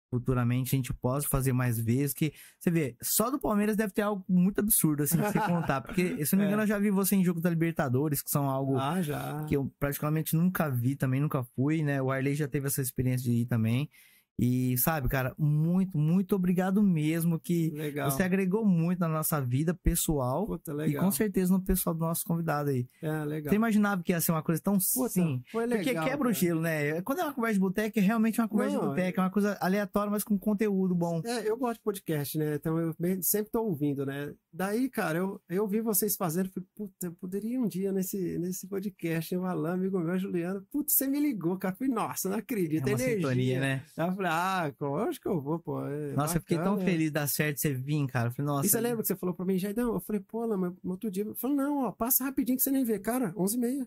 futuramente 0.09 0.75
a 0.75 0.77
gente 0.77 0.93
possa 0.93 1.27
fazer 1.27 1.53
mais 1.53 1.79
vezes. 1.79 2.13
Que 2.13 2.33
você 2.59 2.71
vê, 2.71 2.95
só 3.01 3.29
do 3.29 3.39
Palmeiras 3.39 3.75
deve 3.75 3.93
ter 3.93 4.01
algo 4.01 4.23
muito 4.27 4.59
absurdo 4.59 5.03
assim 5.03 5.17
de 5.17 5.23
você 5.23 5.39
contar, 5.45 5.81
porque 5.81 6.25
se 6.25 6.35
não 6.35 6.41
me 6.41 6.47
engano 6.47 6.63
eu 6.63 6.67
já 6.67 6.79
vi 6.79 6.89
você 6.91 7.15
em 7.15 7.23
jogo 7.23 7.41
da 7.41 7.49
Libertadores, 7.49 8.21
que 8.21 8.29
são 8.29 8.49
algo 8.49 8.77
Ah, 9.15 9.45
que 9.47 9.55
eu 9.55 9.71
praticamente 9.79 10.35
nunca 10.35 10.69
vi, 10.69 10.95
também 10.95 11.19
nunca 11.19 11.43
fui, 11.55 11.83
né? 11.83 12.01
O 12.01 12.11
Arley 12.11 12.35
já 12.35 12.47
teve 12.47 12.67
essa 12.67 12.81
experiência 12.81 13.29
de 13.31 13.41
ir 13.41 13.45
também. 13.45 13.89
E 14.37 14.77
sabe, 14.77 15.07
cara, 15.07 15.33
muito, 15.37 15.97
muito 15.97 16.35
obrigado 16.35 16.83
mesmo 16.83 17.39
que 17.39 17.71
Legal. 17.71 18.11
você 18.11 18.21
agregou 18.23 18.65
muito 18.65 18.99
na 18.99 19.07
nossa 19.07 19.39
vida 19.39 19.73
pessoal 19.73 20.45
Puta, 20.45 20.85
e 20.85 20.95
com 20.95 21.09
certeza 21.09 21.53
no 21.53 21.61
pessoal 21.61 21.95
do 21.95 22.01
nosso 22.01 22.25
convidado 22.25 22.69
aí. 22.69 22.85
É, 23.01 23.23
legal. 23.23 23.49
Você 23.49 23.55
imaginava 23.55 24.03
que 24.03 24.11
ia 24.11 24.19
ser 24.19 24.31
uma 24.31 24.43
coisa 24.43 24.61
tão 24.61 24.73
Puta, 24.73 25.09
sim? 25.09 25.41
foi 25.51 25.65
legal. 25.65 25.83
Porque 25.83 25.93
quebra 25.93 26.15
o 26.15 26.31
cara. 26.31 26.33
gelo, 26.33 26.61
né? 26.61 27.01
Quando 27.01 27.19
é 27.19 27.23
uma 27.23 27.33
conversa 27.33 27.53
de 27.53 27.59
boteca, 27.61 27.99
é 27.99 28.03
realmente 28.03 28.41
uma 28.41 28.47
conversa 28.47 28.75
Não, 28.75 28.81
de 28.81 28.87
boteca, 28.89 29.21
é 29.21 29.23
uma 29.23 29.31
coisa 29.31 29.57
aleatória, 29.61 30.11
mas 30.11 30.23
com 30.23 30.37
conteúdo 30.37 30.93
bom. 30.93 31.21
É, 31.23 31.49
eu 31.49 31.57
gosto 31.57 31.75
de 31.75 31.83
podcast, 31.83 32.37
né? 32.37 32.55
Então 32.55 32.77
eu 32.77 32.93
sempre 33.21 33.51
tô 33.51 33.63
ouvindo, 33.63 34.05
né? 34.05 34.33
Daí, 34.57 34.89
cara, 34.89 35.17
eu, 35.17 35.41
eu 35.49 35.67
vi 35.67 35.81
vocês 35.81 36.15
fazendo, 36.15 36.49
falei, 36.49 36.65
puta, 36.73 37.07
eu 37.07 37.11
poderia 37.15 37.55
ir 37.55 37.57
um 37.59 37.67
dia 37.67 37.91
nesse, 37.91 38.37
nesse 38.39 38.65
podcast, 38.69 39.35
o 39.35 39.43
Alan, 39.43 39.73
amigo 39.73 39.99
meu, 39.99 40.17
Juliano. 40.17 40.65
Putz, 40.71 40.93
você 40.93 41.05
me 41.07 41.19
ligou, 41.19 41.57
cara. 41.57 41.75
Falei, 41.75 41.93
nossa, 41.93 42.29
não 42.29 42.37
É 42.37 42.39
acredito, 42.39 42.83
uma 42.83 42.91
energia. 42.91 43.15
sintonia, 43.17 43.59
né? 43.59 43.85
Aí 43.97 44.07
eu 44.07 44.15
falei, 44.15 44.31
ah, 44.31 44.73
lógico 44.79 45.23
que 45.23 45.27
eu 45.29 45.41
vou, 45.41 45.59
pô. 45.59 45.85
é 45.85 46.13
Nossa, 46.13 46.37
eu 46.37 46.41
fiquei 46.41 46.55
tão 46.57 46.75
bacana, 46.75 46.83
é. 46.83 46.85
feliz 46.93 47.11
da 47.11 47.27
certo 47.27 47.59
você 47.59 47.73
vir, 47.73 48.07
cara. 48.07 48.29
Eu 48.29 48.31
Falei, 48.31 48.47
nossa. 48.47 48.65
E 48.65 48.69
você 48.69 48.79
lembra 48.79 49.01
que 49.01 49.07
você 49.07 49.15
falou 49.17 49.35
pra 49.35 49.45
mim, 49.45 49.57
Jaidão? 49.57 49.93
Eu 49.93 49.99
falei, 49.99 50.21
pô, 50.21 50.43
Alan, 50.43 50.55
mas 50.55 50.73
no 50.81 50.91
outro 50.91 51.11
dia. 51.11 51.25
Eu 51.25 51.35
falei, 51.35 51.57
não, 51.57 51.79
ó, 51.79 51.91
passa 51.91 52.23
rapidinho 52.23 52.57
que 52.57 52.63
você 52.63 52.71
nem 52.71 52.85
vê. 52.85 52.97
Cara, 52.97 53.33
11h30. 53.33 53.85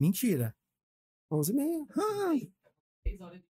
Mentira. 0.00 0.56
11h30. 1.30 1.88
Ai, 2.26 2.50
Três 3.04 3.20
horas 3.20 3.38
de- 3.38 3.55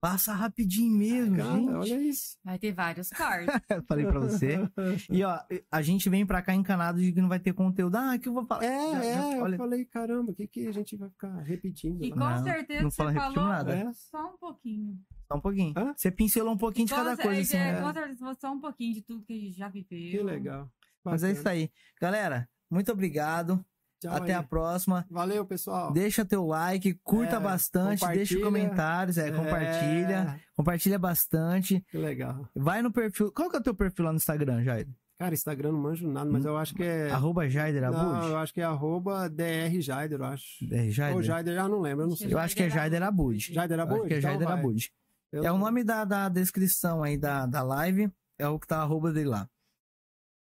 passa 0.00 0.32
rapidinho 0.32 0.96
mesmo, 0.96 1.36
Cara, 1.36 1.54
gente. 1.56 1.70
olha 1.70 2.02
isso. 2.02 2.36
Vai 2.44 2.58
ter 2.58 2.72
vários 2.72 3.08
cards. 3.08 3.48
Eu 3.70 3.82
Falei 3.84 4.06
pra 4.06 4.20
você. 4.20 4.58
E 5.10 5.24
ó, 5.24 5.38
a 5.70 5.82
gente 5.82 6.08
vem 6.08 6.24
pra 6.26 6.40
cá 6.42 6.54
encanado 6.54 7.00
de 7.00 7.12
que 7.12 7.20
não 7.20 7.28
vai 7.28 7.38
ter 7.40 7.52
conteúdo. 7.52 7.96
Ah, 7.96 8.18
que 8.18 8.28
eu 8.28 8.32
vou 8.32 8.46
falar. 8.46 8.64
É, 8.64 8.92
Já- 8.92 9.04
é, 9.04 9.14
já- 9.14 9.32
eu 9.36 9.42
olha, 9.42 9.56
falei, 9.58 9.84
caramba, 9.84 10.32
o 10.32 10.34
que, 10.34 10.46
que 10.46 10.66
a 10.68 10.72
gente 10.72 10.96
vai 10.96 11.08
ficar 11.10 11.36
repetindo? 11.42 12.02
E 12.04 12.10
lá? 12.10 12.14
com 12.14 12.20
Não, 12.38 12.44
certeza 12.44 12.82
não 12.82 12.90
você 12.90 12.96
fala- 12.96 13.10
repetiu 13.10 13.34
falou 13.34 13.48
nada. 13.50 13.74
É. 13.74 13.92
só 13.92 14.26
um 14.34 14.36
pouquinho. 14.38 14.98
só 15.26 15.36
um 15.36 15.40
pouquinho. 15.40 15.74
Hã? 15.76 15.94
Você 15.96 16.10
pincelou 16.10 16.52
um 16.54 16.58
pouquinho 16.58 16.86
de 16.86 16.92
Com 16.94 16.98
cada 17.00 17.16
coisa, 17.16 17.40
assim, 17.40 17.56
é, 17.56 17.72
né? 17.72 17.80
Com 17.80 17.92
certeza 17.92 18.16
falou 18.18 18.34
só 18.34 18.52
um 18.52 18.60
pouquinho 18.60 18.94
de 18.94 19.02
tudo 19.02 19.24
que 19.24 19.32
a 19.32 19.36
gente 19.40 19.56
já 19.56 19.68
viveu. 19.68 20.10
Que 20.10 20.22
legal. 20.22 20.70
Mas 21.04 21.22
é 21.22 21.28
Bacana. 21.28 21.38
isso 21.40 21.48
aí. 21.48 21.70
Galera, 22.00 22.48
muito 22.70 22.92
obrigado. 22.92 23.64
Tchau 24.00 24.14
Até 24.14 24.32
aí. 24.32 24.38
a 24.38 24.42
próxima. 24.42 25.04
Valeu, 25.10 25.44
pessoal. 25.44 25.92
Deixa 25.92 26.24
teu 26.24 26.46
like, 26.46 26.94
curta 27.02 27.36
É, 27.36 27.40
bastante, 27.40 28.06
deixa 28.08 28.38
comentários, 28.40 29.18
é, 29.18 29.30
compartilha. 29.32 30.40
Compartilha 30.56 30.98
bastante. 30.98 31.84
Que 31.90 31.98
legal. 31.98 32.48
Vai 32.54 32.80
no 32.82 32.92
perfil. 32.92 33.32
Qual 33.32 33.50
que 33.50 33.56
é 33.56 33.58
o 33.58 33.62
teu 33.62 33.74
perfil 33.74 34.04
lá 34.04 34.12
no 34.12 34.16
Instagram, 34.18 34.62
Jair? 34.62 34.86
Cara, 35.18 35.34
Instagram 35.34 35.72
não 35.72 35.80
manjo 35.80 36.06
nada, 36.08 36.30
mas 36.30 36.44
eu 36.44 36.56
acho 36.56 36.74
que 36.76 36.84
é. 36.84 37.10
Arroba 37.10 37.48
Jaider 37.48 37.82
Não, 37.90 37.90
eu 37.90 38.16
Abud? 38.18 38.34
acho 38.36 38.54
que 38.54 38.60
é 38.60 38.64
arroba 38.64 39.28
DR 39.28 39.80
Jaider, 39.80 40.20
eu 40.20 40.24
acho. 40.26 40.44
É 40.70 40.82
Ou 40.84 40.90
Jaider? 40.92 41.22
Jaider, 41.24 41.54
já 41.56 41.68
não 41.68 41.80
lembro, 41.80 42.04
eu 42.04 42.08
não 42.08 42.14
sei. 42.16 42.32
Eu 42.32 42.38
acho 42.38 42.54
que 42.54 42.62
é 42.62 42.70
Jaider 42.70 43.02
Abud. 43.02 43.52
Jaider 43.52 43.80
Abud? 43.80 43.98
acho 44.00 44.06
que 44.08 44.14
é 44.14 44.18
Então 44.18 44.30
Jaider. 44.30 44.48
Abud. 44.48 44.92
É 45.32 45.50
o 45.50 45.58
nome 45.58 45.82
da, 45.82 46.04
da 46.04 46.28
descrição 46.28 47.02
aí 47.02 47.16
da, 47.18 47.46
da 47.46 47.62
live. 47.62 48.08
É 48.38 48.46
o 48.46 48.60
que 48.60 48.66
tá 48.68 48.78
arroba 48.80 49.12
dele 49.12 49.28
lá. 49.28 49.48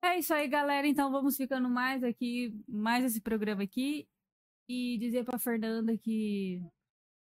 É 0.02 0.18
isso 0.18 0.34
aí, 0.34 0.48
galera. 0.48 0.86
Então 0.86 1.10
vamos 1.12 1.36
ficando 1.36 1.68
mais 1.68 2.02
aqui, 2.02 2.52
mais 2.68 3.04
esse 3.04 3.20
programa 3.20 3.62
aqui. 3.62 4.06
E 4.68 4.98
dizer 4.98 5.24
pra 5.24 5.38
Fernanda 5.38 5.96
que 5.96 6.60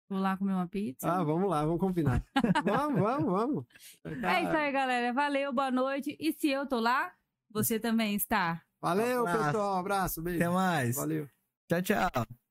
vou 0.10 0.20
lá 0.20 0.38
comer 0.38 0.54
uma 0.54 0.68
pizza. 0.68 1.10
Ah, 1.10 1.24
vamos 1.24 1.50
lá, 1.50 1.64
vamos 1.64 1.80
combinar. 1.80 2.24
vamos, 2.66 3.00
vamos, 3.00 3.32
vamos. 3.32 3.66
É 4.04 4.44
isso 4.44 4.56
aí, 4.58 4.72
galera. 4.72 5.14
Valeu, 5.14 5.54
boa 5.54 5.72
noite. 5.72 6.16
E 6.20 6.34
se 6.34 6.50
eu 6.50 6.68
tô 6.68 6.80
lá, 6.80 7.14
você 7.50 7.80
também 7.80 8.16
está. 8.16 8.62
Valeu, 8.82 9.22
Abraço. 9.22 9.46
pessoal. 9.46 9.78
Abraço, 9.78 10.22
beijo. 10.22 10.44
Até 10.44 10.50
mais. 10.50 10.96
Valeu. 10.96 11.30
Tchau, 11.68 11.82
tchau. 11.82 12.45